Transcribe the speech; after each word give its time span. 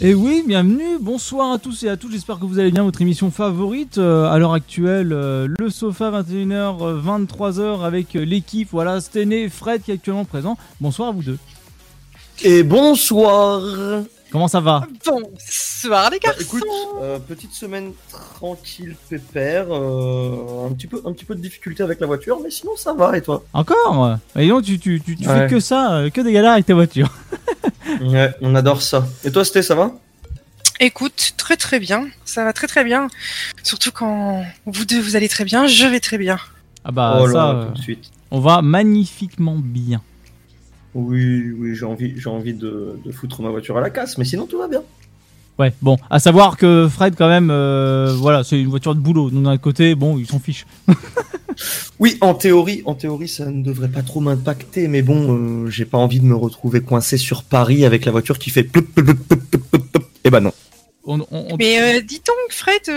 Et 0.00 0.14
oui, 0.14 0.44
bienvenue, 0.46 0.96
bonsoir 1.00 1.50
à 1.50 1.58
tous 1.58 1.82
et 1.82 1.88
à 1.88 1.96
toutes, 1.96 2.12
j'espère 2.12 2.38
que 2.38 2.44
vous 2.44 2.60
allez 2.60 2.70
bien, 2.70 2.84
votre 2.84 3.02
émission 3.02 3.32
favorite 3.32 3.98
euh, 3.98 4.30
à 4.30 4.38
l'heure 4.38 4.52
actuelle, 4.52 5.12
euh, 5.12 5.48
le 5.58 5.70
sofa 5.70 6.12
21h, 6.22 7.02
23h 7.02 7.84
avec 7.84 8.14
euh, 8.14 8.24
l'équipe, 8.24 8.68
voilà, 8.70 9.00
Stené, 9.00 9.48
Fred 9.48 9.82
qui 9.82 9.90
est 9.90 9.94
actuellement 9.94 10.24
présent. 10.24 10.56
Bonsoir 10.80 11.08
à 11.08 11.10
vous 11.10 11.24
deux. 11.24 11.38
Et 12.44 12.62
bonsoir 12.62 13.60
Comment 14.30 14.48
ça 14.48 14.60
va 14.60 14.86
Bonsoir 15.06 16.10
les 16.10 16.18
Bah, 16.18 16.28
garçons 16.28 16.42
Écoute, 16.42 16.64
euh, 17.00 17.18
petite 17.18 17.52
semaine 17.52 17.92
tranquille, 18.10 18.94
pépère, 19.08 19.66
euh, 19.70 20.68
un, 20.68 20.72
petit 20.74 20.86
peu, 20.86 21.00
un 21.06 21.12
petit 21.12 21.24
peu 21.24 21.34
de 21.34 21.40
difficulté 21.40 21.82
avec 21.82 21.98
la 22.00 22.06
voiture, 22.06 22.38
mais 22.42 22.50
sinon 22.50 22.72
ça 22.76 22.92
va, 22.92 23.16
et 23.16 23.22
toi? 23.22 23.42
Encore 23.54 24.16
Et 24.36 24.48
donc 24.48 24.64
tu, 24.64 24.78
tu, 24.78 25.00
tu, 25.00 25.16
tu 25.16 25.24
fais 25.24 25.30
Ouais. 25.30 25.46
que 25.48 25.60
ça, 25.60 25.94
euh, 25.94 26.10
que 26.10 26.20
des 26.20 26.32
galères 26.32 26.52
avec 26.52 26.66
ta 26.66 26.74
voiture. 26.74 27.10
Ouais, 28.02 28.34
on 28.42 28.54
adore 28.54 28.82
ça. 28.82 29.06
Et 29.24 29.32
toi, 29.32 29.46
Sté, 29.46 29.62
ça 29.62 29.74
va? 29.74 29.90
Écoute, 30.78 31.32
très 31.38 31.56
très 31.56 31.80
bien, 31.80 32.06
ça 32.26 32.44
va 32.44 32.52
très 32.52 32.66
très 32.66 32.84
bien. 32.84 33.08
Surtout 33.62 33.90
quand 33.92 34.44
vous 34.66 34.84
deux 34.84 35.00
vous 35.00 35.16
allez 35.16 35.28
très 35.28 35.44
bien, 35.44 35.66
je 35.66 35.86
vais 35.86 35.98
très 35.98 36.18
bien. 36.18 36.38
Ah 36.84 36.92
bah 36.92 37.18
Oh 37.22 37.26
là, 37.26 37.32
ça, 37.32 37.38
là, 37.38 37.48
euh, 37.54 37.66
tout 37.68 37.72
de 37.72 37.78
suite. 37.78 38.10
on 38.30 38.40
va 38.40 38.60
magnifiquement 38.60 39.56
bien. 39.58 40.02
Oui, 40.98 41.50
oui, 41.58 41.74
j'ai 41.76 41.84
envie, 41.86 42.14
j'ai 42.16 42.28
envie 42.28 42.54
de, 42.54 42.98
de 43.04 43.12
foutre 43.12 43.40
ma 43.42 43.50
voiture 43.50 43.76
à 43.78 43.80
la 43.80 43.90
casse, 43.90 44.18
mais 44.18 44.24
sinon 44.24 44.46
tout 44.46 44.58
va 44.58 44.66
bien. 44.68 44.82
Ouais, 45.58 45.72
bon, 45.82 45.96
à 46.10 46.18
savoir 46.20 46.56
que 46.56 46.86
Fred 46.88 47.14
quand 47.16 47.28
même, 47.28 47.50
euh, 47.50 48.14
voilà, 48.16 48.44
c'est 48.44 48.60
une 48.60 48.68
voiture 48.68 48.94
de 48.94 49.00
boulot, 49.00 49.30
donc 49.30 49.42
d'un 49.44 49.58
côté, 49.58 49.94
bon, 49.94 50.18
il 50.18 50.26
s'en 50.26 50.38
fiche. 50.38 50.66
Oui, 51.98 52.16
en 52.20 52.34
théorie, 52.34 52.82
en 52.84 52.94
théorie, 52.94 53.26
ça 53.26 53.46
ne 53.46 53.64
devrait 53.64 53.88
pas 53.88 54.02
trop 54.02 54.20
m'impacter, 54.20 54.86
mais 54.86 55.02
bon, 55.02 55.34
euh, 55.64 55.68
j'ai 55.70 55.84
pas 55.84 55.98
envie 55.98 56.20
de 56.20 56.24
me 56.24 56.36
retrouver 56.36 56.80
coincé 56.82 57.16
sur 57.16 57.42
Paris 57.42 57.84
avec 57.84 58.04
la 58.04 58.12
voiture 58.12 58.38
qui 58.38 58.50
fait 58.50 58.62
plup, 58.62 58.94
plup, 58.94 59.04
plup, 59.06 59.26
plup, 59.28 59.50
plup, 59.50 59.64
plup, 59.70 59.90
plup. 59.90 60.04
Eh 60.22 60.30
ben 60.30 60.38
non. 60.40 60.52
On, 61.04 61.18
on- 61.20 61.26
on- 61.32 61.56
Mais 61.58 61.80
euh, 61.80 62.00
dis 62.00 62.18
donc 62.24 62.36
Fred, 62.50 62.88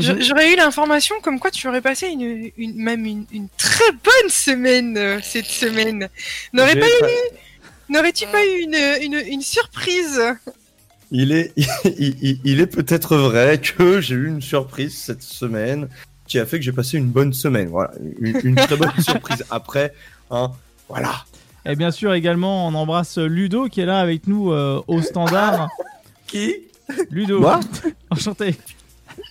je- 0.00 0.20
j'aurais 0.20 0.52
eu 0.52 0.56
l'information 0.56 1.14
comme 1.22 1.38
quoi 1.38 1.50
tu 1.50 1.66
aurais 1.68 1.80
passé 1.82 2.06
une, 2.08 2.50
une 2.56 2.74
même 2.76 3.04
une, 3.04 3.24
une 3.32 3.48
très 3.58 3.90
bonne 3.92 4.30
semaine 4.30 4.96
euh, 4.96 5.20
cette 5.22 5.46
semaine. 5.46 6.08
N'aurais 6.52 6.74
pas 6.76 6.86
pas- 7.00 7.08
eu, 7.10 7.92
n'aurais-tu 7.92 8.26
pas 8.28 8.44
eu 8.46 8.60
une, 8.62 8.74
une, 9.14 9.26
une 9.26 9.42
surprise? 9.42 10.20
Il 11.10 11.32
est, 11.32 11.52
il, 11.84 12.16
il- 12.22 12.40
il 12.44 12.60
est 12.60 12.66
peut-être 12.66 13.16
vrai 13.16 13.60
que 13.60 14.00
j'ai 14.00 14.14
eu 14.14 14.28
une 14.28 14.40
surprise 14.42 14.96
cette 14.96 15.22
semaine 15.22 15.88
qui 16.26 16.38
a 16.38 16.46
fait 16.46 16.58
que 16.58 16.64
j'ai 16.64 16.72
passé 16.72 16.96
une 16.96 17.08
bonne 17.10 17.32
semaine. 17.34 17.68
Voilà, 17.68 17.92
une, 18.20 18.40
une 18.44 18.54
très 18.56 18.76
bonne 18.76 18.92
surprise. 19.00 19.44
Après, 19.50 19.92
hein, 20.30 20.50
voilà. 20.88 21.24
Et 21.66 21.76
bien 21.76 21.90
sûr, 21.90 22.14
également, 22.14 22.66
on 22.66 22.74
embrasse 22.74 23.18
Ludo 23.18 23.68
qui 23.68 23.82
est 23.82 23.86
là 23.86 24.00
avec 24.00 24.26
nous 24.26 24.50
euh, 24.52 24.82
au 24.88 25.02
standard. 25.02 25.68
Qui? 26.26 26.56
Ludo, 27.10 27.40
Moi? 27.40 27.60
Enchanté. 28.10 28.56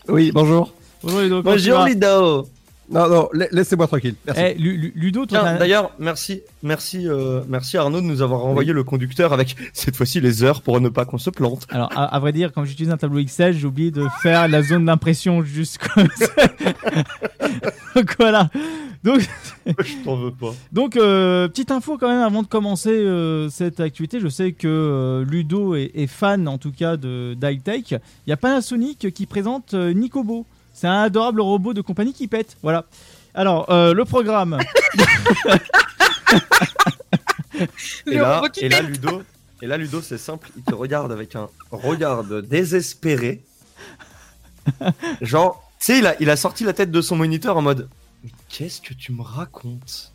Oui, 0.08 0.32
bonjour. 0.32 0.74
Bonjour 1.04 1.22
Ludo, 1.22 1.42
Bonjour 1.44 1.86
Lido. 1.86 2.48
Non, 2.92 3.08
non, 3.10 3.30
la- 3.34 3.48
laissez-moi 3.52 3.88
tranquille. 3.88 4.16
Merci. 4.26 4.42
Eh, 4.44 4.54
Lu- 4.56 4.78
Lu- 4.78 4.92
Ludo, 4.96 5.26
D'ailleurs, 5.26 5.92
merci, 6.00 6.42
merci, 6.62 7.08
euh, 7.08 7.42
merci 7.48 7.78
Arnaud 7.78 8.02
de 8.02 8.06
nous 8.06 8.22
avoir 8.22 8.46
envoyé 8.46 8.74
le 8.74 8.84
conducteur 8.84 9.32
avec 9.34 9.56
cette 9.74 9.96
fois-ci 9.96 10.20
les 10.22 10.44
heures 10.44 10.62
pour 10.62 10.80
ne 10.82 10.90
pas 10.90 11.06
qu'on 11.06 11.18
se 11.18 11.30
plante. 11.30 11.68
Alors, 11.70 11.90
à, 11.96 12.14
à 12.16 12.20
vrai 12.20 12.32
dire, 12.34 12.52
quand 12.54 12.66
j'utilise 12.66 12.92
un 12.92 12.98
tableau 12.98 13.20
Excel, 13.20 13.58
j'ai 13.58 13.66
oublié 13.68 13.92
de 13.92 14.06
faire 14.22 14.48
la 14.48 14.62
zone 14.62 14.86
d'impression 14.86 15.42
juste 15.44 15.78
comme 15.78 16.08
ça. 16.16 16.28
donc 17.96 18.16
voilà. 18.20 18.50
Donc, 19.04 19.22
Je 19.66 20.04
t'en 20.04 20.16
veux 20.16 20.32
pas. 20.32 20.54
donc 20.72 20.96
euh, 20.96 21.48
petite 21.48 21.72
info 21.72 21.98
quand 21.98 22.08
même 22.08 22.22
avant 22.22 22.44
de 22.44 22.48
commencer 22.48 22.92
euh, 22.92 23.50
cette 23.50 23.80
activité. 23.80 24.20
Je 24.20 24.28
sais 24.28 24.52
que 24.52 24.68
euh, 24.68 25.26
Ludo 25.26 25.74
est, 25.76 25.92
est 25.96 26.06
fan 26.08 26.48
en 26.48 26.58
tout 26.60 26.72
cas 26.72 26.98
de 26.98 27.34
d'high-tech. 27.36 27.92
Il 27.92 28.30
y 28.30 28.34
a 28.34 28.38
Panasonic 28.38 29.12
qui 29.14 29.26
présente 29.26 29.74
euh, 29.74 29.92
Nikobo. 29.94 30.46
C'est 30.74 30.88
un 30.88 31.02
adorable 31.04 31.42
robot 31.42 31.74
de 31.74 31.82
compagnie 31.82 32.14
qui 32.14 32.28
pète. 32.28 32.58
Voilà. 32.64 32.86
Alors, 33.34 33.70
euh, 33.70 33.94
le 33.94 34.04
programme. 34.06 34.58
Et 38.08 38.12
Le 38.16 38.22
là, 38.22 38.38
robot 38.38 38.50
qui 38.52 38.62
et 38.62 38.70
là, 38.70 38.78
pète. 38.80 38.88
Ludo, 38.88 39.24
et 39.62 39.68
là, 39.68 39.78
Ludo, 39.78 40.02
c'est 40.02 40.18
simple. 40.18 40.50
Il 40.58 40.64
te 40.64 40.74
regarde 40.74 41.12
avec 41.12 41.36
un 41.36 41.48
regard 41.72 42.24
de 42.24 42.42
désespéré. 42.42 43.44
Genre, 45.22 45.62
tu 45.80 45.86
sais, 45.88 46.00
il 46.00 46.08
a, 46.08 46.16
il 46.22 46.30
a 46.30 46.36
sorti 46.38 46.64
la 46.64 46.74
tête 46.74 46.92
de 46.92 47.02
son 47.02 47.16
moniteur 47.16 47.58
en 47.58 47.62
mode. 47.62 47.88
Mais 48.24 48.32
qu'est-ce 48.50 48.82
que 48.82 48.94
tu 48.94 49.12
me 49.12 49.22
racontes? 49.22 50.12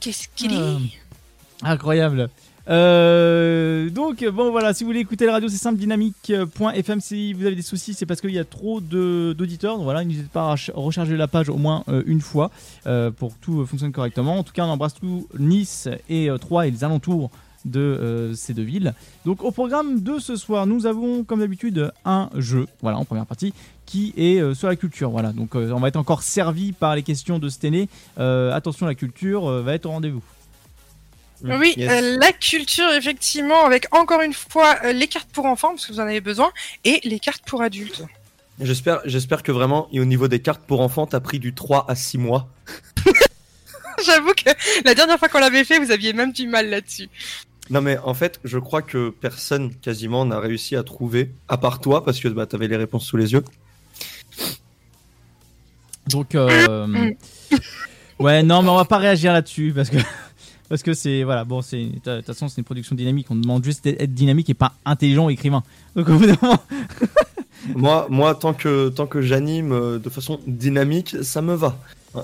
Qu'est-ce 0.00 0.28
qu'il 0.34 0.52
Ah. 0.54 0.78
est? 0.78 1.66
Incroyable. 1.66 2.30
Euh, 2.68 3.90
donc 3.90 4.24
bon 4.24 4.50
voilà, 4.50 4.74
si 4.74 4.82
vous 4.82 4.88
voulez 4.88 5.00
écouter 5.00 5.26
la 5.26 5.32
radio, 5.32 5.48
c'est 5.48 5.56
simple, 5.56 5.78
dynamique.fm. 5.78 7.00
Si 7.00 7.32
vous 7.32 7.46
avez 7.46 7.54
des 7.54 7.62
soucis, 7.62 7.94
c'est 7.94 8.06
parce 8.06 8.20
qu'il 8.20 8.30
y 8.30 8.38
a 8.38 8.44
trop 8.44 8.80
d'auditeurs. 8.80 9.78
Voilà, 9.78 10.04
n'hésitez 10.04 10.28
pas 10.32 10.52
à 10.52 10.56
recharger 10.74 11.16
la 11.16 11.28
page 11.28 11.48
au 11.48 11.56
moins 11.56 11.84
euh, 11.88 12.02
une 12.06 12.20
fois 12.20 12.50
euh, 12.86 13.10
pour 13.10 13.34
que 13.34 13.40
tout 13.40 13.66
fonctionne 13.66 13.92
correctement. 13.92 14.38
En 14.38 14.42
tout 14.42 14.52
cas, 14.52 14.64
on 14.64 14.70
embrasse 14.70 14.94
tout 14.94 15.28
Nice 15.38 15.88
et 16.08 16.28
Troyes 16.40 16.66
et 16.66 16.70
les 16.70 16.84
alentours 16.84 17.30
de 17.64 18.32
ces 18.36 18.54
deux 18.54 18.62
villes. 18.62 18.94
Donc 19.24 19.42
au 19.42 19.50
programme 19.50 20.00
de 20.00 20.20
ce 20.20 20.36
soir, 20.36 20.68
nous 20.68 20.86
avons 20.86 21.24
comme 21.24 21.40
d'habitude 21.40 21.90
un 22.04 22.30
jeu, 22.36 22.66
voilà 22.80 22.96
en 22.96 23.04
première 23.04 23.26
partie, 23.26 23.52
qui 23.86 24.14
est 24.16 24.54
sur 24.54 24.68
la 24.68 24.76
culture. 24.76 25.10
Voilà, 25.10 25.32
donc 25.32 25.56
on 25.56 25.80
va 25.80 25.88
être 25.88 25.96
encore 25.96 26.22
servi 26.22 26.70
par 26.70 26.94
les 26.94 27.02
questions 27.02 27.40
de. 27.40 27.48
Euh, 28.18 28.52
attention, 28.52 28.86
la 28.86 28.94
culture 28.94 29.50
va 29.62 29.74
être 29.74 29.86
au 29.86 29.90
rendez-vous. 29.90 30.22
Oui, 31.58 31.74
Yes. 31.76 31.90
euh, 31.90 32.18
la 32.18 32.32
culture, 32.32 32.90
effectivement, 32.94 33.64
avec 33.64 33.86
encore 33.94 34.20
une 34.22 34.32
fois 34.32 34.76
euh, 34.84 34.92
les 34.92 35.06
cartes 35.06 35.28
pour 35.32 35.46
enfants, 35.46 35.70
parce 35.70 35.86
que 35.86 35.92
vous 35.92 36.00
en 36.00 36.04
avez 36.04 36.20
besoin, 36.20 36.50
et 36.84 37.00
les 37.04 37.18
cartes 37.18 37.42
pour 37.46 37.62
adultes. 37.62 38.02
J'espère, 38.60 39.00
j'espère 39.04 39.42
que 39.42 39.52
vraiment, 39.52 39.88
et 39.92 40.00
au 40.00 40.04
niveau 40.06 40.28
des 40.28 40.40
cartes 40.40 40.62
pour 40.66 40.80
enfants, 40.80 41.06
t'as 41.06 41.20
pris 41.20 41.38
du 41.38 41.52
3 41.54 41.84
à 41.88 41.94
6 41.94 42.16
mois. 42.18 42.48
J'avoue 44.04 44.32
que 44.32 44.50
la 44.84 44.94
dernière 44.94 45.18
fois 45.18 45.28
qu'on 45.28 45.38
l'avait 45.40 45.64
fait, 45.64 45.78
vous 45.78 45.90
aviez 45.90 46.12
même 46.12 46.32
du 46.32 46.46
mal 46.46 46.68
là-dessus. 46.70 47.08
Non 47.68 47.80
mais 47.80 47.98
en 47.98 48.14
fait, 48.14 48.38
je 48.44 48.58
crois 48.58 48.80
que 48.82 49.10
personne 49.10 49.74
quasiment 49.74 50.24
n'a 50.24 50.38
réussi 50.38 50.76
à 50.76 50.82
trouver, 50.84 51.32
à 51.48 51.56
part 51.58 51.80
toi, 51.80 52.04
parce 52.04 52.20
que 52.20 52.28
bah, 52.28 52.46
t'avais 52.46 52.68
les 52.68 52.76
réponses 52.76 53.04
sous 53.06 53.16
les 53.16 53.32
yeux. 53.32 53.42
Donc, 56.08 56.34
euh, 56.34 57.10
ouais, 58.20 58.42
non, 58.42 58.62
mais 58.62 58.68
on 58.68 58.76
va 58.76 58.84
pas 58.84 58.98
réagir 58.98 59.32
là-dessus 59.32 59.72
parce 59.74 59.90
que 59.90 59.96
parce 60.68 60.82
que 60.82 60.94
c'est 60.94 61.22
voilà, 61.24 61.44
bon, 61.44 61.62
c'est 61.62 61.84
de 61.84 62.16
toute 62.16 62.26
façon 62.26 62.48
c'est 62.48 62.58
une 62.58 62.64
production 62.64 62.94
dynamique. 62.94 63.26
On 63.30 63.36
demande 63.36 63.64
juste 63.64 63.84
d'être 63.84 64.12
dynamique 64.12 64.50
et 64.50 64.54
pas 64.54 64.72
intelligent 64.84 65.28
écrivain. 65.28 65.62
Donc 65.94 66.08
au 66.08 66.18
bout 66.18 66.26
d'un 66.26 66.36
moment, 66.42 66.58
Moi, 67.74 68.06
moi, 68.10 68.34
tant 68.34 68.54
que 68.54 68.88
tant 68.90 69.06
que 69.06 69.20
j'anime 69.20 69.72
euh, 69.72 69.98
de 69.98 70.08
façon 70.08 70.38
dynamique, 70.46 71.16
ça 71.22 71.42
me 71.42 71.54
va. 71.54 71.76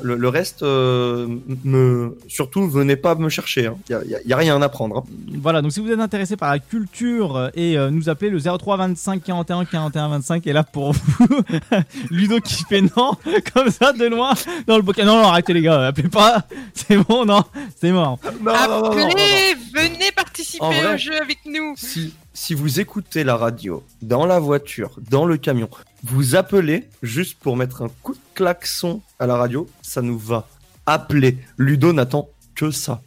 Le, 0.02 0.16
le 0.16 0.28
reste, 0.28 0.62
euh, 0.62 1.26
me 1.64 2.16
surtout, 2.28 2.68
venez 2.68 2.96
pas 2.96 3.14
me 3.14 3.28
chercher. 3.28 3.70
Il 3.88 3.92
y, 3.92 4.14
a, 4.14 4.20
y 4.24 4.32
a 4.32 4.36
rien 4.36 4.60
à 4.62 4.68
prendre. 4.68 4.98
hein. 4.98 5.04
voilà. 5.40 5.62
Donc 5.62 5.72
si 5.72 5.80
vous 5.80 5.90
êtes 5.90 6.00
intéressé 6.00 6.36
par 6.36 6.50
la 6.50 6.58
culture 6.58 7.36
euh, 7.36 7.48
et 7.54 7.76
euh, 7.78 7.90
nous 7.90 8.08
appelez 8.08 8.30
le 8.30 8.38
03 8.40 8.76
25 8.76 9.22
41 9.22 9.64
41 9.64 10.08
25 10.08 10.46
est 10.46 10.52
là 10.52 10.64
pour 10.64 10.92
vous. 10.92 11.26
Ludo 12.10 12.40
qui 12.40 12.64
fait 12.68 12.82
non 12.82 13.12
comme 13.54 13.70
ça 13.70 13.92
de 13.92 14.04
loin 14.06 14.32
dans 14.66 14.76
le 14.76 14.82
bouquin. 14.82 15.04
Non, 15.04 15.16
non, 15.16 15.28
arrêtez 15.28 15.52
les 15.52 15.62
gars, 15.62 15.86
appelez 15.88 16.08
pas. 16.08 16.46
C'est 16.74 16.96
bon, 16.96 17.24
non, 17.24 17.42
c'est 17.80 17.92
mort. 17.92 18.18
Non, 18.24 18.32
non, 18.32 18.52
non, 18.52 18.52
non, 18.52 18.68
non, 18.68 18.94
non. 18.96 19.02
Appelez, 19.06 19.54
venez 19.74 20.10
participer 20.14 20.64
vrai. 20.64 20.94
au 20.94 20.96
jeu 20.96 21.14
avec 21.20 21.38
nous. 21.46 21.74
Si, 21.76 22.14
si 22.32 22.54
vous 22.54 22.80
écoutez 22.80 23.24
la 23.24 23.36
radio, 23.36 23.82
dans 24.00 24.26
la 24.26 24.38
voiture, 24.40 24.90
dans 25.10 25.24
le 25.26 25.36
camion, 25.36 25.68
vous 26.04 26.34
appelez 26.34 26.88
juste 27.02 27.38
pour 27.38 27.56
mettre 27.56 27.82
un 27.82 27.88
coup 28.02 28.14
de 28.14 28.20
klaxon 28.34 29.00
à 29.18 29.26
la 29.26 29.36
radio, 29.36 29.68
ça 29.82 30.02
nous 30.02 30.18
va. 30.18 30.48
Appelez. 30.86 31.38
Ludo 31.58 31.92
n'attend 31.92 32.28
que 32.54 32.70
ça. 32.70 33.00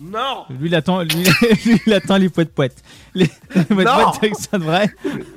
Non 0.00 0.44
Lui, 0.48 0.68
il 0.68 0.74
attend, 0.74 1.02
lui, 1.02 1.24
lui, 1.66 1.80
il 1.86 1.92
attend 1.92 2.16
les 2.16 2.30
poètes 2.30 2.52
poètes. 2.54 2.82
Les, 3.14 3.28
les 3.54 3.64
poètes 3.64 3.86
Non. 3.86 3.94
poètes 4.04 4.16
avec 4.22 4.34
ça 4.34 4.58
de 4.58 4.64
vrai. 4.64 4.90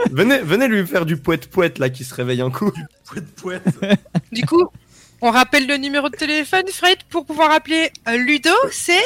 venez, 0.10 0.39
venez 0.39 0.68
lui 0.69 0.88
faire 0.88 1.06
du 1.06 1.18
poète 1.18 1.50
poète 1.50 1.80
là 1.80 1.89
qui 1.89 2.04
se 2.06 2.13
réveille 2.15 2.42
un 2.42 2.50
coup. 2.50 2.71
Du 4.31 4.45
coup, 4.45 4.65
on 5.21 5.31
rappelle 5.31 5.68
le 5.68 5.75
numéro 5.77 6.10
de 6.10 6.15
téléphone, 6.15 6.63
Fred, 6.71 6.98
pour 7.10 7.25
pouvoir 7.25 7.51
appeler 7.51 7.92
euh, 8.07 8.18
Ludo, 8.18 8.50
c'est 8.71 9.04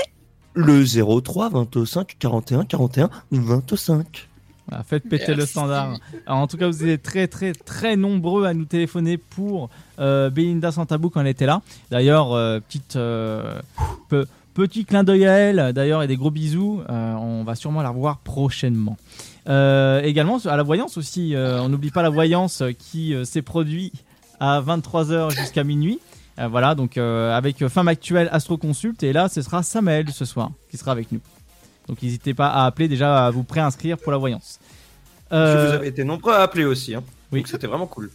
Le 0.53 0.83
03 0.85 1.49
25 1.49 2.15
41 2.19 2.65
41 2.65 3.09
25. 3.31 4.26
Voilà, 4.69 4.83
faites 4.83 5.07
péter 5.07 5.33
le 5.33 5.45
standard. 5.45 5.97
Alors, 6.25 6.39
en 6.39 6.47
tout 6.47 6.57
cas, 6.57 6.67
vous 6.67 6.85
êtes 6.85 7.01
très 7.01 7.27
très 7.27 7.53
très 7.53 7.95
nombreux 7.95 8.45
à 8.45 8.53
nous 8.53 8.65
téléphoner 8.65 9.17
pour 9.17 9.69
euh, 9.99 10.29
Belinda 10.29 10.71
Santabou 10.71 11.09
quand 11.09 11.21
elle 11.21 11.27
était 11.27 11.45
là. 11.45 11.61
D'ailleurs, 11.89 12.33
euh, 12.33 12.59
petite 12.59 12.97
euh, 12.97 13.59
pe- 14.09 14.25
petit 14.53 14.83
clin 14.83 15.03
d'œil 15.05 15.25
à 15.25 15.33
elle. 15.37 15.71
D'ailleurs, 15.73 16.03
et 16.03 16.07
des 16.07 16.17
gros 16.17 16.31
bisous. 16.31 16.81
On 16.89 17.43
va 17.45 17.55
sûrement 17.55 17.81
la 17.81 17.89
revoir 17.89 18.17
prochainement. 18.19 18.97
Également 19.45 20.37
à 20.45 20.57
la 20.57 20.63
voyance 20.63 20.97
aussi. 20.97 21.33
on 21.37 21.69
n'oublie 21.69 21.91
pas 21.91 22.01
la 22.03 22.09
voyance 22.09 22.63
qui 22.77 23.13
s'est 23.23 23.41
produit 23.41 23.91
à 24.39 24.61
23h 24.61 25.31
jusqu'à 25.37 25.63
minuit. 25.63 25.99
Voilà, 26.37 26.75
donc 26.75 26.97
avec 26.97 27.65
Femme 27.69 27.87
Actuelle 27.87 28.29
Astro 28.31 28.57
Consult. 28.57 29.01
Et 29.03 29.13
là, 29.13 29.29
ce 29.29 29.41
sera 29.41 29.63
Samael 29.63 30.09
ce 30.11 30.25
soir 30.25 30.51
qui 30.69 30.75
sera 30.77 30.91
avec 30.91 31.11
nous. 31.11 31.19
Donc 31.87 32.01
n'hésitez 32.01 32.33
pas 32.33 32.47
à 32.49 32.65
appeler 32.65 32.87
déjà 32.87 33.27
à 33.27 33.31
vous 33.31 33.43
préinscrire 33.43 33.97
pour 33.97 34.11
la 34.11 34.17
voyance. 34.17 34.59
Euh, 35.31 35.67
Vous 35.69 35.73
avez 35.75 35.87
été 35.87 36.03
nombreux 36.03 36.33
à 36.33 36.41
appeler 36.41 36.65
aussi. 36.65 36.95
Hein. 36.95 37.03
oui. 37.31 37.39
Donc 37.39 37.47
c'était 37.47 37.67
vraiment 37.67 37.87
cool. 37.87 38.09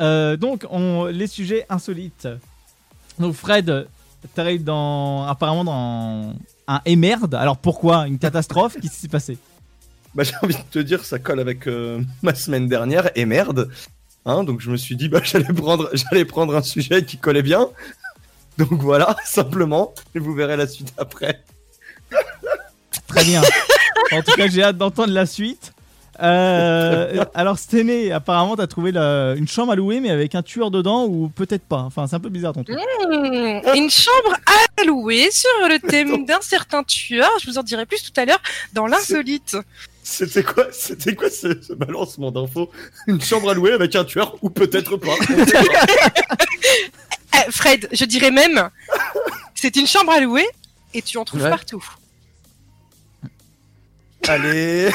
euh, 0.00 0.36
donc 0.36 0.66
on, 0.70 1.06
les 1.06 1.26
sujets 1.26 1.66
insolites. 1.68 2.28
Donc 3.18 3.34
Fred, 3.34 3.86
t'arrives 4.34 4.64
dans 4.64 5.24
apparemment 5.24 5.64
dans 5.64 6.34
un 6.68 6.80
émerde. 6.84 7.34
Alors 7.34 7.56
pourquoi? 7.56 8.06
Une 8.06 8.18
catastrophe? 8.18 8.74
Qu'est-ce 8.74 8.94
qui 8.94 9.00
s'est 9.00 9.08
passé? 9.08 9.38
Bah, 10.14 10.22
j'ai 10.24 10.34
envie 10.42 10.54
de 10.54 10.60
te 10.70 10.78
dire, 10.78 11.04
ça 11.04 11.18
colle 11.18 11.40
avec 11.40 11.66
euh, 11.66 12.00
ma 12.22 12.34
semaine 12.34 12.68
dernière, 12.68 13.10
et 13.16 13.26
merde. 13.26 13.70
Hein, 14.24 14.44
donc 14.44 14.60
je 14.60 14.70
me 14.70 14.76
suis 14.76 14.96
dit, 14.96 15.08
bah, 15.08 15.20
j'allais 15.22 15.52
prendre, 15.52 15.90
j'allais 15.92 16.24
prendre 16.24 16.56
un 16.56 16.62
sujet 16.62 17.04
qui 17.04 17.18
collait 17.18 17.42
bien. 17.42 17.68
Donc 18.58 18.72
voilà, 18.72 19.14
simplement, 19.24 19.94
et 20.14 20.18
vous 20.18 20.32
verrez 20.34 20.56
la 20.56 20.66
suite 20.66 20.92
après. 20.96 21.42
Très 23.16 23.24
bien. 23.24 23.42
en 24.12 24.22
tout 24.22 24.32
cas, 24.36 24.46
j'ai 24.48 24.62
hâte 24.62 24.76
d'entendre 24.78 25.12
la 25.12 25.26
suite. 25.26 25.72
Euh, 26.22 27.24
alors 27.34 27.58
Sténé, 27.58 28.10
apparemment 28.10 28.56
t'as 28.56 28.66
trouvé 28.66 28.90
la- 28.90 29.34
une 29.36 29.46
chambre 29.46 29.72
à 29.72 29.76
louer 29.76 30.00
mais 30.00 30.08
avec 30.08 30.34
un 30.34 30.40
tueur 30.42 30.70
dedans 30.70 31.04
ou 31.04 31.28
peut-être 31.28 31.64
pas? 31.64 31.80
Enfin 31.80 32.06
c'est 32.06 32.16
un 32.16 32.20
peu 32.20 32.30
bizarre 32.30 32.54
ton 32.54 32.64
truc. 32.64 32.74
Hmm, 32.74 33.60
une 33.74 33.90
chambre 33.90 34.34
à 34.78 34.84
louer 34.84 35.28
sur 35.30 35.50
le 35.68 35.78
thème 35.78 36.24
d'un 36.24 36.40
certain 36.40 36.82
tueur. 36.84 37.28
Je 37.42 37.50
vous 37.50 37.58
en 37.58 37.62
dirai 37.62 37.84
plus 37.84 38.02
tout 38.02 38.18
à 38.18 38.24
l'heure 38.24 38.40
dans 38.72 38.86
l'insolite. 38.86 39.58
C'était 40.02 40.42
quoi, 40.42 40.68
c'était 40.72 41.14
quoi 41.14 41.28
ce, 41.28 41.60
ce 41.60 41.74
balancement 41.74 42.30
d'infos? 42.30 42.70
Une 43.08 43.20
chambre 43.20 43.50
à 43.50 43.54
louer 43.54 43.72
avec 43.74 43.94
un 43.94 44.04
tueur 44.04 44.36
ou 44.40 44.48
peut-être 44.48 44.96
pas. 44.96 45.12
Eh, 47.34 47.50
Fred, 47.52 47.88
je 47.92 48.04
dirais 48.06 48.30
même, 48.30 48.70
c'est 49.54 49.76
une 49.76 49.86
chambre 49.86 50.12
à 50.12 50.20
louer 50.20 50.46
et 50.94 51.02
tu 51.02 51.18
en 51.18 51.24
trouves 51.26 51.42
Ouais. 51.42 51.50
partout. 51.50 51.84
Allez, 54.28 54.90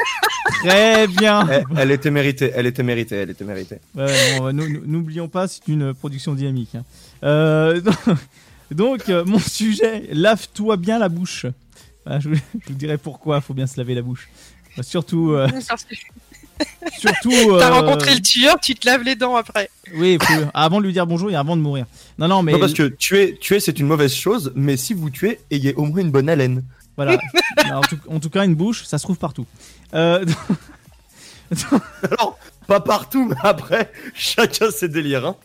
Très 0.62 1.06
bien. 1.08 1.46
elle, 1.48 1.64
elle 1.76 1.90
était 1.90 2.10
méritée, 2.10 2.52
elle 2.54 2.66
était 2.66 2.82
méritée, 2.82 3.16
elle 3.16 3.30
était 3.30 3.44
méritée. 3.44 3.78
Ouais, 3.94 4.38
bon, 4.38 4.52
N'oublions 4.52 5.28
pas, 5.28 5.48
c'est 5.48 5.66
une 5.68 5.92
production 5.94 6.34
dynamique. 6.34 6.74
hein. 6.74 6.84
Euh, 7.24 7.80
donc, 8.70 9.08
euh, 9.08 9.24
mon 9.24 9.38
sujet, 9.38 10.04
lave-toi 10.12 10.76
bien 10.76 10.98
la 10.98 11.08
bouche. 11.08 11.46
Voilà, 12.04 12.20
je, 12.20 12.28
vous- 12.28 12.36
je 12.36 12.68
vous 12.68 12.74
dirai 12.74 12.96
pourquoi, 12.98 13.40
faut 13.40 13.54
bien 13.54 13.66
se 13.66 13.76
laver 13.78 13.94
la 13.94 14.02
bouche. 14.02 14.28
Surtout, 14.82 15.32
euh, 15.32 15.48
surtout. 16.98 17.30
T'as 17.58 17.70
euh, 17.70 17.80
rencontré 17.80 18.14
le 18.14 18.20
tueur, 18.20 18.58
tu 18.60 18.74
te 18.74 18.86
laves 18.86 19.02
les 19.02 19.16
dents 19.16 19.36
après. 19.36 19.68
Oui, 19.94 20.18
faut- 20.20 20.44
avant 20.54 20.80
de 20.80 20.86
lui 20.86 20.92
dire 20.92 21.06
bonjour 21.06 21.30
et 21.30 21.34
avant 21.36 21.56
de 21.56 21.62
mourir. 21.62 21.86
Non, 22.18 22.28
non, 22.28 22.42
mais 22.42 22.52
Non, 22.52 22.58
parce 22.60 22.72
que 22.74 22.84
tuer, 22.88 23.36
tuer 23.40 23.60
c'est 23.60 23.78
une 23.78 23.86
mauvaise 23.86 24.14
chose, 24.14 24.52
mais 24.54 24.76
si 24.76 24.94
vous 24.94 25.10
tuez, 25.10 25.40
ayez 25.50 25.74
au 25.74 25.84
moins 25.84 26.00
une 26.00 26.10
bonne 26.10 26.28
haleine. 26.28 26.62
Voilà. 26.96 27.18
en, 27.72 27.80
tout, 27.82 27.98
en 28.08 28.20
tout 28.20 28.30
cas, 28.30 28.44
une 28.44 28.54
bouche, 28.54 28.84
ça 28.84 28.98
se 28.98 29.04
trouve 29.04 29.18
partout. 29.18 29.46
Euh, 29.94 30.24
Alors, 32.10 32.38
pas 32.66 32.80
partout, 32.80 33.26
mais 33.26 33.36
après, 33.42 33.92
chacun 34.14 34.70
ses 34.70 34.88
délires. 34.88 35.26
Hein. 35.26 35.36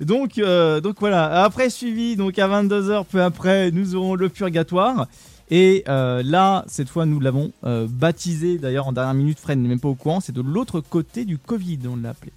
Donc, 0.00 0.38
euh, 0.38 0.80
donc 0.80 0.96
voilà. 1.00 1.44
Après 1.44 1.70
suivi, 1.70 2.16
donc 2.16 2.38
à 2.38 2.48
22h, 2.48 3.04
peu 3.04 3.22
après, 3.22 3.70
nous 3.70 3.94
aurons 3.94 4.14
le 4.14 4.28
purgatoire. 4.28 5.06
Et 5.50 5.84
euh, 5.88 6.22
là, 6.24 6.64
cette 6.68 6.88
fois, 6.88 7.06
nous 7.06 7.20
l'avons 7.20 7.52
euh, 7.64 7.86
baptisé. 7.88 8.58
D'ailleurs, 8.58 8.88
en 8.88 8.92
dernière 8.92 9.14
minute, 9.14 9.38
Fred 9.38 9.58
n'est 9.58 9.68
même 9.68 9.80
pas 9.80 9.88
au 9.88 9.94
courant. 9.94 10.20
C'est 10.20 10.32
de 10.32 10.40
l'autre 10.40 10.80
côté 10.80 11.24
du 11.24 11.38
Covid, 11.38 11.80
on 11.86 11.96
l'a 11.96 12.10
appelé. 12.10 12.32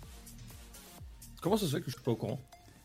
Comment 1.42 1.58
ça 1.58 1.68
se 1.68 1.72
fait 1.72 1.80
que 1.80 1.86
je 1.88 1.92
suis 1.92 2.02
pas 2.02 2.12
au 2.12 2.16
courant? 2.16 2.40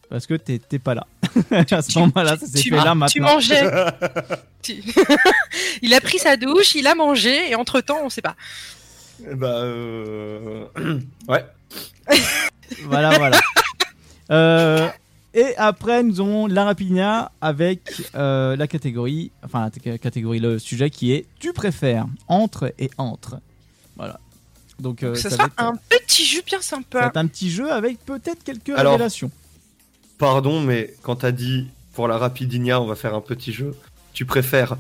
Parce 0.09 0.27
que 0.27 0.35
t'es 0.35 0.59
t'es 0.59 0.79
pas 0.79 0.95
là. 0.95 1.07
à 1.71 1.83
ce 1.83 1.99
moment-là, 1.99 2.37
ça 2.37 2.47
s'est 2.47 2.61
tu, 2.61 2.71
fait 2.71 2.77
là 2.77 2.93
tu 2.93 3.21
maintenant. 3.21 3.35
mangeais. 3.35 3.63
Tu- 4.63 4.81
il 5.83 5.93
a 5.93 6.01
pris 6.01 6.19
sa 6.19 6.37
douche, 6.37 6.77
il 6.77 6.87
a 6.87 6.95
mangé 6.95 7.51
et 7.51 7.57
entre 7.57 7.81
temps, 7.81 7.99
on 8.05 8.09
sait 8.11 8.23
pas. 8.23 8.37
Bah, 9.35 9.49
euh... 9.49 10.67
ouais. 11.29 11.45
Voilà, 12.85 13.19
voilà. 13.19 13.41
Euh, 14.31 14.89
et 15.35 15.57
après, 15.57 16.03
nous 16.03 16.21
aurons 16.21 16.47
la 16.47 16.65
rapinia 16.65 17.33
avec 17.41 18.03
euh, 18.15 18.55
la 18.55 18.67
catégorie, 18.69 19.31
enfin 19.45 19.69
la 19.85 19.99
catégorie, 19.99 20.39
le 20.39 20.59
sujet 20.59 20.91
qui 20.91 21.13
est 21.13 21.27
tu 21.41 21.53
préfères 21.53 22.07
entre 22.29 22.73
et 22.79 22.91
entre. 22.99 23.39
Voilà. 23.97 24.21
Donc, 24.79 25.03
euh, 25.03 25.09
Donc, 25.09 25.17
ce 25.17 25.29
ça, 25.29 25.31
sera 25.37 25.47
être, 25.47 25.55
un 25.59 25.75
petit 25.89 26.25
jus 26.25 26.43
bien 26.47 26.61
ça 26.61 26.77
va 26.77 26.83
sympa. 26.83 27.07
être 27.09 27.17
un 27.17 27.27
petit 27.27 27.51
jeu 27.51 27.71
avec 27.73 27.99
peut-être 28.05 28.45
quelques 28.45 28.71
Alors, 28.71 28.93
révélations. 28.93 29.31
Pardon, 30.23 30.61
mais 30.61 30.95
quand 31.03 31.17
t'as 31.17 31.33
dit 31.33 31.67
pour 31.95 32.07
la 32.07 32.17
rapidinia, 32.17 32.81
on 32.81 32.87
va 32.87 32.95
faire 32.95 33.13
un 33.17 33.21
petit 33.21 33.53
jeu, 33.53 33.75
tu 34.13 34.25
préfères 34.25 34.77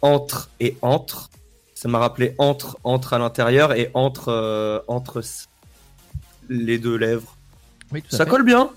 entre 0.00 0.48
et 0.60 0.76
entre. 0.80 1.28
Ça 1.74 1.88
m'a 1.88 1.98
rappelé 1.98 2.36
entre, 2.38 2.78
entre 2.84 3.12
à 3.12 3.18
l'intérieur 3.18 3.72
et 3.72 3.90
entre, 3.94 4.28
euh, 4.28 4.78
entre 4.86 5.22
les 6.48 6.78
deux 6.78 6.94
lèvres. 6.96 7.34
Oui, 7.90 8.00
tout 8.02 8.14
Ça 8.16 8.24
fait. 8.24 8.30
colle 8.30 8.44
bien. 8.44 8.70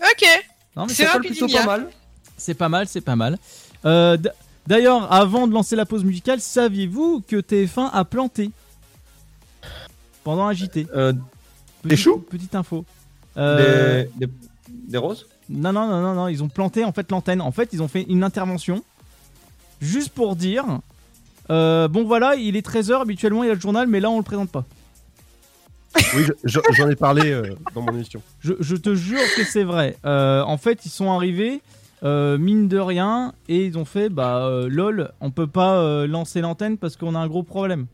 Ok. 0.00 0.28
Non, 0.76 0.84
mais 0.86 0.92
C'est 0.92 1.06
Ça 1.06 1.12
colle 1.14 1.22
plutôt 1.22 1.46
rapidinia. 1.46 1.64
pas 1.66 1.78
mal. 1.78 1.90
c'est 2.36 2.54
pas 2.54 2.68
mal, 2.68 2.86
c'est 2.86 3.00
pas 3.00 3.16
mal. 3.16 3.38
Euh, 3.86 4.18
d- 4.18 4.28
D'ailleurs, 4.66 5.10
avant 5.10 5.46
de 5.48 5.54
lancer 5.54 5.76
la 5.76 5.86
pause 5.86 6.04
musicale, 6.04 6.40
saviez-vous 6.42 7.24
que 7.26 7.36
TF1 7.40 7.88
a 7.90 8.04
planté 8.04 8.50
pendant 10.24 10.46
un 10.46 10.52
JT 10.52 10.86
Euh, 10.94 11.12
Petite- 11.14 11.24
Des 11.84 11.96
choux 11.96 12.18
Petite 12.18 12.54
info. 12.54 12.84
Euh, 13.38 14.04
des, 14.18 14.26
des, 14.26 14.32
des 14.88 14.98
roses? 14.98 15.26
Non, 15.48 15.72
non, 15.72 15.86
non, 15.88 16.00
non, 16.00 16.14
non, 16.14 16.28
ils 16.28 16.42
ont 16.42 16.48
planté 16.48 16.84
en 16.84 16.92
fait 16.92 17.10
l'antenne. 17.10 17.40
En 17.40 17.52
fait, 17.52 17.70
ils 17.72 17.82
ont 17.82 17.88
fait 17.88 18.02
une 18.02 18.24
intervention 18.24 18.82
juste 19.80 20.10
pour 20.10 20.36
dire 20.36 20.64
euh, 21.50 21.88
bon, 21.88 22.04
voilà, 22.04 22.36
il 22.36 22.56
est 22.56 22.66
13h, 22.66 23.00
habituellement 23.02 23.42
il 23.42 23.48
y 23.48 23.50
a 23.50 23.54
le 23.54 23.60
journal, 23.60 23.86
mais 23.88 24.00
là 24.00 24.10
on 24.10 24.16
le 24.18 24.22
présente 24.22 24.50
pas. 24.50 24.64
Oui, 26.14 26.24
je- 26.24 26.32
je- 26.44 26.60
j'en 26.74 26.88
ai 26.88 26.96
parlé 26.96 27.30
euh, 27.32 27.54
dans 27.74 27.82
mon 27.82 27.92
émission. 27.92 28.22
Je, 28.40 28.54
je 28.60 28.76
te 28.76 28.94
jure 28.94 29.20
que 29.36 29.44
c'est 29.44 29.64
vrai. 29.64 29.96
Euh, 30.06 30.42
en 30.42 30.56
fait, 30.56 30.86
ils 30.86 30.90
sont 30.90 31.10
arrivés, 31.10 31.60
euh, 32.02 32.38
mine 32.38 32.68
de 32.68 32.78
rien, 32.78 33.34
et 33.48 33.64
ils 33.66 33.76
ont 33.76 33.84
fait 33.84 34.08
bah 34.08 34.46
euh, 34.46 34.68
lol, 34.68 35.12
on 35.20 35.30
peut 35.30 35.46
pas 35.46 35.76
euh, 35.76 36.06
lancer 36.06 36.40
l'antenne 36.40 36.78
parce 36.78 36.96
qu'on 36.96 37.14
a 37.14 37.18
un 37.18 37.26
gros 37.28 37.42
problème. 37.42 37.86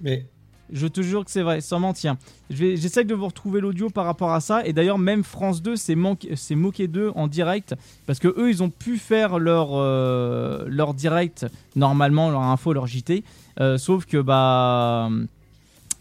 Mais 0.00 0.26
Je 0.72 0.86
te 0.86 1.00
jure 1.00 1.24
que 1.24 1.30
c'est 1.30 1.42
vrai, 1.42 1.60
sans 1.60 1.80
mentir. 1.80 2.16
J'essaie 2.50 3.04
de 3.04 3.14
vous 3.14 3.26
retrouver 3.26 3.60
l'audio 3.60 3.90
par 3.90 4.04
rapport 4.04 4.32
à 4.32 4.40
ça. 4.40 4.64
Et 4.66 4.72
d'ailleurs, 4.72 4.98
même 4.98 5.24
France 5.24 5.62
2 5.62 5.76
s'est 5.76 5.94
moqué 5.94 6.88
d'eux 6.88 7.12
en 7.14 7.26
direct. 7.26 7.74
Parce 8.06 8.18
que 8.18 8.28
eux, 8.28 8.50
ils 8.50 8.62
ont 8.62 8.70
pu 8.70 8.98
faire 8.98 9.38
leur, 9.38 9.70
euh, 9.72 10.64
leur 10.68 10.94
direct 10.94 11.46
normalement, 11.76 12.30
leur 12.30 12.42
info, 12.42 12.72
leur 12.72 12.86
JT. 12.86 13.24
Euh, 13.60 13.78
sauf 13.78 14.06
que, 14.06 14.18
bah. 14.18 15.10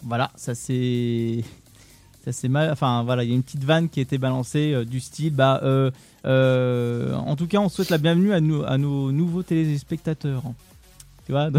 Voilà, 0.03 0.31
ça 0.35 0.55
c'est. 0.55 1.43
Ça 2.23 2.31
c'est 2.31 2.49
mal. 2.49 2.71
Enfin, 2.71 3.03
voilà, 3.03 3.23
il 3.23 3.29
y 3.29 3.33
a 3.33 3.35
une 3.35 3.43
petite 3.43 3.63
vanne 3.63 3.89
qui 3.89 3.99
a 3.99 4.03
été 4.03 4.17
balancée 4.17 4.73
euh, 4.73 4.85
du 4.85 4.99
style. 4.99 5.33
Bah. 5.33 5.61
en 6.23 7.35
tout 7.35 7.47
cas, 7.47 7.59
on 7.59 7.69
souhaite 7.69 7.89
la 7.89 7.97
bienvenue 7.97 8.33
à, 8.33 8.39
nous, 8.39 8.63
à 8.63 8.77
nos 8.77 9.11
nouveaux 9.11 9.43
téléspectateurs. 9.43 10.43
Tu 11.25 11.31
vois 11.31 11.49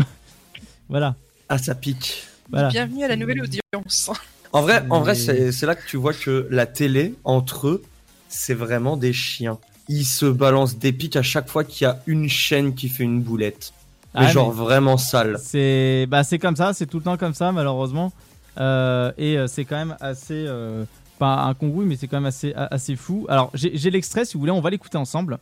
Voilà. 0.89 1.15
ah, 1.49 1.59
ça 1.59 1.75
pique. 1.75 2.30
Voilà. 2.51 2.69
Bienvenue 2.69 3.05
à 3.05 3.09
la 3.09 3.17
nouvelle 3.17 3.43
audience. 3.43 4.11
En 4.53 4.63
vrai, 4.63 4.85
en 4.91 5.01
vrai, 5.01 5.15
c'est 5.15 5.63
là 5.63 5.75
que 5.75 5.87
tu 5.87 5.97
vois 5.97 6.13
que 6.13 6.47
la 6.51 6.67
télé 6.67 7.15
entre 7.25 7.69
eux, 7.69 7.83
c'est 8.29 8.55
vraiment 8.55 8.97
des 8.97 9.13
chiens. 9.13 9.59
Ils 9.89 10.05
se 10.05 10.27
balancent 10.27 10.77
des 10.79 10.93
pics 10.93 11.17
à 11.17 11.23
chaque 11.23 11.49
fois 11.49 11.65
qu'il 11.65 11.85
y 11.85 11.89
a 11.89 12.01
une 12.07 12.29
chaîne 12.29 12.75
qui 12.75 12.89
fait 12.89 13.05
une 13.05 13.23
boulette. 13.23 13.73
Mais 14.15 14.23
Ah, 14.25 14.29
genre 14.29 14.49
mais- 14.53 14.61
vraiment 14.61 14.97
sale. 14.97 15.37
C'est 15.43 16.07
bah 16.09 16.25
c'est 16.25 16.39
comme 16.41 16.57
ça, 16.57 16.73
c'est 16.73 16.87
tout 16.87 16.99
le 16.99 17.05
temps 17.05 17.17
comme 17.17 17.35
ça 17.35 17.53
malheureusement. 17.53 18.13
Euh, 18.59 19.13
et 19.19 19.39
euh, 19.39 19.47
c'est 19.47 19.65
quand 19.65 19.77
même 19.77 19.97
assez 20.01 20.45
euh, 20.49 20.85
pas 21.21 21.45
incongru 21.45 21.85
mais 21.85 21.95
c'est 21.97 22.09
quand 22.09 22.17
même 22.17 22.27
assez 22.27 22.53
assez 22.55 22.97
fou. 22.97 23.27
Alors 23.29 23.51
j'ai 23.55 23.91
l'extrait 23.91 24.25
si 24.25 24.35
vous 24.35 24.41
voulez, 24.41 24.51
on 24.53 24.61
va 24.61 24.71
l'écouter 24.71 24.99
ensemble 24.99 25.39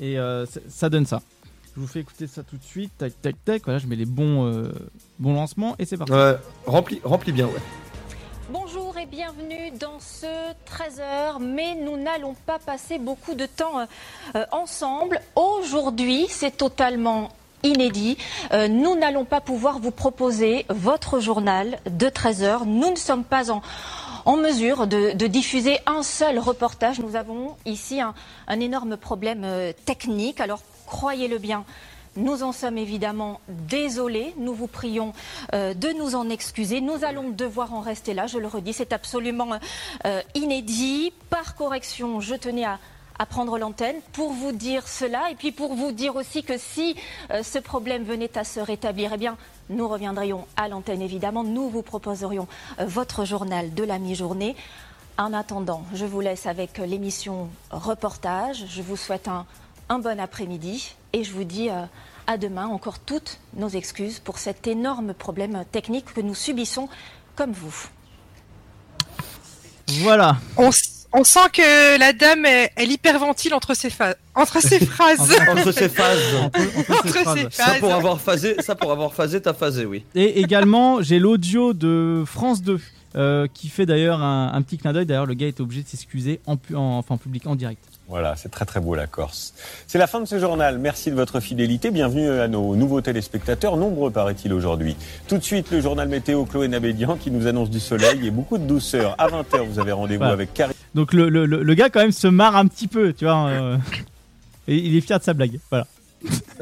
et 0.00 0.18
euh, 0.18 0.46
ça 0.68 0.88
donne 0.88 1.04
ça. 1.04 1.20
Je 1.76 1.80
vous 1.82 1.86
fais 1.86 2.00
écouter 2.00 2.26
ça 2.26 2.42
tout 2.42 2.56
de 2.56 2.62
suite. 2.64 2.90
Tac 2.96 3.12
tac 3.20 3.34
tac. 3.44 3.62
Voilà, 3.64 3.78
je 3.78 3.86
mets 3.86 3.96
les 3.96 4.06
bons 4.06 4.46
euh, 4.46 4.72
bons 5.18 5.34
lancements 5.34 5.74
et 5.78 5.84
c'est 5.84 5.98
parti. 5.98 6.10
Ouais, 6.12 6.36
rempli, 6.66 7.02
rempli 7.04 7.32
bien, 7.32 7.44
ouais. 7.44 7.60
Bonjour 8.50 8.96
et 8.96 9.04
bienvenue 9.04 9.72
dans 9.78 10.00
ce 10.00 10.24
13h, 10.64 11.38
mais 11.38 11.74
nous 11.74 11.98
n'allons 11.98 12.32
pas 12.46 12.58
passer 12.58 12.98
beaucoup 12.98 13.34
de 13.34 13.44
temps 13.44 13.80
euh, 13.80 13.84
euh, 14.36 14.46
ensemble. 14.52 15.20
Aujourd'hui, 15.34 16.26
c'est 16.30 16.56
totalement 16.56 17.28
inédit. 17.62 18.16
Euh, 18.52 18.68
nous 18.68 18.96
n'allons 18.96 19.26
pas 19.26 19.42
pouvoir 19.42 19.78
vous 19.78 19.90
proposer 19.90 20.64
votre 20.70 21.20
journal 21.20 21.78
de 21.90 22.08
13 22.08 22.42
heures. 22.42 22.64
Nous 22.64 22.90
ne 22.90 22.96
sommes 22.96 23.24
pas 23.24 23.50
en, 23.50 23.60
en 24.24 24.36
mesure 24.38 24.86
de, 24.86 25.12
de 25.14 25.26
diffuser 25.26 25.78
un 25.86 26.02
seul 26.02 26.38
reportage. 26.38 27.00
Nous 27.00 27.16
avons 27.16 27.54
ici 27.66 28.00
un, 28.00 28.14
un 28.48 28.60
énorme 28.60 28.96
problème 28.96 29.42
euh, 29.44 29.72
technique. 29.84 30.40
Alors 30.40 30.60
croyez-le 30.86 31.38
bien. 31.38 31.64
Nous 32.16 32.42
en 32.42 32.52
sommes 32.52 32.78
évidemment 32.78 33.40
désolés. 33.48 34.32
Nous 34.38 34.54
vous 34.54 34.66
prions 34.66 35.12
euh, 35.52 35.74
de 35.74 35.90
nous 35.90 36.14
en 36.14 36.30
excuser. 36.30 36.80
Nous 36.80 37.04
allons 37.04 37.28
devoir 37.28 37.74
en 37.74 37.80
rester 37.80 38.14
là. 38.14 38.26
Je 38.26 38.38
le 38.38 38.46
redis, 38.46 38.72
c'est 38.72 38.94
absolument 38.94 39.50
euh, 40.06 40.22
inédit. 40.34 41.12
Par 41.28 41.54
correction, 41.56 42.20
je 42.20 42.34
tenais 42.34 42.64
à, 42.64 42.78
prendre 43.28 43.58
l'antenne 43.58 43.96
pour 44.12 44.32
vous 44.32 44.52
dire 44.52 44.88
cela 44.88 45.30
et 45.30 45.34
puis 45.34 45.52
pour 45.52 45.74
vous 45.74 45.92
dire 45.92 46.16
aussi 46.16 46.42
que 46.42 46.58
si 46.58 46.96
euh, 47.30 47.42
ce 47.42 47.58
problème 47.58 48.04
venait 48.04 48.36
à 48.36 48.44
se 48.44 48.60
rétablir, 48.60 49.12
eh 49.14 49.18
bien, 49.18 49.36
nous 49.68 49.88
reviendrions 49.88 50.46
à 50.56 50.68
l'antenne 50.68 51.02
évidemment. 51.02 51.44
Nous 51.44 51.68
vous 51.68 51.82
proposerions 51.82 52.46
votre 52.78 53.26
journal 53.26 53.74
de 53.74 53.84
la 53.84 53.98
mi-journée. 53.98 54.56
En 55.18 55.32
attendant, 55.32 55.82
je 55.94 56.04
vous 56.04 56.20
laisse 56.20 56.46
avec 56.46 56.78
l'émission 56.78 57.48
Reportage. 57.70 58.64
Je 58.68 58.82
vous 58.82 58.96
souhaite 58.96 59.28
un, 59.28 59.46
un 59.88 59.98
bon 59.98 60.18
après-midi 60.20 60.94
et 61.12 61.24
je 61.24 61.32
vous 61.32 61.44
dis 61.44 61.70
euh, 61.70 61.82
à 62.26 62.38
demain. 62.38 62.66
Encore 62.66 62.98
toutes 62.98 63.38
nos 63.56 63.68
excuses 63.68 64.18
pour 64.18 64.38
cet 64.38 64.66
énorme 64.66 65.14
problème 65.14 65.64
technique 65.72 66.12
que 66.14 66.20
nous 66.20 66.34
subissons 66.34 66.88
comme 67.36 67.52
vous. 67.52 67.74
Voilà. 70.00 70.36
On, 70.56 70.70
sent 71.24 71.38
que 71.52 71.98
la 71.98 72.12
dame, 72.12 72.44
elle, 72.44 72.68
elle 72.76 72.90
hyperventile 72.90 73.54
entre 73.54 73.74
ses, 73.74 73.88
entre 74.34 74.60
ses 74.60 74.84
phrases. 74.86 75.20
Entre 75.48 75.72
ces 75.72 75.88
phases. 75.88 76.18
Entre- 76.42 76.60
Entre 76.90 77.06
phrases. 77.22 77.48
Ça 77.50 77.74
pour 77.78 77.94
avoir 77.94 78.20
phasé, 78.20 78.56
ça 78.60 78.74
pour 78.74 78.90
avoir 78.92 79.14
phasé, 79.14 79.40
t'as 79.40 79.54
phasé, 79.54 79.86
oui. 79.86 80.04
Et 80.14 80.40
également, 80.40 81.00
j'ai 81.02 81.18
l'audio 81.18 81.72
de 81.72 82.24
France 82.26 82.60
2 82.62 82.80
euh, 83.14 83.46
qui 83.54 83.68
fait 83.68 83.86
d'ailleurs 83.86 84.20
un, 84.22 84.52
un 84.52 84.62
petit 84.62 84.76
clin 84.76 84.92
d'œil. 84.92 85.06
D'ailleurs, 85.06 85.24
le 85.26 85.34
gars 85.34 85.46
est 85.46 85.60
obligé 85.60 85.82
de 85.84 85.88
s'excuser 85.88 86.40
en, 86.46 86.56
pu- 86.56 86.74
en- 86.74 86.98
enfin, 86.98 87.14
en 87.14 87.18
public, 87.18 87.46
en 87.46 87.54
direct. 87.54 87.82
Voilà, 88.08 88.36
c'est 88.36 88.50
très 88.50 88.64
très 88.64 88.78
beau 88.78 88.94
la 88.94 89.08
Corse. 89.08 89.52
C'est 89.88 89.98
la 89.98 90.06
fin 90.06 90.20
de 90.20 90.26
ce 90.26 90.38
journal. 90.38 90.78
Merci 90.78 91.10
de 91.10 91.16
votre 91.16 91.40
fidélité. 91.40 91.90
Bienvenue 91.90 92.30
à 92.30 92.46
nos 92.46 92.76
nouveaux 92.76 93.00
téléspectateurs, 93.00 93.76
nombreux 93.76 94.12
paraît-il 94.12 94.52
aujourd'hui. 94.52 94.94
Tout 95.26 95.38
de 95.38 95.42
suite, 95.42 95.72
le 95.72 95.80
journal 95.80 96.06
météo 96.08 96.44
Chloé 96.44 96.68
Nabédian 96.68 97.16
qui 97.16 97.32
nous 97.32 97.48
annonce 97.48 97.68
du 97.68 97.80
soleil 97.80 98.24
et 98.24 98.30
beaucoup 98.30 98.58
de 98.58 98.64
douceur. 98.64 99.16
À 99.18 99.26
20h, 99.26 99.66
vous 99.66 99.80
avez 99.80 99.90
rendez-vous 99.90 100.22
avec 100.22 100.54
Karine. 100.54 100.74
Donc 100.94 101.12
le, 101.12 101.28
le, 101.28 101.46
le- 101.46 101.74
gars 101.74 101.90
quand 101.90 102.00
même 102.00 102.12
se 102.12 102.28
marre 102.28 102.54
un 102.56 102.68
petit 102.68 102.86
peu, 102.86 103.12
tu 103.12 103.24
vois. 103.24 103.48
euh, 103.48 103.76
et 104.68 104.76
il 104.76 104.96
est 104.96 105.00
fier 105.00 105.18
de 105.18 105.24
sa 105.24 105.34
blague. 105.34 105.58
Voilà. 105.70 105.86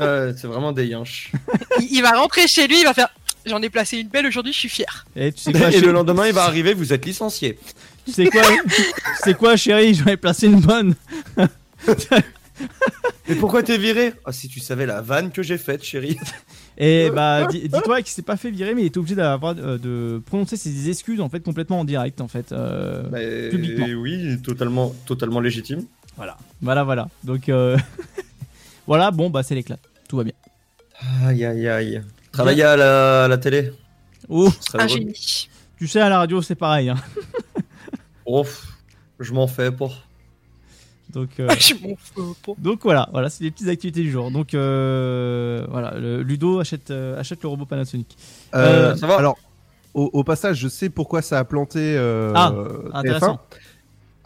Euh, 0.01 0.33
c'est 0.37 0.47
vraiment 0.47 0.73
des 0.73 0.87
yinches. 0.87 1.31
Il, 1.79 1.89
il 1.99 2.03
va 2.03 2.13
rentrer 2.13 2.49
chez 2.49 2.67
lui, 2.67 2.81
il 2.81 2.85
va 2.85 2.95
faire. 2.95 3.09
J'en 3.47 3.61
ai 3.61 3.69
placé 3.69 3.99
une 3.99 4.09
belle 4.09 4.27
aujourd'hui, 4.27 4.53
je 4.55 4.59
suis 4.59 4.69
fier. 4.71 5.05
Et 5.15 5.31
tu 5.31 5.43
sais 5.43 5.53
quoi, 5.53 5.69
Et 5.69 5.73
chérie, 5.73 5.85
le 5.87 5.93
lendemain, 5.93 6.27
il 6.27 6.33
va 6.33 6.45
arriver, 6.45 6.73
vous 6.75 6.93
êtes 6.95 7.05
licencié. 7.05 7.59
tu 8.07 8.13
sais 8.13 8.27
quoi, 8.27 8.43
tu 8.43 8.83
sais 9.23 9.35
quoi, 9.35 9.57
chérie, 9.57 9.95
j'en 9.95 10.07
ai 10.07 10.17
placé 10.17 10.47
une 10.47 10.61
bonne. 10.61 10.95
Mais 13.29 13.35
pourquoi 13.37 13.63
t'es 13.63 13.79
viré? 13.79 14.13
Ah, 14.25 14.33
si 14.33 14.49
tu 14.49 14.61
savais 14.61 14.87
la 14.87 15.01
vanne 15.01 15.31
que 15.33 15.43
j'ai 15.43 15.59
faite, 15.59 15.83
chérie. 15.83 16.17
Et 16.79 17.11
bah, 17.11 17.47
dis- 17.47 17.69
dis-toi 17.69 17.99
qu'il 18.03 18.11
s'est 18.13 18.23
pas 18.23 18.37
fait 18.37 18.51
virer, 18.51 18.75
mais 18.75 18.83
il 18.83 18.87
était 18.87 18.99
obligé 18.99 19.15
d'avoir 19.17 19.55
euh, 19.59 19.79
de 19.79 20.23
prononcer 20.25 20.57
ses 20.57 20.89
excuses 20.89 21.21
en 21.21 21.29
fait 21.29 21.41
complètement 21.41 21.81
en 21.81 21.85
direct 21.85 22.21
en 22.21 22.29
fait. 22.29 22.53
Euh, 22.53 23.03
Bah, 23.09 23.19
Publiquement. 23.51 23.87
oui, 24.01 24.41
totalement, 24.43 24.95
totalement 25.07 25.41
légitime. 25.41 25.85
Voilà, 26.17 26.85
voilà. 26.85 27.09
Donc 27.25 27.49
euh, 27.49 27.77
voilà, 28.87 29.11
bon 29.11 29.31
bah 29.31 29.43
c'est 29.43 29.55
l'éclat. 29.55 29.79
Tout 30.09 30.17
va 30.19 30.25
bien. 30.25 30.33
Aïe, 31.27 31.45
aïe, 31.45 31.69
aïe. 31.69 32.03
Travailler 32.31 32.63
à 32.65 32.77
la, 32.77 33.25
à 33.25 33.29
la 33.29 33.39
télé. 33.39 33.73
Oh, 34.29 34.49
Un 34.75 34.87
génie. 34.87 35.49
tu 35.79 35.87
sais 35.89 36.01
à 36.01 36.09
la 36.09 36.19
radio 36.19 36.41
c'est 36.43 36.55
pareil. 36.55 36.89
hein. 36.91 36.97
Oh, 38.27 38.47
je 39.21 39.33
m'en 39.35 39.47
fais 39.47 39.71
pas. 39.71 39.91
Donc 41.15 41.31
euh, 41.41 41.49
Je 41.59 41.75
m'en 41.75 41.97
fous 41.97 42.37
pas. 42.45 42.53
Donc 42.59 42.81
voilà, 42.83 43.09
voilà, 43.13 43.31
c'est 43.31 43.45
les 43.45 43.51
petites 43.51 43.69
activités 43.69 44.03
du 44.03 44.11
jour. 44.11 44.31
Donc 44.31 44.55
euh, 44.55 45.65
voilà, 45.71 45.95
le, 45.99 46.23
Ludo 46.23 46.61
achète, 46.61 46.91
euh, 46.91 47.19
achète 47.19 47.43
le 47.43 47.49
robot 47.49 47.67
Panasonic. 47.67 48.17
Euh, 48.55 48.93
Euh, 48.93 48.97
ça 48.97 49.07
va 49.07 49.17
Alors, 49.17 49.37
au, 49.95 50.11
au 50.13 50.25
passage, 50.25 50.59
je 50.59 50.69
sais 50.69 50.91
pourquoi 50.91 51.23
ça 51.23 51.39
a 51.39 51.45
planté 51.45 51.79
euh, 51.81 52.33
Ah, 52.35 52.53
TF1. 52.53 52.97
Intéressant. 52.99 53.41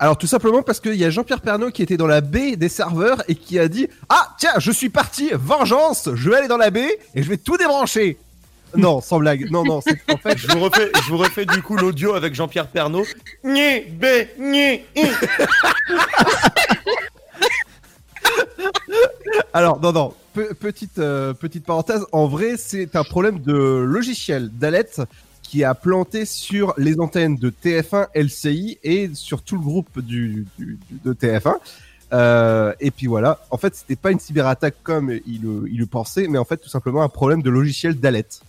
Alors 0.01 0.17
tout 0.17 0.29
simplement 0.29 0.63
parce 0.63 0.79
qu'il 0.79 0.95
y 0.95 1.05
a 1.05 1.11
Jean-Pierre 1.11 1.41
Pernaut 1.41 1.71
qui 1.73 1.83
était 1.83 1.97
dans 1.97 2.07
la 2.07 2.21
baie 2.21 2.55
des 2.55 2.69
serveurs 2.69 3.23
et 3.27 3.35
qui 3.35 3.59
a 3.59 3.67
dit 3.67 3.89
Ah 4.09 4.29
tiens, 4.39 4.53
je 4.59 4.71
suis 4.71 4.91
parti, 4.91 5.31
vengeance, 5.33 6.09
je 6.15 6.31
vais 6.31 6.37
aller 6.37 6.47
dans 6.49 6.57
la 6.57 6.71
baie 6.71 6.99
et 7.17 7.23
je 7.25 7.29
vais 7.29 7.37
tout 7.37 7.57
débrancher. 7.57 8.17
Non, 8.77 9.01
sans 9.01 9.19
blague. 9.19 9.51
Non, 9.51 9.65
non, 9.65 9.81
c'est 9.81 9.99
en 10.13 10.17
fait. 10.19 10.37
Je 10.39 10.47
vous 10.49 10.61
refais, 10.61 10.91
je 11.05 11.11
vous 11.11 11.17
refais 11.19 11.47
du 11.47 11.63
coup 11.63 11.77
l'audio 11.77 12.15
avec 12.15 12.35
Jean-Pierre 12.35 12.67
Pernaud. 12.69 13.05
Ni, 13.45 13.81
bé, 13.81 14.29
ni. 14.39 14.81
Alors 19.53 19.81
non, 19.81 19.93
non. 19.93 20.15
pe- 20.35 20.55
petite 20.55 20.99
euh, 20.99 21.33
petite 21.35 21.65
parenthèse. 21.65 22.05
En 22.13 22.27
vrai, 22.27 22.57
c'est 22.57 22.97
un 22.97 23.05
problème 23.05 23.41
de 23.41 23.53
logiciel 23.55 24.51
d'Alette 24.51 25.01
qui 25.43 25.65
a 25.65 25.75
planté 25.75 26.25
sur 26.27 26.75
les 26.77 27.01
antennes 27.01 27.37
de 27.37 27.51
TF1, 27.51 28.09
LCI 28.15 28.79
et 28.83 29.11
sur 29.15 29.43
tout 29.43 29.55
le 29.57 29.63
groupe 29.63 30.01
du, 30.01 30.47
du- 30.59 30.79
du- 30.91 31.01
de 31.05 31.13
TF1. 31.15 31.55
Euh, 32.13 32.73
et 32.81 32.91
puis 32.91 33.07
voilà. 33.07 33.41
En 33.51 33.57
fait, 33.59 33.75
c'était 33.75 33.97
pas 33.97 34.11
une 34.11 34.21
cyberattaque 34.21 34.77
comme 34.83 35.11
il, 35.27 35.43
le- 35.43 35.65
il 35.71 35.79
le 35.79 35.87
pensait, 35.87 36.27
mais 36.29 36.39
en 36.39 36.45
fait 36.45 36.59
tout 36.59 36.69
simplement 36.69 37.03
un 37.03 37.09
problème 37.09 37.43
de 37.43 37.51
logiciel 37.51 37.95
d'Alette. 37.99 38.41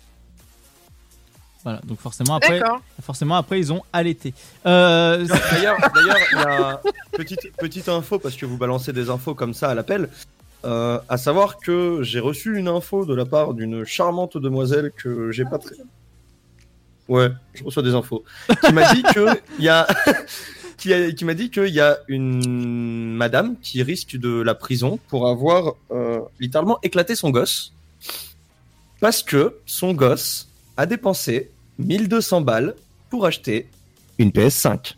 Voilà, 1.64 1.82
donc 1.84 2.00
forcément 2.00 2.36
après, 2.36 2.62
forcément 3.02 3.36
après 3.36 3.60
ils 3.60 3.74
ont 3.74 3.82
allaité. 3.92 4.34
Euh, 4.66 5.26
D'ailleurs, 5.52 5.78
d'ailleurs, 5.94 6.18
il 6.32 6.38
y 6.38 6.42
a 6.42 6.82
petite 7.12 7.52
petite 7.58 7.90
info 7.90 8.18
parce 8.18 8.36
que 8.36 8.46
vous 8.46 8.58
balancez 8.58 8.94
des 8.94 9.10
infos 9.10 9.36
comme 9.36 9.54
ça 9.54 9.70
à 9.70 9.76
l'appel. 9.76 10.10
Euh, 10.66 11.00
à 11.10 11.18
savoir 11.18 11.58
que 11.58 12.00
j'ai 12.02 12.20
reçu 12.20 12.58
une 12.58 12.68
info 12.68 13.06
de 13.06 13.14
la 13.16 13.26
part 13.26 13.54
d'une 13.54 13.86
charmante 13.86 14.38
demoiselle 14.38 14.92
que 14.96 15.32
j'ai 15.32 15.46
pas 15.46 15.58
très. 15.58 15.76
Ouais, 17.08 17.30
je 17.54 17.64
reçois 17.64 17.82
des 17.84 17.94
infos. 17.94 18.24
Qui 18.66 18.74
m'a 18.74 18.94
dit 18.94 19.02
que 19.04 19.26
il 19.58 19.66
y 19.66 19.70
a 19.70 19.88
qui, 20.78 20.94
a- 20.94 21.12
qui 21.12 21.26
m'a 21.26 21.34
dit 21.34 21.50
qu'il 21.50 21.70
y 21.74 21.80
a 21.82 21.98
une 22.08 23.14
madame 23.16 23.56
qui 23.62 23.82
risque 23.84 24.16
de 24.18 24.42
la 24.42 24.54
prison 24.54 25.00
pour 25.08 25.28
avoir 25.28 25.74
euh, 25.92 26.20
littéralement 26.40 26.78
éclaté 26.84 27.16
son 27.16 27.30
gosse 27.32 27.74
parce 29.00 29.24
que 29.24 29.56
son 29.66 29.94
gosse 29.94 30.49
a 30.80 30.86
dépensé 30.86 31.52
1200 31.80 32.40
balles 32.40 32.74
pour 33.10 33.26
acheter 33.26 33.68
une 34.18 34.30
PS5. 34.30 34.96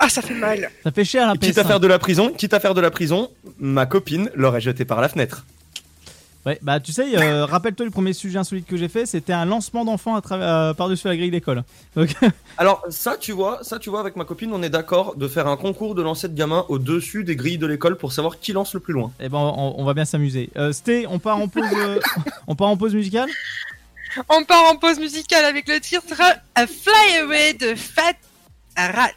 Ah, 0.00 0.08
ça 0.08 0.20
fait 0.20 0.34
mal. 0.34 0.68
ça 0.82 0.90
fait 0.90 1.04
cher 1.04 1.28
la 1.28 1.34
Quitte 1.34 1.58
à 1.58 1.62
PS5. 1.62 1.66
faire 1.68 1.80
de 1.80 1.86
la 1.86 2.00
prison, 2.00 2.32
quitte 2.36 2.54
à 2.54 2.60
faire 2.60 2.74
de 2.74 2.80
la 2.80 2.90
prison, 2.90 3.30
ma 3.60 3.86
copine 3.86 4.30
l'aurait 4.34 4.60
jeté 4.60 4.84
par 4.84 5.00
la 5.00 5.08
fenêtre. 5.08 5.46
Ouais, 6.44 6.58
bah 6.60 6.80
tu 6.80 6.92
sais, 6.92 7.16
euh, 7.16 7.44
rappelle-toi 7.46 7.86
le 7.86 7.92
premier 7.92 8.12
sujet 8.12 8.38
insolite 8.38 8.66
que 8.66 8.76
j'ai 8.76 8.88
fait, 8.88 9.06
c'était 9.06 9.32
un 9.32 9.44
lancement 9.44 9.84
d'enfant 9.84 10.16
à 10.16 10.20
travers 10.20 10.48
euh, 10.48 10.74
par-dessus 10.74 11.06
la 11.06 11.16
grille 11.16 11.30
d'école. 11.30 11.62
Donc 11.96 12.14
Alors 12.58 12.82
ça, 12.90 13.16
tu 13.16 13.30
vois, 13.32 13.60
ça, 13.62 13.78
tu 13.78 13.90
vois, 13.90 14.00
avec 14.00 14.16
ma 14.16 14.24
copine, 14.24 14.52
on 14.52 14.62
est 14.62 14.70
d'accord 14.70 15.14
de 15.16 15.28
faire 15.28 15.46
un 15.46 15.56
concours 15.56 15.94
de 15.94 16.02
lancer 16.02 16.28
de 16.28 16.34
gamins 16.34 16.64
au-dessus 16.68 17.22
des 17.22 17.36
grilles 17.36 17.58
de 17.58 17.66
l'école 17.66 17.96
pour 17.96 18.12
savoir 18.12 18.40
qui 18.40 18.52
lance 18.52 18.74
le 18.74 18.80
plus 18.80 18.92
loin. 18.92 19.12
eh 19.20 19.28
ben 19.28 19.38
on, 19.38 19.74
on 19.78 19.84
va 19.84 19.94
bien 19.94 20.04
s'amuser. 20.04 20.50
Euh, 20.56 20.72
Sté, 20.72 21.06
on 21.08 21.18
part 21.20 21.38
en 21.38 21.46
pause 21.48 21.64
euh, 21.76 22.00
on 22.48 22.56
part 22.56 22.68
en 22.68 22.76
pause 22.76 22.94
musicale? 22.94 23.28
On 24.28 24.44
part 24.44 24.64
en 24.70 24.76
pause 24.76 24.98
musicale 24.98 25.44
avec 25.44 25.68
le 25.68 25.80
titre 25.80 26.20
A 26.54 26.66
Fly 26.66 27.18
Away 27.22 27.54
de 27.54 27.74
Fat 27.74 28.16
Rat. 28.76 29.10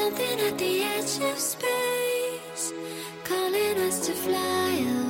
Something 0.00 0.40
at 0.40 0.56
the 0.56 0.82
edge 0.82 1.20
of 1.30 1.38
space, 1.38 2.72
calling 3.22 3.76
us 3.86 4.06
to 4.06 4.12
fly 4.14 4.72
away. 4.78 5.09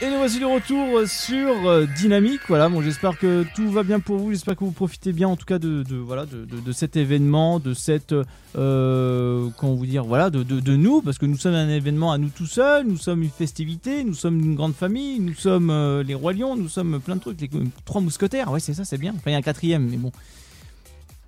Et 0.00 0.08
nous 0.10 0.18
voici 0.18 0.38
de 0.38 0.44
retour 0.44 1.08
sur 1.08 1.68
euh, 1.68 1.84
Dynamique. 1.96 2.42
Voilà, 2.46 2.68
bon, 2.68 2.80
j'espère 2.82 3.18
que 3.18 3.44
tout 3.56 3.68
va 3.72 3.82
bien 3.82 3.98
pour 3.98 4.16
vous. 4.18 4.30
J'espère 4.30 4.54
que 4.54 4.62
vous 4.62 4.70
profitez 4.70 5.12
bien, 5.12 5.26
en 5.26 5.34
tout 5.34 5.44
cas, 5.44 5.58
de, 5.58 5.82
de- 5.82 5.96
voilà, 5.96 6.24
de, 6.24 6.44
de- 6.44 6.60
de 6.60 6.72
cet 6.72 6.94
événement, 6.96 7.58
de 7.58 7.74
cette, 7.74 8.14
euh, 8.54 9.48
comment 9.58 9.74
vous 9.74 9.86
dire, 9.86 10.04
voilà, 10.04 10.30
de, 10.30 10.44
de- 10.44 10.60
de 10.60 10.76
nous, 10.76 11.02
parce 11.02 11.18
que 11.18 11.26
nous 11.26 11.36
sommes 11.36 11.54
un 11.54 11.68
événement 11.68 12.12
à 12.12 12.18
nous 12.18 12.28
tout 12.28 12.46
seuls. 12.46 12.86
Nous 12.86 12.96
sommes 12.96 13.24
une 13.24 13.30
festivité, 13.30 14.04
nous 14.04 14.14
sommes 14.14 14.38
une 14.38 14.54
grande 14.54 14.74
famille, 14.76 15.18
nous 15.18 15.34
sommes 15.34 15.68
euh, 15.70 16.04
les 16.04 16.14
rois 16.14 16.32
lions, 16.32 16.54
nous 16.54 16.68
sommes 16.68 17.00
plein 17.00 17.16
de 17.16 17.20
trucs, 17.20 17.40
les 17.40 17.50
trois 17.84 18.00
mousquetaires. 18.00 18.52
Ouais, 18.52 18.60
c'est 18.60 18.74
ça, 18.74 18.84
c'est 18.84 18.98
bien. 18.98 19.10
Enfin, 19.16 19.30
il 19.30 19.32
y 19.32 19.36
a 19.36 19.38
un 19.38 19.42
quatrième, 19.42 19.88
mais 19.90 19.96
bon, 19.96 20.12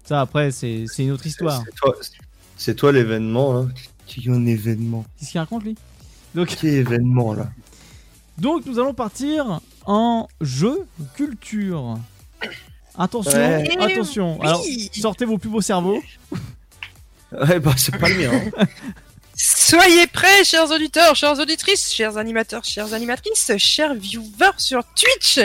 ça 0.05 0.21
après, 0.21 0.53
c'est 0.53 0.85
c'est 0.87 1.03
une 1.03 1.11
autre 1.11 1.27
histoire. 1.27 1.61
C'est 1.65 1.75
toi, 1.75 1.97
c'est 2.57 2.75
toi 2.77 2.93
l'événement, 2.93 3.57
hein. 3.59 3.69
Qui 4.07 4.29
est 4.29 4.33
un 4.33 4.47
événement 4.47 5.05
Qu'est-ce 5.19 5.33
qu'il 5.33 5.41
raconte 5.41 5.65
lui? 5.65 5.77
Donc, 6.37 6.49
Qui 6.49 6.69
est 6.69 6.75
événement 6.75 7.35
là? 7.35 7.51
Donc 8.41 8.65
nous 8.67 8.79
allons 8.79 8.95
partir 8.95 9.61
en 9.87 10.27
jeu 10.41 10.87
culture. 11.15 11.99
Attention, 12.99 13.39
Ouais. 13.39 13.71
attention. 13.79 14.37
Eh 14.39 14.41
oui. 14.41 14.47
Alors, 14.49 14.65
sortez 15.01 15.25
vos 15.27 15.39
plus 15.39 15.51
beaux 15.51 15.61
cerveaux. 15.61 16.03
Ouais, 17.33 17.61
bah 17.61 17.75
c'est 17.77 17.97
pas 17.97 18.09
le 18.09 18.15
mien. 18.17 18.31
hein. 18.59 18.65
Soyez 19.43 20.07
prêts, 20.07 20.45
chers 20.45 20.71
auditeurs, 20.71 21.15
chères 21.17 21.39
auditrices, 21.39 21.93
chers 21.95 22.19
animateurs, 22.19 22.65
chères 22.65 22.93
animatrices, 22.93 23.53
chers 23.57 23.95
viewers 23.95 24.51
sur 24.59 24.83
Twitch. 24.95 25.39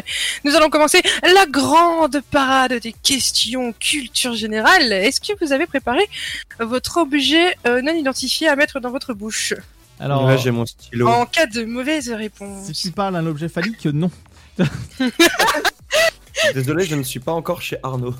Nous 0.44 0.54
allons 0.56 0.70
commencer 0.70 1.02
la 1.22 1.46
grande 1.46 2.20
parade 2.32 2.74
des 2.74 2.92
questions 2.92 3.72
culture 3.80 4.34
générale. 4.34 4.92
Est-ce 4.92 5.22
que 5.22 5.32
vous 5.40 5.54
avez 5.54 5.66
préparé 5.66 6.02
votre 6.60 6.98
objet 6.98 7.56
euh, 7.68 7.82
non 7.82 7.94
identifié 7.94 8.48
à 8.50 8.56
mettre 8.58 8.80
dans 8.82 8.90
votre 8.92 9.14
bouche? 9.14 9.54
Alors, 10.00 10.28
Là, 10.28 10.36
j'ai 10.38 10.52
mon 10.52 10.66
stylo. 10.66 11.08
en 11.08 11.26
cas 11.26 11.46
de 11.46 11.64
mauvaise 11.64 12.10
réponse 12.10 12.66
si 12.66 12.74
tu 12.74 12.92
parles 12.92 13.14
d'un 13.14 13.26
objet 13.26 13.48
phallique, 13.50 13.86
non. 13.86 14.12
Désolé, 16.54 16.86
je 16.86 16.96
ne 16.96 17.04
suis 17.04 17.20
pas 17.20 17.32
encore 17.32 17.62
chez 17.62 17.78
Arnaud. 17.82 18.14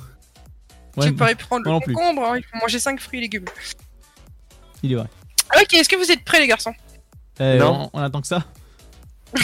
Ouais, 0.96 1.06
Tu 1.08 1.14
pourrais 1.14 1.34
prendre 1.34 1.64
le 1.70 1.78
concombre, 1.80 2.22
hein, 2.24 2.38
il 2.38 2.42
faut 2.42 2.56
manger 2.58 2.78
5 2.78 2.98
fruits 3.00 3.18
et 3.18 3.22
légumes. 3.22 3.44
Il 4.82 4.92
est 4.92 4.96
vrai. 4.96 5.06
Ok, 5.60 5.74
est-ce 5.74 5.88
que 5.88 5.96
vous 5.96 6.10
êtes 6.10 6.24
prêts 6.24 6.40
les 6.40 6.46
garçons? 6.46 6.72
Eh, 7.38 7.58
Non. 7.58 7.90
On, 7.92 8.00
on 8.00 8.02
attend 8.02 8.20
que 8.20 8.26
ça. 8.26 8.44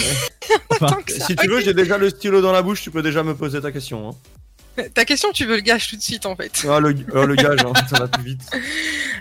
Enfin, 0.70 0.86
Tant 0.86 1.02
que 1.02 1.12
ça. 1.12 1.26
Si 1.26 1.36
tu 1.36 1.48
veux, 1.48 1.60
j'ai 1.60 1.74
déjà 1.74 1.98
le 1.98 2.08
stylo 2.10 2.40
dans 2.40 2.52
la 2.52 2.62
bouche, 2.62 2.82
tu 2.82 2.90
peux 2.90 3.02
déjà 3.02 3.22
me 3.22 3.34
poser 3.36 3.60
ta 3.60 3.70
question. 3.70 4.08
Hein. 4.10 4.82
Ta 4.94 5.04
question, 5.04 5.30
tu 5.32 5.44
veux 5.44 5.56
le 5.56 5.60
gage 5.62 5.88
tout 5.88 5.96
de 5.96 6.02
suite 6.02 6.24
en 6.24 6.34
fait. 6.34 6.64
Ah, 6.68 6.80
le, 6.80 6.92
le 6.92 7.34
gage, 7.34 7.60
hein, 7.64 7.72
ça 7.90 7.98
va 7.98 8.08
plus 8.08 8.24
vite. 8.24 8.40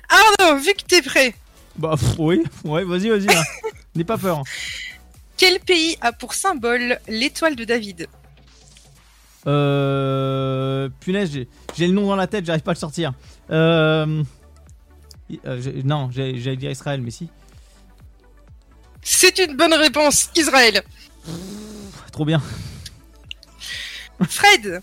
Arnaud, 0.09 0.57
vu 0.59 0.73
que 0.73 0.83
t'es 0.87 1.01
prêt, 1.01 1.35
bah 1.77 1.95
pff, 1.99 2.15
oui, 2.19 2.43
ouais, 2.63 2.83
vas-y, 2.83 3.09
vas-y. 3.09 3.25
là. 3.25 3.43
N'aie 3.95 4.03
pas 4.03 4.17
peur. 4.17 4.43
quel 5.37 5.59
pays 5.59 5.97
a 6.01 6.11
pour 6.11 6.33
symbole 6.33 6.99
l'étoile 7.07 7.55
de 7.55 7.63
David 7.65 8.07
Euh, 9.47 10.89
punaise, 10.99 11.31
j'ai- 11.33 11.47
j'ai 11.75 11.87
le 11.87 11.93
nom 11.93 12.07
dans 12.07 12.15
la 12.15 12.27
tête, 12.27 12.45
j'arrive 12.45 12.61
pas 12.61 12.71
à 12.71 12.73
le 12.75 12.79
sortir. 12.79 13.13
Euh, 13.49 14.23
euh, 15.45 15.61
j'ai- 15.61 15.83
non, 15.83 16.09
j'ai- 16.11 16.37
j'allais 16.39 16.57
dire 16.57 16.69
Israël, 16.71 17.01
mais 17.01 17.11
si. 17.11 17.29
C'est 19.01 19.39
une 19.39 19.55
bonne 19.57 19.73
réponse, 19.73 20.29
Israël. 20.35 20.83
Trop 22.11 22.25
bien. 22.25 22.41
Fred, 24.29 24.81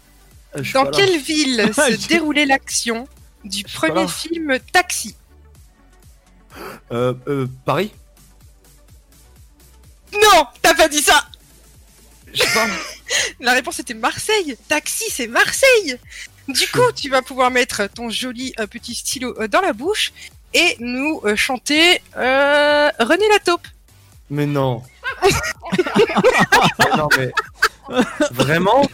Euh, 0.57 0.62
dans 0.74 0.90
quelle 0.90 1.18
ville 1.20 1.70
se 1.74 1.92
Je- 2.01 2.09
déroulait 2.09 2.46
l'action 2.46 3.07
du 3.44 3.59
suis 3.59 3.64
pas 3.64 3.88
premier 3.88 4.03
là. 4.03 4.09
film 4.09 4.59
Taxi? 4.72 5.14
Euh, 6.92 7.14
euh, 7.27 7.47
Paris 7.64 7.92
Non, 10.12 10.47
t'as 10.62 10.75
pas 10.75 10.88
dit 10.88 11.03
ça 11.03 11.27
Je 12.33 12.42
sais 12.42 12.55
pas. 12.55 12.66
La 13.40 13.53
réponse 13.53 13.79
était 13.79 13.94
Marseille. 13.94 14.57
Taxi, 14.68 15.05
c'est 15.11 15.27
Marseille. 15.27 15.99
Du 16.49 16.66
coup, 16.68 16.92
tu 16.94 17.11
vas 17.11 17.23
pouvoir 17.23 17.51
mettre 17.51 17.87
ton 17.88 18.09
joli 18.09 18.55
euh, 18.59 18.66
petit 18.66 18.94
stylo 18.94 19.35
euh, 19.38 19.49
dans 19.49 19.61
la 19.61 19.73
bouche 19.75 20.12
et 20.55 20.77
nous 20.81 21.21
euh, 21.25 21.37
chanter 21.37 22.01
euh, 22.16 22.90
René 22.99 23.29
la 23.31 23.38
taupe. 23.38 23.66
Mais 24.31 24.47
non. 24.47 24.83
Mais 25.23 25.31
non, 26.97 27.09
mais. 27.16 27.33
Vraiment 28.31 28.87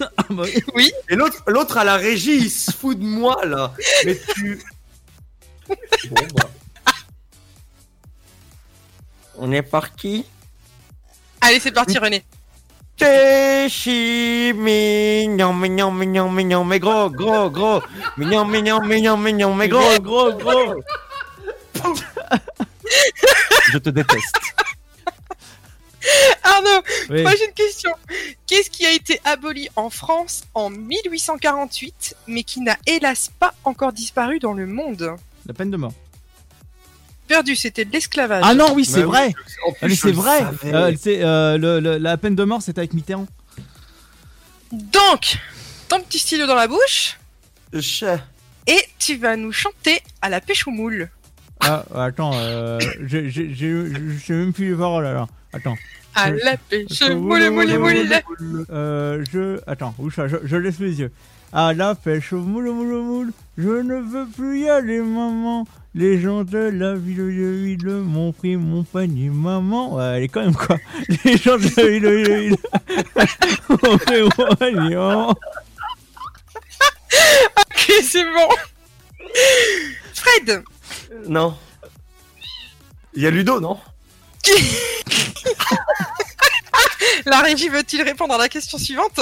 Oui. 0.75 0.93
Et 1.09 1.17
l'autre, 1.17 1.43
l'autre 1.47 1.79
à 1.79 1.85
la 1.85 1.97
régie, 1.97 2.37
il 2.37 2.51
se 2.51 2.71
fout 2.71 2.99
de 2.99 3.05
moi 3.05 3.45
là. 3.45 3.73
Mais 4.05 4.19
tu. 4.35 4.61
Bon, 5.69 5.77
bah. 6.35 6.51
On 9.39 9.51
est 9.53 9.63
parti. 9.63 10.25
Allez, 11.41 11.61
c'est 11.61 11.73
parti, 11.73 11.99
René. 11.99 12.23
Téchi, 12.97 14.53
mignon, 14.55 15.53
mignon, 15.53 15.91
mignon, 15.91 16.31
mignon, 16.31 16.65
mais 16.65 16.79
gros, 16.79 17.11
gros, 17.11 17.51
gros. 17.51 17.83
Mignon, 18.17 18.45
mignon, 18.45 18.81
mignon, 18.85 19.17
mignon, 19.17 19.55
mais 19.55 19.69
gros, 19.69 19.99
gros, 20.01 20.33
gros. 20.35 20.75
Je 23.73 23.79
te 23.79 23.91
déteste. 23.91 24.37
Arnaud, 26.45 26.83
Oui. 27.11 27.23
prochaine 27.25 27.53
question. 27.55 27.91
Qu'est-ce 28.47 28.71
qui 28.71 28.87
a 28.87 28.93
été 28.93 29.21
aboli 29.25 29.69
en 29.75 29.91
France 29.91 30.45
en 30.55 30.71
1848, 30.71 32.15
mais 32.29 32.45
qui 32.45 32.61
n'a 32.61 32.77
hélas 32.87 33.31
pas 33.41 33.55
encore 33.65 33.93
disparu 33.93 34.39
dans 34.39 34.53
le 34.53 34.67
monde? 34.67 35.17
La 35.47 35.55
peine 35.55 35.71
de 35.71 35.77
mort. 35.79 35.93
Perdu, 37.27 37.57
c'était 37.57 37.85
de 37.85 37.93
l'esclavage. 37.93 38.43
Ah 38.47 38.55
non, 38.55 38.73
oui, 38.75 38.85
c'est 38.85 39.01
Bah 39.01 39.07
vrai. 39.07 39.27
oui, 39.29 39.35
en 39.67 39.73
plus, 39.73 39.79
Ah, 39.83 39.87
mais 39.89 39.95
c'est 39.95 40.13
vrai. 40.13 40.45
Euh, 40.67 40.93
c'est, 41.01 41.23
euh, 41.23 41.57
le- 41.59 41.81
le- 41.81 41.97
la 41.99 42.17
peine 42.19 42.35
de 42.37 42.45
mort, 42.45 42.61
c'était 42.63 42.81
avec 42.81 42.93
Mitterrand. 42.93 43.27
Donc, 44.73 45.39
ton 45.89 46.01
petit 46.01 46.19
stylo 46.19 46.47
dans 46.47 46.55
la 46.55 46.67
bouche, 46.67 47.19
Che. 47.81 48.05
et 48.67 48.79
tu 48.99 49.17
vas 49.17 49.37
nous 49.37 49.53
chanter 49.53 50.01
à 50.21 50.29
la 50.29 50.41
pêche 50.41 50.67
aux 50.67 50.71
moules. 50.73 51.09
Ah, 51.61 51.85
attends, 51.95 52.33
euh, 52.35 52.79
j'ai 53.07 53.31
j'ai- 53.31 53.55
j'ai- 53.55 53.85
j'ai 54.25 54.35
même 54.35 54.53
plus 54.53 54.71
les 54.73 54.77
paroles 54.77 55.07
alors. 55.07 55.29
Attends. 55.53 55.77
À 56.15 56.31
Je- 56.31 56.45
la 56.45 56.57
pêche 56.57 57.03
aux 57.03 57.17
moules, 57.17 57.51
moules, 57.51 57.79
moules. 57.79 58.67
Euh, 58.71 59.25
je. 59.33 59.61
Attends, 59.67 59.95
où 59.99 60.11
ça 60.11 60.29
je, 60.29 60.37
je 60.45 60.57
laisse 60.57 60.79
les 60.79 61.01
yeux. 61.01 61.13
À 61.53 61.73
la 61.73 61.95
pêche 61.95 62.33
au 62.33 62.41
moule, 62.41 62.71
moule, 62.71 63.03
moule. 63.03 63.33
Je 63.57 63.69
ne 63.69 64.01
veux 64.01 64.27
plus 64.27 64.63
y 64.63 64.69
aller, 64.69 64.99
maman. 65.01 65.67
Les 65.95 66.21
gens 66.21 66.43
de 66.43 66.59
la 66.59 66.95
ville 66.97 67.19
de 67.19 67.65
ville 67.65 67.89
m'ont 67.89 68.33
pris 68.33 68.57
mon 68.57 68.83
panier, 68.83 69.31
maman. 69.31 69.95
Ouais, 69.95 70.17
elle 70.17 70.23
est 70.25 70.29
quand 70.29 70.41
même 70.43 70.57
quoi. 70.57 70.77
Les 71.25 71.37
gens 71.37 71.57
de 71.57 71.69
la 71.77 71.89
ville 71.89 72.03
de 72.03 72.35
ville 72.41 72.57
m'ont 73.69 73.99
pris 73.99 74.23
mon 74.23 74.57
panier, 74.57 74.97
maman. 74.97 75.35
Ok, 77.61 77.93
c'est 78.03 78.25
bon. 78.25 78.49
Fred, 80.15 80.65
Non. 81.29 81.57
Il 83.15 83.23
y 83.23 83.27
a 83.27 83.31
Ludo, 83.31 83.61
non? 83.61 83.79
La 87.27 87.41
régie 87.41 87.69
veut-il 87.69 88.03
répondre 88.03 88.35
à 88.35 88.39
la 88.39 88.49
question 88.49 88.79
suivante? 88.79 89.21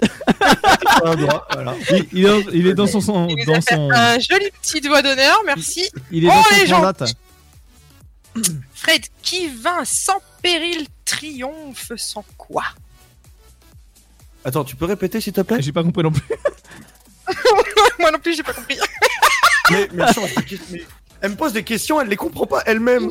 doigt, 1.16 1.46
voilà. 1.52 1.74
Il, 1.90 2.06
il 2.12 2.26
est, 2.26 2.44
il 2.52 2.66
est 2.66 2.74
dans 2.74 2.86
son, 2.86 3.00
son- 3.00 3.26
dans 3.46 3.60
son, 3.60 3.90
un 3.90 4.18
joli 4.18 4.50
petit 4.62 4.80
doigt 4.80 5.02
d'honneur, 5.02 5.42
merci. 5.44 5.88
il 6.10 6.24
est 6.24 6.28
Oh, 6.28 6.32
dans 6.32 6.42
son 6.44 6.54
les 6.60 6.66
gens. 6.66 6.92
Fred, 8.74 9.02
qui 9.22 9.48
vint 9.48 9.84
sans 9.84 10.20
péril 10.42 10.86
triomphe 11.04 11.92
sans 11.96 12.24
quoi? 12.38 12.64
Attends, 14.44 14.64
tu 14.64 14.76
peux 14.76 14.86
répéter 14.86 15.20
s'il 15.20 15.32
te 15.32 15.42
plaît? 15.42 15.60
J'ai 15.60 15.72
pas 15.72 15.82
compris 15.82 16.02
non 16.02 16.12
plus. 16.12 16.22
Moi 17.98 18.10
non 18.10 18.18
plus, 18.18 18.34
j'ai 18.36 18.42
pas 18.42 18.54
compris. 18.54 18.78
mais 19.70 20.06
Elle 21.20 21.30
me 21.32 21.36
pose 21.36 21.52
des 21.52 21.64
questions, 21.64 22.00
elle 22.00 22.08
les 22.08 22.16
comprend 22.16 22.46
pas 22.46 22.62
elle-même. 22.66 23.10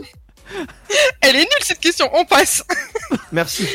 Elle 1.21 1.35
est 1.35 1.39
nulle 1.39 1.63
cette 1.63 1.79
question, 1.79 2.09
on 2.13 2.25
passe. 2.25 2.63
Merci. 3.31 3.67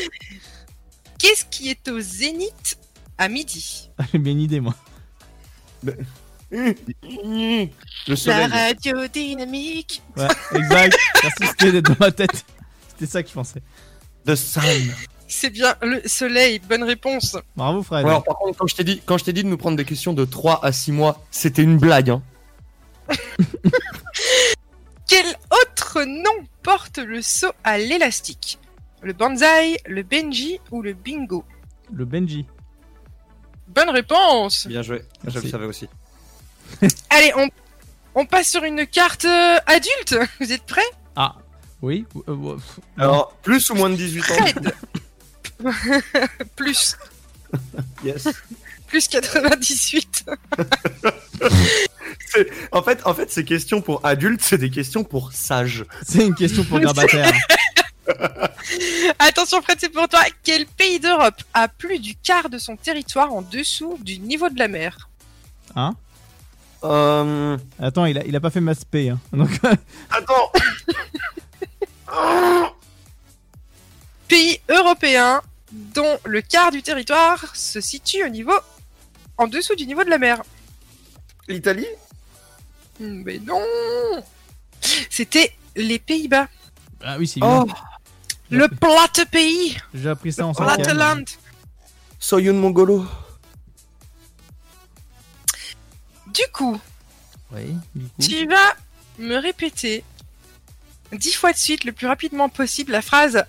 Qu'est-ce 1.17 1.45
qui 1.45 1.69
est 1.69 1.87
au 1.87 2.01
zénith 2.01 2.77
à 3.17 3.27
midi 3.29 3.89
J'ai 4.11 4.19
bien 4.19 4.33
une 4.33 4.41
idée, 4.41 4.59
moi. 4.59 4.75
Le 6.51 6.75
La 8.07 8.15
soleil. 8.15 8.47
radio 8.47 9.07
dynamique. 9.07 10.01
Ouais, 10.15 10.27
exact. 10.53 10.97
Merci, 11.23 11.43
c'était 11.47 11.71
d'être 11.71 11.89
dans 11.91 12.05
ma 12.05 12.11
tête. 12.11 12.45
C'était 12.89 13.07
ça 13.11 13.23
que 13.23 13.29
je 13.29 13.33
pensais. 13.33 13.61
The 14.25 14.35
sun. 14.35 14.61
C'est 15.27 15.49
bien 15.49 15.75
le 15.81 16.01
soleil, 16.05 16.59
bonne 16.59 16.83
réponse. 16.83 17.35
Bravo, 17.55 17.81
Fred. 17.83 18.05
Ouais, 18.05 18.11
alors, 18.11 18.23
par 18.23 18.37
contre, 18.37 18.57
quand 18.59 18.67
je 18.67 18.75
t'ai 18.75 18.83
dit, 18.83 19.01
quand 19.05 19.17
je 19.17 19.25
t'ai 19.25 19.33
dit 19.33 19.43
de 19.43 19.49
nous 19.49 19.57
prendre 19.57 19.75
des 19.75 19.85
questions 19.85 20.13
de 20.13 20.23
3 20.23 20.63
à 20.63 20.71
6 20.71 20.91
mois, 20.91 21.23
c'était 21.31 21.63
une 21.63 21.77
blague. 21.77 22.11
Hein. 22.11 22.21
Quel 25.07 25.25
autre 25.51 26.03
nom 26.03 26.45
porte 26.63 26.99
le 26.99 27.21
saut 27.21 27.51
à 27.63 27.77
l'élastique? 27.77 28.59
Le 29.01 29.13
banzai, 29.13 29.77
le 29.87 30.03
benji 30.03 30.59
ou 30.71 30.81
le 30.81 30.93
bingo? 30.93 31.43
Le 31.93 32.05
Benji. 32.05 32.45
Bonne 33.67 33.89
réponse. 33.89 34.67
Bien 34.67 34.81
joué. 34.81 35.03
Je 35.23 35.31
Merci. 35.31 35.45
le 35.45 35.49
savais 35.51 35.65
aussi. 35.65 35.87
Allez, 37.09 37.31
on, 37.35 37.49
on 38.15 38.25
passe 38.25 38.49
sur 38.49 38.63
une 38.63 38.85
carte 38.87 39.25
euh, 39.25 39.57
adulte. 39.65 40.17
Vous 40.39 40.51
êtes 40.51 40.63
prêts? 40.63 40.81
Ah, 41.15 41.35
oui. 41.81 42.05
euh, 42.27 42.31
euh, 42.31 42.57
Alors, 42.97 43.33
plus 43.43 43.69
ou 43.69 43.75
moins 43.75 43.89
de 43.89 43.95
18 43.95 44.31
ans. 44.31 44.45
Plus. 46.55 46.95
Yes. 48.03 48.27
Plus 48.87 49.07
98. 49.07 50.25
C'est- 52.27 52.49
En 52.71 52.81
fait, 52.83 53.01
en 53.05 53.13
fait, 53.13 53.31
ces 53.31 53.45
questions 53.45 53.81
pour 53.81 54.05
adultes, 54.05 54.41
c'est 54.41 54.57
des 54.57 54.69
questions 54.69 55.03
pour 55.03 55.31
sages. 55.33 55.85
C'est 56.05 56.25
une 56.25 56.35
question 56.35 56.63
pour 56.65 56.79
grabataire. 56.79 57.31
Attention 59.19 59.61
Fred, 59.61 59.77
c'est 59.79 59.89
pour 59.89 60.07
toi. 60.07 60.21
Quel 60.43 60.65
pays 60.65 60.99
d'Europe 60.99 61.41
a 61.53 61.67
plus 61.67 61.99
du 61.99 62.15
quart 62.15 62.49
de 62.49 62.57
son 62.57 62.75
territoire 62.75 63.33
en 63.33 63.41
dessous 63.41 63.97
du 64.01 64.19
niveau 64.19 64.49
de 64.49 64.57
la 64.59 64.67
mer? 64.67 65.09
Hein? 65.75 65.95
Euh... 66.83 67.57
Attends, 67.79 68.05
il 68.05 68.17
a, 68.17 68.25
il 68.25 68.35
a 68.35 68.39
pas 68.39 68.49
fait 68.49 68.61
masse 68.61 68.85
P. 68.85 69.09
Hein. 69.09 69.19
Donc, 69.33 69.49
Attends. 70.09 70.51
Pays 74.27 74.59
européen 74.69 75.41
dont 75.71 76.17
le 76.25 76.41
quart 76.41 76.71
du 76.71 76.81
territoire 76.81 77.55
se 77.55 77.79
situe 77.81 78.23
au 78.23 78.29
niveau 78.29 78.53
en 79.37 79.47
dessous 79.47 79.75
du 79.75 79.85
niveau 79.85 80.03
de 80.03 80.09
la 80.09 80.17
mer. 80.17 80.41
L'Italie? 81.47 81.87
Hmm, 82.99 83.21
Mais 83.25 83.39
non 83.39 83.61
C'était 85.09 85.51
les 85.75 85.99
Pays-Bas. 85.99 86.47
ah 87.03 87.17
oui, 87.19 87.27
c'est 87.27 87.39
Oh. 87.43 87.65
Le 88.49 88.67
plate 88.67 89.25
pays 89.31 89.77
J'ai 89.93 90.09
appris 90.09 90.33
ça 90.33 90.45
en. 90.45 90.53
Plateland 90.53 91.23
Soyun 92.19 92.53
Mongolo. 92.53 93.05
Du 96.27 96.41
coup, 96.53 96.79
Oui, 97.53 97.75
du 97.95 98.05
coup. 98.05 98.21
tu 98.21 98.47
vas 98.47 98.75
me 99.19 99.37
répéter 99.37 100.03
dix 101.13 101.33
fois 101.33 101.53
de 101.53 101.57
suite, 101.57 101.85
le 101.85 101.91
plus 101.93 102.07
rapidement 102.07 102.49
possible, 102.49 102.91
la 102.91 103.01
phrase 103.01 103.43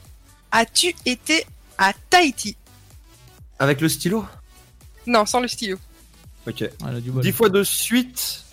As-tu 0.52 0.94
été 1.04 1.44
à 1.78 1.92
Tahiti? 2.10 2.56
Avec 3.58 3.80
le 3.80 3.88
stylo? 3.88 4.24
Non, 5.06 5.26
sans 5.26 5.40
le 5.40 5.48
stylo. 5.48 5.78
Ok. 6.46 6.62
Ah, 6.82 6.86
elle 6.90 6.96
a 6.96 7.00
du 7.00 7.10
bol. 7.10 7.22
10 7.22 7.32
fois 7.32 7.48
de 7.48 7.64
suite. 7.64 8.44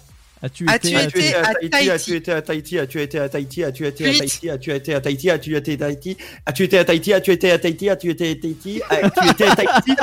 As-tu 0.44 0.68
As-tu 0.68 0.88
été. 0.90 1.30
été 1.62 1.90
à 1.90 1.94
As-tu 1.94 2.16
été 2.16 2.32
à 2.34 2.42
Tahiti 2.42 2.78
As-tu 2.78 3.02
été 3.02 3.18
à 3.18 3.30
Tahiti 3.30 3.64
As-tu 3.64 3.88
été 3.88 4.10
à 4.10 4.14
Tahiti 4.20 4.50
As-tu 4.50 4.72
été 4.76 4.94
à 4.94 5.00
Tahiti 5.00 5.30
As-tu 5.30 5.56
été 5.56 5.74
à 5.80 5.80
Tahiti 5.80 6.12
As-tu 6.46 6.64
été 6.64 6.78
à 6.80 6.84
Tahiti 6.84 7.14
As-tu 7.14 7.32
été 7.32 7.50
à 7.50 7.60
Tahiti 7.60 7.90
As-tu 7.90 8.10
été 8.10 8.32
à 8.32 8.36
Tahiti 8.36 8.82
As-tu 8.90 9.30
été 9.30 9.46
à 9.48 9.56
Tahiti 9.56 9.96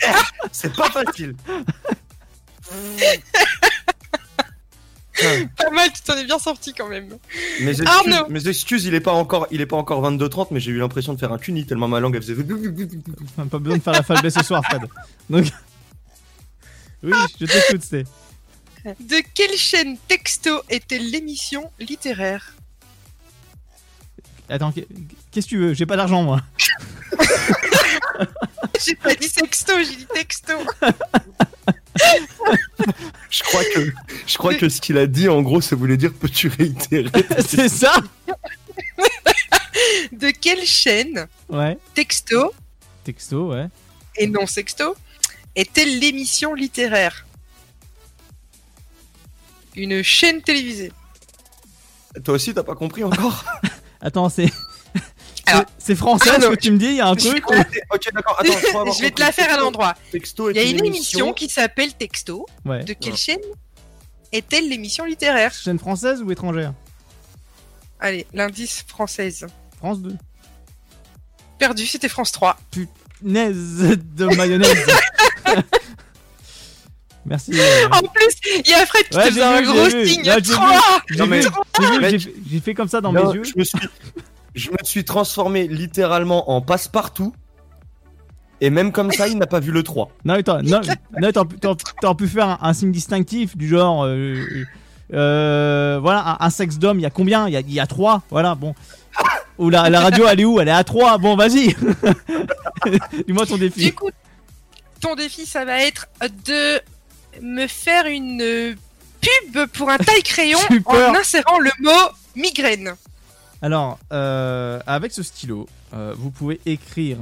Eh, 0.00 0.06
C'est 0.52 0.72
pas 0.72 0.88
facile. 0.90 1.34
Pas 5.56 5.70
mal, 5.70 5.90
tu 5.92 6.02
t'en 6.02 6.16
es 6.16 6.24
bien 6.24 6.38
sorti 6.38 6.72
quand 6.74 6.88
même. 6.88 7.08
Mes 7.60 7.70
excuses, 7.70 7.88
Arnaud. 7.88 8.28
mes 8.28 8.46
excuses, 8.48 8.84
il 8.84 8.94
est 8.94 9.00
pas 9.00 9.12
encore, 9.12 9.48
il 9.50 9.60
est 9.60 9.66
pas 9.66 9.76
encore 9.76 10.00
22h30, 10.08 10.48
mais 10.52 10.60
j'ai 10.60 10.70
eu 10.70 10.78
l'impression 10.78 11.12
de 11.12 11.18
faire 11.18 11.32
un 11.32 11.38
cuni 11.38 11.66
tellement 11.66 11.88
ma 11.88 11.98
langue 11.98 12.14
elle 12.14 12.22
faisait. 12.22 12.36
Pas 12.36 13.58
besoin 13.58 13.78
de 13.78 13.82
faire 13.82 13.94
la 13.94 14.04
falbée 14.04 14.30
ce 14.30 14.44
soir, 14.44 14.62
Fred. 14.64 14.82
Donc. 15.28 15.46
Oui, 17.02 17.12
je 17.40 17.46
t'écoute, 17.46 17.82
c'est. 17.82 18.04
De 18.84 19.22
quelle 19.34 19.56
chaîne 19.56 19.96
texto 20.08 20.62
était 20.70 20.98
l'émission 20.98 21.70
littéraire 21.78 22.54
Attends, 24.48 24.72
qu'est- 24.72 24.86
qu'est-ce 25.30 25.46
que 25.46 25.50
tu 25.50 25.58
veux? 25.58 25.74
J'ai 25.74 25.84
pas 25.86 25.96
d'argent, 25.96 26.22
moi. 26.22 26.40
J'ai 28.84 28.94
pas 28.94 29.14
dit 29.14 29.28
sexto, 29.28 29.72
j'ai 29.78 29.96
dit 29.96 30.06
texto. 30.14 30.52
Je 33.30 33.42
crois 33.42 33.64
que, 33.74 33.92
je 34.26 34.38
crois 34.38 34.54
que 34.54 34.68
ce 34.68 34.80
qu'il 34.80 34.96
a 34.98 35.06
dit 35.06 35.28
en 35.28 35.42
gros, 35.42 35.60
ça 35.60 35.74
voulait 35.76 35.96
dire 35.96 36.12
peux-tu 36.14 36.48
réitérer? 36.48 37.10
C'est 37.46 37.68
ça 37.68 37.92
De 40.12 40.30
quelle 40.30 40.64
chaîne 40.64 41.26
Ouais. 41.48 41.76
texto 41.94 42.52
Texto, 43.04 43.52
ouais. 43.52 43.66
et 44.16 44.26
non 44.28 44.46
sexto, 44.46 44.94
est-elle 45.56 45.98
l'émission 45.98 46.54
littéraire? 46.54 47.26
Une 49.78 50.02
chaîne 50.02 50.42
télévisée. 50.42 50.92
Toi 52.24 52.34
aussi, 52.34 52.52
t'as 52.52 52.64
pas 52.64 52.74
compris 52.74 53.04
encore 53.04 53.44
Attends, 54.00 54.28
c'est. 54.28 54.50
Alors- 55.46 55.64
c'est- 55.78 55.94
français 55.94 56.30
Ah, 56.34 56.40
ce 56.40 56.46
que 56.48 56.54
tu 56.56 56.70
me 56.72 56.78
dis 56.78 56.86
Il 56.86 56.96
y 56.96 57.00
a 57.00 57.06
un 57.08 57.14
truc 57.14 57.42
Ok, 57.48 58.08
d'accord. 58.12 58.36
Attends, 58.40 58.52
je 58.60 58.66
crois 58.66 58.80
avoir 58.82 58.94
Je 58.96 59.00
vais 59.02 59.10
te 59.10 59.20
la 59.20 59.32
faire 59.32 59.52
à 59.52 59.56
l'endroit. 59.58 59.94
Il 60.12 60.56
y 60.56 60.58
a 60.58 60.62
une 60.64 60.84
émission 60.84 61.32
qui 61.32 61.48
s'appelle 61.48 61.94
Texto. 61.94 62.44
Ouais. 62.64 62.84
De 62.84 62.92
quelle 62.92 63.12
Ouais. 63.12 63.18
chaîne 63.18 63.40
est-elle 64.32 64.68
l'émission 64.68 65.04
littéraire? 65.04 65.54
Chaîne 65.54 65.78
française 65.78 66.20
ou 66.22 66.30
étrangère? 66.30 66.74
Allez, 68.00 68.26
l'indice 68.34 68.84
française. 68.86 69.46
France 69.78 70.00
2. 70.02 70.14
Perdu, 71.58 71.86
c'était 71.86 72.08
France 72.08 72.30
3. 72.32 72.56
Punaise 72.70 73.96
de 74.16 74.26
mayonnaise. 74.36 74.86
Merci. 77.28 77.52
euh. 77.54 77.88
En 77.92 78.00
plus, 78.02 78.60
il 78.64 78.70
y 78.70 78.74
a 78.74 78.84
Fred 78.86 79.08
qui 79.08 79.16
Ouais, 79.16 79.22
te 79.24 79.28
j'ai 79.28 79.40
faisait 79.40 79.42
un 79.44 79.62
gros 79.62 79.90
signe. 79.90 80.22
J'ai 80.24 80.34
vu. 80.36 80.42
3 80.42 80.80
J'ai 81.08 81.16
Non, 81.18 81.24
vu, 81.24 81.30
mais- 82.00 82.18
fait- 82.18 82.60
fait 82.60 82.74
comme 82.74 82.88
ça 82.88 83.00
dans 83.00 83.12
Non, 83.12 83.28
mes 83.30 83.34
yeux. 83.36 83.44
Je 83.44 83.52
me 83.58 83.64
suis, 83.64 83.78
je 84.54 84.70
me 84.70 84.76
suis 84.84 85.04
transformé 85.04 85.66
littéralement 85.68 86.50
en 86.50 86.60
passe-partout. 86.60 87.32
Et 88.60 88.70
même 88.70 88.90
comme 88.90 89.12
ça, 89.12 89.28
il 89.28 89.38
n'a 89.38 89.46
pas 89.46 89.60
vu 89.60 89.70
le 89.70 89.82
3. 89.84 90.10
Non, 90.24 90.34
mais 90.34 90.42
t'as- 90.42 90.62
non, 90.62 90.80
non, 91.20 91.30
t'aurais 92.00 92.14
pu- 92.16 92.26
faire 92.26 92.48
un, 92.48 92.58
un 92.60 92.72
signe 92.72 92.90
distinctif 92.90 93.56
du 93.56 93.68
genre. 93.68 94.04
euh, 94.04 94.34
euh, 95.14 95.98
voilà, 96.02 96.36
un, 96.40 96.46
un 96.46 96.50
sexe 96.50 96.76
d'homme, 96.78 96.98
il 96.98 97.02
y 97.02 97.06
a 97.06 97.10
combien? 97.10 97.46
Il 97.46 97.52
y 97.54 97.56
a, 97.56 97.60
il 97.60 97.72
y 97.72 97.78
a 97.80 97.86
3, 97.86 98.22
voilà, 98.30 98.54
bon. 98.56 98.74
Ou 99.58 99.70
la, 99.70 99.88
la 99.90 100.00
radio, 100.00 100.26
elle 100.28 100.40
est 100.40 100.44
où? 100.44 100.60
Elle 100.60 100.68
est 100.68 100.72
à 100.72 100.84
3, 100.84 101.18
bon, 101.18 101.36
vas-y. 101.36 101.68
Dis-moi 103.26 103.46
ton 103.46 103.56
défi. 103.58 103.84
Du 103.86 103.94
coup, 103.94 104.10
ton 105.00 105.14
défi, 105.14 105.46
ça 105.46 105.64
va 105.64 105.80
être 105.82 106.08
de 106.46 106.80
me 107.42 107.66
faire 107.66 108.06
une 108.06 108.42
euh, 108.42 108.74
pub 109.20 109.66
pour 109.72 109.90
un 109.90 109.98
taille-crayon 109.98 110.58
en 110.86 111.14
insérant 111.14 111.58
le 111.58 111.70
mot 111.80 112.12
migraine. 112.36 112.94
Alors, 113.60 113.98
euh, 114.12 114.80
avec 114.86 115.12
ce 115.12 115.22
stylo, 115.22 115.68
euh, 115.94 116.14
vous 116.16 116.30
pouvez 116.30 116.60
écrire. 116.66 117.18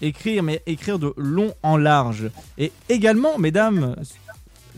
Écrire, 0.00 0.42
mais 0.42 0.62
écrire 0.66 0.98
de 0.98 1.12
long 1.16 1.54
en 1.62 1.76
large. 1.76 2.30
Et 2.58 2.72
également, 2.88 3.38
mesdames, 3.38 3.96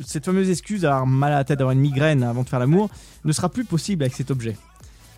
cette 0.04 0.24
fameuse 0.24 0.50
excuse 0.50 0.82
d'avoir 0.82 1.06
mal 1.06 1.32
à 1.32 1.36
la 1.36 1.44
tête, 1.44 1.58
d'avoir 1.58 1.72
une 1.72 1.80
migraine 1.80 2.22
avant 2.22 2.42
de 2.42 2.48
faire 2.48 2.58
l'amour, 2.58 2.90
ne 3.24 3.32
sera 3.32 3.48
plus 3.48 3.64
possible 3.64 4.02
avec 4.02 4.14
cet 4.14 4.30
objet. 4.30 4.56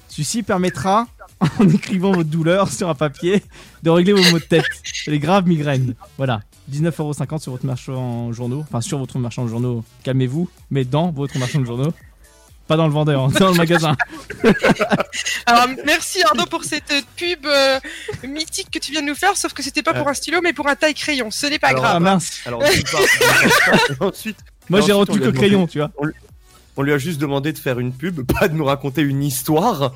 Celui-ci 0.08 0.42
permettra, 0.42 1.08
en 1.60 1.68
écrivant 1.68 2.12
votre 2.12 2.30
douleur 2.30 2.70
sur 2.72 2.88
un 2.88 2.94
papier, 2.94 3.42
de 3.82 3.90
régler 3.90 4.12
vos 4.12 4.30
maux 4.30 4.38
de 4.38 4.44
tête. 4.44 4.64
Les 5.06 5.18
graves 5.18 5.46
migraines. 5.46 5.94
Voilà. 6.16 6.40
19,50€ 6.72 7.40
sur 7.40 7.52
votre 7.52 7.66
marchand 7.66 8.32
journaux. 8.32 8.64
Enfin, 8.66 8.80
sur 8.80 8.98
votre 8.98 9.18
marchand 9.18 9.44
de 9.44 9.48
journaux, 9.48 9.84
calmez-vous, 10.02 10.48
mais 10.70 10.84
dans 10.84 11.10
votre 11.12 11.38
marchand 11.38 11.60
de 11.60 11.66
journaux. 11.66 11.92
Pas 12.66 12.76
dans 12.76 12.88
le 12.88 12.92
vendeur, 12.92 13.22
hein, 13.22 13.28
dans 13.38 13.50
le 13.50 13.54
magasin. 13.54 13.96
Alors, 15.46 15.68
merci 15.84 16.20
Arnaud 16.24 16.46
pour 16.46 16.64
cette 16.64 16.92
pub 17.16 17.46
euh, 17.46 17.78
mythique 18.26 18.68
que 18.72 18.80
tu 18.80 18.90
viens 18.90 19.02
de 19.02 19.06
nous 19.06 19.14
faire, 19.14 19.36
sauf 19.36 19.52
que 19.52 19.62
c'était 19.62 19.84
pas 19.84 19.94
pour 19.94 20.08
Euh. 20.08 20.10
un 20.10 20.14
stylo, 20.14 20.40
mais 20.42 20.52
pour 20.52 20.66
un 20.66 20.74
taille-crayon. 20.74 21.30
Ce 21.30 21.46
n'est 21.46 21.60
pas 21.60 21.68
Alors, 21.68 21.82
grave. 21.82 21.96
Ah 21.96 22.00
mince. 22.00 22.40
Alors, 22.44 22.60
part, 22.60 23.00
ensuite, 24.08 24.38
Moi, 24.68 24.80
j'ai 24.80 24.92
retenu 24.92 25.14
on 25.14 25.18
lui 25.18 25.32
que 25.32 25.36
a 25.36 25.38
crayon, 25.38 25.66
tu 25.68 25.78
vois. 25.78 25.92
On 26.76 26.82
lui 26.82 26.92
a 26.92 26.98
juste 26.98 27.20
demandé 27.20 27.52
de 27.52 27.58
faire 27.58 27.78
une 27.78 27.92
pub, 27.92 28.22
pas 28.32 28.48
de 28.48 28.54
nous 28.54 28.64
raconter 28.64 29.02
une 29.02 29.22
histoire. 29.22 29.94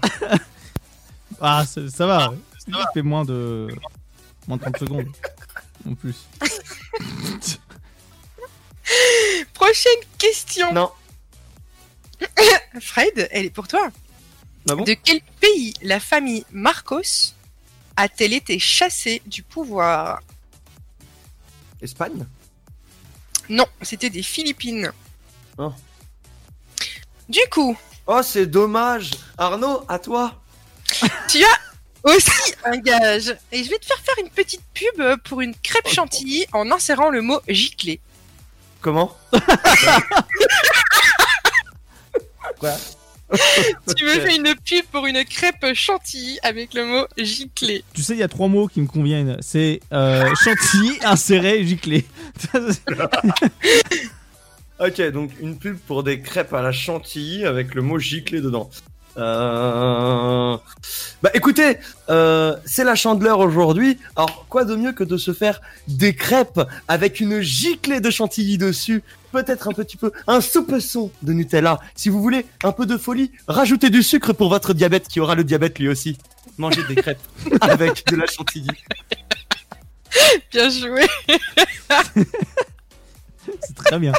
Ah, 1.41 1.65
ça, 1.67 1.89
ça 1.89 2.07
va. 2.07 2.33
Ça 2.59 2.85
fait 2.93 3.03
moins 3.03 3.25
de 3.25 3.69
moins 4.47 4.57
de 4.57 4.63
30 4.63 4.79
secondes. 4.79 5.09
En 5.89 5.95
plus. 5.95 6.27
Prochaine 9.55 10.01
question. 10.19 10.73
Non. 10.73 10.91
Fred, 12.81 13.29
elle 13.31 13.47
est 13.47 13.51
pour 13.51 13.69
toi. 13.69 13.89
Ah 14.69 14.75
bon 14.75 14.85
De 14.85 14.93
quel 14.95 15.21
pays 15.41 15.73
la 15.83 16.01
famille 16.01 16.45
Marcos 16.51 17.35
a-t-elle 17.97 18.33
été 18.35 18.59
chassée 18.59 19.23
du 19.27 19.43
pouvoir? 19.43 20.21
Espagne? 21.81 22.27
Non, 23.49 23.67
c'était 23.83 24.11
des 24.11 24.23
Philippines. 24.23 24.93
Oh. 25.59 25.73
Du 27.29 27.41
coup, 27.51 27.77
Oh, 28.07 28.23
c'est 28.25 28.47
dommage. 28.47 29.11
Arnaud, 29.39 29.85
à 29.89 29.99
toi. 29.99 30.35
Tu 31.29 31.43
as 31.45 31.59
aussi 32.05 32.55
un 32.65 32.79
gage. 32.79 33.37
Et 33.53 33.63
je 33.65 33.71
vais 33.71 33.79
te 33.79 33.87
faire 33.87 33.99
faire 33.99 34.17
une 34.23 34.31
petite 34.31 34.63
pub 34.75 35.03
pour 35.25 35.41
une 35.41 35.55
crêpe 35.55 35.89
chantilly 35.89 36.47
en 36.53 36.71
insérant 36.71 37.11
le 37.11 37.23
mot 37.23 37.41
giclé. 37.49 38.01
Comment 38.81 39.17
Quoi 42.59 42.75
Tu 43.97 44.05
me 44.05 44.21
fais 44.21 44.37
une 44.37 44.55
pub 44.55 44.85
pour 44.91 45.07
une 45.07 45.25
crêpe 45.25 45.75
chantilly 45.75 46.39
avec 46.43 46.75
le 46.75 46.85
mot 46.87 47.07
giclé. 47.17 47.85
Tu 47.95 48.03
sais, 48.03 48.15
il 48.15 48.19
y 48.19 48.23
a 48.23 48.29
trois 48.29 48.49
mots 48.49 48.69
qui 48.69 48.81
me 48.81 48.87
conviennent. 48.87 49.37
C'est 49.41 49.81
euh, 49.93 50.35
chantilly, 50.45 50.99
inséré, 51.05 51.65
giclé. 51.65 52.07
Ok, 54.79 55.01
donc 55.13 55.31
une 55.41 55.59
pub 55.59 55.77
pour 55.79 56.03
des 56.03 56.23
crêpes 56.23 56.55
à 56.55 56.63
la 56.63 56.73
chantilly 56.73 57.45
avec 57.45 57.75
le 57.75 57.83
mot 57.83 57.99
giclé 57.99 58.41
dedans. 58.41 58.71
Euh... 59.21 60.57
Bah 61.23 61.31
écoutez, 61.35 61.77
euh, 62.09 62.57
c'est 62.65 62.85
la 62.85 62.95
chandeleur 62.95 63.41
aujourd'hui. 63.41 63.99
Alors 64.17 64.47
quoi 64.49 64.65
de 64.65 64.75
mieux 64.75 64.93
que 64.93 65.05
de 65.05 65.19
se 65.19 65.33
faire 65.33 65.61
des 65.87 66.15
crêpes 66.15 66.61
avec 66.89 67.21
une 67.21 67.41
giclée 67.41 68.01
de 68.01 68.11
chantilly 68.11 68.57
dessus? 68.57 69.03
Peut-être 69.33 69.69
un 69.69 69.73
petit 69.73 69.97
peu, 69.97 70.13
un 70.27 70.41
soupçon 70.41 71.13
de 71.23 71.33
Nutella. 71.33 71.79
Si 71.95 72.09
vous 72.09 72.23
voulez 72.23 72.47
un 72.65 72.73
peu 72.73 72.87
de 72.87 72.97
folie, 72.97 73.31
rajoutez 73.47 73.91
du 73.91 74.03
sucre 74.03 74.33
pour 74.33 74.49
votre 74.49 74.73
diabète 74.73 75.09
qui 75.09 75.21
aura 75.21 75.35
le 75.35 75.45
diabète 75.45 75.79
lui 75.79 75.89
aussi. 75.89 76.17
Mangez 76.57 76.83
des 76.89 76.95
crêpes 76.97 77.21
avec 77.61 78.07
de 78.07 78.17
la 78.17 78.27
chantilly. 78.27 78.67
Bien 80.51 80.69
joué. 80.71 81.07
C'est 83.61 83.75
très 83.77 83.99
bien. 83.99 84.13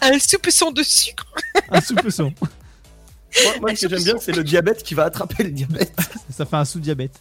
Un 0.00 0.18
soupçon 0.18 0.70
de 0.70 0.82
sucre. 0.82 1.26
Un 1.70 1.80
soupçon. 1.80 2.32
Moi, 3.44 3.52
moi, 3.60 3.76
ce 3.76 3.86
que 3.86 3.88
j'aime 3.88 4.04
bien, 4.04 4.18
c'est 4.18 4.32
le 4.32 4.44
diabète 4.44 4.82
qui 4.82 4.94
va 4.94 5.04
attraper 5.04 5.44
le 5.44 5.50
diabète. 5.50 5.94
Ça 6.30 6.44
fait 6.44 6.56
un 6.56 6.64
sous-diabète. 6.64 7.20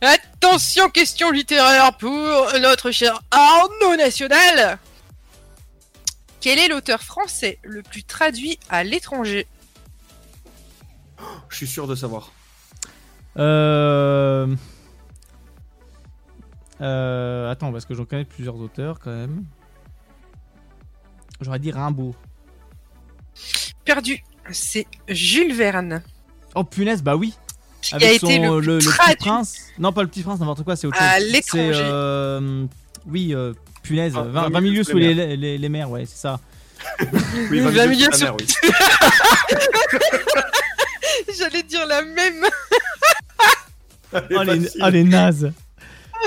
Attention, 0.00 0.90
question 0.90 1.30
littéraire 1.30 1.96
pour 1.96 2.12
notre 2.60 2.90
cher 2.90 3.20
Arnaud 3.30 3.96
National. 3.96 4.78
Quel 6.40 6.58
est 6.58 6.68
l'auteur 6.68 7.02
français 7.02 7.58
le 7.62 7.82
plus 7.82 8.04
traduit 8.04 8.60
à 8.68 8.84
l'étranger? 8.84 9.46
Je 11.48 11.56
suis 11.56 11.66
sûr 11.66 11.88
de 11.88 11.96
savoir. 11.96 12.32
Euh... 13.38 14.54
Euh... 16.80 17.50
Attends, 17.50 17.72
parce 17.72 17.84
que 17.84 17.94
j'en 17.94 18.04
connais 18.04 18.24
plusieurs 18.24 18.56
auteurs 18.56 19.00
quand 19.00 19.10
même. 19.10 19.44
J'aurais 21.40 21.58
dit 21.58 21.72
Rimbaud. 21.72 22.14
Perdu. 23.88 24.22
C'est 24.50 24.86
Jules 25.08 25.54
Verne. 25.54 26.02
Oh 26.54 26.62
punaise, 26.62 27.02
bah 27.02 27.16
oui. 27.16 27.32
Qui 27.80 27.94
a 27.94 28.12
été 28.12 28.38
le 28.38 28.60
plus 28.60 28.86
Petit. 28.86 29.16
Prince. 29.16 29.56
Non, 29.78 29.94
pas 29.94 30.02
le 30.02 30.08
Petit 30.08 30.22
Prince, 30.22 30.38
n'importe 30.40 30.62
quoi, 30.62 30.76
c'est 30.76 30.86
autre 30.86 30.98
chose. 30.98 31.06
À 31.06 31.18
C'est, 31.18 31.24
l'étranger. 31.30 31.80
euh, 31.82 32.66
Oui, 33.06 33.34
euh, 33.34 33.54
punaise, 33.82 34.12
Ah, 34.14 34.24
20, 34.24 34.50
20 34.50 34.60
milieux 34.60 34.84
sous 34.84 34.98
les, 34.98 35.14
les, 35.36 35.56
les 35.56 35.68
mers, 35.70 35.90
ouais, 35.90 36.04
c'est 36.06 36.18
ça. 36.18 36.38
Oui, 37.50 37.60
20 37.60 37.70
22 37.70 37.86
milieux 37.88 38.04
sous 38.04 38.10
la 38.10 38.16
sous- 38.18 38.24
mer, 38.24 38.36
oui. 38.38 38.46
J'allais 41.38 41.62
dire 41.62 41.86
la 41.86 42.02
même. 42.02 42.44
Oh 44.12 44.42
les, 44.42 44.68
oh, 44.82 44.88
les 44.90 45.04
nazes. 45.04 45.52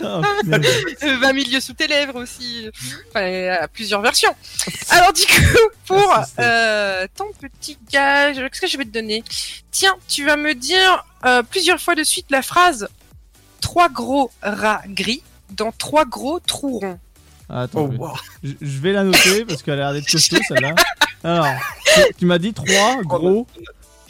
Oh, 0.04 0.22
punaise. 0.44 0.96
Euh, 1.04 1.18
20 1.20 1.34
milieux 1.34 1.60
sous 1.60 1.74
tes 1.74 1.88
lèvres 1.88 2.16
aussi. 2.16 2.70
Enfin, 3.10 3.28
il 3.28 3.44
y 3.44 3.48
a 3.48 3.68
plusieurs 3.68 4.02
versions. 4.02 4.34
Alors 4.90 5.14
du 5.14 5.24
coup, 5.24 5.60
pour 5.88 6.12
Ah, 6.14 6.26
euh, 6.40 7.08
ton 7.16 7.26
petit 7.40 7.78
gage, 7.92 8.38
qu'est-ce 8.38 8.62
que 8.62 8.68
je 8.68 8.78
vais 8.78 8.86
te 8.86 8.90
donner? 8.92 9.24
Tiens, 9.72 9.96
tu 10.08 10.26
vas 10.26 10.38
me 10.38 10.54
dire 10.56 11.04
euh, 11.26 11.44
plusieurs 11.44 11.80
fois 11.80 11.96
de 11.96 12.04
suite 12.04 12.28
la 12.30 12.42
phrase 12.42 12.88
trois 13.60 13.90
gros 13.90 14.32
rats 14.42 14.82
gris 14.88 15.24
dans 15.52 15.72
trois 15.72 16.06
gros 16.06 16.40
trous 16.40 16.80
ronds. 16.80 17.00
Ah, 17.50 17.64
Attends, 17.64 17.82
Oh, 17.82 17.88
je, 17.92 17.98
vais- 17.98 17.98
wow. 18.00 18.14
je- 18.44 18.54
je 18.62 18.80
vais 18.80 18.94
la 18.94 19.04
noter 19.04 19.46
parce 19.46 19.62
qu'elle 19.62 19.74
a 19.74 19.78
l'air 19.78 19.94
d'être 19.94 20.10
costaud 20.10 20.38
celle-là. 20.48 20.74
Alors, 21.24 21.48
tu, 21.94 22.02
tu 22.20 22.26
m'as 22.26 22.38
dit 22.40 22.54
trois 22.54 23.02
gros 23.04 23.46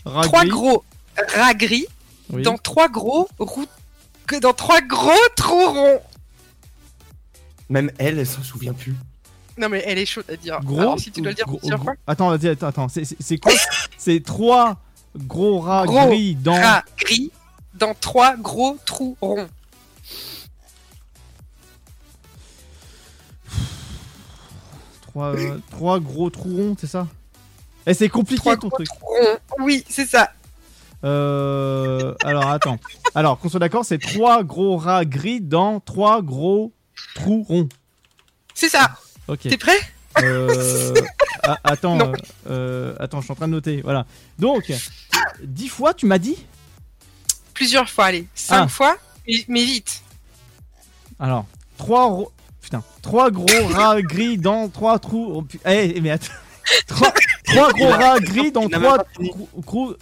rats 0.05 0.23
trois 0.23 0.41
gris. 0.41 0.49
gros 0.49 0.83
rats 1.35 1.53
gris 1.55 1.87
Oui. 2.29 2.43
dans 2.43 2.57
trois 2.57 2.87
gros 2.87 3.27
que 3.39 3.43
dans 4.39 4.53
trois 4.53 4.81
gros 4.81 5.11
trous 5.35 5.73
ronds. 5.73 6.01
Même 7.69 7.91
elle, 7.97 8.19
elle 8.19 8.27
s'en 8.27 8.43
souvient 8.43 8.73
plus. 8.73 8.95
Non 9.57 9.69
mais 9.69 9.83
elle 9.85 9.97
est 9.97 10.05
chaude 10.05 10.25
à 10.29 10.35
dire. 10.35 10.59
Gros. 10.61 10.97
Si 10.97 11.11
tu 11.11 11.21
dois 11.21 11.31
le 11.31 11.35
dire 11.35 11.45
Attends, 12.07 12.31
attends. 12.31 12.87
C'est 12.89 13.37
quoi 13.37 13.51
C'est 13.97 14.23
trois 14.23 14.77
gros 15.17 15.59
rats 15.59 15.85
gris 15.85 16.35
dans. 16.35 16.81
Gris 16.97 17.31
dans 17.73 17.93
trois 17.93 18.35
gros 18.35 18.77
trous 18.85 19.17
ronds. 19.21 19.47
trois, 25.01 25.35
euh, 25.35 25.57
trois 25.69 25.99
gros 25.99 26.29
trous 26.29 26.55
ronds, 26.55 26.75
c'est 26.79 26.87
ça? 26.87 27.07
Et 27.85 27.93
c'est 27.93 28.09
compliqué 28.09 28.55
ton 28.57 28.69
truc. 28.69 28.87
Oui, 29.59 29.83
c'est 29.89 30.05
ça. 30.05 30.31
Euh, 31.03 32.13
alors, 32.23 32.47
attends. 32.49 32.77
Alors, 33.15 33.39
qu'on 33.39 33.49
soit 33.49 33.59
d'accord, 33.59 33.85
c'est 33.85 33.97
trois 33.99 34.43
gros 34.43 34.77
rats 34.77 35.05
gris 35.05 35.41
dans 35.41 35.79
trois 35.79 36.21
gros 36.21 36.71
trous 37.15 37.43
ronds. 37.47 37.69
C'est 38.53 38.69
ça. 38.69 38.91
Ok. 39.27 39.39
T'es 39.41 39.57
prêt? 39.57 39.79
Euh, 40.21 40.93
attends, 41.63 41.97
euh, 42.49 42.93
attends, 42.99 43.19
je 43.21 43.25
suis 43.25 43.31
en 43.31 43.35
train 43.35 43.47
de 43.47 43.53
noter. 43.53 43.81
Voilà. 43.81 44.05
Donc, 44.39 44.71
dix 45.43 45.69
fois, 45.69 45.93
tu 45.93 46.05
m'as 46.05 46.17
dit? 46.19 46.35
Plusieurs 47.53 47.89
fois, 47.89 48.05
allez. 48.05 48.27
Cinq 48.35 48.63
Ah. 48.63 48.67
fois, 48.67 48.97
mais, 49.27 49.35
mais 49.47 49.63
vite. 49.63 50.01
Alors, 51.19 51.45
trois 51.77 52.05
ro- 52.07 52.31
putain, 52.61 52.83
trois 53.01 53.31
gros 53.31 53.47
rats 53.71 54.01
gris 54.01 54.37
dans 54.37 54.67
trois 54.69 54.99
trous. 54.99 55.31
oh, 55.35 55.41
pu- 55.43 55.59
eh, 55.65 55.99
mais 56.01 56.11
attends. 56.11 56.33
Trois, 56.87 57.11
trois 57.43 57.73
gros 57.73 57.89
rats 57.89 58.19
gris 58.19 58.51
dans 58.51 58.61
Il 58.61 58.69
n'a 58.69 58.77
trois 58.79 58.97
même 58.97 59.05
pas 59.05 59.11
fini. 59.15 59.29
trous. 59.31 59.49
trous- 59.65 59.95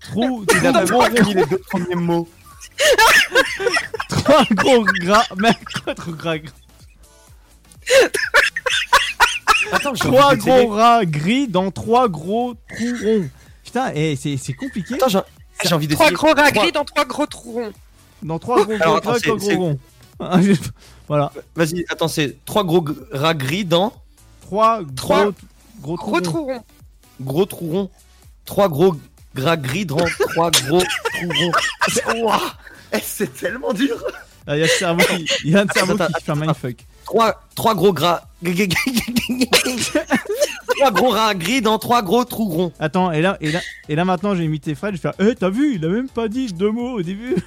Trous. 0.00 0.44
Il 0.60 0.66
a 0.66 0.84
ronds. 0.84 1.14
fini 1.16 1.34
les 1.34 1.46
deux 1.46 1.58
premiers 1.58 1.94
mots. 1.94 2.28
Trois 4.08 4.44
gros 4.52 4.84
gras. 4.84 5.24
Mais 5.36 5.52
quoi, 5.84 5.94
trop 5.94 6.12
gras 6.12 6.36
Attends, 9.72 9.92
Trois 9.94 10.36
gros 10.36 10.68
rats 10.68 11.04
gris 11.04 11.48
dans 11.48 11.70
trois 11.70 12.08
gros 12.08 12.54
trous 12.68 12.96
ronds. 13.04 13.28
Putain, 13.64 13.92
et 13.94 14.16
c'est 14.16 14.36
c'est 14.36 14.54
compliqué. 14.54 14.94
Attends, 14.94 15.08
j'ai 15.08 15.18
j'ai 15.68 15.74
envie 15.74 15.88
Trois 15.88 16.06
d'essayer. 16.10 16.14
gros 16.16 16.28
rats 16.28 16.50
Trois- 16.50 16.62
gris 16.62 16.72
dans 16.72 16.84
trois 16.84 17.04
gros 17.04 17.26
trous 17.26 17.52
ronds. 17.52 17.72
Dans 18.22 18.38
trois 18.38 18.64
gros 18.64 18.72
Alors, 18.74 19.00
gros 19.00 19.10
attends, 19.12 19.20
trois 19.20 19.38
c'est- 19.40 19.54
gros 19.56 19.64
ronds. 19.66 19.78
Ah, 20.20 20.38
Voilà. 21.08 21.32
Vas-y, 21.54 21.84
attends, 21.88 22.08
c'est 22.08 22.36
trois 22.44 22.64
gros 22.64 22.84
g- 22.86 22.92
rats 23.12 23.34
gris 23.34 23.64
dans 23.64 23.92
Trois 24.42 24.80
Trois 24.96 25.24
gros, 25.80 25.96
gros 25.96 25.96
trous 25.96 26.10
Gros 26.10 26.14
ronds. 26.14 26.22
trous 26.22 26.44
ronds. 26.46 26.64
gros 27.20 27.44
trous 27.46 27.70
ronds. 27.70 27.90
Trois 28.44 28.68
gros 28.68 28.94
gras 29.34 29.56
gris 29.56 29.86
dans 29.86 29.98
trois 30.30 30.50
gros 30.50 30.80
trous 30.80 31.32
ronds. 31.40 31.52
C'est- 31.88 32.20
Ouah 32.22 32.40
Eh, 32.92 32.98
C'est 33.02 33.34
tellement 33.34 33.72
dur. 33.72 33.96
Ah, 34.46 34.56
Il 34.56 34.60
y 34.60 34.62
a 34.62 34.66
le 34.66 34.72
cerveau 34.72 35.04
qui, 35.04 35.26
il 35.44 35.50
y 35.50 35.56
a 35.56 35.60
un 35.62 35.66
cerveau 35.68 35.92
attends, 35.94 36.06
qui 36.18 36.24
fait 36.24 36.32
un 36.32 36.36
mindfuck. 36.36 36.76
Trois, 37.04 37.42
trois 37.54 37.74
gros 37.74 37.92
gras. 37.92 38.22
trois 40.76 40.90
gros 40.90 41.08
rats 41.10 41.34
gris 41.34 41.60
dans 41.60 41.78
trois 41.78 42.02
gros 42.02 42.24
trous 42.24 42.48
ronds. 42.48 42.72
Attends, 42.78 43.12
et 43.12 43.20
là, 43.20 43.36
et 43.40 43.50
là, 43.52 43.60
et 43.88 43.94
là 43.94 44.04
maintenant 44.04 44.34
j'ai 44.34 44.44
imité 44.44 44.74
Fred, 44.74 44.92
je 44.94 44.96
vais 44.96 45.02
faire 45.02 45.14
Eh, 45.18 45.34
t'as 45.34 45.50
vu, 45.50 45.74
il 45.74 45.84
a 45.84 45.88
même 45.88 46.08
pas 46.08 46.28
dit 46.28 46.52
deux 46.52 46.70
mots 46.70 46.94
au 46.98 47.02
début. 47.02 47.36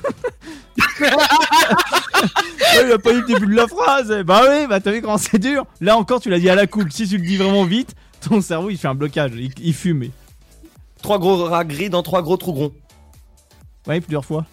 Ouais, 2.74 2.86
il 2.86 2.92
a 2.92 3.00
pas 3.00 3.12
dit 3.14 3.20
le 3.22 3.26
début 3.26 3.48
de 3.48 3.56
la 3.56 3.68
phrase. 3.68 4.14
Bah 4.26 4.44
oui, 4.48 4.68
bah 4.68 4.80
t'as 4.80 4.92
vu 4.92 5.02
comment 5.02 5.18
c'est 5.18 5.40
dur. 5.40 5.66
Là 5.82 5.98
encore, 5.98 6.22
tu 6.22 6.30
l'as 6.30 6.40
dit 6.40 6.50
à 6.50 6.56
la 6.56 6.68
coupe. 6.68 6.92
Si 6.92 7.08
tu 7.08 7.18
le 7.18 7.26
dis 7.26 7.36
vraiment 7.36 7.64
vite, 7.66 7.96
ton 8.22 8.42
cerveau 8.42 8.70
il 8.70 8.78
fait 8.78 8.88
un 8.88 8.94
blocage, 8.96 9.32
il, 9.36 9.52
il 9.60 9.74
fume. 9.74 10.06
Trois 11.02 11.20
gros 11.20 11.46
rats 11.46 11.64
gris 11.66 11.90
dans 11.90 12.04
trois 12.04 12.22
gros 12.22 12.38
trous 12.38 12.52
ronds. 12.54 12.74
Ouais, 13.88 14.00
plusieurs 14.02 14.26
fois. 14.26 14.46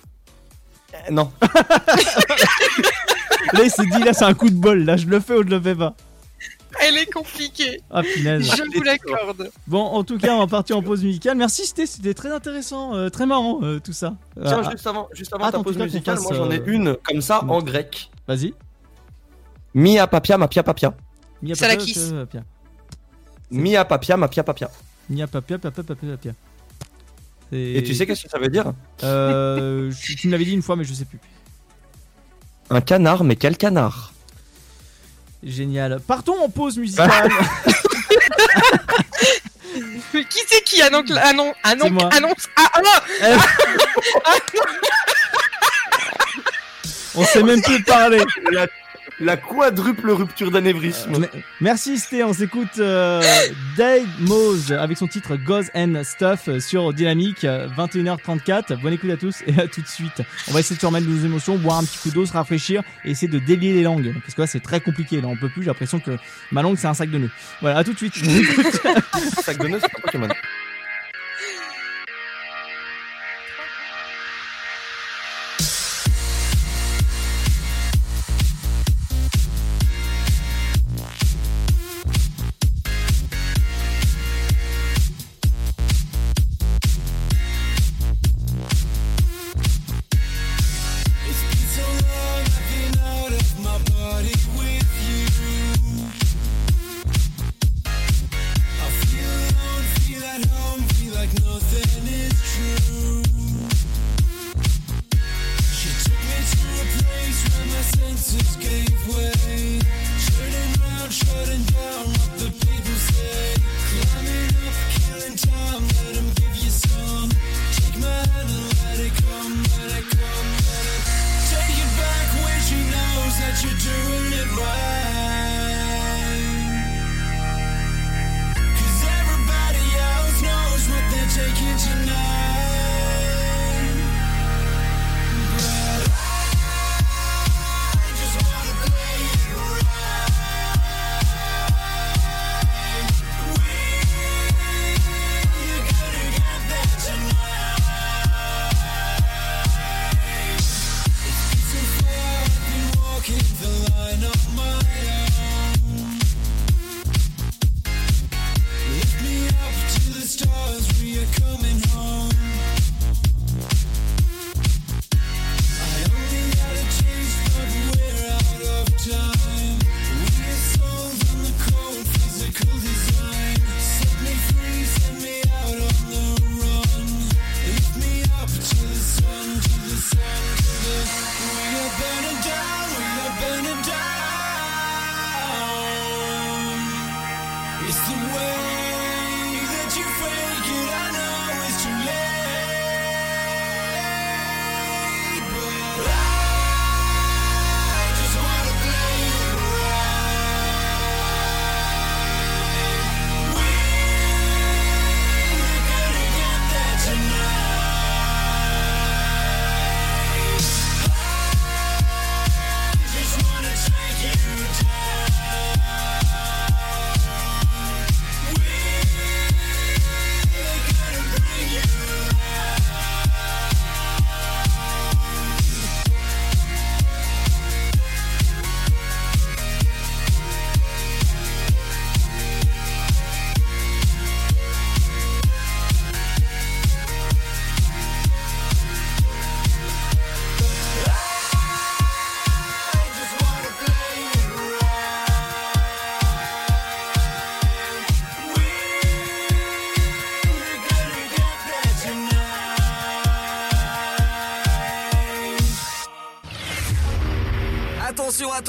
Euh, 0.95 0.97
non. 1.11 1.31
Là, 3.53 3.61
il 3.65 3.71
s'est 3.71 3.87
dit, 3.87 4.03
là, 4.03 4.13
c'est 4.13 4.25
un 4.25 4.35
coup 4.35 4.51
de 4.51 4.55
bol. 4.57 4.85
Là, 4.85 4.97
je 4.97 5.07
le 5.07 5.21
fais 5.21 5.35
ou 5.35 5.43
je 5.43 5.49
le 5.49 5.61
fais 5.61 5.75
pas? 5.75 5.95
Elle 6.87 6.99
est 6.99 7.11
compliquée. 7.11 7.81
Ah, 7.91 8.03
punaise. 8.03 8.45
Je 8.57 8.63
vous 8.77 8.83
l'accorde. 8.83 9.51
Bon, 9.67 9.81
en 9.83 10.05
tout 10.05 10.19
cas, 10.19 10.35
on 10.35 10.41
va 10.41 10.47
partir 10.47 10.77
en 10.77 10.83
pause 10.83 11.03
musicale. 11.03 11.37
Merci, 11.37 11.65
c'était, 11.67 11.87
c'était 11.87 12.13
très 12.15 12.31
intéressant, 12.31 12.95
euh, 12.95 13.09
très 13.09 13.25
marrant, 13.27 13.61
euh, 13.63 13.81
tout 13.81 13.93
ça. 13.95 14.15
Tiens, 14.35 14.61
Ah, 14.65 14.71
juste 14.71 14.87
avant, 14.87 15.09
juste 15.13 15.33
avant 15.35 15.47
attends, 15.47 15.59
ta 15.59 15.65
pause 15.65 15.79
musicale, 15.79 16.17
fasse, 16.17 16.25
moi 16.25 16.35
j'en 16.35 16.51
ai 16.51 16.59
euh, 16.61 16.65
une 16.67 16.97
comme 17.03 17.23
ça 17.23 17.43
en 17.43 17.63
grec. 17.63 18.11
Vas-y. 18.27 18.53
Mia 19.75 20.07
papia 20.07 20.37
ma 20.37 20.47
pia 20.47 20.63
papia. 20.63 20.95
Mia 21.43 21.55
Ça 21.55 21.69
la 21.69 21.77
papia, 21.77 21.87
kiss. 21.87 22.11
papia, 22.11 22.21
papia. 22.27 22.43
Mia 23.51 23.85
papia 23.85 24.17
ma 24.17 24.29
pia 24.29 24.43
papia. 24.45 24.71
Mia 25.09 25.27
papia, 25.27 25.59
papia, 25.59 25.83
papia, 25.83 26.11
papia. 26.11 26.33
Et 27.53 27.83
tu 27.85 27.95
sais 27.95 28.07
qu'est-ce 28.07 28.25
que 28.25 28.29
ça 28.31 28.39
veut 28.39 28.49
dire? 28.49 28.73
Euh, 29.03 29.91
je- 29.91 30.15
tu 30.15 30.27
me 30.27 30.33
l'avais 30.33 30.45
dit 30.45 30.53
une 30.53 30.63
fois, 30.63 30.77
mais 30.77 30.85
je 30.85 30.93
sais 30.93 31.05
plus. 31.07 31.19
Un 32.71 32.81
canard, 32.83 33.25
mais 33.25 33.37
quel 33.37 33.57
canard? 33.57 34.13
Génial. 35.43 36.01
Partons 36.07 36.39
en 36.43 36.49
pause 36.51 36.77
musicale. 36.79 37.31
Qui 40.11 40.39
c'est 40.49 40.63
qui 40.65 40.83
annonce 40.83 41.11
annonce 41.13 41.55
annonce, 41.63 41.91
moi. 41.91 42.09
annonce 42.13 42.49
ah, 42.57 42.69
ah, 42.75 43.03
Eh, 43.23 43.37
on 47.15 47.25
sait 47.25 47.43
même 47.43 47.63
plus 47.63 47.83
parler. 47.85 48.21
La, 49.21 49.37
quadruple 49.37 50.11
rupture 50.11 50.51
d'anévrisme. 50.51 51.19
Me- 51.19 51.29
Merci 51.61 51.99
Sté, 51.99 52.23
on 52.25 52.33
s'écoute 52.33 52.79
euh, 52.79 53.23
Dave 53.77 54.07
Mose 54.21 54.73
avec 54.73 54.97
son 54.99 55.07
titre 55.07 55.37
Goes 55.37 55.65
and 55.75 56.03
Stuff 56.05 56.49
euh, 56.49 56.61
sur 56.61 56.93
Dynamique, 56.93 57.45
euh, 57.45 57.69
21h34. 57.77 58.81
Bonne 58.81 58.93
écoute 58.93 59.11
à 59.11 59.17
tous 59.17 59.43
et 59.47 59.59
à 59.61 59.67
tout 59.67 59.81
de 59.83 59.87
suite. 59.89 60.23
On 60.49 60.53
va 60.53 60.61
essayer 60.61 60.77
de 60.77 60.81
se 60.81 60.87
remettre 60.87 61.07
nos 61.09 61.25
émotions, 61.25 61.57
boire 61.57 61.79
un 61.79 61.85
petit 61.85 61.99
coup 61.99 62.11
d'eau, 62.11 62.27
se 62.27 62.33
rafraîchir 62.33 62.83
et 63.05 63.11
essayer 63.11 63.29
de 63.29 63.39
délier 63.39 63.73
les 63.73 63.83
langues. 63.83 64.13
Parce 64.23 64.35
que 64.35 64.41
là 64.43 64.47
c'est 64.47 64.61
très 64.61 64.81
compliqué, 64.81 65.21
là 65.21 65.29
on 65.29 65.37
peut 65.37 65.49
plus, 65.49 65.63
j'ai 65.63 65.69
l'impression 65.69 66.01
que 66.01 66.13
ma 66.53 66.63
langue 66.63 66.77
c'est 66.79 66.87
un 66.89 66.95
sac 66.95 67.11
de 67.11 67.19
nœuds. 67.19 67.31
Voilà, 67.61 67.79
à 67.79 67.85
tout 67.85 67.93
de 67.93 67.99
suite. 67.99 68.15
Sac 69.43 69.59
de 69.59 69.69
nœuds, 69.69 69.79
c'est 69.81 69.93
pas 69.93 70.01
Pokémon. 70.03 70.29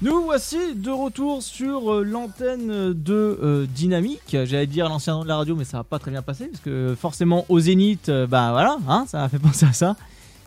Nous 0.00 0.22
voici 0.22 0.76
de 0.76 0.90
retour 0.90 1.42
sur 1.42 1.92
euh, 1.92 2.04
l'antenne 2.04 2.92
de 2.92 3.38
euh, 3.42 3.66
Dynamique. 3.66 4.36
J'allais 4.44 4.68
dire 4.68 4.88
l'ancien 4.88 5.14
nom 5.14 5.24
de 5.24 5.28
la 5.28 5.36
radio, 5.36 5.56
mais 5.56 5.64
ça 5.64 5.78
va 5.78 5.84
pas 5.84 5.98
très 5.98 6.12
bien 6.12 6.22
passer 6.22 6.46
parce 6.46 6.62
que 6.62 6.94
forcément 6.96 7.44
au 7.48 7.58
Zénith, 7.58 8.08
euh, 8.08 8.28
bah 8.28 8.52
voilà, 8.52 8.78
hein, 8.88 9.06
ça 9.08 9.18
m'a 9.18 9.28
fait 9.28 9.38
penser 9.40 9.66
à 9.66 9.72
ça. 9.72 9.96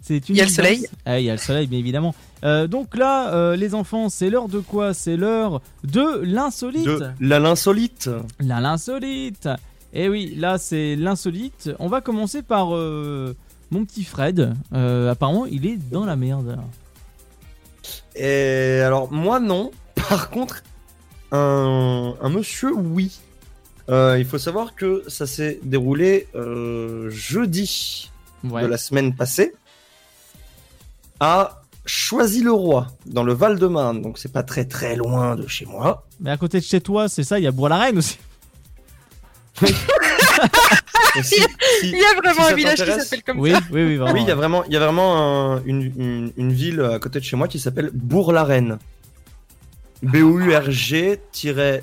C'est 0.01 0.29
une 0.29 0.35
Il 0.35 0.37
y 0.37 0.41
a 0.41 0.45
le 0.45 0.49
soleil. 0.49 0.87
Ah, 1.05 1.19
il 1.19 1.25
y 1.25 1.29
a 1.29 1.33
le 1.33 1.37
soleil, 1.37 1.67
bien 1.67 1.79
évidemment. 1.79 2.15
Euh, 2.43 2.67
donc 2.67 2.95
là, 2.95 3.33
euh, 3.33 3.55
les 3.57 3.75
enfants, 3.75 4.07
c'est 4.07 4.29
l'heure 4.29 4.47
de 4.47 4.59
quoi? 4.59 4.93
C'est 4.93 5.17
l'heure 5.17 5.61
de 5.83 6.21
l'insolite. 6.23 6.85
De 6.85 7.11
la 7.19 7.39
l'insolite. 7.39 8.09
La 8.39 8.61
l'insolite. 8.61 9.49
Et 9.93 10.07
oui, 10.07 10.33
là 10.37 10.57
c'est 10.57 10.95
l'insolite. 10.95 11.69
On 11.79 11.89
va 11.89 11.99
commencer 11.99 12.41
par 12.41 12.73
euh, 12.73 13.35
mon 13.69 13.83
petit 13.83 14.05
Fred. 14.05 14.53
Euh, 14.73 15.11
apparemment, 15.11 15.45
il 15.45 15.65
est 15.65 15.77
dans 15.91 16.05
la 16.05 16.15
merde. 16.15 16.57
Et 18.15 18.81
alors, 18.85 19.11
moi, 19.11 19.39
non. 19.39 19.71
Par 20.09 20.29
contre, 20.29 20.63
un, 21.31 22.13
un 22.21 22.29
monsieur, 22.29 22.73
oui. 22.73 23.19
Euh, 23.89 24.17
il 24.19 24.25
faut 24.25 24.37
savoir 24.37 24.75
que 24.75 25.03
ça 25.07 25.25
s'est 25.25 25.59
déroulé 25.63 26.27
euh, 26.35 27.09
jeudi 27.09 28.09
Ouais. 28.43 28.63
de 28.63 28.67
la 28.67 28.77
semaine 28.77 29.13
passée 29.15 29.53
à 31.19 31.61
Choisy-le-Roi, 31.85 32.87
dans 33.05 33.23
le 33.23 33.33
Val-de-Marne. 33.33 34.01
Donc, 34.01 34.17
c'est 34.17 34.31
pas 34.31 34.41
très 34.43 34.65
très 34.65 34.95
loin 34.95 35.35
de 35.35 35.45
chez 35.47 35.65
moi. 35.65 36.05
Mais 36.19 36.31
à 36.31 36.37
côté 36.37 36.59
de 36.59 36.63
chez 36.65 36.81
toi, 36.81 37.07
c'est 37.09 37.23
ça, 37.23 37.37
il 37.39 37.43
y 37.43 37.47
a 37.47 37.51
Bois-la-Reine 37.51 37.97
aussi. 37.99 38.17
Et 41.17 41.23
si- 41.23 41.35
si- 41.35 41.45
Il 41.83 41.97
y 41.97 42.03
a 42.05 42.13
vraiment 42.15 42.45
si 42.45 42.51
un 42.53 42.55
village 42.55 42.83
qui 42.83 42.91
s'appelle 42.91 43.23
comme 43.23 43.39
Oui, 43.39 43.51
ça. 43.51 43.59
oui, 43.71 43.83
oui, 43.83 43.95
vraiment. 43.97 44.13
Oui, 44.13 44.21
il 44.21 44.27
y 44.27 44.31
a 44.31 44.35
vraiment, 44.35 44.63
il 44.65 44.71
y 44.73 44.77
a 44.77 44.79
vraiment 44.79 45.17
un- 45.55 45.63
une, 45.65 45.81
une- 45.97 46.31
une 46.37 46.53
ville 46.53 46.81
à 46.81 46.99
côté 46.99 47.19
de 47.19 47.25
chez 47.25 47.35
moi 47.35 47.47
qui 47.49 47.59
s'appelle 47.59 47.89
Bourg-la-Reine. 47.93 48.79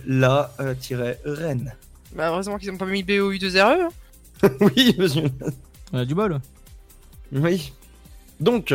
B-O-U-R-G-la-Rennes. 0.07 1.75
Bah, 2.17 2.29
heureusement 2.29 2.59
qu'ils 2.59 2.71
ont 2.71 2.77
pas 2.77 2.87
mis 2.87 3.03
BOU2RE. 3.03 3.89
hein. 4.43 4.49
oui, 4.61 4.95
monsieur. 4.99 5.25
On 5.93 5.99
a 5.99 6.05
du 6.05 6.15
bol. 6.15 6.39
Oui. 7.33 7.73
Donc, 8.41 8.75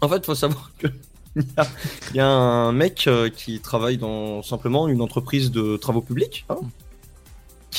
en 0.00 0.08
fait, 0.08 0.24
faut 0.26 0.34
savoir 0.34 0.70
que 0.78 0.86
il 1.36 1.42
y 1.42 1.46
a, 1.60 1.66
il 2.10 2.16
y 2.16 2.20
a 2.20 2.26
un 2.26 2.72
mec 2.72 3.04
euh, 3.06 3.30
qui 3.30 3.60
travaille 3.60 3.96
dans 3.96 4.42
simplement 4.42 4.88
une 4.88 5.00
entreprise 5.00 5.50
de 5.50 5.76
travaux 5.76 6.02
publics, 6.02 6.44
hein, 6.50 6.56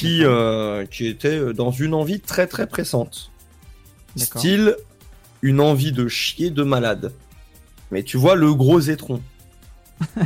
qui 0.08 0.24
euh, 0.24 0.86
qui 0.86 1.08
était 1.08 1.54
dans 1.54 1.72
une 1.72 1.94
envie 1.94 2.20
très 2.20 2.48
très 2.48 2.68
pressante. 2.68 3.32
Style 4.16 4.76
une 5.42 5.60
envie 5.60 5.92
de 5.92 6.08
chier 6.08 6.50
de 6.52 6.64
malade. 6.64 7.14
Mais 7.92 8.04
tu 8.04 8.18
vois 8.18 8.36
le 8.36 8.54
gros 8.54 8.80
étron. 8.80 9.22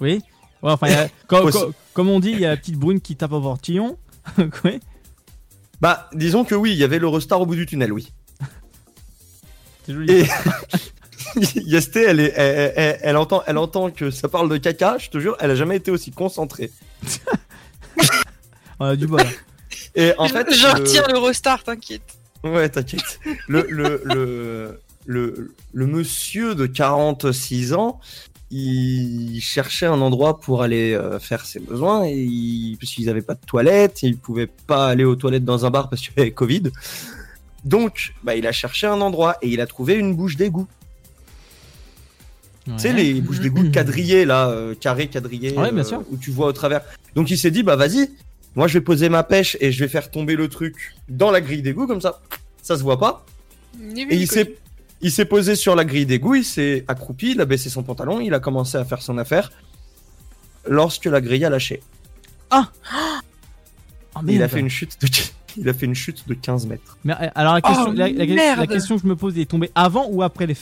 Oui. 0.00 0.20
Ouais, 0.62 0.72
enfin, 0.72 0.88
il 0.88 0.92
y 0.92 0.96
a- 0.96 1.08
comme, 1.28 1.46
Aussi. 1.46 1.58
comme- 1.58 1.72
comme 1.94 2.08
on 2.08 2.18
dit, 2.20 2.30
il 2.30 2.40
y 2.40 2.44
a 2.44 2.48
la 2.50 2.56
petite 2.56 2.76
brune 2.76 3.00
qui 3.00 3.14
tape 3.16 3.32
au 3.32 3.40
portillon. 3.40 3.96
oui. 4.64 4.80
Bah, 5.80 6.08
disons 6.12 6.44
que 6.44 6.54
oui, 6.56 6.72
il 6.72 6.78
y 6.78 6.84
avait 6.84 6.98
l'Eurostar 6.98 7.40
au 7.40 7.46
bout 7.46 7.54
du 7.54 7.66
tunnel, 7.66 7.92
oui. 7.92 8.12
C'est 9.86 9.92
joli. 9.94 10.12
Et 10.12 10.26
Yasté, 11.64 12.02
elle, 12.02 12.20
est, 12.20 12.32
elle, 12.36 12.72
elle- 12.76 12.98
elle 13.02 13.16
entend, 13.16 13.42
elle 13.46 13.58
entend 13.58 13.90
que 13.90 14.10
ça 14.10 14.28
parle 14.28 14.48
de 14.48 14.56
caca, 14.56 14.98
je 14.98 15.08
te 15.10 15.18
jure, 15.18 15.36
elle 15.40 15.50
a 15.52 15.54
jamais 15.56 15.76
été 15.76 15.90
aussi 15.90 16.10
concentrée. 16.10 16.70
On 18.82 18.86
a 18.86 18.96
du 18.96 19.06
bol. 19.06 19.20
Et 19.94 20.12
en 20.18 20.26
fait, 20.28 20.46
Je 20.52 20.66
le- 20.66 20.72
retire 20.72 21.06
l'Eurostar, 21.08 21.62
t'inquiète. 21.62 22.02
Ouais, 22.42 22.68
t'inquiète. 22.68 23.20
Le, 23.46 23.64
le, 23.70 24.02
le, 24.04 24.80
le, 25.06 25.54
le 25.72 25.86
monsieur 25.86 26.54
de 26.56 26.66
46 26.66 27.72
ans, 27.74 28.00
il 28.50 29.40
cherchait 29.40 29.86
un 29.86 30.00
endroit 30.00 30.40
pour 30.40 30.62
aller 30.62 30.92
euh, 30.94 31.18
faire 31.20 31.44
ses 31.46 31.60
besoins, 31.60 32.04
et 32.06 32.14
il, 32.16 32.76
parce 32.80 32.92
qu'ils 32.92 33.06
n'avaient 33.06 33.22
pas 33.22 33.34
de 33.34 33.46
toilette, 33.46 34.02
il 34.02 34.16
pouvait 34.18 34.48
pas 34.66 34.88
aller 34.88 35.04
aux 35.04 35.14
toilettes 35.16 35.44
dans 35.44 35.64
un 35.64 35.70
bar 35.70 35.88
parce 35.88 36.02
qu'il 36.02 36.12
y 36.16 36.20
avait 36.20 36.32
Covid. 36.32 36.64
Donc, 37.64 38.12
bah, 38.24 38.34
il 38.34 38.46
a 38.46 38.52
cherché 38.52 38.86
un 38.88 39.00
endroit 39.00 39.36
et 39.40 39.48
il 39.48 39.60
a 39.60 39.66
trouvé 39.66 39.94
une 39.94 40.14
bouche 40.16 40.36
d'égout. 40.36 40.66
Tu 42.66 42.72
sais, 42.78 42.92
les 42.92 43.14
bouches 43.20 43.40
d'égout 43.40 43.70
quadrillées, 43.70 44.24
là, 44.24 44.48
euh, 44.48 44.74
carrées, 44.74 45.08
quadrillées, 45.08 45.52
Ouais, 45.56 45.72
bien 45.72 45.82
euh, 45.82 45.84
sûr. 45.86 46.02
où 46.10 46.16
tu 46.16 46.30
vois 46.30 46.46
au 46.46 46.52
travers. 46.52 46.82
Donc, 47.14 47.30
il 47.30 47.38
s'est 47.38 47.50
dit, 47.50 47.62
bah, 47.62 47.76
vas-y, 47.76 48.10
moi, 48.54 48.66
je 48.68 48.74
vais 48.74 48.80
poser 48.84 49.08
ma 49.08 49.22
pêche 49.22 49.56
et 49.60 49.72
je 49.72 49.82
vais 49.82 49.88
faire 49.88 50.10
tomber 50.10 50.36
le 50.36 50.48
truc 50.48 50.94
dans 51.08 51.30
la 51.30 51.40
grille 51.40 51.62
d'égout, 51.62 51.86
comme 51.86 52.00
ça, 52.00 52.20
ça 52.62 52.76
se 52.76 52.82
voit 52.82 52.98
pas. 52.98 53.24
Et 53.80 54.16
il 54.16 54.28
s'est, 54.28 54.56
il 55.00 55.10
s'est 55.10 55.24
posé 55.24 55.54
sur 55.56 55.74
la 55.74 55.84
grille 55.84 56.06
d'égout, 56.06 56.34
il 56.36 56.44
s'est 56.44 56.84
accroupi, 56.88 57.32
il 57.32 57.40
a 57.40 57.44
baissé 57.46 57.70
son 57.70 57.82
pantalon, 57.82 58.20
il 58.20 58.34
a 58.34 58.40
commencé 58.40 58.76
à 58.76 58.84
faire 58.84 59.00
son 59.02 59.16
affaire. 59.18 59.50
Lorsque 60.68 61.06
la 61.06 61.20
grille 61.20 61.44
a 61.44 61.50
lâché, 61.50 61.82
Ah 62.50 62.70
Oh, 64.14 64.20
il 64.28 64.34
a 64.36 64.38
merde. 64.40 64.50
fait 64.50 64.60
une 64.60 64.68
chute 64.68 65.00
de, 65.00 65.08
il 65.56 65.66
a 65.70 65.72
fait 65.72 65.86
une 65.86 65.94
chute 65.94 66.28
de 66.28 66.34
15 66.34 66.66
mètres. 66.66 66.98
Mais 67.02 67.14
euh, 67.14 67.28
alors 67.34 67.54
la 67.54 67.62
question, 67.62 67.86
Oh, 67.88 67.92
la, 67.94 68.10
la- 68.10 68.66
question 68.66 68.96
que 68.96 69.02
je 69.02 69.06
me 69.08 69.16
pose, 69.16 69.32
il 69.36 69.40
est 69.40 69.46
tombé 69.50 69.70
avant 69.74 70.06
ou 70.10 70.22
après 70.22 70.46
les 70.46 70.54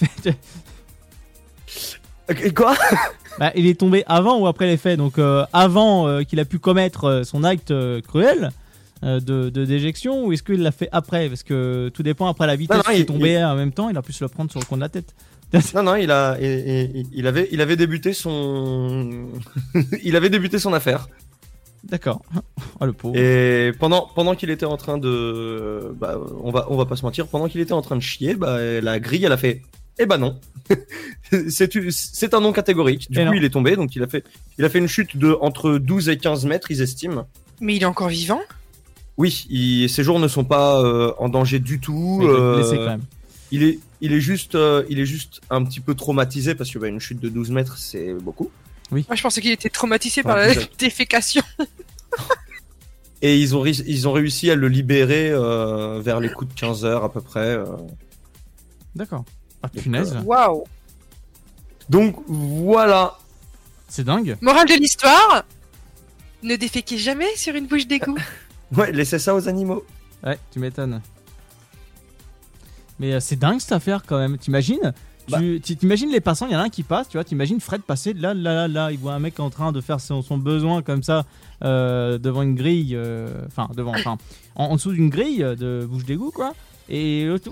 Et 2.45 2.55
quoi? 2.55 2.77
Bah, 3.41 3.51
Il 3.57 3.67
est 3.67 3.81
tombé 3.81 4.05
avant 4.07 4.39
ou 4.39 4.47
après 4.47 4.67
les 4.67 4.77
faits 4.77 4.97
Donc 4.99 5.19
euh, 5.19 5.45
avant 5.53 6.07
euh, 6.07 6.23
qu'il 6.23 6.39
a 6.39 6.45
pu 6.45 6.59
commettre 6.61 7.05
euh, 7.05 7.25
son 7.25 7.43
acte 7.43 7.73
cruel 8.03 8.51
de, 9.03 9.19
de 9.49 9.65
déjection 9.65 10.27
ou 10.27 10.33
est-ce 10.35 10.43
qu'il 10.43 10.63
l'a 10.63 10.73
fait 10.73 10.91
après? 10.93 11.29
Parce 11.29 11.43
que 11.43 11.89
tout 11.95 12.03
dépend 12.03 12.27
après 12.29 12.47
la 12.47 12.55
vitesse 12.55 12.77
non, 12.77 12.83
où 12.87 12.95
il 12.95 13.01
est 13.01 13.05
tombé 13.07 13.33
il- 13.33 13.43
en 13.45 13.57
même 13.57 13.73
temps, 13.73 13.89
il 13.89 13.97
a 13.97 14.03
pu 14.03 14.13
se 14.13 14.23
le 14.23 14.29
prendre 14.29 14.51
sur 14.51 14.61
le 14.61 14.67
coin 14.67 14.77
de 14.77 14.83
la 14.83 14.91
tête. 14.91 15.15
Non, 15.75 15.83
non, 15.83 15.97
il 15.97 16.11
a, 16.13 16.37
il, 16.41 17.27
avait, 17.27 17.49
il 17.51 17.61
avait 17.61 17.75
débuté 17.77 18.13
son, 18.13 19.27
il 20.05 20.15
avait 20.15 20.31
débuté 20.31 20.59
son 20.61 20.73
affaire. 20.75 21.09
D'accord. 21.83 22.21
Oh 22.79 22.85
le 22.87 22.93
pauvre. 22.93 23.17
Et 23.17 23.73
pendant, 23.81 24.07
pendant 24.15 24.35
qu'il 24.37 24.51
était 24.51 24.67
en 24.67 24.77
train 24.77 24.99
de, 24.99 25.93
bah, 25.99 26.21
on 26.45 26.51
va, 26.53 26.67
on 26.71 26.77
va 26.77 26.85
pas 26.85 26.95
se 26.95 27.03
mentir, 27.03 27.27
pendant 27.27 27.49
qu'il 27.49 27.61
était 27.63 27.73
en 27.73 27.83
train 27.83 27.97
de 27.97 28.03
chier, 28.03 28.35
bah, 28.35 28.59
la 28.81 29.01
grille, 29.01 29.25
elle 29.25 29.33
a 29.33 29.37
fait, 29.39 29.63
eh 29.99 30.07
ben 30.07 30.19
non. 30.19 30.41
c'est, 31.49 32.35
un 32.35 32.41
non 32.41 32.53
catégorique. 32.53 33.11
Du 33.11 33.19
Et 33.19 33.23
coup, 33.23 33.31
non. 33.31 33.35
il 33.35 33.45
est 33.45 33.51
tombé, 33.51 33.77
donc 33.77 33.95
il 33.97 34.03
a 34.03 34.07
fait, 34.07 34.25
il 34.59 34.65
a 34.65 34.69
fait 34.71 34.79
une 34.79 34.87
chute 34.89 35.17
de 35.17 35.37
entre 35.41 35.79
12 35.79 36.09
et 36.09 36.17
15 36.19 36.47
mètres, 36.47 36.71
ils 36.71 36.81
estiment. 36.81 37.27
Mais 37.61 37.77
il 37.77 37.83
est 37.83 37.87
encore 37.87 38.09
vivant? 38.09 38.41
Oui, 39.17 39.47
il- 39.51 39.89
ses 39.91 40.03
jours 40.05 40.19
ne 40.21 40.29
sont 40.29 40.45
pas 40.45 40.81
euh, 40.83 41.13
en 41.19 41.29
danger 41.29 41.59
du 41.59 41.81
tout. 41.81 42.19
Mais 42.21 42.25
il 42.27 42.31
est 42.31 42.35
euh, 42.35 42.55
blessé 42.57 42.77
quand 42.77 42.87
même. 42.87 43.03
Il 43.53 43.63
est, 43.65 43.79
il 44.01 44.13
est 44.13 44.21
juste, 44.21 44.55
euh, 44.55 44.85
il 44.89 45.01
est 45.01 45.07
juste 45.07 45.41
un 45.51 45.65
petit 45.65 45.81
peu 45.81 45.95
traumatisé 45.95 46.55
parce 46.55 46.71
que 46.71 46.79
bah, 46.79 46.87
une 46.89 47.01
chute 47.01 47.19
de 47.21 47.29
12 47.29 47.51
mètres, 47.51 47.77
c'est 47.79 48.15
beaucoup. 48.15 48.51
Moi, 48.93 49.03
je 49.15 49.23
pensais 49.23 49.41
qu'il 49.41 49.51
était 49.53 49.69
traumatisé 49.69 50.23
par 50.23 50.37
la 50.37 50.55
défécation. 50.79 51.43
Et 53.23 53.39
ils 53.39 53.55
ont, 53.55 53.67
ils 53.67 54.09
ont 54.09 54.13
réussi 54.13 54.51
à 54.51 54.55
le 54.55 54.69
libérer 54.69 55.31
euh, 55.31 56.01
vers 56.01 56.21
les 56.21 56.31
coups 56.31 56.55
de 56.55 56.59
15 56.59 56.85
heures 56.87 57.05
à 57.05 57.13
peu 57.13 57.21
près. 57.21 57.41
euh. 57.57 57.67
D'accord. 58.95 59.25
Ah 59.63 59.69
punaise. 59.69 60.17
Waouh 60.25 60.65
Donc 61.89 62.17
voilà. 62.27 63.19
C'est 63.89 64.05
dingue. 64.05 64.37
Morale 64.41 64.69
de 64.69 64.75
l'histoire 64.75 65.45
ne 66.43 66.57
déféquez 66.57 66.97
jamais 66.97 67.37
sur 67.37 67.55
une 67.55 67.67
bouche 67.67 67.87
d'égout. 67.87 68.19
Ouais, 68.77 68.93
laissez 68.93 69.19
ça 69.19 69.35
aux 69.35 69.49
animaux. 69.49 69.85
Ouais, 70.25 70.39
tu 70.53 70.61
m'étonnes. 70.61 71.03
Mais 73.01 73.15
euh, 73.15 73.19
c'est 73.21 73.35
dingue 73.35 73.59
cette 73.59 73.73
affaire 73.73 74.05
quand 74.07 74.17
même. 74.17 74.39
T'imagines 74.39 74.93
Bah. 75.29 75.39
Tu 75.41 75.61
t'imagines 75.61 76.11
les 76.11 76.21
passants, 76.21 76.47
il 76.47 76.53
y 76.53 76.57
en 76.57 76.61
a 76.61 76.63
un 76.63 76.69
qui 76.69 76.85
passe, 76.85 77.09
tu 77.09 77.17
vois, 77.17 77.25
t'imagines 77.25 77.61
Fred 77.61 77.83
passer 77.83 78.13
là, 78.13 78.33
là, 78.33 78.55
là, 78.55 78.69
là, 78.69 78.93
il 78.93 78.99
voit 78.99 79.13
un 79.13 79.19
mec 79.19 79.41
en 79.41 79.51
train 79.51 79.73
de 79.73 79.81
faire 79.81 80.01
son, 80.01 80.23
son 80.23 80.39
besoin 80.39 80.83
comme 80.83 81.03
ça 81.03 81.25
euh, 81.65 82.17
devant 82.19 82.43
une 82.43 82.55
grille, 82.55 82.95
euh, 82.95 83.29
enfin 83.49 83.69
devant, 83.75 83.91
enfin 83.91 84.19
en, 84.55 84.67
en 84.67 84.77
dessous 84.77 84.93
d'une 84.93 85.11
grille 85.11 85.39
de 85.39 85.85
bouche 85.91 86.05
d'égout 86.05 86.31
quoi. 86.31 86.55
Et 86.89 87.25
l'autre, 87.27 87.51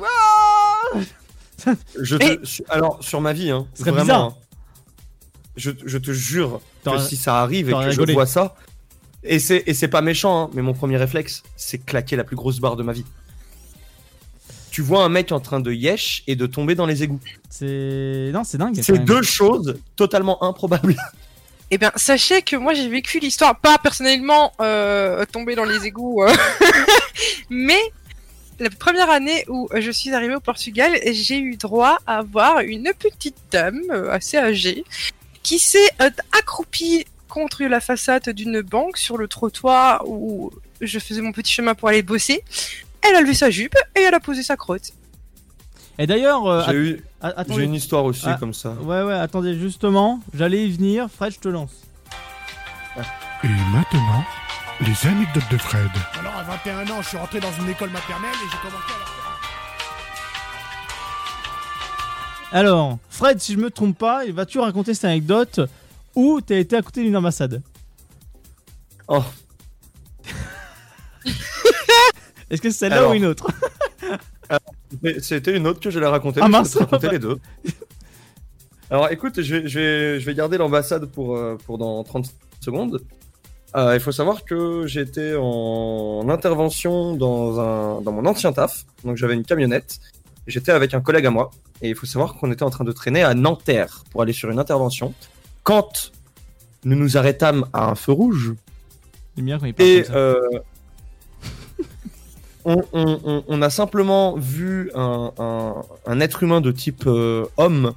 Je 2.01 2.17
te, 2.17 2.45
su- 2.47 2.63
alors 2.69 2.99
sur 3.03 3.21
ma 3.21 3.33
vie, 3.33 3.51
hein, 3.51 3.67
vraiment. 3.79 4.01
bizarre. 4.03 4.23
hein, 4.25 4.35
je, 5.57 5.71
je 5.85 5.99
te 5.99 6.13
jure 6.13 6.61
que 6.85 6.99
si 6.99 7.17
ça 7.17 7.41
arrive 7.43 7.69
et 7.71 7.73
que 7.73 7.91
je 7.91 8.13
vois 8.13 8.27
ça, 8.27 8.55
et 9.25 9.39
c'est 9.41 9.65
et 9.67 9.75
c'est 9.75 9.89
pas 9.89 10.01
méchant, 10.01 10.45
hein, 10.45 10.51
mais 10.55 10.63
mon 10.63 10.73
premier 10.75 10.97
réflexe, 10.97 11.43
c'est 11.57 11.79
claquer 11.79 12.15
la 12.17 12.25
plus 12.25 12.37
grosse 12.37 12.61
barre 12.61 12.77
de 12.77 12.83
ma 12.85 12.93
vie. 12.93 13.05
Tu 14.71 14.83
vois 14.83 15.03
un 15.03 15.09
mec 15.09 15.33
en 15.33 15.41
train 15.41 15.59
de 15.59 15.73
yesh 15.73 16.23
et 16.29 16.37
de 16.37 16.47
tomber 16.47 16.75
dans 16.77 16.87
les 16.87 17.03
égouts. 17.03 17.19
c'est 17.51 18.31
non, 18.33 18.45
c'est 18.45 18.59
dingue. 18.59 18.79
C'est 18.81 18.99
deux 19.05 19.23
choses 19.23 19.77
totalement 19.97 20.43
improbables. 20.45 20.95
Eh 21.71 21.77
bien, 21.77 21.93
sachez 21.97 22.41
que 22.41 22.57
moi 22.57 22.73
j'ai 22.73 22.89
vécu 22.89 23.19
l'histoire, 23.21 23.61
pas 23.61 23.77
personnellement 23.77 24.55
euh, 24.63 25.27
tombé 25.31 25.55
dans 25.55 25.67
les 25.67 25.85
égouts, 25.85 26.23
euh, 26.23 26.33
mais 27.51 27.79
la 28.59 28.71
première 28.71 29.11
année 29.11 29.45
où 29.49 29.69
euh, 29.73 29.81
je 29.81 29.91
suis 29.91 30.13
arrivée 30.15 30.35
au 30.35 30.41
Portugal, 30.41 30.93
j'ai 31.13 31.39
eu 31.39 31.57
droit 31.57 31.99
à 32.07 32.23
voir 32.23 32.61
une 32.61 32.93
petite 32.99 33.37
dame 33.51 33.81
euh, 33.91 34.11
assez 34.13 34.37
âgée 34.37 34.85
qui 35.43 35.59
s'est 35.59 35.91
euh, 36.03 36.11
accroupie 36.39 37.05
contre 37.29 37.63
la 37.65 37.81
façade 37.81 38.29
d'une 38.31 38.61
banque 38.63 38.97
sur 38.97 39.17
le 39.17 39.29
trottoir 39.29 40.03
où 40.09 40.51
je 40.81 40.99
faisais 40.99 41.21
mon 41.21 41.33
petit 41.33 41.53
chemin 41.53 41.75
pour 41.75 41.89
aller 41.89 42.03
bosser. 42.03 42.43
Elle 43.03 43.15
a 43.17 43.21
levé 43.21 43.35
sa 43.35 43.51
jupe 43.51 43.75
et 43.97 44.01
elle 44.01 44.15
a 44.15 44.21
posé 44.21 44.43
sa 44.43 44.57
crotte. 44.57 44.91
Et 45.99 46.07
d'ailleurs, 46.07 46.47
euh, 46.47 46.63
J'ai 46.65 46.71
att- 46.71 46.75
eu- 46.75 47.05
attendez. 47.21 47.65
une 47.65 47.75
histoire 47.75 48.05
aussi 48.05 48.23
Ah, 48.27 48.37
comme 48.39 48.55
ça. 48.55 48.71
Ouais, 48.83 49.03
ouais, 49.03 49.15
attendez, 49.15 49.59
justement, 49.59 50.21
j'allais 50.35 50.65
y 50.67 50.71
venir. 50.71 51.09
Fred, 51.15 51.33
je 51.33 51.39
te 51.41 51.49
lance. 51.49 51.73
Et 53.45 53.49
maintenant, 53.73 54.25
les 54.81 55.07
anecdotes 55.07 55.51
de 55.51 55.59
Fred. 55.59 55.91
Alors 56.19 56.37
à 56.37 56.43
21 56.45 56.89
ans, 56.91 57.03
je 57.03 57.09
suis 57.09 57.17
rentré 57.17 57.41
dans 57.41 57.53
une 57.53 57.69
école 57.69 57.91
maternelle 57.91 58.31
et 58.35 58.49
j'ai 58.51 58.59
commencé 58.59 58.93
à 62.53 62.53
la 62.53 62.59
Alors, 62.61 62.99
Fred, 63.11 63.41
si 63.41 63.55
je 63.55 63.59
me 63.59 63.71
trompe 63.71 63.99
pas, 63.99 64.23
vas-tu 64.31 64.59
raconter 64.59 64.95
cette 64.95 65.05
anecdote 65.07 65.61
où 66.15 66.41
t'as 66.41 66.57
été 66.59 66.77
à 66.77 66.83
côté 66.83 67.03
d'une 67.03 67.17
ambassade 67.17 67.63
Oh. 69.09 69.25
Est-ce 72.51 72.63
que 72.63 72.71
c'est 72.71 72.79
celle-là 72.79 72.99
Alors. 72.99 73.11
ou 73.13 73.15
une 73.15 73.25
autre 73.27 73.47
Mais 75.03 75.21
C'était 75.21 75.57
une 75.57 75.67
autre 75.67 75.81
que 75.81 75.91
j'allais 75.91 76.07
raconter. 76.07 76.41
Ah, 76.43 76.49
mais 76.49 76.55
je 76.55 76.59
mince. 76.59 76.71
te 76.73 76.79
raconter 76.79 77.09
les 77.11 77.19
deux. 77.19 77.39
Alors 78.91 79.11
écoute, 79.11 79.43
je 79.43 79.57
vais, 79.57 79.69
je 79.69 79.79
vais, 79.79 80.21
je 80.21 80.25
vais 80.27 80.35
garder 80.35 80.57
l'ambassade 80.57 81.07
pour, 81.07 81.37
euh, 81.37 81.57
pour 81.67 81.77
dans 81.79 82.03
30 82.05 82.33
secondes. 82.61 83.03
Euh, 83.77 83.95
il 83.95 84.01
faut 84.01 84.13
savoir 84.13 84.45
que 84.45 84.87
j'étais 84.87 85.35
en 85.39 86.27
intervention 86.29 87.15
dans, 87.15 87.61
un, 87.61 88.01
dans 88.01 88.13
mon 88.13 88.25
ancien 88.27 88.53
taf. 88.53 88.85
Donc 89.05 89.17
j'avais 89.17 89.35
une 89.35 89.45
camionnette. 89.45 89.99
J'étais 90.47 90.73
avec 90.73 90.95
un 90.95 91.01
collègue 91.01 91.27
à 91.27 91.31
moi. 91.31 91.51
Et 91.83 91.91
il 91.91 91.95
faut 91.95 92.07
savoir 92.07 92.35
qu'on 92.35 92.51
était 92.51 92.63
en 92.63 92.71
train 92.71 92.85
de 92.85 92.93
traîner 92.93 93.23
à 93.23 93.35
Nanterre 93.35 94.05
pour 94.11 94.23
aller 94.23 94.33
sur 94.33 94.51
une 94.51 94.59
intervention. 94.59 95.13
Quand 95.63 96.13
nous 96.85 96.97
nous 96.97 97.17
arrêtâmes 97.19 97.67
à 97.73 97.91
un 97.91 97.95
feu 97.95 98.13
rouge, 98.13 98.55
C'est 99.37 99.43
bien 99.43 99.59
quand 99.59 99.67
il 99.67 99.75
parle 99.75 99.89
et 99.89 100.05
euh, 100.11 100.41
on, 102.65 102.83
on- 102.93 103.21
on- 103.25 103.45
on 103.47 103.63
a 103.63 103.71
simplement 103.71 104.37
vu 104.37 104.91
un, 104.95 105.33
un- 105.39 105.75
un 106.07 106.21
être 106.21 106.43
humain 106.43 106.61
de 106.61 106.73
type 106.73 107.05
euh, 107.07 107.45
homme 107.57 107.93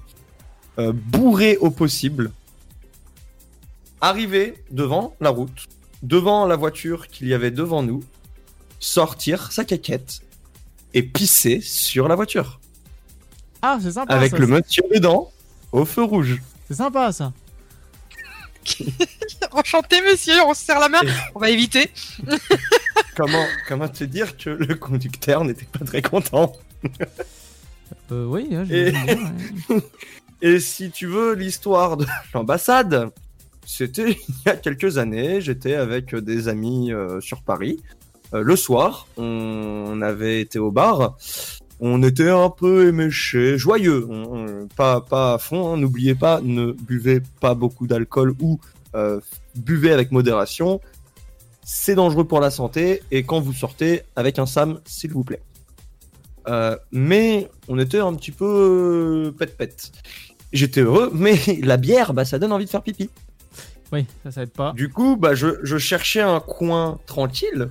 bourré 0.78 1.58
au 1.58 1.70
possible 1.70 2.32
arriver 4.02 4.56
devant 4.72 5.16
la 5.22 5.30
route, 5.30 5.68
devant 6.04 6.46
la 6.46 6.56
voiture 6.56 7.08
qu'il 7.08 7.28
y 7.28 7.34
avait 7.34 7.52
devant 7.52 7.84
nous, 7.84 8.04
sortir 8.80 9.52
sa 9.52 9.64
caquette 9.64 10.22
et 10.94 11.04
pisser 11.04 11.62
sur 11.62 12.08
la 12.08 12.16
voiture 12.16 12.60
Ah, 13.62 13.78
c'est 13.82 13.92
sympa. 13.92 14.14
avec 14.14 14.32
ça, 14.32 14.38
le 14.38 14.48
monsieur 14.48 14.84
dedans 14.94 15.32
au 15.72 15.86
feu 15.86 16.04
rouge. 16.04 16.42
C'est 16.68 16.76
sympa 16.76 17.12
ça. 17.12 17.32
Enchanté, 19.52 20.02
monsieur, 20.02 20.34
on 20.46 20.54
se 20.54 20.64
serre 20.66 20.80
la 20.80 20.90
main, 20.90 21.02
on 21.36 21.40
va 21.40 21.50
éviter. 21.50 21.90
Comment, 23.16 23.46
comment 23.68 23.90
te 23.90 24.06
dire 24.06 24.38
que 24.38 24.50
le 24.50 24.74
conducteur 24.74 25.44
n'était 25.44 25.66
pas 25.66 25.84
très 25.84 26.02
content? 26.02 26.54
Euh, 28.12 28.26
oui, 28.26 28.48
hein, 28.54 28.64
je 28.68 28.74
Et... 28.74 28.92
ouais. 28.92 29.82
Et 30.42 30.60
si 30.60 30.90
tu 30.92 31.08
veux 31.08 31.34
l'histoire 31.34 31.98
de 31.98 32.06
l'ambassade, 32.34 33.12
c'était 33.66 34.12
il 34.30 34.36
y 34.46 34.50
a 34.50 34.56
quelques 34.56 34.98
années. 34.98 35.42
J'étais 35.42 35.76
avec 35.76 36.16
des 36.16 36.48
amis 36.48 36.92
euh, 36.92 37.20
sur 37.22 37.44
Paris. 37.44 37.82
Euh, 38.34 38.42
le 38.42 38.56
soir, 38.56 39.08
on 39.18 40.02
avait 40.02 40.42
été 40.42 40.60
au 40.60 40.72
bar. 40.72 41.18
On 41.80 42.04
était 42.04 42.30
un 42.30 42.50
peu 42.50 42.88
éméchés, 42.88 43.58
joyeux, 43.58 44.08
pas 44.76 45.02
pas 45.02 45.34
à 45.34 45.38
fond. 45.40 45.74
hein. 45.74 45.78
N'oubliez 45.78 46.14
pas, 46.14 46.40
ne 46.42 46.74
buvez 46.74 47.22
pas 47.40 47.56
beaucoup 47.56 47.88
d'alcool 47.88 48.36
ou 48.40 48.60
euh, 48.94 49.20
buvez 49.56 49.92
avec 49.92 50.12
modération. 50.12 50.80
C'est 51.64 51.96
dangereux 51.96 52.26
pour 52.26 52.40
la 52.40 52.52
santé 52.52 53.02
et 53.10 53.24
quand 53.24 53.40
vous 53.40 53.54
sortez 53.54 54.04
avec 54.16 54.38
un 54.38 54.46
Sam, 54.46 54.80
s'il 54.86 55.12
vous 55.12 55.24
plaît. 55.24 55.42
Mais 56.92 57.50
on 57.68 57.80
était 57.80 58.00
un 58.00 58.14
petit 58.14 58.32
peu 58.32 58.46
euh, 58.46 59.32
pète-pète. 59.32 59.92
J'étais 60.54 60.82
heureux, 60.82 61.10
mais 61.14 61.40
la 61.64 61.78
bière, 61.78 62.14
bah, 62.14 62.26
ça 62.26 62.38
donne 62.40 62.52
envie 62.52 62.66
de 62.66 62.70
faire 62.70 62.84
pipi. 62.84 63.10
Oui, 63.92 64.06
ça, 64.24 64.32
ça 64.32 64.44
aide 64.44 64.52
pas. 64.52 64.74
Du 64.74 64.90
coup, 64.90 65.18
bah, 65.18 65.36
je, 65.36 65.78
cherchais 65.78 66.22
un 66.22 66.40
coin 66.40 67.00
tranquille, 67.06 67.70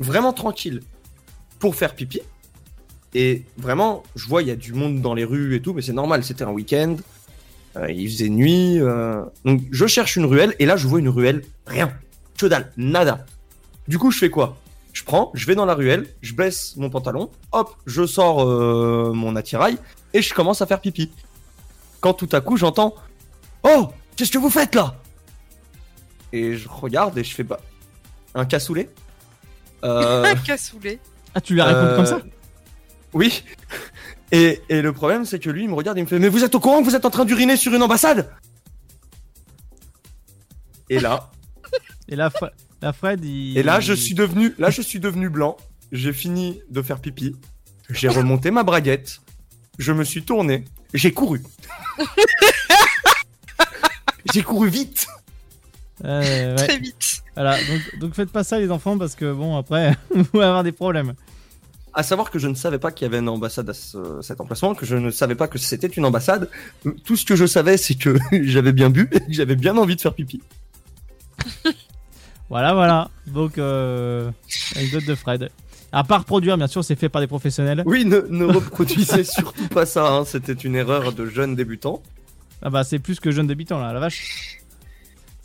vraiment 0.00 0.32
tranquille, 0.32 0.82
pour 1.58 1.74
faire 1.74 1.94
pipi. 1.94 2.20
Et 3.14 3.44
vraiment, 3.56 4.02
je 4.14 4.26
vois, 4.26 4.42
il 4.42 4.48
y 4.48 4.50
a 4.50 4.56
du 4.56 4.74
monde 4.74 5.00
dans 5.00 5.14
les 5.14 5.24
rues 5.24 5.54
et 5.54 5.62
tout, 5.62 5.72
mais 5.72 5.82
c'est 5.82 5.94
normal, 5.94 6.22
c'était 6.24 6.44
un 6.44 6.50
week-end. 6.50 6.96
Euh, 7.76 7.90
il 7.90 8.10
faisait 8.10 8.28
nuit. 8.28 8.78
euh, 8.78 9.22
Donc, 9.44 9.62
je 9.70 9.86
cherche 9.86 10.16
une 10.16 10.26
ruelle, 10.26 10.54
et 10.58 10.66
là, 10.66 10.76
je 10.76 10.86
vois 10.86 10.98
une 10.98 11.08
ruelle, 11.08 11.42
rien. 11.66 11.90
Que 12.38 12.46
nada. 12.76 13.24
Du 13.88 13.98
coup, 13.98 14.10
je 14.10 14.18
fais 14.18 14.30
quoi? 14.30 14.58
Je 14.92 15.04
prends, 15.04 15.30
je 15.34 15.46
vais 15.46 15.54
dans 15.54 15.66
la 15.66 15.74
ruelle, 15.74 16.06
je 16.22 16.34
baisse 16.34 16.74
mon 16.76 16.88
pantalon, 16.88 17.30
hop, 17.52 17.76
je 17.86 18.06
sors 18.06 18.42
euh, 18.42 19.12
mon 19.12 19.36
attirail, 19.36 19.76
et 20.14 20.22
je 20.22 20.32
commence 20.32 20.62
à 20.62 20.66
faire 20.66 20.80
pipi. 20.80 21.10
Quand 22.00 22.14
tout 22.14 22.28
à 22.32 22.40
coup, 22.40 22.56
j'entends 22.56 22.94
Oh 23.62 23.88
Qu'est-ce 24.16 24.32
que 24.32 24.38
vous 24.38 24.48
faites 24.48 24.74
là? 24.74 24.96
Et 26.32 26.56
je 26.56 26.68
regarde 26.68 27.16
et 27.18 27.24
je 27.24 27.34
fais 27.34 27.42
bah, 27.44 27.60
un 28.34 28.44
cassoulet. 28.44 28.88
Euh, 29.84 30.24
Un 30.24 30.34
cassoulet. 30.36 30.98
Ah, 31.34 31.40
tu 31.40 31.52
lui 31.52 31.60
as 31.60 31.66
répondu 31.66 31.86
euh, 31.88 31.96
comme 31.96 32.06
ça 32.06 32.20
Oui. 33.12 33.44
Et, 34.32 34.60
et 34.70 34.80
le 34.80 34.92
problème, 34.92 35.24
c'est 35.26 35.38
que 35.38 35.50
lui, 35.50 35.64
il 35.64 35.68
me 35.68 35.74
regarde 35.74 35.98
et 35.98 36.00
il 36.00 36.04
me 36.04 36.08
fait 36.08 36.18
Mais 36.18 36.30
vous 36.30 36.42
êtes 36.44 36.54
au 36.54 36.60
courant 36.60 36.80
que 36.80 36.84
vous 36.86 36.96
êtes 36.96 37.04
en 37.04 37.10
train 37.10 37.26
d'uriner 37.26 37.56
sur 37.56 37.72
une 37.74 37.82
ambassade? 37.82 38.32
Et 40.88 40.98
là, 40.98 41.30
Et 42.08 42.16
là, 42.16 42.30
Fre- 42.30 42.50
là, 42.80 42.92
Fred, 42.94 43.22
il. 43.24 43.56
et 43.58 43.62
là, 43.62 43.78
je 43.80 43.92
suis 43.92 44.14
devenu, 44.14 44.54
là, 44.58 44.70
je 44.70 44.80
suis 44.82 44.98
devenu 44.98 45.28
blanc. 45.28 45.56
J'ai 45.92 46.12
fini 46.14 46.62
de 46.70 46.80
faire 46.82 46.98
pipi. 47.00 47.36
J'ai 47.90 48.08
remonté 48.08 48.50
ma 48.50 48.64
braguette. 48.64 49.20
Je 49.78 49.92
me 49.92 50.04
suis 50.04 50.24
tourné. 50.24 50.64
J'ai 50.94 51.12
couru. 51.12 51.42
J'ai 54.32 54.42
couru 54.42 54.68
vite. 54.68 55.06
Euh, 56.04 56.56
ouais. 56.56 56.66
Très 56.66 56.78
vite. 56.78 57.22
Voilà, 57.34 57.56
donc, 57.56 57.98
donc 58.00 58.14
faites 58.14 58.30
pas 58.30 58.44
ça, 58.44 58.58
les 58.58 58.70
enfants, 58.70 58.98
parce 58.98 59.14
que 59.14 59.32
bon, 59.32 59.56
après, 59.56 59.96
vous 60.14 60.24
pouvez 60.24 60.44
avoir 60.44 60.62
des 60.64 60.72
problèmes. 60.72 61.14
À 61.94 62.02
savoir 62.02 62.30
que 62.30 62.38
je 62.38 62.46
ne 62.48 62.54
savais 62.54 62.78
pas 62.78 62.92
qu'il 62.92 63.06
y 63.06 63.08
avait 63.08 63.20
une 63.20 63.28
ambassade 63.30 63.70
à 63.70 63.72
ce- 63.74 64.20
cet 64.20 64.40
emplacement, 64.42 64.74
que 64.74 64.84
je 64.84 64.96
ne 64.96 65.10
savais 65.10 65.34
pas 65.34 65.48
que 65.48 65.58
c'était 65.58 65.86
une 65.86 66.04
ambassade. 66.04 66.50
Tout 67.04 67.16
ce 67.16 67.24
que 67.24 67.36
je 67.36 67.46
savais, 67.46 67.78
c'est 67.78 67.94
que 67.94 68.18
j'avais 68.42 68.72
bien 68.72 68.90
bu 68.90 69.08
et 69.12 69.20
que 69.20 69.32
j'avais 69.32 69.56
bien 69.56 69.76
envie 69.78 69.96
de 69.96 70.00
faire 70.02 70.12
pipi. 70.14 70.40
Voilà, 72.48 72.74
voilà. 72.74 73.10
Donc, 73.26 73.58
euh, 73.58 74.30
anecdote 74.76 75.04
de 75.04 75.14
Fred. 75.16 75.50
À 75.90 76.04
part 76.04 76.24
produire, 76.24 76.56
bien 76.56 76.68
sûr, 76.68 76.84
c'est 76.84 76.94
fait 76.94 77.08
par 77.08 77.20
des 77.20 77.26
professionnels. 77.26 77.82
Oui, 77.86 78.04
ne, 78.04 78.20
ne 78.28 78.44
reproduisez 78.44 79.24
surtout 79.24 79.66
pas 79.66 79.84
ça, 79.84 80.12
hein, 80.12 80.24
c'était 80.24 80.52
une 80.52 80.76
erreur 80.76 81.12
de 81.12 81.26
jeune 81.26 81.56
débutant. 81.56 82.02
Ah 82.62 82.70
bah, 82.70 82.84
c'est 82.84 83.00
plus 83.00 83.18
que 83.18 83.32
jeune 83.32 83.48
débutant, 83.48 83.80
là, 83.80 83.92
la 83.92 83.98
vache. 83.98 84.58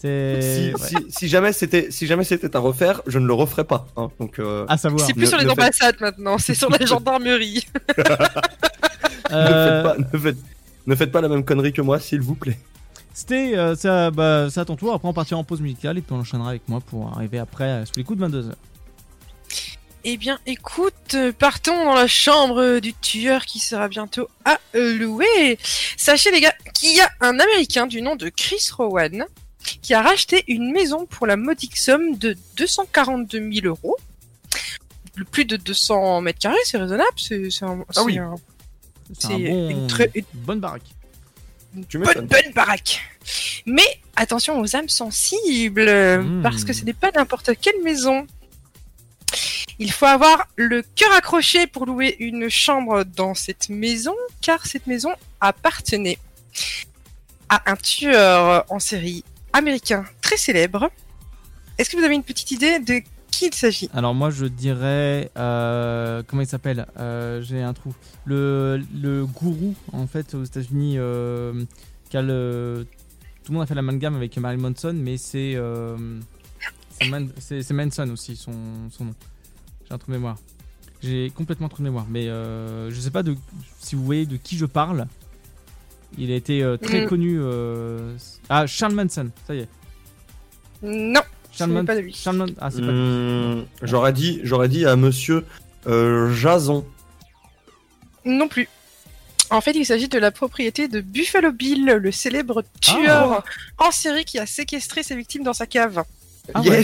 C'est. 0.01 0.41
Si, 0.41 0.73
ouais. 0.73 0.87
si, 1.09 1.11
si 1.11 1.27
jamais 1.27 1.53
c'était 1.53 1.91
si 1.91 2.07
jamais 2.07 2.23
c'était 2.23 2.55
à 2.55 2.59
refaire, 2.59 3.01
je 3.05 3.19
ne 3.19 3.27
le 3.27 3.33
referai 3.33 3.63
pas. 3.65 3.85
hein, 3.97 4.09
donc, 4.19 4.39
euh, 4.39 4.65
À 4.67 4.77
savoir. 4.77 5.05
C'est 5.05 5.13
plus 5.13 5.23
ne- 5.23 5.27
sur 5.29 5.37
les 5.37 5.47
ambassades 5.47 5.99
maintenant, 6.01 6.37
c'est 6.39 6.55
sur 6.55 6.69
la 6.71 6.83
gendarmerie. 6.85 7.67
ne, 7.97 8.03
Euh, 9.33 9.83
faites 9.83 9.83
pas, 9.83 9.97
ne, 10.11 10.19
faites, 10.19 10.37
ne 10.87 10.95
faites 10.95 11.11
pas 11.11 11.21
la 11.21 11.29
même 11.29 11.45
connerie 11.45 11.71
que 11.73 11.81
moi, 11.81 11.99
s'il 11.99 12.21
vous 12.21 12.35
plaît. 12.35 12.57
C'était, 13.13 13.55
euh, 13.57 13.75
ça, 13.75 14.09
bah, 14.09 14.47
c'est 14.49 14.59
à 14.59 14.65
ton 14.65 14.75
tour. 14.75 14.93
Après, 14.93 15.07
on 15.07 15.13
partira 15.13 15.39
en 15.39 15.43
pause 15.43 15.61
musicale 15.61 15.97
et 15.97 16.01
puis 16.01 16.13
on 16.13 16.19
enchaînera 16.19 16.49
avec 16.49 16.67
moi 16.67 16.79
pour 16.81 17.11
arriver 17.15 17.39
après 17.39 17.65
euh, 17.65 17.85
sous 17.85 17.93
les 17.97 18.03
coups 18.03 18.19
de 18.19 18.25
22h. 18.27 18.53
Eh 20.03 20.17
bien, 20.17 20.39
écoute, 20.47 21.15
partons 21.37 21.85
dans 21.85 21.93
la 21.93 22.07
chambre 22.07 22.79
du 22.79 22.93
tueur 22.95 23.45
qui 23.45 23.59
sera 23.59 23.87
bientôt 23.87 24.27
à 24.45 24.57
louer. 24.73 25.59
Sachez, 25.95 26.31
les 26.31 26.41
gars, 26.41 26.55
qu'il 26.73 26.95
y 26.95 27.01
a 27.01 27.09
un 27.21 27.39
Américain 27.39 27.85
du 27.85 28.01
nom 28.01 28.15
de 28.15 28.29
Chris 28.29 28.69
Rowan 28.75 29.25
qui 29.81 29.93
a 29.93 30.01
racheté 30.01 30.43
une 30.47 30.71
maison 30.71 31.05
pour 31.05 31.27
la 31.27 31.37
modique 31.37 31.77
somme 31.77 32.17
de 32.17 32.35
242 32.57 33.51
000 33.51 33.67
euros. 33.67 33.97
Plus 35.31 35.45
de 35.45 35.57
200 35.57 36.21
mètres 36.21 36.39
carrés, 36.39 36.57
c'est 36.63 36.77
raisonnable. 36.77 37.09
C'est 37.17 37.47
un, 37.63 37.83
Ah 37.95 38.03
oui. 38.03 38.17
c'est 39.19 39.27
un- 39.33 39.37
bon, 39.39 39.69
une 39.69 39.87
très- 39.87 40.09
une- 40.15 40.23
bonne 40.33 40.59
baraque. 40.59 40.83
Tu 41.89 41.99
bonne, 41.99 42.27
bonne 42.27 42.51
baraque. 42.53 43.01
Mais 43.65 43.85
attention 44.15 44.59
aux 44.59 44.75
âmes 44.75 44.89
sensibles, 44.89 45.89
Mmh. 46.19 46.41
parce 46.43 46.63
que 46.65 46.73
ce 46.73 46.83
n'est 46.83 46.93
pas 46.93 47.11
n'importe 47.11 47.51
quelle 47.61 47.81
maison. 47.83 48.25
Il 49.79 49.91
faut 49.91 50.05
avoir 50.05 50.47
le 50.57 50.81
cœur 50.95 51.11
accroché 51.13 51.65
pour 51.67 51.85
louer 51.85 52.15
une 52.19 52.49
chambre 52.49 53.03
dans 53.03 53.33
cette 53.35 53.69
maison, 53.69 54.15
car 54.41 54.65
cette 54.65 54.85
maison 54.87 55.11
appartenait 55.39 56.17
à 57.49 57.71
un 57.71 57.75
tueur 57.75 58.65
en 58.69 58.79
série 58.79 59.23
américain 59.53 60.05
très 60.21 60.37
célèbre. 60.37 60.89
Est-ce 61.77 61.89
que 61.89 61.97
vous 61.97 62.03
avez 62.03 62.15
une 62.15 62.23
petite 62.23 62.51
idée 62.51 62.79
de 62.79 63.01
qui 63.31 63.47
il 63.47 63.53
s'agit? 63.53 63.89
Alors 63.93 64.13
moi 64.13 64.29
je 64.29 64.45
dirais 64.45 65.31
euh, 65.37 66.21
comment 66.27 66.41
il 66.41 66.47
s'appelle? 66.47 66.85
Euh, 66.97 67.41
J'ai 67.41 67.61
un 67.61 67.73
trou. 67.73 67.93
Le, 68.25 68.81
le 68.93 69.25
gourou 69.25 69.73
en 69.93 70.05
fait 70.05 70.33
aux 70.35 70.43
États-Unis 70.43 70.95
euh, 70.97 71.63
tout 72.11 72.17
le 72.17 72.85
monde 73.53 73.63
a 73.63 73.65
fait 73.65 73.73
l'amalgame 73.73 74.15
avec 74.15 74.37
Marilyn 74.37 74.61
Manson, 74.69 74.93
mais 74.93 75.17
c'est 75.17 75.53
euh, 75.55 76.19
c'est 77.39 77.63
c'est 77.63 77.73
Manson 77.73 78.09
aussi 78.11 78.35
son, 78.35 78.51
son 78.91 79.05
nom. 79.05 79.15
J'ai 79.87 79.93
un 79.93 79.97
trou 79.97 80.11
de 80.11 80.17
mémoire. 80.17 80.37
J'ai 81.01 81.31
complètement 81.31 81.69
trou 81.69 81.79
de 81.79 81.85
mémoire, 81.85 82.05
mais 82.09 82.25
je 82.25 82.99
sais 82.99 83.09
pas 83.09 83.23
si 83.79 83.95
vous 83.95 84.03
voyez 84.03 84.25
de 84.25 84.35
qui 84.37 84.57
je 84.57 84.65
parle. 84.65 85.07
Il 86.17 86.31
a 86.31 86.35
été 86.35 86.61
euh, 86.63 86.77
très 86.77 87.05
Mm. 87.05 87.07
connu. 87.07 87.37
euh, 87.39 88.15
Ah 88.49 88.67
Charles 88.67 88.93
Manson, 88.93 89.29
ça 89.47 89.55
y 89.55 89.59
est. 89.59 89.67
Non, 90.83 91.21
Charles 91.51 91.69
n'est 91.71 91.75
Man- 91.77 91.85
pas 91.85 91.95
de 91.95 92.01
lui. 92.01 92.13
Charles 92.13 92.37
Man- 92.37 92.53
Ah 92.59 92.69
c'est 92.71 92.81
pas 92.81 92.87
lui. 92.91 92.99
Hmm, 92.99 93.65
J'aurais 93.83 94.13
dit, 94.13 94.39
j'aurais 94.43 94.67
dit 94.69 94.85
à 94.85 94.95
monsieur 94.95 95.45
euh, 95.87 96.33
Jason. 96.33 96.85
Non 98.25 98.47
plus. 98.47 98.67
En 99.49 99.59
fait, 99.61 99.71
il 99.71 99.85
s'agit 99.85 100.07
de 100.07 100.17
la 100.17 100.31
propriété 100.31 100.87
de 100.87 101.01
Buffalo 101.01 101.51
Bill, 101.51 101.85
le 101.85 102.11
célèbre 102.11 102.63
tueur 102.79 103.43
en 103.77 103.91
série 103.91 104.23
qui 104.25 104.39
a 104.39 104.45
séquestré 104.45 105.03
ses 105.03 105.15
victimes 105.15 105.43
dans 105.43 105.53
sa 105.53 105.65
cave. 105.67 106.03
Ah 106.53 106.61
ouais. 106.61 106.83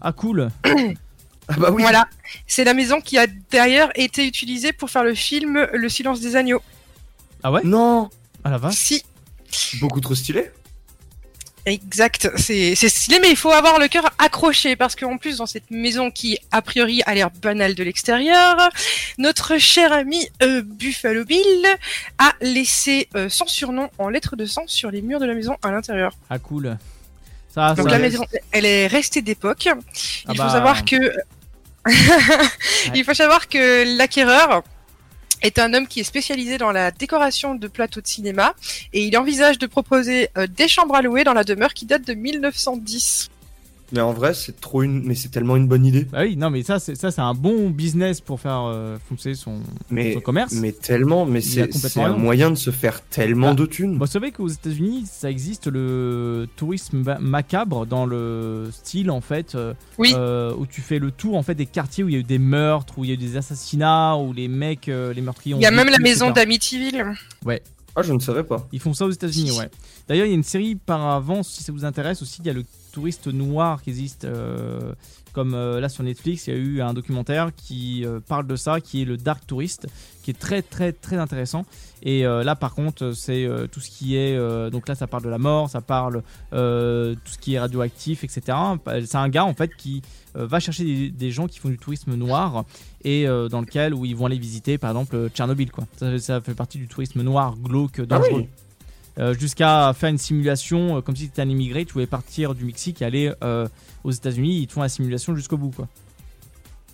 Ah 0.00 0.12
cool. 0.12 0.50
Ah 0.64 1.54
bah 1.58 1.70
oui. 1.72 1.82
Voilà. 1.82 2.06
C'est 2.46 2.64
la 2.64 2.74
maison 2.74 3.00
qui 3.00 3.18
a 3.18 3.26
d'ailleurs 3.50 3.90
été 3.94 4.26
utilisée 4.26 4.72
pour 4.72 4.90
faire 4.90 5.04
le 5.04 5.14
film 5.14 5.66
Le 5.72 5.88
silence 5.88 6.20
des 6.20 6.36
agneaux. 6.36 6.60
Ah 7.42 7.52
ouais? 7.52 7.60
Non. 7.64 8.10
Ah 8.48 8.52
la 8.52 8.56
vache. 8.56 8.74
Si. 8.76 9.02
Beaucoup 9.78 10.00
trop 10.00 10.14
stylé. 10.14 10.50
Exact, 11.66 12.30
c'est 12.38 12.74
c'est 12.74 12.88
stylé, 12.88 13.18
mais 13.20 13.28
il 13.28 13.36
faut 13.36 13.50
avoir 13.52 13.78
le 13.78 13.88
cœur 13.88 14.08
accroché 14.18 14.74
parce 14.74 14.96
qu'en 14.96 15.18
plus 15.18 15.36
dans 15.36 15.44
cette 15.44 15.70
maison 15.70 16.10
qui 16.10 16.38
a 16.50 16.62
priori 16.62 17.02
a 17.04 17.14
l'air 17.14 17.30
banale 17.30 17.74
de 17.74 17.82
l'extérieur, 17.84 18.56
notre 19.18 19.58
cher 19.58 19.92
ami 19.92 20.26
euh, 20.42 20.62
Buffalo 20.64 21.26
Bill 21.26 21.66
a 22.16 22.32
laissé 22.40 23.08
euh, 23.16 23.28
son 23.28 23.46
surnom 23.46 23.90
en 23.98 24.08
lettres 24.08 24.34
de 24.34 24.46
sang 24.46 24.62
sur 24.66 24.90
les 24.90 25.02
murs 25.02 25.20
de 25.20 25.26
la 25.26 25.34
maison 25.34 25.56
à 25.62 25.70
l'intérieur. 25.70 26.14
Ah 26.30 26.38
cool. 26.38 26.78
Ça, 27.54 27.74
Donc 27.74 27.90
ça- 27.90 27.92
la 27.92 27.98
maison, 27.98 28.24
elle 28.52 28.64
est 28.64 28.86
restée 28.86 29.20
d'époque. 29.20 29.66
Il 29.66 29.74
Ah 30.26 30.34
faut 30.34 30.42
bah. 30.44 30.48
savoir 30.50 30.84
que 30.86 31.12
il 32.94 33.04
faut 33.04 33.14
savoir 33.14 33.46
que 33.48 33.96
l'acquéreur 33.98 34.62
est 35.42 35.58
un 35.58 35.74
homme 35.74 35.86
qui 35.86 36.00
est 36.00 36.04
spécialisé 36.04 36.58
dans 36.58 36.72
la 36.72 36.90
décoration 36.90 37.54
de 37.54 37.68
plateaux 37.68 38.00
de 38.00 38.06
cinéma 38.06 38.54
et 38.92 39.04
il 39.04 39.16
envisage 39.16 39.58
de 39.58 39.66
proposer 39.66 40.28
euh, 40.36 40.46
des 40.46 40.68
chambres 40.68 40.94
à 40.94 41.02
louer 41.02 41.24
dans 41.24 41.34
la 41.34 41.44
demeure 41.44 41.74
qui 41.74 41.86
date 41.86 42.06
de 42.06 42.14
1910. 42.14 43.30
Mais 43.92 44.00
en 44.00 44.12
vrai, 44.12 44.34
c'est 44.34 44.60
trop 44.60 44.82
une, 44.82 45.02
mais 45.04 45.14
c'est 45.14 45.30
tellement 45.30 45.56
une 45.56 45.66
bonne 45.66 45.86
idée. 45.86 46.04
Bah 46.12 46.20
oui, 46.22 46.36
non 46.36 46.50
mais 46.50 46.62
ça 46.62 46.78
c'est 46.78 46.94
ça 46.94 47.10
c'est 47.10 47.22
un 47.22 47.32
bon 47.32 47.70
business 47.70 48.20
pour 48.20 48.38
faire 48.38 48.64
euh, 48.66 48.98
foncer 49.08 49.34
son, 49.34 49.60
Mais, 49.90 50.12
son 50.12 50.20
commerce. 50.20 50.52
mais 50.52 50.72
tellement, 50.72 51.24
mais 51.24 51.40
c'est 51.40 51.70
un 51.98 52.16
moyen 52.16 52.50
de 52.50 52.56
se 52.56 52.70
faire 52.70 53.00
tellement 53.02 53.48
Bah, 53.50 53.54
de 53.54 53.66
thunes. 53.66 53.96
Vous 53.98 54.06
savez 54.06 54.30
qu'aux 54.30 54.48
États-Unis, 54.48 55.04
ça 55.10 55.30
existe 55.30 55.68
le 55.68 56.46
tourisme 56.56 57.02
ma- 57.02 57.18
macabre 57.18 57.86
dans 57.86 58.04
le 58.04 58.68
style 58.72 59.10
en 59.10 59.20
fait, 59.22 59.54
euh, 59.54 59.72
Oui. 59.98 60.12
euh, 60.14 60.52
où 60.58 60.66
tu 60.66 60.80
fais 60.82 60.98
le 60.98 61.10
tour 61.10 61.36
en 61.36 61.42
fait 61.42 61.54
des 61.54 61.66
quartiers 61.66 62.04
où 62.04 62.08
il 62.08 62.12
y 62.12 62.16
a 62.16 62.20
eu 62.20 62.24
des 62.24 62.38
meurtres, 62.38 62.98
où 62.98 63.04
il 63.04 63.08
y 63.08 63.10
a 63.10 63.14
eu 63.14 63.18
des 63.18 63.36
assassinats, 63.38 64.16
où 64.16 64.32
les 64.34 64.48
mecs, 64.48 64.88
euh, 64.88 65.14
les 65.14 65.22
meurtriers. 65.22 65.54
ont 65.54 65.58
Il 65.60 65.62
y 65.62 65.66
a 65.66 65.70
même 65.70 65.88
la 65.88 65.98
maison 65.98 66.30
d'Amityville. 66.30 67.06
Ouais. 67.44 67.62
Ah, 67.96 68.02
je 68.02 68.12
ne 68.12 68.20
savais 68.20 68.44
pas. 68.44 68.68
Ils 68.72 68.80
font 68.80 68.92
ça 68.92 69.06
aux 69.06 69.10
États-Unis, 69.10 69.52
ouais. 69.58 69.68
D'ailleurs, 70.08 70.26
il 70.26 70.28
y 70.28 70.32
a 70.32 70.36
une 70.36 70.44
série 70.44 70.76
par 70.76 71.04
avance, 71.10 71.48
si 71.50 71.62
ça 71.64 71.72
vous 71.72 71.84
intéresse 71.84 72.22
aussi, 72.22 72.36
il 72.40 72.46
y 72.46 72.50
a 72.50 72.52
le 72.52 72.62
touriste 72.98 73.28
noir 73.28 73.80
qui 73.82 73.90
existe. 73.90 74.24
euh, 74.24 74.92
comme 75.32 75.54
euh, 75.54 75.78
là 75.78 75.88
sur 75.88 76.02
Netflix, 76.02 76.48
il 76.48 76.54
y 76.54 76.56
a 76.56 76.58
eu 76.58 76.80
un 76.80 76.94
documentaire 76.94 77.50
qui 77.54 78.04
euh, 78.04 78.18
parle 78.18 78.46
de 78.46 78.56
ça, 78.56 78.80
qui 78.80 79.02
est 79.02 79.04
le 79.04 79.16
Dark 79.16 79.46
Tourist, 79.46 79.86
qui 80.24 80.32
est 80.32 80.38
très 80.38 80.62
très 80.62 80.90
très 80.92 81.16
intéressant. 81.16 81.64
Et 82.02 82.22
là, 82.22 82.54
par 82.54 82.74
contre, 82.74 83.10
c'est 83.12 83.48
tout 83.72 83.80
ce 83.80 83.90
qui 83.90 84.14
est. 84.14 84.38
donc 84.70 84.86
là, 84.86 84.94
ça 84.94 85.08
parle 85.08 85.24
de 85.24 85.28
la 85.28 85.38
mort, 85.38 85.68
ça 85.68 85.80
parle 85.80 86.22
tout 86.52 87.32
ce 87.32 87.38
qui 87.40 87.54
est 87.54 87.58
radioactif, 87.58 88.22
etc. 88.22 88.56
C'est 89.04 89.16
un 89.16 89.28
gars 89.28 89.44
en 89.44 89.54
fait 89.54 89.74
qui 89.76 90.02
va 90.34 90.60
chercher 90.60 90.84
des, 90.84 91.10
des 91.10 91.30
gens 91.32 91.48
qui 91.48 91.58
font 91.58 91.70
du 91.70 91.76
tourisme 91.76 92.14
noir 92.14 92.64
et 93.02 93.26
dans 93.26 93.60
lequel 93.60 93.94
où 93.94 94.04
ils 94.04 94.14
vont 94.14 94.26
aller 94.26 94.38
visiter, 94.38 94.78
par 94.78 94.90
exemple, 94.90 95.28
Tchernobyl, 95.30 95.72
quoi. 95.72 95.88
Ça, 95.96 96.16
ça 96.18 96.40
fait 96.40 96.54
partie 96.54 96.78
du 96.78 96.86
tourisme 96.86 97.20
noir 97.22 97.56
glauque 97.56 98.00
dangereux. 98.00 98.42
oui. 98.42 98.48
Euh, 99.18 99.34
jusqu'à 99.34 99.92
faire 99.94 100.10
une 100.10 100.18
simulation 100.18 100.98
euh, 100.98 101.00
comme 101.00 101.16
si 101.16 101.24
tu 101.24 101.28
étais 101.30 101.42
un 101.42 101.48
immigré, 101.48 101.84
tu 101.84 101.92
pouvais 101.92 102.06
partir 102.06 102.54
du 102.54 102.64
Mexique 102.64 103.02
et 103.02 103.04
aller 103.04 103.32
euh, 103.42 103.66
aux 104.04 104.12
États-Unis, 104.12 104.60
ils 104.60 104.66
te 104.68 104.72
font 104.74 104.82
la 104.82 104.88
simulation 104.88 105.34
jusqu'au 105.34 105.56
bout 105.56 105.70
quoi. 105.70 105.88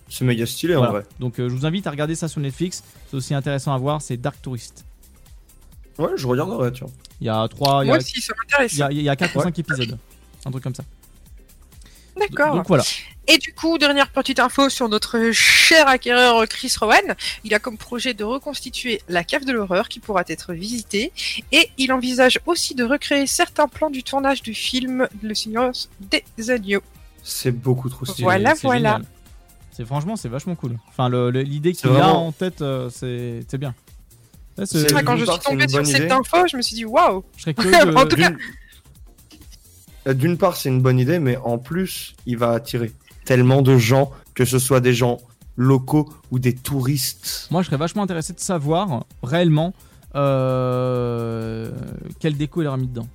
C'est 0.09 0.25
méga 0.25 0.45
stylé 0.45 0.75
en 0.75 0.85
vrai. 0.91 1.03
Donc 1.19 1.39
euh, 1.39 1.49
je 1.49 1.55
vous 1.55 1.65
invite 1.65 1.85
à 1.87 1.91
regarder 1.91 2.15
ça 2.15 2.27
sur 2.27 2.41
Netflix, 2.41 2.83
c'est 3.09 3.17
aussi 3.17 3.33
intéressant 3.35 3.73
à 3.73 3.77
voir, 3.77 4.01
c'est 4.01 4.17
Dark 4.17 4.41
Tourist. 4.41 4.85
Ouais, 5.99 6.09
je 6.15 6.27
regarderai, 6.27 6.71
tu 6.71 6.83
vois. 6.83 6.91
Il 7.21 7.27
y 7.27 7.29
a 7.29 7.47
3 7.47 7.83
il 7.83 7.85
y 7.85 7.87
Moi 7.89 7.95
a, 7.95 7.99
aussi, 7.99 8.19
ça 8.21 8.33
m'intéresse. 8.37 8.73
il 8.73 8.79
y 8.79 8.83
a, 8.83 8.91
il 8.91 9.01
y 9.01 9.09
a 9.09 9.15
4 9.15 9.35
ou 9.35 9.39
Ouais. 9.39 9.43
5 9.45 9.59
épisodes. 9.59 9.97
Un 10.45 10.51
truc 10.51 10.63
comme 10.63 10.75
ça. 10.75 10.83
D'accord. 12.19 12.55
Donc 12.55 12.67
voilà. 12.67 12.83
Et 13.27 13.37
du 13.39 13.53
coup, 13.53 13.77
dernière 13.77 14.09
petite 14.09 14.39
info 14.39 14.69
sur 14.69 14.87
notre 14.87 15.31
cher 15.31 15.87
acquéreur 15.87 16.47
Chris 16.47 16.73
Rowan. 16.79 17.15
Il 17.43 17.53
a 17.53 17.59
comme 17.59 17.77
projet 17.77 18.13
de 18.13 18.23
reconstituer 18.23 19.01
la 19.09 19.23
cave 19.23 19.45
de 19.45 19.51
l'horreur 19.51 19.89
qui 19.89 19.99
pourra 19.99 20.23
être 20.27 20.53
visitée. 20.53 21.11
Et 21.51 21.69
il 21.77 21.91
envisage 21.91 22.39
aussi 22.45 22.75
de 22.75 22.83
recréer 22.83 23.25
certains 23.27 23.67
plans 23.67 23.89
du 23.89 24.03
tournage 24.03 24.41
du 24.43 24.53
film 24.53 25.07
Le 25.23 25.33
Seigneur 25.33 25.71
des 25.99 26.51
Agneaux. 26.51 26.81
C'est 27.23 27.51
beaucoup 27.51 27.89
trop 27.89 28.05
stylé. 28.05 28.23
Voilà, 28.23 28.53
voilà. 28.61 28.99
C'est 29.71 29.85
franchement 29.85 30.15
c'est 30.15 30.29
vachement 30.29 30.55
cool. 30.55 30.77
Enfin 30.87 31.09
l'idée 31.31 31.73
qu'il 31.73 31.89
a 31.89 32.13
en 32.13 32.31
tête 32.31 32.61
euh, 32.61 32.89
c'est 32.91 33.57
bien. 33.57 33.73
Là, 34.57 34.65
c'est- 34.65 34.87
C'est- 34.87 34.95
Ah, 34.95 35.03
quand 35.03 35.17
je 35.17 35.25
suis 35.25 35.33
une 35.51 35.67
sur 35.67 35.85
cette 35.85 36.03
idée. 36.03 36.11
info, 36.11 36.37
je 36.49 36.55
me 36.55 36.61
suis 36.61 36.75
dit 36.75 36.85
waouh. 36.85 37.25
Je 37.35 37.41
serais 37.41 37.53
curieux 37.53 37.71
de- 37.91 37.95
en 37.97 38.05
tout 38.05 38.15
cas, 38.15 38.31
D'une- 40.05 40.11
Euh, 40.11 40.13
D'une 40.13 40.37
part, 40.37 40.55
c'est 40.55 40.69
une 40.69 40.81
bonne 40.81 40.99
idée, 40.99 41.19
mais 41.19 41.37
en 41.37 41.57
plus, 41.57 42.15
il 42.25 42.37
va 42.37 42.51
attirer 42.51 42.91
tellement 43.25 43.61
de 43.61 43.77
gens, 43.77 44.11
que 44.33 44.45
ce 44.45 44.59
soit 44.59 44.79
des 44.81 44.93
gens 44.93 45.17
locaux 45.57 46.11
ou 46.31 46.39
des 46.39 46.53
touristes. 46.53 47.47
Moi, 47.51 47.61
je 47.61 47.67
serais 47.67 47.77
vachement 47.77 48.03
intéressé 48.03 48.33
de 48.33 48.39
savoir 48.39 49.05
réellement 49.23 49.73
euh, 50.15 51.71
quelle 52.19 52.37
déco 52.37 52.61
il 52.61 52.67
aura 52.67 52.77
mis 52.77 52.87
dedans. 52.87 53.07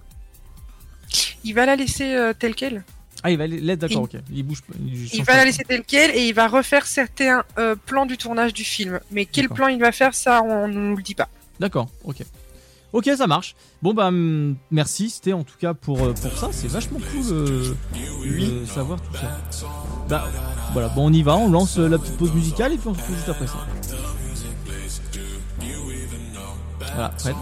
il 1.44 1.54
va 1.54 1.66
la 1.66 1.76
laisser 1.76 2.14
euh, 2.14 2.32
telle 2.38 2.54
quelle. 2.54 2.82
Ah, 3.22 3.30
il 3.30 3.36
va 3.38 3.46
l'être, 3.46 3.78
d'accord, 3.78 4.08
Il- 4.12 4.16
ok. 4.18 4.22
Il 4.32 4.42
bouge 4.44 4.62
pas. 4.62 4.72
Il, 4.80 4.94
Il 5.04 5.08
change 5.08 5.26
va 5.26 5.36
la 5.36 5.44
laisser 5.44 5.62
telle 5.64 5.84
quelle 5.84 6.10
et 6.16 6.26
il 6.28 6.32
va 6.34 6.48
refaire 6.48 6.86
certains 6.86 7.44
euh, 7.58 7.74
plans 7.86 8.06
du 8.06 8.16
tournage 8.16 8.54
du 8.54 8.64
film. 8.64 8.98
Mais 9.10 9.26
quel 9.26 9.48
plan 9.48 9.68
il 9.68 9.78
va 9.78 9.92
faire, 9.92 10.14
ça, 10.14 10.42
on 10.42 10.68
ne 10.68 10.72
nous 10.74 10.96
le 10.96 11.02
dit 11.02 11.14
pas. 11.14 11.28
D'accord, 11.58 11.88
ok. 12.04 12.22
Ok, 12.92 13.08
ça 13.16 13.26
marche. 13.26 13.54
Bon, 13.82 13.94
bah, 13.94 14.10
merci. 14.70 15.10
C'était 15.10 15.32
en 15.32 15.44
tout 15.44 15.56
cas 15.58 15.74
pour, 15.74 16.02
euh, 16.02 16.12
pour 16.12 16.32
ça. 16.36 16.48
C'est 16.52 16.68
vachement 16.68 16.98
cool 16.98 17.22
euh, 17.32 17.74
de 18.24 18.66
savoir 18.66 19.00
tout 19.00 19.14
ça. 19.16 19.66
Bah, 20.08 20.24
voilà, 20.72 20.88
bon, 20.88 21.08
on 21.08 21.12
y 21.12 21.22
va. 21.22 21.36
On 21.36 21.50
lance 21.50 21.78
euh, 21.78 21.88
la 21.88 21.98
petite 21.98 22.16
pause 22.16 22.32
musicale 22.32 22.72
et 22.72 22.78
puis 22.78 22.88
on 22.88 22.94
se 22.94 22.98
retrouve 23.00 23.16
juste 23.16 23.28
après 23.28 23.46
ça. 23.46 23.58
Voilà, 26.94 27.12
Fred. 27.18 27.34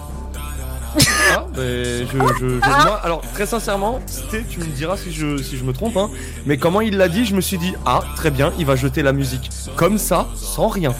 Ah, 1.30 1.46
ben, 1.54 2.06
je, 2.06 2.18
je, 2.40 2.48
je- 2.48 2.58
moi, 2.58 3.00
alors 3.04 3.20
très 3.34 3.46
sincèrement, 3.46 4.00
Sté, 4.06 4.44
tu 4.48 4.58
me 4.58 4.64
diras 4.64 4.96
si 4.96 5.12
je, 5.12 5.36
si 5.36 5.56
je 5.58 5.64
me 5.64 5.72
trompe, 5.72 5.96
hein, 5.96 6.10
mais 6.46 6.56
comment 6.56 6.80
il 6.80 6.96
l'a 6.96 7.08
dit, 7.08 7.24
je 7.26 7.34
me 7.36 7.40
suis 7.42 7.58
dit, 7.58 7.74
ah, 7.86 8.00
très 8.16 8.30
bien, 8.30 8.52
il 8.58 8.64
va 8.66 8.74
jeter 8.74 9.02
la 9.02 9.12
musique 9.12 9.50
comme 9.76 9.98
ça, 9.98 10.26
sans 10.34 10.68
rien. 10.68 10.94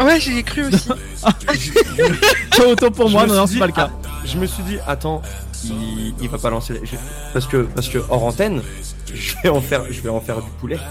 Ouais, 0.00 0.20
j'y 0.20 0.38
ai 0.38 0.42
cru 0.42 0.64
aussi. 0.66 0.88
Autant 2.66 2.90
pour 2.90 3.10
moi, 3.10 3.26
non, 3.26 3.34
non, 3.34 3.46
c'est 3.46 3.58
pas 3.58 3.66
le 3.66 3.72
cas. 3.72 3.90
ah, 3.92 4.08
je 4.24 4.36
me 4.38 4.46
suis 4.46 4.62
dit, 4.64 4.76
attends, 4.86 5.22
il, 5.64 6.14
il 6.20 6.28
va 6.28 6.38
pas 6.38 6.50
lancer, 6.50 6.74
les- 6.74 6.86
je- 6.86 6.96
parce 7.32 7.46
que, 7.46 7.58
parce 7.74 7.88
que 7.88 7.98
hors 8.08 8.24
antenne, 8.24 8.62
je 9.14 9.34
vais 9.42 9.48
en 9.50 9.60
faire, 9.60 9.84
je 9.90 10.00
vais 10.00 10.08
en 10.10 10.20
faire 10.20 10.40
du 10.42 10.50
poulet. 10.60 10.78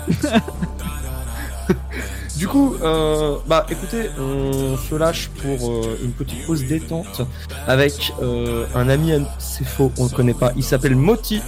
Du 2.37 2.47
coup, 2.47 2.75
euh, 2.81 3.37
bah 3.47 3.65
écoutez, 3.69 4.09
on 4.19 4.75
se 4.75 4.95
lâche 4.95 5.29
pour 5.41 5.69
euh, 5.71 5.97
une 6.03 6.11
petite 6.11 6.45
pause 6.45 6.63
détente 6.65 7.21
avec 7.67 8.11
euh, 8.21 8.65
un 8.75 8.89
ami, 8.89 9.13
c'est 9.37 9.65
faux, 9.65 9.91
on 9.97 10.05
le 10.05 10.09
connaît 10.09 10.33
pas, 10.33 10.51
il 10.57 10.63
s'appelle 10.63 10.95
Moti, 10.95 11.41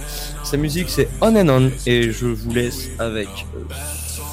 sa 0.44 0.56
musique 0.56 0.88
c'est 0.88 1.08
On 1.20 1.34
and 1.36 1.48
On 1.48 1.70
et 1.86 2.12
je 2.12 2.26
vous 2.26 2.50
laisse 2.52 2.88
avec 3.00 3.28
euh, 3.56 3.74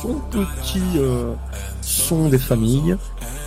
son 0.02 0.14
petit 0.32 0.82
euh, 0.98 1.34
son 1.82 2.30
des 2.30 2.38
familles. 2.38 2.96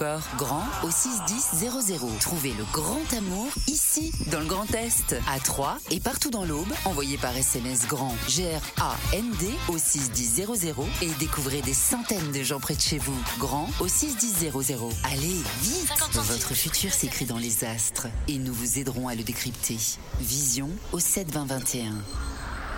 encore 0.00 0.20
Grand 0.38 0.64
au 0.82 0.90
61000. 0.90 1.70
Trouvez 2.20 2.52
le 2.54 2.64
grand 2.72 3.12
amour 3.16 3.48
ici, 3.66 4.12
dans 4.30 4.40
le 4.40 4.46
Grand 4.46 4.72
Est, 4.74 5.14
à 5.28 5.38
Troyes 5.40 5.76
et 5.90 6.00
partout 6.00 6.30
dans 6.30 6.44
l'Aube. 6.44 6.72
Envoyez 6.86 7.18
par 7.18 7.36
SMS 7.36 7.86
grand 7.86 8.14
G-R-A-N-D 8.26 9.50
au 9.68 9.76
61000 9.76 10.74
et 11.02 11.10
découvrez 11.18 11.60
des 11.60 11.74
centaines 11.74 12.32
de 12.32 12.42
gens 12.42 12.60
près 12.60 12.74
de 12.74 12.80
chez 12.80 12.98
vous. 12.98 13.16
Grand 13.38 13.68
au 13.80 13.88
61000. 13.88 14.52
Allez, 15.04 15.42
vite 15.62 15.92
Votre 16.14 16.54
futur 16.54 16.92
s'écrit 16.92 17.26
dans 17.26 17.38
les 17.38 17.64
astres 17.64 18.06
et 18.26 18.38
nous 18.38 18.54
vous 18.54 18.78
aiderons 18.78 19.08
à 19.08 19.14
le 19.14 19.22
décrypter. 19.22 19.76
Vision 20.20 20.70
au 20.92 20.98
72021. 20.98 21.92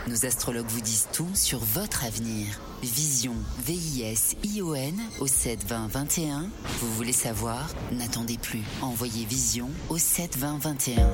Nos 0.08 0.26
astrologues 0.26 0.66
vous 0.66 0.80
disent 0.80 1.06
tout 1.12 1.30
sur 1.34 1.60
votre 1.60 2.04
avenir. 2.04 2.58
Vision, 2.82 3.34
V-I-S-I-O-N 3.64 5.00
au 5.20 5.28
7 5.28 5.64
20 5.64 5.86
21. 5.86 6.48
Vous 6.80 6.92
voulez 6.94 7.12
savoir? 7.12 7.68
N'attendez 7.92 8.36
plus. 8.38 8.62
Envoyez 8.80 9.24
Vision 9.24 9.70
au 9.88 9.98
7 9.98 10.36
20 10.36 10.58
21. 10.58 11.08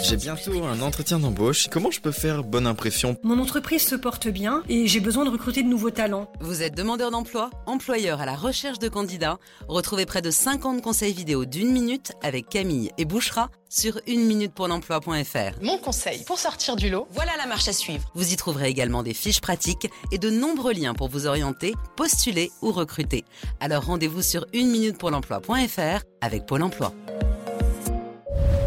J'ai 0.00 0.16
bientôt 0.16 0.62
un 0.62 0.80
entretien 0.80 1.18
d'embauche. 1.18 1.66
Comment 1.72 1.90
je 1.90 2.00
peux 2.00 2.12
faire 2.12 2.44
bonne 2.44 2.68
impression? 2.68 3.16
Mon 3.24 3.40
entreprise 3.40 3.82
se 3.82 3.96
porte 3.96 4.28
bien 4.28 4.62
et 4.68 4.86
j'ai 4.86 5.00
besoin 5.00 5.24
de 5.24 5.30
recruter 5.30 5.64
de 5.64 5.68
nouveaux 5.68 5.90
talents. 5.90 6.30
Vous 6.40 6.62
êtes 6.62 6.76
demandeur 6.76 7.10
d'emploi, 7.10 7.50
employeur 7.66 8.20
à 8.20 8.26
la 8.26 8.36
recherche 8.36 8.78
de 8.78 8.88
candidats? 8.88 9.38
Retrouvez 9.66 10.06
près 10.06 10.22
de 10.22 10.30
50 10.30 10.82
conseils 10.82 11.12
vidéo 11.12 11.46
d'une 11.46 11.72
minute 11.72 12.12
avec 12.22 12.48
Camille 12.48 12.92
et 12.96 13.04
Bouchera 13.04 13.50
sur 13.68 13.98
une 14.06 14.26
minute 14.26 14.52
pour 14.52 14.68
l'emploi.fr. 14.68 15.62
Mon 15.62 15.78
conseil 15.78 16.22
pour 16.24 16.38
sortir 16.38 16.76
du 16.76 16.90
lot, 16.90 17.08
voilà 17.10 17.32
la 17.38 17.46
marche 17.46 17.68
à 17.68 17.72
suivre. 17.72 18.04
Vous 18.14 18.30
y 18.30 18.36
trouverez 18.36 18.68
également 18.68 19.02
des 19.02 19.14
fiches 19.14 19.40
pratiques 19.40 19.88
et 20.10 20.18
de 20.18 20.28
nombreux 20.28 20.74
liens 20.74 20.91
pour 20.94 21.08
vous 21.08 21.26
orienter, 21.26 21.74
postuler 21.96 22.50
ou 22.62 22.72
recruter. 22.72 23.24
Alors 23.60 23.84
rendez-vous 23.84 24.22
sur 24.22 24.46
une 24.52 24.70
minute 24.70 24.98
pour 24.98 25.10
l'emploi.fr 25.10 26.04
avec 26.20 26.46
Pôle 26.46 26.62
emploi. 26.62 26.92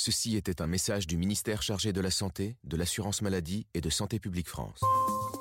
Ceci 0.00 0.36
était 0.36 0.62
un 0.62 0.68
message 0.68 1.08
du 1.08 1.16
ministère 1.16 1.60
chargé 1.60 1.92
de 1.92 2.00
la 2.00 2.12
Santé, 2.12 2.56
de 2.62 2.76
l'Assurance 2.76 3.20
Maladie 3.20 3.66
et 3.74 3.80
de 3.80 3.90
Santé 3.90 4.20
Publique 4.20 4.48
France. 4.48 4.78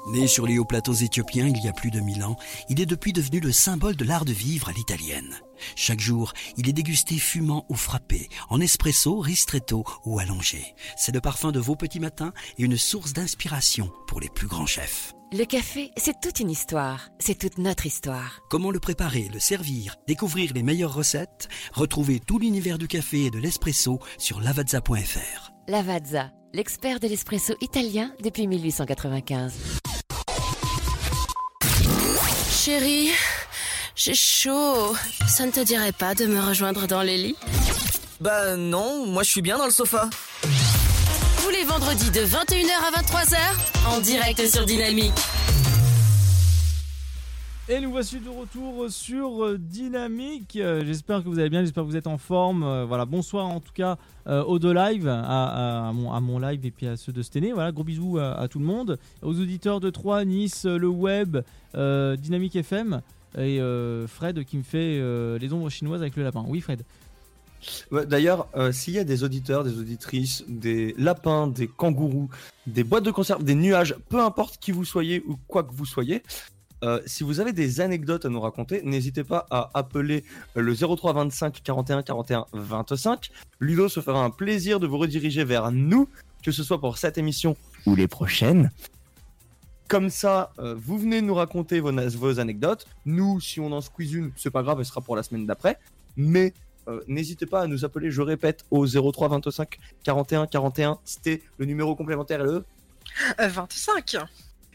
Né 0.10 0.26
sur 0.26 0.48
les 0.48 0.58
hauts 0.58 0.66
plateaux 0.66 0.96
éthiopiens 0.96 1.46
il 1.46 1.64
y 1.64 1.68
a 1.68 1.74
plus 1.74 1.92
de 1.92 2.00
mille 2.00 2.24
ans, 2.24 2.38
il 2.68 2.82
est 2.82 2.88
depuis 2.88 3.14
devenu 3.14 3.40
le 3.40 3.52
symbole 3.52 3.96
de 3.96 4.04
l'art 4.04 4.26
de 4.26 4.34
vivre 4.34 4.68
à 4.68 4.72
l'italienne. 4.72 5.40
Chaque 5.76 6.00
jour, 6.00 6.34
il 6.58 6.68
est 6.68 6.74
dégusté 6.74 7.20
fumant 7.20 7.68
ou 7.70 7.76
frappé, 7.76 8.30
en 8.50 8.60
espresso, 8.60 9.20
ristretto 9.20 9.84
ou 10.06 10.18
allongé. 10.18 10.74
C'est 10.98 11.14
le 11.14 11.22
parfum 11.22 11.52
de 11.52 11.60
vos 11.60 11.76
petits 11.76 12.00
matins 12.00 12.34
et 12.58 12.64
une 12.64 12.78
source 12.78 13.14
d'inspiration 13.14 13.92
pour 14.08 14.20
les 14.20 14.30
plus 14.30 14.48
grands 14.48 14.66
chefs. 14.66 15.14
Le 15.34 15.44
café, 15.44 15.92
c'est 15.98 16.22
toute 16.22 16.40
une 16.40 16.50
histoire. 16.50 17.10
C'est 17.20 17.38
toute 17.38 17.58
notre 17.58 17.86
histoire. 17.86 18.40
Comment 18.50 18.72
le 18.72 18.80
préparer, 18.80 19.30
le 19.34 19.40
servir, 19.40 19.96
découvrir 20.08 20.54
les 20.54 20.64
meilleures 20.64 20.94
recettes? 20.94 21.50
Retrouvez 21.74 22.22
tout 22.22 22.40
l'univers 22.40 22.78
du 22.78 22.88
café 22.88 23.26
et 23.26 23.30
de 23.30 23.38
l'espresso 23.38 24.00
sur 24.18 24.40
lavazza.fr. 24.40 25.52
Lavazza, 25.68 26.32
l'expert 26.54 27.02
de 27.02 27.10
l'espresso 27.10 27.56
italien 27.60 28.14
depuis 28.24 28.48
1895. 28.48 29.54
chérie, 32.50 33.12
j'ai 33.96 34.14
chaud. 34.14 34.96
Ça 35.28 35.46
ne 35.46 35.52
te 35.52 35.60
dirait 35.60 35.92
pas 35.92 36.16
de 36.16 36.26
me 36.26 36.40
rejoindre 36.40 36.88
dans 36.88 37.02
les 37.02 37.18
lits? 37.18 37.38
Bah 38.22 38.56
non, 38.56 39.06
moi 39.06 39.24
je 39.24 39.32
suis 39.32 39.42
bien 39.42 39.58
dans 39.58 39.66
le 39.66 39.72
sofa. 39.72 40.10
Tous 41.48 41.54
les 41.54 41.64
vendredis 41.64 42.12
de 42.12 42.20
21h 42.20 42.74
à 42.84 43.02
23h, 43.02 43.96
en 43.96 44.02
direct 44.02 44.46
sur 44.50 44.66
Dynamique. 44.66 45.14
Et 47.70 47.80
nous 47.80 47.90
voici 47.90 48.20
de 48.20 48.28
retour 48.28 48.90
sur 48.90 49.46
euh, 49.46 49.58
Dynamique. 49.58 50.58
Euh, 50.58 50.84
J'espère 50.86 51.24
que 51.24 51.30
vous 51.30 51.40
allez 51.40 51.50
bien, 51.50 51.62
j'espère 51.62 51.86
que 51.86 51.90
vous 51.90 51.96
êtes 51.96 52.08
en 52.08 52.18
forme. 52.18 52.64
Euh, 52.64 52.84
Voilà, 52.84 53.06
bonsoir 53.06 53.46
en 53.46 53.62
tout 53.62 53.72
cas 53.74 53.98
euh, 54.28 54.44
aux 54.44 54.60
deux 54.60 54.74
lives, 54.74 55.08
à, 55.08 55.92
mon, 55.94 56.40
live 56.40 56.66
et 56.66 56.72
puis 56.72 56.86
à 56.86 56.98
ceux 56.98 57.14
de 57.14 57.22
Stené. 57.22 57.54
Voilà, 57.54 57.72
gros 57.72 57.86
bisous 57.86 58.18
à, 58.20 58.46
tout 58.50 58.60
le 58.60 58.66
monde. 58.66 59.00
Aux 59.22 59.40
auditeurs 59.40 59.80
de 59.80 59.90
Troyes, 59.90 60.26
Nice, 60.26 60.66
le 60.66 60.90
web, 60.90 61.38
Dynamique 61.74 62.58
FM 62.58 63.02
et 63.38 63.62
Fred 64.08 64.44
qui 64.44 64.58
me 64.58 64.64
fait 64.64 65.00
les 65.40 65.54
ombres 65.54 65.70
chinoises 65.70 66.02
avec 66.02 66.18
le 66.18 66.24
lapin. 66.24 66.44
Oui, 66.46 66.60
Fred. 66.60 66.84
D'ailleurs, 67.92 68.48
euh, 68.56 68.72
s'il 68.72 68.94
y 68.94 69.00
a 69.00 69.04
des 69.04 69.24
auditeurs, 69.24 69.64
des 69.64 69.78
auditrices, 69.78 70.44
des 70.48 70.94
lapins, 70.98 71.48
des 71.48 71.68
kangourous, 71.68 72.30
des 72.66 72.84
boîtes 72.84 73.04
de 73.04 73.12
conserve, 73.12 73.44
des 73.44 73.56
nuages, 73.56 73.96
peu 74.10 74.22
importe 74.22 74.58
qui 74.58 74.72
vous 74.72 74.86
soyez 74.86 75.24
ou 75.28 75.38
quoi 75.48 75.64
que 75.64 75.74
vous 75.74 75.86
soyez, 75.86 76.24
euh, 76.84 77.02
si 77.06 77.24
vous 77.24 77.40
avez 77.40 77.54
des 77.54 77.82
anecdotes 77.82 78.26
à 78.26 78.30
nous 78.30 78.40
raconter, 78.40 78.82
n'hésitez 78.84 79.24
pas 79.24 79.48
à 79.50 79.72
appeler 79.74 80.24
euh, 80.58 80.62
le 80.62 80.76
03 80.76 81.14
25 81.14 81.62
41 81.64 82.04
41 82.04 82.46
25. 82.54 83.32
Ludo 83.60 83.90
se 83.90 84.00
fera 84.00 84.24
un 84.24 84.30
plaisir 84.30 84.80
de 84.80 84.86
vous 84.86 84.98
rediriger 84.98 85.44
vers 85.44 85.72
nous, 85.72 86.08
que 86.44 86.52
ce 86.52 86.64
soit 86.64 86.80
pour 86.80 86.98
cette 86.98 87.18
émission 87.18 87.58
ou 87.86 87.96
les 87.96 88.08
prochaines. 88.08 88.72
Comme 89.88 90.10
ça, 90.10 90.52
vous 90.58 90.98
venez 90.98 91.22
nous 91.22 91.34
raconter 91.34 91.80
vos, 91.80 91.94
vos 91.94 92.40
anecdotes. 92.42 92.86
Nous, 93.06 93.40
si 93.40 93.62
on 93.62 93.72
en 93.72 93.80
squeeze 93.80 94.12
une, 94.12 94.32
c'est 94.36 94.52
pas 94.52 94.62
grave, 94.62 94.80
elle 94.80 94.86
sera 94.86 95.00
pour 95.00 95.16
la 95.16 95.24
semaine 95.24 95.46
d'après. 95.46 95.80
Mais 96.18 96.54
euh, 96.88 97.02
n'hésitez 97.08 97.46
pas 97.46 97.62
à 97.62 97.68
nous 97.68 97.86
appeler, 97.86 98.12
je 98.12 98.22
répète, 98.22 98.66
au 98.72 98.86
03 98.88 99.28
25 99.30 99.78
41 100.04 100.48
41. 100.48 101.00
C'était 101.04 101.42
le 101.58 101.66
numéro 101.66 101.96
complémentaire 101.96 102.42
et 102.42 102.46
le 102.46 102.66
Euh, 103.40 103.48
25. 103.48 104.18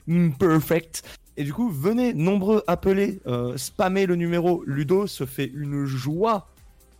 Mm, 0.07 0.31
perfect. 0.33 1.03
Et 1.37 1.45
du 1.45 1.53
coup, 1.53 1.71
venez 1.71 2.13
nombreux 2.13 2.63
appeler, 2.67 3.21
euh, 3.27 3.57
spammer 3.57 4.07
le 4.07 4.17
numéro. 4.17 4.63
Ludo 4.67 5.07
se 5.07 5.25
fait 5.25 5.51
une 5.55 5.87
joie 5.87 6.49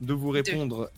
de 0.01 0.15
vous 0.15 0.31
répondre. 0.31 0.91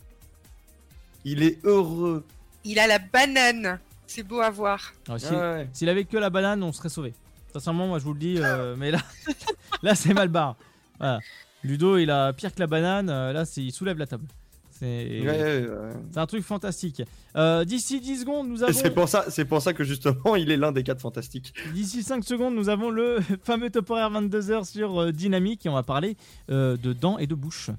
Il 1.25 1.43
est 1.43 1.63
heureux. 1.65 2.23
Il 2.63 2.79
a 2.79 2.87
la 2.87 2.99
banane. 2.99 3.79
C'est 4.07 4.23
beau 4.23 4.39
à 4.39 4.49
voir. 4.49 4.93
Ah 5.09 5.15
ouais. 5.15 5.67
S'il 5.73 5.89
avait 5.89 6.05
que 6.05 6.17
la 6.17 6.29
banane, 6.29 6.61
on 6.63 6.71
serait 6.71 6.89
sauvé. 6.89 7.13
Sincèrement, 7.51 7.87
moi 7.87 7.99
je 7.99 8.03
vous 8.05 8.13
le 8.13 8.19
dis, 8.19 8.37
euh, 8.39 8.75
mais 8.77 8.91
là, 8.91 8.99
là 9.81 9.95
c'est 9.95 10.13
mal 10.13 10.27
barre. 10.27 10.55
Voilà. 10.99 11.19
Ludo, 11.65 11.97
il 11.97 12.09
a 12.11 12.31
pire 12.33 12.53
que 12.53 12.59
la 12.59 12.67
banane. 12.67 13.09
euh, 13.09 13.33
là, 13.33 13.43
il 13.57 13.71
soulève 13.71 13.97
la 13.97 14.07
table. 14.07 14.25
C'est 14.71 15.21
Ouais, 15.21 15.69
un 16.17 16.25
truc 16.25 16.43
fantastique. 16.43 17.01
Euh, 17.37 17.63
D'ici 17.63 18.01
10 18.01 18.21
secondes, 18.21 18.49
nous 18.49 18.61
avons. 18.61 18.73
C'est 18.73 18.91
pour 18.91 19.07
ça, 19.07 19.25
c'est 19.29 19.45
pour 19.45 19.61
ça 19.61 19.73
que 19.73 19.85
justement, 19.85 20.35
il 20.35 20.51
est 20.51 20.57
l'un 20.57 20.73
des 20.73 20.83
quatre 20.83 20.99
fantastiques. 20.99 21.53
D'ici 21.73 22.03
5 22.03 22.23
secondes, 22.25 22.55
nous 22.55 22.67
avons 22.67 22.89
le 22.89 23.19
fameux 23.43 23.69
top 23.69 23.89
horaire 23.91 24.11
22h 24.11 24.65
sur 24.69 24.99
euh, 25.01 25.11
Dynamique 25.13 25.65
et 25.65 25.69
on 25.69 25.73
va 25.75 25.83
parler 25.83 26.17
euh, 26.49 26.75
de 26.75 26.91
dents 26.91 27.17
et 27.17 27.25
de 27.27 27.35
bouche. 27.35 27.69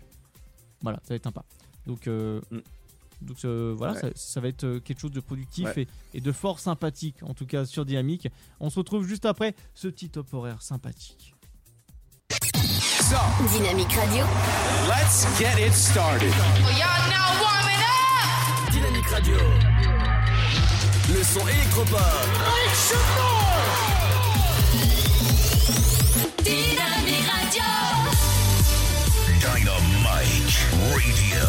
Voilà, 0.80 0.98
ça 1.02 1.08
va 1.10 1.16
être 1.16 1.24
sympa. 1.24 1.44
Donc, 1.86 2.06
euh, 2.06 2.40
donc 3.20 3.44
voilà, 3.44 3.92
Ouais. 3.94 4.00
ça, 4.00 4.08
ça 4.14 4.40
va 4.40 4.48
être 4.48 4.78
quelque 4.78 5.00
chose 5.00 5.10
de 5.12 5.20
productif 5.20 5.66
Ouais. 5.76 5.82
et, 6.14 6.18
et 6.18 6.20
de 6.22 6.32
fort 6.32 6.60
sympathique, 6.60 7.16
en 7.22 7.34
tout 7.34 7.46
cas 7.46 7.66
sur 7.66 7.84
Dynamique. 7.84 8.28
On 8.58 8.70
se 8.70 8.78
retrouve 8.78 9.06
juste 9.06 9.26
après 9.26 9.54
ce 9.74 9.88
petit 9.88 10.08
top 10.08 10.32
horaire 10.32 10.62
sympathique. 10.62 11.34
Dynamique 13.08 13.94
Radio. 13.94 14.24
Let's 14.88 15.26
get 15.38 15.60
it 15.60 15.72
started. 15.72 16.32
Dynamique 18.72 19.08
Radio. 19.08 19.36
Le 21.14 21.22
son 21.22 21.46
électropop. 21.46 22.00
Dynamique 26.42 27.30
Radio. 27.30 27.62
Dynamite 29.38 30.56
Radio. 30.90 31.46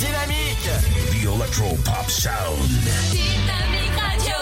Dynamique. 0.00 0.70
The 1.12 1.32
Electro 1.32 1.76
Pop 1.84 2.10
Sound. 2.10 2.68
Dynamique 3.12 3.96
Radio. 4.00 4.34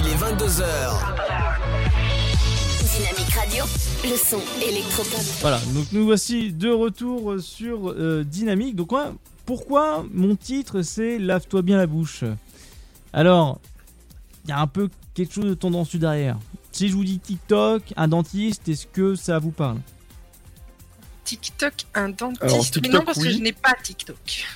Il 0.00 0.08
est 0.08 0.16
22h. 0.16 1.25
Le 4.04 4.16
son 4.16 4.40
électropop. 4.62 5.20
Voilà, 5.40 5.58
donc 5.74 5.86
nous 5.92 6.04
voici 6.04 6.52
de 6.52 6.70
retour 6.70 7.40
sur 7.40 7.90
euh, 7.90 8.24
Dynamique. 8.24 8.76
Donc 8.76 8.92
moi, 8.92 9.14
pourquoi 9.44 10.04
mon 10.12 10.36
titre 10.36 10.82
c'est 10.82 11.18
Lave-toi 11.18 11.62
bien 11.62 11.76
la 11.76 11.86
bouche? 11.86 12.24
Alors, 13.12 13.58
il 14.44 14.50
y 14.50 14.52
a 14.52 14.60
un 14.60 14.66
peu 14.66 14.88
quelque 15.14 15.32
chose 15.32 15.46
de 15.46 15.54
tendancieux 15.54 15.98
derrière. 15.98 16.38
Si 16.70 16.88
je 16.88 16.94
vous 16.94 17.04
dis 17.04 17.18
TikTok, 17.18 17.82
un 17.96 18.08
dentiste, 18.08 18.68
est-ce 18.68 18.86
que 18.86 19.14
ça 19.14 19.38
vous 19.38 19.50
parle? 19.50 19.78
TikTok, 21.24 21.72
un 21.94 22.10
dentiste. 22.10 22.42
Alors, 22.42 22.64
Mais 22.82 22.88
non, 22.88 23.02
parce 23.04 23.18
que 23.18 23.30
je 23.30 23.38
n'ai 23.38 23.52
pas 23.52 23.74
TikTok. 23.82 24.46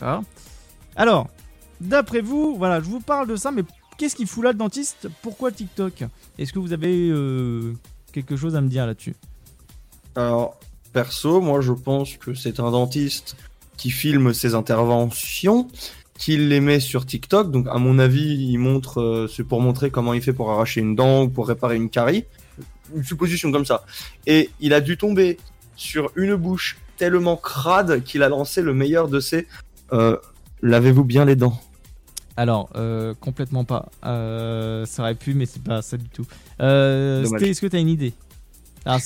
D'accord. 0.00 0.22
Alors, 0.96 1.28
d'après 1.80 2.20
vous, 2.20 2.56
voilà, 2.56 2.80
je 2.80 2.86
vous 2.86 3.00
parle 3.00 3.26
de 3.28 3.36
ça, 3.36 3.50
mais 3.50 3.62
qu'est-ce 3.98 4.16
qu'il 4.16 4.26
fout 4.26 4.44
là 4.44 4.52
le 4.52 4.58
dentiste? 4.58 5.08
Pourquoi 5.20 5.52
TikTok? 5.52 6.04
Est-ce 6.38 6.52
que 6.52 6.58
vous 6.58 6.72
avez 6.72 7.10
euh, 7.10 7.74
quelque 8.12 8.36
chose 8.36 8.56
à 8.56 8.60
me 8.60 8.68
dire 8.68 8.86
là-dessus 8.86 9.14
Alors, 10.16 10.58
perso, 10.92 11.40
moi 11.40 11.60
je 11.60 11.72
pense 11.72 12.16
que 12.16 12.34
c'est 12.34 12.60
un 12.60 12.70
dentiste 12.70 13.36
qui 13.76 13.90
filme 13.90 14.34
ses 14.34 14.54
interventions, 14.54 15.68
qui 16.18 16.36
les 16.36 16.60
met 16.60 16.80
sur 16.80 17.06
TikTok. 17.06 17.50
Donc, 17.50 17.66
à 17.68 17.78
mon 17.78 17.98
avis, 17.98 18.34
il 18.34 18.58
montre, 18.58 19.00
euh, 19.00 19.28
c'est 19.28 19.44
pour 19.44 19.60
montrer 19.60 19.90
comment 19.90 20.12
il 20.12 20.20
fait 20.20 20.32
pour 20.32 20.50
arracher 20.50 20.80
une 20.80 20.96
dent 20.96 21.22
ou 21.22 21.28
pour 21.28 21.48
réparer 21.48 21.76
une 21.76 21.88
carie. 21.88 22.24
Une 22.94 23.04
supposition 23.04 23.52
comme 23.52 23.64
ça. 23.64 23.84
Et 24.26 24.50
il 24.60 24.74
a 24.74 24.80
dû 24.80 24.98
tomber 24.98 25.38
sur 25.76 26.10
une 26.16 26.34
bouche 26.34 26.76
tellement 26.96 27.36
crade 27.36 28.02
qu'il 28.02 28.22
a 28.24 28.28
lancé 28.28 28.60
le 28.60 28.74
meilleur 28.74 29.08
de 29.08 29.20
ses 29.20 29.46
euh, 29.92 30.16
Lavez-vous 30.60 31.04
bien 31.04 31.24
les 31.24 31.36
dents. 31.36 31.60
Alors, 32.38 32.70
euh, 32.76 33.14
complètement 33.20 33.64
pas. 33.64 33.90
Euh, 34.06 34.86
ça 34.86 35.02
aurait 35.02 35.16
pu, 35.16 35.34
mais 35.34 35.44
c'est 35.44 35.60
pas 35.60 35.82
ça 35.82 35.96
du 35.96 36.08
tout. 36.08 36.24
Euh, 36.60 37.24
Est-ce 37.24 37.60
que 37.60 37.66
tu 37.66 37.74
as 37.74 37.80
une 37.80 37.88
idée 37.88 38.12
Ah, 38.86 38.98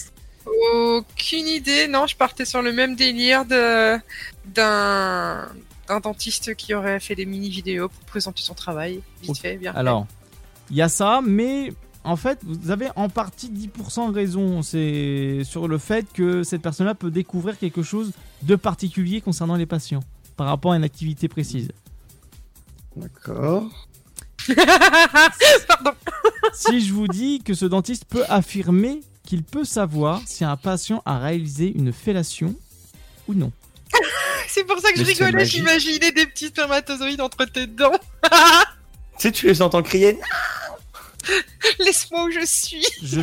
Aucune 0.74 1.46
idée. 1.46 1.88
Non, 1.88 2.06
je 2.06 2.14
partais 2.14 2.44
sur 2.44 2.60
le 2.60 2.74
même 2.74 2.94
délire 2.94 3.46
de 3.46 3.96
d'un 4.54 5.48
d'un 5.88 6.00
dentiste 6.00 6.54
qui 6.56 6.74
aurait 6.74 7.00
fait 7.00 7.14
des 7.14 7.24
mini 7.24 7.48
vidéos 7.48 7.88
pour 7.88 8.04
présenter 8.04 8.42
son 8.42 8.52
travail. 8.52 9.00
Vite 9.22 9.38
fait, 9.38 9.56
bien. 9.56 9.72
Alors, 9.74 10.06
il 10.68 10.76
y 10.76 10.82
a 10.82 10.90
ça, 10.90 11.22
mais 11.24 11.72
en 12.04 12.16
fait, 12.16 12.38
vous 12.42 12.70
avez 12.70 12.88
en 12.96 13.08
partie 13.08 13.48
10% 13.48 14.12
raison. 14.12 14.60
C'est 14.60 15.40
sur 15.44 15.68
le 15.68 15.78
fait 15.78 16.06
que 16.12 16.42
cette 16.42 16.60
personne-là 16.60 16.94
peut 16.94 17.10
découvrir 17.10 17.58
quelque 17.58 17.82
chose 17.82 18.12
de 18.42 18.56
particulier 18.56 19.22
concernant 19.22 19.56
les 19.56 19.64
patients 19.64 20.02
par 20.36 20.48
rapport 20.48 20.72
à 20.72 20.76
une 20.76 20.84
activité 20.84 21.28
précise. 21.28 21.70
D'accord. 22.96 23.88
si 26.52 26.84
je 26.84 26.92
vous 26.92 27.08
dis 27.08 27.42
que 27.44 27.54
ce 27.54 27.64
dentiste 27.64 28.04
peut 28.06 28.24
affirmer 28.28 29.00
qu'il 29.24 29.44
peut 29.44 29.64
savoir 29.64 30.20
si 30.26 30.44
un 30.44 30.56
patient 30.56 31.02
a 31.06 31.18
réalisé 31.18 31.72
une 31.74 31.92
fellation 31.92 32.54
ou 33.28 33.34
non. 33.34 33.52
C'est 34.48 34.64
pour 34.64 34.78
ça 34.80 34.90
que 34.92 34.98
je 34.98 35.04
Mais 35.04 35.14
c'est 35.14 35.24
rigolais. 35.24 35.44
J'imaginais 35.44 36.12
des 36.12 36.26
petits 36.26 36.48
spermatozoïdes 36.48 37.20
entre 37.20 37.44
tes 37.44 37.66
dents. 37.66 37.98
Tu 39.18 39.28
sais, 39.28 39.32
tu 39.32 39.46
les 39.46 39.62
entends 39.62 39.82
crier. 39.82 40.18
Laisse-moi 41.78 42.24
où 42.24 42.30
je 42.30 42.44
suis. 42.44 42.84
Je, 43.02 43.20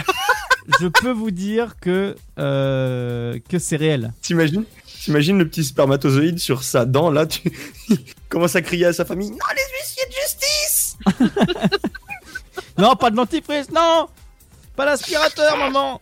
je 0.79 0.87
peux 0.87 1.11
vous 1.11 1.31
dire 1.31 1.75
que, 1.81 2.15
euh, 2.37 3.37
que 3.49 3.59
c'est 3.59 3.75
réel. 3.75 4.13
T'imagines? 4.21 4.63
T'imagines 5.03 5.37
le 5.37 5.47
petit 5.47 5.63
spermatozoïde 5.63 6.39
sur 6.39 6.63
sa 6.63 6.85
dent, 6.85 7.09
là, 7.09 7.25
tu 7.25 7.51
il 7.89 7.99
commence 8.27 8.55
à 8.55 8.61
crier 8.61 8.85
à 8.87 8.93
sa 8.93 9.05
famille 9.05 9.31
Non, 9.31 9.37
les 9.55 9.63
huissiers 9.79 10.05
de 10.07 10.13
justice 10.21 10.97
Non, 12.77 12.95
pas 12.95 13.09
de 13.09 13.15
dentifrice, 13.15 13.69
non 13.71 14.07
Pas 14.75 14.85
l'aspirateur, 14.85 15.57
maman 15.57 15.99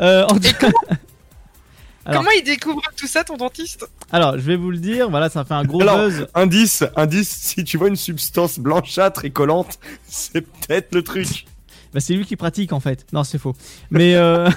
Euh, 0.00 0.26
en 0.26 0.36
Alors, 2.06 2.20
Comment 2.20 2.32
il 2.32 2.44
découvre 2.44 2.82
tout 2.96 3.06
ça, 3.06 3.24
ton 3.24 3.36
dentiste 3.36 3.86
alors, 4.12 4.34
je 4.34 4.42
vais 4.42 4.56
vous 4.56 4.70
le 4.70 4.76
dire, 4.76 5.10
voilà, 5.10 5.28
ça 5.28 5.44
fait 5.44 5.54
un 5.54 5.64
gros 5.64 5.80
Alors, 5.80 5.96
buzz. 5.96 6.26
indice, 6.34 6.84
indice, 6.94 7.30
si 7.30 7.64
tu 7.64 7.78
vois 7.78 7.88
une 7.88 7.96
substance 7.96 8.58
blanchâtre 8.60 9.24
et 9.24 9.30
collante, 9.30 9.78
c'est 10.06 10.42
peut-être 10.42 10.94
le 10.94 11.02
truc. 11.02 11.46
Bah, 11.92 12.00
c'est 12.00 12.12
lui 12.12 12.24
qui 12.24 12.36
pratique 12.36 12.72
en 12.72 12.78
fait. 12.80 13.06
Non, 13.12 13.24
c'est 13.24 13.38
faux. 13.38 13.56
Mais 13.90 14.14
euh... 14.14 14.48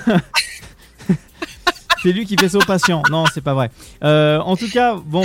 c'est 2.03 2.11
lui 2.11 2.25
qui 2.25 2.35
fait 2.39 2.49
ça 2.49 2.57
aux 2.57 2.65
patients. 2.65 3.01
Non, 3.11 3.25
c'est 3.33 3.41
pas 3.41 3.53
vrai. 3.53 3.69
Euh, 4.03 4.39
en 4.39 4.55
tout 4.55 4.69
cas, 4.69 4.95
bon, 4.95 5.23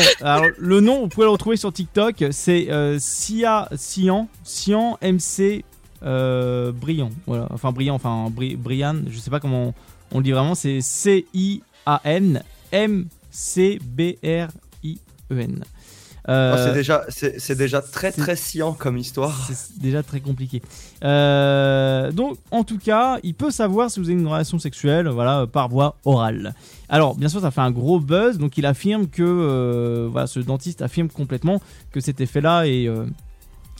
le 0.58 0.80
nom, 0.80 1.00
vous 1.02 1.08
pouvez 1.08 1.26
le 1.26 1.30
retrouver 1.30 1.56
sur 1.56 1.72
TikTok. 1.72 2.24
C'est 2.30 2.70
euh, 2.70 2.98
Sia 2.98 3.68
Sian, 3.76 4.28
Sian 4.44 4.98
MC 5.02 5.64
euh, 6.02 6.72
Brillant. 6.72 7.10
Voilà, 7.26 7.46
enfin 7.50 7.72
Brillant, 7.72 7.94
enfin 7.94 8.28
Bri- 8.30 8.56
Brian. 8.56 8.96
Je 9.08 9.18
sais 9.18 9.30
pas 9.30 9.40
comment 9.40 9.74
On 10.12 10.18
le 10.18 10.24
dit 10.24 10.32
vraiment, 10.32 10.54
c'est 10.54 10.80
C-I-A-N 10.80 12.42
M-C-B-R-I-E-N. 12.72 14.44
Euh, 16.28 16.54
Oh, 16.54 16.62
c'est 16.64 16.72
déjà, 16.74 17.04
c'est 17.08 17.40
c'est 17.40 17.56
déjà 17.56 17.82
très 17.82 18.12
très 18.12 18.36
sciant 18.36 18.72
comme 18.72 18.96
histoire. 18.96 19.48
c'est 19.52 19.78
déjà 19.78 20.02
très 20.02 20.20
compliqué. 20.20 20.62
Euh, 21.04 22.12
donc, 22.12 22.38
en 22.50 22.62
tout 22.64 22.78
cas, 22.78 23.18
il 23.22 23.34
peut 23.34 23.50
savoir 23.50 23.90
si 23.90 23.98
vous 23.98 24.06
avez 24.08 24.18
une 24.18 24.26
relation 24.26 24.58
sexuelle, 24.58 25.08
voilà, 25.08 25.46
par 25.46 25.68
voie 25.68 25.96
orale. 26.04 26.54
Alors, 26.88 27.16
bien 27.16 27.28
sûr, 27.28 27.40
ça 27.40 27.50
fait 27.50 27.60
un 27.60 27.70
gros 27.72 27.98
buzz. 27.98 28.38
Donc, 28.38 28.56
il 28.56 28.66
affirme 28.66 29.08
que, 29.08 29.22
euh, 29.22 30.08
voilà, 30.10 30.26
ce 30.26 30.38
dentiste 30.40 30.82
affirme 30.82 31.08
complètement 31.08 31.60
que 31.90 32.00
cet 32.00 32.20
effet-là 32.20 32.66
est, 32.68 32.84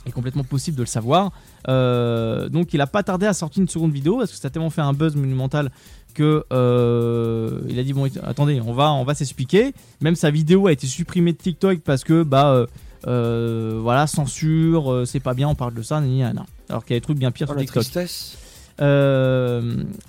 est 0.05 0.11
complètement 0.11 0.43
possible 0.43 0.75
de 0.75 0.81
le 0.83 0.87
savoir. 0.87 1.31
Donc, 1.67 2.73
il 2.73 2.81
a 2.81 2.87
pas 2.87 3.03
tardé 3.03 3.25
à 3.25 3.33
sortir 3.33 3.61
une 3.61 3.69
seconde 3.69 3.93
vidéo 3.93 4.17
parce 4.17 4.31
que 4.31 4.37
ça 4.37 4.47
a 4.49 4.51
tellement 4.51 4.69
fait 4.69 4.81
un 4.81 4.93
buzz 4.93 5.15
monumental 5.15 5.71
que 6.13 6.45
euh, 6.53 7.61
il 7.67 7.77
a 7.79 7.83
dit 7.83 7.93
bon 7.93 8.09
attendez 8.23 8.61
on 8.61 8.73
va 8.73 8.93
on 8.93 9.03
va 9.03 9.15
s'expliquer. 9.15 9.73
Même 10.01 10.15
sa 10.15 10.31
vidéo 10.31 10.67
a 10.67 10.71
été 10.71 10.87
supprimée 10.87 11.33
de 11.33 11.37
TikTok 11.37 11.79
parce 11.79 12.03
que 12.03 12.23
bah 12.23 12.51
euh, 12.51 12.67
euh, 13.07 13.79
voilà 13.81 14.07
censure 14.07 15.03
c'est 15.05 15.19
pas 15.19 15.33
bien 15.33 15.49
on 15.49 15.55
parle 15.55 15.73
de 15.73 15.81
ça 15.81 15.99
ni 15.99 16.23
alors 16.23 16.85
qu'il 16.85 16.93
y 16.93 16.97
a 16.97 16.99
des 16.99 17.01
trucs 17.01 17.17
bien 17.17 17.31
pires 17.31 17.47
Oh, 17.49 17.53
sur 17.53 17.59
la 17.59 17.83
TikTok. 17.83 18.07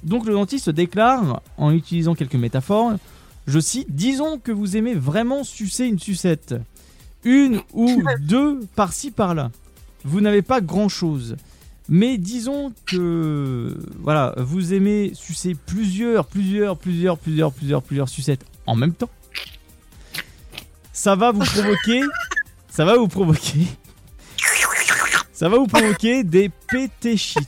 donc 0.04 0.26
le 0.26 0.32
dentiste 0.32 0.70
déclare 0.70 1.42
en 1.58 1.72
utilisant 1.72 2.14
quelques 2.14 2.36
métaphores 2.36 2.92
je 3.46 3.58
cite 3.58 3.88
disons 3.90 4.38
que 4.38 4.52
vous 4.52 4.76
aimez 4.76 4.94
vraiment 4.94 5.44
sucer 5.44 5.86
une 5.86 5.98
sucette. 5.98 6.54
Une 7.24 7.60
ou 7.72 8.02
deux 8.20 8.60
par-ci 8.74 9.10
par-là. 9.10 9.50
Vous 10.04 10.20
n'avez 10.20 10.42
pas 10.42 10.60
grand-chose 10.60 11.36
mais 11.88 12.16
disons 12.18 12.72
que 12.86 13.76
voilà, 14.00 14.34
vous 14.38 14.72
aimez 14.74 15.12
sucer 15.14 15.54
plusieurs, 15.66 16.26
plusieurs, 16.26 16.76
plusieurs, 16.76 17.18
plusieurs, 17.18 17.52
plusieurs, 17.52 17.82
plusieurs 17.82 18.08
sucettes 18.08 18.44
en 18.66 18.74
même 18.76 18.94
temps. 18.94 19.10
Ça 20.92 21.16
va 21.16 21.32
vous 21.32 21.40
provoquer, 21.44 22.00
ça 22.70 22.84
va 22.84 22.96
vous 22.96 23.08
provoquer, 23.08 23.66
ça 25.32 25.48
va 25.48 25.58
vous 25.58 25.66
provoquer 25.66 26.22
des 26.24 26.48
pétéchis, 26.48 27.38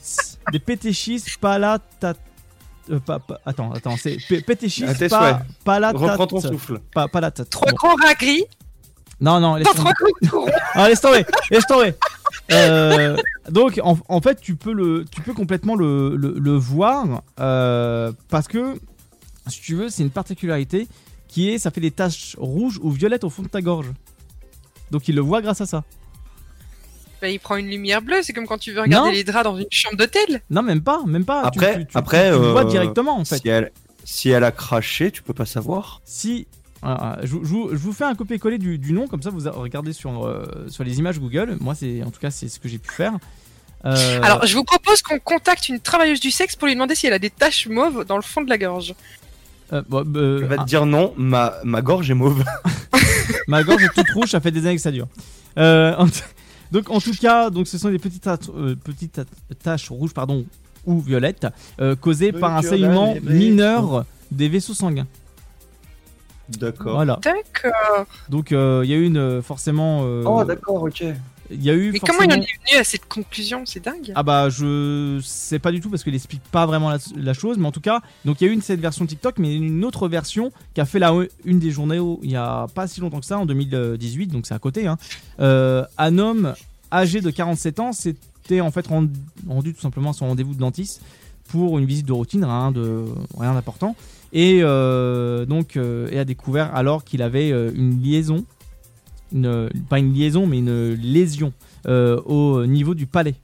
des 0.51 0.59
pétéchis 0.59 1.23
palata. 1.39 2.13
euh, 2.89 2.99
pas- 2.99 3.19
pas- 3.19 3.39
attends, 3.45 3.71
attends, 3.71 3.95
c'est 3.97 4.17
pé- 4.29 4.41
pétéchis 4.41 4.83
À 4.85 4.93
tes 4.93 5.07
pa- 5.09 5.19
souhaits. 5.19 5.47
palatate. 5.63 6.01
Reprends 6.01 6.27
ton 6.27 6.41
souffle. 6.41 6.79
Pa- 6.93 7.07
palatate. 7.07 7.49
Trois 7.49 7.71
Bon. 7.71 7.75
grands 7.77 7.95
raclis. 7.95 8.43
Non, 9.19 9.39
non, 9.39 9.55
laisse 9.55 9.67
Pas 9.67 9.73
tomber. 9.73 10.51
Ah, 10.73 10.87
laisse 10.89 11.01
tomber, 11.01 11.25
laisse 11.49 11.65
tomber. 11.65 11.93
Euh, 12.51 13.15
donc, 13.49 13.79
en, 13.83 13.97
en 14.07 14.21
fait, 14.21 14.39
tu 14.41 14.55
peux, 14.55 14.73
le, 14.73 15.05
tu 15.11 15.21
peux 15.21 15.33
complètement 15.33 15.75
le, 15.75 16.15
le, 16.15 16.35
le 16.37 16.51
voir 16.51 17.21
euh, 17.39 18.11
parce 18.29 18.47
que, 18.47 18.75
si 19.47 19.61
tu 19.61 19.75
veux, 19.75 19.89
c'est 19.89 20.03
une 20.03 20.09
particularité 20.09 20.87
qui 21.27 21.49
est, 21.49 21.57
ça 21.57 21.71
fait 21.71 21.81
des 21.81 21.91
taches 21.91 22.35
rouges 22.39 22.79
ou 22.81 22.89
violettes 22.91 23.23
au 23.23 23.29
fond 23.29 23.43
de 23.43 23.47
ta 23.49 23.61
gorge. 23.61 23.91
Donc, 24.91 25.07
il 25.07 25.15
le 25.15 25.21
voit 25.21 25.41
grâce 25.41 25.61
à 25.61 25.65
ça. 25.65 25.83
Bah, 27.21 27.29
il 27.29 27.39
prend 27.39 27.55
une 27.55 27.67
lumière 27.67 28.01
bleue, 28.01 28.21
c'est 28.21 28.31
comme 28.33 28.45
quand 28.45 28.59
tu 28.59 28.71
veux 28.73 28.81
regarder 28.81 29.09
Non. 29.09 29.13
les 29.15 29.23
draps 29.23 29.43
dans 29.43 29.57
une 29.57 29.65
chambre 29.71 29.97
d'hôtel. 29.97 30.41
Non, 30.49 30.61
même 30.61 30.81
pas, 30.81 31.01
même 31.05 31.25
pas. 31.25 31.41
Après, 31.43 31.79
tu, 31.79 31.87
tu- 31.87 31.97
après, 31.97 32.31
tu 32.31 32.39
le 32.39 32.47
vois 32.51 32.61
euh, 32.65 32.69
directement 32.69 33.17
en 33.17 33.25
fait. 33.25 33.39
Si 33.39 33.49
elle, 33.49 33.71
si 34.03 34.29
elle 34.29 34.43
a 34.43 34.51
craché, 34.51 35.11
tu 35.11 35.23
peux 35.23 35.33
pas 35.33 35.45
savoir. 35.47 36.01
Si. 36.05 36.47
Ah, 36.87 36.97
ah, 36.99 37.19
je, 37.23 37.35
vous- 37.35 37.69
je 37.71 37.75
je 37.77 37.91
fais 37.91 38.05
un 38.05 38.15
copier-coller 38.15 38.57
du, 38.57 38.77
du 38.77 38.93
nom, 38.93 39.07
comme 39.07 39.21
ça 39.21 39.29
vous 39.29 39.39
regardez 39.51 39.93
sur, 39.93 40.25
euh, 40.25 40.65
sur 40.69 40.83
les 40.83 40.99
images 40.99 41.19
Google. 41.19 41.57
Moi, 41.59 41.75
c'est 41.75 42.01
en 42.03 42.11
tout 42.11 42.19
cas, 42.19 42.31
c'est 42.31 42.47
ce 42.47 42.59
que 42.59 42.69
j'ai 42.69 42.77
pu 42.77 42.91
faire. 42.91 43.13
Euh, 43.85 44.19
Alors, 44.23 44.45
je 44.45 44.55
vous 44.55 44.63
propose 44.63 45.01
qu'on 45.01 45.19
contacte 45.19 45.69
une 45.69 45.79
travailleuse 45.79 46.19
du 46.19 46.31
sexe 46.31 46.55
pour 46.55 46.67
lui 46.67 46.75
demander 46.75 46.95
si 46.95 47.05
elle 47.07 47.13
a 47.13 47.19
des 47.19 47.29
taches 47.29 47.67
mauves 47.67 48.05
dans 48.05 48.15
le 48.15 48.21
fond 48.21 48.41
de 48.41 48.49
la 48.49 48.57
gorge. 48.57 48.95
euh, 49.73 49.81
bon, 49.89 50.03
euh, 50.15 50.39
Elle 50.41 50.47
va 50.47 50.55
ah, 50.59 50.63
te 50.63 50.67
dire 50.69 50.85
non, 50.85 51.13
ma, 51.17 51.55
ma 51.63 51.81
gorge 51.81 52.09
est 52.09 52.15
mauve. 52.15 52.43
Ma 53.47 53.63
gorge 53.63 53.83
est 53.83 53.93
toute 53.93 54.09
rouge, 54.11 54.29
ça 54.29 54.39
fait 54.39 54.51
des 54.51 54.65
années 54.65 54.75
que 54.77 54.81
ça 54.81 54.91
dure. 54.91 55.07
Euh, 55.57 55.93
en 55.97 56.07
donc 56.71 56.89
en 56.89 56.99
tout 56.99 57.13
cas, 57.13 57.49
donc 57.49 57.67
ce 57.67 57.77
sont 57.77 57.89
des 57.89 57.99
petites, 57.99 58.23
taches- 58.23 58.49
euh, 58.55 58.75
petites 58.75 59.13
ta- 59.13 59.23
taches 59.63 59.89
rouges 59.89 60.13
pardon, 60.13 60.45
ou 60.85 60.99
violettes 61.01 61.47
euh, 61.79 61.95
causées 61.95 62.31
par 62.31 62.55
un 62.55 62.61
saignement 62.61 63.15
mineur 63.23 64.05
des 64.31 64.49
vaisseaux 64.49 64.73
sanguins. 64.73 65.07
D'accord. 66.49 66.93
Voilà. 66.95 67.19
D'accord. 67.23 68.05
Donc 68.29 68.51
euh, 68.51 68.81
il 68.83 68.89
y 68.89 68.93
a 68.93 68.97
eu 68.97 69.05
une 69.05 69.17
euh, 69.17 69.41
forcément. 69.41 70.01
euh, 70.03 70.23
Oh, 70.25 70.43
d'accord, 70.43 70.83
ok. 70.83 71.03
Il 71.49 71.63
y 71.63 71.69
a 71.69 71.73
eu 71.73 71.91
Mais 71.93 71.99
forcément. 71.99 72.19
comment 72.19 72.29
il 72.33 72.37
en 72.39 72.41
est 72.41 72.69
venu 72.71 72.79
à 72.79 72.83
cette 72.83 73.07
conclusion? 73.07 73.61
C'est 73.65 73.79
dingue. 73.83 74.11
Ah 74.15 74.23
bah 74.23 74.49
je 74.49 75.19
sais 75.23 75.59
pas 75.59 75.71
du 75.71 75.79
tout 75.79 75.89
parce 75.89 76.03
qu'il 76.03 76.13
explique 76.13 76.41
pas 76.51 76.65
vraiment 76.65 76.89
la, 76.89 76.97
la 77.15 77.33
chose, 77.33 77.57
mais 77.57 77.67
en 77.67 77.71
tout 77.71 77.79
cas, 77.79 78.01
donc 78.25 78.41
il 78.41 78.45
y 78.45 78.47
a 78.47 78.51
eu 78.51 78.53
une, 78.53 78.61
cette 78.61 78.81
version 78.81 79.05
TikTok, 79.05 79.39
mais 79.39 79.53
il 79.55 79.59
y 79.61 79.63
a 79.63 79.67
une 79.67 79.85
autre 79.85 80.09
version 80.09 80.51
qui 80.73 80.81
a 80.81 80.85
fait 80.85 80.99
la 80.99 81.13
une 81.45 81.59
des 81.59 81.71
journées 81.71 81.99
où, 81.99 82.19
il 82.21 82.31
y 82.31 82.35
a 82.35 82.67
pas 82.75 82.87
si 82.87 82.99
longtemps 82.99 83.21
que 83.21 83.25
ça, 83.25 83.37
en 83.39 83.45
2018, 83.45 84.27
donc 84.27 84.45
c'est 84.45 84.53
à 84.55 84.59
côté. 84.59 84.87
Hein. 84.87 84.97
Euh, 85.39 85.85
un 85.97 86.17
homme 86.17 86.53
âgé 86.91 87.21
de 87.21 87.29
47 87.29 87.79
ans 87.79 87.91
s'était 87.93 88.59
en 88.59 88.71
fait 88.71 88.85
rendu, 88.87 89.11
rendu 89.47 89.73
tout 89.73 89.81
simplement 89.81 90.09
à 90.09 90.13
son 90.13 90.27
rendez-vous 90.27 90.53
de 90.53 90.59
dentiste 90.59 91.01
pour 91.47 91.79
une 91.79 91.85
visite 91.85 92.05
de 92.07 92.11
routine, 92.13 92.43
rien 92.43 92.71
de 92.73 93.05
rien 93.39 93.53
d'important, 93.53 93.95
et 94.33 94.59
euh, 94.61 95.45
donc 95.45 95.77
euh, 95.77 96.07
et 96.11 96.19
a 96.19 96.25
découvert 96.25 96.75
alors 96.75 97.03
qu'il 97.03 97.21
avait 97.21 97.51
euh, 97.51 97.71
une 97.73 98.01
liaison, 98.01 98.45
une, 99.33 99.69
pas 99.89 99.99
une 99.99 100.13
liaison, 100.13 100.45
mais 100.47 100.57
une 100.59 100.93
lésion 100.93 101.53
euh, 101.87 102.19
au 102.25 102.65
niveau 102.65 102.93
du 102.95 103.05
palais. 103.07 103.35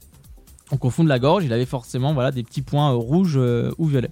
Donc 0.72 0.86
au 0.86 0.90
fond 0.90 1.04
de 1.04 1.10
la 1.10 1.20
gorge, 1.20 1.44
il 1.46 1.54
avait 1.54 1.66
forcément 1.66 2.14
voilà 2.14 2.32
des 2.32 2.44
petits 2.44 2.62
points 2.62 2.92
euh, 2.92 2.96
rouges 2.96 3.36
euh, 3.38 3.72
ou 3.78 3.86
violets. 3.88 4.12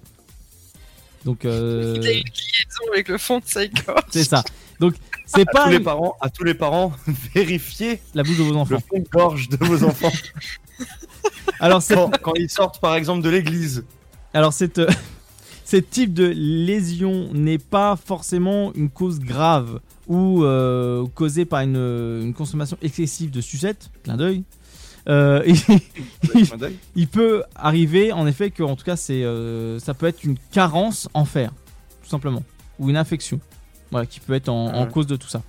Donc 1.24 1.44
euh, 1.44 1.94
Il 2.00 2.06
a 2.06 2.12
une 2.12 2.18
liaison 2.18 2.92
avec 2.92 3.08
le 3.08 3.18
fond 3.18 3.38
de 3.38 3.44
sa 3.46 3.66
gorge. 3.66 4.02
c'est 4.10 4.24
ça. 4.24 4.42
Donc 4.80 4.94
c'est 5.26 5.44
pas 5.44 5.64
tous 5.64 5.70
les 5.70 5.76
une- 5.76 5.82
parents, 5.84 6.14
à 6.20 6.30
tous 6.30 6.44
les 6.44 6.54
parents, 6.54 6.92
vérifiez 7.34 8.00
la 8.14 8.22
bouche 8.22 8.38
de 8.38 8.42
vos 8.42 8.50
le 8.52 8.56
enfants. 8.56 8.78
fond 8.88 8.98
de 8.98 9.08
gorge 9.08 9.48
de 9.48 9.56
vos 9.64 9.84
enfants 9.84 10.12
Alors 11.60 11.80
c'est 11.82 11.94
quand, 11.94 12.10
quand 12.22 12.34
ils 12.34 12.50
sortent 12.50 12.80
par 12.80 12.94
exemple 12.96 13.22
de 13.22 13.28
l'église. 13.30 13.84
Alors 14.34 14.52
cette, 14.52 14.78
euh, 14.78 14.88
ce 15.72 15.78
type 15.78 16.12
de 16.12 16.26
lésion 16.26 17.32
n'est 17.32 17.56
pas 17.56 17.96
forcément 17.96 18.74
une 18.74 18.90
cause 18.90 19.20
grave 19.20 19.80
ou 20.06 20.44
euh, 20.44 21.06
causée 21.14 21.46
par 21.46 21.60
une, 21.60 21.76
une 21.76 22.34
consommation 22.34 22.76
excessive 22.82 23.30
de 23.30 23.40
sucettes, 23.40 23.90
clin 24.02 24.18
d'œil. 24.18 24.44
Euh, 25.08 25.42
il, 25.46 26.46
Clin 26.46 26.58
d'œil. 26.58 26.76
il 26.94 27.08
peut 27.08 27.42
arriver 27.54 28.12
en 28.12 28.26
effet 28.26 28.50
que 28.50 28.62
en 28.62 28.76
tout 28.76 28.84
cas 28.84 28.96
c'est 28.96 29.24
euh, 29.24 29.78
ça 29.78 29.94
peut 29.94 30.04
être 30.04 30.22
une 30.24 30.36
carence 30.50 31.08
en 31.14 31.24
fer 31.24 31.50
tout 32.02 32.10
simplement 32.10 32.44
ou 32.78 32.90
une 32.90 32.98
infection 32.98 33.40
voilà 33.90 34.04
qui 34.06 34.20
peut 34.20 34.34
être 34.34 34.50
en, 34.50 34.68
Ah 34.68 34.78
en 34.78 34.86
cause 34.86 35.06
de 35.06 35.16
tout 35.16 35.26
ça 35.26 35.42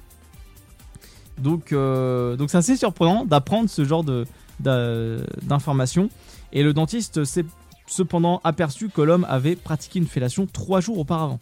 donc 1.38 1.74
euh, 1.74 2.38
donc 2.38 2.50
c'est 2.50 2.58
assez 2.58 2.78
surprenant 2.78 3.26
d'apprendre 3.26 3.70
ce 3.70 3.84
genre 3.84 4.06
de 4.06 4.26
d'informations 4.60 6.10
et 6.54 6.64
le 6.64 6.74
dentiste 6.74 7.26
s'est 7.26 7.46
cependant 7.88 8.42
aperçu 8.44 8.90
que 8.90 9.02
l'homme 9.02 9.26
avait 9.30 9.56
pratiqué 9.56 10.00
une 10.00 10.08
fellation 10.08 10.46
trois 10.48 10.82
jours 10.82 10.98
auparavant 11.00 11.40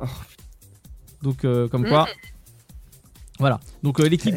Oh. 0.00 0.06
donc 1.22 1.44
euh, 1.44 1.68
comme 1.68 1.82
quoi 1.88 2.06
voilà. 3.38 3.58
Donc 3.82 3.98
euh, 3.98 4.08
l'équipe 4.08 4.36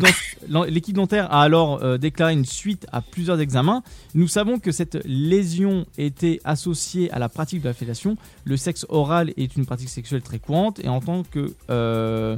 dent- 0.50 0.66
dentaire 0.94 1.32
a 1.32 1.44
alors 1.44 1.84
euh, 1.84 1.98
déclaré 1.98 2.34
une 2.34 2.46
suite 2.46 2.88
à 2.92 3.02
plusieurs 3.02 3.40
examens. 3.40 3.84
Nous 4.16 4.28
savons 4.28 4.58
que 4.58 4.72
cette 4.72 4.98
lésion 5.06 5.86
était 6.00 6.40
associée 6.44 7.12
à 7.12 7.20
la 7.20 7.30
pratique 7.30 7.62
de 7.62 7.68
la 7.68 7.74
fellation. 7.76 8.18
Le 8.46 8.58
sexe 8.58 8.86
oral 8.90 9.32
est 9.38 9.56
une 9.58 9.66
pratique 9.68 9.90
sexuelle 9.90 10.24
très 10.24 10.40
courante 10.40 10.80
et 10.84 10.88
en 10.88 11.02
tant 11.02 11.22
que 11.24 11.54
euh, 11.70 12.38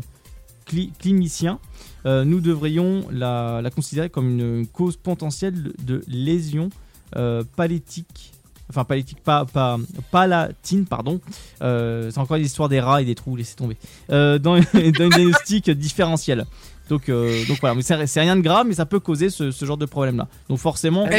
cli- 0.68 0.91
clinicien, 0.99 1.59
euh, 2.05 2.26
nous 2.26 2.41
devrions 2.41 3.05
la, 3.11 3.61
la 3.61 3.70
considérer 3.70 4.09
comme 4.09 4.38
une 4.39 4.68
cause 4.68 4.97
potentielle 4.97 5.72
de 5.86 6.03
lésion 6.07 6.70
euh, 7.15 7.43
palétique. 7.55 8.34
Enfin, 8.70 8.86
pas, 9.24 9.45
pas, 9.45 9.80
palatine, 10.11 10.86
pardon. 10.86 11.22
Euh, 11.61 12.11
c'est 12.11 12.20
encore 12.20 12.38
l'histoire 12.38 12.68
des 12.68 12.80
rats 12.80 13.01
et 13.01 13.05
des 13.05 13.15
trous, 13.15 13.36
laissez 13.36 13.55
tomber. 13.55 13.78
Euh, 14.11 14.39
dans, 14.39 14.59
dans 14.74 14.80
une 14.80 14.91
diagnostic 14.91 15.70
différentiel. 15.72 16.45
Donc, 16.89 17.09
euh, 17.09 17.45
donc 17.47 17.59
voilà, 17.59 17.76
mais 17.76 17.82
c'est 17.82 18.20
rien 18.22 18.36
de 18.36 18.41
grave, 18.41 18.65
mais 18.68 18.74
ça 18.74 18.86
peut 18.86 18.99
causer 18.99 19.30
ce, 19.30 19.51
ce 19.51 19.65
genre 19.65 19.78
de 19.78 19.86
problème-là. 19.86 20.28
Donc 20.49 20.59
forcément, 20.59 21.05
Ah, 21.09 21.18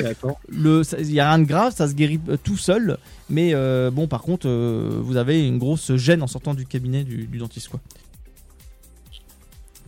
il 0.50 1.12
y 1.12 1.20
a 1.20 1.28
rien 1.28 1.38
de 1.38 1.44
grave, 1.44 1.74
ça 1.74 1.88
se 1.88 1.94
guérit 1.94 2.20
tout 2.42 2.56
seul. 2.56 2.98
Mais 3.28 3.50
euh, 3.52 3.90
bon, 3.90 4.08
par 4.08 4.22
contre, 4.22 4.48
euh, 4.48 4.98
vous 5.02 5.16
avez 5.16 5.46
une 5.46 5.58
grosse 5.58 5.94
gêne 5.96 6.22
en 6.22 6.26
sortant 6.26 6.54
du 6.54 6.64
cabinet 6.64 7.04
du, 7.04 7.26
du 7.26 7.38
dentiste, 7.38 7.68
quoi. 7.68 7.80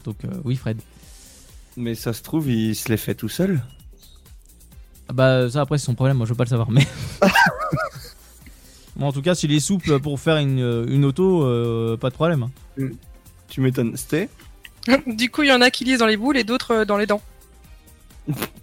Donc 0.04 0.16
euh, 0.24 0.28
oui, 0.44 0.56
Fred. 0.56 0.80
Mais 1.76 1.94
ça 1.94 2.12
se 2.12 2.22
trouve, 2.22 2.50
il 2.50 2.74
se 2.74 2.88
les 2.88 2.96
fait 2.96 3.14
tout 3.14 3.28
seul. 3.28 3.62
Ah 5.11 5.12
Bah 5.12 5.50
ça 5.50 5.62
après 5.62 5.76
c'est 5.76 5.86
son 5.86 5.94
problème, 5.96 6.16
moi 6.18 6.24
je 6.26 6.30
veux 6.30 6.36
pas 6.36 6.44
le 6.44 6.50
savoir, 6.50 6.70
mais. 6.70 6.86
Bon, 8.96 9.06
en 9.06 9.12
tout 9.12 9.22
cas, 9.22 9.34
s'il 9.34 9.50
est 9.52 9.61
souple 9.61 9.98
pour 10.00 10.20
faire 10.20 10.36
une, 10.36 10.58
une 10.88 11.04
auto, 11.06 11.42
euh, 11.44 11.96
pas 11.96 12.11
de 12.11 12.14
problème. 12.14 12.42
hein. 12.78 12.84
Tu 13.48 13.61
m'étonnes. 13.62 13.96
C'était 13.96 14.28
du 15.06 15.30
coup, 15.30 15.42
il 15.42 15.48
y 15.48 15.52
en 15.52 15.61
a 15.62 15.70
qui 15.70 15.84
lisent 15.84 16.00
dans 16.00 16.06
les 16.06 16.16
boules 16.18 16.36
et 16.36 16.44
d'autres 16.44 16.72
euh, 16.72 16.84
dans 16.84 16.98
les 16.98 17.06
dents. 17.06 17.22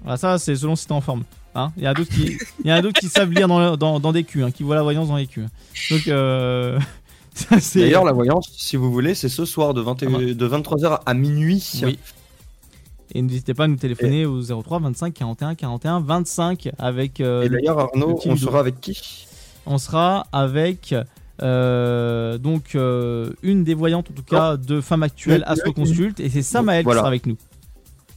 Ah, 0.05 0.15
ça, 0.17 0.37
c'est 0.37 0.55
selon 0.55 0.75
si 0.75 0.85
t'es 0.85 0.91
en 0.93 1.01
forme. 1.01 1.23
Hein 1.55 1.71
Il 1.77 1.83
y 1.83 1.87
en 1.87 1.91
a 1.91 1.93
d'autres 1.95 2.11
qui, 2.13 2.37
il 2.63 2.67
y 2.67 2.71
a 2.71 2.81
d'autres 2.81 2.99
qui 2.99 3.07
savent 3.09 3.31
lire 3.31 3.47
dans, 3.47 3.71
le- 3.71 3.77
dans, 3.77 3.99
dans 3.99 4.11
des 4.11 4.23
culs, 4.23 4.43
hein, 4.43 4.51
qui 4.51 4.61
voient 4.63 4.75
la 4.75 4.83
voyance 4.83 5.07
dans 5.07 5.15
les 5.17 5.25
culs. 5.27 5.47
Donc, 5.89 6.07
euh, 6.07 6.79
ça, 7.33 7.59
c'est. 7.59 7.79
D'ailleurs, 7.79 8.03
la 8.05 8.11
voyance, 8.11 8.51
si 8.57 8.75
vous 8.75 8.91
voulez, 8.91 9.15
c'est 9.15 9.29
ce 9.29 9.43
soir 9.45 9.73
de, 9.73 9.81
20 9.81 10.03
et- 10.03 10.35
de 10.35 10.47
23h 10.47 10.99
à 11.03 11.13
minuit. 11.15 11.81
Oui. 11.83 11.97
Et 13.15 13.21
n'hésitez 13.21 13.53
pas 13.53 13.65
à 13.65 13.67
nous 13.67 13.75
téléphoner 13.77 14.25
au 14.25 14.41
03 14.41 14.79
25 14.79 15.13
41 15.13 15.55
41 15.55 15.99
25 16.01 16.69
avec. 16.77 17.21
euh, 17.21 17.43
Et 17.43 17.47
le- 17.49 17.57
d'ailleurs, 17.57 17.79
Arnaud, 17.79 18.19
on 18.25 18.35
sera 18.35 18.59
avec 18.59 18.79
qui? 18.81 19.25
On 19.65 19.77
sera 19.77 20.27
avec 20.31 20.93
euh, 21.43 22.37
donc 22.37 22.75
euh, 22.75 23.29
une 23.43 23.63
des 23.63 23.73
voyantes 23.73 24.09
en 24.09 24.13
tout 24.13 24.23
cas 24.23 24.57
de 24.57 24.81
Femme 24.81 25.03
Actuelle 25.03 25.41
Le- 25.41 25.49
Astro 25.51 25.71
Consulte 25.73 26.19
et 26.19 26.29
c'est 26.29 26.41
Samaël 26.41 26.83
Voilà. 26.83 26.99
qui 26.99 27.01
sera 27.01 27.07
avec 27.09 27.25
nous. 27.27 27.37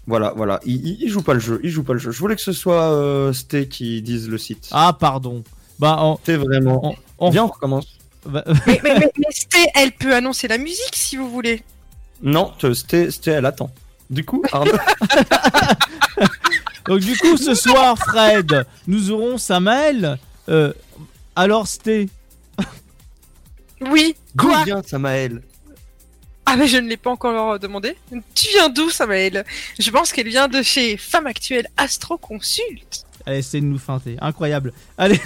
Voilà, 0.07 0.33
voilà. 0.37 0.59
Il, 0.65 0.77
il- 0.87 1.03
il 1.03 1.09
joue 1.09 1.23
pas 1.23 1.35
le 1.35 1.41
jeu, 1.41 1.61
il 1.63 1.71
joue 1.71 1.85
pas 1.85 1.93
le 1.93 1.99
jeu. 1.99 2.11
Je 2.11 2.19
voulais 2.19 2.35
que 2.37 2.41
ce 2.43 2.53
soit 2.53 2.83
euh, 2.93 3.33
Sté 3.33 3.69
qui 3.69 4.01
dise 4.03 4.29
le 4.29 4.39
site. 4.39 4.69
Ah 4.73 4.97
pardon. 4.99 5.43
Bah 5.79 5.99
on... 6.03 6.19
C'est 6.25 6.37
vraiment. 6.37 6.95
Bien, 7.31 7.45
on 7.45 7.49
recommence. 7.49 7.87
Bah, 8.27 8.45
Mais, 8.67 8.81
mais, 8.83 8.95
mais, 8.99 9.13
mais 9.19 9.31
Sté, 9.31 9.59
elle 9.75 9.93
peut 9.93 10.15
annoncer 10.15 10.49
la 10.49 10.59
musique 10.59 10.95
si 10.95 11.17
vous 11.17 11.31
voulez. 11.31 11.63
Non, 12.23 12.53
Sté, 12.75 13.09
elle 13.27 13.47
attend. 13.47 13.71
Du 14.11 14.25
coup, 14.25 14.43
Arnaud. 14.53 14.73
Donc 16.87 17.01
du 17.01 17.17
coup 17.17 17.37
ce 17.37 17.55
soir 17.55 17.97
Fred, 17.97 18.67
nous 18.89 19.11
aurons 19.13 19.39
Samaël. 19.39 20.19
Euh, 20.49 20.73
alors 21.37 21.67
c'était 21.69 22.09
Oui. 23.81 24.17
D'où 24.35 24.49
Quoi 24.49 24.65
vient 24.65 24.83
Samaël 24.83 25.41
Ah 26.47 26.57
mais 26.57 26.67
je 26.67 26.79
ne 26.79 26.89
l'ai 26.89 26.97
pas 26.97 27.11
encore 27.11 27.59
demandé. 27.61 27.97
Tu 28.35 28.49
viens 28.49 28.69
d'où, 28.69 28.91
Samaël 28.91 29.45
Je 29.79 29.91
pense 29.91 30.13
qu'elle 30.13 30.29
vient 30.29 30.49
de 30.49 30.63
chez 30.63 30.97
Femme 30.97 31.29
Actuelle 31.29 31.69
Astro 31.77 32.19
Consult. 32.19 33.05
Allez, 33.27 33.39
essayez 33.39 33.61
de 33.61 33.67
nous 33.67 33.79
feinter. 33.79 34.17
Incroyable. 34.21 34.73
Allez. 34.99 35.21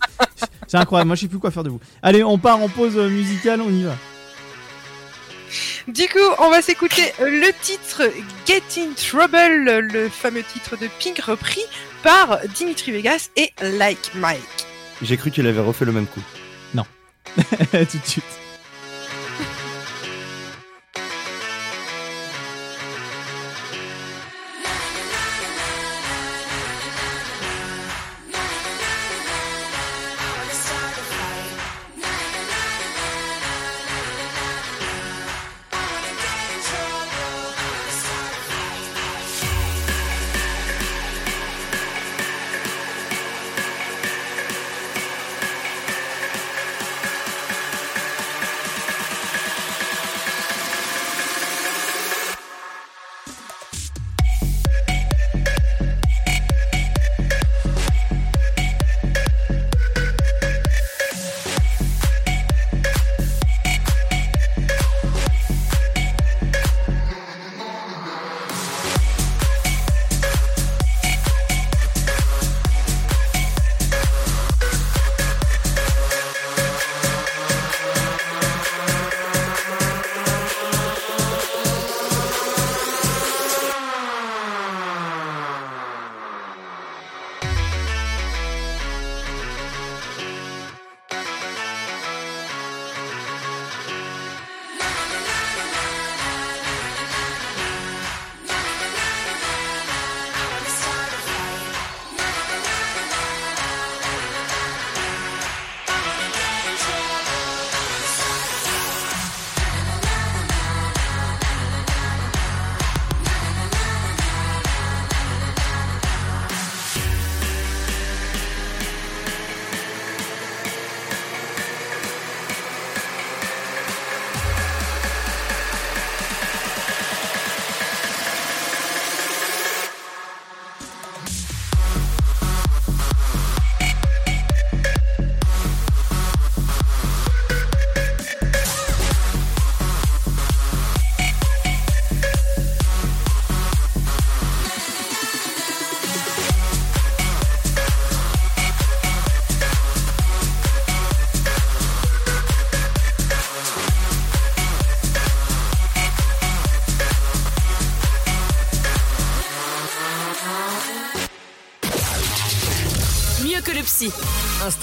C'est 0.66 0.78
incroyable. 0.78 1.08
Moi, 1.08 1.16
je 1.16 1.20
sais 1.20 1.28
plus 1.28 1.38
quoi 1.38 1.50
faire 1.52 1.62
de 1.62 1.70
vous. 1.70 1.80
Allez, 2.02 2.24
on 2.24 2.38
part 2.38 2.60
en 2.60 2.68
pause 2.68 2.96
musicale. 2.96 3.60
On 3.60 3.70
y 3.70 3.84
va. 3.84 3.94
Du 5.88 6.08
coup, 6.08 6.18
on 6.38 6.50
va 6.50 6.62
s'écouter 6.62 7.12
le 7.20 7.50
titre 7.62 8.02
Get 8.46 8.62
in 8.78 8.92
Trouble, 8.96 9.78
le 9.92 10.08
fameux 10.08 10.42
titre 10.42 10.76
de 10.76 10.88
Pink 11.00 11.18
repris 11.20 11.62
par 12.02 12.40
Dimitri 12.54 12.92
Vegas 12.92 13.30
et 13.36 13.52
Like 13.60 14.12
Mike. 14.14 14.40
J'ai 15.02 15.16
cru 15.16 15.30
qu'il 15.30 15.46
avait 15.46 15.60
refait 15.60 15.84
le 15.84 15.92
même 15.92 16.06
coup. 16.06 16.22
Non. 16.74 16.84
Tout 17.36 17.98
de 17.98 18.06
suite. 18.06 18.24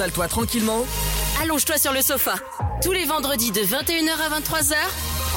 Installe-toi 0.04 0.28
tranquillement. 0.28 0.86
Allonge-toi 1.42 1.78
sur 1.78 1.94
le 1.94 2.02
sofa. 2.02 2.34
Tous 2.84 2.92
les 2.92 3.06
vendredis 3.06 3.52
de 3.52 3.62
21h 3.62 4.12
à 4.20 4.38
23h, 4.38 4.74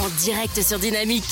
en 0.05 0.09
direct 0.24 0.60
sur 0.60 0.80
Dynamique. 0.80 1.22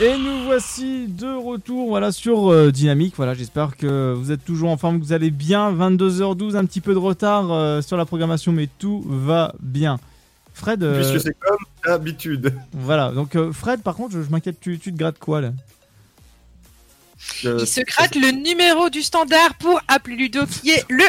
Et 0.00 0.18
nous 0.18 0.42
voici 0.44 1.06
de 1.06 1.32
retour 1.32 1.86
voilà, 1.88 2.10
sur 2.10 2.50
euh, 2.50 2.72
Dynamique. 2.72 3.14
Voilà, 3.16 3.34
j'espère 3.34 3.76
que 3.76 4.12
vous 4.12 4.32
êtes 4.32 4.44
toujours 4.44 4.70
en 4.70 4.76
forme, 4.76 4.98
que 4.98 5.04
vous 5.04 5.12
allez 5.12 5.30
bien. 5.30 5.72
22h12, 5.72 6.56
un 6.56 6.64
petit 6.64 6.80
peu 6.80 6.92
de 6.92 6.98
retard 6.98 7.52
euh, 7.52 7.80
sur 7.80 7.96
la 7.96 8.06
programmation, 8.06 8.50
mais 8.50 8.68
tout 8.80 9.04
va 9.06 9.54
bien. 9.60 10.00
Fred. 10.52 10.82
euh, 10.82 10.96
Puisque 11.00 11.20
c'est 11.28 11.36
comme 11.38 11.58
d'habitude. 11.84 12.52
Voilà, 12.72 13.12
donc 13.12 13.36
euh, 13.36 13.52
Fred, 13.52 13.82
par 13.82 13.94
contre, 13.94 14.14
je, 14.14 14.22
je 14.24 14.30
m'inquiète, 14.30 14.58
tu, 14.58 14.80
tu 14.80 14.92
te 14.92 14.98
grattes 14.98 15.20
quoi 15.20 15.40
là? 15.40 15.52
Euh, 17.44 17.58
Il 17.60 17.66
se 17.66 17.80
gratte 17.82 18.14
le 18.14 18.30
numéro 18.30 18.88
du 18.88 19.02
standard 19.02 19.54
pour 19.58 19.80
appeler 19.88 20.16
Ludo 20.16 20.46
qui 20.46 20.70
est 20.70 20.84
le 20.88 21.04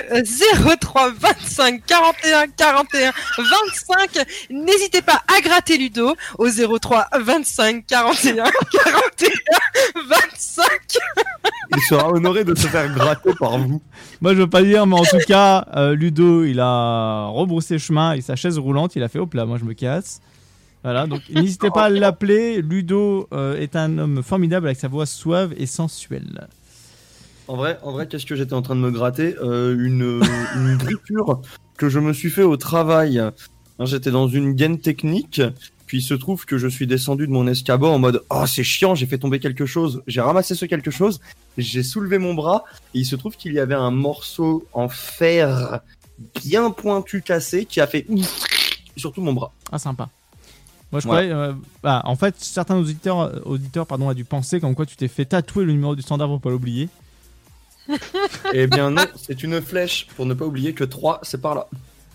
03 0.80 1.12
25 1.12 1.86
41 1.86 2.48
41 2.48 3.12
25. 3.38 4.26
N'hésitez 4.50 5.02
pas 5.02 5.24
à 5.28 5.42
gratter 5.42 5.78
Ludo 5.78 6.16
au 6.38 6.48
03 6.50 7.08
25 7.20 7.86
41 7.86 8.44
41 8.44 8.44
25. 10.10 10.66
Il 11.76 11.82
sera 11.84 12.10
honoré 12.10 12.44
de 12.44 12.56
se 12.56 12.68
faire 12.68 12.94
gratter 12.94 13.32
par 13.40 13.58
vous. 13.58 13.82
Moi, 14.22 14.34
je 14.34 14.40
veux 14.40 14.50
pas 14.50 14.64
dire, 14.64 14.88
mais 14.88 14.96
en 14.96 15.04
tout 15.04 15.20
cas, 15.28 15.66
euh, 15.76 15.96
Ludo, 15.96 16.44
il 16.44 16.60
a 16.60 17.28
rebroussé 17.28 17.78
chemin 17.78 18.14
et 18.14 18.22
sa 18.22 18.36
chaise 18.36 18.58
roulante, 18.58 18.96
il 18.96 19.04
a 19.04 19.10
fait 19.10 19.20
hop 19.20 19.34
là, 19.34 19.46
moi 19.46 19.58
je 19.60 19.66
me 19.66 19.74
casse. 19.74 20.22
Voilà, 20.84 21.08
donc 21.08 21.22
n'hésitez 21.30 21.70
pas 21.70 21.86
à 21.86 21.90
l'appeler. 21.90 22.62
Ludo 22.62 23.28
euh, 23.34 23.60
est 23.60 23.76
un 23.76 23.98
homme 23.98 24.24
formidable 24.24 24.68
avec 24.68 24.80
sa 24.80 24.88
voix 24.88 25.06
suave 25.06 25.54
et 25.58 25.66
sensuelle. 25.66 26.48
En 27.48 27.56
vrai, 27.56 27.78
en 27.84 27.92
vrai, 27.92 28.08
qu'est-ce 28.08 28.26
que 28.26 28.36
j'étais 28.36 28.54
en 28.54 28.62
train 28.62 28.76
de 28.76 28.82
me 28.82 28.92
gratter? 28.92 29.36
Euh, 29.42 29.76
Une, 29.78 30.22
une 30.56 30.78
grippure 30.78 31.42
que 31.78 31.90
je 31.90 32.00
me 32.00 32.14
suis 32.14 32.30
fait 32.30 32.44
au 32.44 32.58
travail. 32.58 33.20
Hein, 33.20 33.34
J'étais 33.86 34.12
dans 34.12 34.28
une 34.28 34.54
gaine 34.54 34.80
technique 34.80 35.42
Puis 35.86 36.00
il 36.00 36.02
se 36.02 36.14
trouve 36.14 36.46
que 36.46 36.58
je 36.58 36.68
suis 36.68 36.88
descendu 36.88 37.28
de 37.28 37.32
mon 37.32 37.48
escabeau 37.48 37.88
en 37.88 38.00
mode 38.00 38.24
oh 38.30 38.46
c'est 38.46 38.64
chiant, 38.64 38.96
j'ai 38.96 39.06
fait 39.06 39.18
tomber 39.18 39.40
quelque 39.40 39.66
chose. 39.66 40.04
J'ai 40.08 40.20
ramassé 40.22 40.56
ce 40.56 40.66
quelque 40.66 40.92
chose, 40.92 41.22
j'ai 41.58 41.84
soulevé 41.84 42.18
mon 42.18 42.34
bras 42.34 42.66
et 42.94 43.00
il 43.00 43.06
se 43.06 43.16
trouve 43.16 43.38
qu'il 43.38 43.54
y 43.54 43.60
avait 43.60 43.76
un 43.76 43.92
morceau 43.92 44.66
en 44.74 44.90
fer 44.90 45.80
bien 46.44 46.72
pointu 46.72 47.22
cassé 47.22 47.66
qui 47.66 47.80
a 47.80 47.88
fait 47.88 48.06
sur 48.98 49.14
tout 49.14 49.22
mon 49.22 49.34
bras. 49.34 49.54
Ah, 49.72 49.80
sympa. 49.80 50.10
Moi, 50.92 51.02
je 51.02 51.08
Ouais. 51.08 51.14
croyais. 51.14 51.32
euh, 51.32 51.54
bah, 51.84 52.02
en 52.06 52.16
fait, 52.16 52.36
certains 52.40 52.78
auditeurs, 52.78 53.20
euh, 53.20 53.40
auditeurs 53.46 53.86
pardon, 53.86 54.08
a 54.10 54.14
dû 54.14 54.24
penser 54.26 54.60
comme 54.62 54.74
quoi 54.76 54.86
tu 54.86 54.96
t'es 54.96 55.08
fait 55.10 55.26
tatouer 55.26 55.66
le 55.66 55.74
numéro 55.74 55.96
du 55.96 56.02
standard 56.02 56.28
pour 56.30 56.40
pas 56.42 56.50
l'oublier. 56.50 56.90
Eh 58.54 58.68
bien 58.68 58.92
non, 58.92 59.04
c'est 59.16 59.44
une 59.44 59.62
flèche 59.62 60.08
pour 60.16 60.26
ne 60.26 60.34
pas 60.34 60.46
oublier 60.46 60.74
que 60.74 60.84
3 60.84 61.20
c'est 61.24 61.42
par 61.42 61.56
là. 61.56 61.68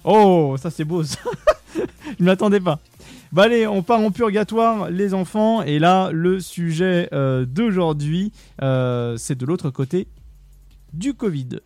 Oh, 0.05 0.57
ça 0.61 0.71
c'est 0.71 0.85
beau 0.85 1.03
ça. 1.05 1.19
Je 1.75 1.81
ne 2.21 2.25
m'attendais 2.27 2.61
pas. 2.61 2.79
Bah 3.33 3.45
allez, 3.45 3.67
on 3.67 3.83
part 3.83 4.01
en 4.01 4.11
purgatoire, 4.11 4.91
les 4.91 5.15
enfants. 5.15 5.63
Et 5.63 5.79
là, 5.79 6.11
le 6.13 6.41
sujet 6.41 7.09
euh, 7.15 7.47
d'aujourd'hui, 7.47 8.33
euh, 8.61 9.17
c'est 9.17 9.35
de 9.39 9.47
l'autre 9.47 9.71
côté 9.71 10.07
du 10.93 11.15
Covid. 11.15 11.61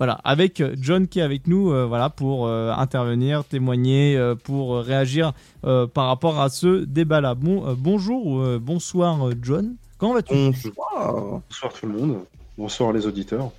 Voilà, 0.00 0.14
avec 0.24 0.62
euh, 0.62 0.74
John 0.80 1.06
qui 1.06 1.18
est 1.18 1.22
avec 1.22 1.46
nous, 1.46 1.70
euh, 1.70 1.84
voilà, 1.84 2.08
pour 2.08 2.46
euh, 2.46 2.72
intervenir, 2.72 3.44
témoigner, 3.44 4.16
euh, 4.16 4.34
pour 4.34 4.78
réagir 4.78 5.34
euh, 5.64 5.86
par 5.86 6.06
rapport 6.06 6.40
à 6.40 6.48
ce 6.48 6.86
débat-là. 6.86 7.34
Bon, 7.34 7.68
euh, 7.68 7.74
bonjour, 7.76 8.26
ou, 8.26 8.40
euh, 8.40 8.58
bonsoir 8.58 9.28
John. 9.42 9.74
Comment 9.98 10.14
vas-tu? 10.14 10.32
Bonsoir. 10.32 11.42
Bonsoir 11.50 11.72
tout 11.74 11.86
le 11.86 11.92
monde. 11.92 12.24
Bonsoir 12.56 12.94
les 12.94 13.06
auditeurs. 13.06 13.50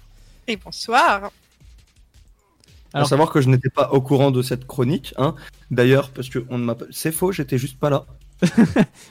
Et 0.47 0.57
bonsoir. 0.57 1.29
Alors, 2.91 3.07
savoir 3.07 3.29
que 3.29 3.39
je 3.39 3.47
n'étais 3.47 3.69
pas 3.69 3.91
au 3.91 4.01
courant 4.01 4.31
de 4.31 4.41
cette 4.41 4.65
chronique, 4.65 5.13
hein. 5.17 5.35
D'ailleurs, 5.69 6.09
parce 6.09 6.29
que 6.29 6.43
on 6.49 6.75
c'est 6.89 7.11
faux, 7.11 7.31
j'étais 7.31 7.59
juste 7.59 7.77
pas 7.77 7.91
là. 7.91 8.05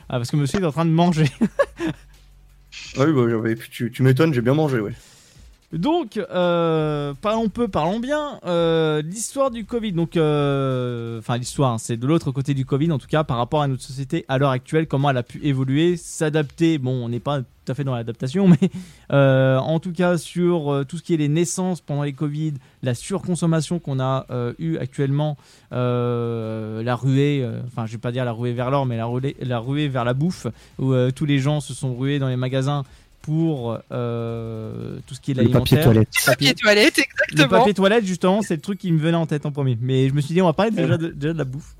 Ah, 0.08 0.18
parce 0.18 0.32
que 0.32 0.36
monsieur 0.36 0.60
est 0.60 0.66
en 0.66 0.72
train 0.72 0.84
de 0.84 0.90
manger. 0.90 1.26
Ah 2.98 3.04
oui, 3.06 3.12
bah, 3.54 3.62
tu, 3.70 3.92
tu 3.92 4.02
m'étonnes, 4.02 4.34
j'ai 4.34 4.42
bien 4.42 4.54
mangé, 4.54 4.80
ouais. 4.80 4.94
Donc, 5.72 6.16
euh, 6.16 7.14
parlons 7.20 7.48
peu, 7.48 7.68
parlons 7.68 8.00
bien. 8.00 8.40
Euh, 8.44 9.02
l'histoire 9.02 9.52
du 9.52 9.64
Covid, 9.64 9.92
donc, 9.92 10.16
euh, 10.16 11.20
enfin 11.20 11.38
l'histoire, 11.38 11.74
hein, 11.74 11.78
c'est 11.78 11.96
de 11.96 12.06
l'autre 12.08 12.32
côté 12.32 12.54
du 12.54 12.66
Covid, 12.66 12.90
en 12.90 12.98
tout 12.98 13.06
cas 13.06 13.22
par 13.22 13.36
rapport 13.36 13.62
à 13.62 13.68
notre 13.68 13.82
société 13.82 14.24
à 14.26 14.38
l'heure 14.38 14.50
actuelle, 14.50 14.88
comment 14.88 15.10
elle 15.10 15.16
a 15.16 15.22
pu 15.22 15.38
évoluer, 15.44 15.96
s'adapter. 15.96 16.78
Bon, 16.78 17.04
on 17.04 17.08
n'est 17.08 17.20
pas 17.20 17.42
tout 17.42 17.46
à 17.68 17.74
fait 17.74 17.84
dans 17.84 17.94
l'adaptation, 17.94 18.48
mais 18.60 18.70
en 19.10 19.78
tout 19.78 19.92
cas 19.92 20.18
sur 20.18 20.84
tout 20.88 20.98
ce 20.98 21.04
qui 21.04 21.14
est 21.14 21.18
les 21.18 21.28
naissances 21.28 21.80
pendant 21.80 22.02
les 22.02 22.14
Covid, 22.14 22.54
la 22.82 22.94
surconsommation 22.94 23.78
qu'on 23.78 24.00
a 24.00 24.26
eu 24.58 24.76
actuellement, 24.76 25.36
la 25.70 26.96
ruée, 26.96 27.48
enfin 27.68 27.86
je 27.86 27.92
vais 27.92 27.98
pas 27.98 28.10
dire 28.10 28.24
la 28.24 28.32
ruée 28.32 28.54
vers 28.54 28.72
l'or, 28.72 28.86
mais 28.86 28.96
la 28.96 29.06
ruée, 29.06 29.36
la 29.40 29.60
ruée 29.60 29.86
vers 29.86 30.04
la 30.04 30.14
bouffe, 30.14 30.48
où 30.80 30.94
tous 31.14 31.26
les 31.26 31.38
gens 31.38 31.60
se 31.60 31.74
sont 31.74 31.94
rués 31.94 32.18
dans 32.18 32.28
les 32.28 32.36
magasins 32.36 32.82
pour 33.22 33.78
euh, 33.92 34.98
tout 35.06 35.14
ce 35.14 35.20
qui 35.20 35.32
est 35.32 35.34
Le 35.34 35.48
papier 35.48 35.76
l'alimentaire. 35.76 35.84
toilette. 35.84 36.08
Papier 36.26 36.54
toilette, 36.54 36.96
Le 36.96 37.02
exactement. 37.32 37.58
papier 37.58 37.74
toilette, 37.74 38.04
justement, 38.04 38.42
c'est 38.42 38.54
le 38.56 38.60
truc 38.60 38.78
qui 38.78 38.90
me 38.92 38.98
venait 38.98 39.16
en 39.16 39.26
tête 39.26 39.46
en 39.46 39.52
premier. 39.52 39.76
Mais 39.80 40.08
je 40.08 40.14
me 40.14 40.20
suis 40.20 40.34
dit, 40.34 40.42
on 40.42 40.46
va 40.46 40.52
parler 40.52 40.70
déjà 40.70 40.96
de, 40.96 41.08
déjà 41.08 41.32
de 41.32 41.38
la 41.38 41.44
bouffe. 41.44 41.74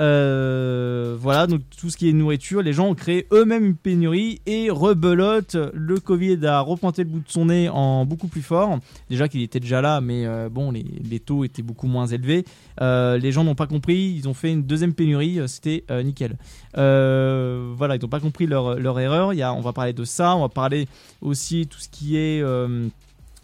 Euh, 0.00 1.16
voilà, 1.18 1.46
donc 1.46 1.62
tout 1.76 1.90
ce 1.90 1.96
qui 1.96 2.08
est 2.08 2.12
nourriture, 2.12 2.62
les 2.62 2.72
gens 2.72 2.86
ont 2.86 2.94
créé 2.94 3.26
eux-mêmes 3.32 3.64
une 3.64 3.76
pénurie 3.76 4.40
et 4.46 4.70
rebelote. 4.70 5.56
Le 5.74 5.98
Covid 5.98 6.46
a 6.46 6.60
repointé 6.60 7.02
le 7.02 7.10
bout 7.10 7.20
de 7.20 7.28
son 7.28 7.46
nez 7.46 7.68
en 7.68 8.04
beaucoup 8.04 8.28
plus 8.28 8.42
fort. 8.42 8.78
Déjà 9.10 9.28
qu'il 9.28 9.42
était 9.42 9.60
déjà 9.60 9.80
là, 9.80 10.00
mais 10.00 10.24
euh, 10.24 10.48
bon, 10.48 10.70
les, 10.70 10.84
les 10.84 11.20
taux 11.20 11.44
étaient 11.44 11.62
beaucoup 11.62 11.88
moins 11.88 12.06
élevés. 12.06 12.44
Euh, 12.80 13.18
les 13.18 13.32
gens 13.32 13.42
n'ont 13.42 13.56
pas 13.56 13.66
compris, 13.66 14.14
ils 14.16 14.28
ont 14.28 14.34
fait 14.34 14.52
une 14.52 14.62
deuxième 14.62 14.94
pénurie, 14.94 15.40
c'était 15.46 15.84
nickel. 16.04 16.36
Voilà, 16.74 17.96
ils 17.96 18.02
n'ont 18.02 18.08
pas 18.08 18.20
compris 18.20 18.46
leur, 18.46 19.00
erreur. 19.00 19.32
Il 19.34 19.44
on 19.44 19.60
va 19.60 19.72
parler 19.72 19.92
de 19.92 20.04
ça, 20.04 20.36
on 20.36 20.40
va 20.40 20.48
parler 20.48 20.86
aussi 21.20 21.66
tout 21.66 21.80
ce 21.80 21.88
qui 21.88 22.16
est 22.16 22.44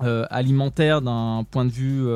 alimentaire 0.00 1.02
d'un 1.02 1.44
point 1.50 1.64
de 1.64 1.72
vue. 1.72 2.06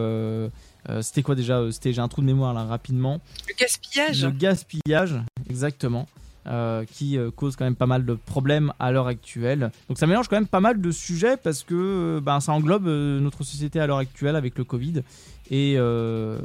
Euh, 0.89 1.03
c'était 1.03 1.23
quoi 1.23 1.35
déjà 1.35 1.59
euh, 1.59 1.71
C'était 1.71 1.93
j'ai 1.93 2.01
un 2.01 2.09
trou 2.09 2.21
de 2.23 2.27
mémoire 2.27 2.55
là 2.55 2.65
rapidement. 2.65 3.21
Le 3.49 3.55
gaspillage. 3.59 4.25
Le 4.25 4.31
gaspillage, 4.31 5.15
exactement. 5.51 6.07
euh, 6.47 6.85
qui 6.87 7.19
cause 7.37 7.57
quand 7.57 7.65
même 7.67 7.77
pas 7.77 7.87
mal 7.87 8.07
de 8.07 8.15
problèmes 8.15 8.73
à 8.79 8.91
l'heure 8.91 9.07
actuelle. 9.07 9.71
Donc 9.89 9.99
ça 9.99 10.07
mélange 10.07 10.29
quand 10.29 10.37
même 10.37 10.47
pas 10.47 10.61
mal 10.61 10.81
de 10.81 10.91
sujets 10.91 11.37
parce 11.37 11.63
que 11.63 12.21
ben, 12.23 12.41
ça 12.41 12.53
englobe 12.53 12.87
notre 12.87 13.45
société 13.45 13.81
à 13.81 13.87
l'heure 13.87 13.99
actuelle 13.99 14.35
avec 14.35 14.57
le 14.57 14.65
Covid 14.65 15.03
et, 15.51 15.75
euh, 15.77 16.39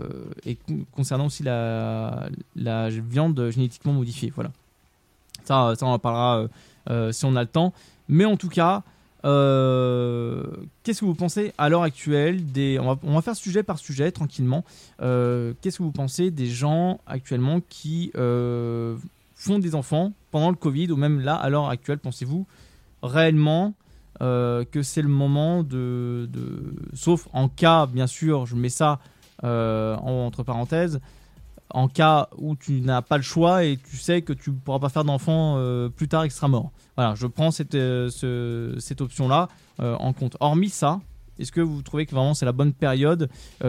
et 0.45 0.55
con- 0.55 0.85
concernant 0.91 1.27
aussi 1.27 1.43
la, 1.43 2.27
la 2.57 2.89
viande 2.89 3.49
génétiquement 3.49 3.93
modifiée. 3.93 4.33
Voilà. 4.35 4.51
Ça, 5.45 5.73
ça 5.77 5.85
on 5.85 5.89
en 5.93 5.99
parlera 5.99 6.47
euh, 6.89 7.11
si 7.13 7.23
on 7.23 7.35
a 7.37 7.41
le 7.41 7.47
temps. 7.47 7.71
Mais 8.09 8.25
en 8.25 8.35
tout 8.35 8.49
cas, 8.49 8.83
euh, 9.25 10.43
qu'est-ce 10.83 10.99
que 11.01 11.05
vous 11.05 11.15
pensez 11.15 11.53
à 11.57 11.69
l'heure 11.69 11.83
actuelle 11.83 12.45
des... 12.51 12.79
on, 12.79 13.13
va, 13.13 13.21
faire 13.21 13.35
sujet 13.35 13.63
par 13.63 13.79
sujet 13.79 14.11
tranquillement. 14.11 14.63
Euh, 15.01 15.53
qu'est-ce 15.61 15.77
que 15.77 15.83
vous 15.83 15.91
pensez 15.91 16.31
des 16.31 16.47
gens 16.47 16.99
actuellement 17.07 17.61
qui 17.69 18.11
euh, 18.15 18.95
font 19.35 19.59
des 19.59 19.75
enfants 19.75 20.11
pendant 20.31 20.49
le 20.49 20.55
Covid 20.55 20.91
ou 20.91 20.97
même 20.97 21.19
là 21.21 21.35
à 21.35 21.49
l'heure 21.49 21.69
actuelle 21.69 21.99
Pensez-vous 21.99 22.45
réellement 23.01 23.73
que 24.19 24.81
c'est 24.83 25.01
le 25.01 25.09
moment 25.09 25.63
de, 25.63 26.29
de- 26.31 26.73
Sauf 26.93 27.27
en 27.33 27.49
cas, 27.49 27.87
bien 27.87 28.07
sûr, 28.07 28.45
je 28.45 28.55
mets 28.55 28.69
ça 28.69 28.99
en- 29.43 29.97
entre 30.25 30.43
parenthèses, 30.43 31.01
en 31.73 31.87
cas 31.87 32.29
où 32.37 32.55
tu 32.55 32.81
n'as 32.81 33.01
pas 33.01 33.17
le 33.17 33.23
choix 33.23 33.63
et 33.65 33.77
tu 33.89 33.97
sais 33.97 34.21
que 34.21 34.31
tu 34.33 34.51
ne 34.51 34.55
pourras 34.55 34.79
pas 34.79 34.89
faire 34.89 35.03
d'enfant 35.03 35.55
euh, 35.57 35.89
plus 35.89 36.07
tard 36.07 36.23
extra 36.23 36.47
mort. 36.47 36.71
Voilà, 36.95 37.15
je 37.15 37.25
prends 37.27 37.49
cette, 37.51 37.73
euh, 37.75 38.09
ce- 38.11 38.75
cette 38.79 39.01
option-là 39.01 39.49
euh, 39.81 39.95
en 39.95 40.13
compte. 40.13 40.37
Hormis 40.39 40.69
ça, 40.69 41.01
est-ce 41.39 41.51
que 41.51 41.61
vous 41.61 41.81
trouvez 41.81 42.05
que 42.05 42.11
vraiment 42.13 42.35
c'est 42.35 42.45
la 42.45 42.51
bonne 42.51 42.73
période 42.73 43.27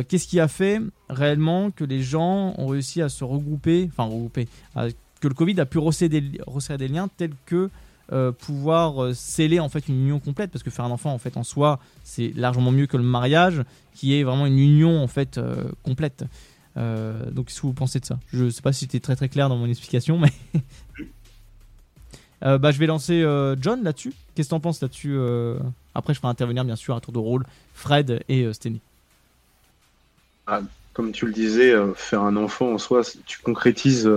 Qu'est-ce 0.09 0.29
qui 0.29 0.39
a 0.39 0.49
fait 0.49 0.81
réellement 1.09 1.71
que 1.71 1.83
les 1.85 2.03
gens 2.03 2.53
ont 2.59 2.67
réussi 2.67 3.01
à 3.01 3.09
se 3.09 3.25
regrouper, 3.25 3.89
enfin 3.91 4.05
regrouper, 4.05 4.49
que 5.21 5.29
le 5.29 5.35
Covid 5.35 5.59
a 5.61 5.65
pu 5.65 5.79
resserrer 5.79 6.21
des, 6.21 6.41
resserrer 6.47 6.77
des 6.77 6.89
liens 6.89 7.09
tels 7.17 7.33
que 7.47 7.71
pouvoir 8.39 9.15
sceller 9.15 9.61
en 9.61 9.71
fait 9.71 9.89
une 9.89 9.95
union 10.03 10.21
complète? 10.21 10.51
Parce 10.51 10.63
que 10.63 10.69
faire 10.71 10.85
un 10.85 10.91
enfant 10.91 11.13
en 11.15 11.19
fait 11.19 11.39
en 11.39 11.43
soi 11.43 11.79
c'est 12.05 12.33
largement 12.37 12.71
mieux 12.71 12.87
que 12.87 12.99
le 12.99 13.03
mariage 13.03 13.63
qui 13.95 14.15
est 14.15 14.25
vraiment 14.25 14.45
une 14.45 14.59
union 14.59 15.03
en 15.03 15.07
fait 15.09 15.41
complète. 15.83 16.25
Euh, 16.77 17.31
donc 17.31 17.47
qu'est-ce 17.47 17.61
que 17.61 17.67
vous 17.67 17.73
pensez 17.73 18.01
de 18.01 18.05
ça? 18.05 18.19
Je 18.33 18.51
sais 18.51 18.63
pas 18.63 18.73
si 18.73 18.81
c'était 18.81 19.01
très 19.01 19.17
très 19.17 19.29
clair 19.29 19.49
dans 19.49 19.57
mon 19.57 19.67
explication 19.67 20.19
mais 20.19 20.33
Euh, 22.43 22.59
bah, 22.59 22.73
je 22.73 22.79
vais 22.79 22.87
lancer 22.87 23.23
euh, 23.23 23.57
John 23.59 23.83
là-dessus. 23.85 24.13
Qu'est-ce 24.35 24.49
que 24.49 24.51
t'en 24.51 24.61
penses 24.61 24.83
là-dessus 24.83 25.19
Après, 25.95 26.13
je 26.13 26.19
ferai 26.19 26.29
intervenir 26.29 26.63
bien 26.63 26.77
sûr 26.77 26.95
à 26.95 27.01
tour 27.01 27.15
de 27.15 27.19
rôle 27.19 27.47
Fred 27.73 28.23
et 28.29 28.53
Steny. 28.53 28.81
Ah, 30.47 30.61
comme 30.93 31.13
tu 31.13 31.25
le 31.25 31.33
disais, 31.33 31.73
faire 31.95 32.21
un 32.21 32.37
enfant 32.37 32.75
en 32.75 32.77
soi, 32.77 33.01
tu 33.25 33.39
concrétises 33.39 34.11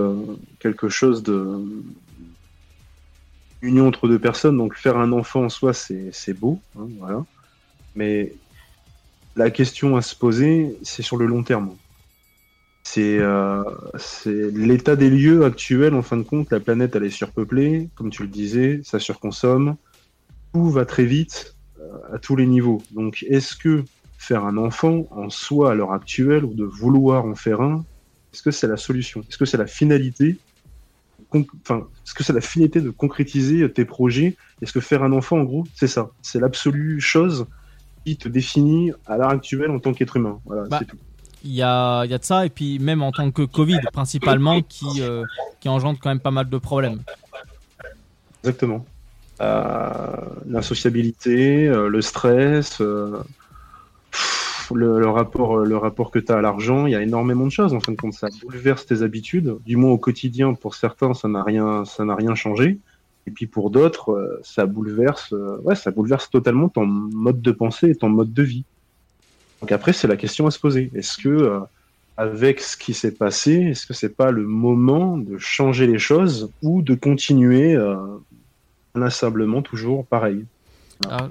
quelque 0.59 0.89
chose 0.89 1.23
de 1.23 1.63
union 3.61 3.87
entre 3.87 4.09
deux 4.09 4.19
personnes. 4.19 4.57
Donc 4.57 4.75
faire 4.75 4.97
un 4.97 5.13
enfant 5.13 5.45
en 5.45 5.49
soi, 5.49 5.73
c'est 5.73 6.33
beau, 6.33 6.59
hein, 6.77 6.87
voilà. 6.99 7.23
Mais 7.95 8.33
la 9.37 9.51
question 9.51 9.95
à 9.95 10.01
se 10.01 10.15
poser, 10.15 10.77
c'est 10.83 11.03
sur 11.03 11.15
le 11.17 11.27
long 11.27 11.43
terme. 11.43 11.75
C'est 12.89 13.19
euh, 13.19 13.65
c'est 13.97 14.49
l'état 14.49 14.95
des 14.95 15.09
lieux 15.09 15.43
actuel. 15.43 15.93
En 15.93 16.01
fin 16.01 16.15
de 16.15 16.23
compte, 16.23 16.49
la 16.51 16.61
planète 16.61 16.95
elle 16.95 17.03
est 17.03 17.09
surpeuplée, 17.09 17.89
comme 17.95 18.09
tu 18.09 18.21
le 18.21 18.29
disais, 18.29 18.79
ça 18.85 18.97
surconsomme. 18.97 19.75
Tout 20.53 20.69
va 20.69 20.85
très 20.85 21.03
vite 21.03 21.57
euh, 21.81 22.15
à 22.15 22.17
tous 22.17 22.37
les 22.37 22.45
niveaux. 22.45 22.81
Donc, 22.91 23.25
est-ce 23.27 23.57
que 23.57 23.83
faire 24.17 24.45
un 24.45 24.55
enfant 24.55 25.05
en 25.11 25.29
soi 25.29 25.71
à 25.71 25.75
l'heure 25.75 25.91
actuelle 25.91 26.45
ou 26.45 26.53
de 26.53 26.63
vouloir 26.63 27.25
en 27.25 27.35
faire 27.35 27.59
un, 27.59 27.83
est-ce 28.31 28.41
que 28.41 28.51
c'est 28.51 28.67
la 28.67 28.77
solution? 28.77 29.19
Est-ce 29.27 29.37
que 29.37 29.45
c'est 29.45 29.57
la 29.57 29.67
finalité 29.67 30.37
Enfin, 31.33 31.89
est-ce 32.05 32.13
que 32.13 32.23
c'est 32.23 32.31
la 32.31 32.39
finalité 32.39 32.79
de 32.79 32.89
concrétiser 32.89 33.69
tes 33.69 33.83
projets? 33.83 34.37
Est-ce 34.61 34.71
que 34.71 34.79
faire 34.79 35.03
un 35.03 35.11
enfant, 35.11 35.39
en 35.39 35.43
gros, 35.43 35.65
c'est 35.75 35.87
ça 35.87 36.11
C'est 36.21 36.39
l'absolue 36.39 37.01
chose 37.01 37.47
qui 38.05 38.15
te 38.15 38.29
définit 38.29 38.93
à 39.05 39.17
l'heure 39.17 39.31
actuelle 39.31 39.71
en 39.71 39.79
tant 39.79 39.93
qu'être 39.93 40.15
humain. 40.15 40.39
Voilà, 40.45 40.69
Bah, 40.69 40.79
c'est 40.79 40.85
tout. 40.85 40.97
Il 41.43 41.53
y 41.53 41.61
a, 41.61 42.05
y 42.05 42.13
a 42.13 42.17
de 42.17 42.23
ça, 42.23 42.45
et 42.45 42.49
puis 42.49 42.79
même 42.79 43.01
en 43.01 43.11
tant 43.11 43.31
que 43.31 43.43
Covid 43.43 43.79
principalement, 43.93 44.61
qui, 44.61 45.01
euh, 45.01 45.23
qui 45.59 45.69
engendre 45.69 45.99
quand 46.01 46.09
même 46.09 46.19
pas 46.19 46.31
mal 46.31 46.49
de 46.49 46.57
problèmes. 46.57 47.01
Exactement. 48.43 48.85
Euh, 49.41 50.15
L'insociabilité, 50.47 51.67
euh, 51.67 51.89
le 51.89 52.01
stress, 52.01 52.79
le, 52.79 53.23
rapport, 55.09 55.57
le 55.57 55.77
rapport 55.77 56.11
que 56.11 56.19
tu 56.19 56.31
as 56.31 56.37
à 56.37 56.41
l'argent, 56.41 56.87
il 56.87 56.93
y 56.93 56.95
a 56.95 57.01
énormément 57.01 57.45
de 57.45 57.51
choses 57.51 57.73
en 57.73 57.79
fin 57.79 57.91
de 57.91 57.97
compte. 57.97 58.13
Ça 58.13 58.27
bouleverse 58.41 58.85
tes 58.85 59.01
habitudes. 59.03 59.57
Du 59.65 59.75
moins 59.77 59.91
au 59.91 59.97
quotidien, 59.97 60.53
pour 60.53 60.75
certains, 60.75 61.13
ça 61.13 61.27
n'a 61.27 61.43
rien, 61.43 61.83
rien 61.99 62.35
changé. 62.35 62.79
Et 63.27 63.31
puis 63.31 63.45
pour 63.45 63.69
d'autres, 63.69 64.39
ça 64.43 64.65
bouleverse, 64.65 65.33
ouais, 65.63 65.75
ça 65.75 65.91
bouleverse 65.91 66.29
totalement 66.29 66.69
ton 66.69 66.85
mode 66.85 67.41
de 67.41 67.51
pensée 67.51 67.89
et 67.89 67.95
ton 67.95 68.09
mode 68.09 68.33
de 68.33 68.43
vie. 68.43 68.65
Donc 69.61 69.71
après, 69.71 69.93
c'est 69.93 70.07
la 70.07 70.17
question 70.17 70.47
à 70.47 70.51
se 70.51 70.59
poser. 70.59 70.91
Est-ce 70.93 71.17
que 71.17 71.29
euh, 71.29 71.59
avec 72.17 72.59
ce 72.61 72.77
qui 72.77 72.93
s'est 72.93 73.13
passé, 73.13 73.53
est-ce 73.53 73.85
que 73.85 73.93
c'est 73.93 74.15
pas 74.15 74.31
le 74.31 74.45
moment 74.45 75.17
de 75.17 75.37
changer 75.37 75.87
les 75.87 75.99
choses 75.99 76.51
ou 76.61 76.81
de 76.81 76.95
continuer 76.95 77.75
euh, 77.75 77.95
inlassablement 78.95 79.61
toujours 79.61 80.05
pareil? 80.05 80.45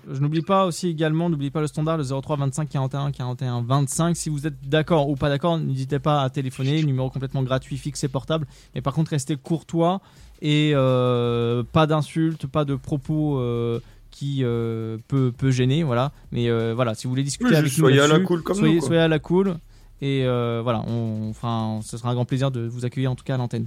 Je 0.08 0.20
n'oublie 0.20 0.42
pas 0.42 0.64
aussi 0.64 0.88
également, 0.88 1.28
n'oubliez 1.28 1.50
pas 1.50 1.60
le 1.60 1.66
standard, 1.66 1.96
le 1.96 2.04
03 2.04 2.36
25 2.36 2.68
41 2.68 3.10
41 3.10 3.62
25. 3.62 4.16
Si 4.16 4.28
vous 4.28 4.46
êtes 4.46 4.68
d'accord 4.68 5.08
ou 5.08 5.16
pas 5.16 5.28
d'accord, 5.28 5.58
n'hésitez 5.58 5.98
pas 5.98 6.22
à 6.22 6.30
téléphoner, 6.30 6.82
numéro 6.84 7.10
complètement 7.10 7.42
gratuit, 7.42 7.76
fixe 7.76 8.04
et 8.04 8.08
portable. 8.08 8.46
Mais 8.74 8.80
par 8.80 8.94
contre, 8.94 9.10
restez 9.10 9.36
courtois 9.36 10.00
et 10.40 10.72
euh, 10.74 11.64
pas 11.72 11.86
d'insultes, 11.86 12.46
pas 12.46 12.64
de 12.64 12.76
propos 12.76 13.40
euh, 13.40 13.80
qui 14.16 14.38
euh, 14.44 14.96
peut, 15.08 15.30
peut 15.30 15.50
gêner, 15.50 15.82
voilà. 15.82 16.10
Mais 16.32 16.48
euh, 16.48 16.72
voilà, 16.74 16.94
si 16.94 17.04
vous 17.04 17.10
voulez 17.10 17.22
discuter 17.22 17.50
Oui, 17.50 17.56
avec 17.56 17.70
nous 17.70 17.78
soyez 17.78 18.00
à 18.00 18.06
la 18.06 18.20
cool 18.20 18.42
comme 18.42 18.56
soyez, 18.56 18.76
nous, 18.76 18.80
soyez 18.80 19.02
à 19.02 19.08
la 19.08 19.18
cool. 19.18 19.58
Et 20.00 20.24
euh, 20.24 20.62
voilà, 20.62 20.82
on, 20.88 21.28
enfin, 21.28 21.80
ce 21.84 21.98
sera 21.98 22.08
un 22.08 22.14
grand 22.14 22.24
plaisir 22.24 22.50
de 22.50 22.66
vous 22.66 22.86
accueillir 22.86 23.10
en 23.10 23.14
tout 23.14 23.24
cas 23.24 23.34
à 23.34 23.36
l'antenne. 23.36 23.66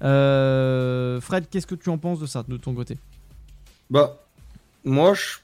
Fred, 0.00 1.48
qu'est-ce 1.50 1.66
que 1.66 1.74
tu 1.74 1.88
en 1.88 1.96
penses 1.96 2.20
de 2.20 2.26
ça, 2.26 2.44
de 2.46 2.58
ton 2.58 2.74
côté? 2.74 2.98
Bah, 3.88 4.18
moi, 4.84 5.14
je 5.14 5.38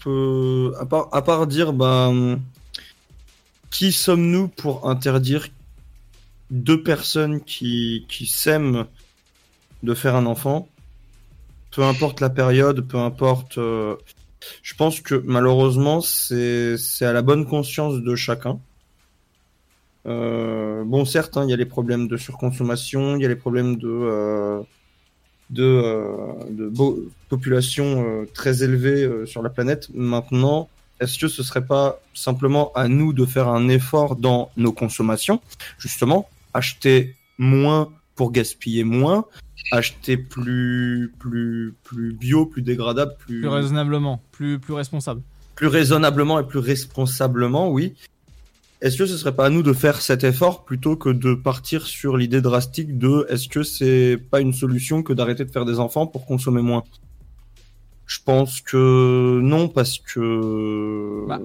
peux. 0.00 0.74
À 0.80 0.84
part, 0.84 1.08
à 1.12 1.22
part 1.22 1.46
dire, 1.46 1.72
bah. 1.72 2.10
Qui 3.70 3.92
sommes-nous 3.92 4.48
pour 4.48 4.90
interdire 4.90 5.46
deux 6.50 6.82
personnes 6.82 7.40
qui, 7.40 8.04
qui 8.08 8.26
s'aiment 8.26 8.86
de 9.84 9.94
faire 9.94 10.16
un 10.16 10.26
enfant? 10.26 10.66
Peu 11.70 11.82
importe 11.82 12.20
la 12.20 12.30
période, 12.30 12.86
peu 12.86 12.98
importe. 12.98 13.58
euh, 13.58 13.96
je 14.62 14.74
pense 14.74 15.00
que 15.00 15.14
malheureusement, 15.24 16.00
c'est 16.00 16.76
à 17.02 17.12
la 17.12 17.22
bonne 17.22 17.46
conscience 17.46 18.00
de 18.00 18.14
chacun. 18.16 18.58
Euh, 20.06 20.82
bon, 20.84 21.04
certes, 21.04 21.36
hein, 21.36 21.44
il 21.44 21.50
y 21.50 21.52
a 21.52 21.56
les 21.56 21.66
problèmes 21.66 22.08
de 22.08 22.16
surconsommation, 22.16 23.16
il 23.16 23.22
y 23.22 23.26
a 23.26 23.28
les 23.28 23.36
problèmes 23.36 23.76
de, 23.76 23.88
euh, 23.88 24.60
de, 25.50 26.50
de 26.50 26.72
population 27.28 28.26
très 28.34 28.62
élevée 28.62 29.26
sur 29.26 29.42
la 29.42 29.50
planète. 29.50 29.88
Maintenant, 29.94 30.68
est-ce 31.00 31.18
que 31.18 31.28
ce 31.28 31.42
serait 31.42 31.64
pas 31.66 32.00
simplement 32.14 32.72
à 32.74 32.88
nous 32.88 33.12
de 33.12 33.26
faire 33.26 33.48
un 33.48 33.68
effort 33.68 34.16
dans 34.16 34.50
nos 34.56 34.72
consommations? 34.72 35.40
Justement, 35.78 36.28
acheter 36.54 37.14
moins 37.38 37.90
pour 38.14 38.32
gaspiller 38.32 38.84
moins, 38.84 39.24
acheter 39.72 40.16
plus, 40.16 41.12
plus, 41.18 41.74
plus 41.84 42.12
bio, 42.12 42.46
plus 42.46 42.62
dégradable, 42.62 43.12
plus, 43.18 43.40
Plus 43.40 43.48
raisonnablement, 43.48 44.22
plus, 44.32 44.58
plus 44.58 44.74
responsable. 44.74 45.22
plus 45.54 45.66
raisonnablement 45.68 46.38
et 46.40 46.46
plus 46.46 46.58
responsablement, 46.58 47.70
oui. 47.70 47.94
Est-ce 48.82 48.96
que 48.96 49.04
ce 49.04 49.18
serait 49.18 49.34
pas 49.36 49.46
à 49.46 49.50
nous 49.50 49.62
de 49.62 49.74
faire 49.74 50.00
cet 50.00 50.24
effort 50.24 50.64
plutôt 50.64 50.96
que 50.96 51.10
de 51.10 51.34
partir 51.34 51.86
sur 51.86 52.16
l'idée 52.16 52.40
drastique 52.40 52.96
de 52.96 53.26
est-ce 53.28 53.46
que 53.48 53.62
c'est 53.62 54.16
pas 54.30 54.40
une 54.40 54.54
solution 54.54 55.02
que 55.02 55.12
d'arrêter 55.12 55.44
de 55.44 55.50
faire 55.50 55.66
des 55.66 55.78
enfants 55.78 56.06
pour 56.06 56.24
consommer 56.24 56.62
moins 56.62 56.82
Je 58.06 58.18
pense 58.24 58.62
que 58.62 59.38
non 59.42 59.68
parce 59.68 59.98
que 59.98 61.26
Bah, 61.28 61.40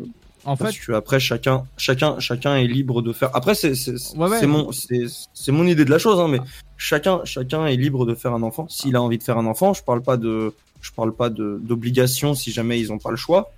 en 0.45 0.55
parce 0.55 0.75
fait- 0.75 0.85
que 0.85 0.91
après 0.93 1.19
chacun 1.19 1.65
chacun 1.77 2.19
chacun 2.19 2.55
est 2.55 2.67
libre 2.67 3.01
de 3.01 3.11
faire. 3.13 3.29
Après 3.35 3.55
c'est 3.55 3.75
c'est 3.75 3.95
Ouais, 4.17 4.45
mon 4.47 4.71
c'est 4.71 5.51
mon 5.51 5.65
idée 5.67 5.85
de 5.85 5.91
la 5.91 5.97
chose 5.99 6.19
hein, 6.19 6.27
mais 6.27 6.39
chacun 6.77 7.21
chacun 7.25 7.65
est 7.65 7.75
libre 7.75 8.05
de 8.05 8.15
faire 8.15 8.33
un 8.33 8.43
enfant 8.43 8.67
s'il 8.69 8.95
a 8.95 9.01
envie 9.01 9.17
de 9.17 9.23
faire 9.23 9.37
un 9.37 9.45
enfant. 9.45 9.73
Je 9.73 9.83
parle 9.83 10.01
pas 10.01 10.17
de 10.17 10.53
je 10.81 10.91
parle 10.91 11.13
pas 11.13 11.29
de 11.29 11.59
d'obligation 11.61 12.33
si 12.35 12.51
jamais 12.51 12.79
ils 12.79 12.91
ont 12.93 12.99
pas 12.99 13.09
le 13.11 13.17
choix. 13.17 13.51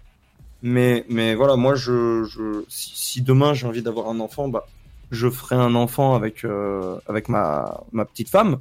Mais, 0.64 1.06
mais 1.08 1.36
voilà, 1.36 1.56
moi, 1.56 1.76
je, 1.76 2.24
je, 2.24 2.64
si, 2.68 2.92
si 2.96 3.22
demain 3.22 3.54
j'ai 3.54 3.68
envie 3.68 3.84
d'avoir 3.84 4.10
un 4.10 4.20
enfant, 4.20 4.48
bah, 4.48 4.66
je 5.12 5.30
ferai 5.30 5.56
un 5.56 5.76
enfant 5.76 6.16
avec, 6.16 6.44
euh, 6.44 6.96
avec 7.08 7.30
ma, 7.30 7.82
ma 7.92 8.06
petite 8.06 8.28
femme. 8.30 8.58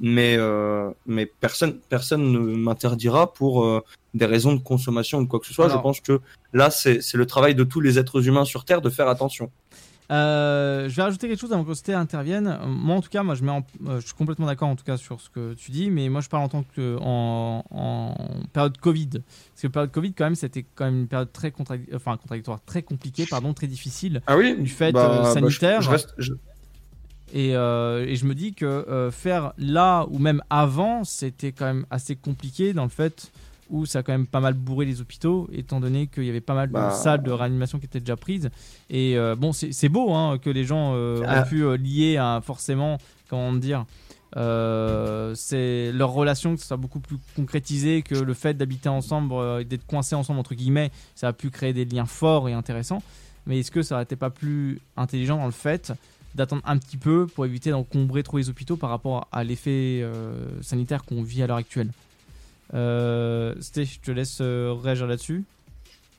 Mais, 0.00 0.36
euh, 0.36 0.90
mais 1.06 1.24
personne, 1.26 1.78
personne 1.88 2.30
ne 2.32 2.38
m'interdira 2.38 3.32
pour 3.32 3.64
euh, 3.64 3.82
des 4.14 4.26
raisons 4.26 4.52
de 4.54 4.60
consommation 4.60 5.20
ou 5.20 5.26
quoi 5.26 5.40
que 5.40 5.46
ce 5.46 5.54
soit. 5.54 5.66
Alors- 5.66 5.78
Je 5.78 5.82
pense 5.82 6.00
que 6.00 6.20
là, 6.52 6.70
c'est 6.70 7.00
c'est 7.00 7.16
le 7.16 7.24
travail 7.26 7.54
de 7.54 7.64
tous 7.64 7.80
les 7.80 7.98
êtres 7.98 8.26
humains 8.28 8.44
sur 8.44 8.64
Terre 8.64 8.82
de 8.82 8.90
faire 8.90 9.08
attention. 9.08 9.50
Euh, 10.12 10.88
je 10.88 10.94
vais 10.94 11.02
rajouter 11.02 11.28
quelque 11.28 11.40
chose 11.40 11.52
avant 11.52 11.64
que 11.64 11.74
Sté 11.74 11.92
intervienne. 11.92 12.58
Moi, 12.64 12.94
en 12.94 13.00
tout 13.00 13.08
cas, 13.08 13.24
moi, 13.24 13.34
je, 13.34 13.42
mets 13.42 13.50
en- 13.50 13.66
euh, 13.88 14.00
je 14.00 14.06
suis 14.06 14.14
complètement 14.14 14.46
d'accord 14.46 14.68
en 14.68 14.76
tout 14.76 14.84
cas 14.84 14.96
sur 14.96 15.20
ce 15.20 15.28
que 15.30 15.54
tu 15.54 15.72
dis, 15.72 15.90
mais 15.90 16.08
moi, 16.08 16.20
je 16.20 16.28
parle 16.28 16.44
en 16.44 16.48
tant 16.48 16.62
que 16.62 16.96
en, 17.00 17.64
en 17.70 18.14
période 18.52 18.78
Covid, 18.78 19.08
parce 19.08 19.62
que 19.62 19.66
période 19.66 19.90
Covid, 19.90 20.12
quand 20.12 20.24
même, 20.24 20.36
c'était 20.36 20.64
quand 20.76 20.84
même 20.84 20.98
une 21.00 21.08
période 21.08 21.32
très 21.32 21.52
enfin 21.94 22.16
contradictoire, 22.18 22.60
très 22.64 22.82
compliquée, 22.82 23.26
pardon, 23.28 23.52
très 23.52 23.66
difficile. 23.66 24.22
Ah 24.28 24.36
oui? 24.36 24.54
du 24.56 24.68
fait 24.70 24.92
Bah, 24.92 25.08
bah, 25.08 25.24
je- 25.28 25.32
sanitaire. 25.34 25.82
je 25.82 25.90
reste- 25.90 26.14
je- 26.18 26.34
Et, 27.36 27.54
euh, 27.54 28.06
et 28.06 28.16
je 28.16 28.24
me 28.24 28.34
dis 28.34 28.54
que 28.54 28.64
euh, 28.64 29.10
faire 29.10 29.52
là 29.58 30.06
ou 30.10 30.18
même 30.18 30.42
avant, 30.48 31.04
c'était 31.04 31.52
quand 31.52 31.66
même 31.66 31.84
assez 31.90 32.16
compliqué 32.16 32.72
dans 32.72 32.84
le 32.84 32.88
fait 32.88 33.30
où 33.68 33.84
ça 33.84 33.98
a 33.98 34.02
quand 34.02 34.12
même 34.12 34.26
pas 34.28 34.40
mal 34.40 34.54
bourré 34.54 34.86
les 34.86 35.00
hôpitaux, 35.00 35.48
étant 35.52 35.80
donné 35.80 36.06
qu'il 36.06 36.24
y 36.24 36.30
avait 36.30 36.40
pas 36.40 36.54
mal 36.54 36.68
Bah. 36.68 36.90
de 36.90 36.94
salles 36.94 37.22
de 37.22 37.30
réanimation 37.32 37.78
qui 37.78 37.84
étaient 37.86 38.00
déjà 38.00 38.16
prises. 38.16 38.48
Et 38.90 39.18
euh, 39.18 39.34
bon, 39.36 39.52
c'est 39.52 39.88
beau 39.88 40.14
hein, 40.14 40.38
que 40.38 40.48
les 40.50 40.64
gens 40.64 40.94
Ah. 41.26 41.42
ont 41.42 41.48
pu 41.48 41.76
lier 41.76 42.16
à 42.16 42.40
forcément, 42.42 42.96
comment 43.28 43.52
dire, 43.52 43.84
euh, 44.36 45.34
c'est 45.34 45.92
leur 45.92 46.10
relation 46.10 46.54
que 46.54 46.60
ça 46.60 46.68
soit 46.68 46.76
beaucoup 46.76 47.00
plus 47.00 47.16
concrétisé 47.34 48.02
que 48.02 48.14
le 48.14 48.34
fait 48.34 48.54
d'habiter 48.54 48.88
ensemble 48.88 49.34
euh, 49.34 49.60
et 49.60 49.64
d'être 49.64 49.86
coincés 49.86 50.14
ensemble 50.14 50.40
entre 50.40 50.54
guillemets, 50.54 50.90
ça 51.14 51.28
a 51.28 51.32
pu 51.32 51.50
créer 51.50 51.72
des 51.72 51.84
liens 51.84 52.06
forts 52.06 52.48
et 52.48 52.52
intéressants. 52.52 53.02
Mais 53.46 53.60
est-ce 53.60 53.70
que 53.70 53.82
ça 53.82 53.94
n'aurait 53.94 54.04
été 54.04 54.16
pas 54.16 54.30
plus 54.30 54.80
intelligent 54.96 55.38
dans 55.38 55.46
le 55.46 55.52
fait 55.52 55.92
d'attendre 56.36 56.62
un 56.64 56.78
petit 56.78 56.96
peu 56.96 57.26
pour 57.26 57.46
éviter 57.46 57.70
d'encombrer 57.70 58.22
trop 58.22 58.38
les 58.38 58.48
hôpitaux 58.48 58.76
par 58.76 58.90
rapport 58.90 59.26
à 59.32 59.42
l'effet 59.42 60.00
euh, 60.02 60.34
sanitaire 60.62 61.04
qu'on 61.04 61.22
vit 61.22 61.42
à 61.42 61.46
l'heure 61.46 61.56
actuelle 61.56 61.90
euh, 62.74 63.54
Sté, 63.60 63.84
je 63.84 64.00
te 64.00 64.10
laisse 64.10 64.38
euh, 64.40 64.74
réagir 64.80 65.06
là-dessus. 65.06 65.44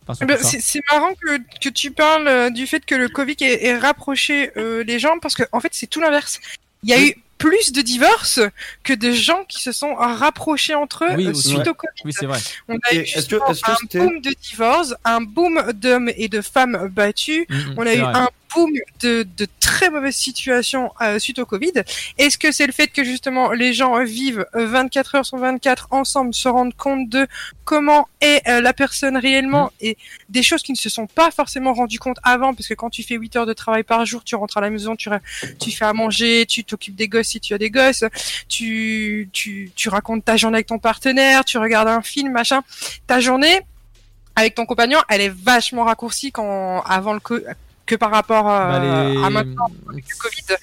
Enfin, 0.07 0.19
Eh 0.21 0.25
ben, 0.25 0.37
c'est 0.41 0.81
marrant 0.91 1.13
que, 1.13 1.37
que 1.59 1.69
tu 1.69 1.91
parles 1.91 2.27
euh, 2.27 2.49
du 2.49 2.65
fait 2.65 2.85
que 2.85 2.95
le 2.95 3.09
Covid 3.09 3.35
ait, 3.41 3.65
ait 3.65 3.77
rapproché 3.77 4.51
les 4.55 4.99
gens 4.99 5.19
parce 5.21 5.35
que 5.35 5.43
en 5.51 5.59
fait 5.59 5.69
c'est 5.73 5.87
tout 5.87 5.99
l'inverse. 5.99 6.39
Il 6.83 6.89
y 6.89 6.93
a 6.93 7.01
eu 7.01 7.15
plus 7.37 7.71
de 7.71 7.81
divorces 7.81 8.39
que 8.83 8.93
de 8.93 9.11
gens 9.11 9.43
qui 9.47 9.61
se 9.61 9.71
sont 9.71 9.95
rapprochés 9.95 10.75
entre 10.75 11.05
eux 11.05 11.15
Oui, 11.15 11.27
euh, 11.27 11.33
suite 11.33 11.57
ouais. 11.57 11.69
au 11.69 11.73
Covid. 11.73 11.91
Oui, 12.05 12.13
c'est 12.17 12.25
vrai. 12.25 12.39
On 12.67 12.75
a 12.75 12.93
Et 12.93 12.97
eu 12.97 12.99
est-ce 13.01 13.13
que- 13.13 13.19
justement 13.19 13.47
est-ce 13.49 13.61
que 13.61 13.97
un 13.99 14.05
boom 14.05 14.21
de 14.21 14.33
divorces, 14.41 14.95
un 15.05 15.21
boom 15.21 15.71
d'hommes 15.73 16.11
et 16.17 16.29
de 16.29 16.41
femmes 16.41 16.89
battus. 16.91 17.45
Mhm, 17.49 17.75
On 17.77 17.81
a 17.85 17.91
c'est 17.91 17.97
eu 17.97 18.01
vrai. 18.01 18.13
un 18.15 18.29
boom 18.55 18.71
de, 19.01 19.27
de 19.37 19.47
très 19.59 19.89
mauvaises 19.89 20.15
situations 20.15 20.91
euh, 21.01 21.19
suite 21.19 21.37
au 21.39 21.45
Covid. 21.45 21.73
Est-ce 22.17 22.37
que 22.37 22.51
c'est 22.53 22.65
le 22.65 22.71
fait 22.71 22.87
que 22.87 23.03
justement 23.03 23.51
les 23.51 23.73
gens 23.73 24.01
vivent 24.05 24.45
euh, 24.55 24.65
24 24.67 25.15
heures 25.15 25.25
sur 25.25 25.37
24 25.37 25.89
ensemble, 25.91 26.33
se 26.33 26.47
rendent 26.47 26.73
compte 26.75 27.09
de 27.09 27.27
comment 27.65 28.07
est 28.21 28.47
euh, 28.47 28.61
la 28.61 28.71
personne 28.73 29.17
réellement 29.17 29.71
et 29.81 29.97
des 30.29 30.43
choses 30.43 30.63
qui 30.63 30.71
ne 30.71 30.77
se 30.77 30.87
sont 30.89 31.07
pas 31.07 31.29
forcément 31.29 31.73
rendues 31.73 31.99
compte 31.99 32.17
avant? 32.23 32.53
Parce 32.53 32.67
que 32.69 32.73
quand 32.73 32.89
tu 32.89 33.03
fais 33.03 33.15
8 33.15 33.35
heures 33.35 33.45
de 33.45 33.51
travail 33.53 33.83
par 33.83 34.05
jour, 34.05 34.23
tu 34.23 34.35
rentres 34.35 34.57
à 34.57 34.61
la 34.61 34.69
maison, 34.69 34.95
tu, 34.95 35.09
tu 35.59 35.71
fais 35.71 35.85
à 35.85 35.91
manger, 35.93 36.45
tu 36.47 36.63
t'occupes 36.63 36.95
des 36.95 37.09
gosses 37.09 37.26
si 37.27 37.39
tu 37.39 37.53
as 37.53 37.57
des 37.57 37.69
gosses, 37.69 38.03
tu, 38.47 39.29
tu, 39.33 39.71
tu 39.75 39.89
racontes 39.89 40.25
ta 40.25 40.37
journée 40.37 40.57
avec 40.57 40.67
ton 40.67 40.79
partenaire, 40.79 41.43
tu 41.45 41.57
regardes 41.57 41.87
un 41.89 42.01
film, 42.01 42.31
machin. 42.31 42.61
Ta 43.05 43.19
journée 43.19 43.61
avec 44.35 44.55
ton 44.55 44.65
compagnon, 44.65 44.99
elle 45.09 45.21
est 45.21 45.29
vachement 45.29 45.83
raccourcie 45.83 46.31
quand 46.31 46.81
avant 46.81 47.13
le 47.13 47.19
co- 47.19 47.39
que 47.85 47.95
par 47.95 48.11
rapport 48.11 48.49
euh, 48.49 48.67
Bah, 48.69 48.79
les- 48.79 49.23
à 49.23 49.29
maintenant 49.29 49.67
avec 49.89 50.05
le 50.09 50.15
Covid. 50.17 50.57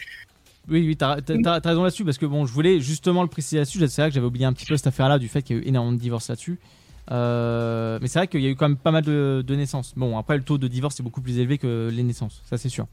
Oui, 0.68 0.86
oui, 0.86 0.96
t'as 0.96 1.20
t'as 1.20 1.60
raison 1.60 1.82
là-dessus 1.82 2.04
parce 2.06 2.16
que 2.16 2.24
bon, 2.26 2.46
je 2.46 2.52
voulais 2.52 2.80
justement 2.80 3.22
le 3.22 3.28
préciser 3.28 3.58
là-dessus. 3.58 3.78
C'est 3.88 4.00
vrai 4.00 4.08
que 4.10 4.14
j'avais 4.14 4.26
oublié 4.26 4.46
un 4.46 4.52
petit 4.54 4.64
peu 4.64 4.76
cette 4.78 4.86
affaire-là 4.86 5.18
du 5.18 5.28
fait 5.28 5.42
qu'il 5.42 5.56
y 5.56 5.58
a 5.58 5.62
eu 5.62 5.66
énormément 5.68 5.94
de 5.94 6.00
divorces 6.00 6.28
là-dessus. 6.28 6.58
Euh, 7.10 7.98
mais 8.00 8.08
c'est 8.08 8.18
vrai 8.18 8.28
qu'il 8.28 8.40
y 8.40 8.46
a 8.46 8.48
eu 8.48 8.56
quand 8.56 8.68
même 8.68 8.78
pas 8.78 8.90
mal 8.90 9.02
de, 9.04 9.44
de 9.46 9.54
naissances. 9.56 9.92
Bon, 9.94 10.16
après, 10.16 10.36
le 10.38 10.42
taux 10.42 10.56
de 10.56 10.66
divorce 10.68 10.98
est 11.00 11.02
beaucoup 11.02 11.20
plus 11.20 11.38
élevé 11.38 11.58
que 11.58 11.90
les 11.92 12.02
naissances, 12.02 12.40
ça 12.48 12.56
c'est 12.56 12.70
sûr. 12.70 12.86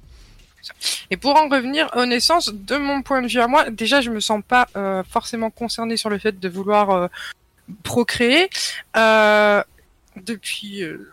Et 1.09 1.17
pour 1.17 1.35
en 1.35 1.49
revenir 1.49 1.89
aux 1.95 2.05
naissances, 2.05 2.53
de 2.53 2.77
mon 2.77 3.01
point 3.01 3.21
de 3.21 3.27
vue 3.27 3.39
à 3.39 3.47
moi, 3.47 3.69
déjà 3.69 4.01
je 4.01 4.09
me 4.09 4.19
sens 4.19 4.41
pas 4.47 4.67
euh, 4.75 5.03
forcément 5.03 5.49
concernée 5.49 5.97
sur 5.97 6.09
le 6.09 6.17
fait 6.17 6.39
de 6.39 6.49
vouloir 6.49 6.89
euh, 6.91 7.07
procréer. 7.83 8.49
Euh, 8.97 9.63
depuis 10.15 10.83
euh, 10.83 11.11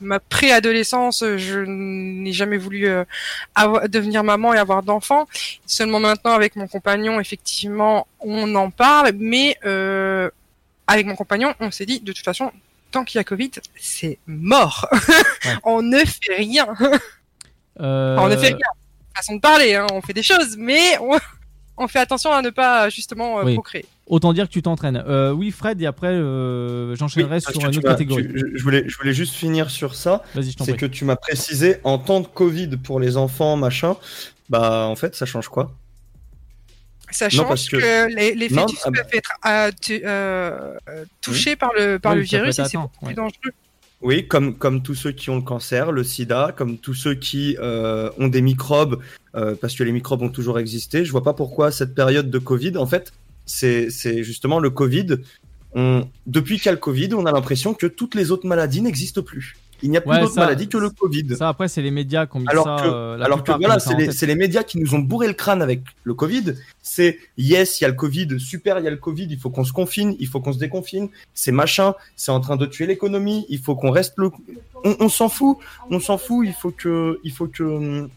ma 0.00 0.20
préadolescence, 0.20 1.24
je 1.36 1.60
n'ai 1.60 2.32
jamais 2.32 2.56
voulu 2.56 2.86
euh, 2.86 3.04
avoir, 3.54 3.88
devenir 3.88 4.24
maman 4.24 4.54
et 4.54 4.58
avoir 4.58 4.82
d'enfants. 4.82 5.28
Seulement 5.66 6.00
maintenant 6.00 6.32
avec 6.32 6.56
mon 6.56 6.66
compagnon, 6.68 7.20
effectivement, 7.20 8.06
on 8.20 8.54
en 8.54 8.70
parle, 8.70 9.12
mais 9.14 9.56
euh, 9.64 10.30
avec 10.86 11.06
mon 11.06 11.16
compagnon, 11.16 11.54
on 11.60 11.70
s'est 11.70 11.86
dit 11.86 12.00
de 12.00 12.12
toute 12.12 12.24
façon, 12.24 12.52
tant 12.90 13.04
qu'il 13.04 13.18
y 13.18 13.20
a 13.20 13.24
Covid, 13.24 13.50
c'est 13.76 14.18
mort. 14.26 14.88
on 15.64 15.82
ne 15.82 15.98
fait 15.98 16.36
rien. 16.36 16.66
Euh, 17.80 18.16
Enfin, 18.16 18.26
on 18.26 18.28
ne 18.28 18.36
fait 18.36 18.48
rien. 18.48 18.58
Façon 19.16 19.36
de 19.36 19.40
parler, 19.40 19.74
hein, 19.74 19.86
on 19.92 20.00
fait 20.00 20.12
des 20.12 20.22
choses, 20.22 20.56
mais 20.58 20.98
on... 21.00 21.18
on 21.80 21.86
fait 21.88 21.98
attention 22.00 22.32
à 22.32 22.42
ne 22.42 22.50
pas 22.50 22.88
justement 22.88 23.38
euh, 23.40 23.44
Oui. 23.44 23.54
procréer. 23.54 23.84
Autant 24.06 24.32
dire 24.32 24.46
que 24.48 24.52
tu 24.52 24.62
t'entraînes. 24.62 25.02
Euh, 25.06 25.32
oui, 25.32 25.50
Fred, 25.50 25.80
et 25.82 25.86
après, 25.86 26.08
euh, 26.08 26.94
j'enchaînerai 26.96 27.36
Oui, 27.36 27.40
sur 27.42 27.60
une 27.60 27.66
autre 27.68 27.80
catégorie. 27.82 28.26
tu- 28.26 28.52
je, 28.56 28.62
voulais, 28.62 28.84
je 28.88 28.96
voulais 28.96 29.12
juste 29.12 29.34
finir 29.34 29.70
sur 29.70 29.94
ça. 29.94 30.22
Vas-y, 30.34 30.50
je 30.52 30.56
t'en 30.56 30.64
C'est 30.64 30.76
que 30.76 30.86
tu 30.86 31.04
m'as 31.04 31.16
précisé 31.16 31.76
en 31.84 31.98
temps 31.98 32.20
de 32.20 32.26
Covid 32.26 32.76
pour 32.78 32.98
les 33.00 33.16
enfants, 33.16 33.56
machin. 33.56 33.96
Bah, 34.48 34.86
en 34.86 34.96
fait, 34.96 35.14
ça 35.14 35.26
change 35.26 35.48
quoi? 35.48 35.72
Ça 37.10 37.26
Non, 37.26 37.30
change 37.30 37.48
parce 37.48 37.68
que, 37.68 37.76
que- 37.76 38.14
les, 38.14 38.34
les 38.34 38.48
Non, 38.50 38.62
fœtus 38.62 38.80
ah 38.84 38.90
bah- 38.90 39.02
peuvent 39.02 39.14
être 39.14 39.32
euh, 39.46 39.70
tu- 39.80 40.00
euh, 40.04 40.74
euh, 40.88 41.04
touchés 41.20 41.56
par 41.56 41.70
le, 41.76 41.98
par 41.98 42.12
Oui, 42.12 42.18
le 42.18 42.24
virus 42.24 42.58
et 42.58 42.64
c'est 42.64 42.76
ouais. 42.76 42.84
plus 43.04 43.14
dangereux. 43.14 43.52
Oui, 44.00 44.28
comme, 44.28 44.56
comme 44.56 44.82
tous 44.82 44.94
ceux 44.94 45.10
qui 45.10 45.28
ont 45.28 45.36
le 45.36 45.42
cancer, 45.42 45.90
le 45.90 46.04
sida, 46.04 46.54
comme 46.56 46.78
tous 46.78 46.94
ceux 46.94 47.14
qui 47.14 47.56
euh, 47.58 48.10
ont 48.18 48.28
des 48.28 48.42
microbes, 48.42 49.02
euh, 49.34 49.56
parce 49.60 49.74
que 49.74 49.82
les 49.82 49.90
microbes 49.90 50.22
ont 50.22 50.28
toujours 50.28 50.58
existé. 50.60 51.04
Je 51.04 51.10
vois 51.10 51.24
pas 51.24 51.34
pourquoi 51.34 51.72
cette 51.72 51.94
période 51.94 52.30
de 52.30 52.38
Covid, 52.38 52.76
en 52.76 52.86
fait, 52.86 53.12
c'est 53.44 53.90
justement 54.22 54.60
le 54.60 54.70
Covid. 54.70 55.16
On, 55.74 56.08
depuis 56.26 56.56
qu'il 56.56 56.66
y 56.66 56.68
a 56.68 56.72
le 56.72 56.78
Covid, 56.78 57.12
on 57.14 57.26
a 57.26 57.32
l'impression 57.32 57.74
que 57.74 57.86
toutes 57.86 58.14
les 58.14 58.30
autres 58.30 58.46
maladies 58.46 58.82
n'existent 58.82 59.22
plus. 59.22 59.56
Il 59.82 59.90
n'y 59.90 59.96
a 59.96 60.00
plus 60.00 60.10
Ouais, 60.10 60.20
d'autres 60.20 60.34
ça- 60.34 60.40
maladies 60.40 60.68
que 60.68 60.78
le 60.78 60.90
Covid. 60.90 61.36
Ça, 61.36 61.48
après, 61.48 61.68
c'est 61.68 61.82
les 61.82 61.90
médias 61.90 62.26
qui 62.26 62.36
ont 62.36 62.40
mis 62.40 62.48
alors 62.48 62.64
ça. 62.64 62.76
que, 62.82 62.88
euh, 62.88 63.16
la 63.16 63.26
alors 63.26 63.44
que 63.44 63.52
voilà, 63.52 63.78
c'est 63.78 64.26
les, 64.26 64.34
médias 64.34 64.62
qui 64.64 64.78
nous 64.78 64.94
ont 64.94 64.98
bourré 64.98 65.26
le 65.28 65.34
crâne 65.34 65.62
avec 65.62 65.82
le 66.04 66.14
Covid. 66.14 66.54
C'est 66.82 67.18
yes, 67.36 67.80
il 67.80 67.84
y 67.84 67.86
a 67.86 67.88
le 67.88 67.94
Covid, 67.94 68.40
super, 68.40 68.78
il 68.78 68.84
y 68.84 68.88
a 68.88 68.90
le 68.90 68.96
Covid, 68.96 69.26
il 69.30 69.38
faut 69.38 69.50
qu'on 69.50 69.64
se 69.64 69.72
confine, 69.72 70.16
il 70.18 70.26
faut 70.26 70.40
qu'on 70.40 70.52
se 70.52 70.58
déconfine, 70.58 71.08
c'est 71.34 71.52
machin, 71.52 71.94
c'est 72.16 72.32
en 72.32 72.40
train 72.40 72.56
de 72.56 72.66
tuer 72.66 72.86
l'économie, 72.86 73.46
il 73.48 73.60
faut 73.60 73.76
qu'on 73.76 73.90
reste 73.90 74.14
le. 74.16 74.30
On, 74.84 74.96
on 75.00 75.08
s'en 75.08 75.28
fout, 75.28 75.58
on 75.90 76.00
s'en 76.00 76.18
fout, 76.18 76.46
il 76.46 76.54
faut 76.54 76.70
que, 76.70 77.20
il 77.24 77.32
faut 77.32 77.46
que, 77.46 78.08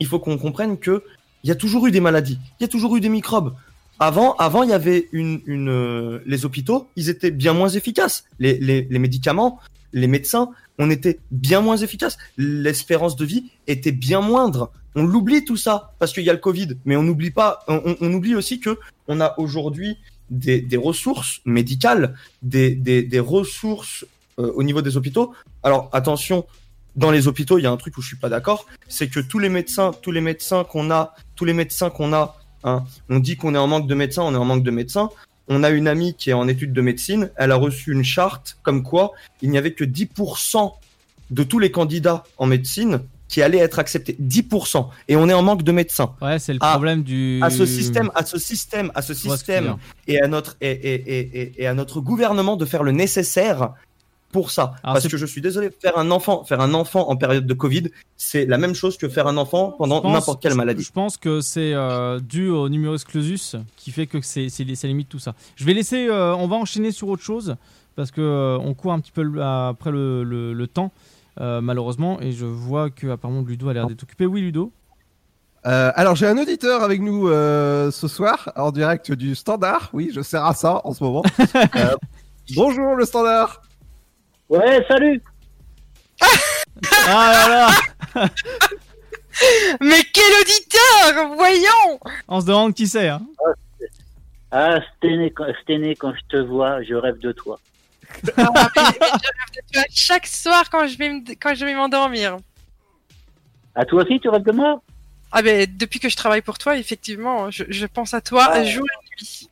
il 0.00 0.06
faut 0.06 0.18
qu'on 0.18 0.38
comprenne 0.38 0.76
que 0.78 1.02
il 1.44 1.48
y 1.48 1.52
a 1.52 1.54
toujours 1.56 1.86
eu 1.86 1.90
des 1.92 2.00
maladies, 2.00 2.38
il 2.58 2.64
y 2.64 2.66
a 2.66 2.68
toujours 2.68 2.96
eu 2.96 3.00
des 3.00 3.08
microbes. 3.08 3.54
Avant, 3.98 4.34
avant, 4.36 4.62
il 4.62 4.68
y 4.70 4.74
avait 4.74 5.08
une, 5.12 5.40
une, 5.46 5.70
euh, 5.70 6.18
les 6.26 6.44
hôpitaux, 6.44 6.86
ils 6.96 7.08
étaient 7.08 7.30
bien 7.30 7.54
moins 7.54 7.70
efficaces. 7.70 8.24
Les, 8.38 8.58
les, 8.58 8.86
les 8.90 8.98
médicaments, 8.98 9.58
les 9.94 10.06
médecins, 10.06 10.50
on 10.78 10.90
était 10.90 11.18
bien 11.30 11.60
moins 11.60 11.76
efficaces. 11.76 12.18
L'espérance 12.36 13.16
de 13.16 13.24
vie 13.24 13.50
était 13.66 13.92
bien 13.92 14.20
moindre. 14.20 14.72
On 14.94 15.04
l'oublie 15.04 15.44
tout 15.44 15.56
ça 15.56 15.94
parce 15.98 16.12
qu'il 16.12 16.24
y 16.24 16.30
a 16.30 16.32
le 16.32 16.38
Covid, 16.38 16.76
mais 16.84 16.96
on 16.96 17.02
n'oublie 17.02 17.30
pas. 17.30 17.64
On 17.68 18.12
oublie 18.12 18.34
aussi 18.34 18.60
que 18.60 18.78
on 19.08 19.20
a 19.20 19.34
aujourd'hui 19.38 19.98
des, 20.30 20.60
des 20.60 20.76
ressources 20.76 21.40
médicales, 21.44 22.14
des, 22.42 22.74
des, 22.74 23.02
des 23.02 23.20
ressources 23.20 24.06
euh, 24.38 24.52
au 24.54 24.62
niveau 24.62 24.82
des 24.82 24.96
hôpitaux. 24.96 25.32
Alors 25.62 25.88
attention, 25.92 26.46
dans 26.96 27.10
les 27.10 27.28
hôpitaux, 27.28 27.58
il 27.58 27.62
y 27.62 27.66
a 27.66 27.70
un 27.70 27.76
truc 27.76 27.96
où 27.98 28.02
je 28.02 28.08
suis 28.08 28.16
pas 28.16 28.28
d'accord, 28.28 28.66
c'est 28.88 29.08
que 29.08 29.20
tous 29.20 29.38
les 29.38 29.48
médecins, 29.50 29.92
tous 30.02 30.12
les 30.12 30.20
médecins 30.20 30.64
qu'on 30.64 30.90
a, 30.90 31.14
tous 31.34 31.44
les 31.44 31.52
médecins 31.52 31.90
qu'on 31.90 32.12
a, 32.12 32.36
hein, 32.64 32.84
on 33.10 33.18
dit 33.18 33.36
qu'on 33.36 33.54
est 33.54 33.58
en 33.58 33.66
manque 33.66 33.86
de 33.86 33.94
médecins, 33.94 34.22
on 34.22 34.32
est 34.34 34.38
en 34.38 34.44
manque 34.44 34.64
de 34.64 34.70
médecins. 34.70 35.10
On 35.48 35.62
a 35.62 35.70
une 35.70 35.86
amie 35.88 36.14
qui 36.14 36.30
est 36.30 36.34
en 36.34 36.48
études 36.48 36.72
de 36.72 36.80
médecine, 36.80 37.30
elle 37.36 37.52
a 37.52 37.56
reçu 37.56 37.92
une 37.92 38.04
charte 38.04 38.58
comme 38.62 38.82
quoi 38.82 39.12
il 39.42 39.50
n'y 39.50 39.58
avait 39.58 39.72
que 39.72 39.84
10% 39.84 40.72
de 41.30 41.42
tous 41.42 41.58
les 41.58 41.70
candidats 41.70 42.24
en 42.38 42.46
médecine 42.46 43.00
qui 43.28 43.42
allaient 43.42 43.58
être 43.58 43.80
acceptés. 43.80 44.16
10%. 44.20 44.88
Et 45.08 45.16
on 45.16 45.28
est 45.28 45.34
en 45.34 45.42
manque 45.42 45.64
de 45.64 45.72
médecins. 45.72 46.14
Ouais, 46.22 46.38
c'est 46.38 46.52
le 46.52 46.60
À- 46.62 46.70
problème 46.72 47.02
du. 47.02 47.40
À 47.42 47.50
ce 47.50 47.66
système, 47.66 48.10
à 48.14 48.24
ce 48.24 48.38
système, 48.38 48.92
à 48.94 49.02
ce 49.02 49.14
système 49.14 49.76
et 50.06 50.20
à 50.20 50.28
notre 50.28 50.56
et, 50.60 50.70
et, 50.70 50.94
et, 50.94 51.40
et- 51.40 51.52
et 51.62 51.66
à 51.66 51.74
notre 51.74 52.00
gouvernement 52.00 52.56
de 52.56 52.64
faire 52.64 52.84
le 52.84 52.92
nécessaire 52.92 53.70
pour 54.36 54.50
ça. 54.50 54.74
Alors, 54.82 54.94
Parce 54.96 55.08
que 55.08 55.16
je 55.16 55.24
suis 55.24 55.40
désolé, 55.40 55.70
faire 55.70 55.96
un 55.96 56.10
enfant, 56.10 56.44
faire 56.44 56.60
un 56.60 56.74
enfant 56.74 57.08
en 57.08 57.16
période 57.16 57.46
de 57.46 57.54
Covid, 57.54 57.84
c'est 58.18 58.44
la 58.44 58.58
même 58.58 58.74
chose 58.74 58.98
que 58.98 59.08
faire 59.08 59.26
un 59.28 59.38
enfant 59.38 59.72
pendant 59.78 60.02
n'importe 60.12 60.42
quelle 60.42 60.54
maladie. 60.54 60.82
Je 60.82 60.92
pense 60.92 61.16
que 61.16 61.40
c'est 61.40 61.72
euh, 61.72 62.20
dû 62.20 62.50
au 62.50 62.68
numerus 62.68 63.04
clausus 63.04 63.56
qui 63.78 63.92
fait 63.92 64.06
que 64.06 64.20
c'est 64.20 64.48
limite 64.84 65.08
tout 65.08 65.18
ça. 65.18 65.34
Je 65.56 65.64
vais 65.64 65.72
laisser, 65.72 66.08
euh, 66.08 66.34
on 66.36 66.48
va 66.48 66.56
enchaîner 66.56 66.90
sur 66.92 67.08
autre 67.08 67.22
chose 67.22 67.56
parce 67.94 68.10
que 68.10 68.20
euh, 68.20 68.58
on 68.58 68.74
court 68.74 68.92
un 68.92 69.00
petit 69.00 69.12
peu 69.12 69.22
le- 69.22 69.42
après 69.42 69.90
le, 69.90 70.22
le- 70.22 70.52
le 70.52 70.66
temps 70.66 70.92
euh, 71.40 71.62
malheureusement 71.62 72.20
et 72.20 72.32
je 72.32 72.44
vois 72.44 72.90
que 72.90 73.06
apparemment 73.06 73.40
Ludo 73.40 73.70
a 73.70 73.72
l'air 73.72 73.86
d'être 73.86 74.02
occupé. 74.02 74.26
Oui 74.26 74.42
Ludo. 74.42 74.70
Euh, 75.66 75.90
alors 75.96 76.14
j'ai 76.14 76.26
un 76.26 76.36
auditeur 76.36 76.82
avec 76.82 77.00
nous 77.00 77.28
euh, 77.28 77.90
ce 77.90 78.06
soir 78.06 78.52
en 78.54 78.70
direct 78.70 79.12
du 79.12 79.34
standard. 79.34 79.88
Oui, 79.94 80.10
je 80.14 80.20
sers 80.20 80.44
à 80.44 80.52
ça 80.52 80.82
en 80.84 80.92
ce 80.92 81.02
moment. 81.02 81.22
Euh, 81.76 81.96
bonjour 82.54 82.94
le 82.94 83.04
standard. 83.04 83.62
Ouais, 84.48 84.84
salut. 84.88 85.22
Ah 87.08 87.32
là 87.32 87.48
là 88.14 88.28
Mais 89.80 90.02
quel 90.12 90.32
auditeur 90.40 91.34
Voyons 91.36 92.00
On 92.28 92.40
se 92.40 92.46
demande 92.46 92.74
qui 92.74 92.86
c'est. 92.86 93.08
Hein. 93.08 93.22
Ah, 94.50 94.78
Sténé, 94.96 95.30
quand, 95.30 96.14
je 96.14 96.20
te 96.28 96.36
vois, 96.36 96.82
je 96.82 96.94
rêve 96.94 97.18
de 97.18 97.32
toi. 97.32 97.58
Ah, 98.36 98.50
mais- 98.54 98.62
mais 98.76 98.92
je 98.92 98.98
rêve 99.00 99.52
de 99.56 99.72
toi 99.72 99.82
chaque 99.92 100.26
soir 100.26 100.70
quand 100.70 100.86
je 100.86 100.96
vais 100.96 101.10
me- 101.10 101.34
quand 101.34 101.54
je 101.54 101.64
vais 101.66 101.74
m'endormir. 101.74 102.38
À 103.74 103.84
toi 103.84 104.04
aussi, 104.04 104.20
tu 104.20 104.28
rêves 104.28 104.44
de 104.44 104.52
moi? 104.52 104.80
Ah 105.32 105.42
ben 105.42 105.66
depuis 105.76 105.98
que 105.98 106.08
je 106.08 106.16
travaille 106.16 106.40
pour 106.40 106.56
toi, 106.56 106.76
effectivement, 106.78 107.50
je, 107.50 107.64
je 107.68 107.84
pense 107.86 108.14
à 108.14 108.20
toi 108.20 108.48
Ah. 108.52 108.64
jour 108.64 108.86
et 108.86 109.20
nuit. 109.22 109.50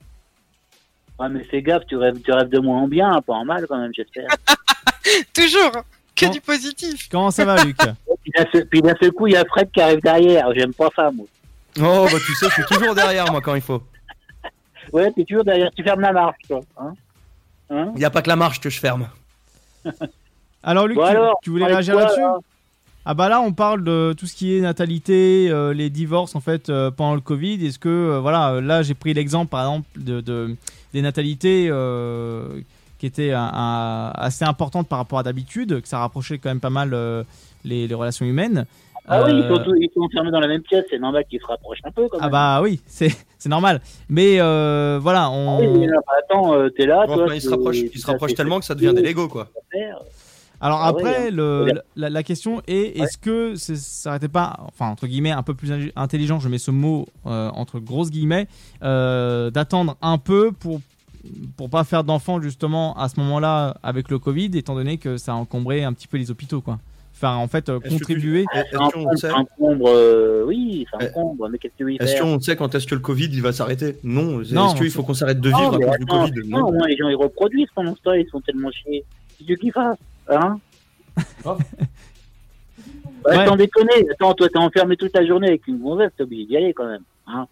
Ah, 1.19 1.29
mais 1.29 1.45
fais 1.45 1.63
gaffe, 1.63 1.87
tu 1.87 1.97
rêves, 1.97 2.21
tu 2.23 2.33
rêves 2.33 2.49
de 2.49 2.59
moi 2.59 2.77
en 2.77 2.89
bien, 2.89 3.21
pas 3.23 3.35
en 3.35 3.45
mal 3.45 3.67
quand 3.69 3.79
même, 3.79 3.93
j'espère. 3.95 4.29
Toujours 5.35 5.71
que 6.17 6.27
Quand- 6.27 6.31
du 6.31 6.41
positif. 6.41 7.09
Comment 7.11 7.31
ça 7.31 7.45
va 7.45 7.63
Luc? 7.65 7.77
Puis 8.71 8.83
d'un 8.83 8.95
seul- 9.01 9.13
coup, 9.13 9.27
il 9.27 9.35
y 9.35 9.37
a 9.37 9.45
Fred 9.45 9.71
qui 9.71 9.81
arrive 9.81 10.01
derrière. 10.01 10.53
J'aime 10.55 10.73
pas 10.75 10.89
ça, 10.95 11.11
moi. 11.11 11.27
Oh 11.81 12.07
bah 12.11 12.19
tu 12.25 12.35
sais, 12.35 12.47
je 12.49 12.55
suis 12.55 12.65
toujours 12.65 12.95
derrière 12.95 13.31
moi 13.33 13.41
quand 13.41 13.55
il 13.55 13.61
faut. 13.61 13.83
Ouais, 14.93 15.11
t'es 15.13 15.25
toujours 15.25 15.45
derrière, 15.45 15.71
tu 15.75 15.83
fermes 15.83 16.03
la 16.03 16.13
marche, 16.13 16.37
toi. 16.47 16.61
Hein 16.79 16.93
Hein? 17.71 17.91
Il 17.95 17.99
n'y 17.99 18.05
a 18.05 18.11
pas 18.11 18.21
que 18.23 18.29
la 18.29 18.37
marche 18.37 18.61
que 18.61 18.69
je 18.71 18.79
ferme. 18.79 19.09
Alors 20.63 20.87
Luc, 20.87 20.97
Bon 20.97 21.05
tu- 21.05 21.11
alors, 21.11 21.39
tu, 21.43 21.51
voulais 21.51 21.67
réagir 21.67 21.95
là-dessus? 21.97 22.21
là 22.21 22.37
Ah 23.05 23.15
bah 23.15 23.29
là 23.29 23.41
on 23.41 23.53
parle 23.53 23.83
de 23.85 24.15
tout 24.17 24.27
ce 24.27 24.35
qui 24.35 24.57
est 24.57 24.61
natalité, 24.61 25.49
euh, 25.51 25.73
les 25.75 25.91
divorces 25.91 26.35
en 26.37 26.41
fait 26.41 26.69
euh, 26.69 26.91
pendant 26.91 27.15
le 27.15 27.21
Covid. 27.21 27.65
Est-ce 27.67 27.79
que 27.79 27.89
euh, 27.89 28.21
voilà 28.21 28.61
là 28.61 28.83
j'ai 28.83 28.95
pris 28.95 29.15
l'exemple 29.15 29.51
par 29.51 29.63
exemple 29.63 29.89
de, 29.97 30.21
de- 30.21 30.57
des 30.95 31.03
natalités 31.03 31.67
euh, 31.69 32.61
qui 32.99 33.05
étaient 33.07 33.33
un- 33.33 33.51
un- 33.53 34.11
assez 34.15 34.45
importantes 34.47 34.89
par 34.89 34.99
rapport 34.99 35.19
à 35.19 35.23
d'habitude, 35.23 35.83
que 35.83 35.89
ça 35.89 35.99
rapprochait 35.99 36.39
quand 36.39 36.49
même 36.49 36.61
pas 36.61 36.71
mal 36.71 36.95
euh, 36.95 37.23
les, 37.65 37.87
les 37.87 37.95
relations 37.95 38.25
humaines. 38.25 38.65
Ah 39.07 39.23
oui, 39.25 39.33
ils 39.35 39.43
Euh, 39.43 39.55
sont, 39.57 39.63
tous- 39.63 39.77
ils 39.79 39.91
sont 39.93 40.01
enfermés 40.01 40.31
dans 40.31 40.41
la 40.41 40.47
même 40.49 40.63
pièce, 40.63 40.87
c'est 40.89 40.99
normal 40.99 41.25
qu'ils 41.29 41.41
se 41.41 41.45
rapprochent 41.47 41.81
un 41.85 41.91
peu 41.91 42.09
quand 42.09 42.17
même. 42.17 42.25
ah 42.27 42.31
bah 42.31 42.61
oui, 42.63 42.81
c'est 42.87 43.11
normal. 43.51 43.83
Mais 44.09 44.41
euh, 44.41 44.99
voilà, 45.03 45.25
Ah 45.25 45.31
on. 45.31 45.59
oui, 45.61 45.79
mais 45.81 45.87
là, 45.89 45.99
bah, 46.07 46.13
attends, 46.21 46.55
euh, 46.55 46.71
t'es 46.71 46.87
là, 46.87 47.05
Bon, 47.07 47.17
toi. 47.17 47.25
enfin, 47.25 47.35
il 47.35 47.41
se 47.43 47.49
tu- 47.49 47.53
rapproche, 47.55 47.77
tu 47.77 47.91
il 47.93 48.01
se 48.01 48.35
tellement 48.35 48.61
que 48.61 48.65
ça 48.65 48.75
devient 48.75 48.95
des 48.95 49.03
Lego 49.03 49.29
quoi. 49.29 49.49
Alors 50.61 50.81
Ah 50.83 50.89
après, 50.89 51.29
hein. 51.29 51.31
le, 51.33 51.73
la, 51.97 52.09
la 52.11 52.23
question 52.23 52.63
est 52.67 52.99
est-ce 52.99 53.19
que 53.19 53.55
c'est- 53.57 53.77
ça 53.77 54.17
été 54.17 54.29
pas, 54.29 54.57
enfin 54.69 54.89
entre 54.89 55.07
guillemets, 55.07 55.31
un 55.33 55.43
peu 55.43 55.55
plus 55.55 55.73
in- 55.73 55.89
intelligent, 55.97 56.39
je 56.41 56.49
mets 56.49 56.59
ce 56.59 56.71
mot 56.71 57.07
euh, 57.27 57.51
entre 57.51 57.81
grosses 57.81 58.11
guillemets, 58.11 58.47
euh, 58.83 59.51
d'attendre 59.51 59.97
un 60.03 60.19
peu 60.19 60.53
pour 60.53 60.81
pour 61.57 61.71
pas 61.71 61.85
faire 61.85 62.05
d'enfants 62.05 62.41
justement 62.41 62.95
à 62.99 63.09
ce 63.09 63.19
moment-là 63.21 63.77
avec 63.83 64.11
le 64.11 64.19
Covid, 64.19 64.51
étant 64.55 64.75
donné 64.75 64.99
que 64.99 65.17
ça 65.17 65.33
a 65.33 65.35
encombré 65.37 65.83
un 65.83 65.93
petit 65.95 66.07
peu 66.07 66.19
les 66.19 66.31
hôpitaux, 66.31 66.61
quoi. 66.61 66.79
Enfin, 67.17 67.37
en 67.37 67.47
fait, 67.49 67.69
euh, 67.69 67.79
contribuer. 67.81 68.45
Oui, 70.47 70.87
ça 70.91 70.99
Eh, 71.01 71.07
encombre, 71.09 71.49
mais 71.49 71.59
qu'est-ce 71.59 71.73
que 71.73 71.79
tu 71.79 71.85
veux 71.85 71.93
y 71.93 71.97
Est-ce 71.97 72.21
qu'on 72.21 72.41
sait 72.41 72.57
quand 72.57 72.75
est-ce 72.75 72.87
que 72.87 72.95
le 72.95 73.01
Covid 73.01 73.27
il 73.33 73.41
va 73.43 73.53
s'arrêter? 73.53 73.97
Non. 74.05 74.41
Est-ce 74.43 74.55
Non, 74.55 74.75
qu'il 74.75 74.91
faut 74.91 75.03
qu'on 75.03 75.15
s'arrête 75.15 75.41
de 75.41 75.51
Non, 75.51 75.59
vivre 75.59 75.75
à 75.75 75.79
mais 75.79 75.87
cause 75.87 75.99
du 75.99 76.07
Covid? 76.43 76.49
Non, 76.51 76.73
moins 76.73 76.87
les 76.89 76.97
gens 76.97 77.09
ils 77.09 77.15
reproduisent 77.17 77.69
pendant 77.75 77.95
ce 77.95 78.03
temps, 78.03 78.13
ils 78.13 78.29
sont 78.31 78.41
tellement 78.41 78.71
chiés. 78.71 79.05
C'est 79.39 79.45
Dieu 79.45 79.57
qui 79.57 79.71
fasse, 79.71 79.97
hein 80.29 80.59
Ah. 81.45 81.57
Bah, 83.25 83.31
Ouais. 83.39 83.47
Sans 83.47 83.57
déconner, 83.57 84.07
attends, 84.13 84.35
toi 84.35 84.49
t'es 84.51 84.59
enfermé 84.59 84.97
toute 84.99 85.15
la 85.17 85.25
journée 85.27 85.49
avec 85.49 85.67
une 85.67 85.79
gonzesse, 85.79 86.11
t'es 86.15 86.25
obligé 86.25 86.45
d'y 86.45 86.57
aller 86.59 86.75
quand 86.75 86.87
même. 86.87 87.03
Hein 87.27 87.47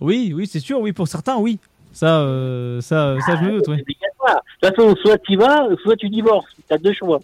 Oui, 0.00 0.32
oui, 0.34 0.46
c'est 0.46 0.60
sûr, 0.60 0.78
oui, 0.80 0.92
pour 0.92 1.08
certains, 1.08 1.36
oui. 1.36 1.58
Ça, 1.92 2.20
euh, 2.20 2.80
ça, 2.80 3.16
ça, 3.26 3.36
je 3.36 3.44
me 3.44 3.52
doute, 3.52 3.68
oui. 3.68 3.78
De 3.78 3.84
toute 4.68 4.76
façon, 4.76 4.94
soit 5.02 5.18
tu 5.18 5.36
vas, 5.36 5.66
soit 5.82 5.96
tu 5.96 6.08
divorces. 6.08 6.54
T'as 6.68 6.78
deux 6.78 6.92
choix. 6.92 7.20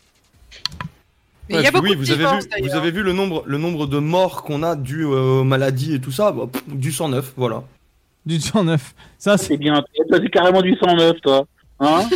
Mais 1.48 1.56
il 1.56 1.62
y 1.62 1.66
a 1.66 1.70
oui, 1.80 1.90
de 1.90 1.96
vous 1.96 2.10
avez 2.10 2.24
vu, 2.24 2.48
vous 2.62 2.74
avez 2.74 2.90
vu 2.90 3.02
le 3.02 3.12
nombre, 3.12 3.44
le 3.46 3.58
nombre 3.58 3.86
de 3.86 3.98
morts 3.98 4.42
qu'on 4.42 4.62
a 4.62 4.74
dues 4.74 5.04
euh, 5.06 5.40
aux 5.40 5.44
maladies 5.44 5.94
et 5.94 6.00
tout 6.00 6.10
ça, 6.12 6.32
bah, 6.32 6.48
pff, 6.50 6.66
du 6.68 6.90
109, 6.90 7.34
voilà. 7.36 7.62
Du 8.24 8.40
109. 8.40 8.94
Ça, 9.18 9.36
c'est 9.36 9.56
bien. 9.56 9.84
C'est 10.10 10.30
carrément 10.30 10.62
du 10.62 10.74
109, 10.76 11.20
toi. 11.20 11.46
Hein 11.82 12.08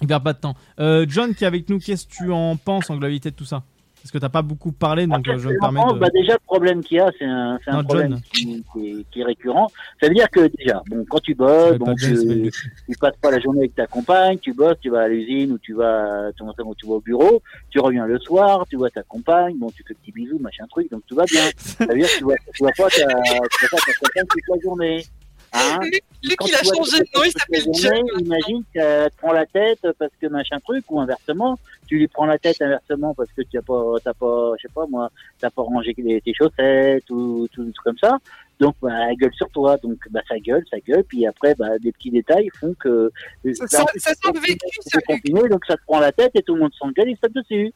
il 0.00 0.06
perd 0.06 0.22
pas 0.24 0.32
de 0.32 0.38
temps. 0.38 0.54
Euh, 0.78 1.04
John 1.08 1.34
qui 1.34 1.44
est 1.44 1.46
avec 1.46 1.68
nous, 1.68 1.78
qu'est-ce 1.78 2.06
que 2.06 2.12
tu 2.12 2.32
en 2.32 2.56
penses 2.56 2.88
en 2.90 2.94
globalité 2.94 3.30
de 3.30 3.36
tout 3.36 3.44
ça? 3.44 3.62
Parce 4.02 4.12
que 4.12 4.16
t'as 4.18 4.30
pas 4.30 4.40
beaucoup 4.40 4.72
parlé, 4.72 5.06
donc 5.06 5.28
euh, 5.28 5.36
je 5.38 5.50
me 5.50 5.58
permets 5.60 5.80
de. 5.92 5.98
bah, 5.98 6.08
déjà, 6.14 6.32
le 6.32 6.38
problème 6.46 6.82
qu'il 6.82 6.96
y 6.96 7.00
a, 7.00 7.10
c'est 7.18 7.26
un, 7.26 7.58
c'est 7.62 7.70
un 7.70 7.76
Non, 7.76 7.84
problème 7.84 8.12
John. 8.12 8.20
qui, 8.32 8.64
qui 8.72 8.88
est, 8.88 9.04
qui 9.10 9.20
est 9.20 9.24
récurrent. 9.24 9.70
Ça 10.00 10.08
veut 10.08 10.14
dire 10.14 10.30
que 10.30 10.50
déjà, 10.56 10.82
bon, 10.88 11.04
quand 11.06 11.20
tu 11.20 11.34
bosses, 11.34 11.76
bon, 11.76 11.94
tu, 11.96 12.50
tu 12.50 12.96
passes 12.98 13.16
pas 13.20 13.30
la 13.30 13.38
journée 13.40 13.58
avec 13.60 13.74
ta 13.74 13.86
compagne, 13.86 14.38
tu 14.38 14.54
bosses, 14.54 14.78
tu 14.80 14.88
vas 14.88 15.02
à 15.02 15.08
l'usine 15.08 15.52
ou 15.52 15.58
tu 15.58 15.74
vas, 15.74 16.30
tu, 16.34 16.42
vas- 16.46 16.52
tu 16.78 16.86
vas 16.86 16.94
au 16.94 17.00
bureau, 17.02 17.42
tu 17.68 17.78
reviens 17.78 18.06
le 18.06 18.18
soir, 18.20 18.64
tu 18.70 18.76
vois 18.76 18.88
ta 18.88 19.02
compagne, 19.02 19.58
bon, 19.58 19.70
tu 19.70 19.84
fais 19.86 19.92
petit 19.92 20.12
bisou, 20.12 20.38
machin 20.38 20.64
truc, 20.70 20.90
donc 20.90 21.02
tout 21.06 21.14
va 21.16 21.24
bien. 21.26 21.42
Ça 21.58 21.84
veut 21.84 21.98
dire 21.98 22.08
que 22.08 22.16
tu 22.16 22.24
vois, 22.24 22.36
tu 22.54 22.62
vois 22.64 22.72
pas 22.78 22.88
ta, 22.88 23.06
tu 23.06 23.06
vois 23.34 23.68
pas 23.70 23.76
ta 23.84 23.92
compagne 24.00 24.24
toute 24.30 24.48
la 24.48 24.60
journée. 24.62 25.04
Hein 25.52 25.78
Luc, 26.22 26.36
il 26.46 26.54
a 26.54 26.62
changé 26.62 26.98
de 26.98 27.06
nom, 27.16 27.24
il 27.24 27.32
s'appelle 27.32 27.64
John. 27.74 28.06
Imagine 28.20 28.62
qu'elle 28.72 29.10
prend 29.12 29.32
la 29.32 29.46
tête 29.46 29.86
parce 29.98 30.12
que 30.20 30.26
machin 30.28 30.58
truc, 30.60 30.84
ou 30.90 31.00
inversement, 31.00 31.58
tu 31.88 31.98
lui 31.98 32.08
prends 32.08 32.26
la 32.26 32.38
tête 32.38 32.60
inversement 32.60 33.14
parce 33.14 33.30
que 33.32 33.42
tu 33.42 33.58
as 33.58 33.62
pas, 33.62 33.94
t'as 34.04 34.14
pas, 34.14 34.52
je 34.58 34.62
sais 34.68 34.72
pas 34.72 34.86
moi, 34.86 35.10
t'as 35.40 35.50
pas 35.50 35.62
rangé 35.62 35.94
tes 35.94 36.34
chaussettes 36.34 37.08
ou 37.10 37.48
tout 37.52 37.64
trucs 37.72 37.84
comme 37.84 37.98
ça. 37.98 38.18
Donc, 38.60 38.76
bah, 38.82 38.90
elle 39.08 39.16
gueule 39.16 39.32
sur 39.34 39.48
toi. 39.48 39.78
Donc, 39.78 39.96
bah, 40.10 40.20
ça 40.28 40.38
gueule, 40.38 40.62
ça 40.70 40.78
gueule. 40.86 41.02
Puis 41.04 41.26
après, 41.26 41.54
bah, 41.54 41.78
des 41.78 41.92
petits 41.92 42.10
détails 42.10 42.50
font 42.60 42.74
que. 42.78 43.10
Ça 43.54 43.64
bah, 43.64 43.66
sent- 43.68 43.98
ça 43.98 44.10
sent 44.10 44.30
le 44.34 44.40
vécu, 44.40 44.66
continué, 45.06 45.48
donc 45.48 45.64
ça 45.66 45.76
te 45.76 45.82
prend 45.86 45.98
la 45.98 46.12
tête 46.12 46.32
et 46.34 46.42
tout 46.42 46.54
le 46.54 46.60
monde 46.60 46.72
s'engueule, 46.78 47.08
il 47.08 47.16
se 47.16 47.22
tape 47.22 47.32
dessus. 47.32 47.72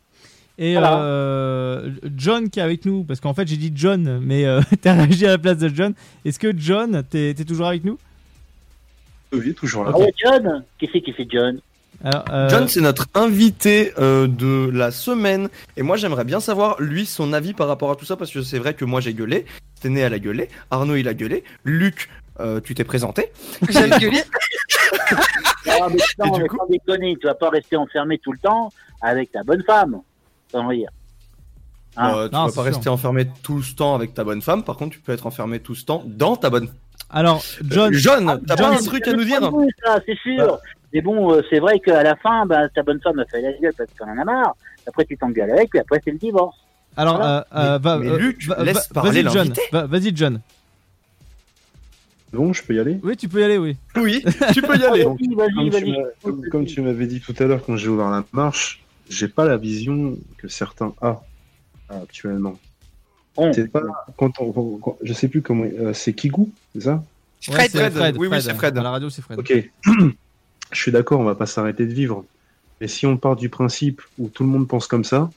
Et 0.58 0.74
Voilà. 0.74 0.98
euh, 1.02 1.90
John 2.16 2.48
qui 2.48 2.60
est 2.60 2.62
avec 2.62 2.84
nous, 2.84 3.02
parce 3.04 3.20
qu'en 3.20 3.34
fait 3.34 3.46
j'ai 3.48 3.56
dit 3.56 3.72
John, 3.74 4.20
mais 4.22 4.44
euh, 4.46 4.60
t'as 4.82 4.94
réagi 4.94 5.26
à 5.26 5.30
la 5.30 5.38
place 5.38 5.58
de 5.58 5.68
John. 5.68 5.94
Est-ce 6.24 6.38
que 6.38 6.52
John, 6.56 7.02
t'es 7.10 7.34
t'es 7.34 7.44
toujours 7.44 7.66
avec 7.66 7.84
nous? 7.84 7.98
Oui, 9.32 9.52
toujours 9.54 9.84
là. 9.84 9.90
Ah 9.94 9.98
ouais, 9.98 10.12
John 10.16 10.62
Qui 10.78 10.88
c'est 10.92 11.00
qui 11.00 11.12
fait 11.12 11.26
John? 11.28 11.58
Alors, 12.04 12.24
euh, 12.30 12.48
John, 12.50 12.68
c'est 12.68 12.80
notre 12.80 13.06
invité 13.14 13.92
euh, 13.98 14.26
de 14.28 14.70
la 14.72 14.90
semaine. 14.90 15.48
Et 15.76 15.82
moi, 15.82 15.96
j'aimerais 15.96 16.24
bien 16.24 16.38
savoir, 16.40 16.80
lui, 16.80 17.06
son 17.06 17.32
avis 17.32 17.52
par 17.54 17.66
rapport 17.66 17.90
à 17.90 17.96
tout 17.96 18.04
ça, 18.04 18.16
parce 18.16 18.30
que 18.30 18.42
c'est 18.42 18.58
vrai 18.58 18.74
que 18.74 18.84
moi, 18.84 19.00
j'ai 19.00 19.14
gueulé. 19.14 19.46
Téné, 19.80 20.00
elle 20.00 20.12
a 20.14 20.18
gueulé. 20.18 20.48
Arnaud, 20.70 20.96
il 20.96 21.08
a 21.08 21.14
gueulé. 21.14 21.44
Luc, 21.64 22.10
euh, 22.40 22.60
tu 22.60 22.74
t'es 22.74 22.84
présenté. 22.84 23.30
J'ai 23.70 23.88
gueulé. 24.00 24.22
Ah, 25.66 25.88
mais 25.88 25.96
non, 26.18 26.38
mais 26.38 26.46
sans 26.48 26.66
déconner, 26.68 27.16
tu 27.20 27.26
vas 27.26 27.34
pas 27.34 27.48
rester 27.50 27.76
enfermé 27.76 28.18
tout 28.18 28.32
le 28.32 28.38
temps 28.38 28.70
avec 29.00 29.32
ta 29.32 29.42
bonne 29.42 29.62
femme. 29.64 30.00
Sans 30.54 30.68
rire. 30.68 30.88
Hein 31.96 32.12
Euh, 32.16 32.28
tu 32.28 32.34
vas 32.34 32.52
pas 32.52 32.62
rester 32.62 32.88
enfermé 32.88 33.26
tout 33.42 33.60
ce 33.62 33.74
temps 33.74 33.94
avec 33.96 34.14
ta 34.14 34.22
bonne 34.22 34.40
femme. 34.40 34.62
Par 34.62 34.76
contre, 34.76 34.94
tu 34.94 35.00
peux 35.00 35.12
être 35.12 35.26
enfermé 35.26 35.58
tout 35.58 35.74
ce 35.74 35.84
temps 35.84 36.02
dans 36.06 36.36
ta 36.36 36.48
bonne. 36.48 36.68
Alors, 37.10 37.42
John. 37.68 37.92
John, 37.92 38.40
t'as 38.46 38.56
pas 38.56 38.62
John, 38.62 38.74
un 38.74 38.82
truc 38.82 39.06
à 39.08 39.12
nous 39.12 39.24
dire 39.24 39.52
Oui, 39.52 39.66
ça, 39.84 39.98
c'est 40.06 40.16
sûr. 40.18 40.58
Mais 40.92 41.00
bon, 41.00 41.32
euh, 41.32 41.42
c'est 41.50 41.58
vrai 41.58 41.80
qu'à 41.80 42.02
la 42.04 42.14
fin, 42.16 42.46
bah, 42.46 42.68
ta 42.68 42.82
bonne 42.84 43.00
femme 43.00 43.18
a 43.18 43.24
fait 43.26 43.40
la 43.42 43.52
gueule 43.52 43.72
parce 43.76 43.90
qu'elle 43.98 44.08
en 44.08 44.18
a 44.20 44.24
marre. 44.24 44.54
Après, 44.86 45.04
tu 45.04 45.16
t'engueules 45.16 45.50
avec, 45.50 45.70
puis 45.70 45.80
après, 45.80 46.00
c'est 46.04 46.12
le 46.12 46.18
divorce. 46.18 46.56
Alors, 46.96 47.16
Voilà. 47.16 47.46
euh, 47.52 47.58
euh, 47.74 47.78
va, 47.78 47.98
mais 47.98 48.08
euh, 48.10 48.18
Luc, 48.18 48.46
va- 48.46 48.62
laisse 48.62 48.88
va- 48.88 48.94
parler 49.02 49.22
vas-y 49.22 49.32
John, 49.34 49.52
vas-y 49.72 50.16
John. 50.16 50.40
Bon, 52.32 52.52
je 52.52 52.62
peux 52.62 52.74
y 52.74 52.80
aller? 52.80 52.98
Oui, 53.02 53.16
tu 53.16 53.28
peux 53.28 53.40
y 53.40 53.44
aller, 53.44 53.58
oui. 53.58 53.76
Oui, 53.96 54.24
tu 54.52 54.62
peux 54.62 54.76
y 54.76 54.84
aller. 54.84 55.04
Donc, 55.04 55.18
Vas-y, 55.36 55.54
comme, 55.54 55.70
tu 55.70 55.70
vas-y. 55.70 55.90
m'as- 55.92 56.08
comme- 56.22 56.48
comme 56.48 56.64
tu 56.66 56.80
m'avais 56.80 57.06
dit 57.06 57.20
tout 57.20 57.34
à 57.38 57.44
l'heure 57.44 57.60
quand 57.64 57.76
j'ai 57.76 57.88
ouvert 57.88 58.10
la 58.10 58.24
marche, 58.32 58.83
j'ai 59.08 59.28
pas 59.28 59.46
la 59.46 59.56
vision 59.56 60.16
que 60.38 60.48
certains 60.48 60.94
ont 61.00 61.18
actuellement. 61.88 62.58
C'est 63.52 63.70
pas 63.70 63.82
quand 64.16 64.30
on, 64.40 64.78
quand- 64.78 64.96
je 65.02 65.12
sais 65.12 65.28
plus 65.28 65.42
comment 65.42 65.64
euh, 65.64 65.92
c'est 65.92 66.12
Kigou, 66.12 66.50
c'est 66.74 66.82
ça? 66.82 67.02
Ouais, 67.48 67.68
c'est 67.68 67.90
Fred. 67.90 68.16
Oui, 68.16 68.28
oui, 68.28 68.40
c'est 68.40 68.54
Fred. 68.54 68.78
À 68.78 68.82
la 68.82 68.90
radio, 68.90 69.10
c'est 69.10 69.22
Fred. 69.22 69.38
Ok, 69.38 69.52
je 70.72 70.78
suis 70.80 70.92
d'accord, 70.92 71.20
on 71.20 71.24
va 71.24 71.34
pas 71.34 71.46
s'arrêter 71.46 71.86
de 71.86 71.92
vivre. 71.92 72.24
Mais 72.80 72.88
si 72.88 73.06
on 73.06 73.16
part 73.16 73.36
du 73.36 73.48
principe 73.48 74.02
où 74.18 74.28
tout 74.28 74.44
le 74.44 74.48
monde 74.48 74.68
pense 74.68 74.86
comme 74.86 75.04
ça, 75.04 75.30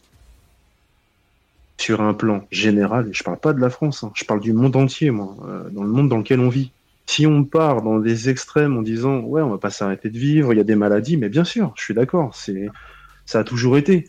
sur 1.80 2.02
un 2.02 2.14
plan 2.14 2.46
général, 2.52 3.10
et 3.10 3.14
je 3.14 3.24
parle 3.24 3.40
pas 3.40 3.54
de 3.54 3.60
la 3.60 3.70
France, 3.70 4.04
hein, 4.04 4.12
je 4.16 4.26
parle 4.26 4.40
du 4.40 4.54
monde 4.54 4.76
entier, 4.76 5.12
moi, 5.12 5.36
euh, 5.48 5.70
dans 5.70 5.84
le 5.84 5.90
monde 5.90 6.10
dans 6.10 6.18
lequel 6.18 6.40
on 6.40 6.50
vit. 6.50 6.72
Si 7.06 7.26
on 7.26 7.44
part 7.46 7.82
dans 7.84 8.00
des 8.00 8.30
extrêmes 8.30 8.78
en 8.78 8.82
disant 8.82 9.20
ouais, 9.22 9.42
on 9.42 9.50
va 9.50 9.58
pas 9.58 9.70
s'arrêter 9.70 10.10
de 10.10 10.18
vivre, 10.18 10.54
il 10.54 10.58
y 10.58 10.60
a 10.60 10.66
des 10.66 10.76
maladies, 10.76 11.18
mais 11.18 11.30
bien 11.30 11.44
sûr, 11.46 11.74
je 11.78 11.84
suis 11.84 11.94
d'accord, 11.94 12.36
c'est 12.36 12.68
ça 13.28 13.40
a 13.40 13.44
toujours 13.44 13.78
été. 13.78 14.08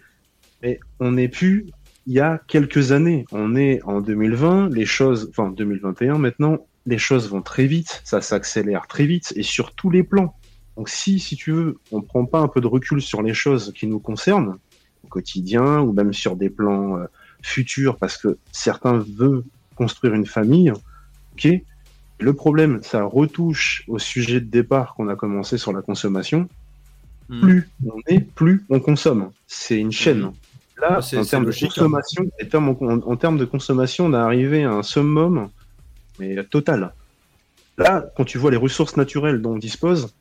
Mais 0.62 0.80
on 0.98 1.12
n'est 1.12 1.28
plus 1.28 1.66
il 2.06 2.14
y 2.14 2.20
a 2.20 2.40
quelques 2.48 2.92
années. 2.92 3.26
On 3.32 3.54
est 3.54 3.82
en 3.82 4.00
2020, 4.00 4.70
les 4.70 4.86
choses, 4.86 5.28
enfin 5.30 5.50
2021 5.50 6.16
maintenant, 6.16 6.66
les 6.86 6.96
choses 6.96 7.28
vont 7.28 7.42
très 7.42 7.66
vite, 7.66 8.00
ça 8.02 8.22
s'accélère 8.22 8.86
très 8.86 9.04
vite 9.04 9.34
et 9.36 9.42
sur 9.42 9.74
tous 9.74 9.90
les 9.90 10.02
plans. 10.02 10.34
Donc 10.78 10.88
si, 10.88 11.18
si 11.18 11.36
tu 11.36 11.52
veux, 11.52 11.78
on 11.92 12.00
prend 12.00 12.24
pas 12.24 12.40
un 12.40 12.48
peu 12.48 12.62
de 12.62 12.66
recul 12.66 13.02
sur 13.02 13.20
les 13.20 13.34
choses 13.34 13.74
qui 13.76 13.86
nous 13.86 13.98
concernent 13.98 14.56
au 15.04 15.08
quotidien 15.08 15.80
ou 15.80 15.92
même 15.92 16.14
sur 16.14 16.34
des 16.34 16.48
plans 16.48 16.96
euh, 16.96 17.04
futurs 17.42 17.98
parce 17.98 18.16
que 18.16 18.38
certains 18.52 18.98
veulent 18.98 19.44
construire 19.74 20.14
une 20.14 20.26
famille, 20.26 20.72
ok. 21.34 21.48
Le 22.20 22.32
problème, 22.32 22.80
ça 22.82 23.04
retouche 23.04 23.84
au 23.86 23.98
sujet 23.98 24.40
de 24.40 24.46
départ 24.46 24.94
qu'on 24.94 25.08
a 25.08 25.14
commencé 25.14 25.58
sur 25.58 25.72
la 25.72 25.82
consommation. 25.82 26.48
Hmm. 27.28 27.40
Plus 27.40 27.68
on 27.86 27.98
est, 28.06 28.20
plus 28.20 28.64
on 28.70 28.80
consomme. 28.80 29.30
C'est 29.46 29.78
une 29.78 29.92
chaîne. 29.92 30.32
Là, 30.80 31.00
en 31.00 31.24
termes 31.24 31.42
de 31.44 31.46
logique, 31.48 31.64
hein. 31.64 31.68
consommation, 31.74 32.24
en 32.42 32.46
termes- 32.46 32.76
en, 32.80 33.10
en 33.12 33.16
termes 33.16 33.38
de 33.38 33.44
consommation, 33.44 34.06
on 34.06 34.12
est 34.14 34.16
arrivé 34.16 34.64
à 34.64 34.70
un 34.72 34.82
summum, 34.82 35.48
mais 36.18 36.42
total. 36.44 36.92
Là, 37.76 38.06
quand 38.16 38.24
tu 38.24 38.38
vois 38.38 38.50
les 38.50 38.56
ressources 38.56 38.96
naturelles 38.96 39.42
dont 39.42 39.52
on 39.54 39.58
dispose, 39.58 40.14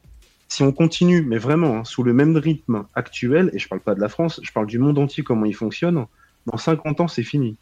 si 0.47 0.63
on 0.63 0.71
continue, 0.71 1.21
mais 1.23 1.37
vraiment, 1.37 1.77
hein, 1.77 1.83
sous 1.83 2.03
le 2.03 2.13
même 2.13 2.35
rythme 2.37 2.85
actuel, 2.95 3.51
et 3.53 3.59
je 3.59 3.67
parle 3.67 3.81
pas 3.81 3.95
de 3.95 4.01
la 4.01 4.09
France, 4.09 4.39
je 4.43 4.51
parle 4.51 4.67
du 4.67 4.79
monde 4.79 4.97
entier, 4.97 5.23
comment 5.23 5.45
il 5.45 5.55
fonctionne, 5.55 6.05
dans 6.45 6.57
50 6.57 7.01
ans, 7.01 7.07
c'est 7.07 7.23
fini. 7.23 7.55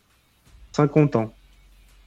50 0.74 1.16
ans. 1.16 1.34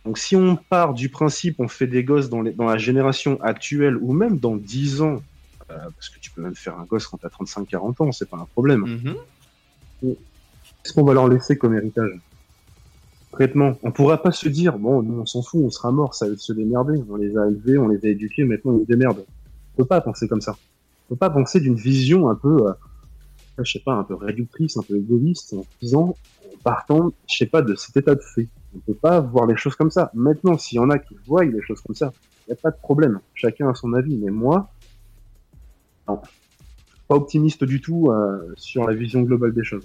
Donc 0.05 0.17
si 0.19 0.37
on 0.37 0.57
part 0.57 0.95
du 0.95 1.09
principe, 1.11 1.57
on 1.61 1.69
fait 1.69 1.87
des 1.87 2.05
gosses 2.05 2.29
dans, 2.31 2.41
les- 2.43 2.53
dans 2.53 2.65
la 2.67 2.79
génération 2.79 3.39
actuelle, 3.43 3.97
ou 4.01 4.13
même 4.13 4.39
dans 4.39 4.57
10 4.57 5.03
ans, 5.03 5.23
parce 5.69 6.09
que 6.09 6.19
tu 6.21 6.31
peux 6.31 6.43
même 6.43 6.55
faire 6.55 6.79
un 6.79 6.85
gosse 6.85 7.07
quand 7.07 7.19
tu 7.19 7.27
as 7.27 7.29
35-40 7.29 8.03
ans, 8.03 8.13
c'est 8.13 8.29
pas 8.29 8.39
un 8.39 8.47
problème. 8.47 9.19
Qu'est-ce 10.03 10.93
qu'on 10.93 11.05
va 11.05 11.15
leur 11.15 11.29
laisser 11.29 11.59
comme 11.59 11.75
héritage? 11.75 12.19
Concrètement, 13.31 13.79
on 13.83 13.93
pourra 13.93 14.23
pas 14.23 14.33
se 14.33 14.49
dire, 14.49 14.79
bon, 14.79 15.03
nous 15.03 15.21
on 15.21 15.27
s'en 15.27 15.43
fout, 15.43 15.61
on 15.63 15.71
sera 15.71 15.93
mort, 15.93 16.15
ça 16.15 16.29
va 16.29 16.37
se 16.37 16.53
démerder, 16.53 17.03
on 17.11 17.17
les 17.17 17.37
a 17.37 17.47
élevés, 17.47 17.79
on 17.79 17.89
les 17.89 18.05
a 18.05 18.09
éduqués, 18.09 18.45
maintenant 18.45 18.77
ils 18.79 18.83
se 18.83 18.87
démerdent. 18.87 19.25
On 19.75 19.77
peut 19.77 19.85
pas 19.85 20.01
penser 20.01 20.27
comme 20.29 20.41
ça. 20.41 20.57
On 21.07 21.15
peut 21.15 21.19
pas 21.19 21.31
penser 21.31 21.61
d'une 21.61 21.75
vision 21.75 22.29
un 22.31 22.35
peu, 22.35 22.69
euh, 22.69 22.73
je 23.63 23.71
sais 23.71 23.83
pas, 23.85 23.93
un 23.93 24.05
peu 24.05 24.15
réductrice, 24.15 24.77
un 24.77 24.83
peu 24.83 24.97
égoïste, 24.97 25.53
en 25.53 25.65
disant, 25.83 26.17
en 26.47 26.59
partant, 26.65 27.13
je 27.31 27.37
sais 27.37 27.47
pas, 27.47 27.63
de 27.63 27.75
cet 27.75 27.97
état 27.97 28.15
de 28.15 28.21
fait. 28.21 28.49
On 28.75 28.79
peut 28.81 28.95
pas 28.95 29.21
voir 29.21 29.47
les 29.47 29.57
choses 29.57 29.77
comme 29.77 29.91
ça. 29.91 30.11
Maintenant, 30.15 30.57
s'il 30.57 30.77
y 30.77 30.79
en 30.79 30.91
a 30.91 30.99
qui 30.99 31.17
voient 31.27 31.45
les 31.45 31.63
choses 31.63 31.81
comme 31.83 31.95
ça, 31.95 32.13
il 32.47 32.53
n'y 32.53 32.59
a 32.59 32.61
pas 32.61 32.71
de 32.71 32.77
problème. 32.77 33.21
Chacun 33.35 33.69
a 33.69 33.75
son 33.75 33.93
avis, 33.93 34.17
mais 34.17 34.31
moi, 34.31 34.71
non. 36.09 36.21
Pas 37.09 37.15
optimiste 37.15 37.65
du 37.65 37.81
tout 37.81 38.11
euh, 38.11 38.53
sur 38.57 38.87
la 38.87 38.95
vision 38.95 39.23
globale 39.23 39.53
des 39.55 39.65
choses. 39.65 39.85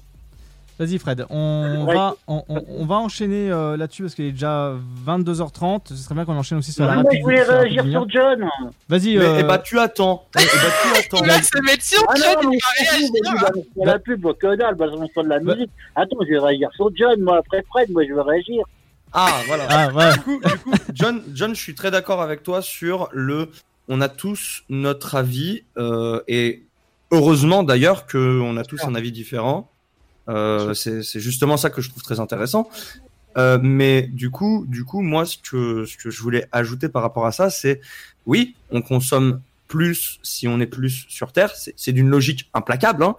Vas-y 0.80 0.98
Fred, 0.98 1.24
on 1.30 1.86
Ouais. 1.88 1.94
va, 1.94 2.16
on, 2.28 2.44
on- 2.50 2.66
on 2.68 2.86
va 2.88 2.96
enchaîner 2.96 3.52
euh, 3.52 3.78
là-dessus 3.78 4.02
parce 4.02 4.16
qu'il 4.16 4.26
est 4.26 4.32
déjà 4.32 4.74
22h30. 5.06 5.90
Ce 5.90 5.96
serait 5.96 6.16
bien 6.16 6.26
qu'on 6.26 6.36
enchaîne 6.36 6.58
aussi 6.58 6.72
sur 6.72 6.84
la 6.86 6.96
Moi, 6.96 7.04
rapide. 7.04 7.20
je 7.20 7.24
voulais 7.24 7.44
sur 7.44 7.54
la 7.54 7.60
réagir 7.60 7.84
sur. 7.92 8.10
John. 8.10 8.50
Vas-y. 8.90 9.18
Mais 9.18 9.24
euh, 9.24 9.38
eh 9.40 9.44
bah, 9.44 9.60
tu 9.60 9.78
attends. 9.80 10.26
Eh 10.36 10.40
bah, 10.44 10.50
tu 10.82 11.00
attends. 11.16 11.26
Va 11.26 11.42
se 11.44 11.62
mettre 11.64 11.84
sur 11.84 12.04
Ah 12.10 12.14
John, 12.16 12.44
non, 12.46 12.52
il 12.52 12.60
va 12.60 12.90
réagir. 12.92 13.10
balance 13.42 13.66
la 13.86 14.00
pub, 14.00 14.26
que 14.40 14.56
dalle, 14.56 14.74
balance-moi 14.76 15.24
de 15.24 15.30
la 15.30 15.40
musique. 15.40 15.70
Attends, 15.96 16.18
je 16.28 16.30
vais 16.34 16.40
réagir 16.40 16.70
sur 16.76 16.90
John, 16.96 17.22
moi, 17.22 17.38
après 17.38 17.64
Fred, 17.70 17.92
moi, 17.92 18.04
je 18.10 18.14
vais 18.14 18.22
réagir. 18.22 18.66
Ah, 19.14 19.30
voilà. 19.46 19.68
Ah. 19.70 20.14
Du 20.14 20.20
coup, 20.22 20.42
du 20.44 20.58
coup, 20.58 20.72
John, 20.96 21.22
John, 21.36 21.54
je 21.54 21.62
suis 21.62 21.76
très 21.76 21.92
d'accord 21.92 22.20
avec 22.22 22.42
toi 22.42 22.64
sur 22.64 23.10
le. 23.14 23.50
On 23.88 24.02
a 24.02 24.10
tous 24.10 24.64
notre 24.70 25.16
avis 25.16 25.64
euh, 25.78 26.22
et 26.28 26.64
heureusement 27.12 27.64
d'ailleurs 27.64 28.08
qu'on 28.08 28.58
a 28.58 28.64
tous 28.64 28.84
un 28.86 28.96
avis 28.96 29.12
différent. 29.12 29.70
Euh, 30.30 30.74
c'est 30.74 31.20
justement 31.20 31.58
ça 31.58 31.70
que 31.70 31.82
je 31.82 31.90
trouve 31.90 32.04
très 32.04 32.20
intéressant. 32.20 32.70
Euh, 33.38 33.60
mais 33.62 34.04
du 34.04 34.30
coup, 34.30 34.66
du 34.68 34.86
coup, 34.86 35.02
moi, 35.02 35.26
ce 35.26 35.38
que 35.38 35.86
ce 35.86 35.98
que 35.98 36.10
je 36.10 36.22
voulais 36.22 36.48
ajouter 36.52 36.88
par 36.88 37.02
rapport 37.02 37.26
à 37.26 37.32
ça, 37.32 37.50
c'est 37.50 37.82
oui, 38.26 38.56
on 38.70 38.82
consomme 38.82 39.42
plus 39.68 40.20
si 40.22 40.48
on 40.48 40.60
est 40.60 40.68
plus 40.68 41.06
sur 41.10 41.32
Terre. 41.32 41.56
C'est 41.56 41.74
c'est 41.76 41.92
d'une 41.92 42.10
logique 42.10 42.50
implacable. 42.54 43.04
Hein. 43.04 43.16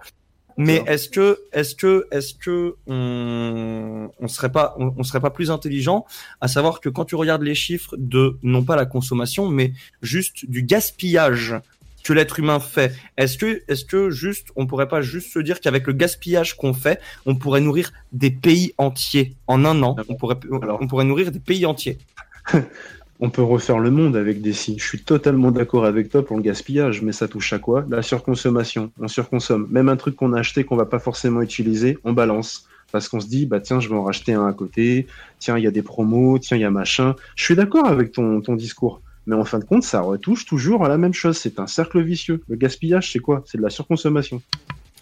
Mais 0.57 0.83
est-ce 0.87 1.09
que, 1.09 1.39
est-ce 1.51 1.75
que, 1.75 2.07
est-ce 2.11 2.33
que 2.33 2.75
on, 2.87 4.09
on 4.19 4.27
serait 4.27 4.51
pas, 4.51 4.75
on, 4.79 4.93
on 4.97 5.03
serait 5.03 5.19
pas 5.19 5.29
plus 5.29 5.51
intelligent 5.51 6.05
à 6.39 6.47
savoir 6.47 6.79
que 6.79 6.89
quand 6.89 7.05
tu 7.05 7.15
regardes 7.15 7.43
les 7.43 7.55
chiffres 7.55 7.95
de 7.97 8.37
non 8.41 8.63
pas 8.63 8.75
la 8.75 8.85
consommation, 8.85 9.49
mais 9.49 9.73
juste 10.01 10.49
du 10.49 10.63
gaspillage 10.63 11.55
que 12.03 12.13
l'être 12.13 12.39
humain 12.39 12.59
fait, 12.59 12.95
est-ce 13.17 13.37
que, 13.37 13.63
est-ce 13.67 13.83
que 13.83 14.11
juste, 14.11 14.49
on 14.55 14.67
pourrait 14.67 14.87
pas 14.87 15.01
juste 15.01 15.33
se 15.33 15.39
dire 15.39 15.59
qu'avec 15.59 15.87
le 15.87 15.93
gaspillage 15.93 16.55
qu'on 16.55 16.73
fait, 16.73 17.01
on 17.25 17.35
pourrait 17.35 17.61
nourrir 17.61 17.91
des 18.11 18.29
pays 18.29 18.73
entiers 18.77 19.35
en 19.47 19.65
un 19.65 19.81
an, 19.81 19.95
on 20.07 20.15
pourrait, 20.15 20.37
on 20.51 20.87
pourrait 20.87 21.05
nourrir 21.05 21.31
des 21.31 21.39
pays 21.39 21.65
entiers. 21.65 21.97
On 23.21 23.29
peut 23.29 23.41
refaire 23.41 23.79
le 23.79 23.91
monde 23.91 24.17
avec 24.17 24.41
des 24.41 24.51
si. 24.51 24.77
Je 24.77 24.83
suis 24.83 25.01
totalement 25.01 25.51
d'accord 25.51 25.85
avec 25.85 26.09
toi 26.09 26.25
pour 26.25 26.35
le 26.35 26.43
gaspillage, 26.43 27.01
mais 27.01 27.13
ça 27.13 27.29
touche 27.29 27.53
à 27.53 27.59
quoi? 27.59 27.85
La 27.89 28.01
surconsommation. 28.01 28.91
On 28.99 29.07
surconsomme. 29.07 29.67
Même 29.71 29.87
un 29.87 29.95
truc 29.95 30.17
qu'on 30.17 30.33
a 30.33 30.39
acheté 30.39 30.65
qu'on 30.65 30.75
va 30.75 30.85
pas 30.85 30.99
forcément 30.99 31.41
utiliser, 31.41 31.97
on 32.03 32.11
balance. 32.11 32.67
parce 32.91 33.09
qu'on 33.09 33.19
se 33.19 33.27
dit, 33.27 33.45
bah 33.45 33.59
tiens, 33.59 33.79
je 33.79 33.89
vais 33.89 33.95
en 33.95 34.03
racheter 34.03 34.33
un 34.33 34.47
à 34.47 34.53
côté, 34.53 35.07
tiens, 35.39 35.57
il 35.57 35.63
y 35.63 35.67
a 35.67 35.71
des 35.71 35.81
promos, 35.81 36.39
tiens, 36.39 36.57
il 36.57 36.61
y 36.61 36.65
a 36.65 36.71
machin. 36.71 37.15
Je 37.35 37.43
suis 37.43 37.55
d'accord 37.55 37.87
avec 37.87 38.11
ton, 38.11 38.41
ton 38.41 38.55
discours, 38.55 39.01
mais 39.25 39.35
en 39.35 39.45
fin 39.45 39.59
de 39.59 39.65
compte, 39.65 39.83
ça 39.83 40.01
retouche 40.01 40.45
toujours 40.45 40.85
à 40.85 40.89
la 40.89 40.97
même 40.97 41.13
chose. 41.13 41.37
C'est 41.37 41.59
un 41.59 41.67
cercle 41.67 42.01
vicieux. 42.01 42.41
Le 42.47 42.55
gaspillage, 42.55 43.11
c'est 43.11 43.19
quoi? 43.19 43.43
C'est 43.45 43.57
de 43.57 43.63
la 43.63 43.69
surconsommation. 43.69 44.41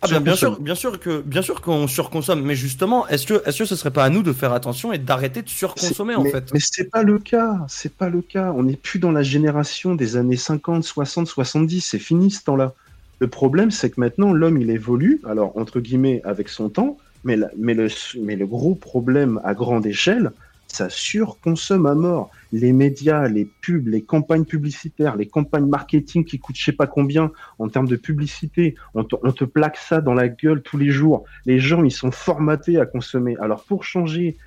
Ah 0.03 0.07
bien, 0.09 0.19
bien 0.19 0.35
sûr, 0.35 0.59
bien 0.59 0.75
sûr 0.75 0.99
que 0.99 1.21
bien 1.21 1.41
sûr 1.41 1.61
qu'on 1.61 1.87
surconsomme, 1.87 2.43
mais 2.43 2.55
justement, 2.55 3.07
est-ce 3.07 3.25
que 3.25 3.41
est-ce 3.47 3.59
que 3.59 3.65
ce 3.65 3.77
serait 3.77 3.91
pas 3.91 4.03
à 4.03 4.09
nous 4.09 4.21
de 4.21 4.33
faire 4.33 4.51
attention 4.51 4.91
et 4.91 4.97
d'arrêter 4.97 5.41
de 5.41 5.47
surconsommer 5.49 6.15
en 6.15 6.23
mais, 6.23 6.31
fait 6.31 6.53
Mais 6.53 6.59
c'est 6.61 6.89
pas 6.91 7.03
le 7.03 7.19
cas, 7.19 7.59
c'est 7.69 7.95
pas 7.95 8.09
le 8.09 8.21
cas. 8.21 8.51
On 8.55 8.63
n'est 8.63 8.75
plus 8.75 8.99
dans 8.99 9.11
la 9.13 9.23
génération 9.23 9.95
des 9.95 10.17
années 10.17 10.35
50, 10.35 10.83
60, 10.83 11.27
70, 11.27 11.79
c'est 11.79 11.99
fini 11.99 12.31
ce 12.31 12.43
temps-là. 12.43 12.73
Le 13.19 13.27
problème, 13.29 13.71
c'est 13.71 13.91
que 13.91 13.99
maintenant, 14.01 14.33
l'homme, 14.33 14.57
il 14.59 14.69
évolue, 14.69 15.21
alors 15.25 15.57
entre 15.57 15.79
guillemets, 15.79 16.21
avec 16.25 16.49
son 16.49 16.69
temps, 16.69 16.97
mais, 17.23 17.37
la- 17.37 17.51
mais, 17.57 17.73
le, 17.73 17.87
mais 18.19 18.35
le 18.35 18.45
gros 18.45 18.75
problème 18.75 19.39
à 19.45 19.53
grande 19.53 19.85
échelle, 19.85 20.31
ça 20.75 20.89
surconsomme 20.89 21.85
à 21.85 21.95
mort. 21.95 22.29
Les 22.51 22.73
médias, 22.73 23.27
les 23.27 23.45
pubs, 23.61 23.87
les 23.87 24.01
campagnes 24.01 24.45
publicitaires, 24.45 25.15
les 25.15 25.27
campagnes 25.27 25.67
marketing 25.67 26.25
qui 26.25 26.39
coûtent 26.39 26.55
je 26.57 26.63
sais 26.65 26.71
pas 26.71 26.87
combien 26.87 27.31
en 27.59 27.69
termes 27.69 27.87
de 27.87 27.95
publicité, 27.95 28.75
on 28.93 29.03
te, 29.03 29.15
on 29.23 29.31
te 29.31 29.43
plaque 29.43 29.77
ça 29.77 30.01
dans 30.01 30.13
la 30.13 30.27
gueule 30.27 30.61
tous 30.61 30.77
les 30.77 30.89
jours. 30.89 31.23
Les 31.45 31.59
gens, 31.59 31.83
ils 31.83 31.91
sont 31.91 32.11
formatés 32.11 32.79
à 32.79 32.85
consommer. 32.85 33.35
Alors 33.39 33.63
pour 33.63 33.83
changer 33.83 34.37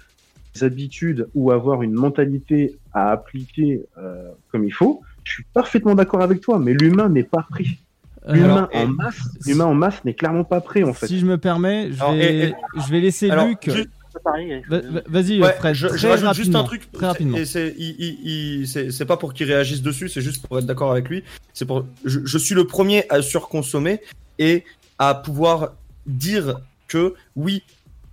des 0.54 0.64
habitudes 0.64 1.28
ou 1.34 1.50
avoir 1.50 1.82
une 1.82 1.92
mentalité 1.92 2.76
à 2.92 3.10
appliquer 3.12 3.84
euh, 3.98 4.28
comme 4.50 4.64
il 4.64 4.72
faut, 4.72 5.02
je 5.24 5.32
suis 5.32 5.44
parfaitement 5.52 5.94
d'accord 5.94 6.22
avec 6.22 6.40
toi, 6.40 6.58
mais 6.58 6.72
l'humain 6.72 7.08
n'est 7.08 7.24
pas 7.24 7.44
pris. 7.48 7.78
L'humain 8.28 8.68
en 8.74 8.86
masse, 8.88 9.20
l'humain 9.46 9.66
en 9.66 9.74
masse 9.74 10.04
n'est 10.04 10.14
clairement 10.14 10.42
pas 10.42 10.60
prêt 10.60 10.82
en 10.82 10.92
fait. 10.92 11.06
Si 11.06 11.20
je 11.20 11.26
me 11.26 11.38
permets, 11.38 11.92
je 11.92 12.00
Alors, 12.00 12.12
vais, 12.14 12.34
et- 12.34 12.42
et- 12.48 12.54
je 12.84 12.90
vais 12.90 13.00
laisser 13.00 13.30
Alors, 13.30 13.46
Luc. 13.46 13.58
juste- 13.70 13.88
Vas-y, 15.08 15.40
Ouais, 15.40 15.52
Fred. 15.54 15.74
je, 15.74 15.88
je 15.96 16.06
rajoute 16.06 16.32
juste 16.34 16.54
un 16.54 16.64
truc. 16.64 16.90
Très 16.92 17.06
rapidement. 17.06 17.36
Et 17.36 17.44
c'est, 17.44 17.74
il, 17.78 17.94
il- 17.98 18.18
il- 18.60 18.68
c'est, 18.68 18.90
c'est 18.90 19.04
pas 19.06 19.16
pour 19.16 19.32
qu'il 19.34 19.46
réagisse 19.46 19.82
dessus, 19.82 20.08
c'est 20.08 20.20
juste 20.20 20.46
pour 20.46 20.58
être 20.58 20.66
d'accord 20.66 20.90
avec 20.90 21.08
lui. 21.08 21.22
C'est 21.52 21.64
pour, 21.66 21.86
je, 22.04 22.20
je 22.24 22.38
suis 22.38 22.54
le 22.54 22.66
premier 22.66 23.04
à 23.10 23.22
surconsommer 23.22 24.00
et 24.38 24.64
à 24.98 25.14
pouvoir 25.14 25.72
dire 26.06 26.60
que 26.88 27.14
oui, 27.34 27.62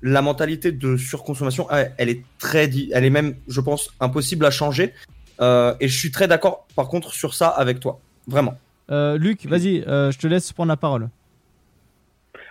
la 0.02 0.22
mentalité 0.22 0.72
de 0.72 0.98
surconsommation, 0.98 1.68
elle, 1.72 1.94
elle 1.98 2.10
est 2.10 2.24
très, 2.40 2.70
elle 2.92 3.06
est 3.06 3.10
même, 3.10 3.36
je 3.48 3.62
pense, 3.62 3.90
impossible 4.00 4.46
à 4.46 4.52
changer. 4.52 4.94
Euh, 5.42 5.74
et 5.80 5.88
je 5.88 5.98
suis 5.98 6.12
très 6.12 6.28
d'accord, 6.28 6.68
par 6.76 6.88
contre, 6.88 7.14
sur 7.14 7.34
ça 7.34 7.48
avec 7.48 7.80
toi, 7.80 8.00
vraiment. 8.28 8.56
Euh, 8.92 9.18
Luc, 9.18 9.46
vas-y, 9.46 9.82
euh, 9.88 10.12
je 10.12 10.20
te 10.20 10.28
laisse 10.28 10.52
prendre 10.52 10.70
la 10.70 10.78
parole. 10.78 11.10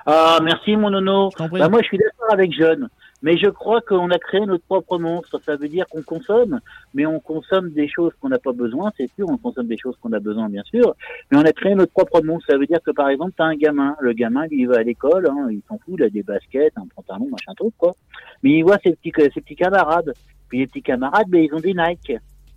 Ah, 0.06 0.40
merci 0.42 0.76
mon 0.76 0.90
nono. 0.90 1.30
Bah, 1.38 1.68
moi, 1.68 1.80
je 1.82 1.86
suis 1.86 1.98
d'accord 1.98 2.32
avec 2.32 2.52
John. 2.58 2.88
Mais 3.22 3.36
je 3.36 3.48
crois 3.48 3.80
qu'on 3.80 4.10
a 4.10 4.18
créé 4.18 4.44
notre 4.46 4.64
propre 4.64 4.98
monstre. 4.98 5.40
Ça 5.44 5.56
veut 5.56 5.68
dire 5.68 5.86
qu'on 5.88 6.02
consomme, 6.02 6.60
mais 6.92 7.06
on 7.06 7.20
consomme 7.20 7.70
des 7.70 7.88
choses 7.88 8.12
qu'on 8.20 8.28
n'a 8.28 8.38
pas 8.38 8.52
besoin, 8.52 8.92
c'est 8.96 9.10
sûr. 9.14 9.26
On 9.28 9.36
consomme 9.36 9.68
des 9.68 9.78
choses 9.78 9.96
qu'on 10.00 10.12
a 10.12 10.18
besoin, 10.18 10.48
bien 10.48 10.64
sûr. 10.64 10.94
Mais 11.30 11.38
on 11.38 11.44
a 11.44 11.52
créé 11.52 11.74
notre 11.74 11.92
propre 11.92 12.20
monstre. 12.22 12.50
Ça 12.50 12.58
veut 12.58 12.66
dire 12.66 12.80
que, 12.84 12.90
par 12.90 13.08
exemple, 13.08 13.32
tu 13.36 13.42
as 13.42 13.46
un 13.46 13.54
gamin. 13.54 13.94
Le 14.00 14.12
gamin, 14.12 14.46
il 14.50 14.66
va 14.66 14.78
à 14.78 14.82
l'école, 14.82 15.28
hein, 15.28 15.48
il 15.50 15.62
s'en 15.68 15.78
fout, 15.78 15.94
il 15.98 16.02
a 16.02 16.10
des 16.10 16.22
baskets, 16.22 16.72
un 16.76 16.86
pantalon, 16.94 17.28
machin 17.30 17.54
truc, 17.54 17.74
quoi. 17.78 17.94
Mais 18.42 18.50
il 18.50 18.62
voit 18.62 18.78
ses 18.82 18.92
petits, 18.92 19.12
ses 19.16 19.40
petits 19.40 19.56
camarades. 19.56 20.12
Puis 20.48 20.58
les 20.58 20.66
petits 20.66 20.82
camarades, 20.82 21.28
ben, 21.28 21.44
ils 21.44 21.54
ont 21.54 21.60
des 21.60 21.74
Nike. 21.74 22.12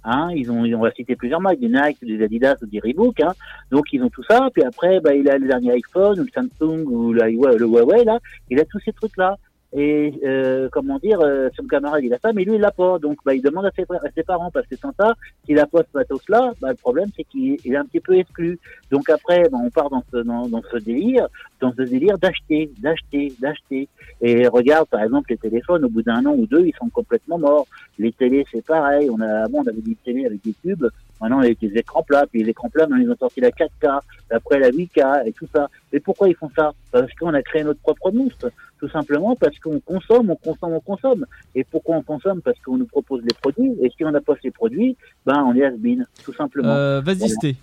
Hein, 0.07 0.29
ils 0.35 0.51
ont, 0.51 0.63
on 0.63 0.81
va 0.81 0.91
citer 0.91 1.15
plusieurs 1.15 1.41
marques, 1.41 1.59
des 1.59 1.67
Nike, 1.67 1.97
des 2.03 2.23
Adidas 2.23 2.55
des 2.61 2.79
Reebok. 2.79 3.19
Hein. 3.21 3.33
Donc 3.71 3.85
ils 3.91 4.03
ont 4.03 4.09
tout 4.09 4.23
ça. 4.23 4.49
Puis 4.53 4.63
après, 4.63 4.99
bah, 4.99 5.15
il 5.15 5.27
a 5.29 5.37
le 5.37 5.47
dernier 5.47 5.71
iPhone 5.73 6.19
ou 6.19 6.23
le 6.23 6.29
Samsung 6.31 6.85
ou 6.85 7.11
le 7.11 7.31
Huawei 7.31 8.03
là. 8.03 8.19
Il 8.51 8.59
a 8.59 8.65
tous 8.65 8.79
ces 8.85 8.93
trucs 8.93 9.17
là. 9.17 9.35
Et 9.77 10.13
euh, 10.23 10.69
comment 10.71 10.97
dire, 10.99 11.19
euh, 11.19 11.49
son 11.55 11.65
camarade 11.65 12.01
il 12.03 12.13
a 12.13 12.17
ça, 12.19 12.31
mais 12.31 12.45
lui 12.45 12.55
il 12.55 12.61
l'a 12.61 12.71
pas. 12.71 12.97
Donc 12.97 13.17
bah, 13.25 13.35
il 13.35 13.41
demande 13.41 13.65
à 13.65 13.71
ses, 13.75 13.83
à 13.83 14.09
ses 14.15 14.23
parents 14.23 14.49
parce 14.49 14.65
que 14.67 14.77
sans 14.77 14.93
ça, 14.97 15.13
s'il 15.45 15.59
a 15.59 15.65
pas 15.65 15.81
ce 15.81 15.97
matos 15.97 16.21
là, 16.29 16.53
bah, 16.61 16.69
le 16.69 16.75
problème 16.75 17.09
c'est 17.15 17.25
qu'il 17.25 17.57
il 17.65 17.73
est 17.73 17.77
un 17.77 17.85
petit 17.85 17.99
peu 17.99 18.15
exclu. 18.15 18.57
Donc 18.89 19.09
après, 19.09 19.43
bah, 19.51 19.57
on 19.61 19.69
part 19.69 19.89
dans 19.89 20.03
ce, 20.13 20.17
dans, 20.17 20.47
dans 20.47 20.61
ce 20.71 20.77
délire, 20.77 21.27
dans 21.59 21.73
ce 21.73 21.81
délire 21.81 22.17
d'acheter, 22.17 22.71
d'acheter, 22.79 23.33
d'acheter. 23.39 23.89
Et 24.21 24.47
regarde 24.47 24.87
par 24.87 25.03
exemple 25.03 25.29
les 25.31 25.37
téléphones, 25.37 25.83
au 25.83 25.89
bout 25.89 26.03
d'un 26.03 26.25
an 26.25 26.33
ou 26.37 26.45
deux, 26.47 26.65
ils 26.65 26.75
sont 26.75 26.89
complètement 26.89 27.37
morts. 27.37 27.67
Les 27.99 28.13
télés 28.13 28.45
c'est 28.53 28.65
pareil. 28.65 29.09
On 29.11 29.19
a 29.19 29.43
avant 29.43 29.59
on 29.59 29.67
avait 29.67 29.81
des 29.81 29.97
télés 30.05 30.25
avec 30.25 30.41
des 30.41 30.53
tubes. 30.63 30.85
Maintenant, 31.21 31.41
il 31.41 31.49
y 31.49 31.51
a 31.51 31.69
des 31.69 31.79
écrans 31.79 32.03
plats, 32.03 32.25
puis 32.27 32.43
les 32.43 32.49
écrans 32.49 32.69
plats, 32.69 32.87
maintenant, 32.87 33.03
ils 33.03 33.09
ont 33.09 33.17
sorti 33.17 33.39
la 33.39 33.49
4K, 33.49 33.99
après 34.31 34.59
la 34.59 34.69
8K 34.69 35.27
et 35.27 35.31
tout 35.31 35.47
ça. 35.53 35.69
Et 35.93 35.99
pourquoi 35.99 36.27
ils 36.27 36.35
font 36.35 36.49
ça? 36.55 36.73
Parce 36.91 37.13
qu'on 37.13 37.33
a 37.33 37.41
créé 37.41 37.63
notre 37.63 37.79
propre 37.79 38.11
monstre. 38.11 38.51
Tout 38.79 38.89
simplement 38.89 39.35
parce 39.37 39.57
qu'on 39.59 39.79
consomme, 39.79 40.29
on 40.29 40.35
consomme, 40.35 40.73
on 40.73 40.79
consomme. 40.81 41.25
Et 41.55 41.63
pourquoi 41.63 41.95
on 41.95 42.01
consomme? 42.01 42.41
Parce 42.41 42.59
qu'on 42.59 42.77
nous 42.77 42.85
propose 42.85 43.21
les 43.21 43.33
produits. 43.41 43.71
Et 43.81 43.89
si 43.95 44.03
on 44.03 44.11
n'a 44.11 44.19
pas 44.19 44.33
ces 44.41 44.51
produits, 44.51 44.97
ben 45.25 45.41
on 45.43 45.55
est 45.55 45.63
has-been, 45.63 46.05
tout 46.23 46.33
simplement. 46.33 46.69
Euh, 46.69 46.99
vas-y, 46.99 47.17
Voilà. 47.19 47.33
Sté. 47.35 47.55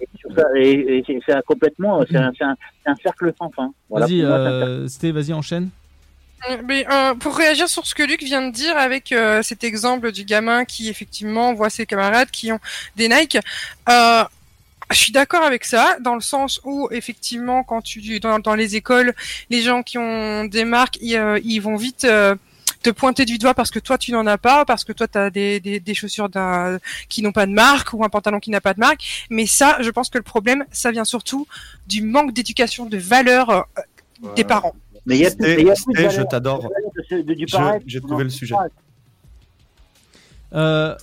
Et 0.56 1.04
c'est 1.26 1.44
complètement, 1.44 2.02
c'est 2.10 2.16
un, 2.16 2.94
cercle 3.02 3.32
sans 3.38 3.50
fin. 3.50 3.72
Voilà, 3.90 4.06
Vas-y, 4.06 4.22
euh, 4.22 4.88
Sté, 4.88 5.12
vas-y, 5.12 5.34
enchaîne. 5.34 5.68
Euh, 6.50 6.58
Mais, 6.64 6.86
euh, 6.90 7.14
pour 7.14 7.36
réagir 7.36 7.68
sur 7.68 7.86
ce 7.86 7.94
que 7.94 8.02
Luc 8.02 8.22
vient 8.22 8.42
de 8.46 8.52
dire 8.52 8.76
avec 8.76 9.12
euh, 9.12 9.42
cet 9.42 9.64
exemple 9.64 10.10
du 10.12 10.24
gamin 10.24 10.64
qui 10.64 10.88
effectivement 10.88 11.54
voit 11.54 11.70
ses 11.70 11.86
camarades 11.86 12.30
qui 12.30 12.50
ont 12.52 12.58
des 12.96 13.08
Nike, 13.08 13.38
euh, 13.88 14.24
je 14.90 14.96
suis 14.96 15.12
d'accord 15.12 15.42
avec 15.44 15.64
ça 15.64 15.96
dans 16.00 16.14
le 16.14 16.20
sens 16.20 16.60
où 16.64 16.88
effectivement 16.90 17.62
quand 17.62 17.80
tu 17.82 18.18
dans, 18.20 18.38
dans 18.40 18.54
les 18.54 18.76
écoles, 18.76 19.14
les 19.50 19.62
gens 19.62 19.82
qui 19.82 19.98
ont 19.98 20.44
des 20.44 20.64
marques, 20.64 20.98
ils, 21.00 21.16
euh, 21.16 21.38
ils 21.44 21.60
vont 21.60 21.76
vite 21.76 22.04
euh, 22.04 22.34
te 22.82 22.90
pointer 22.90 23.24
du 23.24 23.38
doigt 23.38 23.54
parce 23.54 23.70
que 23.70 23.78
toi 23.78 23.96
tu 23.96 24.10
n'en 24.10 24.26
as 24.26 24.38
pas, 24.38 24.64
parce 24.64 24.82
que 24.84 24.92
toi 24.92 25.06
tu 25.06 25.16
as 25.16 25.30
des, 25.30 25.60
des, 25.60 25.78
des 25.78 25.94
chaussures 25.94 26.28
d'un- 26.28 26.78
qui 27.08 27.22
n'ont 27.22 27.30
pas 27.32 27.46
de 27.46 27.52
marque 27.52 27.92
ou 27.92 28.04
un 28.04 28.08
pantalon 28.08 28.40
qui 28.40 28.50
n'a 28.50 28.60
pas 28.60 28.74
de 28.74 28.80
marque. 28.80 29.26
Mais 29.30 29.46
ça, 29.46 29.78
je 29.80 29.90
pense 29.90 30.10
que 30.10 30.18
le 30.18 30.24
problème, 30.24 30.64
ça 30.72 30.90
vient 30.90 31.04
surtout 31.04 31.46
du 31.86 32.02
manque 32.02 32.32
d'éducation, 32.32 32.84
de 32.86 32.98
valeur 32.98 33.50
euh, 33.50 33.62
des 34.34 34.42
parents. 34.44 34.74
Mais 35.06 35.16
il 35.16 35.22
y 35.22 35.26
a, 35.26 35.30
Sté, 35.30 35.56
mais 35.56 35.62
il 35.62 35.66
y 35.66 35.70
a 35.70 35.74
Sté, 35.74 35.92
plus 35.92 36.04
de 36.04 36.10
je 36.10 36.22
t'adore. 36.22 36.68
j'ai 37.86 38.00
trouvé 38.00 38.24
le 38.24 38.30
sujet. 38.30 38.54
Euh, 40.54 40.94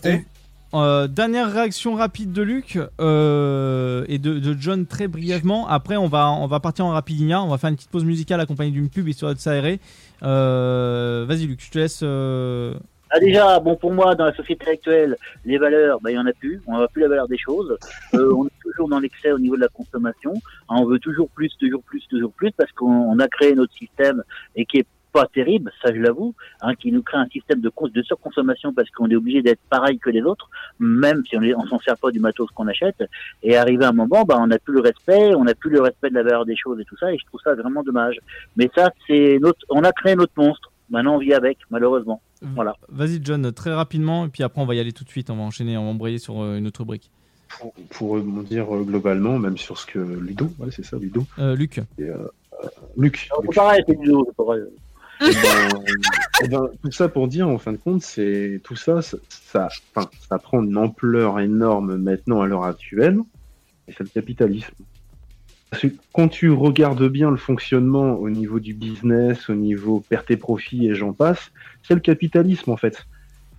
euh, 0.75 1.07
dernière 1.07 1.51
réaction 1.51 1.95
rapide 1.95 2.31
de 2.31 2.43
Luc 2.43 2.77
euh, 3.01 4.05
et 4.07 4.19
de, 4.19 4.37
de 4.37 4.55
John 4.59 4.85
très 4.85 5.07
brièvement. 5.07 5.67
Après, 5.67 5.97
on 5.97 6.07
va, 6.07 6.31
on 6.31 6.47
va 6.47 6.59
partir 6.59 6.85
en 6.85 6.91
rapidinia. 6.91 7.41
On 7.41 7.47
va 7.47 7.57
faire 7.57 7.71
une 7.71 7.75
petite 7.75 7.89
pause 7.89 8.05
musicale 8.05 8.39
accompagnée 8.39 8.71
d'une 8.71 8.89
pub 8.89 9.07
histoire 9.07 9.33
de 9.33 9.39
s'aérer. 9.39 9.79
Euh, 10.23 11.25
Vas-y, 11.27 11.47
Luc, 11.47 11.61
je 11.63 11.71
te 11.71 11.79
laisse. 11.79 12.03
Ah 13.11 13.19
déjà, 13.19 13.59
bon 13.59 13.75
pour 13.75 13.91
moi, 13.91 14.13
dans 14.15 14.25
la 14.25 14.35
société 14.35 14.69
actuelle, 14.69 15.17
les 15.43 15.57
valeurs, 15.57 15.99
ben 16.01 16.11
il 16.11 16.15
y 16.15 16.19
en 16.19 16.27
a 16.27 16.33
plus. 16.33 16.61
On 16.67 16.77
n'a 16.77 16.87
plus 16.87 17.01
la 17.01 17.09
valeur 17.09 17.27
des 17.27 17.37
choses. 17.37 17.77
Euh, 18.15 18.33
on 18.35 18.47
est 18.47 18.61
toujours 18.63 18.89
dans 18.89 18.99
l'excès 18.99 19.31
au 19.31 19.37
niveau 19.37 19.55
de 19.55 19.61
la 19.61 19.67
consommation. 19.67 20.33
Hein, 20.67 20.77
on 20.79 20.85
veut 20.85 20.97
toujours 20.97 21.29
plus, 21.29 21.55
toujours 21.59 21.83
plus, 21.83 22.01
toujours 22.09 22.31
plus, 22.31 22.51
parce 22.51 22.71
qu'on 22.71 22.87
on 22.87 23.19
a 23.19 23.27
créé 23.27 23.53
notre 23.53 23.73
système 23.73 24.23
et 24.55 24.65
qui 24.65 24.79
est 24.79 24.87
pas 25.11 25.25
terrible, 25.27 25.71
ça 25.83 25.93
je 25.93 25.99
l'avoue, 25.99 26.33
hein, 26.61 26.73
qui 26.75 26.91
nous 26.91 27.03
crée 27.03 27.17
un 27.17 27.27
système 27.27 27.61
de, 27.61 27.71
de 27.93 28.01
surconsommation 28.03 28.73
parce 28.73 28.89
qu'on 28.89 29.09
est 29.09 29.15
obligé 29.15 29.41
d'être 29.41 29.61
pareil 29.69 29.99
que 29.99 30.09
les 30.09 30.21
autres, 30.21 30.49
même 30.79 31.23
si 31.27 31.37
on 31.37 31.41
on 31.41 31.67
s'en 31.67 31.79
sert 31.79 31.97
pas 31.97 32.11
du 32.11 32.19
matos 32.19 32.49
qu'on 32.51 32.67
achète. 32.67 33.03
Et 33.43 33.57
arrivé 33.57 33.85
à 33.85 33.89
un 33.89 33.93
moment, 33.93 34.23
bah, 34.23 34.37
on 34.39 34.47
n'a 34.47 34.59
plus 34.59 34.73
le 34.73 34.81
respect, 34.81 35.35
on 35.35 35.43
n'a 35.43 35.55
plus 35.55 35.69
le 35.69 35.81
respect 35.81 36.09
de 36.09 36.15
la 36.15 36.23
valeur 36.23 36.45
des 36.45 36.55
choses 36.55 36.79
et 36.79 36.85
tout 36.85 36.97
ça, 36.97 37.11
et 37.11 37.17
je 37.17 37.25
trouve 37.25 37.41
ça 37.43 37.53
vraiment 37.55 37.83
dommage. 37.83 38.17
Mais 38.55 38.69
ça, 38.75 38.91
c'est 39.07 39.37
notre, 39.39 39.59
on 39.69 39.83
a 39.83 39.91
créé 39.91 40.15
notre 40.15 40.33
monstre. 40.35 40.71
Maintenant, 40.89 41.15
on 41.15 41.19
vit 41.19 41.33
avec, 41.33 41.59
malheureusement. 41.69 42.21
Voilà. 42.41 42.75
Vas-y, 42.87 43.19
John, 43.23 43.51
très 43.51 43.73
rapidement. 43.73 44.25
Et 44.25 44.29
puis 44.29 44.43
après, 44.43 44.61
on 44.61 44.65
va 44.65 44.75
y 44.75 44.79
aller 44.79 44.93
tout 44.93 45.03
de 45.03 45.09
suite. 45.09 45.29
On 45.29 45.35
va 45.35 45.43
enchaîner, 45.43 45.77
on 45.77 45.85
va 45.85 45.91
embrayer 45.91 46.19
sur 46.19 46.41
euh, 46.41 46.57
une 46.57 46.67
autre 46.67 46.81
rubrique. 46.81 47.11
Pour, 47.49 47.73
pour 47.89 48.11
rebondir 48.11 48.73
euh, 48.73 48.83
globalement, 48.83 49.39
même 49.39 49.57
sur 49.57 49.77
ce 49.77 49.85
que 49.85 49.99
Ludo, 49.99 50.51
ouais, 50.59 50.69
c'est 50.71 50.85
ça, 50.85 50.97
Ludo. 50.97 51.25
Euh, 51.39 51.55
Luc. 51.55 51.79
Et, 51.97 52.03
euh, 52.03 52.15
euh, 52.63 52.67
Luc. 52.95 53.29
C'est 53.41 53.55
pareil, 53.55 53.83
c'est 53.87 53.97
Ludo, 53.99 54.25
c'est 54.27 54.35
pareil. 54.35 54.61
Eh 55.21 55.25
ben, 55.25 55.83
eh 56.43 56.47
ben, 56.47 56.69
tout 56.81 56.91
ça 56.91 57.09
pour 57.09 57.27
dire, 57.27 57.49
en 57.49 57.57
fin 57.57 57.73
de 57.73 57.77
compte, 57.77 58.01
c'est 58.03 58.61
tout 58.63 58.77
ça, 58.77 59.01
ça, 59.01 59.17
ça, 59.29 59.67
enfin, 59.93 60.09
ça 60.29 60.39
prend 60.39 60.63
une 60.63 60.77
ampleur 60.77 61.41
énorme 61.41 61.97
maintenant 61.97 62.41
à 62.41 62.47
l'heure 62.47 62.63
actuelle, 62.63 63.19
et 63.87 63.91
c'est 63.91 64.03
le 64.03 64.09
capitalisme. 64.09 64.75
Parce 65.69 65.83
que 65.83 65.87
quand 66.13 66.27
tu 66.27 66.51
regardes 66.51 67.07
bien 67.07 67.29
le 67.29 67.37
fonctionnement 67.37 68.13
au 68.15 68.29
niveau 68.29 68.59
du 68.59 68.73
business, 68.73 69.49
au 69.49 69.55
niveau 69.55 70.03
perte 70.07 70.31
et 70.31 70.37
profit 70.37 70.87
et 70.87 70.95
j'en 70.95 71.13
passe, 71.13 71.51
c'est 71.83 71.93
le 71.93 71.99
capitalisme 71.99 72.71
en 72.71 72.77
fait. 72.77 73.05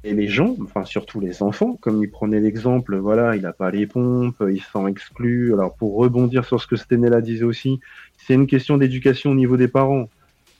Et 0.03 0.15
les 0.15 0.28
gens, 0.28 0.57
enfin 0.62 0.85
surtout 0.85 1.20
les 1.20 1.43
enfants, 1.43 1.77
comme 1.81 2.03
il 2.03 2.11
prenait 2.11 2.41
l'exemple, 2.41 2.97
voilà, 2.97 3.37
il 3.37 3.43
n'a 3.43 3.53
pas 3.53 3.70
les 3.70 3.87
pompes, 3.87 4.43
il 4.51 4.61
se 4.61 4.70
sent 4.70 4.87
exclu. 4.89 5.53
Alors 5.53 5.77
pour 5.77 5.97
rebondir 5.97 6.45
sur 6.45 6.61
ce 6.61 6.66
que 6.66 6.77
Stenella 6.77 7.20
disait 7.20 7.45
aussi, 7.45 7.81
c'est 8.16 8.35
une 8.35 8.47
question 8.47 8.77
d'éducation 8.77 9.31
au 9.31 9.35
niveau 9.35 9.57
des 9.57 9.69
parents 9.69 10.09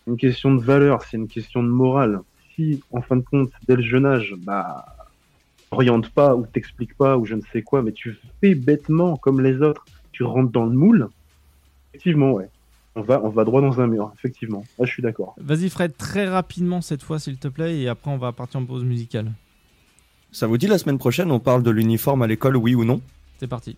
une 0.07 0.17
question 0.17 0.55
de 0.55 0.61
valeur, 0.61 1.03
c'est 1.03 1.17
une 1.17 1.29
question 1.29 1.63
de 1.63 1.69
morale. 1.69 2.21
Si, 2.55 2.83
en 2.91 3.01
fin 3.01 3.17
de 3.17 3.23
compte, 3.23 3.51
dès 3.67 3.77
le 3.77 3.83
jeune 3.83 4.07
âge, 4.07 4.35
bah, 4.39 4.85
oriente 5.71 6.11
pas 6.11 6.35
ou 6.35 6.47
t'explique 6.47 6.97
pas 6.97 7.17
ou 7.17 7.25
je 7.25 7.35
ne 7.35 7.43
sais 7.53 7.63
quoi, 7.63 7.83
mais 7.83 7.93
tu 7.93 8.17
fais 8.41 8.55
bêtement 8.55 9.17
comme 9.17 9.41
les 9.41 9.63
autres, 9.63 9.85
tu 10.13 10.25
rentres 10.25 10.51
dans 10.51 10.67
le 10.67 10.77
moule, 10.77 11.09
effectivement, 11.93 12.33
ouais. 12.33 12.49
On 12.97 13.03
va, 13.03 13.21
on 13.23 13.29
va 13.29 13.45
droit 13.45 13.61
dans 13.61 13.81
un 13.81 13.87
mur, 13.87 14.11
effectivement. 14.19 14.65
Là, 14.79 14.85
je 14.85 14.91
suis 14.93 15.03
d'accord. 15.03 15.35
Vas-y 15.39 15.69
Fred, 15.71 15.97
très 15.97 16.29
rapidement 16.29 16.81
cette 16.81 17.03
fois 17.05 17.19
s'il 17.21 17.37
te 17.37 17.47
plaît, 17.49 17.79
et 17.79 17.89
après 17.89 18.11
on 18.11 18.17
va 18.19 18.33
partir 18.33 18.59
en 18.61 18.65
pause 18.65 18.83
musicale. 18.85 19.31
Ça 20.33 20.47
vous 20.49 20.59
dit 20.59 20.67
la 20.67 20.77
semaine 20.79 20.99
prochaine, 20.99 21.31
on 21.31 21.39
parle 21.41 21.63
de 21.63 21.71
l'uniforme 21.71 22.23
à 22.23 22.27
l'école, 22.27 22.57
oui 22.57 22.75
ou 22.75 22.85
non? 22.85 23.01
C'est 23.39 23.47
parti. 23.47 23.77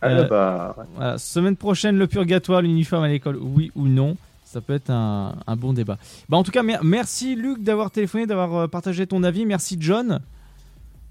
Ah, 0.00 0.08
Euh, 0.08 0.28
bah, 0.28 0.76
voilà, 0.94 1.18
semaine 1.18 1.56
prochaine, 1.56 1.96
le 1.98 2.06
purgatoire, 2.06 2.62
l'uniforme 2.62 3.04
à 3.04 3.08
l'école, 3.08 3.36
oui 3.40 3.72
ou 3.74 3.88
non? 3.88 4.16
Ça 4.44 4.60
peut 4.60 4.74
être 4.74 4.90
un, 4.90 5.34
un 5.46 5.56
bon 5.56 5.72
débat. 5.72 5.98
Bah, 6.28 6.36
en 6.36 6.42
tout 6.44 6.50
cas, 6.52 6.62
mer- 6.62 6.84
merci 6.84 7.34
Luc 7.36 7.62
d'avoir 7.62 7.90
téléphoné, 7.90 8.26
d'avoir 8.26 8.54
euh, 8.54 8.66
partagé 8.68 9.06
ton 9.06 9.22
avis. 9.22 9.44
Merci 9.46 9.76
John. 9.80 10.20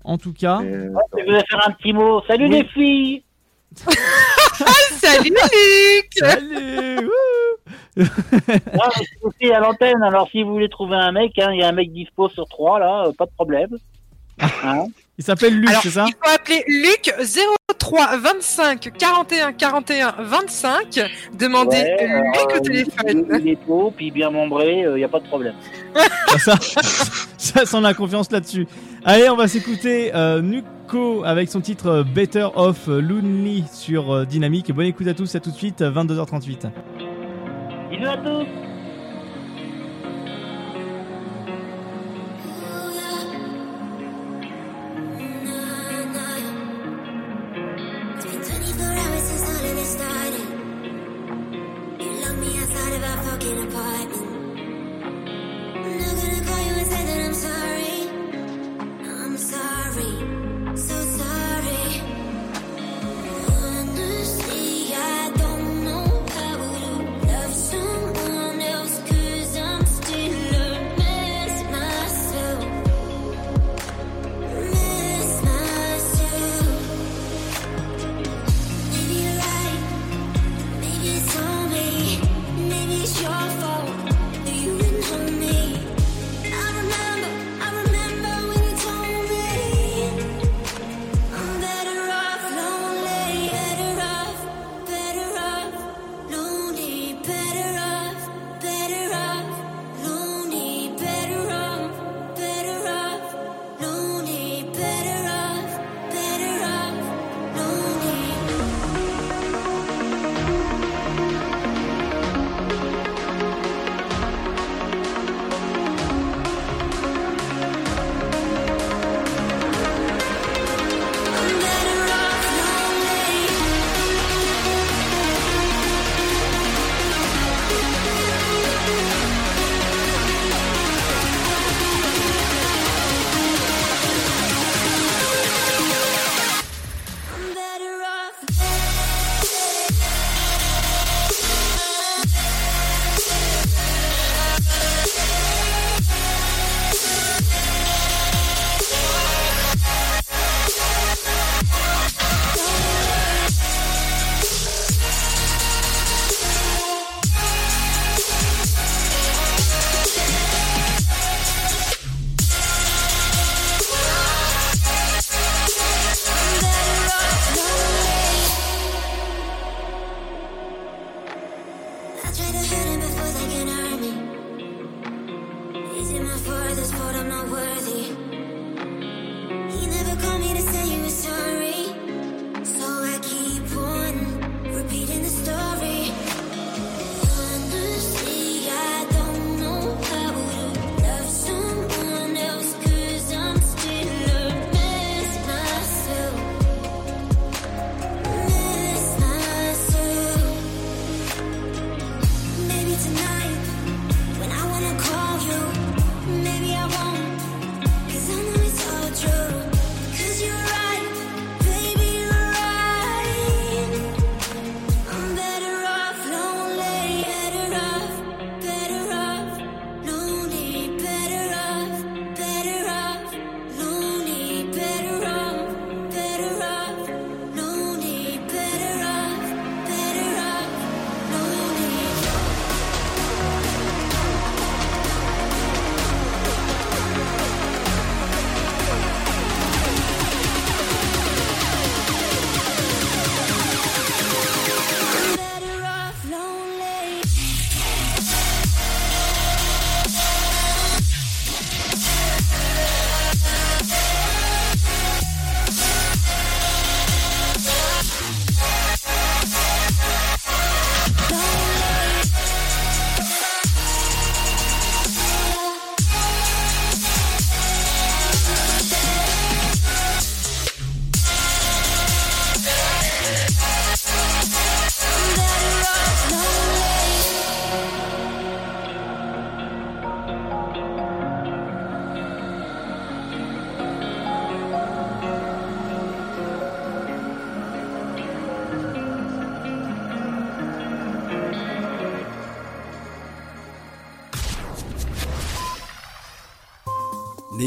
En 0.04 0.18
tout 0.18 0.34
cas. 0.34 0.62
euh, 0.62 0.90
Je 1.18 1.24
voulais 1.26 1.44
faire 1.50 1.68
un 1.68 1.72
petit 1.72 1.92
mot? 1.94 2.22
Salut 2.28 2.46
Oui. 2.46 2.52
les 2.52 2.64
filles 2.66 3.24
Salut 3.78 5.30
Luc 5.30 6.12
Salut 6.14 7.10
Ah, 7.98 8.90
mais 8.98 9.06
c'est 9.06 9.24
aussi 9.24 9.52
à 9.52 9.60
l'antenne, 9.60 10.02
alors 10.04 10.30
si 10.30 10.44
vous 10.44 10.52
voulez 10.52 10.70
trouver 10.70 10.96
un 10.96 11.12
mec, 11.12 11.38
hein, 11.40 11.52
il 11.54 11.60
y 11.60 11.64
a 11.64 11.70
un 11.70 11.74
mec 11.74 11.92
dispo 11.92 12.30
sur 12.30 12.48
trois, 12.48 12.80
là, 12.80 13.08
euh, 13.08 13.12
pas 13.14 13.26
de 13.26 13.32
problème. 13.32 13.78
Hein 14.64 14.86
Il 15.18 15.24
s'appelle 15.24 15.56
Luc, 15.60 15.70
c'est 15.84 15.92
ça 15.92 16.06
il 16.08 16.14
faut 16.14 16.34
appeler 16.34 16.64
Luc 16.68 17.14
03 17.78 18.18
25 18.18 18.92
41 18.98 19.54
41 19.54 20.16
25. 20.20 21.00
Demandez 21.38 21.78
Ouais, 21.78 22.08
Luc 22.08 22.52
euh, 22.52 22.58
au 22.58 22.60
téléphone. 22.60 23.26
Il, 23.40 23.50
est 23.50 23.66
beau, 23.66 23.94
puis 23.96 24.12
bien 24.12 24.30
membré, 24.30 24.84
il 24.88 24.96
n'y 24.96 25.04
a 25.04 25.10
pas 25.10 25.20
de 25.20 25.28
problème. 25.28 25.56
ça, 26.38 26.56
ça 27.42 27.66
sent 27.66 27.82
la 27.82 27.94
confiance 27.94 28.32
là-dessus. 28.32 28.68
Allez, 29.04 29.30
on 29.30 29.36
va 29.36 29.48
s'écouter 29.48 30.14
euh, 30.14 30.42
Nuko 30.42 31.24
avec 31.26 31.50
son 31.50 31.60
titre 31.60 31.88
euh, 31.88 32.04
Better 32.04 32.48
Off 32.56 32.88
Lonely 32.88 33.66
sur 33.74 34.12
euh, 34.12 34.26
Dynamique. 34.26 34.72
Bonne 34.72 34.86
écoute 34.86 35.08
à 35.08 35.16
tous, 35.16 35.34
à 35.36 35.40
tout 35.40 35.50
de 35.50 35.56
suite, 35.56 35.82
22h38. 35.82 36.70
Bisous 37.90 38.06
à 38.06 38.18
tous 38.18 38.71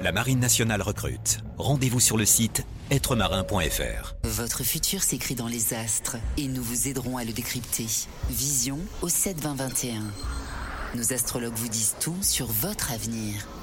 La 0.00 0.12
Marine 0.12 0.40
nationale 0.40 0.82
recrute. 0.82 1.38
Rendez-vous 1.58 2.00
sur 2.00 2.16
le 2.16 2.24
site 2.24 2.64
êtremarin.fr. 2.90 4.14
Votre 4.24 4.62
futur 4.62 5.02
s'écrit 5.02 5.34
dans 5.34 5.48
les 5.48 5.74
astres 5.74 6.16
et 6.36 6.46
nous 6.46 6.62
vous 6.62 6.88
aiderons 6.88 7.16
à 7.16 7.24
le 7.24 7.32
décrypter. 7.32 7.86
Vision 8.30 8.78
au 9.02 9.08
7 9.08 9.40
20 9.40 9.54
21. 9.54 10.02
Nos 10.94 11.12
astrologues 11.12 11.56
vous 11.56 11.68
disent 11.68 11.96
tout 12.00 12.16
sur 12.22 12.46
votre 12.46 12.92
avenir. 12.92 13.46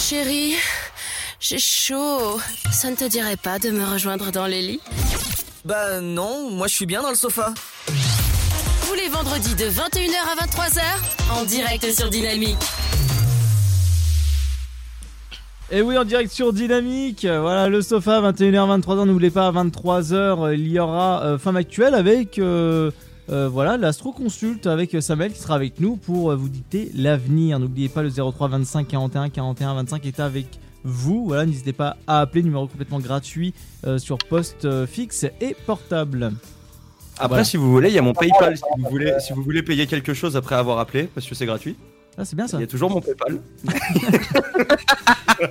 Chérie, 0.00 0.54
j'ai 1.38 1.58
chaud. 1.58 2.40
Ça 2.72 2.90
ne 2.90 2.96
te 2.96 3.04
dirait 3.06 3.36
pas 3.36 3.58
de 3.58 3.70
me 3.70 3.84
rejoindre 3.84 4.32
dans 4.32 4.46
les 4.46 4.62
lits? 4.62 4.80
Bah 5.66 6.00
non, 6.00 6.50
moi 6.50 6.68
je 6.68 6.74
suis 6.74 6.86
bien 6.86 7.02
dans 7.02 7.10
le 7.10 7.14
sofa. 7.14 7.52
Tous 8.86 8.94
les 8.94 9.08
vendredis 9.08 9.54
de 9.54 9.66
21h 9.66 10.16
à 10.32 10.46
23h, 10.46 10.80
en 11.38 11.44
direct 11.44 11.92
sur 11.92 12.08
Dynamique. 12.08 12.56
Et 15.70 15.82
oui, 15.82 15.98
en 15.98 16.04
direct 16.04 16.32
sur 16.32 16.54
Dynamique, 16.54 17.26
voilà 17.26 17.68
le 17.68 17.82
sofa, 17.82 18.20
21h, 18.32 18.80
23h, 18.80 19.04
n'oubliez 19.04 19.30
pas, 19.30 19.48
à 19.48 19.52
23h, 19.52 20.14
euh, 20.14 20.54
il 20.54 20.66
y 20.66 20.80
aura 20.80 21.22
euh, 21.22 21.38
Femme 21.38 21.56
Actuelle 21.56 21.94
avec, 21.94 22.38
euh, 22.38 22.90
euh, 23.30 23.48
voilà, 23.48 23.76
l'Astro 23.76 24.12
Consulte 24.12 24.66
avec 24.66 24.94
euh, 24.94 25.00
Samuel 25.00 25.32
qui 25.32 25.38
sera 25.40 25.54
avec 25.54 25.78
nous 25.80 25.96
pour 25.96 26.30
euh, 26.32 26.36
vous 26.36 26.48
dicter 26.48 26.90
l'avenir. 26.94 27.58
N'oubliez 27.58 27.88
pas, 27.88 28.02
le 28.02 28.10
03 28.10 28.48
25 28.48 28.88
41 28.88 29.28
41 29.30 29.74
25 29.74 30.06
est 30.06 30.20
avec 30.20 30.46
vous, 30.82 31.26
voilà, 31.26 31.44
n'hésitez 31.44 31.74
pas 31.74 31.96
à 32.06 32.20
appeler, 32.20 32.42
numéro 32.42 32.66
complètement 32.66 33.00
gratuit 33.00 33.52
euh, 33.86 33.98
sur 33.98 34.16
poste 34.18 34.64
euh, 34.64 34.86
fixe 34.86 35.26
et 35.40 35.54
portable. 35.66 36.32
Après, 37.16 37.28
Voilà. 37.28 37.44
si 37.44 37.58
vous 37.58 37.70
voulez, 37.70 37.90
il 37.90 37.94
y 37.94 37.98
a 37.98 38.02
mon 38.02 38.14
PayPal. 38.14 38.56
Si 38.56 38.62
vous 38.78 38.88
voulez, 38.88 39.14
si 39.20 39.34
vous 39.34 39.42
voulez 39.42 39.62
payer 39.62 39.86
quelque 39.86 40.14
chose 40.14 40.36
après 40.36 40.54
avoir 40.54 40.78
appelé, 40.78 41.04
parce 41.14 41.26
que 41.26 41.34
c'est 41.34 41.44
gratuit. 41.44 41.76
Ah, 42.18 42.24
c'est 42.24 42.36
bien 42.36 42.46
ça. 42.48 42.58
Il 42.58 42.60
y 42.60 42.64
a 42.64 42.66
toujours 42.66 42.90
mon 42.90 43.00
PayPal. 43.00 43.40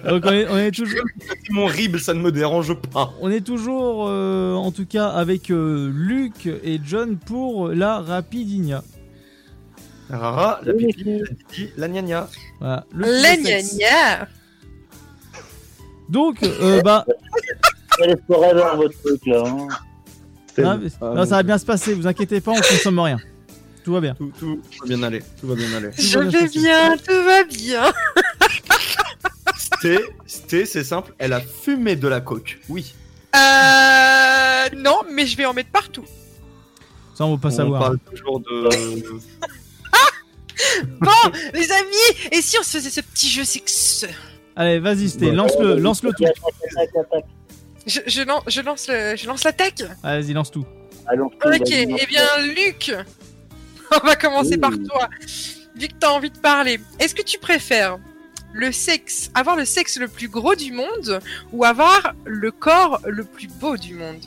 Donc 0.10 0.24
on 0.26 0.32
est, 0.32 0.48
on 0.48 0.58
est 0.58 0.72
toujours... 0.72 1.00
Mon 1.50 1.66
RIB, 1.66 1.98
ça 1.98 2.14
ne 2.14 2.20
me 2.22 2.32
dérange 2.32 2.74
pas. 2.76 3.12
On 3.22 3.32
est 3.32 3.42
toujours, 3.42 4.06
euh, 4.08 4.54
en 4.54 4.72
tout 4.72 4.86
cas, 4.86 5.08
avec 5.08 5.50
euh, 5.50 5.90
Luc 5.94 6.46
et 6.46 6.80
John 6.86 7.18
pour 7.18 7.70
la 7.70 8.00
Rapidinia. 8.02 8.84
Rara, 10.10 10.60
la 10.64 10.74
pipi, 10.74 11.04
la 11.20 11.28
titi, 11.28 11.70
la 11.78 11.88
gna 11.88 12.02
gna. 12.02 12.28
Voilà. 12.60 12.86
Le 12.94 13.06
La 13.22 13.36
gna 13.38 13.62
gna 13.62 14.28
Donc, 16.10 16.44
euh, 16.44 16.82
bah. 16.82 17.06
Elle 18.02 18.12
est 18.12 18.22
forever 18.28 18.64
votre 18.76 19.00
truc 19.02 19.26
là. 19.26 19.44
hein. 19.46 19.68
Non, 20.58 20.78
mais- 20.82 20.90
non, 21.16 21.26
ça 21.26 21.36
va 21.38 21.44
bien 21.44 21.58
se 21.58 21.66
passer, 21.66 21.94
vous 21.94 22.06
inquiétez 22.08 22.42
pas, 22.42 22.52
on 22.52 22.56
consomme 22.56 23.00
rien. 23.00 23.18
Tout 23.90 23.94
va 23.96 24.02
bien. 24.02 24.14
Tout, 24.14 24.32
tout 24.38 24.62
va 24.82 24.86
bien 24.86 25.02
aller. 25.02 25.24
Tout 25.42 25.48
va 25.48 25.56
bien 25.56 25.74
aller. 25.74 25.90
Je 25.98 26.20
vais 26.20 26.48
bien, 26.48 26.96
tout 26.96 27.24
va 27.26 27.44
bien. 27.44 27.92
Sté, 29.58 29.98
Sté, 30.28 30.66
c'est 30.68 30.84
simple, 30.84 31.12
elle 31.18 31.34
a 31.34 31.42
fumé 31.42 31.96
de 31.96 32.08
la 32.08 32.22
coke. 32.22 32.60
Oui. 32.70 32.94
Euh. 33.36 34.70
Non, 34.78 35.00
mais 35.12 35.26
je 35.26 35.36
vais 35.36 35.46
en 35.46 35.54
mettre 35.56 35.72
partout. 35.72 36.06
Ça, 37.16 37.26
on 37.26 37.34
va 37.36 37.42
pas 37.42 37.48
On 37.48 37.58
savoir. 37.58 37.82
parle 37.82 37.98
toujours 38.12 38.40
de. 38.42 38.70
Bon, 41.02 41.10
les 41.56 41.72
amis, 41.72 42.30
et 42.32 42.44
si 42.44 42.60
on 42.60 42.64
se 42.64 42.78
faisait 42.78 42.92
ce 42.92 43.02
petit 43.02 43.28
jeu 43.28 43.44
sexe? 43.44 44.06
Allez, 44.56 44.78
vas-y, 44.80 45.10
Sté, 45.10 45.32
lance-le, 45.32 45.80
lance-le 45.80 46.12
tout. 46.12 46.26
je, 47.88 48.02
je, 48.06 48.22
lan- 48.22 48.44
je 48.46 48.62
lance 48.62 48.88
le, 48.88 49.16
je 49.16 49.26
lance 49.26 49.44
l'attaque. 49.46 49.82
Vas-y, 50.04 50.34
lance 50.34 50.52
tout. 50.52 50.66
Ok, 51.12 51.72
eh 51.72 51.86
bien, 52.06 52.28
Luc, 52.56 52.94
on 54.04 54.06
va 54.06 54.16
commencer 54.16 54.58
par 54.58 54.72
toi. 54.72 55.10
Vu 55.76 55.88
que 55.88 55.94
t'as 56.00 56.10
envie 56.12 56.30
de 56.32 56.38
parler, 56.38 56.80
est-ce 57.00 57.16
que 57.16 57.22
tu 57.22 57.38
préfères 57.40 57.98
le 58.52 58.72
sexe, 58.72 59.30
avoir 59.36 59.56
le 59.56 59.66
sexe 59.66 59.98
le 60.00 60.08
plus 60.08 60.28
gros 60.28 60.56
du 60.56 60.72
monde 60.72 61.20
ou 61.54 61.64
avoir 61.64 62.14
le 62.26 62.52
corps 62.52 63.00
le 63.06 63.24
plus 63.24 63.48
beau 63.48 63.78
du 63.78 63.94
monde? 63.96 64.22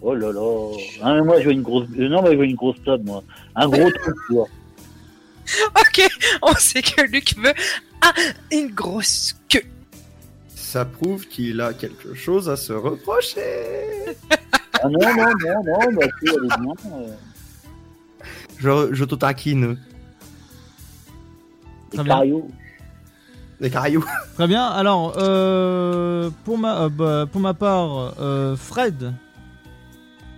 Oh 0.00 0.14
là 0.14 0.32
là. 0.32 0.76
Ah, 1.02 1.14
mais 1.14 1.22
moi, 1.22 1.40
je 1.40 1.46
veux 1.46 1.52
une 1.52 1.62
grosse. 1.62 1.88
euh, 1.98 2.08
Non, 2.08 2.20
moi, 2.22 2.30
je 2.32 2.36
veux 2.36 2.44
une 2.44 2.54
grosse 2.54 2.80
table, 2.84 3.04
moi. 3.04 3.22
Un 3.56 3.68
gros 3.68 3.90
truc, 4.02 4.14
quoi. 4.28 4.46
Ok, 5.80 6.08
on 6.42 6.54
sait 6.54 6.82
que 6.82 7.00
Luc 7.02 7.34
veut 7.36 7.54
ah, 8.02 8.12
une 8.52 8.68
grosse 8.68 9.34
queue. 9.48 9.62
Ça 10.54 10.84
prouve 10.84 11.26
qu'il 11.26 11.60
a 11.60 11.72
quelque 11.72 12.14
chose 12.14 12.48
à 12.48 12.56
se 12.56 12.72
reprocher. 12.74 13.40
Ah 14.82 14.88
non, 14.88 14.98
non, 15.00 15.24
non, 15.44 15.62
non, 15.64 15.92
bah, 15.92 16.06
si, 16.20 16.28
elle 16.28 16.44
est 16.44 16.60
bien. 16.60 16.74
euh. 16.92 17.14
Je, 18.58 18.94
je 18.94 19.04
te 19.04 19.14
taquine. 19.14 19.76
Très 21.92 22.02
bien. 22.04 22.22
Les 23.60 23.70
cailloux. 23.70 24.04
Très 24.34 24.46
bien, 24.46 24.66
alors, 24.66 25.14
euh, 25.18 26.30
pour, 26.44 26.58
ma, 26.58 26.82
euh, 26.82 26.88
bah, 26.88 27.26
pour 27.30 27.40
ma 27.40 27.54
part, 27.54 28.14
euh, 28.20 28.56
Fred. 28.56 29.12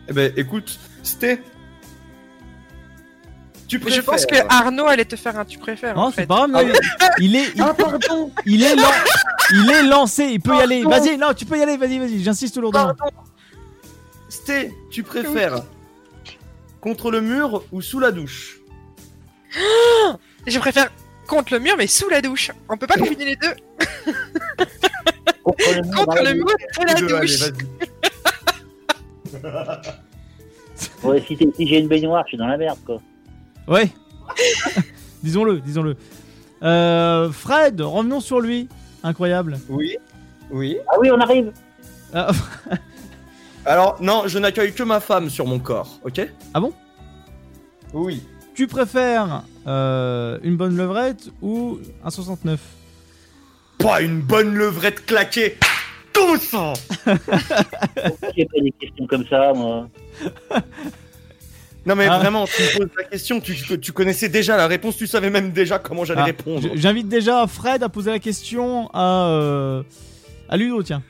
Eh 0.09 0.12
ben, 0.12 0.33
écoute, 0.37 0.79
Sté. 1.03 1.43
Tu 3.69 3.77
Je 3.79 3.83
préfères. 3.83 4.05
pense 4.05 4.27
que 4.27 4.35
Arnaud 4.49 4.87
allait 4.87 5.05
te 5.05 5.15
faire 5.17 5.39
un 5.39 5.45
tu 5.45 5.57
préfères. 5.59 5.95
Non, 5.95 6.05
en 6.05 6.11
c'est 6.11 6.23
fait. 6.23 6.27
pas 6.27 6.49
grave, 6.49 6.51
mais 6.67 6.73
il 7.21 7.37
est. 7.37 7.53
Il, 7.55 7.62
Ah, 7.62 7.73
pardon 7.73 8.33
il 8.45 8.62
est, 8.65 8.75
lan- 8.75 8.83
il 9.53 9.71
est 9.71 9.83
lancé, 9.85 10.25
il 10.25 10.41
peut 10.41 10.57
y 10.57 10.61
aller. 10.61 10.83
Pardon. 10.83 11.05
Vas-y, 11.05 11.17
non, 11.17 11.33
tu 11.37 11.45
peux 11.45 11.57
y 11.57 11.62
aller, 11.62 11.77
vas-y, 11.77 11.99
vas-y, 12.01 12.21
j'insiste 12.21 12.57
lourdement. 12.57 12.93
Sté, 14.31 14.73
tu 14.90 15.02
préfères 15.02 15.65
contre 16.81 17.11
le 17.11 17.20
mur 17.20 17.65
ou 17.73 17.82
sous 17.82 17.98
la 17.98 18.12
douche 18.12 18.61
Je 20.47 20.59
préfère 20.59 20.90
contre 21.27 21.52
le 21.55 21.59
mur, 21.59 21.74
mais 21.77 21.86
sous 21.86 22.09
la 22.09 22.23
douche. 22.23 22.51
On 22.69 22.77
peut 22.77 22.86
pas 22.86 22.97
combiner 22.97 23.24
les 23.24 23.36
deux. 23.36 23.55
Contre 25.43 25.65
le 25.69 25.82
mur, 25.82 25.94
Contre 25.97 26.23
le 26.23 26.35
mur, 26.35 26.48
sous 26.73 26.85
la 26.85 26.94
douche. 26.94 27.52
Ouais, 31.02 31.23
si 31.27 31.36
j'ai 31.59 31.78
une 31.78 31.89
baignoire, 31.89 32.24
je 32.24 32.28
suis 32.28 32.36
dans 32.39 32.47
la 32.47 32.57
merde, 32.57 32.78
quoi. 32.86 33.02
Ouais. 33.69 33.90
disons-le, 35.23 35.61
disons-le. 35.61 35.97
Euh, 36.62 37.31
Fred, 37.31 37.81
revenons 37.81 38.20
sur 38.20 38.40
lui. 38.40 38.69
Incroyable. 39.02 39.59
Oui. 39.69 39.98
Oui. 40.51 40.78
Ah 40.89 40.97
oui, 40.98 41.11
on 41.11 41.20
arrive. 41.20 41.52
Ah, 42.15 42.31
Alors, 43.66 43.97
non, 44.01 44.24
je 44.27 44.39
n'accueille 44.39 44.73
que 44.73 44.82
ma 44.82 45.01
femme 45.01 45.28
sur 45.31 45.47
mon 45.47 45.59
corps, 45.59 45.99
ok 46.05 46.20
ah 46.55 46.61
bon 46.61 46.73
Oui. 47.93 48.23
Tu 48.55 48.66
préfères 48.66 49.43
euh, 49.66 50.39
une 50.43 50.57
bonne 50.57 50.77
levrette 50.77 51.28
ou 51.43 51.78
un 52.05 52.11
69 52.11 52.59
Pas 53.78 54.01
une 54.03 54.20
bonne 54.20 54.55
levrette 54.55 55.05
claquée 55.07 55.57
Tous 56.12 56.55
J'ai 58.37 58.45
pas 58.47 58.61
des 58.62 58.73
questions 58.81 59.07
comme 59.07 59.27
ça, 59.28 59.53
moi. 59.55 59.89
Non 61.87 61.95
mais 61.97 62.07
Ah. 62.11 62.19
vraiment, 62.19 62.47
tu 62.47 62.62
me 62.62 62.78
poses 62.78 62.91
la 62.99 63.05
question, 63.05 63.41
tu, 63.41 63.57
tu 63.81 63.93
connaissais 63.93 64.28
déjà 64.28 64.57
la 64.57 64.66
réponse, 64.66 64.97
tu 64.97 65.07
savais 65.07 65.31
même 65.31 65.51
déjà 65.53 65.78
comment 65.78 66.05
j'allais 66.05 66.20
Ah, 66.23 66.24
répondre. 66.27 66.69
J'invite 66.74 67.09
déjà 67.09 67.47
Fred 67.47 67.82
à 67.82 67.89
poser 67.89 68.11
la 68.11 68.19
question 68.19 68.91
à, 68.93 69.28
euh, 69.28 69.82
à 70.51 70.57
Ludo, 70.59 70.82
tiens. 70.82 71.03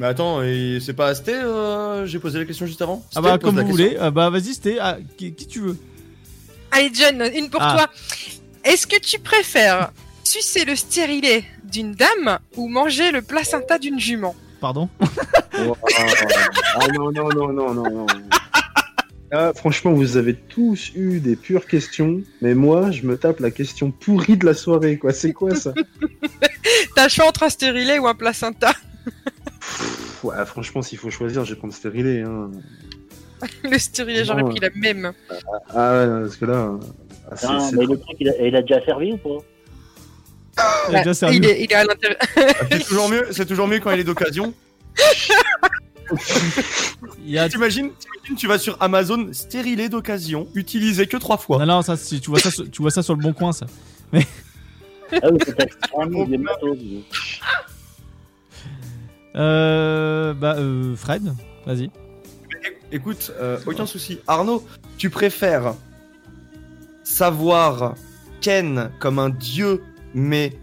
Mais 0.00 0.06
attends, 0.06 0.40
c'est 0.80 0.94
pas 0.94 1.08
Asté 1.08 1.34
euh, 1.34 2.06
J'ai 2.06 2.18
posé 2.18 2.38
la 2.38 2.46
question 2.46 2.64
juste 2.64 2.80
avant 2.80 3.04
Ah 3.14 3.20
Sté, 3.20 3.20
bah 3.20 3.36
comme 3.38 3.50
vous 3.50 3.66
question. 3.66 3.70
voulez. 3.70 3.96
Ah 4.00 4.10
bah 4.10 4.30
vas-y, 4.30 4.54
c'était 4.54 4.78
ah, 4.80 4.96
qui, 5.18 5.34
qui 5.34 5.46
tu 5.46 5.60
veux. 5.60 5.76
Allez, 6.70 6.90
John, 6.94 7.22
une 7.34 7.50
pour 7.50 7.60
Ah. 7.60 7.74
toi. 7.76 7.90
Est-ce 8.64 8.86
que 8.86 8.98
tu 8.98 9.18
préfères 9.18 9.92
sucer 10.24 10.64
le 10.64 10.74
stérilet 10.74 11.44
d'une 11.64 11.92
dame 11.92 12.38
ou 12.56 12.68
manger 12.68 13.10
le 13.10 13.20
placenta 13.20 13.78
d'une 13.78 14.00
jument? 14.00 14.34
Pardon. 14.58 14.88
Ah 15.52 16.86
non, 16.94 17.10
non, 17.12 17.28
non, 17.28 17.52
non, 17.52 17.74
non, 17.74 17.90
non. 17.90 18.06
Ah, 19.32 19.52
franchement, 19.54 19.92
vous 19.92 20.16
avez 20.16 20.34
tous 20.34 20.92
eu 20.94 21.20
des 21.20 21.36
pures 21.36 21.66
questions, 21.66 22.22
mais 22.40 22.54
moi, 22.54 22.90
je 22.90 23.02
me 23.02 23.18
tape 23.18 23.40
la 23.40 23.50
question 23.50 23.90
pourrie 23.90 24.38
de 24.38 24.46
la 24.46 24.54
soirée, 24.54 24.96
quoi. 24.96 25.12
C'est 25.12 25.32
quoi 25.34 25.54
ça? 25.54 25.74
T'as 26.94 27.04
le 27.04 27.08
choix 27.10 27.26
entre 27.26 27.42
un 27.42 27.50
stérilet 27.50 27.98
ou 27.98 28.06
un 28.06 28.14
placenta 28.14 28.72
Pff, 29.60 30.24
ouais, 30.24 30.44
Franchement, 30.46 30.82
s'il 30.82 30.98
faut 30.98 31.10
choisir, 31.10 31.44
je 31.44 31.54
vais 31.54 31.58
prendre 31.58 31.74
stérilé. 31.74 32.22
Hein. 32.22 32.50
Le 33.64 33.78
stérilet, 33.78 34.24
j'aurais 34.24 34.42
pris 34.44 34.58
la 34.60 34.70
même. 34.74 35.12
Ah 35.74 35.92
ouais, 35.92 36.22
parce 36.22 36.36
que 36.36 36.44
là. 36.46 36.70
ah, 37.30 37.36
c'est- 37.36 37.46
Non, 37.46 37.60
c'est 37.70 37.76
mais 37.76 37.84
le 37.86 37.98
truc, 38.00 38.16
il 38.20 38.28
a, 38.28 38.36
il 38.46 38.56
a 38.56 38.62
déjà 38.62 38.84
servi 38.84 39.12
ou 39.12 39.16
pas? 39.18 39.44
Il 40.90 40.96
a 40.96 40.98
déjà 40.98 41.14
servi. 41.14 41.36
Il 41.36 41.44
est, 41.46 41.62
il 41.62 41.70
est 41.72 41.74
à 41.74 41.84
l'intérieur. 41.84 42.18
C'est 42.70 42.84
toujours 42.84 43.08
mieux, 43.08 43.26
c'est 43.30 43.46
toujours 43.46 43.66
mieux 43.68 43.80
quand 43.80 43.90
il 43.92 44.00
est 44.00 44.04
d'occasion. 44.04 44.52
Il 47.24 47.30
y 47.30 47.38
a... 47.38 47.48
T'imagines, 47.48 47.90
t'imagines, 47.92 48.36
tu 48.36 48.46
vas 48.48 48.58
sur 48.58 48.76
Amazon, 48.80 49.28
stérilé 49.32 49.88
d'occasion, 49.88 50.48
utilisé 50.54 51.06
que 51.06 51.16
trois 51.16 51.36
fois. 51.38 51.58
Non 51.58 51.66
non, 51.66 51.82
ça 51.82 51.96
c'est- 51.96 52.18
tu 52.18 52.30
vois 52.30 52.40
ça, 52.40 52.50
sur- 52.50 52.68
tu 52.68 52.82
vois 52.82 52.90
ça 52.90 53.02
sur 53.02 53.14
le 53.14 53.22
bon 53.22 53.32
coin 53.32 53.52
ça. 53.52 53.66
Ah 54.12 55.28
oui, 55.30 55.38
c'est. 55.46 55.56
Euh, 59.36 60.34
bah 60.34 60.56
euh, 60.58 60.94
Fred, 60.96 61.34
vas-y. 61.66 61.90
Écoute, 62.92 63.32
euh, 63.40 63.58
aucun 63.66 63.86
souci. 63.86 64.18
Arnaud, 64.26 64.64
tu 64.98 65.10
préfères 65.10 65.74
savoir 67.04 67.94
Ken 68.40 68.90
comme 68.98 69.18
un 69.18 69.30
dieu, 69.30 69.82
mais 70.14 70.58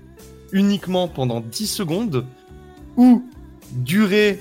uniquement 0.52 1.08
pendant 1.08 1.40
10 1.40 1.68
secondes, 1.68 2.26
ou 2.98 3.24
durer 3.72 4.40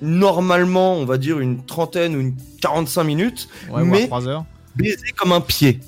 normalement, 0.00 0.94
on 0.94 1.04
va 1.04 1.18
dire, 1.18 1.40
une 1.40 1.64
trentaine 1.64 2.16
ou 2.16 2.20
une 2.20 2.34
45 2.60 3.04
minutes, 3.04 3.48
Ouais, 3.70 3.84
mais 3.84 4.06
3 4.06 4.28
heures. 4.28 4.44
baiser 4.76 5.12
comme 5.16 5.32
un 5.32 5.40
pied? 5.40 5.80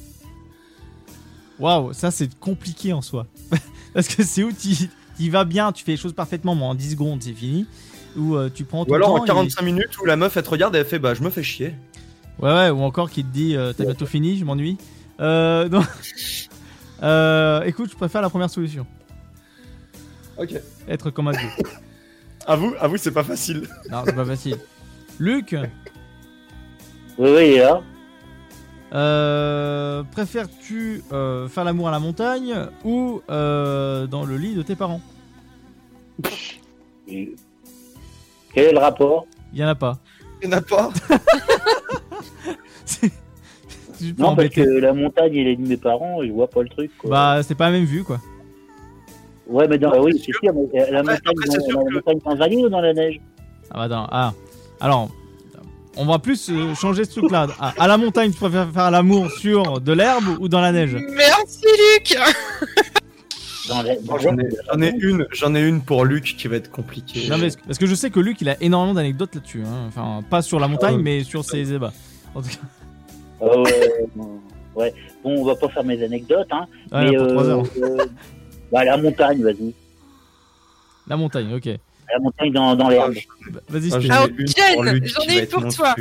Waouh, 1.58 1.94
ça 1.94 2.10
c'est 2.10 2.38
compliqué 2.38 2.92
en 2.92 3.00
soi. 3.00 3.26
Parce 3.94 4.08
que 4.08 4.22
c'est 4.22 4.44
où 4.44 4.52
tu 4.52 4.90
y 5.18 5.28
vas 5.30 5.44
bien, 5.44 5.72
tu 5.72 5.84
fais 5.84 5.92
les 5.92 5.96
choses 5.96 6.12
parfaitement, 6.14 6.54
mais 6.54 6.64
en 6.64 6.74
10 6.74 6.92
secondes 6.92 7.22
c'est 7.22 7.32
fini. 7.32 7.66
Ou 8.16 8.34
euh, 8.36 8.48
tu 8.52 8.64
prends 8.64 8.84
ton 8.84 8.92
Ou 8.92 8.94
alors 8.94 9.08
temps 9.08 9.20
en 9.20 9.24
et- 9.24 9.26
45 9.26 9.62
minutes 9.62 9.98
où 9.98 10.04
la 10.06 10.16
meuf 10.16 10.36
elle 10.36 10.42
te 10.42 10.48
regarde 10.50 10.74
et 10.74 10.78
elle 10.78 10.86
fait 10.86 10.98
bah 10.98 11.14
je 11.14 11.22
me 11.22 11.30
fais 11.30 11.42
chier. 11.42 11.74
Ouais, 12.38 12.52
ouais, 12.52 12.70
ou 12.70 12.80
encore 12.82 13.10
qui 13.10 13.22
te 13.24 13.32
dit 13.32 13.56
euh, 13.56 13.72
t'as 13.72 13.84
bientôt 13.84 14.06
fini, 14.06 14.38
je 14.38 14.44
m'ennuie. 14.44 14.76
Euh, 15.20 15.68
donc... 15.68 15.84
euh, 17.02 17.62
écoute, 17.62 17.90
je 17.90 17.96
préfère 17.96 18.22
la 18.22 18.30
première 18.30 18.50
solution. 18.50 18.86
Ok. 20.38 20.54
Être 20.88 21.10
comme 21.10 21.28
un 21.28 21.32
dieu. 21.32 21.48
Avoue, 22.46 22.74
avoue 22.78 22.96
c'est 22.96 23.10
pas 23.10 23.24
facile. 23.24 23.68
Non, 23.90 24.02
c'est 24.04 24.14
pas 24.14 24.24
facile. 24.24 24.56
Luc, 25.18 25.56
Oui, 27.18 27.30
oui, 27.30 27.48
il 27.48 27.52
est 27.54 27.58
là. 27.60 27.80
Euh, 28.92 30.02
préfères-tu 30.12 31.02
euh, 31.12 31.48
faire 31.48 31.64
l'amour 31.64 31.88
à 31.88 31.90
la 31.90 31.98
montagne 31.98 32.54
ou 32.84 33.20
euh, 33.30 34.06
dans 34.06 34.24
le 34.24 34.36
lit 34.36 34.54
de 34.54 34.62
tes 34.62 34.76
parents? 34.76 35.00
Et- 37.08 37.34
Quel 38.54 38.64
est 38.68 38.72
le 38.72 38.78
rapport? 38.78 39.26
Il 39.52 39.58
y 39.58 39.64
en 39.64 39.68
a 39.68 39.74
pas. 39.74 39.98
Il 40.42 40.48
y 40.48 40.54
en 40.54 40.56
a 40.56 40.60
pas 40.62 40.90
Non, 44.18 44.36
parce 44.36 44.48
que 44.50 44.60
la 44.60 44.92
montagne, 44.92 45.34
il 45.34 45.46
est 45.48 45.56
de 45.56 45.66
mes 45.66 45.76
parents, 45.76 46.22
et 46.22 46.28
je 46.28 46.32
vois 46.32 46.48
pas 46.48 46.62
le 46.62 46.68
truc. 46.68 46.90
Quoi. 46.98 47.10
Bah, 47.10 47.42
c'est 47.42 47.54
pas 47.54 47.66
la 47.66 47.72
même 47.72 47.84
vue 47.84 48.04
quoi. 48.04 48.18
Ouais, 49.46 49.66
mais 49.68 49.78
dans, 49.78 49.98
oui, 50.02 50.12
c'est 50.18 50.32
sûr, 50.32 50.52
mais 50.54 50.90
la 50.90 51.02
montagne, 51.02 51.18
après, 51.24 51.34
c'est 51.50 51.58
dans, 51.58 51.64
sûr 51.64 51.78
la 51.80 51.84
que- 51.88 51.94
montagne 51.94 52.18
dans 52.24 52.42
un 52.42 52.48
lit 52.48 52.64
ou 52.64 52.68
dans 52.68 52.80
la 52.80 52.92
neige? 52.92 53.20
Ah 53.70 53.88
bah 53.88 53.88
non, 53.88 54.06
ah. 54.10 54.32
Alors, 54.80 55.08
on 55.96 56.06
va 56.06 56.18
plus 56.18 56.50
euh, 56.50 56.74
changer 56.74 57.04
ce 57.04 57.18
truc-là. 57.18 57.46
À, 57.60 57.72
à 57.78 57.86
la 57.88 57.96
montagne, 57.96 58.30
tu 58.30 58.36
préfères 58.38 58.70
faire 58.72 58.90
l'amour 58.90 59.30
sur 59.30 59.80
de 59.80 59.92
l'herbe 59.92 60.24
ou 60.38 60.48
dans 60.48 60.60
la 60.60 60.72
neige 60.72 60.94
Merci, 60.94 61.64
Luc 61.64 62.16
J'en 63.68 63.84
ai, 64.80 64.94
une, 65.00 65.26
j'en 65.32 65.54
ai 65.56 65.60
une 65.66 65.82
pour 65.82 66.04
Luc 66.04 66.36
qui 66.38 66.46
va 66.46 66.54
être 66.56 66.70
compliquée. 66.70 67.28
Non, 67.28 67.36
mais 67.36 67.48
parce 67.66 67.78
que 67.78 67.86
je 67.86 67.96
sais 67.96 68.10
que 68.10 68.20
Luc, 68.20 68.40
il 68.40 68.48
a 68.48 68.56
énormément 68.62 68.94
d'anecdotes 68.94 69.34
là-dessus. 69.34 69.64
hein. 69.66 69.86
Enfin, 69.88 70.22
pas 70.30 70.40
sur 70.40 70.60
la 70.60 70.68
montagne, 70.68 70.96
ouais. 70.98 71.02
mais 71.02 71.24
sur 71.24 71.44
ses 71.44 71.72
ébats. 71.72 71.92
En 72.34 72.42
tout 72.42 72.48
cas, 72.48 72.56
Ah 73.40 73.58
ouais, 74.76 74.94
bon, 75.24 75.34
on 75.40 75.44
va 75.44 75.56
pas 75.56 75.68
faire 75.70 75.82
mes 75.82 76.00
anecdotes, 76.02 76.46
hein. 76.52 76.66
Ouais, 76.92 77.10
mais 77.10 77.16
pour 77.16 77.26
trois 77.26 77.44
heures. 77.48 77.62
euh, 77.82 78.06
bah, 78.70 78.84
la 78.84 78.96
montagne, 78.98 79.42
vas-y. 79.42 79.74
la 81.08 81.16
montagne, 81.16 81.52
ok. 81.54 81.68
La 82.12 82.18
montagne 82.20 82.52
dans, 82.52 82.74
dans 82.76 82.88
l'herbe. 82.88 83.14
Bah, 83.50 83.60
Vas-y, 83.68 83.90
Ah, 83.92 83.98
Steve. 83.98 84.02
j'en 84.02 84.08
ai 84.08 84.12
Alors, 84.12 84.28
une 84.28 85.06
Jen, 85.06 85.30
ai 85.30 85.40
une 85.40 85.46
pour 85.46 85.68
toi. 85.74 85.94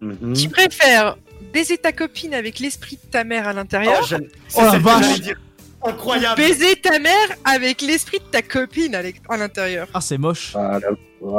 Mhm. 0.00 0.32
Tu 0.34 0.48
préfères 0.48 1.16
baiser 1.52 1.78
ta 1.78 1.92
copine 1.92 2.34
avec 2.34 2.58
l'esprit 2.58 2.96
de 3.04 3.10
ta 3.10 3.24
mère 3.24 3.48
à 3.48 3.52
l'intérieur 3.52 4.00
Oh, 4.12 4.14
Oh, 4.20 4.24
c'est 4.48 4.62
la 4.64 4.78
vache. 4.78 5.20
Incroyable 5.84 6.36
Baiser 6.42 6.74
ta 6.76 6.98
mère 6.98 7.28
avec 7.44 7.82
l'esprit 7.82 8.18
de 8.18 8.24
ta 8.30 8.42
copine 8.42 8.94
à 8.94 9.36
l'intérieur. 9.36 9.86
Ah, 9.94 10.00
c'est 10.00 10.18
moche. 10.18 10.52
Ah, 10.56 10.78
la, 10.80 10.88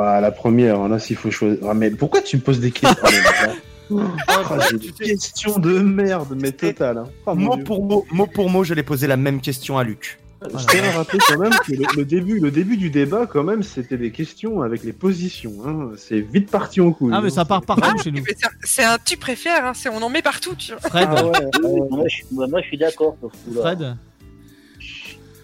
ah, 0.01 0.21
la 0.21 0.31
première, 0.31 0.87
là, 0.87 0.97
s'il 0.99 1.17
faut 1.17 1.29
choisir. 1.31 1.59
Ah, 1.69 1.73
mais 1.73 1.91
pourquoi 1.91 2.21
tu 2.21 2.37
me 2.37 2.41
poses 2.41 2.59
des 2.59 2.71
questions 2.71 2.95
Ah, 4.27 4.59
j'ai 4.69 4.77
des 4.77 4.91
questions 4.91 5.57
de 5.57 5.79
merde, 5.79 6.37
mais 6.39 6.51
total. 6.51 6.99
Hein. 6.99 7.07
Oh, 7.25 7.33
mot 7.35 7.55
Dieu. 7.55 7.63
pour 7.63 7.83
mot, 7.83 8.05
mot 8.11 8.27
pour 8.27 8.49
mot, 8.49 8.63
j'allais 8.63 8.83
poser 8.83 9.07
la 9.07 9.17
même 9.17 9.41
question 9.41 9.77
à 9.77 9.83
Luc. 9.83 10.19
Je 10.41 10.65
tiens 10.67 10.83
à 10.85 10.91
rappeler 10.91 11.19
quand 11.27 11.37
même 11.37 11.51
que 11.65 11.73
le, 11.73 11.83
le 11.97 12.05
début, 12.05 12.39
le 12.39 12.49
début 12.49 12.77
du 12.77 12.89
débat, 12.89 13.25
quand 13.27 13.43
même, 13.43 13.61
c'était 13.61 13.97
des 13.97 14.11
questions 14.11 14.61
avec 14.61 14.83
les 14.83 14.93
positions. 14.93 15.53
Hein. 15.67 15.91
C'est 15.97 16.21
vite 16.21 16.49
parti 16.49 16.79
en 16.79 16.91
couille. 16.93 17.11
Ah, 17.13 17.19
mais 17.19 17.27
hein. 17.27 17.31
ça 17.31 17.43
part 17.45 17.61
partout 17.61 17.97
chez 18.01 18.11
nous. 18.11 18.23
C'est 18.63 18.83
un- 18.85 18.97
tu 19.03 19.17
préfères, 19.17 19.65
hein, 19.65 19.73
c'est- 19.73 19.89
on 19.89 20.01
en 20.01 20.09
met 20.09 20.21
partout. 20.21 20.55
Tu 20.55 20.71
vois. 20.71 20.81
Fred, 20.89 21.09
Ah 21.11 21.25
ouais, 21.25 21.31
ouais. 21.31 21.79
moi, 21.89 22.03
je, 22.07 22.15
suis- 22.15 22.25
moi, 22.31 22.61
je 22.61 22.67
suis 22.67 22.77
d'accord 22.77 23.17
sur 23.19 23.29
ce 23.33 23.49
coup-là. 23.49 23.61
Fred, 23.61 23.97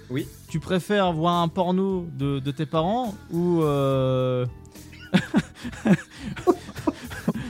Oui. 0.09 0.27
tu 0.49 0.59
préfères 0.61 1.11
voir 1.11 1.41
un 1.41 1.49
porno 1.49 2.07
de, 2.17 2.39
de 2.39 2.51
tes 2.51 2.65
parents 2.65 3.13
ou. 3.31 3.63
Euh... 3.63 4.45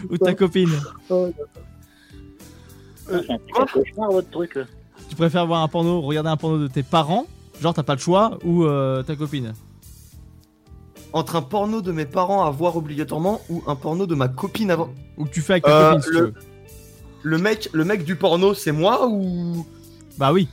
ou 0.10 0.18
ta 0.18 0.34
copine? 0.34 0.70
C'est 1.08 1.14
un 3.32 3.38
petit 3.38 3.72
cauchemar, 3.72 4.12
votre 4.12 4.30
truc. 4.32 4.58
Tu 5.10 5.16
préfères 5.16 5.46
voir 5.46 5.62
un 5.62 5.68
porno, 5.68 6.02
regarder 6.02 6.30
un 6.30 6.38
porno 6.38 6.58
de 6.58 6.68
tes 6.68 6.82
parents 6.84 7.28
Genre, 7.62 7.74
t'as 7.74 7.84
pas 7.84 7.96
le 7.96 8.00
choix 8.02 8.38
ou 8.44 8.66
euh, 8.66 9.02
ta 9.04 9.16
copine 9.16 9.54
Entre 11.14 11.36
un 11.38 11.42
porno 11.42 11.82
de 11.82 11.92
mes 11.92 12.06
parents 12.06 12.46
à 12.46 12.50
voir 12.52 12.76
obligatoirement 12.76 13.42
ou 13.50 13.64
un 13.68 13.76
porno 13.76 14.06
de 14.06 14.16
ma 14.16 14.28
copine 14.28 14.72
à 14.72 14.76
voir. 14.76 14.90
Ou 15.18 15.26
que 15.26 15.30
tu 15.30 15.42
fais 15.42 15.54
avec 15.54 15.64
ta 15.64 15.70
Euh, 15.72 15.90
copine 15.92 16.02
si 16.04 16.08
tu 16.10 16.14
le, 16.16 16.22
veux 16.22 16.34
le 17.24 17.38
mec, 17.40 17.70
le 17.74 17.86
mec 17.86 18.04
du 18.04 18.16
porno, 18.16 18.54
c'est 18.54 18.72
moi 18.72 19.08
ou? 19.08 19.66
Bah 20.18 20.32
oui. 20.32 20.48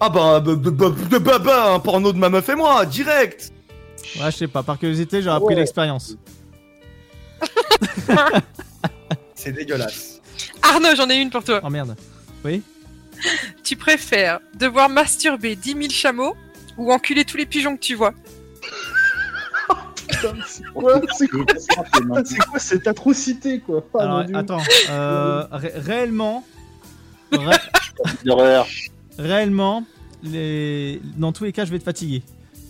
Ah 0.00 0.08
bah, 0.10 0.40
bah, 0.40 0.54
bah, 0.54 0.70
bah, 0.70 0.88
bah, 1.10 1.18
bah, 1.18 1.38
bah, 1.38 1.74
un 1.74 1.78
porno 1.80 2.12
de 2.12 2.18
ma 2.18 2.28
meuf 2.28 2.48
et 2.48 2.54
moi, 2.54 2.84
direct. 2.86 3.52
Ouais, 4.18 4.30
je 4.30 4.36
sais 4.36 4.48
pas, 4.48 4.62
par 4.62 4.78
curiosité, 4.78 5.22
j'aurais 5.22 5.36
appris 5.36 5.54
l'expérience. 5.54 6.16
C'est 9.34 9.52
dégueulasse. 9.52 10.20
Arnaud, 10.62 10.94
j'en 10.96 11.08
ai 11.08 11.16
une 11.16 11.30
pour 11.30 11.42
toi. 11.44 11.60
Oh 11.64 11.70
merde. 11.70 11.96
Oui? 12.44 12.62
Tu 13.62 13.76
préfères 13.76 14.40
devoir 14.58 14.88
masturber 14.88 15.56
10 15.56 15.70
000 15.72 15.82
chameaux 15.90 16.36
ou 16.76 16.92
enculer 16.92 17.24
tous 17.24 17.36
les 17.36 17.46
pigeons 17.46 17.76
que 17.76 17.80
tu 17.82 17.94
vois? 17.94 18.14
Putain, 20.08 20.34
c'est 20.46 20.64
quoi 20.74 21.00
quoi, 22.50 22.58
cette 22.58 22.86
atrocité, 22.88 23.60
quoi? 23.60 23.84
Ah, 23.94 24.02
Alors, 24.02 24.24
attends, 24.34 24.62
euh, 24.90 25.44
ré- 25.52 25.72
réellement, 25.76 26.44
ré- 27.32 27.56
réellement, 29.18 29.84
les... 30.22 31.00
dans 31.16 31.32
tous 31.32 31.44
les 31.44 31.52
cas, 31.52 31.64
je 31.64 31.70
vais 31.70 31.76
être 31.76 31.84
fatigué. 31.84 32.22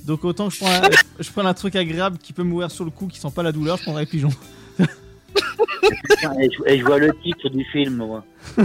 Donc 0.04 0.24
autant 0.24 0.48
que 0.48 0.54
je 0.54 0.60
prends, 0.60 0.70
un, 0.70 0.90
je 1.20 1.30
prends 1.30 1.44
un 1.46 1.54
truc 1.54 1.76
agréable 1.76 2.18
qui 2.18 2.32
peut 2.32 2.42
m'ouvrir 2.42 2.70
sur 2.70 2.84
le 2.84 2.90
cou, 2.90 3.06
qui 3.06 3.18
sent 3.18 3.32
pas 3.34 3.42
la 3.42 3.52
douleur, 3.52 3.78
je 3.78 3.82
prendrai 3.84 4.06
pigeon. 4.06 4.30
Putain, 4.76 6.38
Et 6.40 6.50
je, 6.50 6.72
et 6.72 6.78
je 6.78 6.84
vois 6.84 6.98
le 6.98 7.12
titre 7.22 7.48
du 7.48 7.64
film, 7.64 7.96
moi. 7.96 8.24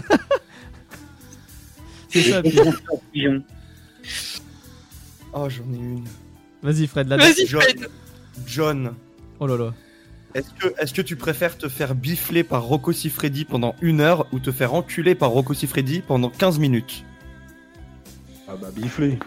C'est 2.23 2.31
ça, 2.31 2.41
Les 2.41 2.49
pigeon. 2.49 2.73
pigeons. 3.11 3.43
Oh, 5.33 5.47
j'en 5.49 5.63
ai 5.73 5.77
une. 5.77 6.05
Vas-y 6.63 6.87
Fred, 6.87 7.07
la 7.07 7.17
Vas-y, 7.17 7.45
John. 7.45 7.61
Fred. 7.61 7.87
John. 8.47 8.93
Oh 9.39 9.47
là 9.47 9.57
là. 9.57 9.73
Est-ce 10.33 10.49
que, 10.59 10.73
est-ce 10.81 10.93
que 10.93 11.01
tu 11.01 11.15
préfères 11.15 11.57
te 11.57 11.67
faire 11.69 11.95
bifler 11.95 12.43
par 12.43 12.63
Rocco 12.63 12.91
Siffredi 12.91 13.45
pendant 13.45 13.75
une 13.81 14.01
heure 14.01 14.27
ou 14.33 14.39
te 14.39 14.51
faire 14.51 14.73
enculer 14.73 15.15
par 15.15 15.29
Rocco 15.29 15.53
Siffredi 15.53 16.01
pendant 16.05 16.29
15 16.29 16.59
minutes? 16.59 17.03
Ah 18.47 18.55
bah 18.61 18.67
biflé. 18.75 19.17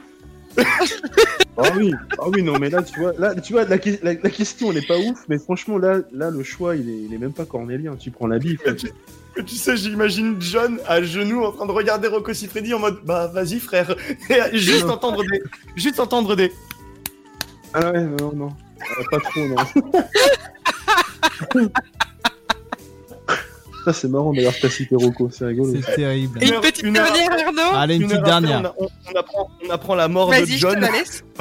ah 0.58 1.70
oui, 1.76 1.92
ah 2.18 2.28
oui, 2.28 2.42
non 2.42 2.58
mais 2.58 2.68
là 2.70 2.82
tu 2.82 2.98
vois, 3.00 3.12
là 3.18 3.34
tu 3.40 3.52
vois 3.52 3.64
la, 3.64 3.76
la- 4.02 4.14
la 4.14 4.30
question 4.30 4.70
elle 4.72 4.78
est 4.78 4.86
pas 4.86 4.98
ouf, 4.98 5.24
mais 5.28 5.38
franchement 5.38 5.78
là, 5.78 6.00
là 6.12 6.30
le 6.30 6.42
choix 6.42 6.74
il 6.76 6.88
est, 6.88 7.02
il 7.04 7.14
est 7.14 7.18
même 7.18 7.32
pas 7.32 7.44
cornélien. 7.44 7.96
Tu 7.96 8.10
prends 8.10 8.26
la 8.26 8.38
bif. 8.38 8.60
Tu 9.46 9.54
sais, 9.54 9.76
j'imagine 9.76 10.36
John 10.40 10.80
à 10.88 11.00
genoux 11.02 11.44
en 11.44 11.52
train 11.52 11.66
de 11.66 11.70
regarder 11.72 12.08
Rocco 12.08 12.34
Siffredi 12.34 12.74
en 12.74 12.80
mode 12.80 12.98
bah 13.04 13.28
vas-y 13.28 13.60
frère, 13.60 13.94
et 14.30 14.58
juste 14.58 14.86
entendre 14.90 15.22
des, 15.22 15.40
juste 15.76 16.00
entendre 16.00 16.34
des. 16.34 16.52
Ah 17.72 17.92
ouais, 17.92 18.02
non 18.02 18.32
non, 18.34 18.48
Euh, 19.00 19.04
pas 19.10 19.20
trop 19.20 19.46
non. 19.46 19.56
Ça 23.84 23.92
c'est 23.92 24.08
marrant 24.08 24.32
d'ailleurs 24.34 24.54
t'as 24.60 24.68
cité 24.68 24.96
Rocco, 24.96 25.30
c'est 25.30 25.46
rigolo. 25.46 25.72
C'est 25.82 25.94
terrible. 25.94 26.42
Et 26.42 26.48
une 26.48 26.60
petite 26.60 26.82
Une 26.82 26.96
heure 26.98 27.10
dernière, 27.12 27.46
Arnaud 27.46 27.76
Allez, 27.76 27.96
une 27.96 28.02
Une 28.02 28.08
petite 28.08 28.26
heure 28.26 28.36
après, 28.36 28.48
dernière. 28.48 28.72
on, 28.76 28.84
a- 28.84 28.86
on- 28.86 29.12
on 29.14 29.18
apprend, 29.18 29.50
on 29.66 29.70
apprend 29.70 29.94
la 29.94 30.08
mort 30.08 30.30
de 30.30 30.34
je 30.44 30.56
John. 30.56 30.84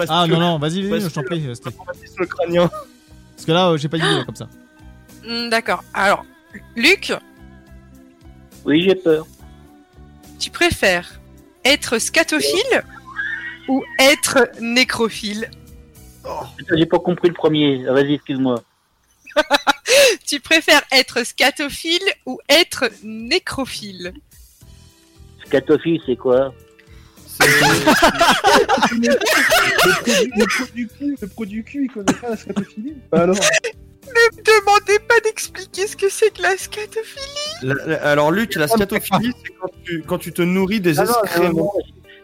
Ah 0.07 0.25
que- 0.27 0.31
non, 0.31 0.39
non, 0.39 0.59
vas-y, 0.59 0.87
vas-y, 0.87 1.01
je 1.01 1.07
t'en 1.09 1.23
prie. 1.23 1.41
traumatisme 1.59 2.25
crânien. 2.27 2.69
Parce 3.35 3.45
que 3.45 3.51
là, 3.51 3.69
euh, 3.71 3.77
j'ai 3.77 3.89
pas 3.89 3.97
d'idée 3.97 4.23
comme 4.25 4.35
ça. 4.35 4.47
Hmm, 5.27 5.49
D'accord. 5.49 5.83
Alors, 5.93 6.25
Luc, 6.75 7.11
Oui, 8.67 8.83
j'ai 8.83 8.95
peur. 8.95 9.25
tu 10.37 10.49
préfères 10.49 11.21
être 11.63 11.99
scatophile 11.99 12.83
ou 13.69 13.81
être 13.97 14.49
nécrophile 14.59 15.49
Putain, 16.57 16.75
J'ai 16.77 16.85
pas 16.85 16.99
compris 16.99 17.29
le 17.29 17.33
premier. 17.33 17.85
Vas-y, 17.85 18.15
excuse-moi. 18.15 18.61
Tu 20.25 20.41
préfères 20.41 20.81
être 20.91 21.25
scatophile 21.25 22.03
ou 22.25 22.39
être 22.49 22.89
nécrophile 23.03 24.13
Scatophile, 25.45 26.01
c'est 26.05 26.17
quoi 26.17 26.53
le, 27.39 27.45
produit, 28.75 30.29
le 30.35 30.45
produit 30.45 30.87
cul, 30.87 31.15
le 31.21 31.27
produit 31.27 31.63
cul, 31.63 31.85
il 31.85 31.91
connaît 31.91 32.13
pas 32.13 32.31
la 32.31 32.37
scatophilie 32.37 32.95
Bah 33.11 33.21
alors 33.21 33.37
Ne 34.07 34.37
me 34.37 34.43
demandez 34.43 34.99
pas 35.07 35.19
d'expliquer 35.23 35.87
ce 35.87 35.95
que 35.95 36.09
c'est 36.09 36.31
que 36.35 36.41
la 36.41 36.57
scatophilie 36.57 37.23
La- 37.63 37.75
la- 37.85 38.07
alors 38.09 38.31
Luc, 38.31 38.55
la 38.55 38.67
scatophilie, 38.67 39.31
c'est 39.43 39.51
quand 39.59 39.69
tu, 39.83 40.03
quand 40.07 40.17
tu 40.17 40.33
te 40.33 40.41
nourris 40.41 40.79
des 40.81 40.99
Ah 40.99 41.03
non, 41.05 41.13
excréments. 41.23 41.49
non, 41.49 41.63
non, 41.63 41.71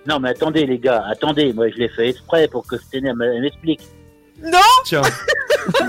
non, 0.07 0.19
mais 0.19 0.29
attendez, 0.29 0.65
les 0.65 0.79
gars, 0.79 1.03
attendez. 1.09 1.53
Moi, 1.53 1.69
je 1.69 1.75
l'ai 1.77 1.89
fait 1.89 2.09
exprès 2.09 2.47
pour 2.47 2.65
que 2.67 2.77
Stené 2.77 3.13
m'explique. 3.13 3.81
Non 4.41 4.59
Tiens. 4.85 5.01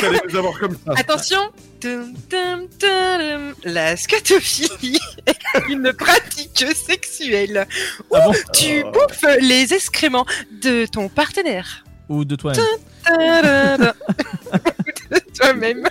T'allais 0.00 0.20
nous 0.30 0.36
avoir 0.36 0.58
comme 0.58 0.76
ça. 0.86 0.94
Attention 0.96 1.40
Tum, 1.80 2.14
tum, 2.30 2.66
tum. 2.78 3.54
La 3.64 3.96
scatophilie 3.96 4.98
est 5.26 5.68
une 5.68 5.92
pratique 5.92 6.64
sexuelle 6.74 7.66
où 8.10 8.14
Ah 8.16 8.20
bon 8.26 8.32
tu 8.54 8.82
bouffes 8.84 9.36
les 9.40 9.74
excréments 9.74 10.24
de 10.62 10.86
ton 10.86 11.08
partenaire. 11.10 11.84
Ou 12.08 12.24
de 12.24 12.36
toi-même. 12.36 13.92
Toi-même. 15.38 15.88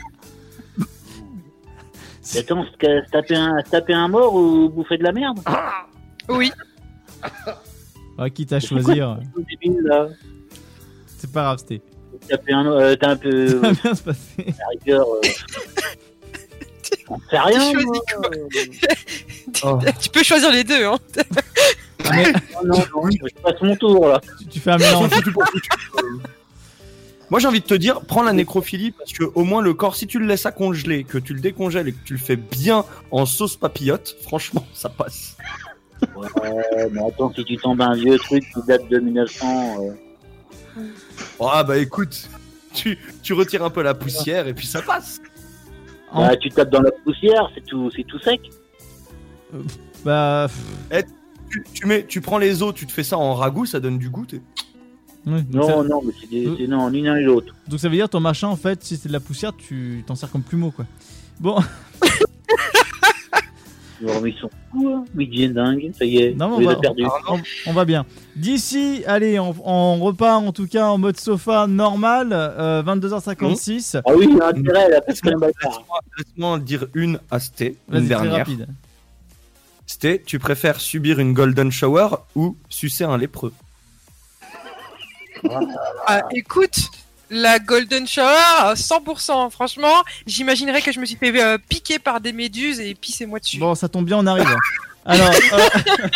Mais 2.34 2.40
Attends, 2.40 2.66
se 2.66 3.10
taper 3.12 3.36
un, 3.36 3.62
se 3.64 3.70
taper 3.70 3.94
un 3.94 4.08
mort 4.08 4.34
ou 4.34 4.70
bouffer 4.70 4.98
de 4.98 5.04
la 5.04 5.12
merde? 5.12 5.40
Oui. 6.30 6.52
Ah, 8.18 8.30
quitte 8.30 8.54
à 8.54 8.60
choisir, 8.60 9.20
c'est 11.18 11.32
pas 11.32 11.42
grave, 11.44 11.58
c'était. 11.60 11.82
Taper 12.30 12.54
un, 12.54 12.66
euh, 12.68 12.96
t'as 12.96 13.12
un 13.12 13.16
peu. 13.18 13.48
Ça 13.48 13.58
va 13.58 13.72
bien 13.72 13.96
se 13.96 14.04
passer. 14.04 14.46
la 14.48 14.68
rigueur. 14.72 15.06
Euh... 15.08 15.22
On 17.10 17.20
sait 17.30 17.40
rien. 17.40 17.72
Tu. 17.72 18.80
Oh. 19.64 19.80
Tu 20.00 20.10
peux 20.10 20.24
choisir 20.24 20.52
les 20.52 20.64
deux, 20.64 20.86
hein. 20.86 20.98
Mais 22.10 22.32
Non, 22.32 22.64
non, 22.64 22.78
non, 22.78 23.10
je 23.12 23.42
passe 23.42 23.62
mon 23.62 23.76
tour, 23.76 24.08
là. 24.08 24.22
tu, 24.40 24.46
tu 24.48 24.60
fais 24.60 24.72
un 24.72 24.78
mélange. 24.78 25.10
Moi 27.32 27.40
j'ai 27.40 27.48
envie 27.48 27.62
de 27.62 27.66
te 27.66 27.74
dire, 27.74 28.02
prends 28.02 28.22
la 28.24 28.34
nécrophilie 28.34 28.92
parce 28.92 29.14
que 29.14 29.24
au 29.24 29.44
moins 29.46 29.62
le 29.62 29.74
corps, 29.74 29.96
si 29.96 30.06
tu 30.06 30.20
le 30.20 30.26
laisses 30.28 30.46
à 30.46 30.52
congeler, 30.52 31.04
que 31.06 31.18
tu 31.18 31.34
le 31.34 31.40
décongèles 31.40 31.88
et 31.88 31.94
que 31.94 32.04
tu 32.04 32.14
le 32.14 32.20
fais 32.20 32.36
bien 32.36 32.84
en 33.10 33.26
sauce 33.26 33.56
papillote, 33.56 34.18
franchement 34.22 34.66
ça 34.74 34.90
passe. 34.90 35.38
Ouais, 36.16 36.28
mais 36.92 37.02
attends, 37.08 37.32
si 37.34 37.44
tu 37.46 37.56
tombes 37.58 37.82
un 37.82 37.94
vieux 37.96 38.18
truc 38.20 38.44
qui 38.54 38.60
date 38.68 38.88
de 38.90 39.00
1900. 39.00 39.78
euh, 40.78 40.82
Ah 41.40 41.64
bah 41.64 41.78
écoute, 41.78 42.30
tu, 42.74 42.98
tu 43.24 43.34
retires 43.34 43.64
un 43.64 43.70
peu 43.70 43.82
la 43.82 43.94
poussière 43.94 44.48
et 44.48 44.54
puis 44.54 44.68
ça 44.68 44.82
passe. 44.82 45.22
En- 46.12 46.28
bah, 46.28 46.36
tu 46.36 46.50
tapes 46.50 46.70
dans 46.70 46.82
la 46.82 46.92
poussière, 46.92 47.50
c'est 47.56 47.66
tout, 47.66 47.90
c'est 47.96 48.04
tout 48.04 48.20
sec. 48.20 48.42
Bah. 50.04 50.48
pff, 50.90 51.04
Tu, 51.50 51.64
tu 51.74 51.86
mets, 51.86 52.06
tu 52.06 52.20
prends 52.22 52.38
les 52.38 52.62
os, 52.64 52.74
tu 52.74 52.86
te 52.88 52.92
fais 52.92 53.04
ça 53.04 53.18
en 53.18 53.34
ragoût, 53.36 53.66
ça 53.66 53.80
donne 53.80 53.98
du 53.98 54.10
goût. 54.10 54.26
Non, 55.26 55.68
ça, 55.68 55.84
non, 55.84 56.02
mais 56.04 56.14
c'est 56.20 56.30
des- 56.30 56.52
c'est 56.58 56.68
non, 56.68 56.90
ni 56.90 57.02
l'un 57.04 57.18
ni 57.18 57.24
l'autre. 57.26 57.54
donc 57.68 57.80
ça 57.80 57.88
veut 57.90 57.96
dire 57.96 58.10
ton 58.10 58.20
machin, 58.20 58.48
en 58.48 58.56
fait, 58.56 58.84
si 58.84 58.98
c'est 58.98 59.08
de 59.08 59.14
la 59.14 59.20
poussière, 59.20 59.54
tu 59.56 60.04
t'en 60.08 60.16
sers 60.16 60.32
comme 60.32 60.42
plumeau, 60.42 60.72
quoi. 60.72 60.86
Bon, 61.40 61.58
Alors, 64.04 64.28
ils 64.28 64.34
sont 64.34 64.50
fous, 64.72 64.90
hein. 64.90 65.06
Oui, 65.16 65.30
Jin 65.32 65.50
dingue, 65.54 65.92
ça 65.96 66.06
y 66.06 66.18
est, 66.18 66.34
non, 66.34 66.58
mais 66.58 66.66
on 66.66 66.68
va, 66.68 66.72
avez 66.72 66.82
perdus. 66.82 67.06
on, 67.30 67.40
on 67.68 67.74
va 67.74 67.86
bien. 67.86 68.04
D'ici, 68.36 69.04
allez, 69.06 69.38
on, 69.40 69.54
on 69.64 70.00
repart 70.00 70.44
en 70.44 70.52
tout 70.52 70.66
cas 70.66 70.88
en 70.88 70.98
mode 70.98 71.20
sofa 71.20 71.68
normal, 71.68 72.30
euh, 72.34 72.82
22h56. 72.82 74.02
Ah 74.04 74.12
oui, 74.18 74.26
il 74.28 74.38
y 74.38 74.42
a 74.42 74.48
intérêt, 74.48 74.90
là, 74.90 75.02
parce 75.02 75.22
bâtard. 75.22 75.84
Laisse-moi 76.18 76.58
dire 76.58 76.88
une 76.96 77.20
à 77.30 77.40
Sté, 77.40 77.78
Vas-y, 77.88 78.02
une 78.02 78.08
dernière. 78.08 78.34
rapide. 78.38 78.68
Sté, 79.86 80.20
tu 80.26 80.40
préfères 80.40 80.80
subir 80.82 81.20
une 81.20 81.34
golden 81.34 81.72
shower 81.72 82.08
ou 82.34 82.58
sucer 82.70 83.04
un 83.04 83.20
lépreux? 83.20 83.54
Ah, 86.08 86.22
écoute, 86.36 86.90
la 87.30 87.60
Golden 87.60 88.08
Shower, 88.08 88.26
à 88.60 88.74
100%. 88.74 89.50
Franchement, 89.52 90.04
j'imaginerais 90.28 90.82
que 90.82 90.92
je 90.92 91.00
me 91.00 91.06
suis 91.06 91.16
fait 91.16 91.42
euh, 91.42 91.58
piquer 91.58 92.00
par 92.00 92.22
des 92.22 92.34
méduses 92.34 92.80
et 92.80 92.94
pissez-moi 92.96 93.40
dessus. 93.40 93.60
Bon, 93.60 93.76
ça 93.76 93.88
tombe 93.90 94.06
bien, 94.06 94.18
on 94.18 94.28
arrive. 94.28 94.54
Alors, 95.06 95.30
euh, 95.30 96.08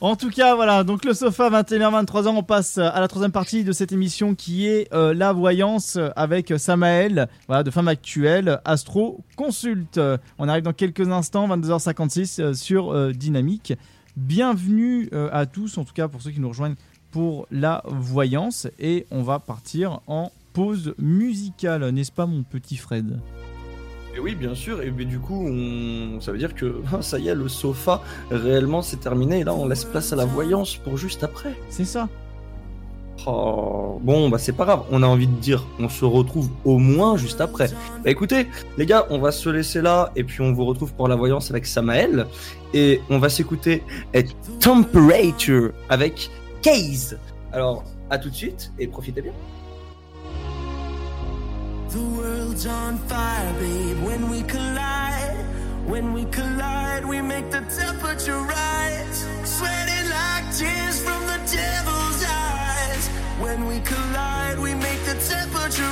en 0.00 0.16
tout 0.16 0.30
cas, 0.30 0.54
voilà. 0.54 0.84
Donc 0.84 1.04
le 1.04 1.14
sofa 1.14 1.50
21h 1.50 2.06
23h, 2.06 2.28
on 2.28 2.42
passe 2.42 2.78
à 2.78 2.98
la 3.00 3.08
troisième 3.08 3.32
partie 3.32 3.64
de 3.64 3.72
cette 3.72 3.92
émission 3.92 4.34
qui 4.34 4.66
est 4.66 4.92
euh, 4.92 5.14
la 5.14 5.32
voyance 5.32 5.98
avec 6.16 6.54
Samaël, 6.56 7.28
voilà, 7.46 7.62
de 7.62 7.70
Femme 7.70 7.88
Actuelle, 7.88 8.60
Astro 8.64 9.24
Consulte. 9.36 10.00
On 10.38 10.48
arrive 10.48 10.64
dans 10.64 10.72
quelques 10.72 11.08
instants, 11.08 11.48
22h56 11.48 12.40
euh, 12.40 12.54
sur 12.54 12.92
euh, 12.92 13.12
Dynamique. 13.12 13.74
Bienvenue 14.18 15.08
euh, 15.12 15.28
à 15.30 15.46
tous, 15.46 15.78
en 15.78 15.84
tout 15.84 15.92
cas 15.92 16.08
pour 16.08 16.20
ceux 16.20 16.32
qui 16.32 16.40
nous 16.40 16.48
rejoignent 16.48 16.74
pour 17.10 17.46
la 17.50 17.82
voyance, 17.86 18.66
et 18.78 19.06
on 19.10 19.22
va 19.22 19.38
partir 19.38 20.00
en 20.06 20.30
pause 20.52 20.94
musicale, 20.98 21.88
n'est-ce 21.90 22.12
pas, 22.12 22.26
mon 22.26 22.42
petit 22.42 22.76
Fred? 22.76 23.18
Et 24.18 24.20
oui, 24.20 24.34
bien 24.34 24.54
sûr. 24.54 24.82
Et 24.82 24.90
du 24.90 25.20
coup, 25.20 25.46
on... 25.46 26.20
ça 26.20 26.32
veut 26.32 26.38
dire 26.38 26.54
que 26.54 26.82
ah, 26.92 27.02
ça 27.02 27.18
y 27.18 27.28
est, 27.28 27.34
le 27.34 27.48
sofa 27.48 28.02
réellement 28.30 28.82
c'est 28.82 28.96
terminé. 28.96 29.40
Et 29.40 29.44
là, 29.44 29.54
on 29.54 29.68
laisse 29.68 29.84
place 29.84 30.12
à 30.12 30.16
la 30.16 30.24
voyance 30.24 30.76
pour 30.76 30.96
juste 30.96 31.22
après. 31.22 31.54
C'est 31.70 31.84
ça. 31.84 32.08
Oh, 33.26 34.00
bon, 34.02 34.28
bah 34.28 34.38
c'est 34.38 34.52
pas 34.52 34.64
grave. 34.64 34.82
On 34.90 35.02
a 35.02 35.06
envie 35.06 35.26
de 35.26 35.36
dire, 35.36 35.66
on 35.78 35.88
se 35.88 36.04
retrouve 36.04 36.48
au 36.64 36.78
moins 36.78 37.16
juste 37.16 37.40
après. 37.40 37.68
Bah 38.02 38.10
écoutez, 38.10 38.46
les 38.76 38.86
gars, 38.86 39.06
on 39.10 39.18
va 39.18 39.32
se 39.32 39.48
laisser 39.48 39.82
là 39.82 40.12
et 40.16 40.24
puis 40.24 40.40
on 40.40 40.52
vous 40.52 40.64
retrouve 40.64 40.94
pour 40.94 41.08
la 41.08 41.16
voyance 41.16 41.50
avec 41.50 41.66
Samael 41.66 42.26
et 42.74 43.00
on 43.10 43.18
va 43.18 43.28
s'écouter 43.28 43.82
A 44.14 44.22
Temperature 44.60 45.72
avec 45.88 46.30
Case. 46.62 47.16
Alors, 47.52 47.84
à 48.10 48.18
tout 48.18 48.30
de 48.30 48.34
suite 48.34 48.72
et 48.78 48.86
profitez 48.86 49.22
bien. 49.22 49.32
The 51.90 51.96
world's 51.96 52.66
on 52.66 52.98
fire, 53.08 53.54
babe, 53.58 54.02
when 54.04 54.28
we 54.30 54.42
collide. 54.42 55.44
When 55.86 56.12
we 56.12 56.26
collide, 56.26 57.06
we 57.06 57.22
make 57.22 57.50
the 57.50 57.62
temperature 57.62 58.38
rise. 58.38 59.26
Sweating 59.44 60.10
like 60.10 60.44
tears 60.54 61.00
from 61.02 61.26
the 61.26 61.38
devil's 61.50 62.22
eyes. 62.24 63.08
When 63.40 63.66
we 63.66 63.80
collide, 63.80 64.58
we 64.58 64.74
make 64.74 65.02
the 65.06 65.14
temperature 65.14 65.88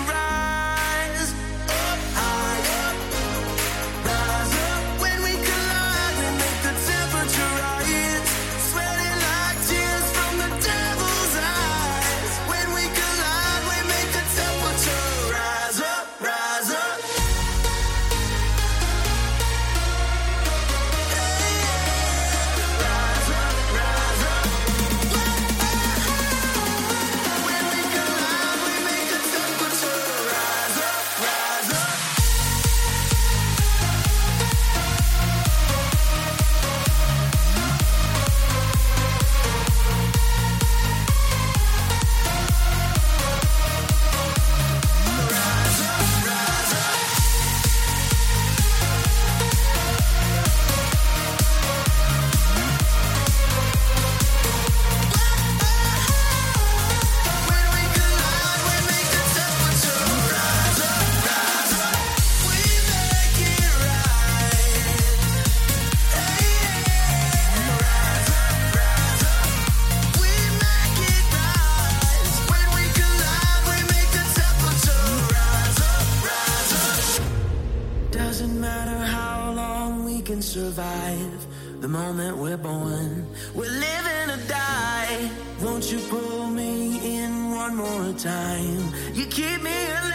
live 80.55 81.47
the 81.81 81.89
moment 81.89 82.36
we're 82.36 82.56
born. 82.56 83.27
We're 83.55 83.70
living 83.70 84.31
or 84.31 84.48
die. 84.48 85.31
Won't 85.62 85.90
you 85.90 85.98
pull 86.09 86.47
me 86.47 87.16
in 87.16 87.51
one 87.51 87.74
more 87.74 88.12
time? 88.12 88.93
You 89.14 89.27
keep 89.27 89.62
me 89.62 89.70
alive. 89.70 90.06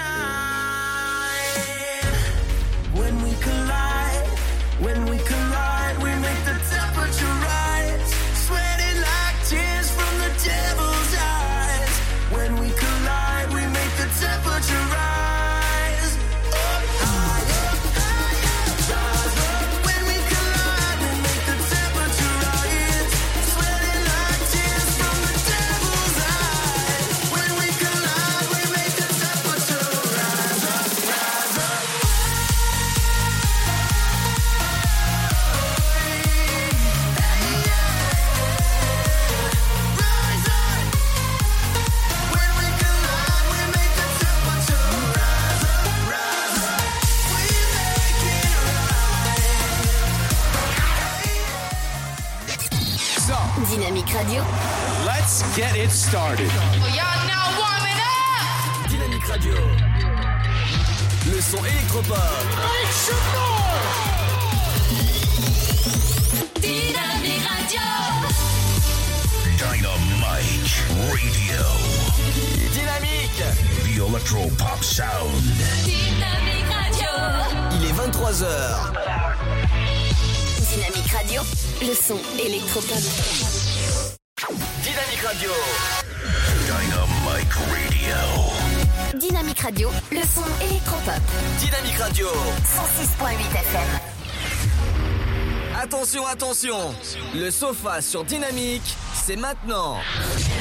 Attention. 96.63 96.93
Le 97.33 97.49
sofa 97.49 98.01
sur 98.01 98.23
Dynamique, 98.23 98.95
c'est 99.13 99.35
maintenant. 99.35 99.95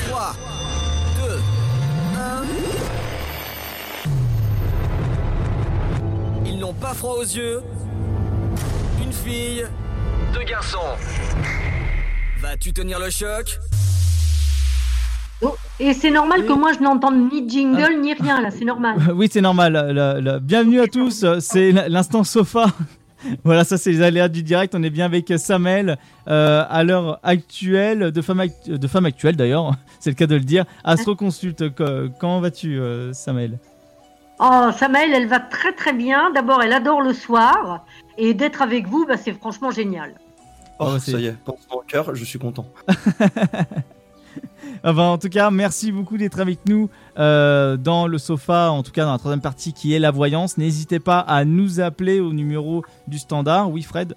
3, 0.08 0.32
2, 1.26 1.32
1. 6.42 6.46
Ils 6.46 6.58
n'ont 6.58 6.72
pas 6.72 6.94
froid 6.94 7.16
aux 7.18 7.22
yeux. 7.22 7.60
Une 9.04 9.12
fille, 9.12 9.66
deux 10.32 10.44
garçons. 10.44 10.78
Vas-tu 12.40 12.72
tenir 12.72 12.98
le 12.98 13.10
choc? 13.10 13.58
Oh, 15.42 15.54
Et 15.78 15.92
c'est 15.92 16.10
normal 16.10 16.46
que 16.46 16.52
moi 16.52 16.72
je 16.72 16.80
n'entende 16.80 17.30
ni 17.30 17.48
jingle 17.48 18.00
ni 18.00 18.14
rien 18.14 18.40
là, 18.40 18.50
c'est 18.50 18.64
normal. 18.64 18.96
oui, 19.14 19.28
c'est 19.30 19.40
normal. 19.42 20.40
Bienvenue 20.42 20.80
à 20.80 20.86
tous. 20.86 21.26
C'est 21.40 21.72
l'instant 21.72 22.24
sofa. 22.24 22.66
Voilà, 23.44 23.64
ça 23.64 23.78
c'est 23.78 23.90
les 23.90 24.02
aléas 24.02 24.28
du 24.28 24.42
direct. 24.42 24.74
On 24.74 24.82
est 24.82 24.90
bien 24.90 25.04
avec 25.06 25.32
Samel 25.36 25.98
euh, 26.28 26.64
à 26.68 26.84
l'heure 26.84 27.18
actuelle, 27.22 28.10
de 28.12 28.22
femme, 28.22 28.44
de 28.66 28.86
femme 28.88 29.06
actuelle 29.06 29.36
d'ailleurs, 29.36 29.72
c'est 30.00 30.10
le 30.10 30.16
cas 30.16 30.26
de 30.26 30.34
le 30.34 30.40
dire. 30.40 30.64
Astro 30.84 31.14
Consulte, 31.16 31.74
co- 31.74 32.08
comment 32.18 32.40
vas-tu, 32.40 32.78
euh, 32.78 33.12
Samel? 33.12 33.58
Oh, 34.38 34.70
Samael, 34.74 35.12
elle 35.14 35.28
va 35.28 35.38
très 35.38 35.72
très 35.72 35.92
bien. 35.92 36.30
D'abord, 36.30 36.62
elle 36.62 36.72
adore 36.72 37.02
le 37.02 37.12
soir. 37.12 37.84
Et 38.16 38.32
d'être 38.32 38.62
avec 38.62 38.86
vous, 38.86 39.04
bah, 39.06 39.16
c'est 39.22 39.34
franchement 39.34 39.70
génial. 39.70 40.14
Oh, 40.78 40.92
Oh, 40.94 40.98
ça 40.98 41.18
y 41.18 41.26
est, 41.26 41.36
pense 41.44 41.58
au 41.70 41.82
cœur, 41.86 42.14
je 42.14 42.24
suis 42.24 42.38
content. 42.38 42.64
Ben, 44.82 44.98
en 44.98 45.18
tout 45.18 45.28
cas, 45.28 45.50
merci 45.50 45.92
beaucoup 45.92 46.16
d'être 46.16 46.40
avec 46.40 46.60
nous 46.66 46.88
euh, 47.18 47.76
dans 47.76 48.06
le 48.06 48.16
sofa, 48.18 48.70
en 48.70 48.82
tout 48.82 48.92
cas 48.92 49.04
dans 49.04 49.12
la 49.12 49.18
troisième 49.18 49.42
partie 49.42 49.72
qui 49.74 49.94
est 49.94 49.98
la 49.98 50.10
voyance. 50.10 50.56
N'hésitez 50.56 51.00
pas 51.00 51.18
à 51.18 51.44
nous 51.44 51.80
appeler 51.80 52.20
au 52.20 52.32
numéro 52.32 52.82
du 53.06 53.18
standard. 53.18 53.70
Oui, 53.70 53.82
Fred? 53.82 54.14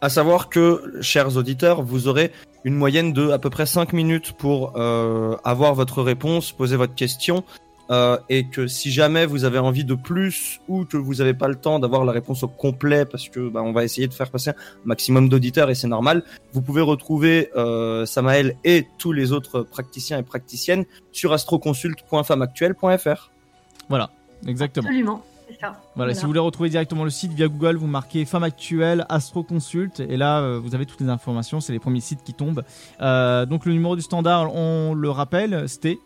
À 0.00 0.08
savoir 0.08 0.48
que, 0.48 0.98
chers 1.02 1.36
auditeurs, 1.36 1.82
vous 1.82 2.08
aurez 2.08 2.32
une 2.64 2.74
moyenne 2.74 3.12
de 3.12 3.30
à 3.30 3.38
peu 3.38 3.50
près 3.50 3.66
5 3.66 3.92
minutes 3.92 4.32
pour 4.32 4.72
euh, 4.76 5.36
avoir 5.44 5.74
votre 5.74 6.02
réponse, 6.02 6.52
poser 6.52 6.76
votre 6.76 6.94
question, 6.94 7.44
euh, 7.90 8.16
et 8.28 8.44
que 8.44 8.66
si 8.66 8.90
jamais 8.90 9.26
vous 9.26 9.44
avez 9.44 9.58
envie 9.58 9.84
de 9.84 9.94
plus 9.94 10.60
ou 10.68 10.84
que 10.84 10.96
vous 10.96 11.14
n'avez 11.16 11.34
pas 11.34 11.48
le 11.48 11.56
temps 11.56 11.78
d'avoir 11.78 12.04
la 12.04 12.12
réponse 12.12 12.42
au 12.42 12.48
complet, 12.48 13.04
parce 13.04 13.28
que 13.28 13.48
bah, 13.48 13.62
on 13.62 13.72
va 13.72 13.84
essayer 13.84 14.06
de 14.06 14.14
faire 14.14 14.30
passer 14.30 14.50
un 14.50 14.54
maximum 14.84 15.28
d'auditeurs 15.28 15.70
et 15.70 15.74
c'est 15.74 15.88
normal, 15.88 16.22
vous 16.52 16.62
pouvez 16.62 16.82
retrouver 16.82 17.50
euh, 17.56 18.06
Samael 18.06 18.56
et 18.64 18.86
tous 18.98 19.12
les 19.12 19.32
autres 19.32 19.62
praticiens 19.62 20.18
et 20.18 20.22
praticiennes 20.22 20.84
sur 21.12 21.32
astroconsulte.femmeactuelle.fr. 21.32 23.30
Voilà, 23.88 24.10
exactement. 24.46 24.86
Absolument, 24.86 25.24
c'est 25.48 25.58
ça. 25.58 25.80
Voilà, 25.96 26.14
si 26.14 26.22
vous 26.22 26.28
voulez 26.28 26.38
retrouver 26.38 26.68
directement 26.70 27.02
le 27.02 27.10
site 27.10 27.32
via 27.32 27.48
Google, 27.48 27.74
vous 27.76 27.88
marquez 27.88 28.24
Femme 28.24 28.44
Actuelle, 28.44 29.04
Astro 29.08 29.42
Consult, 29.42 29.98
et 29.98 30.16
là 30.16 30.40
euh, 30.40 30.60
vous 30.62 30.76
avez 30.76 30.86
toutes 30.86 31.00
les 31.00 31.08
informations, 31.08 31.60
c'est 31.60 31.72
les 31.72 31.80
premiers 31.80 32.00
sites 32.00 32.22
qui 32.22 32.34
tombent. 32.34 32.62
Euh, 33.00 33.46
donc 33.46 33.66
le 33.66 33.72
numéro 33.72 33.96
du 33.96 34.02
standard, 34.02 34.54
on 34.54 34.94
le 34.94 35.10
rappelle, 35.10 35.68
c'était 35.68 35.98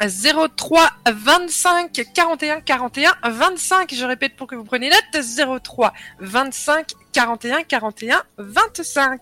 03 0.00 0.90
25 1.10 2.02
41 2.14 2.60
41 2.60 3.12
25. 3.30 3.94
Je 3.94 4.04
répète 4.04 4.36
pour 4.36 4.46
que 4.46 4.54
vous 4.54 4.64
preniez 4.64 4.90
note. 4.90 5.62
03 5.62 5.92
25 6.20 6.86
41 7.12 7.62
41 7.62 8.22
25. 8.38 9.20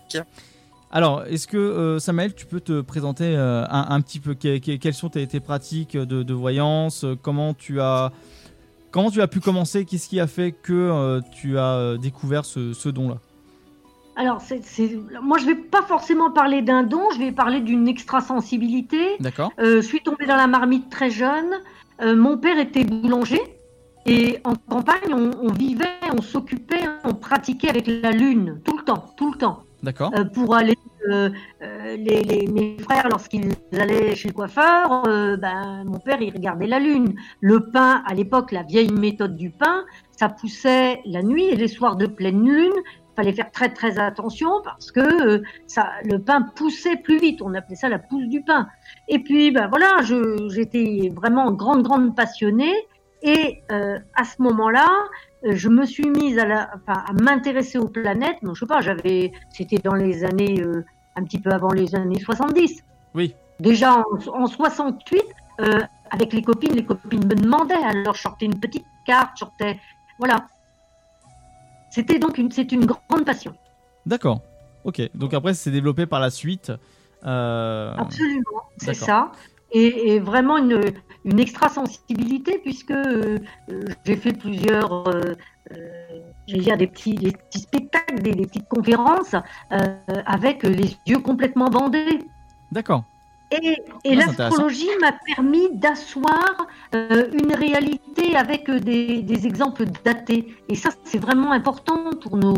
Alors, 0.91 1.25
est-ce 1.27 1.49
que 1.49 1.57
euh, 1.57 1.99
Samuel, 1.99 2.35
tu 2.35 2.47
peux 2.47 2.61
te 2.61 2.81
présenter 2.81 3.35
euh, 3.37 3.65
un, 3.69 4.01
petit 4.01 4.21
peu 4.21 4.35
que- 4.35 4.59
que- 4.59 4.77
quelles 4.77 4.95
sont 4.95 5.09
tes, 5.09 5.27
pratiques 5.41 5.97
de, 5.97 6.33
voyance 6.35 7.05
euh, 7.05 7.17
Comment 7.21 7.53
tu 7.55 7.81
as 7.81 8.13
comment 8.93 9.11
tu 9.11 9.21
as 9.21 9.27
pu 9.27 9.41
commencer 9.41 9.85
Qu'est-ce 9.85 10.09
qui 10.09 10.21
a 10.21 10.29
fait 10.29 10.53
que 10.53 10.73
euh, 10.73 11.21
tu 11.33 11.59
as 11.59 11.97
découvert 12.01 12.45
ce, 12.45 12.73
ce 12.75 12.89
don-là? 12.89 13.17
Alors, 14.17 14.41
c'est, 14.41 14.61
moi, 15.23 15.39
je 15.39 15.47
vais 15.47 15.55
pas 15.57 15.83
forcément 15.83 16.31
parler 16.31 16.63
d'un 16.63 16.85
don, 16.85 17.03
je 17.15 17.19
vais 17.19 17.33
parler 17.33 17.61
d'une 17.61 17.89
extrasensibilité. 17.89 19.17
D'accord. 19.21 19.51
Euh, 19.59 19.77
je 19.77 19.87
suis 19.87 20.01
tombée 20.01 20.27
dans 20.27 20.37
la 20.37 20.47
marmite 20.47 20.89
très 20.89 21.11
jeune. 21.11 21.51
Euh, 22.01 22.15
mon 22.15 22.39
père 22.39 22.59
était 22.59 22.85
boulanger. 22.85 23.41
Et 24.07 24.39
en 24.45 24.55
campagne, 24.55 25.13
on, 25.13 25.31
on 25.43 25.53
vivait, 25.53 25.87
on 26.17 26.21
s'occupait, 26.23 26.85
on 27.05 27.15
pratiquait 27.15 27.71
avec 27.71 27.87
la 27.89 28.13
lune, 28.13 28.61
tout 28.65 28.77
le 28.77 28.85
temps, 28.85 29.07
tout 29.17 29.33
le 29.33 29.39
temps. 29.39 29.63
D'accord. 29.83 30.13
Euh, 30.17 30.25
pour 30.25 30.55
aller, 30.55 30.75
les, 31.09 32.23
les- 32.23 32.47
mes 32.47 32.77
frères, 32.79 33.09
lorsqu'ils 33.11 33.51
allaient 33.79 34.15
chez 34.15 34.29
le 34.29 34.35
coiffeur, 34.35 35.03
ben, 35.39 35.85
mon 35.85 35.99
père, 35.99 36.21
il 36.23 36.33
regardait 36.33 36.67
la 36.67 36.79
lune. 36.79 37.15
Le 37.41 37.61
pain, 37.71 38.03
à 38.07 38.15
l'époque, 38.15 38.53
la 38.53 38.63
vieille 38.63 38.93
méthode 38.93 39.37
du 39.37 39.51
pain, 39.51 39.85
ça 40.13 40.29
poussait 40.29 41.01
la 41.05 41.23
nuit 41.23 41.45
et 41.45 41.57
les 41.57 41.69
soirs 41.69 41.97
de 41.97 42.07
pleine 42.07 42.43
lune. 42.47 42.73
Fallait 43.17 43.33
faire 43.33 43.51
très 43.51 43.69
très 43.69 43.99
attention 43.99 44.51
parce 44.65 44.91
que 44.91 45.01
euh, 45.01 45.43
ça, 45.67 45.91
le 46.05 46.19
pain 46.19 46.43
poussait 46.43 46.97
plus 46.97 47.19
vite. 47.19 47.43
On 47.43 47.55
appelait 47.55 47.77
ça 47.77 47.89
la 47.89 47.99
pousse 47.99 48.27
du 48.27 48.43
pain. 48.43 48.69
Et 49.09 49.21
puis, 49.21 49.51
ben 49.51 49.69
voilà, 49.69 50.01
j'étais 50.49 51.13
vraiment 51.15 51.53
grande 51.53 51.83
grande 51.83 52.17
passionnée. 52.17 52.75
Et 53.23 53.63
euh, 53.73 53.99
à 54.15 54.25
ce 54.25 54.43
moment-là, 54.43 54.89
je 55.45 55.69
me 55.69 55.85
suis 55.85 56.09
mise 56.11 56.39
à, 56.39 56.47
la, 56.47 56.71
enfin, 56.75 57.05
à 57.07 57.13
m'intéresser 57.13 57.79
aux 57.79 57.89
planètes. 57.89 58.43
Non, 58.43 58.55
je 58.55 58.61
sais 58.61 58.67
pas, 58.67 58.81
j'avais, 58.81 59.33
c'était 59.51 59.79
dans 59.79 59.95
les 59.95 60.25
années, 60.25 60.61
euh, 60.61 60.85
un 61.17 61.25
petit 61.25 61.39
peu 61.39 61.51
avant 61.51 61.73
les 61.73 61.95
années 61.95 62.21
70. 62.21 62.83
Oui. 63.15 63.35
Déjà 63.61 63.99
en, 63.99 64.43
en 64.43 64.47
68, 64.47 65.23
euh, 65.61 65.81
avec 66.11 66.33
les 66.33 66.43
copines, 66.43 66.73
les 66.73 66.85
copines 66.85 67.27
me 67.27 67.35
demandaient, 67.35 67.75
alors 67.75 68.15
je 68.15 68.23
sortais 68.23 68.47
une 68.47 68.59
petite 68.59 68.87
carte, 69.07 69.31
je 69.35 69.41
sortais, 69.41 69.79
voilà. 70.19 70.47
C'était 71.95 72.19
donc 72.19 72.39
une, 72.39 72.51
c'est 72.51 72.73
une 72.73 72.87
grande 72.87 73.25
passion. 73.25 73.55
D'accord. 74.05 74.41
Ok. 74.83 75.01
Donc 75.15 75.33
après, 75.33 75.55
c'est 75.55 75.71
développé 75.71 76.07
par 76.07 76.19
la 76.19 76.31
suite. 76.31 76.73
Euh, 77.25 77.95
Absolument, 77.97 78.63
c'est 78.79 78.95
ça. 78.95 79.31
et, 79.71 80.15
et 80.15 80.21
vraiment 80.21 80.59
une, 80.59 80.81
une 81.25 81.39
extra 81.41 81.69
sensibilité 81.69 82.59
puisque 82.59 82.91
euh, 82.91 83.39
j'ai 84.05 84.17
fait 84.17 84.33
plusieurs, 84.33 85.09
euh, 85.09 85.35
euh, 85.73 86.21
j'allais 86.49 86.63
dire 86.63 86.77
des 86.77 86.87
petits, 86.89 87.15
des 87.15 87.33
petits 87.33 87.61
spectacles, 87.61 88.21
des, 88.21 88.33
des 88.33 88.47
petites 88.47 88.69
conférences 88.69 89.37
avec 90.27 90.65
les 90.65 90.97
yeux 91.07 91.21
complètement 91.21 91.71
bandés. 91.71 92.19
D'accord. 92.73 93.05
Et, 93.63 93.69
et 93.69 93.77
Ah, 93.77 93.83
c'est 94.05 94.17
l'astrologie 94.39 94.89
m'a 95.01 95.13
permis 95.35 95.69
d'asseoir 95.73 96.67
euh, 96.95 97.29
une 97.33 97.55
réalité 97.55 98.37
avec 98.37 98.69
euh, 98.69 98.81
des, 98.81 99.23
des 99.23 99.47
exemples 99.47 99.85
datés. 100.05 100.55
Et 100.69 100.75
ça, 100.75 100.91
c'est 101.05 101.19
vraiment 101.19 101.53
important 101.53 102.11
pour 102.21 102.37
nos, 102.37 102.55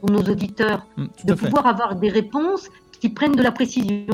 pour 0.00 0.10
nos 0.10 0.22
auditeurs, 0.22 0.86
Mm, 0.96 1.06
de 1.24 1.34
pouvoir 1.34 1.66
avoir 1.66 1.94
des 1.96 2.08
réponses 2.08 2.68
qui 3.00 3.08
prennent 3.08 3.36
de 3.36 3.42
la 3.42 3.52
précision. 3.52 4.06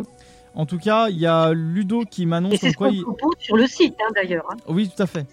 En 0.54 0.64
tout 0.66 0.78
cas, 0.78 1.08
il 1.08 1.18
y 1.18 1.26
a 1.26 1.52
Ludo 1.52 2.02
qui 2.10 2.22
Et 2.22 2.26
m'annonce 2.26 2.56
c'est 2.60 2.68
en 2.68 2.72
ce 2.72 2.76
qu'on 2.76 2.90
il... 2.90 3.02
propose 3.02 3.34
sur 3.38 3.56
le 3.56 3.66
site, 3.66 3.94
hein, 4.00 4.10
d'ailleurs. 4.14 4.46
hein. 4.50 4.56
Oui, 4.68 4.88
tout 4.94 5.02
à 5.02 5.06
fait. 5.06 5.26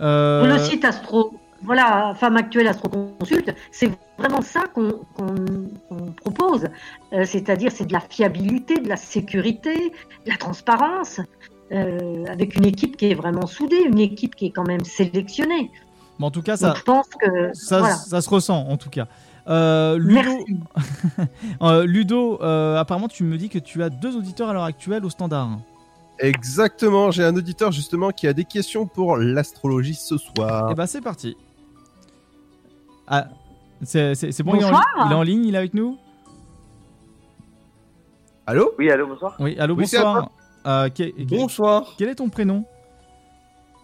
Euh, 0.00 0.44
Sur 0.44 0.52
le 0.54 0.58
site 0.60 0.84
Astro, 0.84 1.32
voilà, 1.62 2.14
Femme 2.18 2.36
Actuelle 2.36 2.68
Astro 2.68 2.88
Consulte, 2.88 3.54
c'est 3.70 3.90
vraiment 4.18 4.42
ça 4.42 4.64
qu'on 4.72 5.04
propose. 6.16 6.68
Euh, 7.12 7.24
C'est-à-dire, 7.24 7.72
c'est 7.72 7.86
de 7.86 7.92
la 7.92 8.00
fiabilité, 8.00 8.78
de 8.78 8.88
la 8.88 8.96
sécurité, 8.96 9.92
de 10.24 10.30
la 10.30 10.36
transparence, 10.36 11.20
euh, 11.72 12.24
avec 12.30 12.54
une 12.56 12.64
équipe 12.64 12.96
qui 12.96 13.10
est 13.10 13.14
vraiment 13.14 13.46
soudée, 13.46 13.82
une 13.86 13.98
équipe 13.98 14.34
qui 14.34 14.46
est 14.46 14.50
quand 14.50 14.66
même 14.66 14.84
sélectionnée. 14.84 15.70
bon, 16.18 16.26
en 16.26 16.30
tout 16.30 16.42
cas, 16.42 16.56
ça, 16.56 16.68
Donc, 16.68 16.78
je 16.78 16.82
pense 16.82 17.08
que 17.08 17.50
ça, 17.52 17.80
voilà. 17.80 17.94
ça 17.94 18.20
se 18.20 18.30
ressent, 18.30 18.66
en 18.68 18.76
tout 18.76 18.90
cas. 18.90 19.06
Euh, 19.48 19.98
Ludo, 19.98 20.44
Euh, 21.62 21.86
Ludo 21.86 22.40
euh, 22.42 22.76
apparemment, 22.76 23.08
tu 23.08 23.24
me 23.24 23.36
dis 23.38 23.48
que 23.48 23.58
tu 23.58 23.82
as 23.82 23.88
deux 23.90 24.16
auditeurs 24.16 24.50
à 24.50 24.52
l'heure 24.52 24.64
actuelle 24.64 25.04
au 25.04 25.10
standard. 25.10 25.58
Exactement, 26.18 27.10
j'ai 27.10 27.24
un 27.24 27.34
auditeur 27.36 27.72
justement 27.72 28.10
qui 28.10 28.26
a 28.26 28.32
des 28.32 28.44
questions 28.44 28.86
pour 28.86 29.16
l'astrologie 29.16 29.94
ce 29.94 30.18
soir. 30.18 30.70
Et 30.70 30.74
bah, 30.74 30.86
c'est 30.86 31.00
parti. 31.00 31.36
Ah, 33.08 33.28
c'est 33.82 34.42
bon, 34.42 34.54
il 34.56 34.60
est, 34.62 34.64
en, 34.64 34.80
il 35.06 35.12
est 35.12 35.14
en 35.14 35.22
ligne, 35.22 35.44
il 35.46 35.54
est 35.54 35.58
avec 35.58 35.72
nous? 35.74 35.96
Allô? 38.46 38.72
Oui, 38.78 38.90
allô, 38.90 39.06
bonsoir. 39.06 39.36
Oui, 39.38 39.56
allô, 39.58 39.74
Oui, 39.74 39.82
bonsoir. 39.82 40.30
Euh, 40.66 40.88
que- 40.88 41.22
bonsoir. 41.24 41.94
Quel 41.98 42.08
est 42.08 42.14
ton 42.16 42.28
prénom? 42.28 42.64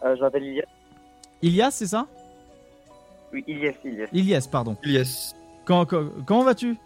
Euh, 0.04 0.14
je 0.16 0.20
m'appelle 0.20 0.42
Ilias. 0.44 0.64
Ilias, 1.42 1.70
c'est 1.70 1.86
ça? 1.86 2.06
Oui, 3.32 3.44
Ilias, 3.46 3.72
Ilias. 3.84 4.06
Ilias, 4.12 4.48
pardon. 4.50 4.76
Ilias. 4.84 5.34
Quand, 5.64 5.84
quand- 5.86 6.04
comment 6.26 6.44
vas-tu? 6.44 6.76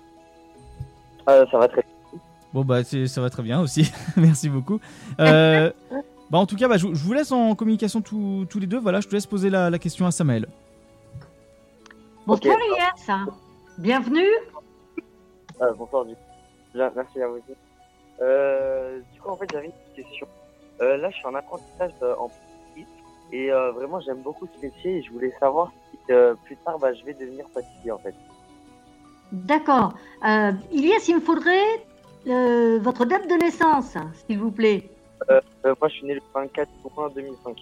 Euh, 1.29 1.45
ça 1.51 1.59
va 1.59 1.69
très 1.69 1.83
bien. 1.83 2.21
Bon 2.55 2.65
bah 2.65 2.83
ça 2.83 3.21
va 3.21 3.29
très 3.29 3.43
bien 3.43 3.61
aussi, 3.61 3.93
merci 4.17 4.49
beaucoup. 4.49 4.81
Euh, 5.21 5.71
bah 6.31 6.39
en 6.39 6.47
tout 6.47 6.57
cas, 6.57 6.67
bah, 6.67 6.79
je, 6.79 6.87
je 6.95 7.05
vous 7.05 7.13
laisse 7.13 7.31
en 7.31 7.55
communication 7.55 8.01
tous 8.01 8.47
tous 8.49 8.59
les 8.59 8.67
deux. 8.67 8.79
Voilà, 8.79 9.01
je 9.01 9.09
te 9.09 9.15
laisse 9.15 9.27
poser 9.27 9.51
la, 9.51 9.69
la 9.69 9.79
question 9.79 10.07
à 10.07 10.11
Samuel. 10.11 10.47
Bonsoir 12.29 12.59
Elias, 12.61 13.27
bienvenue. 13.79 14.29
Euh, 15.63 15.73
bonsoir, 15.73 16.05
du 16.05 16.15
Bien, 16.75 16.93
merci 16.95 17.23
à 17.23 17.27
vous 17.27 17.37
aussi. 17.37 17.57
Euh, 18.21 19.01
du 19.15 19.19
coup, 19.19 19.31
en 19.31 19.37
fait, 19.39 19.47
j'avais 19.51 19.69
une 19.69 19.73
petite 19.73 20.05
question. 20.07 20.29
Euh, 20.83 20.99
là, 20.99 21.09
je 21.09 21.17
suis 21.17 21.27
en 21.27 21.35
apprentissage 21.35 21.93
euh, 22.03 22.15
en 22.17 22.29
pâtisserie 22.29 22.87
et 23.33 23.49
vraiment, 23.51 23.99
j'aime 24.01 24.21
beaucoup 24.21 24.47
ce 24.55 24.61
métier 24.61 24.99
et 24.99 25.03
je 25.03 25.11
voulais 25.11 25.33
savoir 25.41 25.73
si 25.91 25.97
plus 26.45 26.59
tard, 26.59 26.79
bah, 26.79 26.93
je 26.93 27.03
vais 27.07 27.15
devenir 27.15 27.47
pâtissier 27.55 27.93
en 27.93 27.99
fait. 27.99 28.15
D'accord. 29.33 29.95
Elias, 30.23 31.07
il 31.09 31.15
me 31.15 31.21
faudrait 31.21 31.83
votre 32.79 33.07
date 33.07 33.27
de 33.27 33.37
naissance, 33.43 33.97
s'il 34.27 34.39
vous 34.39 34.51
plaît. 34.51 34.91
Moi, 35.31 35.89
je 35.89 35.95
suis 35.95 36.07
né 36.07 36.13
le 36.13 36.21
24 36.35 36.69
juin 36.95 37.09
2005. 37.15 37.57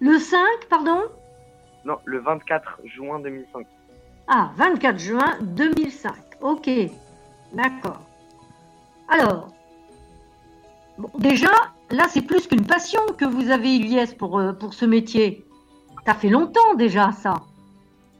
Le 0.00 0.18
5, 0.18 0.38
pardon? 0.68 1.02
Non, 1.84 1.98
le 2.04 2.20
24 2.20 2.80
juin 2.84 3.18
2005. 3.20 3.66
Ah, 4.28 4.50
24 4.56 4.98
juin 4.98 5.38
2005. 5.40 6.14
Ok, 6.40 6.70
d'accord. 7.52 8.00
Alors, 9.08 9.48
bon, 10.98 11.10
déjà, 11.18 11.50
là, 11.90 12.06
c'est 12.08 12.22
plus 12.22 12.46
qu'une 12.46 12.66
passion 12.66 13.00
que 13.18 13.24
vous 13.24 13.50
avez, 13.50 13.68
Ilyes, 13.68 14.14
pour, 14.16 14.38
euh, 14.38 14.52
pour 14.52 14.74
ce 14.74 14.84
métier. 14.84 15.44
Ça 16.06 16.14
fait 16.14 16.28
longtemps 16.30 16.74
déjà, 16.74 17.12
ça. 17.12 17.34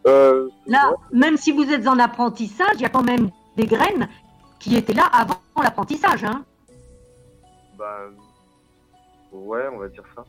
Euh, 0.07 0.49
Là, 0.67 0.93
même 1.13 1.37
si 1.37 1.53
vous 1.53 1.71
êtes 1.73 1.87
en 1.87 1.99
apprentissage, 1.99 2.75
il 2.75 2.83
y 2.83 2.85
a 2.85 2.89
quand 2.89 3.03
même 3.05 3.31
des 3.57 3.67
graines 3.67 4.09
qui 4.59 4.77
étaient 4.77 4.93
là 4.93 5.05
avant 5.13 5.41
l'apprentissage. 5.63 6.25
Hein. 6.25 6.45
bah, 7.79 7.99
ouais, 9.33 9.69
on 9.73 9.79
va 9.79 9.89
dire 9.89 10.05
ça. 10.15 10.25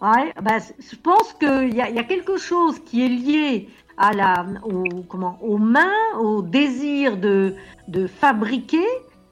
Ouais, 0.00 0.32
bah, 0.40 0.58
je 0.78 0.96
pense 0.96 1.32
qu'il 1.34 1.74
y 1.74 1.78
y 1.78 1.98
a 1.98 2.04
quelque 2.04 2.36
chose 2.36 2.78
qui 2.84 3.04
est 3.04 3.08
lié 3.08 3.68
à 3.96 4.12
la, 4.12 4.46
au, 4.62 5.02
comment, 5.08 5.38
aux 5.42 5.58
mains, 5.58 5.92
au 6.20 6.40
désir 6.40 7.16
de, 7.16 7.56
de 7.88 8.06
fabriquer 8.06 8.86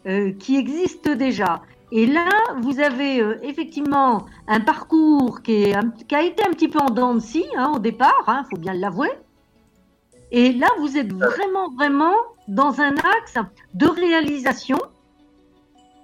euh, 0.06 0.32
qui 0.32 0.56
existe 0.56 1.08
déjà. 1.08 1.62
Et 1.92 2.06
là, 2.06 2.28
vous 2.62 2.80
avez 2.80 3.20
euh, 3.20 3.38
effectivement 3.42 4.26
un 4.48 4.60
parcours 4.60 5.42
qui, 5.42 5.64
est 5.64 5.76
qui 6.08 6.14
a 6.16 6.22
été 6.22 6.42
un 6.44 6.50
petit 6.50 6.68
peu 6.68 6.80
en 6.80 6.90
dents 6.90 7.14
de 7.14 7.20
scie 7.20 7.46
hein, 7.56 7.72
au 7.76 7.78
départ, 7.78 8.24
il 8.26 8.44
faut 8.50 8.60
bien 8.60 8.74
l'avouer. 8.74 9.10
Et 10.32 10.52
là, 10.52 10.66
vous 10.80 10.96
êtes 10.96 11.12
vraiment, 11.12 11.70
vraiment 11.76 12.14
dans 12.48 12.80
un 12.80 12.94
axe 12.96 13.36
de 13.74 13.86
réalisation 13.86 14.78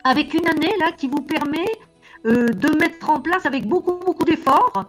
avec 0.05 0.35
une 0.35 0.47
année 0.47 0.73
là 0.79 0.93
qui 0.93 1.09
vous 1.09 1.23
permet 1.23 1.67
euh, 2.27 2.49
de 2.49 2.79
mettre 2.79 3.11
en 3.11 3.21
place 3.21 3.47
avec 3.47 3.67
beaucoup, 3.67 3.99
beaucoup 4.05 4.25
d'efforts, 4.25 4.85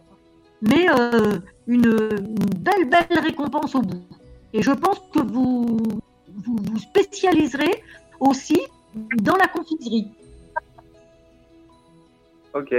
mais 0.62 0.88
euh, 0.90 1.40
une, 1.68 1.86
une 1.86 2.36
belle, 2.58 2.90
belle 2.90 3.20
récompense 3.20 3.76
au 3.76 3.82
bout. 3.82 4.04
Et 4.54 4.62
je 4.62 4.72
pense 4.72 5.00
que 5.14 5.20
vous 5.20 5.80
vous, 6.36 6.58
vous 6.58 6.80
spécialiserez 6.80 7.84
aussi 8.20 8.60
dans 9.22 9.36
la 9.36 9.48
confiserie. 9.48 10.12
Ok. 12.54 12.76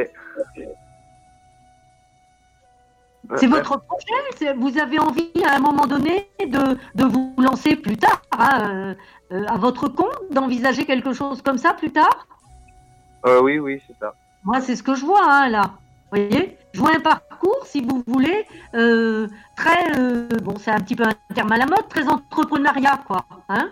C'est 3.37 3.47
votre 3.47 3.81
projet 3.81 4.53
Vous 4.55 4.79
avez 4.79 4.99
envie 4.99 5.33
à 5.45 5.57
un 5.57 5.59
moment 5.59 5.87
donné 5.87 6.29
de, 6.41 6.79
de 6.95 7.05
vous 7.05 7.35
lancer 7.39 7.75
plus 7.75 7.97
tard 7.97 8.21
hein, 8.39 8.95
euh, 9.33 9.45
à 9.47 9.57
votre 9.57 9.89
compte, 9.89 10.21
d'envisager 10.31 10.85
quelque 10.85 11.13
chose 11.15 11.41
comme 11.41 11.57
ça 11.57 11.73
plus 11.73 11.91
tard? 11.91 12.27
Euh, 13.27 13.41
oui, 13.41 13.59
oui, 13.59 13.81
c'est 13.87 13.97
ça. 13.99 14.15
Moi, 14.45 14.61
c'est 14.61 14.77
ce 14.77 14.83
que 14.83 14.95
je 14.95 15.05
vois 15.05 15.25
hein, 15.25 15.49
là. 15.49 15.63
Vous 16.13 16.21
voyez? 16.21 16.57
Je 16.73 16.81
vois 16.81 16.95
un 16.95 17.01
parcours, 17.01 17.61
si 17.65 17.81
vous 17.81 18.03
voulez, 18.07 18.47
euh, 18.75 19.29
très. 19.57 19.99
euh, 19.99 20.29
bon, 20.43 20.57
c'est 20.59 20.71
un 20.71 20.81
petit 20.81 20.97
peu 20.97 21.05
un 21.05 21.35
terme 21.35 21.53
à 21.53 21.57
la 21.57 21.67
mode, 21.67 21.89
très 21.89 22.07
entrepreneuriat, 22.09 23.01
quoi. 23.07 23.25
Hein 23.49 23.71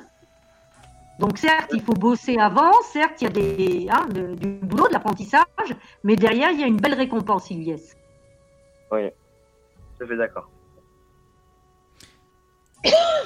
Donc, 1.18 1.36
certes, 1.38 1.70
il 1.72 1.82
faut 1.82 1.92
bosser 1.94 2.38
avant, 2.38 2.72
certes, 2.92 3.20
il 3.20 3.24
y 3.24 3.26
a 3.26 3.30
des, 3.30 3.88
hein, 3.90 4.06
du 4.08 4.46
boulot, 4.62 4.88
de 4.88 4.92
l'apprentissage, 4.92 5.44
mais 6.04 6.16
derrière, 6.16 6.50
il 6.52 6.60
y 6.60 6.64
a 6.64 6.66
une 6.66 6.80
belle 6.80 6.94
récompense, 6.94 7.50
Ilyes. 7.50 7.94
Oui. 8.90 9.10
Je 10.00 10.06
suis 10.06 10.16
d'accord. 10.16 10.48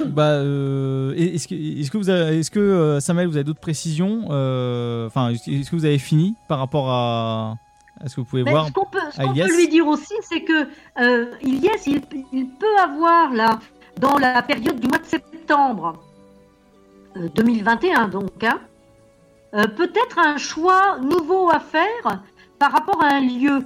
Bah, 0.06 0.30
euh, 0.30 1.14
est-ce 1.14 1.48
que, 1.48 1.54
est-ce 1.54 1.90
que 1.90 1.98
vous 1.98 2.10
avez, 2.10 2.38
est-ce 2.38 2.50
que 2.50 2.60
euh, 2.60 3.00
Samuel, 3.00 3.28
vous 3.28 3.36
avez 3.36 3.44
d'autres 3.44 3.60
précisions 3.60 4.28
euh, 4.30 5.06
Enfin, 5.06 5.30
est-ce 5.30 5.70
que 5.70 5.76
vous 5.76 5.84
avez 5.84 5.98
fini 5.98 6.34
par 6.48 6.58
rapport 6.58 6.90
à, 6.90 7.56
à 8.00 8.08
ce 8.08 8.16
que 8.16 8.20
vous 8.20 8.26
pouvez 8.26 8.42
Mais 8.42 8.50
voir 8.50 8.66
ce 8.66 8.72
qu'on 8.72 8.84
peut, 8.84 8.98
ce 9.10 9.20
à 9.20 9.24
qu'on 9.24 9.32
Ilias 9.32 9.46
peut 9.46 9.56
lui 9.56 9.68
dire 9.68 9.86
aussi, 9.86 10.14
c'est 10.22 10.42
que 10.42 10.68
Ilyes, 11.42 11.70
il, 11.86 12.02
il 12.32 12.48
peut 12.48 12.78
avoir 12.82 13.32
là, 13.32 13.58
dans 13.98 14.18
la 14.18 14.42
période 14.42 14.78
du 14.78 14.88
mois 14.88 14.98
de 14.98 15.06
septembre 15.06 15.94
euh, 17.16 17.28
2021, 17.34 18.08
donc, 18.08 18.44
hein, 18.44 18.60
peut-être 19.52 20.18
un 20.18 20.36
choix 20.36 20.98
nouveau 20.98 21.50
à 21.50 21.60
faire 21.60 22.20
par 22.58 22.72
rapport 22.72 23.02
à 23.02 23.14
un 23.14 23.20
lieu. 23.20 23.64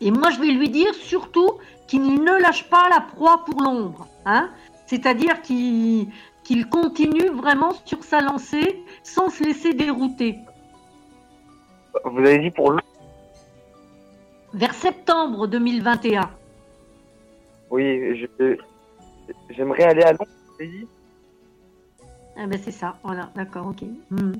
Et 0.00 0.10
moi, 0.10 0.30
je 0.30 0.38
vais 0.40 0.52
lui 0.52 0.68
dire 0.68 0.94
surtout 0.94 1.52
qu'il 1.86 2.22
ne 2.22 2.40
lâche 2.42 2.64
pas 2.68 2.88
la 2.88 3.00
proie 3.00 3.44
pour 3.44 3.62
l'ombre. 3.62 4.06
Hein 4.24 4.50
C'est-à-dire 4.86 5.42
qu'il 5.42 6.08
qu'il 6.44 6.68
continue 6.68 7.28
vraiment 7.30 7.72
sur 7.84 8.04
sa 8.04 8.20
lancée 8.20 8.84
sans 9.02 9.30
se 9.30 9.42
laisser 9.42 9.74
dérouter. 9.74 10.38
Vous 12.04 12.18
avez 12.18 12.38
dit 12.38 12.50
pour. 12.52 12.76
Vers 14.54 14.74
septembre 14.74 15.48
2021. 15.48 16.30
Oui, 17.70 18.16
je... 18.38 18.56
j'aimerais 19.50 19.84
aller 19.84 20.02
à 20.02 20.12
Londres, 20.12 20.26
vous 20.46 20.54
avez 20.60 20.68
dit? 20.68 20.86
Ah 22.38 22.46
ben 22.46 22.60
c'est 22.62 22.70
ça, 22.70 22.96
voilà, 23.02 23.30
d'accord, 23.34 23.66
ok. 23.68 23.82
Hmm. 24.10 24.34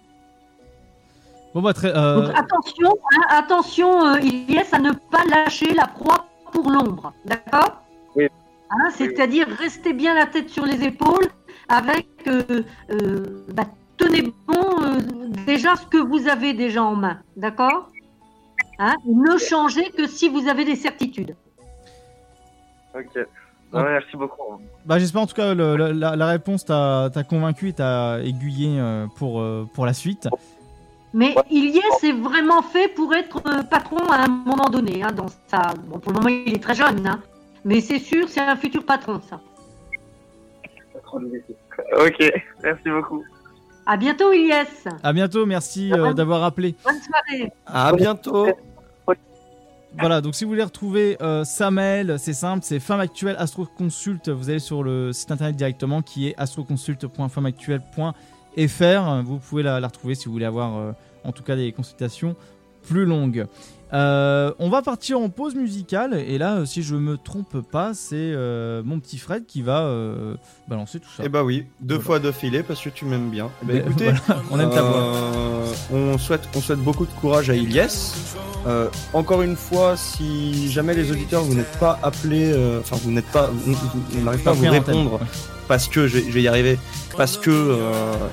Bon 1.55 1.62
bah 1.62 1.73
très. 1.73 1.89
euh, 1.97 2.20
Donc 2.20 2.39
attention, 2.39 2.94
hein, 3.14 3.23
attention, 3.31 4.06
euh, 4.06 4.20
Ilyes, 4.20 4.62
à 4.70 4.78
ne 4.78 4.93
pas 4.93 5.24
lâcher 5.28 5.73
la 5.74 5.86
proie 5.89 6.27
pour 6.52 6.70
l'ombre, 6.70 7.12
d'accord 7.24 7.82
Oui. 8.14 8.28
Hein, 8.70 8.89
C'est-à-dire 8.97 9.47
restez 9.48 9.93
bien 9.93 10.14
la 10.14 10.27
tête 10.27 10.48
sur 10.51 10.64
les 10.66 10.82
épaules 10.85 11.28
avec, 11.68 12.06
euh, 12.27 12.62
euh, 12.90 13.44
bah, 13.52 13.64
tenez 13.97 14.23
bon 14.23 14.82
euh, 14.82 14.98
déjà 15.47 15.77
ce 15.77 15.86
que 15.86 15.98
vous 15.98 16.28
avez 16.28 16.52
déjà 16.55 16.82
en 16.82 16.97
main, 16.97 17.20
d'accord 17.36 17.90
Hein, 18.78 18.94
ne 19.06 19.39
changez 19.39 19.90
que 19.90 20.06
si 20.06 20.28
vous 20.28 20.48
avez 20.48 20.66
des 20.66 20.77
certitudes. 20.77 21.35
Ok. 22.94 23.27
Non, 23.73 23.82
merci 23.85 24.16
beaucoup. 24.16 24.43
Bah, 24.85 24.98
j'espère 24.98 25.23
en 25.23 25.27
tout 25.27 25.35
cas 25.35 25.55
le- 25.55 25.77
la, 25.93 26.14
la 26.14 26.27
réponse 26.27 26.64
t'a 26.64 27.10
convaincu 27.28 27.68
et 27.70 27.73
t'a 27.73 28.20
aiguillé 28.23 28.78
euh, 28.78 29.06
pour, 29.16 29.40
euh, 29.40 29.66
pour 29.74 29.86
la 29.86 29.93
suite. 29.94 30.28
Mais 31.16 31.34
Ilyes 31.51 31.80
est 32.02 32.12
vraiment 32.12 32.60
fait 32.60 32.88
pour 32.88 33.14
être 33.14 33.40
euh, 33.47 33.62
patron 33.62 33.97
à 34.10 34.24
un 34.24 34.28
moment 34.28 34.68
donné. 34.68 35.02
Hein, 35.02 35.12
dans 35.12 35.28
sa... 35.47 35.72
bon, 35.86 35.98
pour 35.98 36.12
le 36.12 36.18
moment, 36.18 36.28
il 36.28 36.55
est 36.55 36.62
très 36.62 36.74
jeune, 36.74 37.06
hein, 37.06 37.22
mais 37.64 37.80
c'est 37.80 37.98
sûr, 37.98 38.28
c'est 38.28 38.43
un 38.43 38.55
futur 38.55 38.84
patron, 38.84 39.18
ça. 39.26 39.40
Ok, 41.14 42.22
merci 42.62 42.90
beaucoup. 42.90 43.24
À 43.86 43.97
bientôt, 43.97 44.30
Ilyes. 44.30 44.52
À 45.02 45.14
bientôt, 45.14 45.47
merci 45.47 45.90
euh, 45.90 46.12
d'avoir 46.12 46.44
appelé. 46.44 46.74
Bonne 46.84 47.01
soirée. 47.01 47.51
À 47.64 47.94
bientôt. 47.94 48.48
Voilà, 49.98 50.20
donc 50.20 50.34
si 50.34 50.44
vous 50.44 50.51
voulez 50.51 50.64
retrouver 50.64 51.16
euh, 51.22 51.44
Samel, 51.44 52.18
c'est 52.18 52.34
simple, 52.34 52.62
c'est 52.62 52.78
Femme 52.78 53.01
Actuelle 53.01 53.36
Astro 53.38 53.64
Consult. 53.64 54.28
Vous 54.28 54.51
allez 54.51 54.59
sur 54.59 54.82
le 54.82 55.14
site 55.14 55.30
internet 55.30 55.56
directement 55.56 56.02
qui 56.02 56.28
est 56.28 56.34
astroconsult.femmeactuelle.fr. 56.36 59.22
Vous 59.24 59.38
pouvez 59.38 59.62
la, 59.62 59.80
la 59.80 59.86
retrouver 59.86 60.14
si 60.14 60.26
vous 60.26 60.32
voulez 60.32 60.44
avoir 60.44 60.76
euh, 60.76 60.93
en 61.26 61.32
tout 61.32 61.42
cas 61.42 61.56
des 61.56 61.72
consultations 61.72 62.36
plus 62.86 63.04
longues. 63.04 63.46
Euh, 63.92 64.52
on 64.58 64.68
va 64.68 64.82
partir 64.82 65.20
en 65.20 65.28
pause 65.28 65.54
musicale 65.54 66.14
et 66.14 66.38
là, 66.38 66.56
euh, 66.56 66.66
si 66.66 66.82
je 66.82 66.96
me 66.96 67.16
trompe 67.16 67.60
pas, 67.60 67.94
c'est 67.94 68.16
euh, 68.16 68.82
mon 68.84 68.98
petit 68.98 69.16
Fred 69.16 69.46
qui 69.46 69.62
va 69.62 69.82
euh, 69.82 70.34
balancer 70.66 70.98
tout 70.98 71.08
ça. 71.16 71.22
Eh 71.24 71.28
bah 71.28 71.44
oui, 71.44 71.66
deux 71.80 72.00
fois 72.00 72.18
de 72.18 72.32
filet 72.32 72.64
parce 72.64 72.80
que 72.80 72.88
tu 72.88 73.04
m'aimes 73.04 73.30
bien. 73.30 73.48
Eh 73.62 73.66
bah 73.66 73.72
Mais 73.74 73.78
écoutez, 73.80 74.10
voilà, 74.26 74.42
on 74.50 74.58
aime 74.58 74.70
ta 74.70 74.82
voix. 74.82 75.12
On 75.92 76.18
souhaite, 76.18 76.48
on 76.56 76.60
souhaite 76.60 76.80
beaucoup 76.80 77.06
de 77.06 77.12
courage 77.12 77.50
à. 77.50 77.54
Euh, 78.66 78.88
encore 79.12 79.42
une 79.42 79.54
fois, 79.54 79.96
si 79.96 80.68
jamais 80.72 80.94
les 80.94 81.12
auditeurs 81.12 81.44
vous 81.44 81.54
n'êtes 81.54 81.78
pas 81.78 82.00
appelés, 82.02 82.52
enfin 82.80 82.96
vous 83.00 83.12
n'êtes 83.12 83.30
pas, 83.30 83.48
vous 83.52 84.20
n'arrivez 84.24 84.42
pas 84.42 84.50
à 84.50 84.54
vous 84.54 84.68
répondre 84.68 85.20
parce 85.68 85.86
que 85.86 86.08
je, 86.08 86.18
je 86.18 86.30
vais 86.30 86.42
y 86.42 86.48
arriver, 86.48 86.76
parce 87.16 87.36
que 87.38 87.78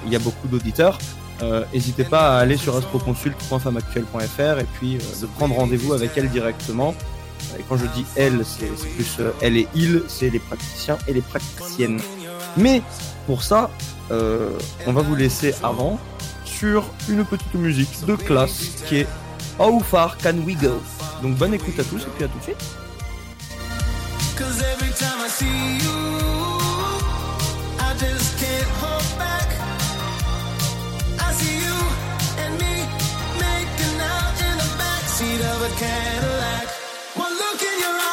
il 0.08 0.12
y 0.12 0.16
a 0.16 0.20
beaucoup 0.20 0.48
d'auditeurs. 0.48 0.98
Euh, 1.44 1.64
N'hésitez 1.74 2.04
pas 2.04 2.38
à 2.38 2.40
aller 2.40 2.58
sur 2.58 2.76
astroconsult.femmeactuelle.fr 2.76 4.60
et 4.60 4.68
puis 4.74 4.96
euh, 4.98 5.22
de 5.22 5.26
prendre 5.28 5.56
rendez-vous 5.56 5.94
avec 5.94 6.12
elle 6.18 6.30
directement. 6.30 6.96
Et 7.60 7.64
quand 7.68 7.78
je 7.78 7.86
dis 7.88 8.06
elle, 8.16 8.44
c'est 8.46 8.66
plus 8.96 9.18
euh, 9.20 9.32
elle 9.42 9.58
et 9.58 9.68
il, 9.76 10.04
c'est 10.08 10.30
les 10.30 10.40
praticiens 10.40 10.98
et 11.08 11.14
les 11.14 11.22
praticiennes. 11.22 12.00
Mais 12.58 12.82
pour 13.28 13.44
ça, 13.44 13.70
euh, 14.12 14.50
on 14.88 14.94
va 14.94 15.02
vous 15.02 15.16
laisser 15.16 15.54
avant 15.64 16.00
sur 16.46 16.86
une 17.10 17.26
petite 17.26 17.54
musique 17.54 18.06
de 18.06 18.16
classe 18.16 18.84
qui 18.88 18.98
est 18.98 19.08
How 19.60 19.80
Far 19.80 20.18
Can 20.18 20.38
We 20.46 20.58
Go. 20.58 20.82
Donc 21.22 21.38
bonne 21.38 21.54
écoute 21.54 21.80
à 21.80 21.84
tous 21.84 22.02
et 22.02 22.10
puis 22.16 22.26
à 22.26 22.28
tout 22.28 22.38
de 22.40 22.44
suite. 22.44 22.64
Of 35.42 35.62
a 35.62 35.70
Cadillac. 35.76 36.68
One 37.16 37.34
look 37.34 37.62
in 37.62 37.80
your 37.80 37.98
eyes, 38.10 38.13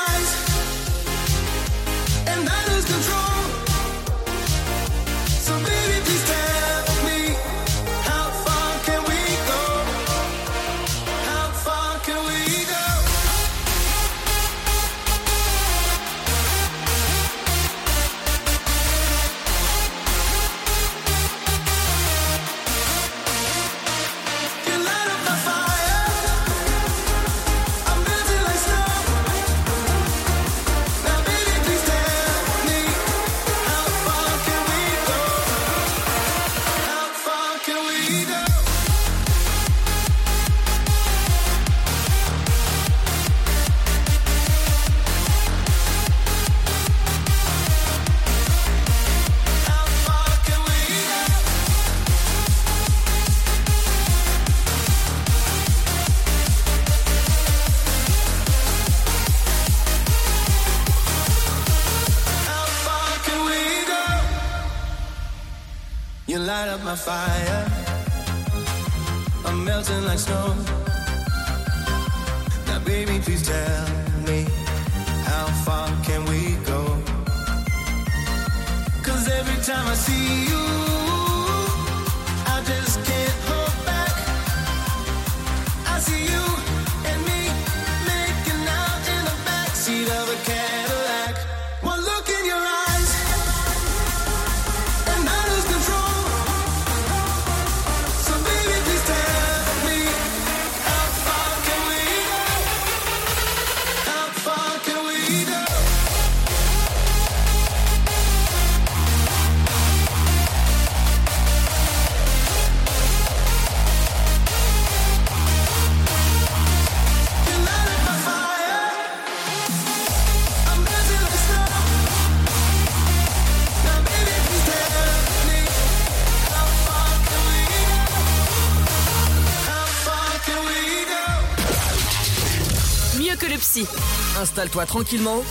Installe-toi 134.60 134.84
tranquillement. 134.84 135.42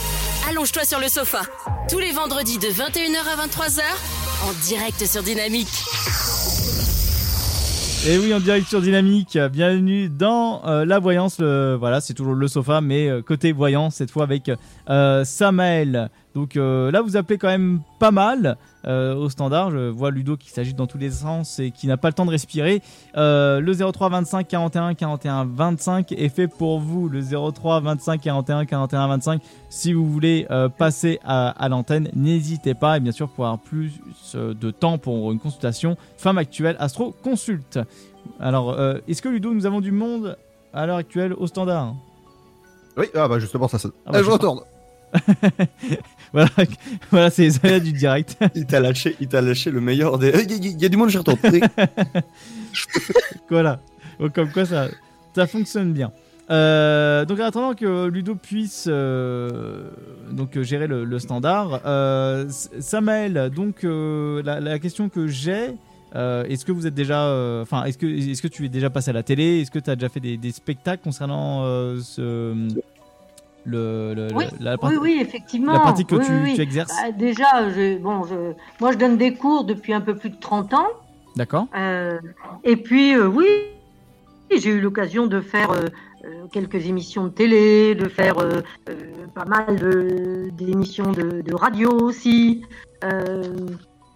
Allonge-toi 0.48 0.86
sur 0.86 0.99
le 0.99 1.07
sofa. 1.07 1.41
Tous 1.90 1.98
les 1.98 2.11
vendredis 2.11 2.60
de 2.60 2.68
21h 2.68 3.26
à 3.27 3.48
23h, 3.48 3.81
en 4.48 4.68
direct 4.68 5.03
sur 5.07 5.23
Dynamique. 5.23 5.68
Et 8.07 8.19
oui, 8.19 8.31
en 8.36 8.40
direct 8.40 8.68
sur 8.68 8.81
Dynamique, 8.81 9.36
bienvenue 9.52 10.10
dans 10.10 10.61
euh, 10.68 10.86
la 10.86 10.99
voyance. 10.99 11.40
le- 11.40 11.76
voilà, 11.80 12.02
c'est 12.02 12.14
toujours 12.14 12.36
le 12.36 12.48
sofa, 12.48 12.81
mais 12.81 13.07
euh, 13.10 13.23
côté 13.23 13.52
voyance, 13.52 13.95
cette 13.95 14.11
fois 14.11 14.23
avec 14.23 14.52
euh, 14.91 15.26
Samael. 15.26 16.11
Donc 16.40 16.56
euh, 16.56 16.90
là, 16.90 17.02
vous 17.02 17.18
appelez 17.18 17.38
quand 17.38 17.49
même 17.49 17.82
pas 17.99 18.11
mal 18.11 18.56
euh, 18.86 19.14
au 19.14 19.30
standard. 19.30 19.72
Je 19.72 19.90
vois 19.90 20.10
Ludo 20.10 20.38
qui 20.38 20.49
s'agite 20.52 20.78
dans 20.78 20.88
tous 20.88 20.98
les 20.98 21.11
sens 21.11 21.60
et 21.60 21.70
qui 21.72 21.86
n'a 21.86 21.98
pas 21.98 22.07
le 22.07 22.14
temps 22.14 22.26
de 22.26 22.32
respirer. 22.32 22.82
Euh, 23.18 23.60
le 23.60 23.74
03 23.76 24.07
25 24.07 24.48
41 24.48 24.94
41 24.94 25.44
25 25.53 26.14
est 26.14 26.30
fait 26.30 26.48
pour 26.48 26.80
vous. 26.80 27.10
Le 27.10 27.22
03 27.22 27.82
25 27.82 28.22
41 28.22 28.66
41 28.66 29.07
25. 29.10 29.41
Si 29.70 29.91
vous 29.91 30.06
voulez 30.10 30.48
passer 30.78 31.20
à, 31.26 31.49
à 31.49 31.68
l'antenne, 31.68 32.10
n'hésitez 32.16 32.74
pas. 32.74 32.95
Et 32.95 32.99
bien 33.02 33.11
sûr, 33.11 33.28
pour 33.28 33.44
avoir 33.45 33.60
plus 33.60 33.91
de 34.34 34.72
temps 34.72 34.98
pour 34.98 35.34
une 35.34 35.40
consultation, 35.40 35.98
femme 36.16 36.38
actuelle 36.38 36.78
Astro 36.80 37.14
Consulte. 37.22 37.80
Alors, 38.40 38.80
est-ce 39.10 39.22
que 39.22 39.28
Ludo, 39.28 39.53
nous 39.53 39.66
avons 39.66 39.82
du 39.82 39.91
monde 39.91 40.38
à 40.74 40.86
l'heure 40.86 40.95
actuelle 40.98 41.34
au 41.34 41.48
standard? 41.48 41.95
Oui, 42.95 43.07
ah 43.14 43.28
bah 43.28 43.40
justement, 43.40 43.68
ça. 43.68 43.78
Ah 44.06 44.11
bah, 44.14 44.20
je 44.20 44.24
je- 44.24 44.30
retourne. 44.32 44.61
voilà, 46.34 46.49
voilà 47.11 47.30
c'est 47.30 47.43
les 47.43 47.65
aléas 47.65 47.80
du 47.80 47.93
direct. 47.93 48.38
Il 48.56 48.65
t'a 48.65 48.80
lâché, 48.80 49.15
il 49.19 49.27
t'a 49.27 49.41
lâché 49.41 49.72
le 49.72 49.81
meilleur 49.81 50.18
des. 50.19 50.30
Il 50.43 50.51
y, 50.51 50.68
il 50.69 50.81
y 50.81 50.85
a 50.85 50.89
du 50.89 50.97
monde, 50.97 51.10
j'y 51.10 51.18
retourne. 51.18 51.38
voilà. 53.49 53.80
Donc, 54.19 54.34
comme 54.34 54.51
quoi, 54.51 54.65
ça, 54.65 54.88
ça 55.35 55.47
fonctionne 55.47 55.93
bien. 55.93 56.11
Euh, 56.51 57.26
donc 57.26 57.39
en 57.39 57.43
attendant 57.43 57.76
que 57.76 58.07
Ludo 58.07 58.34
puisse 58.34 58.88
euh, 58.89 59.84
donc 60.31 60.60
gérer 60.64 60.88
le, 60.88 61.06
le 61.06 61.19
standard, 61.19 61.81
euh, 61.85 62.47
S- 62.47 62.72
Samuel, 62.80 63.51
donc 63.56 63.84
euh, 63.84 64.41
la, 64.43 64.60
la 64.60 64.80
question 64.80 65.10
que 65.10 65.27
j'ai, 65.27 65.76
est-ce 66.15 66.65
que 66.65 66.72
vous 66.72 66.88
êtes 66.88 66.95
déjà, 66.95 67.31
enfin 67.61 67.84
est-ce 67.84 67.99
que 67.99 68.07
est-ce 68.07 68.41
que 68.41 68.47
tu 68.47 68.65
es 68.65 68.69
déjà 68.69 68.89
passé 68.89 69.11
à 69.11 69.14
la 69.14 69.22
télé, 69.22 69.61
est-ce 69.61 69.69
que 69.69 69.77
tu 69.77 69.91
as 69.91 69.95
déjà 69.95 70.10
fait 70.10 70.19
des, 70.19 70.38
des 70.38 70.51
spectacles 70.51 71.03
concernant 71.03 71.65
ce 72.01 72.56
le, 73.65 74.14
le- 74.14 74.27
Oui, 74.36 74.45
la, 74.60 74.72
oui, 74.73 74.77
pratique- 74.77 74.99
oui, 75.02 75.18
effectivement. 75.22 75.73
la 75.73 75.80
pratique 75.80 76.07
que 76.07 76.15
tu, 76.56 76.61
exerces 76.61 76.95
Bah, 77.02 77.11
déjà, 77.11 77.69
je, 77.69 77.98
bon, 77.98 78.23
je, 78.23 78.53
moi, 78.80 78.91
je 78.91 78.98
donne 78.98 79.18
des 79.18 79.34
cours 79.34 79.64
depuis 79.65 79.94
un 79.94 80.02
peu 80.02 80.15
plus 80.15 80.30
de 80.30 80.38
30 80.40 80.73
ans. 80.73 80.88
D'accord. 81.36 81.68
Euh, 81.76 82.19
et 82.64 82.76
puis, 82.77 83.14
euh, 83.15 83.27
oui, 83.27 83.45
j'ai 84.56 84.72
eu 84.72 84.81
l'occasion 84.81 85.27
de 85.27 85.40
faire 85.41 85.72
euh, 85.72 85.86
quelques 86.52 86.88
émissions 86.88 87.26
de 87.26 87.30
télé, 87.30 87.95
de 87.95 88.10
faire 88.10 88.36
pas 89.36 89.45
mal 89.45 89.76
d'émissions 90.53 91.11
de, 91.11 91.41
de 91.41 91.53
radio 91.53 91.90
aussi. 91.91 92.64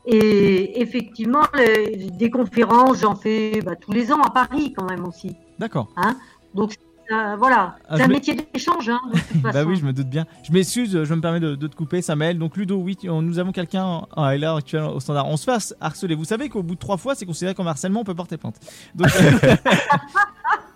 Et 0.06 0.82
effectivement, 0.82 1.44
les- 1.56 2.10
des 2.11 2.30
conférences, 2.30 2.99
j'en 3.02 3.15
fais 3.15 3.61
bah, 3.64 3.76
tous 3.78 3.91
les 3.94 4.11
ans 4.11 4.22
à 4.22 4.30
Paris 4.32 4.74
quand 4.76 4.84
même 4.90 5.06
aussi. 5.06 5.36
D'accord. 5.60 5.88
Hein 5.95 6.18
Donc, 6.53 6.74
euh, 7.14 7.35
voilà, 7.38 7.76
Ah, 7.88 7.94
c'est 7.94 7.98
je 7.99 8.03
un 8.03 8.07
me- 8.07 8.14
métier 8.14 8.35
d'échange. 8.53 8.90
Hein, 8.90 8.99
Bah 9.53 9.64
oui, 9.64 9.76
je 9.76 9.85
me 9.85 9.94
doute 9.94 10.07
bien. 10.10 10.26
Je 10.44 10.52
m'excuse, 10.52 11.03
je 11.03 11.14
me 11.14 11.22
permets 11.22 11.40
de, 11.40 11.56
de 11.56 11.68
te 11.68 11.76
couper, 11.76 12.02
Samuel. 12.02 12.38
Donc 12.40 12.57
Ludo, 12.57 12.77
oui, 12.77 12.98
nous 13.03 13.40
avons 13.40 13.52
quelqu'un 13.52 14.02
à 14.15 14.35
l'heure 14.38 14.57
actuelle 14.57 14.84
au 14.84 14.99
standard. 14.99 15.27
On 15.27 15.38
se 15.38 15.44
fait 15.45 15.76
harceler. 15.80 16.15
Vous 16.15 16.26
savez 16.26 16.49
qu'au 16.49 16.64
bout 16.64 16.76
de 16.76 16.80
trois 16.80 16.98
fois, 16.98 17.15
c'est 17.15 17.26
considéré 17.26 17.53
comme 17.56 17.68
harcèlement, 17.68 18.02
on 18.02 18.03
peut 18.03 18.15
porter 18.15 18.38
plainte. 18.38 18.56
Donc, 18.95 19.07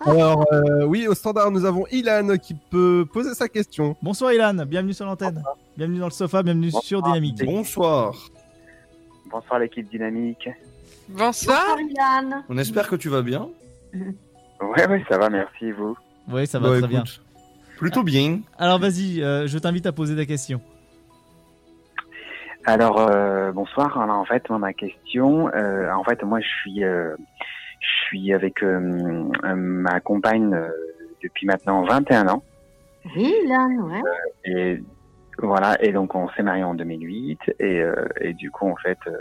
Alors, 0.00 0.44
euh, 0.52 0.84
oui, 0.86 1.06
au 1.08 1.14
standard, 1.14 1.50
nous 1.50 1.64
avons 1.64 1.84
Ilan 1.90 2.36
qui 2.40 2.54
peut 2.54 3.04
poser 3.12 3.34
sa 3.34 3.48
question. 3.48 3.96
Bonsoir 4.00 4.32
Ilan, 4.32 4.54
bienvenue 4.66 4.94
sur 4.94 5.04
l'antenne. 5.04 5.42
Bienvenue 5.76 5.98
dans 5.98 6.06
le 6.06 6.12
sofa, 6.12 6.42
bienvenue 6.42 6.70
sur 6.82 7.02
Dynamique. 7.02 7.44
Bonsoir. 7.44 8.14
Bonsoir 9.30 9.60
l'équipe 9.60 9.88
dynamique. 9.90 10.48
Bonsoir. 11.08 11.76
Yann. 11.96 12.44
On 12.48 12.56
espère 12.58 12.88
que 12.88 12.96
tu 12.96 13.08
vas 13.08 13.22
bien. 13.22 13.48
Ouais, 13.92 14.86
ouais, 14.88 15.04
ça 15.08 15.18
va, 15.18 15.28
merci, 15.30 15.70
vous? 15.72 15.96
Oui, 16.28 16.46
ça 16.46 16.58
va 16.58 16.70
Bah, 16.70 16.78
très 16.78 16.88
bien. 16.88 17.04
Plutôt 17.78 18.02
bien. 18.02 18.40
Alors 18.58 18.78
vas-y, 18.78 19.22
euh, 19.22 19.46
je 19.46 19.58
t'invite 19.58 19.86
à 19.86 19.92
poser 19.92 20.16
ta 20.16 20.26
question. 20.26 20.60
Alors, 22.66 23.00
euh, 23.08 23.50
bonsoir. 23.52 23.98
Alors, 23.98 24.18
en 24.18 24.24
fait, 24.24 24.46
moi, 24.50 24.58
ma 24.58 24.72
question, 24.74 25.48
euh, 25.54 25.90
en 25.92 26.04
fait, 26.04 26.22
moi, 26.22 26.40
je 26.40 26.48
suis, 26.48 26.84
euh, 26.84 27.14
je 27.80 28.06
suis 28.06 28.34
avec 28.34 28.62
ma 28.62 30.00
compagne 30.00 30.52
euh, 30.52 30.68
depuis 31.22 31.46
maintenant 31.46 31.84
21 31.84 32.28
ans. 32.28 32.42
Oui, 33.16 33.32
Lan, 33.46 33.70
ouais. 33.88 34.00
Et 34.44 34.82
voilà, 35.40 35.76
et 35.82 35.92
donc 35.92 36.14
on 36.14 36.28
s'est 36.30 36.42
mariés 36.42 36.64
en 36.64 36.74
2008 36.74 37.38
et, 37.60 37.80
euh, 37.80 37.94
et 38.20 38.32
du 38.32 38.50
coup 38.50 38.68
en 38.68 38.74
fait 38.74 38.98
euh, 39.06 39.16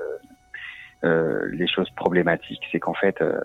euh, 1.03 1.47
les 1.51 1.67
choses 1.67 1.89
problématiques, 1.91 2.63
c'est 2.71 2.79
qu'en 2.79 2.95
fait 2.95 3.21
euh, 3.21 3.39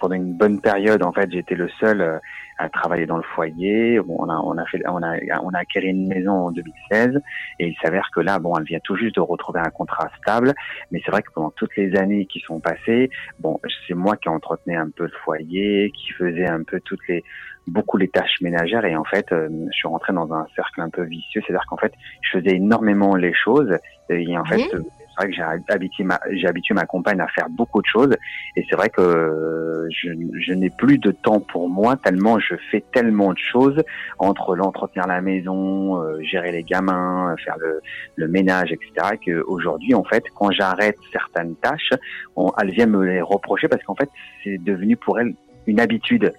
pendant 0.00 0.16
une 0.16 0.36
bonne 0.36 0.60
période 0.60 1.04
en 1.04 1.12
fait 1.12 1.30
j'étais 1.30 1.54
le 1.54 1.68
seul 1.80 2.00
euh, 2.00 2.18
à 2.58 2.68
travailler 2.68 3.06
dans 3.06 3.16
le 3.16 3.22
foyer. 3.22 4.00
Bon, 4.00 4.16
on 4.18 4.28
a 4.28 4.36
on 4.36 4.56
a 4.56 4.64
fait 4.66 4.82
on 4.86 5.02
a 5.02 5.16
on 5.42 5.50
a 5.50 5.58
acquéri 5.58 5.88
une 5.88 6.06
maison 6.06 6.32
en 6.32 6.50
2016 6.52 7.20
et 7.58 7.68
il 7.68 7.76
s'avère 7.82 8.08
que 8.14 8.20
là 8.20 8.38
bon 8.38 8.56
elle 8.56 8.64
vient 8.64 8.80
tout 8.82 8.96
juste 8.96 9.16
de 9.16 9.20
retrouver 9.20 9.60
un 9.60 9.70
contrat 9.70 10.08
stable, 10.20 10.54
mais 10.90 11.00
c'est 11.04 11.10
vrai 11.10 11.22
que 11.22 11.30
pendant 11.32 11.50
toutes 11.50 11.76
les 11.76 11.96
années 11.96 12.26
qui 12.26 12.40
sont 12.40 12.60
passées, 12.60 13.10
bon 13.40 13.60
c'est 13.86 13.94
moi 13.94 14.16
qui 14.16 14.28
entretenais 14.28 14.76
un 14.76 14.90
peu 14.90 15.04
le 15.04 15.12
foyer, 15.24 15.90
qui 15.90 16.12
faisait 16.12 16.46
un 16.46 16.62
peu 16.62 16.80
toutes 16.80 17.06
les 17.08 17.22
beaucoup 17.66 17.96
les 17.96 18.08
tâches 18.08 18.40
ménagères 18.40 18.84
et 18.84 18.94
en 18.96 19.04
fait 19.04 19.30
euh, 19.32 19.48
je 19.72 19.76
suis 19.76 19.88
rentré 19.88 20.12
dans 20.12 20.32
un 20.32 20.46
cercle 20.54 20.80
un 20.80 20.88
peu 20.88 21.02
vicieux 21.02 21.42
c'est 21.44 21.52
à 21.52 21.56
dire 21.56 21.66
qu'en 21.68 21.76
fait 21.76 21.92
je 22.22 22.38
faisais 22.38 22.54
énormément 22.54 23.16
les 23.16 23.34
choses 23.34 23.76
et 24.08 24.38
en 24.38 24.44
fait. 24.44 24.70
C'est 25.18 25.24
vrai 25.24 25.30
que 25.30 25.36
j'ai 25.36 25.72
habitué 25.72 26.04
ma 26.04 26.20
j'ai 26.30 26.46
habitué 26.46 26.74
ma 26.74 26.84
compagne 26.86 27.20
à 27.20 27.28
faire 27.28 27.48
beaucoup 27.48 27.80
de 27.80 27.86
choses 27.86 28.14
et 28.54 28.64
c'est 28.68 28.76
vrai 28.76 28.90
que 28.90 29.00
euh, 29.00 29.88
je, 29.90 30.10
je 30.40 30.52
n'ai 30.52 30.70
plus 30.70 30.98
de 30.98 31.10
temps 31.10 31.40
pour 31.40 31.68
moi 31.68 31.96
tellement 31.96 32.38
je 32.38 32.54
fais 32.70 32.84
tellement 32.92 33.32
de 33.32 33.38
choses 33.38 33.82
entre 34.18 34.54
l'entretenir 34.56 35.06
la 35.06 35.20
maison 35.20 36.02
euh, 36.02 36.20
gérer 36.22 36.52
les 36.52 36.62
gamins 36.62 37.34
faire 37.44 37.56
le, 37.58 37.80
le 38.16 38.28
ménage 38.28 38.72
etc 38.72 39.16
que 39.24 39.42
aujourd'hui 39.46 39.94
en 39.94 40.04
fait 40.04 40.24
quand 40.34 40.50
j'arrête 40.50 40.96
certaines 41.12 41.56
tâches 41.56 41.90
on, 42.36 42.52
elle 42.60 42.70
vient 42.70 42.86
me 42.86 43.04
les 43.04 43.22
reprocher 43.22 43.68
parce 43.68 43.82
qu'en 43.84 43.94
fait 43.94 44.10
c'est 44.44 44.58
devenu 44.58 44.96
pour 44.96 45.18
elle 45.18 45.34
une 45.66 45.80
habitude 45.80 46.32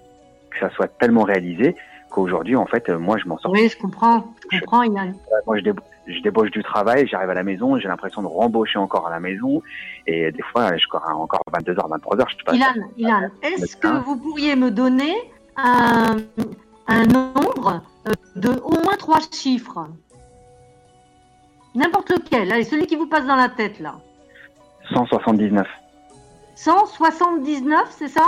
que 0.50 0.58
ça 0.60 0.70
soit 0.70 0.88
tellement 0.98 1.24
réalisé 1.24 1.74
qu'aujourd'hui, 2.10 2.56
en 2.56 2.64
fait, 2.64 2.88
euh, 2.88 2.98
moi, 2.98 3.18
je 3.22 3.28
m'en 3.28 3.36
sors. 3.36 3.52
Oui, 3.52 3.68
je 3.68 3.76
comprends. 3.76 4.32
Je 4.50 4.60
comprends, 4.60 4.82
Yann. 4.82 5.14
Moi, 5.46 5.58
je, 5.58 5.62
débo- 5.62 5.82
je 6.08 6.22
débauche 6.22 6.50
du 6.50 6.62
travail, 6.62 7.06
j'arrive 7.06 7.30
à 7.30 7.34
la 7.34 7.42
maison, 7.42 7.78
j'ai 7.78 7.88
l'impression 7.88 8.22
de 8.22 8.26
rembaucher 8.26 8.78
encore 8.78 9.06
à 9.06 9.10
la 9.10 9.20
maison, 9.20 9.62
et 10.06 10.32
des 10.32 10.42
fois, 10.42 10.76
je 10.76 10.86
cours 10.88 11.04
à 11.06 11.14
encore 11.14 11.42
22h, 11.52 11.76
23h, 11.76 12.24
je 12.28 12.36
sais 12.36 12.42
pas. 12.44 12.54
Ilan, 12.54 12.88
Ilan, 12.96 13.28
est-ce 13.42 13.76
que 13.76 13.88
vous 14.04 14.16
pourriez 14.16 14.56
me 14.56 14.70
donner 14.70 15.14
un, 15.56 16.16
un 16.86 17.04
nombre 17.04 17.82
euh, 18.06 18.12
de 18.36 18.50
au 18.60 18.82
moins 18.82 18.96
trois 18.98 19.20
chiffres? 19.32 19.86
N'importe 21.74 22.10
lequel, 22.10 22.50
allez, 22.50 22.64
celui 22.64 22.86
qui 22.86 22.96
vous 22.96 23.06
passe 23.06 23.26
dans 23.26 23.36
la 23.36 23.48
tête 23.50 23.78
là. 23.78 23.96
179. 24.94 25.66
179, 26.54 27.86
c'est 27.90 28.08
ça? 28.08 28.26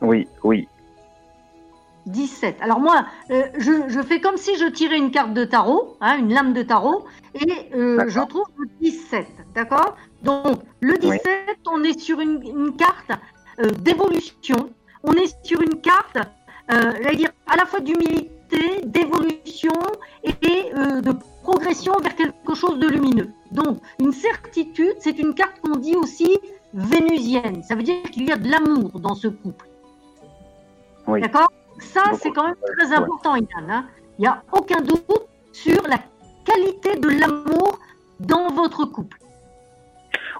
Oui, 0.00 0.26
oui. 0.42 0.66
17. 2.06 2.56
Alors 2.60 2.80
moi, 2.80 3.06
euh, 3.30 3.42
je, 3.58 3.88
je 3.88 4.00
fais 4.00 4.20
comme 4.20 4.36
si 4.36 4.56
je 4.56 4.66
tirais 4.66 4.96
une 4.96 5.10
carte 5.10 5.34
de 5.34 5.44
tarot, 5.44 5.96
hein, 6.00 6.18
une 6.18 6.32
lame 6.32 6.52
de 6.52 6.62
tarot, 6.62 7.04
et 7.34 7.74
euh, 7.74 8.04
je 8.08 8.20
trouve 8.20 8.46
le 8.58 8.68
17, 8.80 9.26
d'accord? 9.54 9.96
Donc 10.22 10.60
le 10.80 10.96
17, 10.98 11.22
on 11.70 11.82
est 11.82 11.98
sur 11.98 12.20
une, 12.20 12.42
une 12.42 12.76
carte 12.76 13.12
euh, 13.60 13.70
d'évolution, 13.70 14.70
on 15.02 15.12
est 15.12 15.34
sur 15.44 15.60
une 15.60 15.80
carte, 15.80 16.18
dire, 17.14 17.30
à 17.48 17.56
la 17.56 17.66
fois 17.66 17.80
d'humilité, 17.80 18.82
d'évolution 18.84 19.72
et 20.22 20.32
de 20.72 21.12
progression 21.42 21.94
vers 22.00 22.14
quelque 22.14 22.54
chose 22.54 22.78
de 22.78 22.86
lumineux. 22.86 23.30
Donc 23.50 23.80
une 23.98 24.12
certitude, 24.12 24.94
c'est 25.00 25.18
une 25.18 25.34
carte 25.34 25.60
qu'on 25.60 25.76
dit 25.76 25.96
aussi 25.96 26.38
vénusienne, 26.72 27.62
ça 27.64 27.74
veut 27.74 27.82
dire 27.82 28.02
qu'il 28.12 28.28
y 28.28 28.32
a 28.32 28.36
de 28.36 28.48
l'amour 28.48 29.00
dans 29.00 29.14
ce 29.16 29.28
couple. 29.28 29.66
Oui. 31.08 31.20
D'accord? 31.20 31.50
Ça, 31.80 32.02
c'est 32.20 32.30
quand 32.30 32.44
même 32.46 32.56
très 32.78 32.88
Ouais. 32.88 32.94
important, 32.96 33.36
Yann. 33.36 33.70
hein. 33.70 33.84
Il 34.18 34.22
n'y 34.22 34.28
a 34.28 34.42
aucun 34.52 34.80
doute 34.80 35.26
sur 35.52 35.82
la 35.88 35.98
qualité 36.44 36.96
de 36.96 37.08
l'amour 37.20 37.78
dans 38.20 38.48
votre 38.52 38.84
couple. 38.84 39.16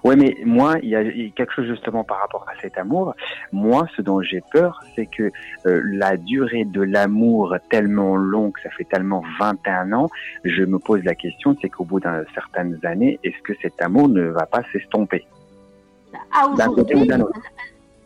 Ouais, 0.03 0.15
mais 0.15 0.35
moi, 0.45 0.77
il 0.81 0.89
y, 0.89 0.95
a, 0.95 1.03
quelque 1.35 1.53
chose 1.53 1.67
justement 1.67 2.03
par 2.03 2.19
rapport 2.21 2.45
à 2.49 2.59
cet 2.59 2.77
amour. 2.79 3.13
Moi, 3.51 3.87
ce 3.95 4.01
dont 4.01 4.19
j'ai 4.21 4.41
peur, 4.51 4.81
c'est 4.95 5.05
que 5.05 5.31
euh, 5.67 5.81
la 5.85 6.17
durée 6.17 6.65
de 6.65 6.81
l'amour 6.81 7.55
tellement 7.69 8.15
longue, 8.15 8.57
ça 8.63 8.69
fait 8.71 8.85
tellement 8.85 9.23
21 9.39 9.93
ans, 9.93 10.09
je 10.43 10.63
me 10.63 10.79
pose 10.79 11.03
la 11.03 11.13
question, 11.13 11.55
c'est 11.61 11.69
qu'au 11.69 11.85
bout 11.85 11.99
d'un 11.99 12.23
certaines 12.33 12.79
années, 12.83 13.19
est-ce 13.23 13.39
que 13.43 13.53
cet 13.61 13.79
amour 13.81 14.09
ne 14.09 14.23
va 14.23 14.47
pas 14.47 14.63
s'estomper? 14.71 15.27
À 16.33 16.47
D'un 16.55 16.67
côté 16.73 16.95
ou 16.95 17.05
d'un 17.05 17.21
autre 17.21 17.39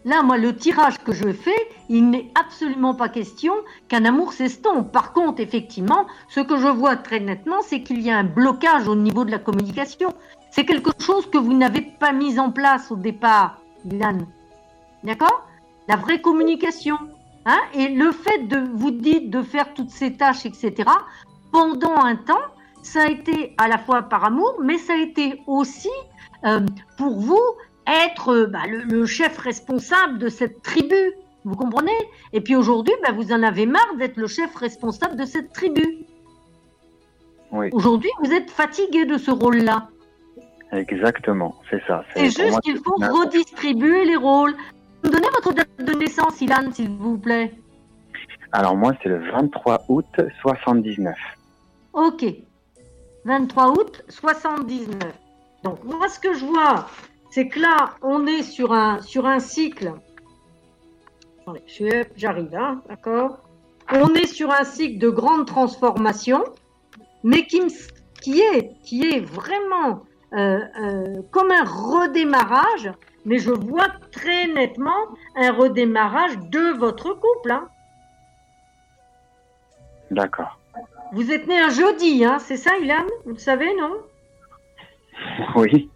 là, 0.06 0.22
moi, 0.24 0.38
le 0.38 0.56
tirage 0.56 1.00
que 1.00 1.12
je 1.12 1.34
fais, 1.34 1.70
il 1.90 2.10
n'est 2.10 2.32
absolument 2.40 2.94
pas 2.94 3.10
question 3.10 3.54
qu'un 3.88 4.06
amour 4.06 4.32
s'estompe. 4.32 4.92
Par 4.92 5.12
contre, 5.12 5.42
effectivement, 5.42 6.06
ce 6.30 6.40
que 6.40 6.58
je 6.58 6.68
vois 6.68 6.96
très 6.96 7.20
nettement, 7.20 7.62
c'est 7.64 7.82
qu'il 7.82 8.02
y 8.02 8.12
a 8.12 8.18
un 8.18 8.24
blocage 8.24 8.88
au 8.88 8.96
niveau 8.96 9.26
de 9.26 9.32
la 9.32 9.40
communication. 9.40 10.14
C'est 10.52 10.66
quelque 10.66 10.92
chose 11.00 11.30
que 11.30 11.38
vous 11.38 11.54
n'avez 11.54 11.82
pas 11.82 12.14
mis 12.14 12.40
en 12.40 12.52
place 12.52 12.92
au 12.92 12.96
départ, 12.96 13.60
Ilan. 13.92 14.20
D'accord? 15.04 15.46
La 15.88 15.98
vraie 15.98 16.22
communication. 16.22 16.98
Hein? 17.46 17.60
Et 17.74 17.90
le 17.90 18.12
fait 18.12 18.48
de, 18.48 18.58
vous 18.74 18.92
dites, 18.92 19.30
de 19.30 19.42
faire 19.42 19.74
toutes 19.74 19.92
ces 19.92 20.14
tâches, 20.14 20.46
etc., 20.46 20.90
pendant 21.52 21.96
un 21.96 22.16
temps, 22.16 22.42
ça 22.84 23.04
a 23.04 23.08
été 23.08 23.56
à 23.58 23.68
la 23.68 23.78
fois 23.80 24.04
par 24.04 24.24
amour, 24.24 24.56
mais 24.62 24.78
ça 24.78 24.94
a 24.94 24.98
été 24.98 25.42
aussi 25.48 25.90
euh, 26.46 26.60
pour 26.98 27.20
vous 27.20 27.42
être 27.88 28.30
euh, 28.30 28.48
bah, 28.48 28.64
le, 28.70 28.80
le 28.84 29.06
chef 29.06 29.38
responsable 29.38 30.18
de 30.20 30.30
cette 30.30 30.62
tribu. 30.62 31.14
Vous 31.44 31.56
comprenez? 31.56 31.92
Et 32.34 32.42
puis 32.42 32.56
aujourd'hui, 32.56 32.94
bah, 33.04 33.12
vous 33.14 33.32
en 33.32 33.44
avez 33.44 33.66
marre 33.66 33.96
d'être 33.98 34.18
le 34.18 34.28
chef 34.28 34.56
responsable 34.56 35.16
de 35.16 35.26
cette 35.26 35.54
tribu. 35.54 36.06
Oui, 37.52 37.70
Aujourd'hui, 37.72 38.10
vous 38.24 38.32
êtes 38.32 38.50
fatigué 38.50 39.06
de 39.06 39.18
ce 39.18 39.32
rôle-là. 39.32 39.88
exactement, 40.72 41.56
c'est 41.70 41.82
ça. 41.88 42.04
C'est 42.16 42.26
juste 42.26 42.60
qu'il 42.62 42.78
faut 42.80 42.96
redistribuer 42.96 44.06
les 44.06 44.16
rôles. 44.16 44.56
Vous 45.04 45.10
me 45.10 45.14
donnez 45.16 45.28
votre 45.34 45.54
date 45.54 45.70
de 45.78 45.94
naissance, 45.94 46.42
Ilan, 46.42 46.72
s'il 46.74 46.90
vous 46.90 47.18
plaît. 47.18 47.54
Alors 48.52 48.76
moi, 48.76 48.94
c'est 49.02 49.10
le 49.10 49.20
23 49.32 49.86
août 49.90 50.06
79. 50.42 51.16
Ok. 51.94 52.26
23 53.26 53.72
août 53.72 54.04
79. 54.10 54.98
Donc 55.64 55.84
moi 55.84 56.08
ce 56.10 56.20
que 56.20 56.34
je 56.34 56.46
vois, 56.46 56.88
c'est 57.36 57.50
que 57.50 57.60
là 57.60 57.96
on 58.02 58.26
est 58.28 58.44
sur 58.44 58.72
un 58.72 59.02
sur 59.02 59.26
un 59.26 59.40
cycle. 59.40 59.92
J'arrive, 62.16 62.56
hein, 62.56 62.82
d'accord. 62.88 63.40
on 63.92 64.14
est 64.16 64.26
sur 64.26 64.52
un 64.52 64.64
cycle 64.64 65.00
de 65.00 65.10
grande 65.10 65.46
transformation, 65.46 66.46
mais 67.26 67.46
qui, 67.46 67.60
est, 68.40 68.72
qui 68.84 69.06
est 69.06 69.20
vraiment 69.20 70.04
euh, 70.34 70.60
euh, 70.82 71.22
comme 71.32 71.52
un 71.52 71.66
redémarrage, 71.66 72.90
mais 73.26 73.38
je 73.38 73.52
vois 73.52 73.90
très 74.14 74.48
nettement 74.48 75.02
un 75.36 75.52
redémarrage 75.52 76.38
de 76.50 76.78
votre 76.80 77.14
couple. 77.14 77.52
hein. 77.52 77.68
D'accord. 80.10 80.58
Vous 81.12 81.32
êtes 81.34 81.48
né 81.48 81.60
un 81.60 81.70
jeudi, 81.70 82.24
hein, 82.24 82.40
c'est 82.40 82.58
ça, 82.58 82.78
Ilan? 82.78 83.06
Vous 83.26 83.34
le 83.34 83.40
savez, 83.40 83.76
non? 83.76 83.94
Oui, 85.56 85.90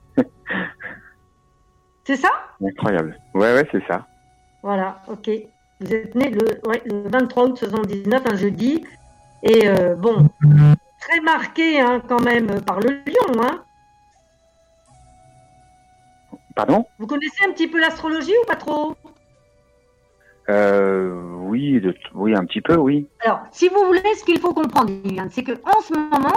C'est 2.09 2.15
ça? 2.17 2.31
Incroyable. 2.65 3.19
Ouais, 3.35 3.53
ouais, 3.53 3.67
c'est 3.71 3.85
ça. 3.85 4.07
Voilà, 4.63 4.99
ok. 5.07 5.29
Vous 5.79 5.93
êtes 5.93 6.15
né 6.15 6.31
le, 6.31 6.59
ouais, 6.67 6.81
le 6.85 7.07
23 7.07 7.43
août 7.49 7.57
79, 7.59 8.23
un 8.31 8.35
jeudi. 8.35 8.83
Et 9.43 9.69
euh, 9.69 9.93
bon, 9.93 10.27
très 10.99 11.19
marqué 11.21 11.79
hein, 11.79 12.01
quand 12.09 12.19
même 12.19 12.61
par 12.61 12.79
le 12.79 12.89
lion. 13.05 13.43
Hein. 13.43 13.63
Pardon? 16.55 16.88
Vous 16.97 17.05
connaissez 17.05 17.45
un 17.47 17.51
petit 17.51 17.67
peu 17.67 17.79
l'astrologie 17.79 18.33
ou 18.43 18.47
pas 18.47 18.55
trop? 18.55 18.95
Euh, 20.49 21.13
Oui, 21.43 21.79
de- 21.79 21.95
oui, 22.15 22.35
un 22.35 22.43
petit 22.45 22.61
peu, 22.61 22.75
oui. 22.75 23.07
Alors, 23.23 23.41
si 23.51 23.69
vous 23.69 23.85
voulez, 23.85 24.01
ce 24.15 24.23
qu'il 24.25 24.39
faut 24.39 24.55
comprendre, 24.55 24.91
c'est 25.29 25.43
que 25.43 25.51
en 25.51 25.79
ce 25.81 25.93
moment, 25.93 26.33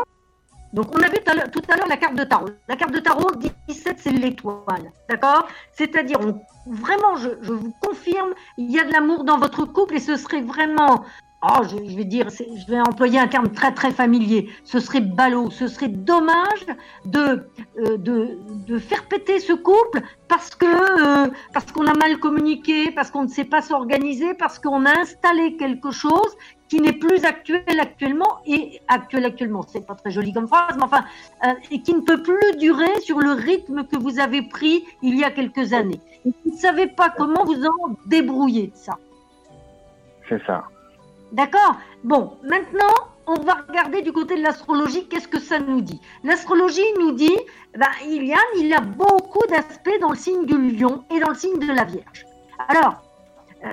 donc 0.72 0.86
on 0.94 1.02
a 1.02 1.08
vu 1.08 1.18
tout 1.52 1.62
à 1.68 1.76
l'heure- 1.76 1.88
la 1.88 1.96
carte 1.96 2.14
de 2.14 2.24
tarot. 2.24 2.48
La 2.68 2.76
carte 2.76 2.92
de 2.92 2.98
tarot, 3.00 3.30
17, 3.68 3.98
c'est 3.98 4.10
l'étoile, 4.10 4.90
d'accord? 5.08 5.46
C'est-à-dire, 5.72 6.18
vraiment, 6.66 7.16
je 7.16 7.28
vous 7.52 7.74
confirme, 7.80 8.34
il 8.56 8.70
y 8.70 8.78
a 8.78 8.84
de 8.84 8.92
l'amour 8.92 9.24
dans 9.24 9.38
votre 9.38 9.64
couple 9.64 9.96
et 9.96 10.00
ce 10.00 10.16
serait 10.16 10.40
vraiment, 10.40 11.04
oh, 11.42 11.62
je, 11.64 11.90
je 11.90 11.96
vais 11.96 12.04
dire, 12.04 12.28
je 12.30 12.70
vais 12.70 12.80
employer 12.80 13.18
un 13.18 13.28
terme 13.28 13.50
très 13.50 13.72
très 13.72 13.90
familier, 13.90 14.48
ce 14.64 14.80
serait 14.80 15.00
ballot, 15.00 15.50
ce 15.50 15.66
serait 15.66 15.88
dommage 15.88 16.66
de, 17.04 17.46
euh, 17.78 17.96
de, 17.98 18.38
de 18.66 18.78
faire 18.78 19.04
péter 19.06 19.40
ce 19.40 19.52
couple 19.52 20.00
parce 20.28 20.54
que 20.54 20.66
euh, 20.66 21.30
parce 21.52 21.70
qu'on 21.72 21.86
a 21.86 21.94
mal 21.94 22.18
communiqué, 22.18 22.90
parce 22.90 23.10
qu'on 23.10 23.24
ne 23.24 23.28
sait 23.28 23.44
pas 23.44 23.62
s'organiser, 23.62 24.34
parce 24.34 24.58
qu'on 24.58 24.86
a 24.86 24.98
installé 25.00 25.56
quelque 25.56 25.90
chose 25.90 26.36
qui 26.68 26.80
n'est 26.80 26.94
plus 26.94 27.24
actuel 27.26 27.78
actuellement 27.80 28.38
et 28.46 28.80
actuel 28.88 29.26
actuellement, 29.26 29.62
c'est 29.62 29.86
pas 29.86 29.94
très 29.94 30.10
joli 30.10 30.32
comme 30.32 30.48
phrase, 30.48 30.74
mais 30.76 30.84
enfin, 30.84 31.04
euh, 31.44 31.52
et 31.70 31.82
qui 31.82 31.94
ne 31.94 32.00
peut 32.00 32.22
plus 32.22 32.56
durer 32.56 33.00
sur 33.00 33.18
le 33.18 33.32
rythme 33.32 33.84
que 33.84 33.96
vous 33.96 34.18
avez 34.18 34.40
pris 34.40 34.84
il 35.02 35.18
y 35.18 35.24
a 35.24 35.30
quelques 35.30 35.74
années. 35.74 36.00
Vous 36.24 36.32
ne 36.46 36.56
savez 36.56 36.86
pas 36.86 37.10
comment 37.10 37.44
vous 37.44 37.66
en 37.66 37.96
débrouiller 38.06 38.70
ça. 38.74 38.96
C'est 40.28 40.42
ça. 40.46 40.64
D'accord 41.32 41.76
Bon, 42.04 42.36
maintenant, 42.42 42.94
on 43.26 43.40
va 43.40 43.54
regarder 43.66 44.02
du 44.02 44.12
côté 44.12 44.36
de 44.36 44.42
l'astrologie, 44.42 45.06
qu'est-ce 45.08 45.28
que 45.28 45.40
ça 45.40 45.58
nous 45.58 45.80
dit? 45.80 45.98
L'astrologie 46.24 46.84
nous 47.00 47.12
dit, 47.12 47.36
ben, 47.74 47.86
il 48.06 48.24
y 48.24 48.74
a 48.74 48.80
beaucoup 48.80 49.46
d'aspects 49.48 49.98
dans 50.02 50.10
le 50.10 50.16
signe 50.16 50.44
du 50.44 50.58
lion 50.76 51.04
et 51.10 51.20
dans 51.20 51.30
le 51.30 51.34
signe 51.34 51.58
de 51.58 51.72
la 51.72 51.84
Vierge. 51.84 52.26
Alors, 52.68 53.02
euh, 53.64 53.72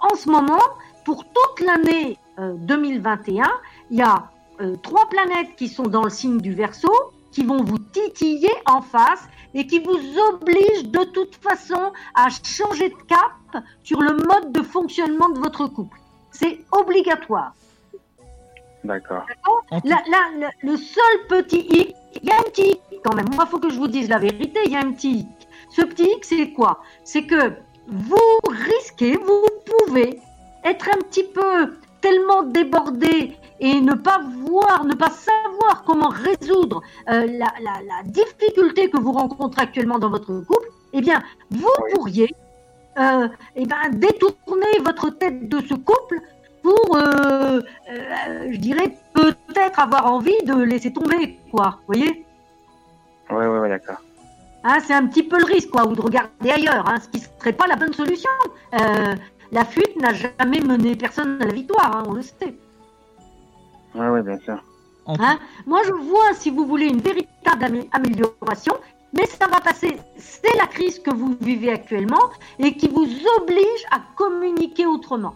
en 0.00 0.14
ce 0.14 0.28
moment, 0.28 0.62
pour 1.04 1.24
toute 1.24 1.66
l'année 1.66 2.18
euh, 2.38 2.54
2021, 2.58 3.50
il 3.90 3.98
y 3.98 4.02
a 4.02 4.30
euh, 4.60 4.76
trois 4.76 5.08
planètes 5.08 5.56
qui 5.56 5.68
sont 5.68 5.84
dans 5.84 6.04
le 6.04 6.10
signe 6.10 6.38
du 6.38 6.54
Verseau, 6.54 6.94
qui 7.32 7.42
vont 7.44 7.64
vous 7.64 7.78
titiller 7.78 8.52
en 8.66 8.80
face 8.80 9.26
et 9.54 9.66
qui 9.66 9.80
vous 9.80 9.98
obligent 10.30 10.84
de 10.84 11.04
toute 11.04 11.34
façon 11.36 11.92
à 12.14 12.28
changer 12.28 12.90
de 12.90 13.02
cap 13.08 13.64
sur 13.82 14.00
le 14.00 14.12
mode 14.12 14.52
de 14.52 14.62
fonctionnement 14.62 15.30
de 15.30 15.40
votre 15.40 15.66
couple. 15.66 16.01
C'est 16.32 16.58
obligatoire. 16.72 17.52
D'accord. 18.84 19.26
Là, 19.84 20.02
là, 20.10 20.50
le, 20.62 20.70
le 20.72 20.76
seul 20.76 21.26
petit 21.28 21.60
hic, 21.60 21.94
il 22.20 22.28
y 22.28 22.32
a 22.32 22.36
un 22.36 22.42
petit 22.50 22.70
hic 22.72 22.80
quand 23.04 23.14
même. 23.14 23.28
Moi, 23.34 23.44
il 23.46 23.50
faut 23.50 23.58
que 23.58 23.70
je 23.70 23.76
vous 23.78 23.86
dise 23.88 24.08
la 24.08 24.18
vérité, 24.18 24.58
il 24.66 24.72
y 24.72 24.76
a 24.76 24.80
un 24.80 24.92
petit 24.92 25.20
hic. 25.20 25.28
Ce 25.70 25.82
petit 25.82 26.04
hic, 26.04 26.24
c'est 26.24 26.50
quoi? 26.52 26.80
C'est 27.04 27.24
que 27.26 27.52
vous 27.86 28.38
risquez, 28.48 29.16
vous 29.16 29.46
pouvez 29.86 30.18
être 30.64 30.88
un 30.88 30.98
petit 31.02 31.24
peu 31.24 31.74
tellement 32.00 32.42
débordé 32.42 33.36
et 33.60 33.80
ne 33.80 33.94
pas 33.94 34.20
voir, 34.46 34.84
ne 34.84 34.94
pas 34.94 35.10
savoir 35.10 35.84
comment 35.86 36.08
résoudre 36.08 36.82
euh, 37.08 37.26
la, 37.26 37.52
la- 37.60 37.82
la 37.86 38.02
difficulté 38.04 38.90
que 38.90 38.98
vous 38.98 39.12
rencontrez 39.12 39.62
actuellement 39.62 39.98
dans 40.00 40.10
votre 40.10 40.32
couple, 40.40 40.68
eh 40.92 41.00
bien, 41.00 41.22
vous 41.50 41.70
pourriez 41.94 42.34
euh, 42.98 43.28
eh 43.56 43.66
ben, 43.66 43.76
détourner 43.92 44.78
votre 44.84 45.10
tête 45.10 45.48
de 45.48 45.60
ce 45.60 45.74
couple 45.74 46.20
pour, 46.62 46.96
euh, 46.96 47.60
euh, 47.90 48.48
je 48.52 48.56
dirais, 48.58 48.96
peut-être 49.14 49.80
avoir 49.80 50.06
envie 50.12 50.40
de 50.44 50.54
laisser 50.54 50.92
tomber, 50.92 51.38
quoi. 51.50 51.78
Vous 51.80 51.94
voyez? 51.94 52.24
Ouais, 53.30 53.46
ouais, 53.46 53.58
ouais, 53.58 53.68
d'accord. 53.68 54.00
Hein, 54.64 54.78
C'est 54.86 54.94
un 54.94 55.06
petit 55.06 55.22
peu 55.24 55.38
le 55.38 55.44
risque, 55.44 55.70
quoi, 55.70 55.86
ou 55.86 55.94
de 55.94 56.00
regarder 56.00 56.50
ailleurs, 56.50 56.88
hein, 56.88 56.98
ce 57.02 57.08
qui 57.08 57.24
serait 57.40 57.52
pas 57.52 57.66
la 57.66 57.76
bonne 57.76 57.92
solution. 57.92 58.30
Euh, 58.74 59.14
la 59.50 59.64
fuite 59.64 59.96
n'a 60.00 60.12
jamais 60.14 60.60
mené 60.60 60.94
personne 60.94 61.38
à 61.42 61.46
la 61.46 61.52
victoire, 61.52 61.96
hein, 61.96 62.04
on 62.06 62.12
le 62.12 62.22
sait. 62.22 62.54
Ouais, 63.94 64.08
ouais, 64.08 64.22
bien 64.22 64.38
sûr. 64.38 64.62
Hein? 65.08 65.38
Moi, 65.66 65.80
je 65.84 65.92
vois, 65.92 66.32
si 66.34 66.50
vous 66.50 66.64
voulez, 66.64 66.86
une 66.86 67.00
véritable 67.00 67.64
amé- 67.64 67.88
amélioration, 67.92 68.74
mais 69.12 69.26
ça 69.26 69.46
va 69.46 69.60
passer. 69.60 69.96
C'est 70.16 70.56
la 70.56 70.66
crise 70.66 70.98
que 70.98 71.12
vous 71.14 71.36
vivez 71.40 71.70
actuellement 71.70 72.30
et 72.58 72.74
qui 72.76 72.88
vous 72.88 73.06
oblige 73.40 73.84
à 73.90 74.00
communiquer 74.16 74.86
autrement. 74.86 75.34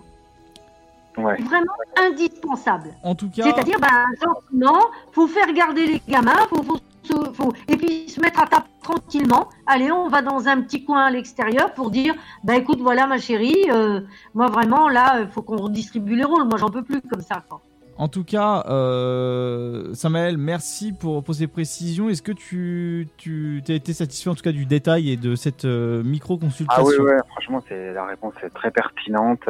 Ouais. 1.18 1.40
Vraiment 1.42 1.72
indispensable. 1.98 2.92
En 3.02 3.14
tout 3.14 3.30
cas, 3.30 3.42
C'est-à-dire, 3.44 3.78
ben, 3.80 4.04
gentiment, 4.22 4.80
faut 5.12 5.26
faire 5.26 5.50
garder 5.54 5.86
les 5.86 6.02
gamins, 6.06 6.46
faut, 6.50 6.62
faut, 6.62 6.76
se- 7.02 7.32
faut- 7.32 7.52
et 7.68 7.76
puis 7.78 8.08
se 8.08 8.20
mettre 8.20 8.42
à 8.42 8.46
table 8.46 8.66
tranquillement. 8.82 9.48
Allez, 9.66 9.90
on 9.90 10.08
va 10.08 10.20
dans 10.20 10.46
un 10.46 10.60
petit 10.60 10.84
coin 10.84 11.06
à 11.06 11.10
l'extérieur 11.10 11.72
pour 11.72 11.90
dire, 11.90 12.14
bah 12.44 12.56
écoute, 12.56 12.80
voilà 12.80 13.06
ma 13.06 13.18
chérie, 13.18 13.64
euh, 13.70 14.00
moi 14.34 14.48
vraiment 14.48 14.88
là, 14.90 15.20
il 15.22 15.28
faut 15.28 15.40
qu'on 15.40 15.56
redistribue 15.56 16.16
les 16.16 16.24
rôles. 16.24 16.44
Moi, 16.44 16.58
j'en 16.58 16.68
peux 16.70 16.82
plus 16.82 17.00
comme 17.00 17.22
ça. 17.22 17.42
Quoi. 17.48 17.62
En 17.98 18.08
tout 18.08 18.24
cas, 18.24 18.62
euh, 18.68 19.94
Samuel, 19.94 20.36
merci 20.36 20.92
pour, 20.92 21.24
pour 21.24 21.34
ces 21.34 21.46
précisions. 21.46 22.10
Est-ce 22.10 22.20
que 22.20 22.32
tu, 22.32 23.08
tu 23.16 23.62
as 23.68 23.72
été 23.72 23.94
satisfait 23.94 24.28
en 24.28 24.34
tout 24.34 24.42
cas 24.42 24.52
du 24.52 24.66
détail 24.66 25.10
et 25.10 25.16
de 25.16 25.34
cette 25.34 25.64
euh, 25.64 26.02
Ah 26.04 26.08
micro-consultation 26.08 26.84
oui, 26.86 26.96
ouais, 26.98 27.16
franchement, 27.30 27.62
c'est 27.68 27.94
la 27.94 28.04
réponse 28.04 28.34
est 28.42 28.50
très 28.50 28.70
pertinente. 28.70 29.40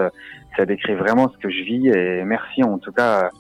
Ça 0.57 0.65
décrit 0.65 0.95
vraiment 0.95 1.29
ce 1.29 1.37
que 1.39 1.51
je 1.51 1.63
vis 1.65 1.89
et 1.89 2.23
merci 2.25 2.63
en 2.63 2.79
tout 2.79 2.93
cas 2.93 3.31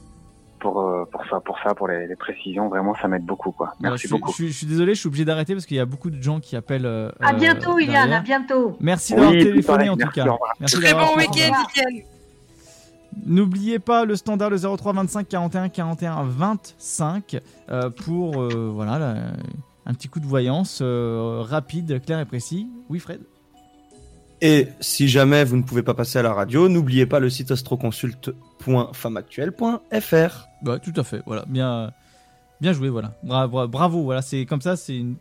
pour 0.58 0.80
euh, 0.80 1.04
pour 1.12 1.24
ça, 1.30 1.38
pour 1.38 1.56
ça, 1.62 1.74
pour 1.76 1.86
les, 1.86 2.08
les 2.08 2.16
précisions. 2.16 2.68
Vraiment, 2.68 2.96
ça 3.00 3.06
m'aide 3.06 3.24
beaucoup, 3.24 3.52
quoi. 3.52 3.74
Merci 3.78 4.08
je, 4.08 4.12
beaucoup. 4.12 4.30
je 4.32 4.34
suis- 4.36 4.48
je 4.48 4.56
suis 4.58 4.66
désolé, 4.66 4.94
je 4.94 5.00
suis 5.00 5.06
obligé 5.06 5.24
d'arrêter 5.24 5.54
parce 5.54 5.66
qu'il 5.66 5.76
y 5.76 5.80
a 5.80 5.86
beaucoup 5.86 6.10
de 6.10 6.20
gens 6.20 6.40
qui 6.40 6.56
appellent. 6.56 6.84
euh, 6.86 7.10
À 7.20 7.32
bientôt, 7.32 7.78
Yann, 7.78 8.12
à 8.12 8.20
bientôt. 8.20 8.76
Merci 8.80 9.12
d'avoir 9.14 9.30
Oui, 9.30 9.38
téléphoné 9.38 9.62
pareil, 9.62 9.88
en 9.90 9.92
tout 9.96 9.98
merci, 10.00 10.14
cas. 10.20 10.36
Merci 10.58 10.80
Très 10.80 10.94
bon 10.94 11.16
week-end, 11.16 11.62
Yann. 11.76 12.02
N'oubliez 13.24 13.78
pas 13.78 14.04
le 14.04 14.16
standard 14.16 14.50
le 14.50 14.58
03 14.58 14.92
25 14.92 15.28
41 15.28 15.68
41 15.70 16.24
25 16.24 17.40
euh, 17.70 17.90
pour 17.90 18.42
euh, 18.42 18.70
voilà 18.72 19.32
un 19.86 19.94
petit 19.94 20.08
coup 20.08 20.20
de 20.20 20.26
voyance 20.26 20.80
euh, 20.82 21.40
rapide, 21.42 22.04
clair 22.04 22.20
et 22.20 22.26
précis. 22.26 22.68
Oui, 22.90 22.98
Fred? 22.98 23.22
Et 24.42 24.68
si 24.80 25.08
jamais 25.08 25.44
vous 25.44 25.56
ne 25.56 25.62
pouvez 25.62 25.82
pas 25.82 25.94
passer 25.94 26.18
à 26.18 26.22
la 26.22 26.34
radio, 26.34 26.68
n'oubliez 26.68 27.06
pas 27.06 27.20
le 27.20 27.30
site 27.30 27.52
astroconsulte.femmeactuelle.fr. 27.52 30.48
Bah, 30.62 30.78
tout 30.78 30.92
à 30.96 31.04
fait. 31.04 31.22
Voilà, 31.24 31.46
bien, 31.46 31.90
bien 32.60 32.74
joué. 32.74 32.90
Voilà, 32.90 33.14
bravo, 33.22 33.66
bravo. 33.66 34.02
Voilà, 34.02 34.20
c'est 34.20 34.44
comme 34.44 34.60
ça, 34.60 34.76
c'est 34.76 34.98
une, 34.98 35.16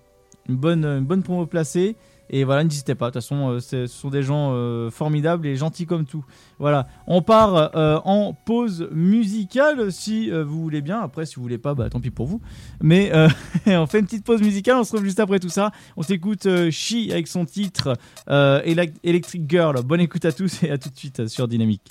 une 0.50 0.58
bonne, 0.58 0.84
une 0.84 1.06
bonne 1.06 1.24
promo 1.24 1.46
placée. 1.46 1.96
Et 2.30 2.44
voilà, 2.44 2.64
n'hésitez 2.64 2.96
pas. 2.96 3.08
De 3.08 3.14
toute 3.14 3.22
façon, 3.22 3.50
euh, 3.52 3.60
ce 3.60 3.88
sont 3.88 4.10
des 4.10 4.24
gens 4.24 4.52
euh, 4.54 4.90
formidables 4.90 5.46
et 5.46 5.56
gentils 5.56 5.86
comme 5.86 6.06
tout. 6.06 6.26
Voilà, 6.60 6.88
on 7.08 7.22
part 7.22 7.76
euh, 7.76 8.00
en 8.04 8.34
pause 8.34 8.88
musicale 8.92 9.92
si 9.92 10.32
vous 10.32 10.62
voulez 10.62 10.82
bien. 10.82 11.00
Après, 11.02 11.26
si 11.26 11.36
vous 11.36 11.42
voulez 11.44 11.58
pas, 11.58 11.74
bah 11.76 11.90
tant 11.90 12.00
pis 12.00 12.12
pour 12.12 12.28
vous. 12.28 12.42
Mais 12.82 13.12
on 13.68 13.86
fait 13.86 14.00
une 14.00 14.06
petite 14.06 14.26
pause 14.26 14.42
musicale. 14.42 14.78
On 14.78 14.84
se 14.84 14.92
retrouve 14.92 15.06
juste 15.06 15.20
après 15.20 15.40
tout 15.40 15.50
ça. 15.50 15.72
On 15.98 16.02
s'écoute 16.02 16.48
She 16.72 17.10
avec 17.12 17.28
son 17.28 17.46
titre 17.46 17.94
Elec- 18.28 18.96
Electric 19.04 19.50
Girl. 19.50 19.82
Bonne 19.84 20.02
écoute 20.02 20.26
à 20.26 20.32
tous 20.32 20.64
et 20.64 20.72
à 20.72 20.78
tout 20.78 20.90
de 20.90 20.98
suite 20.98 21.28
sur 21.28 21.48
Dynamique. 21.48 21.88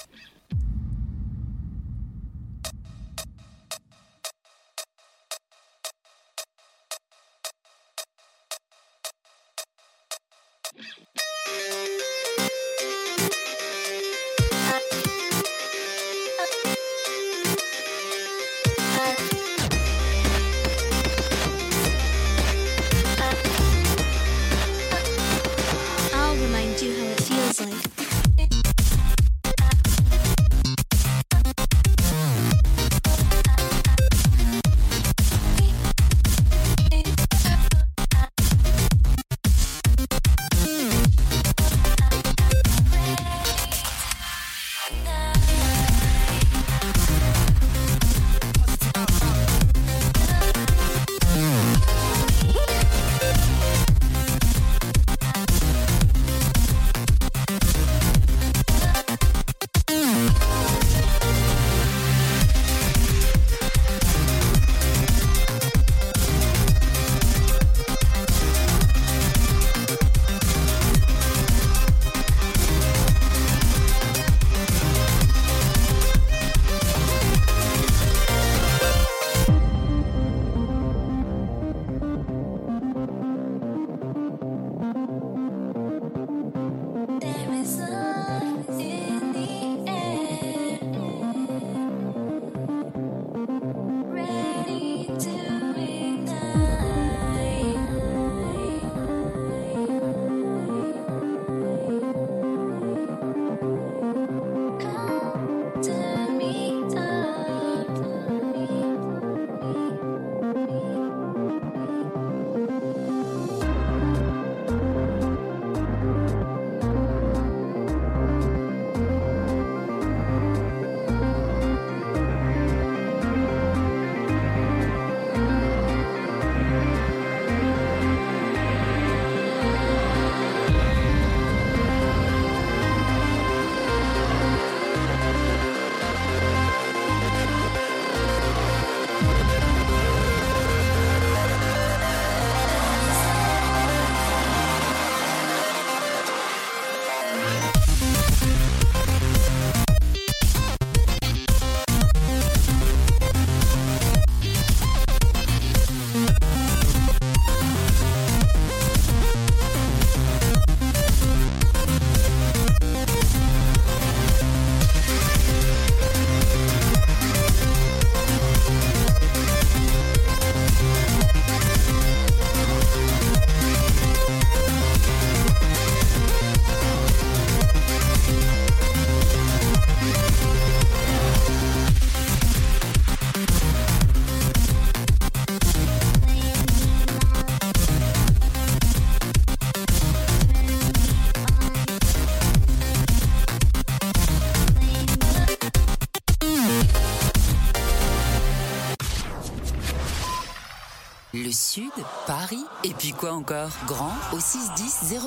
Puis 203.05 203.13
quoi 203.13 203.35
encore 203.35 203.69
Grand 203.87 204.15
au 204.33 204.41
61000. 204.41 205.19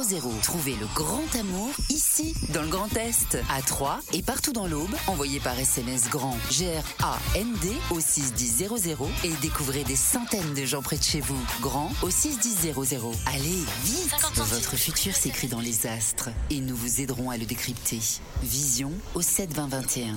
Trouvez 0.42 0.76
le 0.78 0.88
grand 0.96 1.36
amour 1.40 1.70
ici, 1.92 2.34
dans 2.52 2.64
le 2.64 2.70
Grand 2.70 2.92
Est, 2.98 3.38
à 3.56 3.62
Troyes 3.62 4.00
et 4.14 4.24
partout 4.24 4.52
dans 4.52 4.66
l'Aube. 4.66 4.90
Envoyez 5.06 5.40
par 5.40 5.60
SMS 5.60 6.10
grand 6.10 6.36
G-R-A-N-D 6.50 7.72
au 7.92 8.00
61000 8.00 8.96
et 9.26 9.30
découvrez 9.44 9.84
des 9.84 9.96
centaines 9.96 10.56
de 10.56 10.66
gens 10.66 10.82
près 10.82 10.98
de 10.98 11.04
chez 11.04 11.22
vous. 11.22 11.40
Grand 11.62 11.92
au 12.02 12.10
61000. 12.10 12.74
Allez, 13.28 13.64
vite 13.84 14.12
Votre 14.34 14.76
futur 14.76 15.14
s'écrit 15.14 15.48
dans 15.48 15.62
les 15.62 15.86
astres 15.86 16.30
et 16.50 16.62
nous 16.62 16.76
vous 16.76 17.00
aiderons 17.02 17.30
à 17.30 17.38
le 17.38 17.46
décrypter. 17.46 18.00
Vision 18.42 18.92
au 19.14 19.22
72021. 19.22 20.16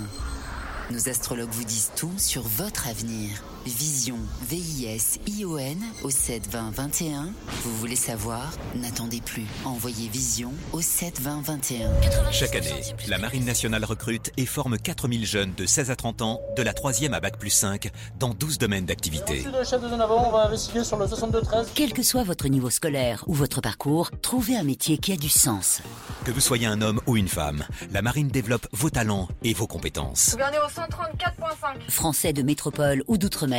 Nos 0.93 1.11
astrologues 1.11 1.53
vous 1.53 1.65
disent 1.65 1.93
tout 1.95 2.15
sur 2.17 2.43
votre 2.43 2.89
avenir. 2.89 3.45
Vision, 3.67 4.17
V-I-S-I-O-N 4.49 5.79
au 6.03 6.09
7 6.09 6.49
20 6.49 6.71
21. 6.71 7.29
Vous 7.63 7.77
voulez 7.77 7.97
savoir? 7.97 8.51
N'attendez 8.75 9.21
plus. 9.21 9.45
Envoyez 9.67 10.09
Vision 10.09 10.53
au 10.73 10.81
7 10.81 11.21
20 11.21 11.43
21. 11.43 11.91
Chaque 12.33 12.55
année, 12.57 12.83
la 13.07 13.19
Marine 13.19 13.45
nationale 13.45 13.85
recrute 13.85 14.33
et 14.39 14.47
forme 14.47 14.79
4000 14.79 15.27
jeunes 15.27 15.53
de 15.55 15.67
16 15.67 15.91
à 15.91 15.97
30 15.97 16.23
ans, 16.23 16.41
de 16.57 16.63
la 16.63 16.73
3e 16.73 17.13
à 17.13 17.21
Bac 17.21 17.39
plus 17.39 17.51
5, 17.51 17.91
dans 18.19 18.33
12 18.33 18.57
domaines 18.57 18.87
d'activité. 18.87 19.41
Ici 19.41 19.49
le 19.53 19.63
chef 19.63 19.83
de 19.83 19.89
zone 19.91 20.01
avant, 20.01 20.29
on 20.29 20.33
va 20.33 20.47
investiguer 20.47 20.83
sur 20.83 20.97
le 20.97 21.05
62-13. 21.05 21.67
Quel 21.75 21.93
que 21.93 22.03
soit 22.03 22.25
votre 22.25 22.49
niveau 22.49 22.71
scolaire 22.71 23.25
ou 23.27 23.35
votre 23.35 23.61
parcours, 23.61 24.11
trouvez 24.23 24.57
un 24.57 24.65
métier 24.65 24.97
qui 24.97 25.13
a 25.13 25.17
du 25.17 25.29
sens. 25.29 25.83
Que 26.25 26.31
vous 26.31 26.41
soyez 26.41 26.67
un 26.67 26.81
homme 26.81 27.01
ou 27.07 27.19
une 27.19 27.29
femme, 27.29 27.65
la 27.93 28.01
Marine 28.01 28.29
développe 28.29 28.67
vos 28.73 28.89
talents 28.89 29.29
et 29.45 29.53
vos 29.53 29.67
compétences. 29.67 30.31
Gouvernez 30.33 30.59
au 30.59 30.69
134.5. 30.69 31.91
Français 31.91 32.33
de 32.33 32.43
métropole 32.43 33.03
ou 33.07 33.19
d'outre-mer, 33.19 33.50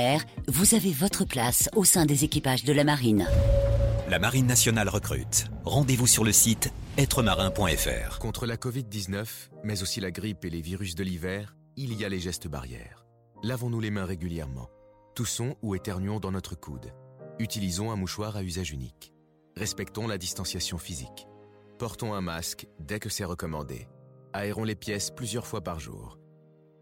vous 0.48 0.76
avez 0.76 0.92
votre 0.92 1.26
place 1.26 1.70
au 1.76 1.84
sein 1.84 2.06
des 2.06 2.24
équipages 2.24 2.64
de 2.64 2.74
la 2.74 2.84
marine. 2.84 3.28
La 4.10 4.20
Marine 4.20 4.48
nationale 4.48 4.90
recrute. 4.90 5.46
Rendez-vous 5.64 6.08
sur 6.08 6.24
le 6.24 6.32
site 6.32 6.72
êtremarin.fr. 6.98 8.20
Contre 8.20 8.46
la 8.46 8.56
Covid-19, 8.56 9.26
mais 9.64 9.82
aussi 9.82 10.00
la 10.00 10.12
grippe 10.12 10.46
et 10.46 10.50
les 10.50 10.62
virus 10.62 10.96
de 10.96 11.04
l'hiver, 11.04 11.56
il 11.76 11.94
y 11.94 12.06
a 12.06 12.10
les 12.10 12.20
gestes 12.20 12.48
barrières. 12.48 13.06
Lavons-nous 13.44 13.80
les 13.80 13.92
mains 13.92 14.06
régulièrement. 14.06 14.70
Toussons 15.16 15.56
ou 15.62 15.76
éternuons 15.76 16.20
dans 16.20 16.32
notre 16.32 16.56
coude. 16.56 16.94
Utilisons 17.40 17.92
un 17.92 17.96
mouchoir 17.96 18.36
à 18.36 18.44
usage 18.44 18.72
unique. 18.72 19.14
Respectons 19.58 20.08
la 20.08 20.18
distanciation 20.18 20.78
physique. 20.78 21.28
Portons 21.80 22.14
un 22.14 22.22
masque 22.22 22.68
dès 22.80 23.00
que 23.00 23.10
c'est 23.10 23.26
recommandé. 23.26 23.88
Aérons 24.34 24.64
les 24.64 24.76
pièces 24.76 25.12
plusieurs 25.12 25.48
fois 25.48 25.62
par 25.62 25.80
jour. 25.80 26.18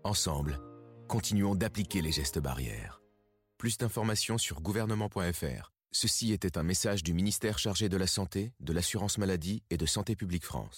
Ensemble, 0.03 0.59
continuons 1.07 1.55
d'appliquer 1.55 2.01
les 2.01 2.11
gestes 2.11 2.39
barrières. 2.39 2.99
Plus 3.59 3.77
d'informations 3.77 4.38
sur 4.38 4.61
gouvernement.fr. 4.61 5.73
Ceci 5.91 6.31
était 6.31 6.57
un 6.57 6.63
message 6.63 7.03
du 7.03 7.13
ministère 7.13 7.59
chargé 7.59 7.89
de 7.89 7.97
la 7.97 8.07
Santé, 8.07 8.53
de 8.61 8.71
l'Assurance 8.71 9.17
Maladie 9.17 9.63
et 9.69 9.75
de 9.75 9.85
Santé 9.85 10.15
Publique 10.15 10.45
France. 10.45 10.77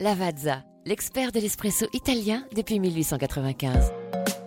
Lavazza, 0.00 0.64
l'expert 0.86 1.30
de 1.30 1.38
l'espresso 1.38 1.86
italien 1.92 2.42
depuis 2.52 2.80
1895. 2.80 3.92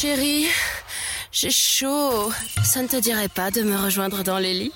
Chérie, 0.00 0.46
j'ai 1.32 1.50
chaud. 1.50 2.30
Ça 2.62 2.82
ne 2.82 2.86
te 2.86 2.94
dirait 3.00 3.26
pas 3.26 3.50
de 3.50 3.62
me 3.62 3.76
rejoindre 3.76 4.22
dans 4.22 4.38
les 4.38 4.54
lits? 4.54 4.72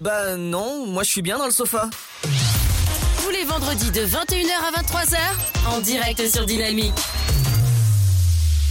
Bah 0.00 0.36
non, 0.36 0.84
moi 0.84 1.04
je 1.04 1.10
suis 1.12 1.22
bien 1.22 1.38
dans 1.38 1.44
le 1.44 1.52
sofa. 1.52 1.88
Tous 3.22 3.30
les 3.30 3.44
vendredis 3.44 3.92
de 3.92 4.04
21h 4.04 4.50
à 4.66 4.82
23h, 4.82 5.16
en 5.68 5.78
direct 5.78 6.28
sur 6.28 6.44
Dynamique. 6.44 6.92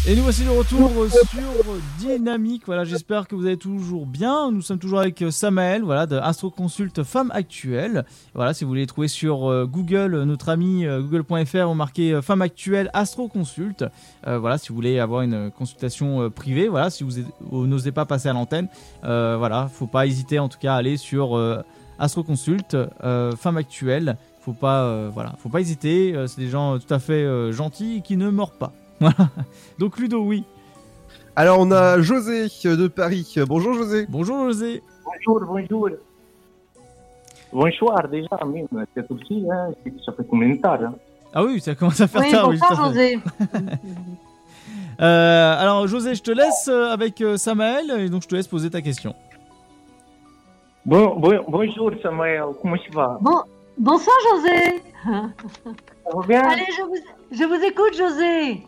Et 0.08 0.16
nous 0.16 0.24
voici 0.24 0.44
de 0.44 0.50
retour 0.50 0.90
sur 1.12 1.76
Dynamique. 2.00 2.64
Voilà, 2.66 2.86
j'espère 2.86 3.28
que 3.28 3.36
vous 3.36 3.46
allez 3.46 3.58
toujours 3.58 4.08
bien. 4.08 4.50
Nous 4.50 4.64
sommes 4.64 4.80
toujours 4.80 5.00
avec 5.00 5.24
Samael, 5.30 5.84
voilà, 5.84 6.08
de 6.08 6.16
Astro 6.16 6.50
Consult 6.50 7.04
Femme 7.04 7.30
Actuelle. 7.36 8.04
Voilà, 8.34 8.56
si 8.56 8.64
vous 8.64 8.70
voulez 8.70 8.88
trouver 8.88 9.08
sur 9.08 9.48
euh, 9.48 9.68
Google, 9.68 10.24
notre 10.24 10.50
ami 10.50 10.88
euh, 10.88 11.02
google.fr, 11.02 11.68
vous 11.68 11.76
marquez 11.76 12.14
euh, 12.14 12.24
Femme 12.24 12.42
Actuelle 12.42 12.90
Astro 12.94 13.28
Consult. 13.28 13.86
Euh, 14.26 14.40
voilà, 14.40 14.58
si 14.58 14.70
vous 14.70 14.76
voulez 14.76 14.98
avoir 14.98 15.22
une 15.22 15.52
consultation 15.52 16.24
euh, 16.24 16.30
privée, 16.32 16.68
voilà, 16.68 16.90
si 16.90 17.04
vous, 17.04 17.68
n'osez 17.68 17.92
pas 17.92 18.06
passer 18.06 18.28
à 18.28 18.34
l'antenne, 18.34 18.70
euh, 19.04 19.36
voilà, 19.38 19.70
faut 19.72 19.88
pas 19.88 20.08
hésiter 20.08 20.40
en 20.40 20.50
tout 20.50 20.60
cas 20.60 20.74
à 20.74 20.78
aller 20.78 20.98
sur 20.98 21.38
euh, 21.38 21.62
Astro 22.00 22.24
Consult 22.24 22.76
euh, 23.04 23.36
Femme 23.36 23.58
Actuelle. 23.58 24.18
Faut 24.40 24.54
pas, 24.54 24.82
euh, 24.82 25.12
voilà, 25.14 25.36
faut 25.38 25.50
pas 25.50 25.62
hésiter. 25.62 26.16
euh, 26.16 26.26
c'est 26.26 26.42
des 26.42 26.50
gens 26.50 26.80
tout 26.80 26.92
à 26.92 26.98
fait 26.98 27.24
euh, 27.24 27.52
gentils 27.52 28.02
qui 28.04 28.18
ne 28.18 28.32
mordent 28.32 28.58
pas. 28.58 28.74
Voilà. 29.02 29.30
Donc 29.80 29.98
Ludo, 29.98 30.22
oui. 30.24 30.46
Alors 31.36 31.60
on 31.60 31.70
a 31.72 32.00
José 32.02 32.44
de 32.64 32.88
Paris. 32.88 33.36
Bonjour 33.48 33.74
José. 33.74 34.06
Bonjour 34.08 34.46
José. 34.46 34.82
Bonjour, 35.04 35.42
bonjour. 35.46 35.90
Bonsoir 37.52 38.08
déjà, 38.08 38.38
même. 38.46 38.68
C'est 38.96 39.12
aussi, 39.12 39.46
hein, 39.52 39.72
c'est- 39.84 39.94
ça 40.06 40.14
fait 40.14 40.26
commentaire. 40.28 40.80
Hein? 40.88 40.94
Ah 41.34 41.44
oui, 41.44 41.60
ça 41.60 41.76
commence 41.76 42.00
à 42.00 42.08
faire 42.08 42.22
Oui, 42.22 42.32
tard. 42.32 42.48
bonsoir, 42.50 42.94
fait. 42.94 43.14
José. 43.18 43.20
Euh, 45.02 45.60
alors 45.60 45.88
José, 45.88 46.14
je 46.14 46.22
te 46.22 46.30
laisse 46.32 46.68
euh, 46.68 46.92
avec 46.92 47.22
euh, 47.22 47.36
Samael 47.36 47.90
et 47.98 48.10
donc 48.10 48.22
je 48.22 48.28
te 48.28 48.36
laisse 48.36 48.48
poser 48.48 48.70
ta 48.70 48.82
question. 48.82 49.16
Bon, 50.86 51.16
bon, 51.16 51.44
bonjour 51.48 51.92
Samuel, 52.04 52.44
comment 52.62 52.78
tu 52.78 52.92
vas? 52.92 53.18
Bon, 53.20 53.42
bonsoir 53.80 54.16
José. 54.30 54.84
Ça 55.04 56.16
va 56.16 56.28
bien? 56.28 56.42
Allez, 56.44 56.66
je 56.78 56.84
vous, 56.84 56.96
je 57.32 57.44
vous 57.44 57.62
écoute 57.64 57.96
José. 57.98 58.64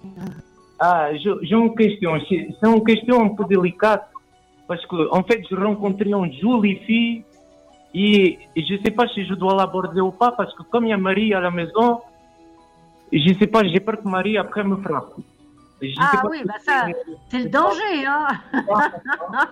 Ah, 0.80 1.10
je- 1.16 1.40
j'ai 1.44 1.56
une 1.56 1.76
question. 1.76 2.12
C'est 2.28 2.48
une 2.68 2.84
question 2.84 3.24
un 3.24 3.30
peu 3.30 3.46
délicate 3.46 4.08
parce 4.68 4.86
que, 4.86 5.10
en 5.12 5.24
fait, 5.24 5.42
j'ai 5.50 5.56
rencontré 5.56 6.10
une 6.10 6.34
jolie 6.42 6.78
fille 6.86 7.24
et, 7.94 8.40
et 8.56 8.66
je 8.66 8.74
ne 8.76 8.80
sais 8.84 8.92
pas 8.92 9.08
si 9.10 9.26
je 9.26 9.34
dois 9.34 9.56
l'aborder 9.56 10.02
ou 10.02 10.12
pas 10.12 10.32
parce 10.32 10.54
que, 10.56 10.64
comme 10.64 10.86
il 10.86 10.90
y 10.90 10.94
a 10.94 10.98
Marie 10.98 11.34
à 11.34 11.40
la 11.40 11.52
maison, 11.52 12.02
je 13.12 13.30
ne 13.32 13.38
sais 13.38 13.48
pas, 13.48 13.64
j'ai 13.64 13.80
peur 13.80 14.02
que 14.02 14.08
Marie 14.08 14.38
après 14.38 14.64
me 14.64 14.78
frappe. 14.78 15.14
Je 15.82 15.90
Ah 16.00 16.24
oui, 16.30 16.40
bah 16.46 16.54
ça, 16.60 16.86
c'est 17.30 17.40
le 17.44 17.50
danger, 17.50 18.06
hein. 18.08 18.28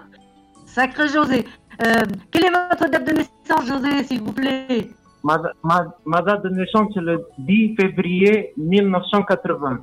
Sacré 0.66 1.08
José. 1.10 1.46
Euh, 1.86 2.04
quelle 2.32 2.46
est 2.46 2.50
votre 2.52 2.90
date 2.90 3.06
de 3.06 3.14
naissance, 3.14 3.66
José, 3.68 4.04
s'il 4.04 4.22
vous 4.22 4.32
plaît? 4.32 4.90
Ma, 5.24 5.40
ma, 5.64 5.86
ma 6.06 6.22
date 6.22 6.44
de 6.44 6.50
naissance, 6.50 6.90
c'est 6.94 7.02
le 7.02 7.24
10 7.38 7.76
février 7.76 8.54
1980. 8.58 9.80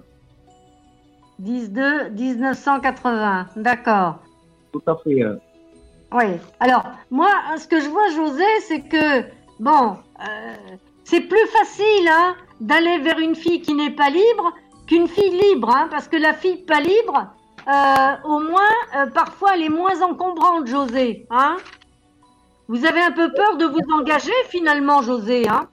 12 1.39 1.71
1980. 2.13 3.47
D'accord. 3.57 4.19
Tout 4.73 4.83
à 4.87 4.97
fait. 4.97 5.23
euh. 5.23 5.37
Oui. 6.13 6.25
Alors, 6.59 6.85
moi, 7.11 7.29
ce 7.57 7.69
que 7.69 7.81
je 7.81 7.89
vois, 7.89 8.09
José, 8.11 8.45
c'est 8.63 8.81
que, 8.81 9.23
bon, 9.61 9.97
euh, 10.21 10.55
c'est 11.05 11.21
plus 11.21 11.47
facile 11.49 12.09
hein, 12.11 12.35
d'aller 12.61 12.99
vers 12.99 13.19
une 13.19 13.35
fille 13.37 13.61
qui 13.61 13.75
n'est 13.75 13.91
pas 13.95 14.11
libre 14.11 14.53
qu'une 14.87 15.07
fille 15.07 15.39
libre, 15.53 15.71
hein, 15.71 15.87
parce 15.91 16.09
que 16.09 16.17
la 16.17 16.33
fille 16.33 16.65
pas 16.65 16.81
libre, 16.81 17.29
euh, 17.69 18.29
au 18.29 18.41
moins, 18.41 18.75
euh, 18.97 19.07
parfois, 19.15 19.51
elle 19.55 19.63
est 19.63 19.69
moins 19.69 20.01
encombrante, 20.03 20.67
José. 20.67 21.27
Hein 21.31 21.59
vous 22.69 22.85
avez 22.85 23.01
un 23.01 23.13
peu 23.13 23.33
peur 23.33 23.57
de 23.57 23.65
vous 23.65 23.81
engager, 23.99 24.33
finalement, 24.49 25.03
José. 25.03 25.49
Hein? 25.49 25.69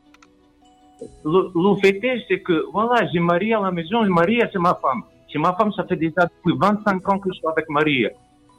Le, 1.26 1.52
le 1.54 1.76
fait 1.82 2.00
est, 2.04 2.26
c'est 2.28 2.40
que, 2.42 2.66
voilà, 2.72 3.06
j'ai 3.12 3.20
Marie 3.20 3.54
à 3.54 3.60
la 3.60 3.72
maison 3.72 4.04
et 4.04 4.10
Marie, 4.10 4.42
c'est 4.52 4.60
ma 4.60 4.76
femme. 4.76 5.04
C'est 5.32 5.40
ma 5.40 5.54
femme, 5.54 5.72
ça 5.74 5.84
fait 5.84 5.98
déjà 5.98 6.22
depuis 6.26 6.58
25 6.58 7.10
ans 7.10 7.20
que 7.20 7.30
je 7.32 7.38
suis 7.38 7.48
avec 7.48 7.70
Marie. 7.70 8.06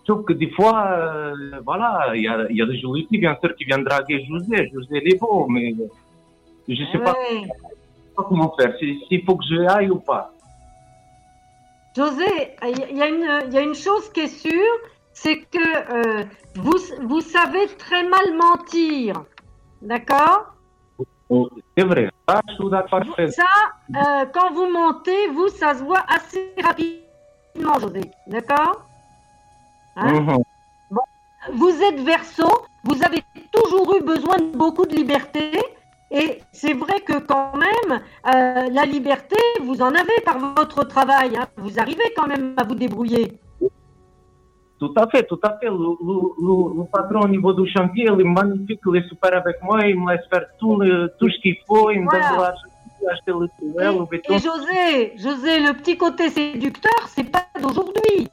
Sauf 0.06 0.24
que 0.24 0.34
des 0.34 0.50
fois, 0.50 0.86
euh, 0.90 1.34
voilà, 1.64 2.12
il 2.14 2.22
y 2.22 2.28
a, 2.28 2.46
y 2.50 2.60
a 2.62 2.66
des 2.66 2.78
jolies 2.78 3.06
filles, 3.08 3.18
bien 3.18 3.36
sûr, 3.40 3.54
qui 3.56 3.64
viennent 3.64 3.82
draguer 3.84 4.24
José. 4.28 4.70
José, 4.72 5.00
il 5.04 5.14
est 5.14 5.18
beau, 5.18 5.46
mais 5.48 5.74
Je 6.68 6.84
sais 6.92 6.98
pas, 6.98 7.12
Ouais. 7.12 7.42
pas 8.16 8.24
comment 8.28 8.54
faire. 8.58 8.74
Si- 8.78 9.00
S'il 9.08 9.24
faut 9.24 9.36
que 9.36 9.44
je 9.48 9.56
aille 9.68 9.88
ou 9.90 9.98
pas. 9.98 10.30
José, 11.96 12.24
il 12.62 12.96
y, 12.96 12.98
y 12.98 13.56
a 13.58 13.62
une 13.62 13.74
chose 13.74 14.10
qui 14.12 14.20
est 14.20 14.26
sûre, 14.44 14.76
c'est 15.22 15.38
que 15.54 15.66
euh, 15.96 16.24
vous, 16.56 16.78
vous 17.10 17.22
savez 17.22 17.66
très 17.78 18.02
mal 18.04 18.26
mentir. 18.36 19.24
D'accord? 19.80 20.52
C'est 21.76 21.84
vrai. 21.84 22.10
Ah, 22.26 22.40
je 22.48 22.54
suis 22.54 22.70
d'accord. 22.70 23.00
parfait. 23.00 23.30
Ça, 23.30 23.44
euh, 23.96 24.26
quand 24.34 24.52
vous 24.52 24.68
mentez, 24.70 25.28
vous, 25.28 25.48
ça 25.48 25.74
se 25.74 25.82
voit 25.82 26.04
assez 26.06 26.54
rapidement, 26.62 27.78
José. 27.80 28.02
D'accord? 28.26 28.86
Hein? 29.96 30.20
Mhm. 30.20 30.38
Vous 31.54 31.74
êtes 31.82 32.00
verso, 32.00 32.48
vous 32.84 33.02
avez 33.04 33.22
toujours 33.52 33.96
eu 33.96 34.02
besoin 34.02 34.36
de 34.36 34.56
beaucoup 34.56 34.84
de 34.84 34.94
liberté. 34.94 35.52
Et 36.10 36.42
c'est 36.52 36.74
vrai 36.74 37.00
que 37.00 37.18
quand 37.20 37.52
même, 37.56 38.00
euh, 38.34 38.68
la 38.70 38.84
liberté, 38.84 39.36
vous 39.62 39.80
en 39.80 39.92
avez 39.94 40.20
par 40.24 40.38
votre 40.38 40.84
travail. 40.84 41.36
hein. 41.36 41.46
Vous 41.56 41.78
arrivez 41.80 42.12
quand 42.16 42.26
même 42.26 42.54
à 42.58 42.64
vous 42.64 42.74
débrouiller. 42.74 43.40
Tout 44.78 44.92
à 44.96 45.06
fait, 45.08 45.22
tout 45.22 45.40
à 45.42 45.56
fait. 45.58 45.66
Le, 45.66 45.72
le- 45.72 46.32
le- 46.46 46.78
le 46.78 46.84
patron 46.92 47.20
au 47.22 47.28
niveau 47.28 47.52
du 47.54 47.66
chantier, 47.70 48.08
il 48.12 48.20
est 48.20 48.24
magnifique, 48.24 48.80
il 48.86 48.96
est 48.96 49.08
super 49.08 49.34
avec 49.34 49.56
moi, 49.62 49.80
il 49.86 49.98
me 49.98 50.12
laisse 50.12 50.26
faire 50.28 50.44
tout, 50.58 50.76
le- 50.78 51.10
tout 51.18 51.30
ce 51.30 51.38
qu'il 51.40 51.56
faut, 51.66 51.90
il 51.90 52.00
me 52.02 52.04
Voilà. 52.10 52.28
donne 52.28 52.36
pour 52.98 53.10
acheter 53.10 53.32
le 53.40 53.48
tunnel, 53.58 53.98
le 53.98 54.04
béton. 54.04 54.34
Et 54.34 54.38
José, 54.38 55.12
José, 55.16 55.60
le 55.60 55.72
petit 55.74 55.96
côté 55.96 56.28
séducteur, 56.28 57.00
c'est 57.08 57.24
pas 57.30 57.46
d'aujourd'hui. 57.60 58.28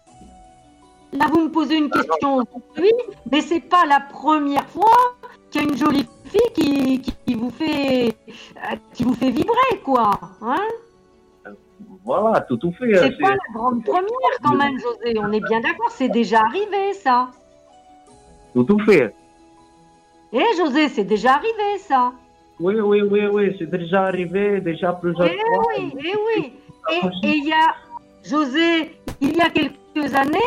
Là, 1.14 1.28
vous 1.32 1.42
me 1.46 1.50
posez 1.50 1.78
une 1.78 1.90
question 1.92 2.38
aujourd'hui, 2.38 2.92
mais 3.32 3.40
c'est 3.42 3.60
pas 3.62 3.86
la 3.86 4.00
première 4.02 4.68
fois 4.68 4.98
qu'il 5.52 5.62
y 5.62 5.66
a 5.66 5.70
une 5.70 5.78
jolie 5.78 6.08
fille 6.26 6.54
qui, 6.56 7.02
qui 7.26 7.36
vous 7.36 7.52
fait 7.52 8.08
euh, 8.58 8.76
qui 8.94 9.04
vous 9.04 9.14
fait 9.14 9.30
vibrer, 9.30 9.78
quoi. 9.84 10.12
Hein 10.42 10.58
Voilà, 12.06 12.42
tout 12.42 12.60
fait. 12.78 12.96
c'est 12.96 13.18
pas 13.18 13.30
la 13.32 13.54
grande 13.54 13.84
première 13.84 14.38
quand 14.44 14.56
même, 14.56 14.78
José? 14.80 15.18
On 15.20 15.32
est 15.32 15.40
bien 15.48 15.62
d'accord, 15.62 15.90
c'est 15.92 16.10
déjà 16.10 16.42
arrivé 16.42 16.94
ça. 16.94 17.30
Tout 18.54 18.68
à 18.80 18.84
fait. 18.86 19.16
Eh 20.34 20.44
José, 20.58 20.90
c'est 20.90 21.04
déjà 21.06 21.34
arrivé 21.36 21.78
ça. 21.80 22.12
Oui, 22.60 22.76
oui, 22.80 23.02
oui, 23.02 23.26
oui, 23.32 23.56
c'est 23.58 23.70
déjà 23.70 24.04
arrivé, 24.04 24.60
déjà 24.62 24.94
plusieurs 24.94 25.28
Eh 25.28 25.38
fois. 25.38 25.64
oui, 25.78 25.94
eh 26.00 26.16
oui. 26.28 26.54
Et 26.92 27.28
et 27.28 27.38
il 27.38 27.48
y 27.48 27.54
a, 27.54 27.74
José, 28.24 29.00
il 29.22 29.38
y 29.38 29.42
a 29.42 29.50
quelques 29.50 30.14
années, 30.16 30.40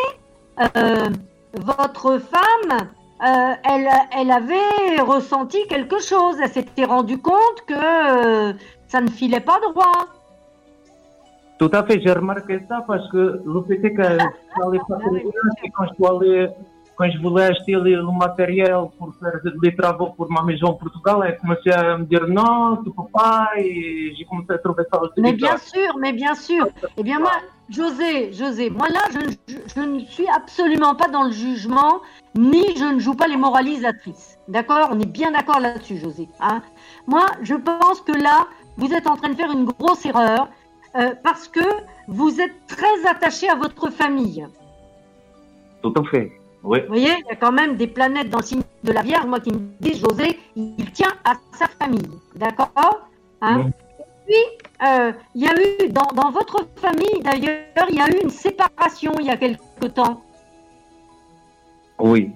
euh, 0.77 1.09
votre 1.55 2.19
femme, 2.19 2.89
euh, 3.27 3.55
elle, 3.65 3.89
elle 4.13 4.31
avait 4.31 5.01
ressenti 5.01 5.59
quelque 5.69 5.99
chose. 6.01 6.37
Elle 6.43 6.51
s'était 6.51 6.85
rendue 6.85 7.19
compte 7.19 7.65
que 7.67 7.75
euh, 7.75 8.53
ça 8.89 9.01
ne 9.01 9.09
filait 9.09 9.41
pas 9.41 9.59
droit. 9.61 10.07
Tout 11.59 11.71
à 11.73 11.83
fait, 11.85 12.01
j'ai 12.03 12.13
remarqué 12.13 12.61
ça 12.69 12.85
parce 12.87 13.09
que 13.11 13.41
le 13.45 13.63
fait 13.67 13.83
est 13.87 13.95
que 13.95 14.19
quand 15.75 15.89
je, 16.21 16.49
quand 16.97 17.09
voulais 17.23 17.45
acheter 17.45 17.73
le, 17.73 18.03
matériel 18.19 18.77
pour 18.99 19.15
faire 19.21 19.41
des 19.63 19.75
travaux 19.75 20.11
pour 20.17 20.31
ma 20.31 20.43
maison 20.43 20.69
au 20.69 20.75
Portugal, 20.75 21.17
elle 21.27 21.39
commençait 21.39 21.73
à 21.73 21.97
me 21.97 22.05
dire 22.05 22.27
non, 22.29 22.79
tu 22.85 22.91
peux 22.91 23.09
pas, 23.13 23.49
et 23.57 24.15
j'ai 24.17 24.25
commencé 24.25 24.53
à 24.53 24.59
trouver 24.59 24.85
ça 24.93 25.01
aussi 25.01 25.15
Mais 25.19 25.33
bien 25.33 25.57
sûr, 25.57 25.97
mais 25.99 26.13
bien 26.13 26.35
sûr. 26.35 26.69
Eh 26.97 27.03
bien 27.03 27.19
moi, 27.19 27.33
José, 27.71 28.33
José, 28.33 28.69
moi 28.71 28.89
là, 28.89 29.01
je, 29.13 29.19
ne- 29.19 29.33
je- 29.49 29.75
je 29.75 29.81
ne 29.81 30.01
suis 30.01 30.29
absolument 30.29 30.95
pas 30.95 31.09
dans 31.09 31.25
le 31.25 31.33
jugement, 31.33 32.01
ni 32.35 32.77
je 32.77 32.85
ne 32.85 32.99
joue 32.99 33.15
pas 33.15 33.29
les 33.29 33.37
moralisatrices. 33.37 34.39
D'accord? 34.49 34.91
On 34.93 35.01
est 35.01 35.11
bien 35.11 35.33
d'accord 35.33 35.61
là-dessus, 35.61 35.97
José. 35.97 36.29
hein 36.41 36.61
moi, 37.07 37.27
je 37.43 37.55
pense 37.55 38.01
que 38.03 38.13
là, 38.13 38.47
vous 38.77 38.93
êtes 38.93 39.07
en 39.07 39.17
train 39.17 39.31
de 39.31 39.35
faire 39.35 39.51
une 39.51 39.65
grosse 39.65 40.05
erreur 40.05 40.49
euh, 40.99 41.15
parce 41.23 41.49
que 41.49 41.61
vous 42.09 42.41
êtes 42.41 42.55
très 42.67 43.07
attaché 43.09 43.49
à 43.49 43.55
votre 43.55 43.91
famille. 43.91 44.47
Tout 45.83 45.93
à 45.97 46.05
fait, 46.05 46.33
oui. 46.63 46.81
Vous 46.81 46.89
voyez, 46.89 47.13
il 47.19 47.27
y 47.29 47.33
a 47.33 47.37
quand 47.37 47.53
même 47.53 47.77
des 47.77 47.87
planètes 47.87 48.31
dans 48.31 48.39
le 48.39 48.45
signe 48.45 48.63
de 48.83 48.93
la 48.93 49.03
Vierge, 49.03 49.27
moi 49.27 49.41
qui 49.41 49.53
me 49.53 49.59
disent, 49.81 50.01
José, 50.01 50.39
il 50.57 50.91
tient 50.93 51.13
à 51.25 51.35
sa 51.53 51.67
famille. 51.67 52.11
D'accord 52.35 53.09
hein? 53.43 53.59
Mhm. 53.59 53.69
Et 53.69 54.33
puis, 54.33 54.67
euh, 54.89 55.13
il 55.35 55.43
y 55.43 55.49
a 55.49 55.55
eu, 55.55 55.89
dans, 55.89 56.11
dans 56.15 56.31
votre 56.31 56.67
famille 56.77 57.23
d'ailleurs, 57.23 57.87
il 57.91 57.97
y 57.97 58.01
a 58.01 58.09
eu 58.09 58.23
une 58.23 58.31
séparation 58.31 59.13
il 59.21 59.27
y 59.27 59.31
a 59.31 59.37
quelque 59.37 59.87
temps. 59.87 60.23
Oui, 61.99 62.31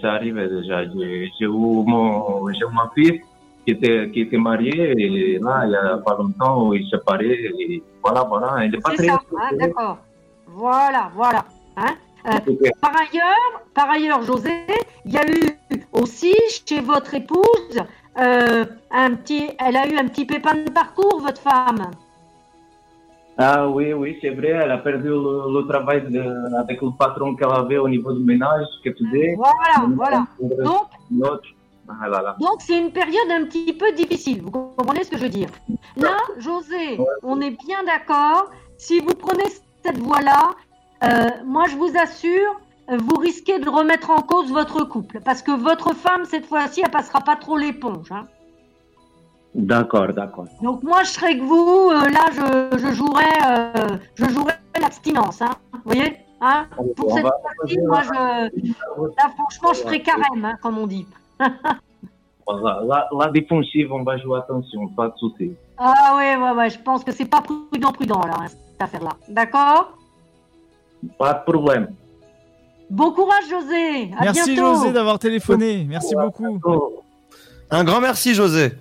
ça 0.00 0.12
arrive 0.12 0.36
déjà. 0.36 0.84
J'ai 0.84 1.44
eu 1.44 1.48
mon, 1.48 2.48
eu 2.50 2.54
ma 2.72 2.90
fille 2.94 3.22
qui 3.64 3.70
était, 3.72 4.10
qui 4.12 4.20
était 4.22 4.36
mariée 4.36 4.92
et 4.98 5.38
là, 5.38 5.62
il 5.64 5.70
n'y 5.70 5.76
a 5.76 5.98
pas 5.98 6.16
longtemps, 6.18 6.72
il 6.72 6.84
s'est 6.84 6.96
séparé 6.98 7.30
et 7.58 7.82
voilà, 8.02 8.22
voilà. 8.24 8.64
Il 8.64 8.74
est 8.74 8.80
pas 8.80 8.90
très 8.90 9.06
ça, 9.06 9.20
hein, 9.40 9.50
d'accord. 9.58 9.98
Voilà, 10.46 11.10
voilà. 11.14 11.44
hein. 11.76 11.94
Euh, 12.26 12.38
par 12.80 12.92
ailleurs, 12.96 13.52
par 13.74 13.90
ailleurs, 13.90 14.22
José, 14.22 14.50
il 15.04 15.12
y 15.12 15.18
a 15.18 15.26
eu 15.28 15.42
aussi 15.92 16.34
chez 16.66 16.80
votre 16.80 17.12
épouse 17.14 17.78
euh, 18.18 18.64
un 18.90 19.14
petit, 19.14 19.50
elle 19.58 19.76
a 19.76 19.86
eu 19.86 19.96
un 19.98 20.08
petit 20.08 20.24
pépin 20.24 20.54
de 20.54 20.70
parcours, 20.70 21.20
votre 21.20 21.40
femme. 21.40 21.90
Ah 23.36 23.68
oui, 23.68 23.92
oui, 23.92 24.16
c'est 24.22 24.30
vrai, 24.30 24.50
elle 24.62 24.70
a 24.70 24.78
perdu 24.78 25.08
le, 25.08 25.52
le 25.60 25.66
travail 25.66 26.02
de- 26.08 26.56
avec 26.62 26.80
le 26.80 26.90
patron 26.96 27.34
qu'elle 27.34 27.50
avait 27.50 27.78
au 27.78 27.88
niveau 27.88 28.12
du 28.12 28.22
ménage, 28.24 28.64
que 28.84 28.90
tu 28.90 29.02
dis. 29.12 29.34
Voilà, 29.36 29.86
voilà. 29.96 30.26
Donc, 31.10 31.40
ah 31.88 32.08
là 32.08 32.22
là. 32.22 32.36
Donc 32.40 32.60
c'est 32.60 32.78
une 32.78 32.90
période 32.92 33.30
un 33.30 33.44
petit 33.44 33.72
peu 33.72 33.92
difficile, 33.92 34.42
vous 34.42 34.50
comprenez 34.50 35.04
ce 35.04 35.10
que 35.10 35.16
je 35.18 35.22
veux 35.22 35.28
dire? 35.28 35.48
Là, 35.96 36.16
José, 36.38 36.98
on 37.22 37.40
est 37.40 37.56
bien 37.66 37.82
d'accord, 37.84 38.50
si 38.78 39.00
vous 39.00 39.14
prenez 39.14 39.44
cette 39.84 39.98
voie-là, 39.98 40.50
euh, 41.04 41.28
moi 41.44 41.64
je 41.68 41.76
vous 41.76 41.92
assure, 41.98 42.60
vous 42.88 43.16
risquez 43.16 43.58
de 43.58 43.68
remettre 43.68 44.10
en 44.10 44.22
cause 44.22 44.50
votre 44.50 44.84
couple, 44.84 45.20
parce 45.20 45.42
que 45.42 45.52
votre 45.52 45.94
femme, 45.94 46.24
cette 46.24 46.46
fois-ci, 46.46 46.82
elle 46.84 46.90
passera 46.90 47.20
pas 47.20 47.36
trop 47.36 47.56
l'éponge. 47.56 48.10
hein. 48.12 48.26
D'accord, 49.54 50.08
d'accord. 50.12 50.46
Donc 50.62 50.82
moi 50.82 51.04
je 51.04 51.10
serais 51.10 51.38
que 51.38 51.42
vous, 51.44 51.90
euh, 51.90 52.08
là 52.10 52.26
je, 52.32 52.78
je 52.78 52.92
jouerais, 52.92 53.38
euh, 53.46 53.96
je 54.16 54.24
jouerais 54.28 54.58
l'abstinence, 54.80 55.42
hein. 55.42 55.50
vous 55.72 55.80
voyez? 55.84 56.16
Hein? 56.40 56.66
Pour 56.96 57.12
On 57.12 57.14
cette 57.14 57.22
fois-ci, 57.22 57.78
moi 57.78 58.02
je, 58.02 58.12
là 59.16 59.30
franchement 59.36 59.72
je 59.72 59.80
ferai 59.80 60.02
carême, 60.02 60.44
hein, 60.44 60.56
comme 60.60 60.76
on 60.78 60.88
dit. 60.88 61.06
Voilà, 62.46 62.82
la, 62.86 63.08
la 63.18 63.30
défensive, 63.30 63.90
on 63.90 64.02
va 64.02 64.18
jouer 64.18 64.38
attention, 64.38 64.88
pas 64.88 65.08
de 65.08 65.14
souci. 65.16 65.52
Ah 65.78 66.14
ouais, 66.16 66.36
ouais, 66.36 66.50
ouais, 66.50 66.70
je 66.70 66.78
pense 66.78 67.02
que 67.02 67.10
c'est 67.10 67.24
pas 67.24 67.40
prudent, 67.40 67.92
prudent, 67.92 68.20
là, 68.20 68.34
hein, 68.40 68.46
cette 68.48 68.82
affaire-là. 68.82 69.12
D'accord? 69.28 69.96
Pas 71.18 71.34
de 71.34 71.50
problème. 71.50 71.88
Bon 72.90 73.12
courage, 73.12 73.44
José. 73.48 74.10
À 74.18 74.24
Merci 74.24 74.54
bientôt. 74.54 74.74
José 74.74 74.92
d'avoir 74.92 75.18
téléphoné. 75.18 75.86
Merci 75.88 76.14
beaucoup. 76.14 76.60
Un 77.70 77.82
grand 77.82 78.00
merci 78.00 78.34
José. 78.34 78.72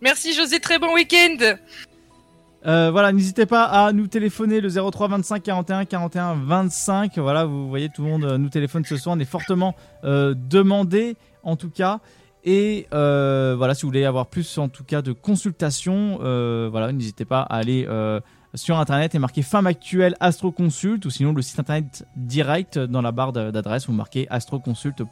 Merci 0.00 0.34
José, 0.34 0.60
très 0.60 0.78
bon 0.78 0.92
week-end. 0.94 1.56
Euh, 2.66 2.90
voilà, 2.90 3.12
n'hésitez 3.12 3.46
pas 3.46 3.64
à 3.64 3.92
nous 3.92 4.08
téléphoner 4.08 4.60
le 4.60 4.68
03 4.68 5.08
25 5.08 5.42
41 5.42 5.84
41 5.84 6.34
25. 6.44 7.18
Voilà, 7.18 7.44
vous 7.44 7.68
voyez, 7.68 7.88
tout 7.88 8.02
le 8.02 8.10
monde 8.10 8.24
euh, 8.24 8.36
nous 8.36 8.48
téléphone 8.48 8.84
ce 8.84 8.96
soir. 8.96 9.16
On 9.16 9.20
est 9.20 9.24
fortement 9.24 9.74
euh, 10.04 10.34
demandé, 10.36 11.16
en 11.42 11.56
tout 11.56 11.70
cas. 11.70 12.00
Et 12.44 12.86
euh, 12.94 13.54
voilà, 13.58 13.74
si 13.74 13.82
vous 13.82 13.88
voulez 13.88 14.04
avoir 14.04 14.26
plus, 14.26 14.58
en 14.58 14.68
tout 14.68 14.84
cas, 14.84 15.02
de 15.02 15.12
consultations, 15.12 16.18
euh, 16.22 16.68
voilà, 16.70 16.92
n'hésitez 16.92 17.24
pas 17.24 17.40
à 17.42 17.56
aller 17.56 17.84
euh, 17.88 18.20
sur 18.54 18.78
internet 18.78 19.14
et 19.14 19.18
marquer 19.18 19.42
Femme 19.42 19.66
Actuelle 19.66 20.14
Astro 20.20 20.52
Consult 20.52 21.04
ou 21.04 21.10
sinon 21.10 21.32
le 21.32 21.42
site 21.42 21.58
internet 21.58 22.06
direct 22.16 22.78
dans 22.78 23.02
la 23.02 23.12
barre 23.12 23.32
d'adresse. 23.32 23.86
Vous 23.88 23.92
marquez 23.92 24.26
astroconsult. 24.30 25.02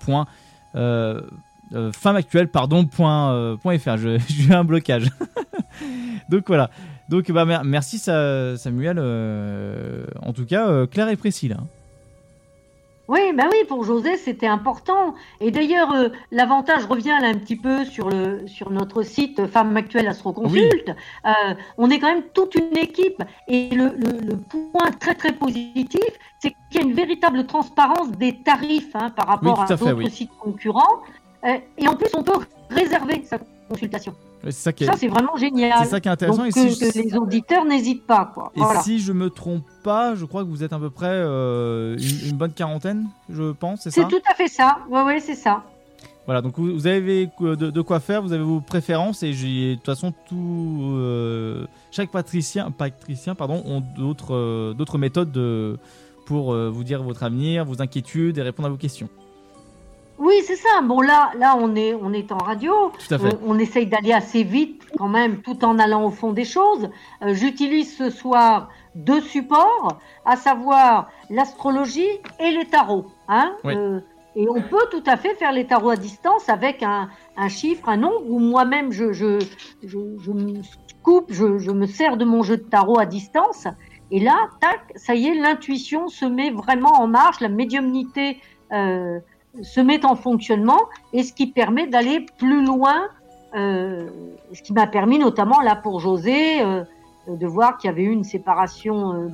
Femmeactuelle, 1.93 2.49
pardon, 2.49 2.85
point, 2.87 3.57
point 3.61 3.79
fr. 3.79 3.97
Je- 3.97 4.19
J'ai 4.29 4.55
un 4.55 4.65
blocage. 4.65 5.11
Donc 6.31 6.45
voilà. 6.47 6.71
Donc 7.09 7.31
bah, 7.31 7.45
mer- 7.45 7.65
merci 7.65 7.99
Sa- 7.99 8.57
Samuel. 8.57 8.99
en 8.99 10.33
tout 10.33 10.47
cas, 10.47 10.87
clair 10.87 11.09
et 11.09 11.17
précis 11.17 11.49
là. 11.49 11.57
Oui, 13.09 13.33
bah 13.35 13.45
oui, 13.51 13.59
pour 13.69 13.85
José, 13.85 14.17
c'était 14.17 14.49
important. 14.49 15.15
Et 15.41 15.53
d'ailleurs, 15.53 15.93
euh, 15.95 16.09
l'avantage 16.33 16.87
revient 16.87 17.17
là 17.21 17.29
un 17.29 17.35
petit 17.35 17.55
peu 17.55 17.85
sur, 17.85 18.09
le, 18.11 18.47
sur 18.49 18.71
notre 18.71 19.03
site 19.03 19.47
Femme 19.47 19.77
Actuelle 19.77 20.09
Astro 20.09 20.33
Consult. 20.33 20.91
Euh, 21.25 21.31
on 21.79 21.89
est 21.91 22.01
quand 22.01 22.09
même 22.13 22.25
toute 22.35 22.57
une 22.57 22.77
équipe. 22.77 23.23
Et 23.47 23.69
le, 23.71 23.91
le, 23.97 24.19
le 24.27 24.37
point 24.37 24.91
très 24.99 25.15
très 25.15 25.33
positif, 25.33 26.01
c'est 26.41 26.51
qu'il 26.71 26.81
y 26.81 26.85
a 26.85 26.87
une 26.87 26.95
véritable 26.95 27.47
transparence 27.47 28.11
des 28.13 28.43
tarifs 28.43 28.95
hein, 28.95 29.11
par 29.11 29.29
rapport 29.29 29.59
Oui, 29.59 29.65
à 29.65 29.77
d'autres 29.77 29.93
oui. 29.93 30.11
sites 30.11 30.37
concurrents. 30.41 31.03
Euh, 31.45 31.59
et 31.79 31.87
en 31.87 31.95
plus, 31.95 32.09
on 32.17 32.25
peut 32.25 32.33
réserver 32.71 33.23
sa 33.25 33.39
consultation. 33.69 34.15
Ouais, 34.45 34.53
C'est 34.53 34.63
ça 34.63 34.73
qui 34.73 34.85
est, 34.85 34.87
Ça, 34.87 34.93
c'est 34.97 35.09
vraiment 35.09 35.37
génial. 35.37 35.73
c'est 35.83 35.91
ça 35.91 36.01
qui 36.01 36.09
est 36.09 36.13
intéressant. 36.13 36.39
Donc, 36.45 36.49
et 36.49 36.53
que, 36.53 36.69
si, 36.71 36.79
que 36.93 36.99
les 36.99 37.17
auditeurs 37.17 37.65
n'hésitent 37.65 38.07
pas. 38.07 38.31
Quoi. 38.33 38.53
et 38.55 38.61
Voilà. 38.61 38.81
si 38.83 38.99
je 39.01 39.13
me 39.13 39.31
trompe 39.31 39.65
pas, 39.83 40.15
je 40.15 40.25
crois 40.25 40.45
que 40.45 40.49
vous 40.49 40.63
êtes 40.63 40.73
à 40.73 40.79
peu 40.79 40.91
près 40.91 41.07
euh, 41.11 41.97
une, 41.99 42.31
une 42.31 42.37
bonne 42.37 42.53
quarantaine, 42.53 43.07
je 43.31 43.53
pense, 43.53 43.81
c'est 43.83 43.91
ça 43.91 44.03
C'est 44.03 44.09
tout 44.09 44.23
à 44.31 44.35
fait 44.35 44.49
ça. 44.49 44.79
Oui, 44.91 45.01
oui, 45.07 45.21
c'est 45.21 45.35
ça. 45.35 45.63
Voilà, 46.27 46.43
donc 46.43 46.59
vous, 46.59 46.73
vous 46.73 46.87
avez 46.89 47.29
de, 47.41 47.55
de 47.55 47.81
quoi 47.83 48.01
faire, 48.01 48.21
vous 48.21 48.33
avez 48.33 48.43
vos 48.43 48.61
préférences 48.61 49.23
et 49.23 49.33
j'ai 49.33 49.71
de 49.71 49.75
toute 49.77 49.87
façon 49.87 50.13
tout 50.29 50.91
euh, 50.97 51.67
chaque 51.93 52.11
patricien, 52.11 52.73
patricien 52.73 53.37
pardon, 53.37 53.63
ont 53.65 53.81
d'autres 53.97 54.35
euh, 54.35 54.75
d'autres 54.75 54.99
méthodes 54.99 55.31
de- 55.31 55.79
pour 56.27 56.53
euh, 56.53 56.69
vous 56.69 56.83
dire 56.83 57.01
votre 57.05 57.23
avenir, 57.23 57.65
vos 57.65 57.81
inquiétudes 57.81 58.39
et 58.39 58.43
répondre 58.43 58.67
à 58.67 58.71
vos 58.73 58.77
questions. 58.77 59.09
Oui, 60.19 60.35
c'est 60.47 60.57
ça. 60.57 60.81
Bon, 60.83 61.01
là, 61.01 61.31
là, 61.39 61.57
on 61.59 61.75
est, 61.77 61.95
on 61.95 62.13
est 62.13 62.33
en 62.33 62.39
radio. 62.39 62.93
Tout 63.07 63.15
à 63.15 63.19
fait. 63.19 63.35
On, 63.45 63.53
on 63.55 63.59
essaye 63.59 63.87
d'aller 63.87 64.13
assez 64.13 64.43
vite 64.45 64.83
quand 64.97 65.09
même, 65.09 65.43
tout 65.43 65.65
en 65.65 65.79
allant 65.79 66.05
au 66.05 66.11
fond 66.11 66.33
des 66.33 66.45
choses. 66.45 66.89
Euh, 67.23 67.35
J'utilise 67.35 67.97
ce 67.97 68.11
soir 68.11 68.69
deux 68.95 69.21
supports, 69.21 69.99
à 70.25 70.37
savoir 70.37 71.11
l'astrologie 71.29 72.09
et 72.41 72.51
les 72.51 72.65
tarots. 72.65 73.07
Hein 73.29 73.55
Oui. 73.65 73.75
Euh, 73.77 74.01
et 74.39 74.49
on 74.51 74.61
peut 74.63 74.87
tout 74.91 75.03
à 75.07 75.17
fait 75.17 75.35
faire 75.35 75.53
les 75.53 75.67
tarots 75.67 75.91
à 75.91 75.97
distance 75.97 76.49
avec 76.49 76.83
un, 76.83 77.09
un 77.37 77.49
chiffre, 77.49 77.89
un 77.89 77.97
nombre, 77.97 78.23
ou 78.29 78.39
moi-même, 78.39 78.93
je, 78.93 79.13
je, 79.13 79.39
je, 79.83 79.99
je 80.19 80.31
me 80.31 80.61
coupe, 81.03 81.27
je, 81.31 81.57
je 81.59 81.71
me 81.71 81.87
sers 81.87 82.17
de 82.19 82.25
mon 82.27 82.43
jeu 82.43 82.59
de 82.59 82.63
tarot 82.63 82.99
à 82.99 83.07
distance. 83.07 83.67
Et 84.11 84.21
là, 84.21 84.49
tac, 84.61 84.81
ça 84.95 85.15
y 85.15 85.29
est, 85.29 85.35
l'intuition 85.35 86.09
se 86.09 86.27
met 86.27 86.51
vraiment 86.51 87.01
en 87.01 87.07
marche, 87.07 87.41
la 87.41 87.49
médiumnité 87.49 88.41
euh, 88.73 89.21
se 89.63 89.81
met 89.81 90.05
en 90.05 90.17
fonctionnement, 90.17 90.81
et 91.13 91.23
ce 91.23 91.33
qui 91.33 91.47
permet 91.49 91.87
d'aller 91.87 92.27
plus 92.39 92.65
loin, 92.65 93.09
euh, 93.55 94.09
ce 94.53 94.61
qui 94.63 94.73
m'a 94.73 94.87
permis 94.87 95.19
notamment 95.19 95.61
là 95.61 95.77
pour 95.77 96.01
José 96.01 96.63
euh, 96.63 96.85
de 97.29 97.47
voir 97.47 97.79
qu'il 97.79 97.89
y 97.89 97.93
avait 97.93 98.03
eu 98.03 98.11
une 98.13 98.25
séparation 98.25 99.15
euh, 99.15 99.29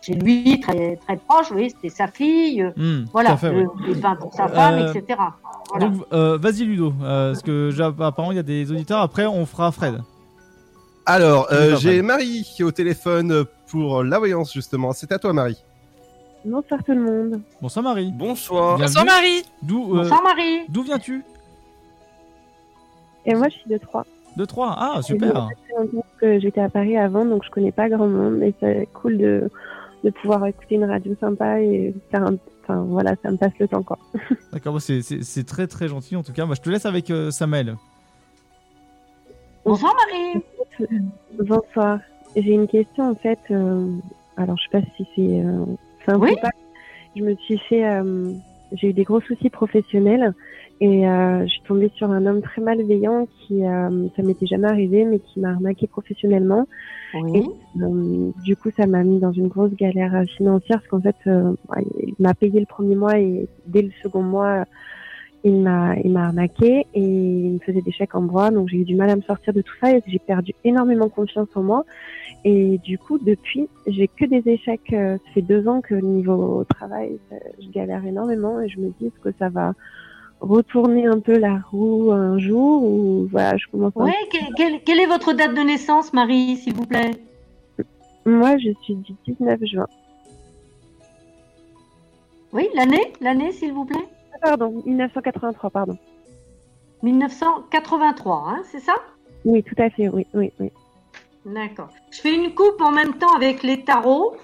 chez 0.00 0.14
lui 0.14 0.60
très 0.60 0.96
très 0.96 1.16
proche, 1.16 1.50
oui, 1.50 1.70
c'était 1.70 1.88
sa 1.94 2.06
fille, 2.06 2.62
euh, 2.62 2.70
Hmm, 2.76 3.04
voilà, 3.12 3.36
fait, 3.36 3.50
le- 3.52 3.66
oui. 3.66 3.84
les 3.88 3.94
bains 3.96 4.16
pour 4.16 4.32
sa 4.32 4.48
femme, 4.48 4.74
Euh, 4.78 4.92
etc. 4.94 5.18
Voilà. 5.70 5.86
Donc 5.88 6.04
euh, 6.12 6.38
vas-y 6.40 6.64
Ludo, 6.64 6.92
euh, 7.02 7.32
parce 7.32 7.42
que 7.42 7.70
apparemment 7.82 8.32
il 8.32 8.36
y 8.36 8.38
a 8.38 8.44
des 8.44 8.70
auditeurs. 8.70 9.00
Après 9.00 9.26
on 9.26 9.44
fera 9.44 9.72
Fred. 9.72 10.00
Alors, 11.04 11.48
euh, 11.52 11.76
j'ai. 11.76 12.02
Marie 12.02 12.44
qui 12.54 12.62
est 12.62 12.64
au 12.64 12.70
téléphone 12.70 13.44
pour 13.70 14.02
la 14.04 14.18
voyance, 14.18 14.52
justement. 14.52 14.92
C'est 14.92 15.10
à 15.10 15.18
toi, 15.18 15.32
Marie. 15.32 15.56
Bonsoir 16.44 16.82
tout 16.84 16.92
le 16.92 17.00
monde. 17.02 17.40
Bonsoir 17.60 17.82
Marie. 17.82 18.12
Bonsoir. 18.12 18.76
Bienvenue. 18.78 19.04
Marie. 19.06 19.42
D'où 19.62 19.94
euh, 19.94 20.02
Bonsoir 20.02 20.22
Marie. 20.22 20.60
D'où 20.68 20.82
viens-tu? 20.82 21.22
Et 23.26 23.34
moi 23.34 23.48
je 23.48 23.54
suis 23.58 23.70
de 23.70 23.76
Troyes. 23.78 24.06
De 24.36 24.44
Troyes. 24.44 24.74
Ah 24.78 25.02
super. 25.02 25.48
que 26.18 26.38
j'étais 26.38 26.60
à 26.60 26.68
Paris 26.68 26.96
avant, 26.96 27.24
donc 27.24 27.44
je 27.44 27.50
connais 27.50 27.72
pas 27.72 27.88
grand 27.88 28.06
monde, 28.06 28.36
mais 28.38 28.54
c'est 28.60 28.88
cool 28.94 29.18
de, 29.18 29.50
de 30.04 30.10
pouvoir 30.10 30.46
écouter 30.46 30.76
une 30.76 30.84
radio 30.84 31.14
sympa 31.20 31.60
et 31.60 31.94
faire 32.10 32.22
un... 32.22 32.36
Enfin 32.62 32.82
voilà, 32.86 33.14
ça 33.22 33.30
me 33.30 33.36
passe 33.36 33.52
le 33.58 33.66
temps 33.66 33.82
quoi. 33.82 33.98
D'accord, 34.52 34.80
c'est- 34.80 35.02
c'est 35.02 35.22
c'est 35.22 35.44
très 35.44 35.66
très 35.66 35.88
gentil 35.88 36.16
en 36.16 36.22
tout 36.22 36.32
cas. 36.32 36.44
Bah, 36.46 36.54
je 36.56 36.60
te 36.62 36.68
laisse 36.70 36.86
avec 36.86 37.10
euh, 37.10 37.30
Samuel. 37.30 37.76
Bonsoir 39.64 39.94
Marie. 39.94 40.88
Bonsoir. 41.40 41.98
J'ai 42.36 42.52
une 42.52 42.68
question 42.68 43.10
en 43.10 43.14
fait. 43.14 43.38
euh, 43.50 43.90
alors 44.36 44.56
je 44.58 44.62
sais 44.64 44.80
pas 44.80 44.86
si 44.96 45.06
c'est 45.16 45.40
simple 46.08 46.26
Oui. 46.26 46.36
pas. 46.40 46.50
Je 47.16 47.22
me 47.22 47.34
suis 47.36 47.58
fait, 47.58 47.84
euh, 47.84 48.32
j'ai 48.72 48.88
eu 48.88 48.92
des 48.92 49.04
gros 49.04 49.20
soucis 49.20 49.50
professionnels 49.50 50.34
et 50.80 51.08
euh, 51.08 51.42
je 51.42 51.48
suis 51.48 51.62
tombée 51.62 51.90
sur 51.96 52.10
un 52.10 52.24
homme 52.26 52.40
très 52.40 52.60
malveillant 52.62 53.26
qui, 53.26 53.64
euh, 53.64 54.06
ça 54.14 54.22
m'était 54.22 54.46
jamais 54.46 54.68
arrivé, 54.68 55.04
mais 55.04 55.18
qui 55.18 55.40
m'a 55.40 55.50
arnaqué 55.50 55.86
professionnellement. 55.88 56.68
Oui. 57.14 57.40
Et, 57.40 57.82
euh, 57.82 58.30
du 58.44 58.54
coup, 58.56 58.70
ça 58.76 58.86
m'a 58.86 59.02
mis 59.02 59.18
dans 59.18 59.32
une 59.32 59.48
grosse 59.48 59.74
galère 59.74 60.22
financière 60.36 60.78
parce 60.78 60.88
qu'en 60.88 61.00
fait, 61.00 61.16
il 61.26 62.14
m'a 62.20 62.34
payé 62.34 62.60
le 62.60 62.66
premier 62.66 62.94
mois 62.94 63.18
et 63.18 63.48
dès 63.66 63.82
le 63.82 63.90
second 64.02 64.22
mois, 64.22 64.64
il 65.44 65.60
m'a 65.60 65.94
il 66.04 66.12
m'a 66.12 66.26
arnaqué 66.26 66.86
et 66.94 67.00
il 67.00 67.52
me 67.54 67.58
faisait 67.60 67.80
des 67.80 67.92
chèques 67.92 68.14
en 68.14 68.22
bois 68.22 68.50
donc 68.50 68.68
j'ai 68.68 68.78
eu 68.78 68.84
du 68.84 68.96
mal 68.96 69.08
à 69.10 69.16
me 69.16 69.22
sortir 69.22 69.52
de 69.52 69.60
tout 69.62 69.74
ça 69.80 69.92
et 69.92 70.02
j'ai 70.06 70.18
perdu 70.18 70.52
énormément 70.64 71.08
confiance 71.08 71.48
en 71.54 71.62
moi 71.62 71.84
et 72.44 72.78
du 72.78 72.98
coup 72.98 73.18
depuis 73.18 73.68
j'ai 73.86 74.08
que 74.08 74.24
des 74.24 74.42
échecs 74.48 74.92
euh, 74.92 75.16
ça 75.18 75.32
fait 75.34 75.42
deux 75.42 75.66
ans 75.68 75.80
que 75.80 75.94
niveau 75.94 76.64
travail 76.64 77.18
ça- 77.28 77.36
je 77.60 77.68
galère 77.70 78.04
énormément 78.06 78.60
et 78.60 78.68
je 78.68 78.78
me 78.80 78.90
dis 78.98 79.06
est-ce 79.06 79.20
que 79.20 79.34
ça 79.38 79.48
va 79.48 79.72
retourner 80.40 81.06
un 81.06 81.18
peu 81.18 81.36
la 81.36 81.58
roue 81.70 82.12
un 82.12 82.38
jour 82.38 82.82
ou 82.84 83.26
voilà 83.30 83.56
je 83.56 83.66
commence 83.72 83.92
à- 83.96 84.04
quelle, 84.56 84.80
quelle 84.84 85.00
est 85.00 85.06
votre 85.06 85.32
date 85.32 85.54
de 85.54 85.62
naissance, 85.62 86.12
Marie, 86.12 86.56
s'il 86.56 86.74
vous 86.74 86.86
plaît? 86.86 87.10
Moi 88.24 88.56
je 88.58 88.70
suis 88.82 88.94
du 88.94 89.14
19 89.26 89.58
juin. 89.64 89.86
Oui, 92.52 92.68
l'année, 92.74 93.12
l'année, 93.20 93.52
s'il 93.52 93.72
vous 93.72 93.84
plaît? 93.84 94.06
Ah, 94.34 94.38
pardon 94.56 94.82
1983 94.86 95.70
pardon. 95.70 95.96
1983, 97.02 98.44
hein, 98.48 98.62
c'est 98.70 98.80
ça? 98.80 98.94
Oui 99.44 99.62
tout 99.62 99.74
à 99.82 99.90
fait 99.90 100.08
oui 100.08 100.26
oui 100.34 100.52
oui 100.60 100.70
D'accord. 101.48 101.88
Je 102.10 102.20
fais 102.20 102.34
une 102.34 102.54
coupe 102.54 102.80
en 102.80 102.90
même 102.90 103.14
temps 103.14 103.34
avec 103.34 103.62
les 103.62 103.84
tarots. 103.84 104.36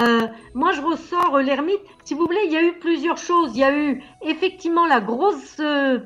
Euh, 0.00 0.26
moi, 0.54 0.72
je 0.72 0.80
ressors 0.82 1.36
euh, 1.36 1.42
l'ermite. 1.42 1.80
Si 2.04 2.14
vous 2.14 2.26
voulez, 2.26 2.40
il 2.44 2.52
y 2.52 2.56
a 2.56 2.62
eu 2.62 2.78
plusieurs 2.78 3.16
choses. 3.16 3.52
Il 3.54 3.60
y 3.60 3.64
a 3.64 3.74
eu 3.74 4.02
effectivement 4.22 4.86
la 4.86 5.00
grosse 5.00 5.58
euh, 5.60 6.00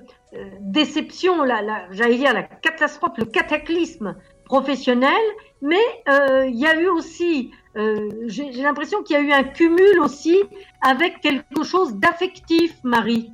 déception, 0.60 1.42
la, 1.42 1.62
la, 1.62 1.86
j'allais 1.91 2.18
dire 2.18 2.33
la 2.33 2.42
catastrophe, 2.42 3.18
le 3.18 3.24
cataclysme 3.24 4.16
professionnel, 4.44 5.23
mais 5.62 5.81
il 6.07 6.57
y 6.57 6.66
a 6.66 6.78
eu 6.78 6.89
aussi, 6.89 7.50
j'ai 8.26 8.62
l'impression 8.62 9.02
qu'il 9.02 9.16
y 9.16 9.18
a 9.18 9.23
eu 9.23 9.33
un 9.33 9.44
cumul 9.44 10.00
aussi 10.00 10.36
avec 10.83 11.20
quelque 11.20 11.62
chose 11.62 11.94
d'affectif, 11.94 12.76
Marie. 12.83 13.33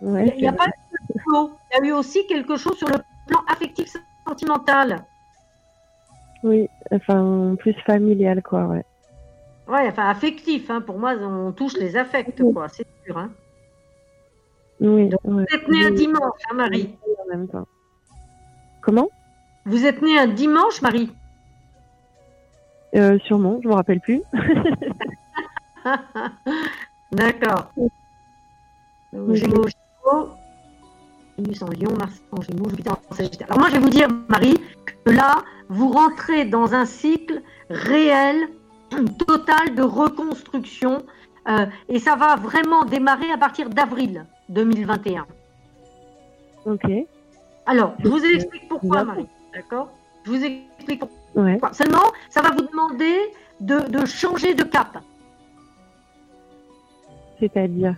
Ouais, 0.00 0.32
Il 0.36 0.42
n'y 0.42 0.48
a 0.48 0.52
pas. 0.52 0.66
Il 1.10 1.50
y 1.74 1.82
a 1.82 1.86
eu 1.88 1.92
aussi 1.92 2.26
quelque 2.26 2.56
chose 2.56 2.78
sur 2.78 2.88
le 2.88 2.98
plan 3.26 3.42
affectif 3.48 3.94
sentimental. 4.26 5.04
Oui 6.42 6.68
enfin 6.92 7.54
plus 7.58 7.74
familial 7.86 8.42
quoi 8.42 8.64
ouais 8.66 8.84
Ouais, 9.68 9.86
enfin 9.86 10.08
affectif, 10.08 10.68
hein. 10.68 10.80
pour 10.80 10.98
moi, 10.98 11.12
on 11.12 11.52
touche 11.52 11.76
les 11.76 11.96
affects, 11.96 12.42
quoi, 12.52 12.68
c'est 12.68 12.84
sûr. 13.04 13.16
Hein. 13.16 13.30
oui, 14.80 15.04
ouais. 15.04 15.10
Vous 15.22 15.40
êtes 15.42 15.68
né 15.68 15.84
un 15.86 15.90
Oui. 15.90 15.94
dimanche, 15.94 16.40
hein, 16.50 16.54
Marie 16.54 16.96
en 17.24 17.36
même 17.36 17.46
temps 17.46 17.66
comment? 18.80 19.08
Vous 19.66 19.84
êtes 19.86 20.02
né 20.02 20.18
un 20.18 20.26
dimanche, 20.26 20.82
Marie? 20.82 21.12
Euh, 22.96 23.18
sûrement, 23.20 23.60
je 23.62 23.68
me 23.68 23.74
rappelle 23.74 24.00
plus. 24.00 24.20
D'accord. 27.12 27.70
Gémeaux, 29.12 29.66
Vénus 31.40 31.62
en 31.62 31.68
Lion, 31.68 31.96
Mars 31.98 32.20
en 32.32 32.40
Gémeaux, 32.42 32.68
Jupiter 32.68 32.96
en 33.10 33.14
Sagittaire. 33.14 33.46
Alors 33.48 33.60
moi, 33.60 33.68
je 33.68 33.74
vais 33.74 33.80
vous 33.80 33.90
dire, 33.90 34.08
Marie, 34.28 34.60
que 35.04 35.10
là, 35.10 35.42
vous 35.68 35.88
rentrez 35.90 36.44
dans 36.44 36.74
un 36.74 36.84
cycle 36.84 37.42
réel, 37.70 38.48
total 39.26 39.74
de 39.74 39.82
reconstruction, 39.82 41.04
euh, 41.48 41.66
et 41.88 41.98
ça 41.98 42.16
va 42.16 42.36
vraiment 42.36 42.84
démarrer 42.84 43.30
à 43.30 43.38
partir 43.38 43.70
d'avril 43.70 44.26
2021. 44.48 45.26
Ok. 46.66 46.90
Alors, 47.66 47.94
je 48.02 48.08
vous 48.08 48.24
explique 48.24 48.68
pourquoi, 48.68 49.04
Marie. 49.04 49.26
D'accord? 49.54 49.88
Je 50.24 50.30
vous 50.30 50.44
explique 50.44 51.00
pourquoi. 51.00 51.42
Ouais. 51.42 51.58
Seulement, 51.72 52.12
ça 52.28 52.42
va 52.42 52.50
vous 52.50 52.66
demander 52.66 53.16
de, 53.60 53.88
de 53.88 54.04
changer 54.04 54.54
de 54.54 54.64
cap. 54.64 54.98
C'est-à-dire? 57.38 57.94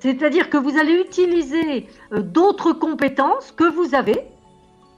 C'est-à-dire 0.00 0.48
que 0.50 0.56
vous 0.56 0.76
allez 0.78 0.94
utiliser 1.00 1.86
euh, 2.12 2.22
d'autres 2.22 2.72
compétences 2.72 3.52
que 3.52 3.64
vous 3.70 3.94
avez, 3.94 4.18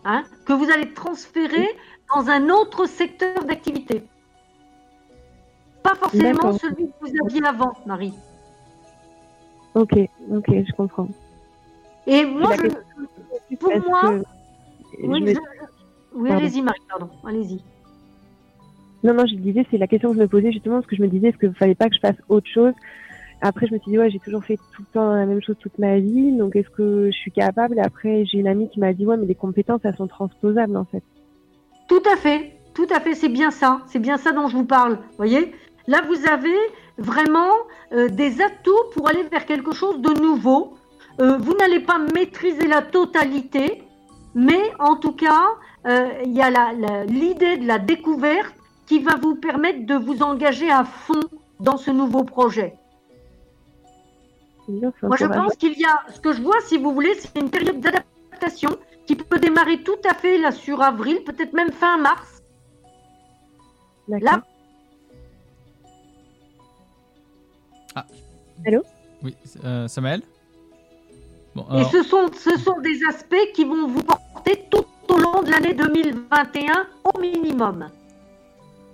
hein, 0.05 0.23
que 0.47 0.53
vous 0.53 0.71
allez 0.71 0.93
transférer 0.95 1.69
dans 2.15 2.29
un 2.29 2.49
autre 2.51 2.87
secteur 2.87 3.45
d'activité. 3.45 4.03
Pas 5.83 5.95
forcément 5.97 6.53
celui 6.59 6.87
que 6.87 6.93
vous 7.01 7.13
aviez 7.27 7.45
avant, 7.45 7.73
Marie. 7.87 8.15
Ok, 9.75 9.95
ok, 10.31 10.47
je 10.49 10.73
comprends. 10.77 11.09
Et 12.07 12.25
moi, 12.25 12.51
je- 12.57 13.57
pour 13.57 13.71
moi, 13.89 14.01
oui, 15.03 15.19
je 15.21 15.25
me- 15.25 15.35
je- 15.35 15.39
oui, 16.15 16.31
allez-y, 16.31 16.63
Marie, 16.63 16.81
pardon, 16.89 17.09
allez-y. 17.27 17.61
Non, 19.03 19.15
non, 19.15 19.27
je 19.27 19.35
disais, 19.35 19.67
c'est 19.71 19.79
la 19.79 19.89
question 19.89 20.11
que 20.11 20.17
je 20.17 20.21
me 20.23 20.29
posais 20.29 20.53
justement, 20.53 20.77
parce 20.77 20.87
que 20.87 20.95
je 20.95 21.03
me 21.03 21.09
disais, 21.09 21.29
est-ce 21.29 21.39
qu'il 21.39 21.49
ne 21.49 21.55
fallait 21.55 21.75
pas 21.75 21.89
que 21.89 21.95
je 21.97 22.01
fasse 22.01 22.17
autre 22.29 22.49
chose 22.49 22.73
Après, 23.45 23.67
je 23.67 23.75
me 23.75 23.79
suis 23.81 23.91
dit, 23.91 23.99
ouais, 23.99 24.09
j'ai 24.09 24.21
toujours 24.21 24.45
fait 24.45 24.57
tout 24.73 24.83
le 24.83 24.95
temps 24.95 25.15
la 25.15 25.27
même 25.27 25.43
chose 25.43 25.57
toute 25.59 25.77
ma 25.79 25.99
vie, 25.99 26.31
donc 26.33 26.55
est-ce 26.55 26.71
que 26.71 27.11
je 27.11 27.17
suis 27.17 27.33
capable? 27.33 27.81
Après, 27.81 28.25
j'ai 28.25 28.39
une 28.39 28.47
amie 28.47 28.69
qui 28.71 28.79
m'a 28.79 28.93
dit, 28.93 29.05
ouais, 29.05 29.17
mais 29.17 29.27
les 29.27 29.35
compétences, 29.35 29.81
elles 29.83 29.97
sont 29.97 30.07
transposables, 30.07 30.77
en 30.77 30.85
fait. 30.85 31.03
Tout 31.89 32.03
à 32.11 32.17
fait, 32.17 32.53
tout 32.73 32.87
à 32.95 33.01
fait, 33.01 33.15
c'est 33.15 33.29
bien 33.29 33.51
ça, 33.51 33.81
c'est 33.87 33.99
bien 33.99 34.17
ça 34.17 34.31
dont 34.33 34.47
je 34.47 34.57
vous 34.57 34.65
parle. 34.65 34.99
Voyez, 35.19 35.53
là 35.89 36.03
vous 36.07 36.27
avez 36.27 36.57
vraiment 36.97 37.53
euh, 37.93 38.09
des 38.09 38.41
atouts 38.41 38.91
pour 38.95 39.09
aller 39.09 39.25
vers 39.25 39.45
quelque 39.45 39.73
chose 39.73 40.01
de 40.01 40.21
nouveau. 40.21 40.75
Euh, 41.21 41.37
vous 41.37 41.55
n'allez 41.55 41.81
pas 41.81 41.99
maîtriser 41.99 42.67
la 42.67 42.81
totalité, 42.81 43.83
mais 44.35 44.63
en 44.79 44.97
tout 44.97 45.13
cas, 45.13 45.49
euh, 45.87 46.09
il 46.25 46.33
y 46.33 46.41
a 46.41 47.05
l'idée 47.05 47.59
de 47.59 47.67
la 47.67 47.79
découverte 47.79 48.55
qui 48.87 49.01
va 49.01 49.17
vous 49.17 49.35
permettre 49.35 49.85
de 49.85 49.95
vous 49.95 50.23
engager 50.23 50.71
à 50.71 50.85
fond 50.85 51.21
dans 51.61 51.77
ce 51.77 51.91
nouveau 51.91 52.25
projet. 52.25 52.75
Moi, 55.03 55.17
je 55.17 55.27
pense 55.27 55.57
qu'il 55.57 55.79
y 55.79 55.85
a, 55.85 56.03
ce 56.13 56.21
que 56.21 56.33
je 56.33 56.43
vois, 56.43 56.61
si 56.63 56.79
vous 56.79 56.93
voulez, 56.93 57.15
c'est 57.15 57.39
une 57.39 57.51
période 57.51 57.81
d'adaptation 57.81 58.71
qui 59.07 59.17
peut 59.17 59.39
démarrer 59.39 59.83
tout 59.83 59.99
à 60.09 60.15
fait 60.15 60.39
là 60.39 60.53
sur 60.53 60.83
avril, 60.83 61.23
peut-être 61.25 61.53
même 61.53 61.73
fin 61.73 61.99
mars. 61.99 62.43
Là, 64.09 64.43
Allô? 68.67 68.83
Oui, 69.23 69.37
euh, 69.65 69.89
Samuel 69.89 70.23
Bon, 71.55 71.67
et 71.77 71.85
ce 71.85 72.03
sont, 72.03 72.31
ce 72.33 72.57
sont 72.59 72.81
des 72.81 73.01
aspects 73.07 73.53
qui 73.55 73.65
vont 73.65 73.87
vous 73.87 74.03
porter 74.03 74.65
tout 74.71 74.87
au 75.09 75.19
long 75.19 75.43
de 75.43 75.51
l'année 75.51 75.75
2021 75.75 76.87
au 77.05 77.21
minimum. 77.21 77.91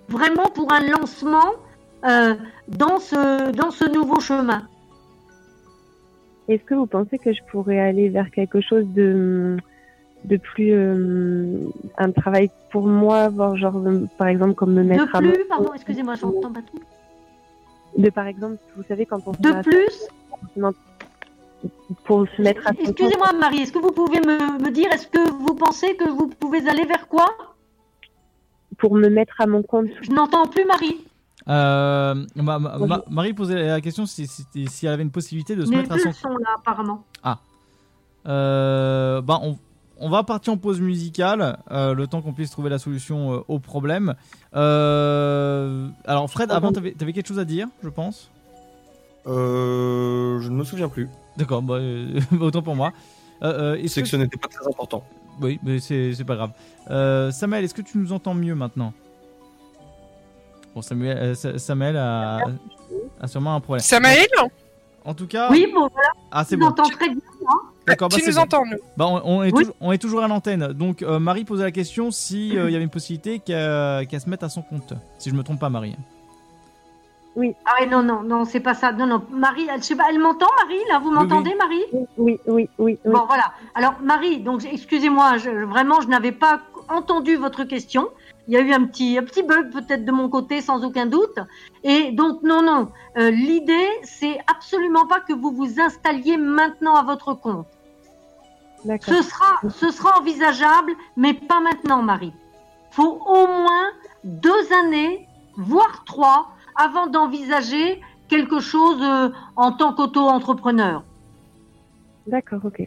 Vraiment 0.09 0.47
pour 0.47 0.73
un 0.73 0.81
lancement 0.81 1.53
euh, 2.03 2.35
dans, 2.67 2.99
ce, 2.99 3.51
dans 3.51 3.71
ce 3.71 3.85
nouveau 3.85 4.19
chemin. 4.19 4.67
Est-ce 6.49 6.63
que 6.63 6.73
vous 6.73 6.87
pensez 6.87 7.17
que 7.19 7.31
je 7.31 7.41
pourrais 7.51 7.79
aller 7.79 8.09
vers 8.09 8.31
quelque 8.31 8.59
chose 8.59 8.85
de, 8.87 9.55
de 10.25 10.37
plus. 10.37 10.71
euh, 10.73 11.59
un 11.97 12.11
travail 12.11 12.49
pour 12.71 12.87
moi, 12.87 13.29
voir 13.29 13.55
genre, 13.55 13.77
euh, 13.77 14.07
par 14.17 14.27
exemple, 14.27 14.55
comme 14.55 14.73
me 14.73 14.83
mettre 14.83 15.05
De 15.05 15.17
à 15.17 15.21
mon 15.21 15.31
plus, 15.31 15.45
pardon, 15.45 15.71
excusez-moi, 15.73 16.15
j'entends 16.15 16.51
pas 16.51 16.61
tout. 16.61 16.79
De 17.97 18.09
par 18.09 18.27
exemple, 18.27 18.57
vous 18.75 18.83
savez, 18.83 19.05
quand 19.05 19.21
on. 19.27 19.31
De 19.31 19.61
plus 19.61 20.07
Pour 22.05 22.27
se 22.35 22.41
mettre 22.41 22.67
à. 22.67 22.71
Excusez-moi, 22.71 23.33
Marie, 23.33 23.61
est-ce 23.61 23.71
que 23.71 23.79
vous 23.79 23.91
pouvez 23.91 24.19
me, 24.19 24.61
me 24.63 24.71
dire, 24.71 24.91
est-ce 24.91 25.07
que 25.07 25.31
vous 25.31 25.53
pensez 25.53 25.95
que 25.95 26.09
vous 26.09 26.27
pouvez 26.27 26.67
aller 26.67 26.85
vers 26.85 27.07
quoi? 27.07 27.27
Pour 28.77 28.95
me 28.95 29.09
mettre 29.09 29.39
à 29.39 29.45
mon 29.45 29.61
compte. 29.61 29.89
Je 30.01 30.11
n'entends 30.11 30.47
plus 30.47 30.65
Marie. 30.65 31.05
Euh, 31.49 32.15
ma- 32.35 32.59
ma- 32.59 32.77
ma- 32.77 33.03
Marie 33.09 33.33
posait 33.33 33.67
la 33.67 33.81
question 33.81 34.05
si, 34.05 34.27
si, 34.27 34.45
si 34.67 34.85
elle 34.85 34.93
avait 34.93 35.03
une 35.03 35.11
possibilité 35.11 35.55
de 35.55 35.65
se 35.65 35.71
Les 35.71 35.77
mettre 35.77 35.91
à 35.93 35.97
son 35.99 36.11
sont 36.13 36.29
là, 36.29 36.49
apparemment. 36.57 37.03
Ah. 37.23 37.39
Euh, 38.27 39.21
bah, 39.21 39.39
on, 39.41 39.57
on 39.99 40.09
va 40.09 40.23
partir 40.23 40.53
en 40.53 40.57
pause 40.57 40.79
musicale, 40.79 41.57
euh, 41.71 41.93
le 41.93 42.05
temps 42.07 42.21
qu'on 42.21 42.33
puisse 42.33 42.51
trouver 42.51 42.69
la 42.69 42.77
solution 42.79 43.33
euh, 43.33 43.39
au 43.47 43.59
problème. 43.59 44.13
Euh, 44.55 45.87
alors, 46.05 46.29
Fred, 46.29 46.51
avant, 46.51 46.71
t'avais 46.71 46.95
avais 47.01 47.13
quelque 47.13 47.27
chose 47.27 47.39
à 47.39 47.45
dire, 47.45 47.67
je 47.83 47.89
pense? 47.89 48.29
Euh, 49.27 50.39
je 50.39 50.49
ne 50.49 50.55
me 50.55 50.63
souviens 50.63 50.89
plus. 50.89 51.09
D'accord, 51.37 51.61
bah, 51.61 51.75
euh, 51.75 52.19
autant 52.39 52.61
pour 52.61 52.75
moi. 52.75 52.93
Euh, 53.41 53.75
euh, 53.77 53.87
C'est 53.87 54.01
que 54.03 54.07
ce 54.07 54.15
n'était 54.17 54.37
pas 54.37 54.47
très 54.49 54.67
important. 54.67 55.03
Oui, 55.41 55.59
mais 55.63 55.79
c'est 55.79 56.13
c'est 56.13 56.25
pas 56.25 56.35
grave. 56.35 56.51
Euh, 56.89 57.31
Samuel, 57.31 57.63
est-ce 57.63 57.73
que 57.73 57.81
tu 57.81 57.97
nous 57.97 58.11
entends 58.11 58.33
mieux 58.33 58.55
maintenant? 58.55 58.93
Bon, 60.75 60.81
Samuel, 60.81 61.17
euh, 61.17 61.57
Samuel 61.57 61.97
a, 61.97 62.39
a 63.21 63.27
sûrement 63.27 63.55
un 63.55 63.59
problème. 63.59 63.81
Samuel 63.83 64.27
En 65.03 65.13
tout 65.13 65.27
cas. 65.27 65.49
Oui, 65.51 65.67
bon, 65.73 65.87
voilà. 65.91 66.09
Ah, 66.31 66.43
c'est 66.43 66.55
Je 66.55 66.59
bon. 66.59 66.65
vous 66.67 66.71
entends 66.71 66.83
très 66.89 67.09
bien. 67.09 67.17
hein. 67.49 67.59
D'accord, 67.87 68.09
bah, 68.09 68.17
Tu 68.19 68.27
nous 68.29 68.35
bon. 68.35 68.41
entends, 68.41 68.65
nous. 68.65 68.77
Bah, 68.97 69.05
on, 69.07 69.21
on 69.39 69.43
est 69.43 69.51
Oui. 69.51 69.61
toujours, 69.63 69.75
on 69.81 69.91
est 69.91 69.97
toujours 69.97 70.23
à 70.23 70.27
l'antenne. 70.27 70.67
Donc, 70.73 71.01
euh, 71.01 71.17
Marie 71.19 71.43
posait 71.45 71.63
la 71.63 71.71
question 71.71 72.11
si 72.11 72.55
euh, 72.57 72.69
il 72.69 72.73
y 72.73 72.75
avait 72.75 72.83
une 72.83 72.89
possibilité 72.91 73.39
qu'elle 73.39 74.21
se 74.21 74.29
mette 74.29 74.43
à 74.43 74.49
son 74.49 74.61
compte. 74.61 74.93
Si 75.17 75.29
je 75.29 75.35
me 75.35 75.41
trompe 75.43 75.59
pas, 75.59 75.69
Marie. 75.69 75.95
Oui. 77.35 77.53
Ah 77.65 77.85
non, 77.85 78.03
non, 78.03 78.21
non, 78.21 78.43
c'est 78.45 78.59
pas 78.59 78.73
ça. 78.73 78.91
Non, 78.91 79.05
non, 79.07 79.23
Marie, 79.31 79.67
elle, 79.73 79.79
je 79.81 79.85
sais 79.87 79.95
pas, 79.95 80.05
elle 80.09 80.19
m'entend, 80.19 80.47
Marie 80.61 80.79
Là, 80.89 80.99
vous 80.99 81.11
m'entendez, 81.11 81.55
Marie? 81.55 81.83
Oui, 81.93 82.05
oui, 82.17 82.39
oui, 82.47 82.69
oui. 82.77 82.99
Bon, 83.05 83.25
voilà. 83.27 83.53
Alors, 83.75 83.93
Marie, 84.03 84.39
donc, 84.41 84.65
excusez-moi, 84.65 85.37
je- 85.37 85.65
vraiment, 85.65 86.01
je 86.01 86.07
n'avais 86.07 86.31
pas 86.31 86.59
entendu 86.89 87.35
votre 87.37 87.63
question. 87.63 88.09
Il 88.49 88.53
y 88.53 88.57
a 88.57 88.61
eu 88.61 88.73
un 88.73 88.85
petit, 88.85 89.15
un 89.15 89.21
petit 89.21 89.43
bug 89.43 89.71
peut-être 89.71 90.03
de 90.03 90.11
mon 90.11 90.27
côté, 90.27 90.59
sans 90.59 90.83
aucun 90.83 91.05
doute. 91.05 91.37
Et 91.83 92.11
donc, 92.13 92.41
non, 92.41 92.63
non. 92.63 92.87
Euh, 93.19 93.29
L'idée, 93.29 93.87
c'est 94.01 94.39
absolument 94.47 95.05
pas 95.05 95.19
que 95.19 95.33
vous 95.33 95.51
vous 95.51 95.79
installiez 95.79 96.35
maintenant 96.35 96.95
à 96.95 97.03
votre 97.03 97.35
compte. 97.35 97.67
Ce 99.01 99.21
sera, 99.21 99.59
ce 99.69 99.91
sera 99.91 100.19
envisageable, 100.19 100.93
mais 101.15 101.35
pas 101.35 101.59
maintenant, 101.59 102.01
Marie. 102.01 102.33
Faut 102.89 103.21
au 103.23 103.45
moins 103.45 103.89
deux 104.23 104.73
années, 104.83 105.27
voire 105.55 106.03
trois, 106.05 106.49
avant 106.75 107.05
d'envisager 107.05 108.01
quelque 108.29 108.59
chose 108.59 108.99
euh, 109.03 109.29
en 109.57 109.73
tant 109.73 109.93
qu'auto-entrepreneur. 109.93 111.03
D'accord, 112.25 112.61
ok. 112.63 112.81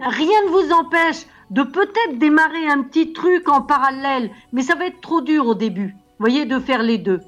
Rien 0.00 0.42
ne 0.46 0.50
vous 0.50 0.72
empêche 0.72 1.24
de 1.54 1.62
peut-être 1.62 2.18
démarrer 2.18 2.66
un 2.66 2.82
petit 2.82 3.12
truc 3.12 3.48
en 3.48 3.62
parallèle, 3.62 4.30
mais 4.52 4.62
ça 4.62 4.74
va 4.74 4.86
être 4.86 5.00
trop 5.00 5.20
dur 5.20 5.46
au 5.46 5.54
début. 5.54 5.94
Vous 6.18 6.26
voyez, 6.26 6.46
de 6.46 6.58
faire 6.58 6.82
les 6.82 6.98
deux. 6.98 7.20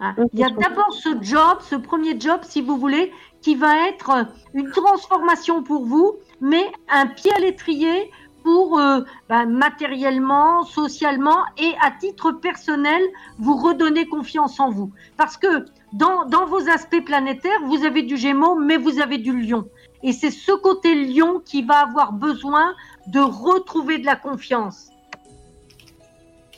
Hein. 0.00 0.14
Il 0.32 0.40
y 0.40 0.44
a 0.44 0.48
d'abord 0.48 0.90
ce 0.94 1.10
job, 1.20 1.58
ce 1.60 1.76
premier 1.76 2.18
job, 2.18 2.40
si 2.44 2.62
vous 2.62 2.78
voulez, 2.78 3.12
qui 3.42 3.54
va 3.54 3.88
être 3.88 4.10
euh, 4.10 4.24
une 4.54 4.70
transformation 4.70 5.62
pour 5.62 5.84
vous, 5.84 6.16
mais 6.40 6.64
un 6.88 7.08
pied 7.08 7.30
à 7.34 7.38
l'étrier 7.38 8.10
pour 8.42 8.78
euh, 8.78 9.00
ben, 9.28 9.44
matériellement, 9.44 10.64
socialement 10.64 11.44
et 11.58 11.74
à 11.82 11.90
titre 11.90 12.32
personnel, 12.32 13.02
vous 13.38 13.56
redonner 13.56 14.06
confiance 14.06 14.58
en 14.60 14.70
vous. 14.70 14.90
Parce 15.18 15.36
que 15.36 15.66
dans, 15.92 16.24
dans 16.24 16.46
vos 16.46 16.70
aspects 16.70 17.04
planétaires, 17.04 17.60
vous 17.66 17.84
avez 17.84 18.02
du 18.02 18.16
Gémeaux, 18.16 18.54
mais 18.54 18.78
vous 18.78 18.98
avez 18.98 19.18
du 19.18 19.38
Lion. 19.38 19.68
Et 20.02 20.12
c'est 20.12 20.30
ce 20.30 20.52
côté 20.52 20.94
Lion 20.94 21.42
qui 21.44 21.62
va 21.62 21.80
avoir 21.80 22.12
besoin 22.12 22.74
de 23.08 23.20
retrouver 23.20 23.98
de 23.98 24.06
la 24.06 24.16
confiance. 24.16 24.90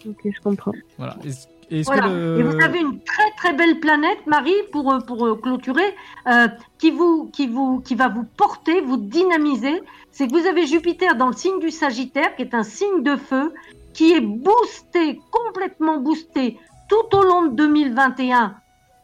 Ok, 0.08 0.20
je 0.24 0.40
comprends. 0.40 0.72
Voilà. 0.96 1.16
Est-ce 1.24 1.46
est-ce 1.70 1.86
Voilà. 1.86 2.02
que 2.04 2.08
le... 2.08 2.38
Et 2.38 2.42
vous 2.42 2.60
avez 2.62 2.80
une 2.80 3.00
très 3.00 3.30
très 3.36 3.52
belle 3.52 3.78
planète, 3.78 4.26
Marie, 4.26 4.54
pour, 4.72 4.90
euh, 4.90 5.00
pour 5.00 5.26
euh, 5.26 5.34
clôturer, 5.34 5.94
euh, 6.26 6.48
qui, 6.78 6.90
vous, 6.90 7.30
qui, 7.32 7.46
vous, 7.46 7.80
qui 7.80 7.94
va 7.94 8.08
vous 8.08 8.24
porter, 8.24 8.80
vous 8.80 8.96
dynamiser. 8.96 9.82
C'est 10.10 10.26
que 10.26 10.32
vous 10.32 10.46
avez 10.46 10.66
Jupiter 10.66 11.14
dans 11.16 11.26
le 11.28 11.34
signe 11.34 11.60
du 11.60 11.70
Sagittaire, 11.70 12.34
qui 12.36 12.42
est 12.42 12.54
un 12.54 12.62
signe 12.62 13.02
de 13.02 13.16
feu, 13.16 13.52
qui 13.92 14.12
est 14.12 14.20
boosté, 14.20 15.20
complètement 15.30 15.98
boosté, 15.98 16.56
tout 16.88 17.16
au 17.16 17.22
long 17.22 17.42
de 17.42 17.54
2021 17.54 18.54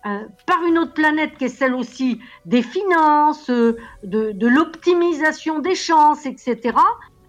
euh, 0.06 0.18
par 0.46 0.62
une 0.64 0.78
autre 0.78 0.92
planète 0.92 1.38
qui 1.38 1.46
est 1.46 1.48
celle 1.48 1.74
aussi 1.74 2.20
des 2.44 2.60
finances, 2.62 3.48
euh, 3.48 3.76
de, 4.02 4.32
de 4.32 4.46
l'optimisation 4.46 5.60
des 5.60 5.74
chances, 5.74 6.26
etc. 6.26 6.76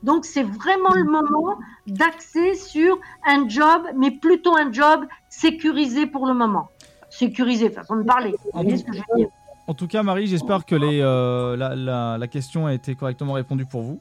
Donc 0.06 0.24
c'est 0.26 0.44
vraiment 0.44 0.94
le 0.94 1.04
moment 1.04 1.58
d'axer 1.88 2.54
sur 2.56 2.98
un 3.28 3.50
job, 3.50 3.82
mais 3.98 4.12
plutôt 4.12 4.56
un 4.56 4.72
job 4.72 5.06
sécurisé 5.30 6.06
pour 6.06 6.28
le 6.28 6.34
moment. 6.34 6.70
Sécurisé, 7.10 7.70
façon 7.70 7.96
de 7.98 8.04
parler. 8.04 8.32
Vous 8.54 8.62
voyez 8.62 8.78
ce 8.78 8.84
que 8.86 8.94
je 8.94 9.00
veux 9.00 9.18
dire? 9.18 9.30
En 9.68 9.74
tout 9.74 9.88
cas, 9.88 10.04
Marie, 10.04 10.28
j'espère 10.28 10.64
que 10.66 10.76
les, 10.76 11.00
euh, 11.02 11.58
la, 11.58 11.74
la- 11.76 12.18
la 12.20 12.28
question 12.28 12.68
a 12.68 12.74
été 12.74 12.94
correctement 12.96 13.34
répondue 13.34 13.66
pour 13.66 13.82
vous. 13.82 14.00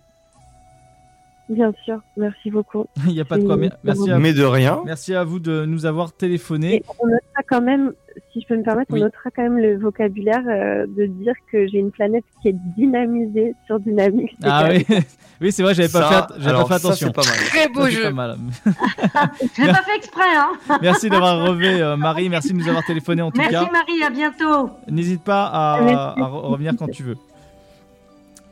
Bien 1.49 1.73
sûr, 1.84 2.00
merci 2.16 2.50
beaucoup. 2.50 2.86
Il 3.07 3.12
n'y 3.12 3.20
a 3.20 3.24
pas 3.24 3.39
de 3.39 3.44
quoi. 3.44 3.57
Merci 3.83 4.10
à 4.10 4.18
Mais 4.18 4.33
de 4.33 4.44
rien. 4.44 4.81
Merci 4.84 5.15
à 5.15 5.24
vous 5.24 5.39
de 5.41 5.65
nous 5.66 5.84
avoir 5.86 6.12
téléphoné. 6.12 6.76
Et 6.76 6.84
on 6.99 7.07
notera 7.07 7.42
quand 7.49 7.60
même, 7.62 7.92
si 8.33 8.41
je 8.41 8.47
peux 8.47 8.57
me 8.57 8.62
permettre, 8.62 8.93
Oui. 8.93 9.01
on 9.01 9.05
notera 9.05 9.31
quand 9.34 9.43
même 9.43 9.59
le 9.59 9.78
vocabulaire 9.78 10.43
euh, 10.49 10.86
de 10.86 11.07
dire 11.07 11.34
que 11.51 11.67
j'ai 11.67 11.78
une 11.78 11.91
planète 11.91 12.25
qui 12.43 12.49
est 12.49 12.57
dynamisée 12.76 13.55
sur 13.67 13.78
dynamique. 13.81 14.36
Ah 14.43 14.68
oui, 14.70 14.84
oui 15.41 15.52
c'est 15.52 15.62
vrai, 15.62 15.75
j'avais 15.75 15.89
pas, 15.89 16.09
fait, 16.28 16.34
j'avais 16.39 16.65
pas 16.65 16.75
attention. 16.76 17.10
pas 17.12 17.23
mal. 17.23 17.34
Très 17.49 17.68
beau 17.68 17.83
Ça, 17.83 17.91
jeu. 17.91 18.02
pas 18.05 18.10
mal. 18.12 18.36
Je 19.57 19.62
l'ai 19.62 19.68
pas 19.73 19.83
fait 19.83 19.97
exprès, 19.97 20.36
hein 20.36 20.78
Merci 20.83 21.09
d'avoir 21.10 21.47
relevé, 21.47 21.81
euh, 21.81 21.97
Marie. 21.97 22.28
Merci 22.28 22.52
de 22.52 22.59
nous 22.59 22.68
avoir 22.68 22.84
téléphoné 22.84 23.23
en 23.23 23.31
tout 23.31 23.39
Merci 23.39 23.52
cas. 23.55 23.70
Marie, 23.73 24.02
à 24.05 24.10
bientôt. 24.10 24.70
N'hésite 24.89 25.23
pas 25.23 25.44
à, 25.47 25.75
à 25.75 26.15
re- 26.17 26.31
revenir 26.51 26.73
quand 26.78 26.91
tu 26.91 27.02
veux. 27.02 27.17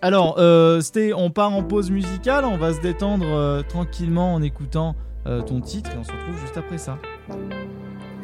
Alors, 0.04 0.36
euh, 0.38 0.80
c'était, 0.80 1.12
on 1.14 1.30
part 1.30 1.52
en 1.52 1.62
pause 1.62 1.90
musicale, 1.92 2.44
on 2.44 2.56
va 2.56 2.72
se 2.72 2.80
détendre 2.80 3.24
euh, 3.28 3.62
tranquillement 3.62 4.34
en 4.34 4.42
écoutant 4.42 4.96
euh, 5.28 5.42
ton 5.42 5.60
titre 5.60 5.90
et 5.94 5.98
on 5.98 6.02
se 6.02 6.10
retrouve 6.10 6.36
juste 6.40 6.56
après 6.56 6.78
ça. 6.78 6.98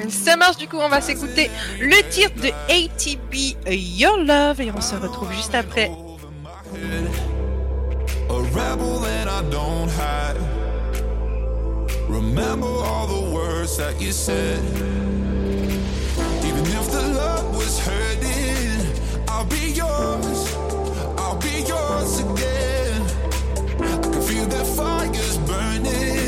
Ça 0.08 0.36
marche, 0.36 0.56
du 0.56 0.68
coup, 0.68 0.78
on 0.78 0.88
va 0.88 1.00
s'écouter 1.00 1.50
le 1.80 2.08
titre 2.08 2.40
de 2.40 2.48
ATB 2.68 3.56
Your 3.66 4.16
Love 4.18 4.60
et 4.60 4.70
on 4.70 4.80
se 4.80 4.94
retrouve 4.94 5.32
juste 5.32 5.54
après. 5.54 5.90
A 8.30 8.34
rebel 8.34 9.00
that 9.00 9.26
I 9.26 9.42
don't 9.50 9.88
hide. 9.90 10.36
Remember 12.08 12.66
all 12.66 13.06
the 13.06 13.34
words 13.34 13.76
that 13.78 14.00
you 14.00 14.12
said. 14.12 14.60
Even 16.44 16.64
if 16.66 16.90
the 16.90 17.02
love 17.14 17.56
was 17.56 17.78
hurting, 17.80 18.80
I'll 19.28 19.44
be 19.46 19.72
yours. 19.72 20.54
I'll 21.18 21.36
be 21.36 21.64
yours 21.66 22.20
again. 22.20 23.02
I 23.80 23.98
can 23.98 24.22
feel 24.22 24.46
that 24.46 24.66
fire's 24.66 25.38
burning. 25.38 26.27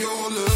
Your 0.00 0.30
love. 0.30 0.49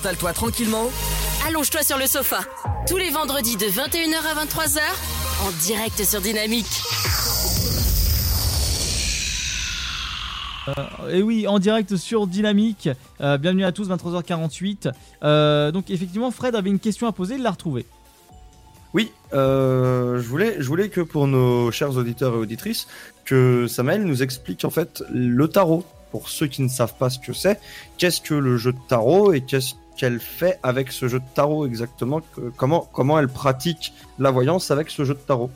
Installe-toi 0.00 0.32
tranquillement. 0.32 0.90
Allonge-toi 1.46 1.82
sur 1.82 1.98
le 1.98 2.06
sofa. 2.06 2.38
Tous 2.88 2.96
les 2.96 3.10
vendredis 3.10 3.58
de 3.58 3.66
21h 3.66 4.16
à 4.16 4.46
23h, 4.46 4.80
en 5.44 5.50
direct 5.62 6.02
sur 6.04 6.22
Dynamique. 6.22 6.64
Euh, 10.68 11.10
et 11.10 11.20
oui, 11.20 11.46
en 11.46 11.58
direct 11.58 11.96
sur 11.96 12.26
Dynamique. 12.26 12.88
Euh, 13.20 13.36
bienvenue 13.36 13.66
à 13.66 13.72
tous, 13.72 13.90
23h48. 13.90 14.90
Euh, 15.22 15.70
donc 15.70 15.90
effectivement, 15.90 16.30
Fred 16.30 16.54
avait 16.54 16.70
une 16.70 16.80
question 16.80 17.06
à 17.06 17.12
poser, 17.12 17.34
il 17.34 17.42
l'a 17.42 17.50
retrouvée. 17.50 17.84
Oui, 18.94 19.12
euh, 19.34 20.18
je 20.18 20.26
voulais, 20.26 20.56
je 20.60 20.66
voulais 20.66 20.88
que 20.88 21.02
pour 21.02 21.26
nos 21.26 21.70
chers 21.72 21.98
auditeurs 21.98 22.32
et 22.32 22.38
auditrices, 22.38 22.86
que 23.26 23.66
Samael 23.66 24.04
nous 24.04 24.22
explique 24.22 24.64
en 24.64 24.70
fait 24.70 25.02
le 25.12 25.46
tarot. 25.46 25.84
Pour 26.10 26.28
ceux 26.28 26.48
qui 26.48 26.62
ne 26.62 26.68
savent 26.68 26.96
pas 26.96 27.08
ce 27.08 27.20
que 27.20 27.32
c'est, 27.32 27.60
qu'est-ce 27.96 28.20
que 28.20 28.34
le 28.34 28.56
jeu 28.56 28.72
de 28.72 28.78
tarot 28.88 29.32
et 29.32 29.42
qu'est-ce 29.42 29.74
qu'elle 30.00 30.18
fait 30.18 30.58
avec 30.62 30.92
ce 30.92 31.08
jeu 31.08 31.18
de 31.18 31.24
tarot 31.34 31.66
exactement 31.66 32.22
Comment, 32.56 32.88
comment 32.90 33.18
elle 33.18 33.28
pratique 33.28 33.92
la 34.18 34.30
voyance 34.30 34.70
avec 34.70 34.88
ce 34.88 35.04
jeu 35.04 35.12
de 35.12 35.18
tarot? 35.18 35.50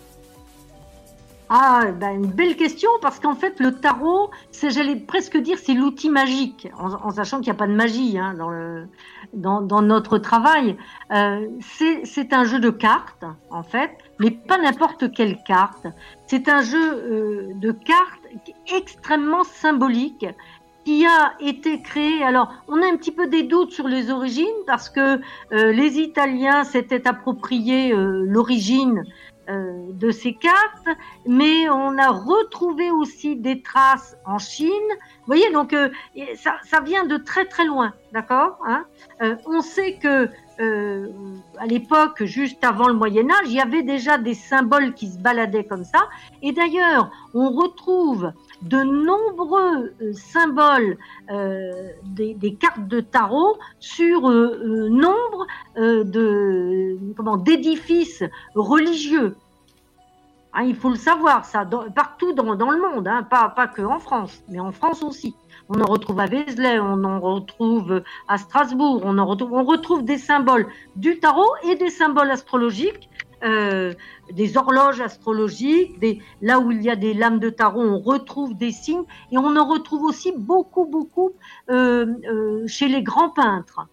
Ah, 1.48 1.86
ben, 1.98 2.10
une 2.10 2.31
belle 2.31 2.56
question 2.56 2.90
parce 3.00 3.20
qu'en 3.20 3.34
fait 3.34 3.58
le 3.58 3.73
tarot, 3.73 4.31
c'est 4.50 4.70
j'allais 4.70 4.97
presque 4.97 5.39
dire 5.39 5.58
c'est 5.58 5.73
l'outil 5.73 6.10
magique, 6.10 6.68
en, 6.78 7.10
sachant 7.10 7.39
qu'il 7.39 7.47
n'y 7.52 7.56
a 7.56 7.58
pas 7.58 7.66
de 7.66 7.74
magie 7.74 8.18
hein, 8.18 8.34
dans, 8.34 8.50
le, 8.50 8.86
dans, 9.32 9.82
notre 9.82 10.18
travail. 10.18 10.76
Euh, 11.12 11.47
c'est 11.60 12.05
c'est 12.05 12.32
un 12.32 12.44
jeu 12.44 12.60
de 12.60 12.70
cartes 12.70 13.24
en 13.50 13.62
fait, 13.62 13.92
mais 14.18 14.31
pas 14.31 14.58
n'importe 14.58 15.12
quelle 15.12 15.42
carte. 15.42 15.86
C'est 16.26 16.48
un 16.48 16.62
jeu 16.62 16.92
euh, 16.92 17.52
de 17.55 17.73
cartes 17.73 18.26
extrêmement 18.74 19.44
symbolique 19.44 20.26
qui 20.85 21.07
a 21.07 21.35
été 21.41 21.81
créé. 21.81 22.23
Alors, 22.23 22.53
on 22.69 22.81
a 22.83 22.87
un 22.87 22.97
petit 22.97 23.13
peu 23.13 23.27
des 23.27 23.43
doutes 23.43 23.73
sur 23.73 23.89
les 23.89 24.11
origines 24.11 24.45
parce 24.67 24.89
que 24.89 25.21
euh, 25.53 25.73
les 25.73 25.99
Italiens 25.99 26.65
s'étaient 26.65 27.09
approprié 27.09 27.93
euh, 27.93 28.25
l'origine 28.27 29.05
euh, 29.49 29.91
de 29.93 30.11
ces 30.11 30.35
cartes, 30.35 30.89
mais 31.27 31.69
on 31.69 31.99
a 31.99 32.11
retrouvé 32.11 32.91
aussi 32.91 33.37
des 33.37 33.63
traces 33.63 34.17
en 34.25 34.39
Chine. 34.39 34.69
Vous 34.71 35.27
voyez, 35.27 35.51
donc 35.53 35.75
ça, 36.37 36.81
vient 36.81 37.05
de 37.05 37.17
très 37.17 37.45
très 37.47 37.65
loin, 37.65 37.93
d'accord 38.13 38.59
hein 38.67 38.85
On 39.47 39.61
sait 39.61 39.99
que 39.99 40.29
à 41.59 41.67
l'époque, 41.67 42.25
juste 42.25 42.65
avant 42.65 42.89
le 42.89 42.95
Moyen 42.95 43.29
Âge, 43.29 43.47
il 43.47 43.55
y 43.55 43.61
avait 43.61 43.83
déjà 43.83 44.19
des 44.19 44.35
symboles 44.35 44.95
qui 44.95 45.09
se 45.11 45.19
baladaient 45.19 45.65
comme 45.65 45.85
ça. 45.85 46.09
Et 46.43 46.53
d'ailleurs, 46.53 47.11
on 47.35 47.51
retrouve 47.51 48.33
de 48.65 48.83
nombreux 48.83 49.94
euh, 50.01 50.12
symboles 50.12 50.97
euh, 51.31 51.91
des, 52.05 52.55
cartes 52.55 52.89
de 52.89 53.01
tarot 53.01 53.59
sur 53.78 54.28
euh, 54.28 54.89
nombre 54.89 55.47
de 55.76 56.99
d'édifices 57.44 58.25
religieux. 58.55 59.36
Hein, 60.55 60.62
il 60.62 60.76
faut 60.76 60.91
le 60.91 60.97
savoir, 60.97 61.44
ça, 61.44 61.68
partout 61.94 62.33
dans, 62.33 62.70
le 62.70 62.81
monde, 62.81 63.09
hein, 63.09 63.25
pas, 63.25 63.49
pas 63.49 63.67
que 63.67 63.83
en 63.83 63.99
France, 63.99 64.43
mais 64.49 64.60
en 64.60 64.70
France 64.70 65.02
aussi. 65.02 65.34
On 65.68 65.81
en 65.81 65.86
retrouve 65.86 66.20
à 66.20 66.26
Vézelay, 66.26 66.78
on 66.78 67.02
en 67.05 67.18
retrouve 67.18 68.02
à 68.28 68.39
Strasbourg, 68.39 69.02
on 69.05 69.65
retrouve 69.65 70.05
des 70.05 70.18
symboles 70.18 70.68
du 70.94 71.18
tarot 71.18 71.55
et 71.65 71.75
des 71.75 71.91
symboles 71.91 72.31
astrologiques, 72.31 73.09
euh, 73.44 73.92
des 74.32 74.56
horloges 74.56 75.00
astrologiques, 75.00 75.97
là 76.40 76.58
où 76.60 76.70
il 76.70 76.82
y 76.82 76.90
a 76.90 76.97
des 76.97 77.14
lames 77.14 77.39
de 77.39 77.50
tarot, 77.50 77.82
on 77.82 77.98
retrouve 77.98 78.56
des 78.56 78.73
signes 78.73 79.05
et 79.31 79.39
on 79.39 79.56
en 79.56 79.68
retrouve 79.68 80.02
aussi 80.05 80.32
beaucoup, 80.36 80.86
beaucoup 80.86 81.32
euh, 81.70 82.06
euh, 82.28 82.66
chez 82.66 82.89
les 82.89 83.02
grands 83.02 83.31
peintres. 83.31 83.86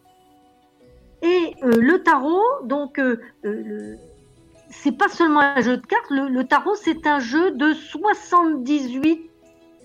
Et 1.21 1.53
le 1.61 1.97
tarot, 2.01 2.41
donc, 2.63 2.99
c'est 4.69 4.97
pas 4.97 5.07
seulement 5.09 5.41
un 5.41 5.61
jeu 5.61 5.77
de 5.77 5.85
cartes, 5.85 6.09
le, 6.09 6.29
le 6.29 6.43
tarot 6.45 6.73
c'est 6.75 7.05
un 7.05 7.19
jeu 7.19 7.51
de 7.51 7.73
78 7.73 9.29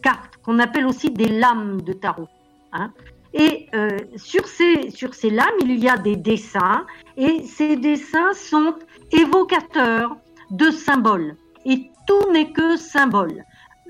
cartes 0.03 0.37
qu'on 0.43 0.59
appelle 0.59 0.87
aussi 0.87 1.11
des 1.11 1.29
lames 1.29 1.83
de 1.83 1.93
tarot. 1.93 2.29
hein. 2.73 2.93
Et 3.35 3.69
euh, 3.75 3.99
sur, 4.17 4.47
ces, 4.47 4.91
sur 4.91 5.15
ces 5.15 5.31
lames, 5.31 5.47
il 5.61 5.83
y 5.83 5.89
a 5.89 5.97
des 5.97 6.17
dessins 6.17 6.87
et 7.17 7.43
ces 7.43 7.77
dessins 7.77 8.33
sont 8.33 8.75
évocateurs 9.13 10.17
de 10.51 10.71
symboles. 10.71 11.37
Et 11.65 11.91
tout 12.07 12.33
n'est 12.33 12.53
que 12.53 12.77
symbole. 12.77 13.45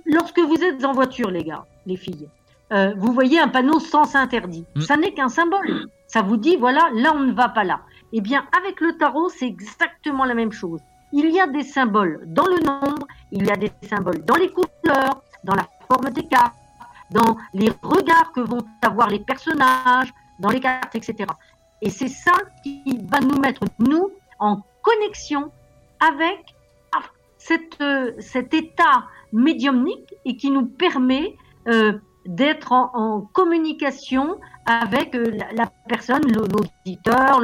Lorsque 0.07 0.39
vous 0.39 0.63
êtes 0.63 0.85
en 0.85 0.93
voiture, 0.93 1.31
les 1.31 1.45
gars, 1.45 1.67
les 1.85 1.97
filles, 1.97 2.29
euh, 2.73 2.95
vous 2.97 3.13
voyez 3.13 3.39
un 3.39 3.49
panneau 3.49 3.79
sens 3.79 4.15
interdit. 4.15 4.65
Ça 4.81 4.97
n'est 4.97 5.13
qu'un 5.13 5.29
symbole. 5.29 5.89
Ça 6.07 6.23
vous 6.23 6.37
dit, 6.37 6.57
voilà, 6.57 6.89
là 6.95 7.13
on 7.15 7.21
ne 7.21 7.33
va 7.33 7.49
pas 7.49 7.65
là. 7.65 7.81
Eh 8.13 8.21
bien, 8.21 8.45
avec 8.57 8.81
le 8.81 8.97
tarot, 8.97 9.29
c'est 9.29 9.47
exactement 9.47 10.25
la 10.25 10.35
même 10.35 10.53
chose. 10.53 10.81
Il 11.13 11.31
y 11.31 11.41
a 11.41 11.47
des 11.47 11.63
symboles 11.63 12.23
dans 12.27 12.47
le 12.47 12.59
nombre, 12.65 13.07
il 13.31 13.47
y 13.47 13.51
a 13.51 13.57
des 13.57 13.71
symboles 13.83 14.25
dans 14.25 14.37
les 14.37 14.51
couleurs, 14.51 15.23
dans 15.45 15.55
la 15.55 15.67
forme 15.91 16.11
des 16.11 16.27
cartes, 16.27 16.55
dans 17.11 17.37
les 17.55 17.71
regards 17.83 18.33
que 18.33 18.41
vont 18.41 18.65
avoir 18.83 19.09
les 19.09 19.21
personnages, 19.21 20.13
dans 20.39 20.51
les 20.51 20.61
cartes, 20.61 20.95
etc. 20.95 21.27
Et 21.83 21.91
c'est 21.91 22.09
ça 22.09 22.33
qui 22.63 22.83
va 23.11 23.21
nous 23.21 23.39
mettre, 23.39 23.63
nous, 23.79 24.11
en 24.39 24.63
connexion 24.83 25.51
avec 26.01 26.55
ah, 26.95 27.03
cette, 27.39 27.81
euh, 27.81 28.13
cet 28.19 28.55
état 28.55 29.07
médiumnique 29.33 30.15
et 30.25 30.37
qui 30.37 30.51
nous 30.51 30.67
permet 30.67 31.37
euh, 31.69 31.99
d'être 32.27 32.73
en, 32.73 33.21
communication 33.33 34.39
avec 34.67 35.15
euh, 35.15 35.39
la, 35.53 35.71
personne, 35.89 36.23
l'auditeur, 36.33 37.41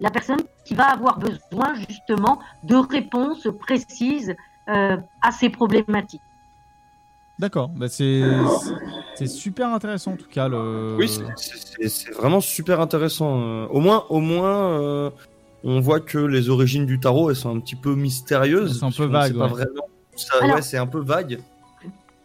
la 0.00 0.10
personne 0.10 0.40
qui 0.64 0.74
va 0.74 0.90
avoir 0.90 1.18
besoin 1.18 1.74
justement 1.88 2.40
de 2.64 2.76
réponses 2.76 3.48
précises 3.60 4.34
à 4.66 5.30
ces 5.30 5.50
problématiques. 5.50 6.22
D'accord, 7.38 7.68
bah 7.68 7.88
c'est 7.88 8.22
c'est 9.14 9.26
super 9.26 9.68
intéressant 9.68 10.12
en 10.12 10.16
tout 10.16 10.28
cas. 10.30 10.48
Le... 10.48 10.96
Oui, 10.98 11.08
c'est- 11.08 11.22
c'est 11.36 11.56
c'est- 11.56 11.88
c'est 11.88 12.12
vraiment 12.12 12.40
super 12.40 12.80
intéressant. 12.80 13.40
euh. 13.40 13.66
Au 13.70 13.80
moins, 13.80 14.04
au 14.08 14.20
moins, 14.20 14.80
euh, 14.80 15.10
on 15.64 15.80
voit 15.80 16.00
que 16.00 16.18
les 16.18 16.48
origines 16.48 16.86
du 16.86 17.00
tarot, 17.00 17.30
elles 17.30 17.36
sont 17.36 17.54
un 17.56 17.60
petit 17.60 17.76
peu 17.76 17.94
mystérieuses. 17.94 18.70
Elles 18.72 18.76
sont 18.78 18.86
un 19.02 19.06
peu 19.06 19.10
Pas 19.10 19.26
ouais. 19.28 19.32
vraiment. 19.48 20.54
Ouais, 20.54 20.62
c'est 20.62 20.76
un 20.78 20.86
peu 20.86 21.00
vague. 21.00 21.40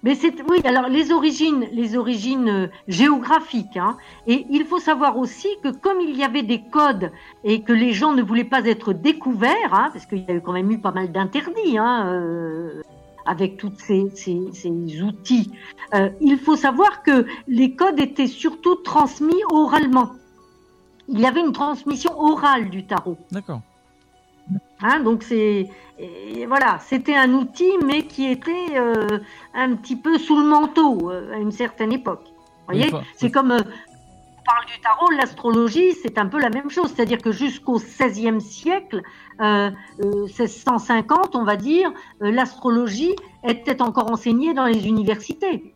Mais 0.01 0.15
c'est 0.15 0.33
oui, 0.49 0.61
alors 0.63 0.88
les 0.88 1.11
origines, 1.11 1.65
les 1.73 1.97
origines 1.97 2.47
euh, 2.47 2.67
géographiques. 2.88 3.75
Hein, 3.75 3.97
et 4.27 4.45
il 4.49 4.63
faut 4.65 4.79
savoir 4.79 5.17
aussi 5.17 5.49
que 5.61 5.69
comme 5.69 5.99
il 5.99 6.15
y 6.15 6.23
avait 6.23 6.43
des 6.43 6.61
codes 6.71 7.11
et 7.43 7.61
que 7.63 7.73
les 7.73 7.91
gens 7.91 8.13
ne 8.13 8.21
voulaient 8.21 8.45
pas 8.45 8.63
être 8.65 8.93
découverts, 8.93 9.73
hein, 9.73 9.89
parce 9.91 10.05
qu'il 10.05 10.19
y 10.19 10.31
a 10.31 10.35
eu 10.35 10.41
quand 10.41 10.53
même 10.53 10.71
eu 10.71 10.79
pas 10.79 10.91
mal 10.91 11.11
d'interdits 11.11 11.77
hein, 11.77 12.05
euh, 12.13 12.81
avec 13.25 13.57
tous 13.57 13.72
ces, 13.77 14.09
ces, 14.15 14.39
ces 14.53 15.01
outils, 15.01 15.51
euh, 15.93 16.09
il 16.22 16.38
faut 16.38 16.56
savoir 16.56 17.03
que 17.03 17.25
les 17.48 17.75
codes 17.75 17.99
étaient 17.99 18.27
surtout 18.27 18.75
transmis 18.75 19.41
oralement. 19.51 20.11
Il 21.07 21.19
y 21.19 21.25
avait 21.25 21.41
une 21.41 21.53
transmission 21.53 22.19
orale 22.19 22.69
du 22.69 22.85
tarot. 22.85 23.17
D'accord. 23.31 23.61
Hein, 24.81 25.01
donc 25.01 25.23
c'est 25.23 25.69
voilà, 26.48 26.80
c'était 26.80 27.15
un 27.15 27.33
outil, 27.33 27.72
mais 27.85 28.03
qui 28.03 28.27
était 28.27 28.77
euh, 28.77 29.19
un 29.53 29.75
petit 29.75 29.98
peu 29.98 30.17
sous 30.17 30.38
le 30.38 30.45
manteau 30.48 31.11
euh, 31.11 31.33
à 31.33 31.38
une 31.38 31.51
certaine 31.51 31.91
époque. 31.91 32.23
Vous 32.25 32.75
voyez, 32.75 32.91
c'est 33.17 33.31
comme 33.31 33.57
parle 34.50 34.66
du 34.74 34.80
tarot, 34.82 35.10
l'astrologie, 35.11 35.94
c'est 36.02 36.18
un 36.18 36.26
peu 36.28 36.40
la 36.40 36.50
même 36.50 36.69
chose. 36.69 36.92
C'est-à-dire 36.95 37.19
que 37.22 37.32
jusqu'au 37.32 37.78
XVIe 37.80 38.42
siècle, 38.42 39.02
euh, 39.42 39.69
euh, 40.03 40.26
1650, 40.28 41.36
on 41.36 41.44
va 41.44 41.56
dire, 41.56 41.92
euh, 42.24 42.32
l'astrologie 42.32 43.16
était 43.48 43.82
encore 43.82 44.11
enseignée 44.11 44.53
dans 44.53 44.66
les 44.66 44.88
universités. 44.88 45.74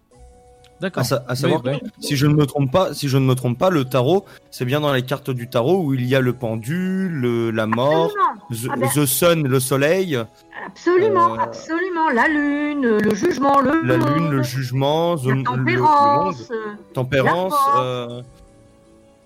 D'accord. 0.82 1.02
À, 1.02 1.03
sa- 1.06 1.24
à 1.30 1.35
savoir, 1.35 1.61
Oui, 1.64 1.80
si 2.00 2.18
je 2.18 2.26
ne 2.27 2.34
me 2.34 2.45
trompe 2.45 2.69
pas, 2.72 2.93
si 2.93 3.08
je 3.08 3.18
ne 3.18 3.24
me 3.26 3.35
trompe 3.35 3.58
pas, 3.58 3.69
le 3.69 3.85
tarot, 3.85 4.26
c'est 4.52 4.66
bien 4.66 4.82
dans 4.82 4.92
les 4.92 5.03
cartes 5.03 5.30
du 5.30 5.48
tarot 5.48 5.77
où 5.82 5.93
il 5.93 6.06
y 6.06 6.14
a 6.16 6.19
le 6.19 6.34
pendule, 6.34 7.10
le- 7.14 7.52
la 7.52 7.68
mort, 7.68 8.11
the, 8.52 8.68
Ah 8.69 8.76
ben- 8.76 8.90
the 8.93 9.06
sun, 9.06 9.48
le 9.48 9.60
soleil, 9.61 10.19
Absolument, 10.66 11.34
Euh, 11.35 11.38
absolument. 11.40 12.10
La 12.10 12.27
lune, 12.27 12.98
le 12.98 13.16
jugement, 13.16 13.60
le 13.61 13.82
la 13.82 13.98
monde, 13.98 14.10
lune, 14.18 14.30
le 14.32 14.43
jugement, 14.43 15.16
the- 15.18 15.26
la 15.27 15.32
le, 15.34 15.38
le 15.38 15.43
tempérance, 15.43 16.50
monde, 16.50 16.58
euh, 16.58 16.74
tempérance, 16.93 17.53
la 17.76 18.22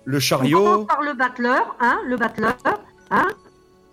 le 0.08 0.16
On 0.16 0.20
chariot. 0.20 0.58
commence 0.64 0.86
par 0.86 1.02
le 1.02 1.12
battleur, 1.12 1.76
hein, 1.80 1.98
le 2.06 2.16
battleur, 2.16 2.56
hein. 3.10 3.26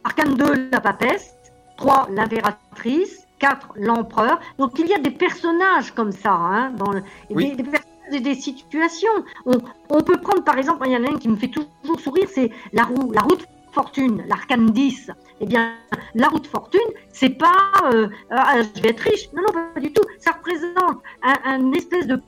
Arcane 0.03 0.35
2, 0.35 0.69
la 0.71 0.79
papesse. 0.79 1.31
3, 1.77 2.07
l'impératrice. 2.11 3.21
4, 3.39 3.73
l'empereur. 3.75 4.39
Donc 4.57 4.79
il 4.79 4.87
y 4.87 4.93
a 4.93 4.97
des 4.97 5.11
personnages 5.11 5.91
comme 5.91 6.13
ça, 6.13 6.31
hein, 6.31 6.69
dans 6.77 6.91
le- 6.91 6.99
et 7.29 7.35
Oui. 7.35 7.49
des, 7.55 7.63
des 7.63 7.69
personnages 7.69 8.13
et 8.13 8.19
des 8.21 8.35
situations. 8.35 9.11
On, 9.45 9.57
on 9.89 10.01
peut 10.01 10.15
prendre 10.17 10.41
par 10.43 10.57
exemple, 10.57 10.83
il 10.87 10.93
y 10.93 10.97
en 10.97 11.03
a 11.03 11.09
un 11.11 11.17
qui 11.17 11.27
me 11.27 11.35
fait 11.35 11.49
toujours 11.49 11.99
sourire, 11.99 12.27
c'est 12.33 12.49
la 12.71 12.83
roue, 12.83 13.11
la 13.11 13.21
roue 13.21 13.35
de 13.35 13.43
fortune, 13.73 14.23
l'arcane 14.29 14.67
10. 14.71 15.11
Eh 15.41 15.45
bien, 15.47 15.73
la 16.13 16.29
roue 16.29 16.39
de 16.39 16.47
fortune, 16.47 16.79
c'est 17.11 17.37
pas 17.37 17.73
euh, 17.93 18.07
ah, 18.31 18.55
je 18.73 18.81
vais 18.81 18.89
être 18.91 19.01
riche. 19.01 19.27
Non, 19.33 19.41
non, 19.41 19.51
pas 19.73 19.81
du 19.81 19.91
tout. 19.91 20.03
Ça 20.19 20.31
représente 20.31 21.01
un, 21.23 21.35
un 21.43 21.73
espèce 21.73 22.07
de 22.07 22.21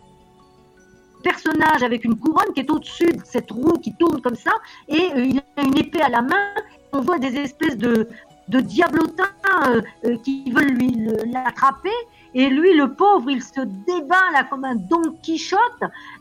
personnage 1.24 1.84
avec 1.84 2.06
une 2.06 2.18
couronne 2.18 2.54
qui 2.54 2.62
est 2.62 2.72
au-dessus 2.72 3.12
de 3.12 3.22
cette 3.24 3.52
roue 3.52 3.78
qui 3.80 3.94
tourne 3.96 4.22
comme 4.22 4.36
ça, 4.36 4.52
et 4.88 5.12
euh, 5.16 5.26
il 5.26 5.42
a 5.58 5.62
une 5.64 5.78
épée 5.78 6.02
à 6.02 6.10
la 6.10 6.22
main. 6.22 6.48
On 6.94 7.02
voit 7.02 7.20
des 7.20 7.36
espèces 7.36 7.78
de, 7.78 8.08
de 8.48 8.60
diablotins 8.60 9.26
euh, 9.68 9.82
euh, 10.06 10.18
qui 10.24 10.52
veulent 10.52 10.74
lui 10.74 11.10
l'attraper, 11.32 11.90
et 12.34 12.50
lui, 12.50 12.76
le 12.76 12.94
pauvre, 12.94 13.30
il 13.30 13.42
se 13.42 13.62
débat 13.62 14.32
là 14.34 14.44
comme 14.50 14.64
un 14.66 14.76
Don 14.76 15.18
Quichotte, 15.24 15.60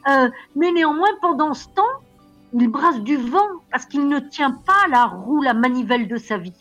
euh, 0.09 0.29
mais 0.55 0.73
néanmoins, 0.73 1.09
pendant 1.21 1.53
ce 1.53 1.67
temps, 1.69 1.83
il 2.59 2.69
brasse 2.69 3.01
du 3.01 3.17
vent 3.17 3.49
parce 3.71 3.87
qu'il 3.87 4.09
ne 4.09 4.19
tient 4.19 4.53
pas 4.53 4.89
la 4.91 5.05
roue, 5.05 5.43
la 5.43 5.53
manivelle 5.53 6.09
de 6.09 6.17
sa 6.17 6.39
vie. 6.39 6.55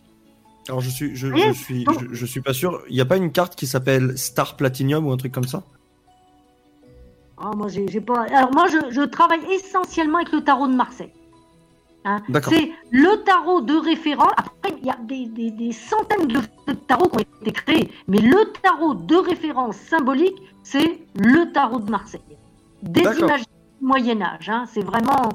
Alors 0.68 0.82
je 0.82 0.90
suis, 0.90 1.16
je, 1.16 1.28
suis, 1.54 1.86
je, 1.86 2.06
je 2.12 2.26
suis 2.26 2.42
pas 2.42 2.54
sûr. 2.54 2.82
Il 2.90 2.96
n'y 2.96 3.02
a 3.02 3.06
pas 3.06 3.18
une 3.18 3.32
carte 3.32 3.56
qui 3.56 3.68
s'appelle 3.68 4.18
Star 4.18 4.58
Platinum 4.58 5.06
ou 5.06 5.12
un 5.12 5.18
truc 5.18 5.32
comme 5.32 5.46
ça? 5.46 5.64
Ah, 7.38 7.52
moi, 7.56 7.68
j'ai 7.68 7.88
j'ai 7.88 8.02
pas. 8.02 8.24
Alors 8.34 8.54
moi, 8.54 8.66
je, 8.68 8.92
je 8.92 9.02
travaille 9.02 9.44
essentiellement 9.52 10.18
avec 10.20 10.32
le 10.32 10.42
tarot 10.42 10.68
de 10.68 10.76
Marseille. 10.76 11.12
Hein. 12.06 12.22
D'accord. 12.30 12.54
C'est 12.54 12.72
le 12.92 13.24
tarot 13.24 13.62
de 13.62 13.76
référence. 13.76 14.32
Après, 14.38 14.74
il 14.80 14.86
y 14.86 14.90
a 14.90 14.98
des, 15.02 15.26
des- 15.26 15.52
des 15.52 15.72
centaines 15.72 16.28
de, 16.28 16.40
tarots 16.88 17.10
qui 17.10 17.18
ont 17.18 17.42
été 17.42 17.52
créés, 17.52 17.92
mais 18.08 18.20
le 18.20 18.52
tarot 18.62 18.94
de 18.94 19.16
référence 19.16 19.76
symbolique, 19.76 20.36
c'est 20.64 21.00
le 21.16 21.52
tarot 21.52 21.80
de 21.80 21.90
Marseille. 21.92 22.22
Des 22.84 23.02
D'accord. 23.02 23.24
images 23.30 23.42
du 23.42 23.86
Moyen 23.86 24.22
Âge. 24.22 24.50
Hein. 24.50 24.66
C'est 24.72 24.84
vraiment. 24.86 25.30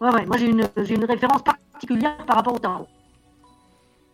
Ouais, 0.00 0.10
ouais. 0.14 0.26
Moi, 0.26 0.36
j'ai 0.38 0.48
une, 0.48 0.66
j'ai 0.78 0.94
une 0.94 1.04
référence 1.04 1.42
particulière 1.42 2.16
par 2.26 2.36
rapport 2.36 2.54
au 2.54 2.58
tarot. 2.58 2.86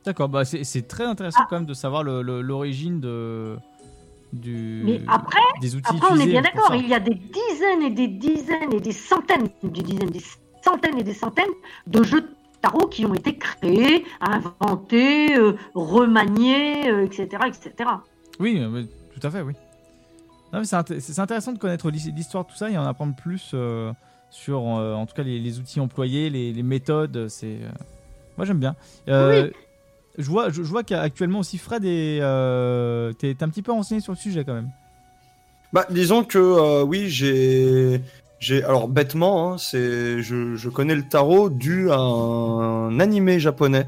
D'accord, 0.04 0.28
bah 0.28 0.44
c'est 0.44 0.64
c'est 0.64 0.82
très 0.82 1.04
Ah. 1.04 1.10
intéressant 1.10 1.44
quand 1.48 1.56
même 1.56 1.66
de 1.66 1.74
savoir 1.74 2.02
le- 2.02 2.22
le- 2.22 2.42
l'origine 2.42 3.00
de 3.00 3.56
du 4.32 4.82
Mais 4.84 5.00
après, 5.08 5.40
des 5.60 5.74
outils 5.76 5.94
après 5.96 6.08
on 6.10 6.16
est 6.16 6.26
bien 6.26 6.42
d'accord, 6.42 6.74
il 6.74 6.88
y 6.88 6.94
a 6.94 7.00
des 7.00 7.14
dizaines 7.14 7.82
et 7.82 7.90
des 7.90 8.08
dizaines 8.08 8.72
et 8.72 8.80
des 8.80 8.92
centaines, 8.92 9.48
des 9.62 9.82
dizaines, 9.82 10.10
des 10.10 10.22
centaines 10.64 10.98
et 10.98 11.02
des 11.02 11.14
centaines 11.14 11.50
de 11.86 12.02
jeux 12.02 12.22
de 12.22 12.28
tarot 12.60 12.86
qui 12.88 13.04
ont 13.04 13.14
été 13.14 13.36
créés, 13.36 14.04
inventés, 14.20 15.36
euh, 15.36 15.54
remaniés, 15.74 16.90
euh, 16.90 17.04
etc., 17.04 17.26
etc. 17.46 17.90
Oui, 18.40 18.58
euh, 18.60 18.68
oui, 18.72 18.88
tout 19.18 19.26
à 19.26 19.30
fait, 19.30 19.42
oui. 19.42 19.54
C'est 20.64 20.76
int- 20.76 21.00
c'est 21.00 21.18
intéressant 21.18 21.52
de 21.52 21.58
connaître 21.58 21.90
l'hi- 21.90 22.12
l'histoire 22.14 22.44
de 22.44 22.50
tout 22.50 22.56
ça 22.56 22.70
et 22.70 22.76
en 22.76 22.84
apprendre 22.84 23.14
plus 23.16 23.52
euh, 23.54 23.92
sur, 24.30 24.60
euh, 24.60 24.94
en 24.94 25.06
tout 25.06 25.14
cas, 25.14 25.22
les, 25.22 25.38
les 25.38 25.58
outils 25.58 25.80
employés, 25.80 26.28
les, 26.30 26.52
les 26.52 26.62
méthodes. 26.62 27.26
C'est, 27.28 27.58
euh, 27.62 27.70
moi 28.36 28.44
j'aime 28.46 28.58
bien. 28.58 28.76
Euh, 29.08 29.50
Je 30.18 30.28
vois, 30.28 30.50
je, 30.50 30.62
je 30.62 30.68
vois 30.68 30.82
qu'actuellement 30.82 31.38
aussi 31.38 31.58
Fred 31.58 31.84
est, 31.84 32.18
euh, 32.20 33.12
t'es 33.14 33.34
t'es 33.34 33.44
un 33.44 33.48
petit 33.48 33.62
peu 33.62 33.72
renseigné 33.72 34.00
sur 34.00 34.12
le 34.12 34.18
sujet 34.18 34.44
quand 34.44 34.54
même. 34.54 34.70
Bah, 35.72 35.86
disons 35.88 36.22
que 36.22 36.38
euh, 36.38 36.82
oui, 36.82 37.08
j'ai, 37.08 38.02
j'ai, 38.38 38.62
alors 38.62 38.88
bêtement, 38.88 39.54
hein, 39.54 39.58
c'est, 39.58 40.20
je, 40.22 40.54
je 40.54 40.68
connais 40.68 40.94
le 40.94 41.08
tarot 41.08 41.48
dû 41.48 41.90
à 41.90 41.96
un 41.98 43.00
animé 43.00 43.40
japonais 43.40 43.86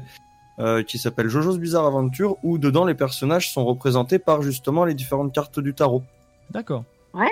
euh, 0.57 0.81
qui 0.81 0.97
s'appelle 0.97 1.29
Jojo's 1.29 1.59
Bizarre 1.59 1.85
Adventure, 1.85 2.37
où 2.41 2.57
dedans 2.57 2.85
les 2.85 2.95
personnages 2.95 3.53
sont 3.53 3.63
représentés 3.65 4.17
par 4.17 4.41
justement 4.41 4.83
les 4.83 4.95
différentes 4.95 5.31
cartes 5.31 5.59
du 5.59 5.75
tarot. 5.75 6.01
D'accord. 6.49 6.85
Ouais. 7.13 7.29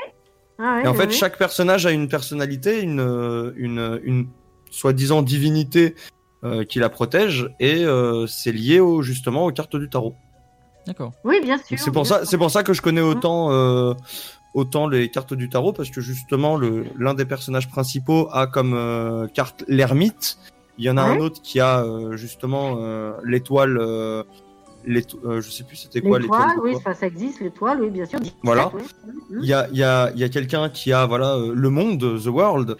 Ah 0.59 0.75
ouais, 0.75 0.83
Et 0.83 0.87
en 0.87 0.91
ouais, 0.91 0.97
fait, 0.97 1.05
ouais. 1.07 1.11
chaque 1.11 1.39
personnage 1.39 1.87
a 1.87 1.91
une 1.91 2.07
personnalité, 2.07 2.81
une, 2.81 3.53
une, 3.57 3.99
une 4.03 4.27
soi-disant 4.69 5.23
divinité 5.23 5.95
qui 6.67 6.79
la 6.79 6.89
protège, 6.89 7.49
et 7.59 7.85
euh, 7.85 8.27
c'est 8.27 8.51
lié 8.51 8.79
au, 8.79 9.01
justement 9.01 9.45
aux 9.45 9.51
cartes 9.51 9.75
du 9.75 9.89
tarot. 9.89 10.15
D'accord. 10.85 11.13
Oui, 11.23 11.39
bien 11.41 11.57
sûr. 11.57 11.77
C'est 11.79 11.91
pour 11.91 12.05
ça, 12.05 12.25
c'est 12.25 12.37
pour 12.37 12.51
ça 12.51 12.63
que 12.63 12.73
je 12.73 12.81
connais 12.81 13.01
autant, 13.01 13.51
euh, 13.51 13.93
autant 14.53 14.87
les 14.87 15.09
cartes 15.09 15.33
du 15.33 15.47
tarot 15.49 15.71
parce 15.71 15.89
que 15.89 16.01
justement 16.01 16.57
le 16.57 16.85
l'un 16.99 17.13
des 17.13 17.25
personnages 17.25 17.69
principaux 17.69 18.27
a 18.33 18.47
comme 18.47 18.73
euh, 18.73 19.27
carte 19.27 19.63
l'ermite. 19.67 20.37
Il 20.77 20.83
y 20.85 20.89
en 20.89 20.97
a 20.97 21.03
un 21.03 21.17
autre 21.19 21.41
qui 21.41 21.59
a 21.59 21.83
euh, 21.83 22.17
justement 22.17 22.75
euh, 22.79 23.13
l'étoile. 23.23 23.77
Euh, 23.79 24.23
euh, 24.85 25.39
je 25.39 25.49
sais 25.49 25.63
plus 25.63 25.77
c'était 25.77 26.01
quoi 26.01 26.19
l'étoile. 26.19 26.49
L'étoile, 26.49 26.59
oui, 26.75 26.75
ça, 26.83 26.93
ça 26.93 27.07
existe, 27.07 27.39
l'étoile, 27.39 27.81
oui, 27.81 27.89
bien 27.89 28.05
sûr. 28.05 28.19
17, 28.19 28.35
Voilà. 28.43 28.69
oui. 28.73 28.81
Il 29.41 29.45
y 29.47 29.53
a, 29.53 29.69
il 29.71 29.77
y 29.77 29.83
a, 29.83 30.11
il 30.13 30.19
y 30.19 30.23
a 30.25 30.29
quelqu'un 30.29 30.67
qui 30.69 30.91
a 30.91 31.05
voilà 31.05 31.35
euh, 31.35 31.53
le 31.55 31.69
monde, 31.69 31.99
the 32.21 32.27
world, 32.27 32.75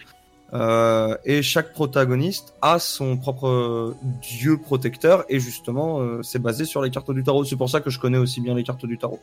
euh, 0.52 1.16
et 1.24 1.42
chaque 1.42 1.72
protagoniste 1.72 2.54
a 2.62 2.78
son 2.78 3.16
propre 3.16 3.96
dieu 4.22 4.56
protecteur 4.58 5.24
et 5.28 5.40
justement 5.40 6.00
euh, 6.00 6.22
c'est 6.22 6.38
basé 6.38 6.64
sur 6.64 6.82
les 6.82 6.90
cartes 6.90 7.10
du 7.10 7.24
tarot. 7.24 7.44
C'est 7.44 7.56
pour 7.56 7.70
ça 7.70 7.80
que 7.80 7.90
je 7.90 7.98
connais 7.98 8.18
aussi 8.18 8.40
bien 8.40 8.54
les 8.54 8.62
cartes 8.62 8.86
du 8.86 8.98
tarot. 8.98 9.20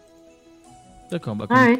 D'accord. 1.12 1.36
Bah, 1.36 1.46
Ah 1.50 1.68
oui. 1.70 1.80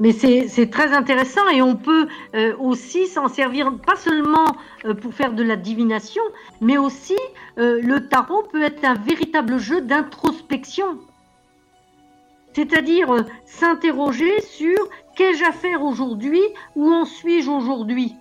Mais 0.00 0.12
c'est 0.12 0.48
c'est 0.48 0.70
très 0.70 0.92
intéressant 0.92 1.48
et 1.50 1.62
on 1.62 1.76
peut 1.76 2.08
euh, 2.34 2.56
aussi 2.58 3.06
s'en 3.06 3.28
servir 3.28 3.72
pas 3.78 3.94
seulement 3.94 4.56
euh, 4.84 4.94
pour 4.94 5.14
faire 5.14 5.32
de 5.32 5.42
la 5.42 5.54
divination, 5.56 6.22
mais 6.60 6.78
aussi 6.78 7.16
euh, 7.58 7.80
le 7.80 8.08
tarot 8.08 8.42
peut 8.50 8.62
être 8.62 8.84
un 8.84 8.94
véritable 8.94 9.58
jeu 9.58 9.80
d'introspection. 9.80 10.98
C'est-à-dire 12.54 13.12
euh, 13.12 13.22
s'interroger 13.46 14.40
sur 14.40 14.76
qu'ai-je 15.14 15.44
à 15.44 15.52
faire 15.52 15.82
aujourd'hui, 15.82 16.40
où 16.76 16.90
en 16.92 17.04
suis-je 17.04 17.50
aujourd'hui? 17.50 18.14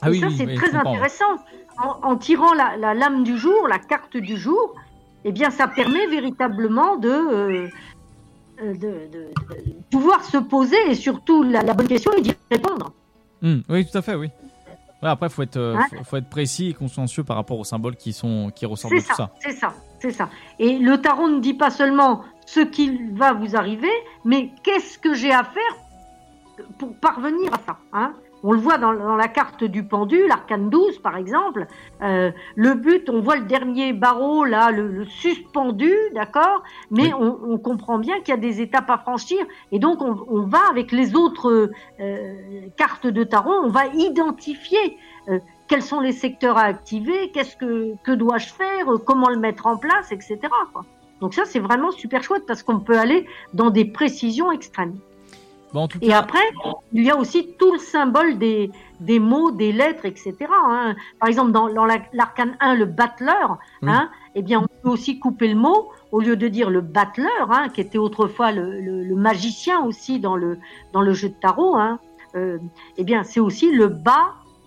Ah 0.00 0.10
oui, 0.10 0.20
ça, 0.20 0.28
c'est 0.36 0.46
oui, 0.46 0.54
très 0.54 0.74
intéressant. 0.74 1.24
En, 1.82 2.10
en 2.10 2.16
tirant 2.16 2.54
la, 2.54 2.76
la 2.76 2.94
lame 2.94 3.24
du 3.24 3.36
jour, 3.36 3.68
la 3.68 3.78
carte 3.78 4.16
du 4.16 4.36
jour, 4.36 4.74
eh 5.24 5.32
bien, 5.32 5.50
ça 5.50 5.68
permet 5.68 6.06
véritablement 6.06 6.96
de, 6.96 7.08
euh, 7.08 7.68
euh, 8.62 8.74
de, 8.74 8.78
de- 8.78 9.08
de 9.10 9.82
pouvoir 9.90 10.24
se 10.24 10.38
poser 10.38 10.76
et 10.88 10.94
surtout 10.94 11.42
la, 11.42 11.62
la 11.62 11.74
bonne 11.74 11.88
question 11.88 12.12
et 12.12 12.20
d'y 12.20 12.34
répondre. 12.50 12.92
Hmm, 13.42 13.58
oui, 13.68 13.86
tout 13.86 13.96
à 13.96 14.02
fait, 14.02 14.14
oui. 14.14 14.30
Ouais, 15.02 15.08
après, 15.08 15.28
faut 15.28 15.42
être, 15.42 15.56
euh, 15.56 15.76
Ouais. 15.76 15.84
faut, 15.90 16.04
faut 16.04 16.16
être 16.16 16.28
précis 16.30 16.70
et 16.70 16.74
consciencieux 16.74 17.22
par 17.22 17.36
rapport 17.36 17.58
aux 17.58 17.64
symboles 17.64 17.94
qui 17.96 18.12
sont, 18.12 18.50
qui 18.54 18.66
ressortent 18.66 18.94
de 18.94 19.00
tout 19.00 19.14
ça. 19.14 19.30
c'est 19.40 19.52
ça, 19.52 19.72
c'est 20.00 20.10
ça. 20.12 20.28
Et 20.58 20.78
le 20.78 21.00
tarot 21.00 21.28
ne 21.28 21.38
dit 21.40 21.54
pas 21.54 21.70
seulement 21.70 22.22
ce 22.48 22.60
qui 22.60 22.98
va 23.12 23.34
vous 23.34 23.56
arriver, 23.56 23.92
mais 24.24 24.50
qu'est-ce 24.62 24.98
que 24.98 25.12
j'ai 25.12 25.32
à 25.32 25.44
faire 25.44 25.76
pour 26.78 26.94
parvenir 26.94 27.52
à 27.52 27.58
ça. 27.58 27.76
Hein? 27.92 28.14
On 28.42 28.52
le 28.52 28.58
voit 28.58 28.78
dans, 28.78 28.94
dans 28.94 29.16
la 29.16 29.28
carte 29.28 29.64
du 29.64 29.84
pendu, 29.84 30.26
l'arcane 30.26 30.70
12 30.70 31.00
par 31.00 31.18
exemple. 31.18 31.66
Euh, 32.00 32.30
le 32.56 32.72
but, 32.72 33.10
on 33.10 33.20
voit 33.20 33.36
le 33.36 33.44
dernier 33.44 33.92
barreau 33.92 34.46
là, 34.46 34.70
le, 34.70 34.88
le 34.88 35.04
suspendu, 35.04 35.92
d'accord? 36.14 36.62
Mais 36.90 37.12
on, 37.12 37.38
on 37.44 37.58
comprend 37.58 37.98
bien 37.98 38.18
qu'il 38.20 38.30
y 38.30 38.38
a 38.38 38.40
des 38.40 38.62
étapes 38.62 38.88
à 38.88 38.96
franchir. 38.96 39.44
Et 39.70 39.78
donc, 39.78 40.00
on, 40.00 40.24
on 40.28 40.46
va 40.46 40.70
avec 40.70 40.90
les 40.90 41.14
autres 41.16 41.70
euh, 42.00 42.26
cartes 42.78 43.06
de 43.06 43.24
tarot, 43.24 43.60
on 43.62 43.68
va 43.68 43.88
identifier 43.88 44.96
euh, 45.28 45.38
quels 45.66 45.82
sont 45.82 46.00
les 46.00 46.12
secteurs 46.12 46.56
à 46.56 46.62
activer, 46.62 47.30
qu'est-ce 47.32 47.56
que, 47.56 47.92
que 48.04 48.12
dois-je 48.12 48.54
faire, 48.54 48.86
comment 49.04 49.28
le 49.28 49.38
mettre 49.38 49.66
en 49.66 49.76
place, 49.76 50.12
etc. 50.12 50.38
quoi. 50.72 50.86
Donc 51.20 51.34
ça, 51.34 51.42
c'est 51.44 51.58
vraiment 51.58 51.90
super 51.90 52.22
chouette 52.22 52.44
parce 52.46 52.62
qu'on 52.62 52.80
peut 52.80 52.98
aller 52.98 53.26
dans 53.54 53.70
des 53.70 53.84
précisions 53.84 54.52
extrêmes. 54.52 54.96
Bon, 55.74 55.80
en 55.82 55.88
tout 55.88 55.98
Et 56.00 56.14
après, 56.14 56.38
il 56.94 57.02
y 57.04 57.10
a 57.10 57.16
aussi 57.16 57.54
tout 57.58 57.72
le 57.72 57.78
symbole 57.78 58.38
des, 58.38 58.70
des 59.00 59.18
mots, 59.18 59.50
des 59.50 59.70
lettres, 59.72 60.06
etc. 60.06 60.34
hein. 60.50 60.94
Par 61.20 61.28
exemple, 61.28 61.52
dans, 61.52 61.68
dans 61.72 61.84
la- 61.84 61.98
l'arcane 62.14 62.56
1, 62.60 62.74
le 62.74 62.86
battleur, 62.86 63.58
Oui. 63.82 63.90
hein, 63.90 64.08
eh 64.34 64.40
bien, 64.42 64.60
on 64.62 64.66
peut 64.82 64.88
aussi 64.88 65.18
couper 65.18 65.48
le 65.48 65.56
mot 65.56 65.90
au 66.10 66.20
lieu 66.20 66.36
de 66.36 66.48
dire 66.48 66.70
le 66.70 66.80
battleur, 66.80 67.50
hein, 67.50 67.68
qui 67.68 67.82
était 67.82 67.98
autrefois 67.98 68.50
le, 68.50 68.80
le- 68.80 69.04
le 69.04 69.14
magicien 69.14 69.84
aussi 69.84 70.20
dans 70.20 70.36
le 70.36 70.58
dans 70.94 71.02
le 71.02 71.12
jeu 71.12 71.28
de 71.28 71.34
tarot. 71.34 71.76
Euh, 72.34 72.58
eh 72.96 73.04
bien, 73.04 73.22
c'est 73.24 73.40
aussi 73.40 73.70
le 73.70 73.88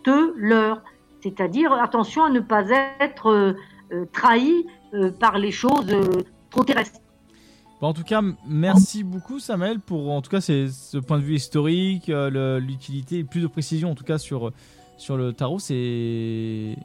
batteleur, 0.05 0.81
c'est-à-dire 1.23 1.73
attention 1.73 2.23
à 2.23 2.29
ne 2.29 2.39
pas 2.41 2.63
être 2.99 3.27
euh, 3.27 3.53
euh, 3.91 4.05
trahi 4.11 4.67
euh, 4.93 5.11
par 5.11 5.37
les 5.39 5.51
choses 5.51 5.87
trop 6.51 6.63
terrestres. 6.63 6.99
Bon, 7.81 7.87
en 7.87 7.93
tout 7.93 8.03
cas, 8.03 8.21
merci 8.47 9.03
beaucoup 9.03 9.39
Samuel 9.39 9.79
pour 9.79 10.11
en 10.11 10.21
tout 10.21 10.29
cas 10.29 10.39
ce 10.41 10.97
point 10.99 11.17
de 11.17 11.23
vue 11.23 11.35
historique, 11.35 12.09
euh, 12.09 12.59
l'utilité, 12.59 13.23
plus 13.23 13.41
de 13.41 13.47
précision 13.47 13.89
en 13.91 13.95
tout 13.95 14.03
cas 14.03 14.19
sur 14.19 14.51
sur 14.97 15.17
le 15.17 15.33
tarot, 15.33 15.57
c'est 15.57 16.75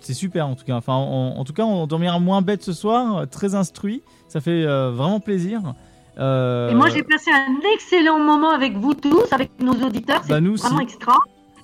c'est 0.00 0.14
super 0.14 0.48
en 0.48 0.56
tout 0.56 0.64
cas. 0.64 0.74
Enfin, 0.74 0.94
en, 0.94 1.36
en 1.38 1.44
tout 1.44 1.52
cas, 1.52 1.62
on 1.64 1.86
dormira 1.86 2.18
moins 2.18 2.42
bête 2.42 2.62
ce 2.64 2.72
soir, 2.72 3.28
très 3.30 3.54
instruit. 3.54 4.02
Ça 4.28 4.40
fait 4.40 4.64
euh, 4.66 4.90
vraiment 4.90 5.20
plaisir. 5.20 5.60
Euh, 6.18 6.70
Et 6.70 6.74
moi, 6.74 6.88
j'ai 6.90 7.02
passé 7.04 7.30
un 7.30 7.56
excellent 7.74 8.18
moment 8.18 8.50
avec 8.50 8.76
vous 8.76 8.94
tous, 8.94 9.32
avec 9.32 9.50
nos 9.60 9.72
auditeurs. 9.72 10.20
C'est 10.24 10.30
Bah, 10.40 10.40
vraiment 10.40 10.80
extra. 10.80 11.16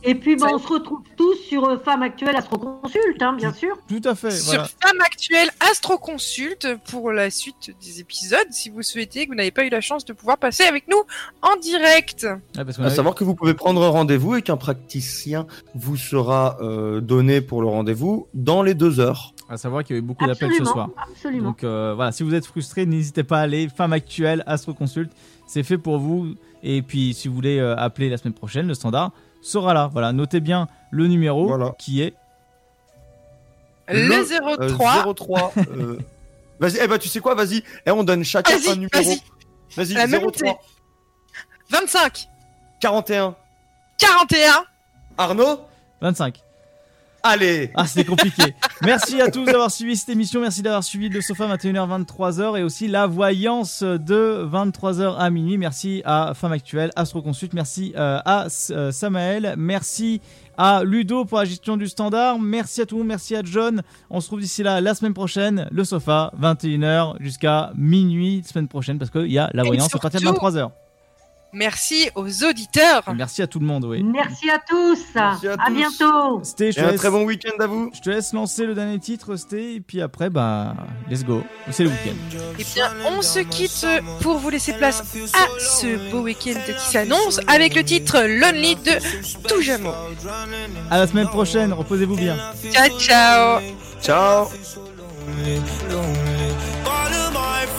Et 0.03 0.15
puis, 0.15 0.37
bah, 0.37 0.47
on 0.53 0.59
se 0.59 0.67
retrouve 0.67 1.03
tous 1.17 1.35
sur 1.35 1.65
euh, 1.65 1.79
Femmes 1.79 2.03
Actuelles 2.03 2.37
Astroconsulte, 2.37 3.20
hein, 3.20 3.35
bien 3.35 3.53
sûr. 3.53 3.77
Tout 3.89 4.01
à 4.05 4.15
fait. 4.15 4.31
Sur 4.31 4.67
Femme 4.67 5.01
Actuelle 5.05 5.51
Astroconsulte 5.70 6.69
pour 6.91 7.12
la 7.12 7.31
suite 7.31 7.75
des 7.83 8.01
épisodes, 8.01 8.47
si 8.51 8.70
vous 8.70 8.83
souhaitez, 8.83 9.25
que 9.25 9.31
vous 9.31 9.37
n'avez 9.37 9.51
pas 9.51 9.65
eu 9.65 9.69
la 9.69 9.81
chance 9.81 10.05
de 10.05 10.12
pouvoir 10.12 10.39
passer 10.39 10.62
avec 10.65 10.89
nous 10.89 11.03
en 11.43 11.57
direct. 11.61 12.27
À 12.57 12.91
savoir 12.91 13.15
que 13.15 13.25
vous 13.25 13.35
pouvez 13.35 13.55
prendre 13.55 13.87
rendez-vous 13.87 14.37
et 14.37 14.43
qu'un 14.43 14.57
praticien 14.57 15.47
vous 15.75 15.97
sera 15.97 16.57
euh, 16.61 17.01
donné 17.01 17.41
pour 17.41 17.61
le 17.61 17.69
rendez-vous 17.69 18.27
dans 18.35 18.62
les 18.62 18.75
deux 18.75 19.01
heures. 19.01 19.35
À 19.49 19.57
savoir 19.57 19.83
qu'il 19.83 19.97
y 19.97 19.99
a 19.99 20.01
eu 20.01 20.05
beaucoup 20.05 20.27
d'appels 20.27 20.53
ce 20.57 20.65
soir. 20.65 20.91
absolument. 20.97 21.49
Donc 21.49 21.65
euh, 21.65 21.93
voilà, 21.95 22.12
si 22.12 22.23
vous 22.23 22.35
êtes 22.35 22.47
frustré, 22.47 22.87
n'hésitez 22.87 23.25
pas 23.25 23.41
à 23.41 23.43
aller. 23.43 23.69
Femme 23.69 23.93
actuelle, 23.93 24.45
Astro 24.47 24.75
Consult, 24.75 25.11
c'est 25.47 25.65
fait 25.65 25.79
pour 25.79 25.99
vous. 25.99 26.35
Et 26.62 26.83
puis 26.83 27.15
si 27.15 27.27
vous 27.27 27.35
voulez 27.35 27.59
euh, 27.59 27.77
appeler 27.77 28.09
la 28.09 28.17
semaine 28.17 28.35
prochaine, 28.35 28.69
le 28.69 28.75
standard 28.75 29.12
sera 29.43 29.75
là. 29.75 29.89
Voilà, 29.93 30.12
notez 30.12 30.41
bien 30.41 30.69
le 30.91 31.07
numéro 31.07 31.73
qui 31.78 32.02
est 32.02 32.15
Le 33.89 34.25
03. 34.77 35.07
euh, 35.09 35.15
03. 35.15 35.52
euh, 35.57 35.99
Vas-y, 36.59 36.77
eh 36.81 36.86
ben, 36.86 36.99
tu 36.99 37.09
sais 37.09 37.20
quoi, 37.20 37.35
vas-y. 37.35 37.62
Eh, 37.86 37.91
on 37.91 38.05
donne 38.05 38.23
chacun 38.25 38.52
Vas-y, 38.57 38.69
un 38.70 38.75
numéro. 38.77 38.91
vas-y. 38.94 39.23
Vas-y, 39.77 39.94
La 39.94 40.07
même 40.07 40.31
03. 40.31 40.60
25. 41.70 42.28
41. 42.81 43.35
41. 43.99 44.65
Arnaud? 45.17 45.60
25. 46.01 46.43
Allez 47.23 47.70
Ah, 47.74 47.86
c'était 47.86 48.05
compliqué. 48.05 48.55
Merci 48.82 49.20
à 49.20 49.31
tous 49.31 49.44
d'avoir 49.44 49.70
suivi 49.70 49.97
cette 49.97 50.08
émission. 50.08 50.40
Merci 50.40 50.62
d'avoir 50.62 50.82
suivi 50.82 51.08
le 51.08 51.20
sofa 51.20 51.47
21h 51.55 52.05
23h 52.05 52.58
et 52.58 52.62
aussi 52.62 52.89
la 52.89 53.07
voyance 53.07 53.82
de 53.82 54.49
23h 54.50 55.16
à 55.18 55.28
minuit. 55.31 55.58
Merci 55.58 56.02
à 56.05 56.32
Femme 56.34 56.52
Actuelle, 56.52 56.90
Astro 56.97 57.20
Consult. 57.20 57.52
Merci 57.52 57.92
euh, 57.97 58.18
à 58.24 58.47
euh, 58.70 58.90
Samael. 58.90 59.55
Merci 59.58 60.20
à 60.57 60.82
Ludo 60.82 61.24
pour 61.26 61.39
la 61.39 61.44
gestion 61.44 61.76
du 61.76 61.89
standard. 61.89 62.39
Merci 62.39 62.81
à 62.82 62.86
tout 62.86 62.94
le 62.97 63.00
monde. 63.00 63.08
Merci 63.08 63.36
à 63.36 63.42
John. 63.44 63.82
On 64.08 64.20
se 64.20 64.26
retrouve 64.26 64.40
d'ici 64.40 64.62
là 64.62 64.81
la 64.81 64.94
semaine 64.94 65.15
prochaine. 65.15 65.68
Le 65.70 65.84
sofa 65.84 66.32
21h 66.40 67.16
jusqu'à 67.20 67.73
minuit 67.76 68.42
semaine 68.44 68.68
prochaine 68.68 68.99
parce 68.99 69.10
qu'il 69.10 69.31
y 69.31 69.39
a 69.39 69.50
la 69.52 69.62
voyance 69.62 69.94
à 69.94 69.99
partir 69.99 70.20
de 70.20 70.24
surtout- 70.26 70.40
23h. 70.47 70.70
Merci 71.53 72.09
aux 72.15 72.45
auditeurs. 72.45 73.03
Merci 73.15 73.43
à 73.43 73.47
tout 73.47 73.59
le 73.59 73.67
monde, 73.67 73.85
oui. 73.85 74.03
Merci 74.03 74.49
à 74.51 74.59
tous. 74.59 74.99
à, 75.17 75.37
bientôt. 75.70 76.41
Sté, 76.45 76.70
je 76.73 76.77
te 76.77 76.81
Et 76.81 76.85
un 76.85 76.91
laisse- 76.93 77.01
très 77.01 77.11
bon 77.11 77.25
week-end 77.25 77.61
à 77.62 77.67
vous. 77.67 77.91
Je 77.95 78.01
te 78.01 78.11
laisse 78.11 78.33
lancer 78.33 78.67
le 78.67 78.75
dernier 78.75 78.99
titre, 78.99 79.37
Sté, 79.37 79.75
et 79.75 79.81
puis 79.81 80.01
après, 80.01 80.31
bah, 80.31 80.75
let's 81.11 81.25
go. 81.25 81.43
C'est 81.70 81.85
le 81.85 81.91
week-end. 81.91 82.39
Eh 82.59 82.65
bien, 82.75 82.91
on 83.07 83.23
se 83.23 83.41
quitte 83.41 83.87
pour 84.23 84.39
vous 84.39 84.51
laisser 84.51 84.73
place 84.75 85.01
à 85.35 85.47
ce 85.59 86.11
beau 86.11 86.20
week-end 86.20 86.59
qui 86.67 86.91
s'annonce 86.93 87.41
avec 87.47 87.75
le 87.75 87.83
titre 87.83 88.20
Lonely 88.20 88.77
de 88.77 89.47
Toujamo. 89.49 89.91
À 90.91 90.99
la 90.99 91.07
semaine 91.07 91.29
prochaine, 91.29 91.73
reposez-vous 91.73 92.17
bien. 92.17 92.37
Ciao, 92.73 92.99
ciao. 92.99 93.61
Ciao. 94.03 94.49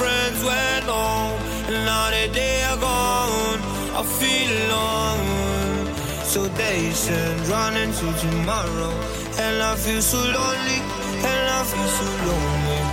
Friends 0.02 0.44
went 0.44 0.86
home, 0.86 1.38
and 1.70 1.86
now 1.86 2.10
that 2.10 2.34
they 2.34 2.64
are 2.64 2.80
gone, 2.90 3.60
I 4.00 4.02
feel 4.02 4.52
alone. 4.66 5.86
So 6.24 6.48
days 6.58 7.08
and 7.08 7.48
running 7.48 7.92
to 8.00 8.08
tomorrow, 8.26 8.94
and 9.38 9.62
I 9.62 9.76
feel 9.76 10.02
so 10.02 10.18
lonely, 10.18 10.80
and 11.30 11.44
I 11.60 11.62
feel 11.72 11.90
so 12.00 12.08
lonely. 12.26 12.91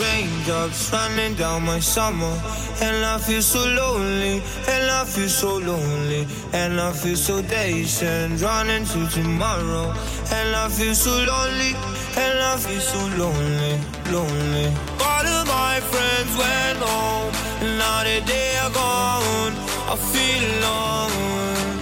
Raindrops 0.00 0.92
running 0.92 1.34
down 1.34 1.64
my 1.64 1.80
summer, 1.80 2.34
and 2.80 3.04
I 3.04 3.18
feel 3.18 3.42
so 3.42 3.64
lonely, 3.64 4.42
and 4.68 4.90
I 4.90 5.04
feel 5.04 5.28
so 5.28 5.56
lonely, 5.58 6.26
and 6.52 6.80
I 6.80 6.92
feel 6.92 7.16
so 7.16 7.42
dazed 7.42 8.02
and 8.02 8.40
running 8.40 8.84
to 8.86 9.06
tomorrow, 9.08 9.94
and 10.32 10.56
I 10.56 10.68
feel 10.68 10.94
so 10.94 11.10
lonely, 11.10 11.74
and 12.16 12.38
I 12.38 12.56
feel 12.56 12.80
so 12.80 12.98
lonely, 13.16 13.78
lonely. 14.12 14.72
All 15.00 15.26
of 15.26 15.46
my 15.46 15.80
friends 15.80 16.36
went 16.36 16.78
home, 16.78 17.32
and 17.62 17.78
now 17.78 18.04
that 18.04 18.26
they 18.26 18.56
are 18.58 18.70
gone, 18.70 19.54
I 19.92 19.96
feel 19.96 20.44
alone. 20.58 21.78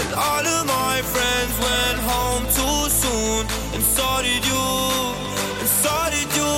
And 0.00 0.14
all 0.14 0.46
of 0.46 0.66
my 0.66 1.02
friends 1.02 1.54
went 1.66 1.98
home 2.10 2.44
too 2.56 2.90
soon, 2.90 3.45
so 3.96 4.08
did 4.22 4.44
you, 4.52 4.66
and 5.60 5.70
so 5.82 5.94
did 6.14 6.30
you. 6.38 6.52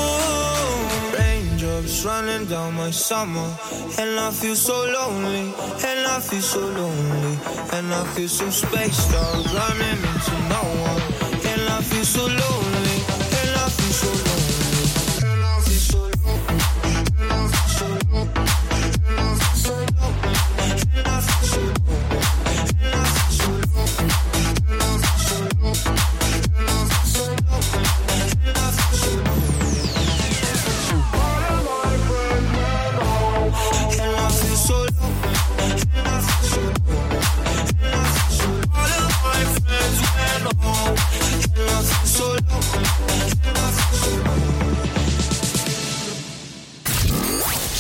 Raindrops 1.17 2.05
running 2.05 2.45
down 2.47 2.75
my 2.75 2.91
summer, 2.91 3.49
and 4.01 4.11
I 4.19 4.31
feel 4.31 4.57
so 4.57 4.77
lonely, 4.99 5.47
and 5.89 6.01
I 6.15 6.19
feel 6.29 6.43
so 6.55 6.61
lonely, 6.81 7.35
and 7.77 7.87
I 8.01 8.03
feel 8.15 8.29
so 8.29 8.51
spaced 8.51 9.13
out, 9.23 9.45
running 9.59 10.01
into 10.11 10.35
no 10.55 10.63
one, 10.91 11.03
and 11.51 11.63
I 11.77 11.81
feel 11.91 12.07
so 12.17 12.25
lonely, 12.43 12.88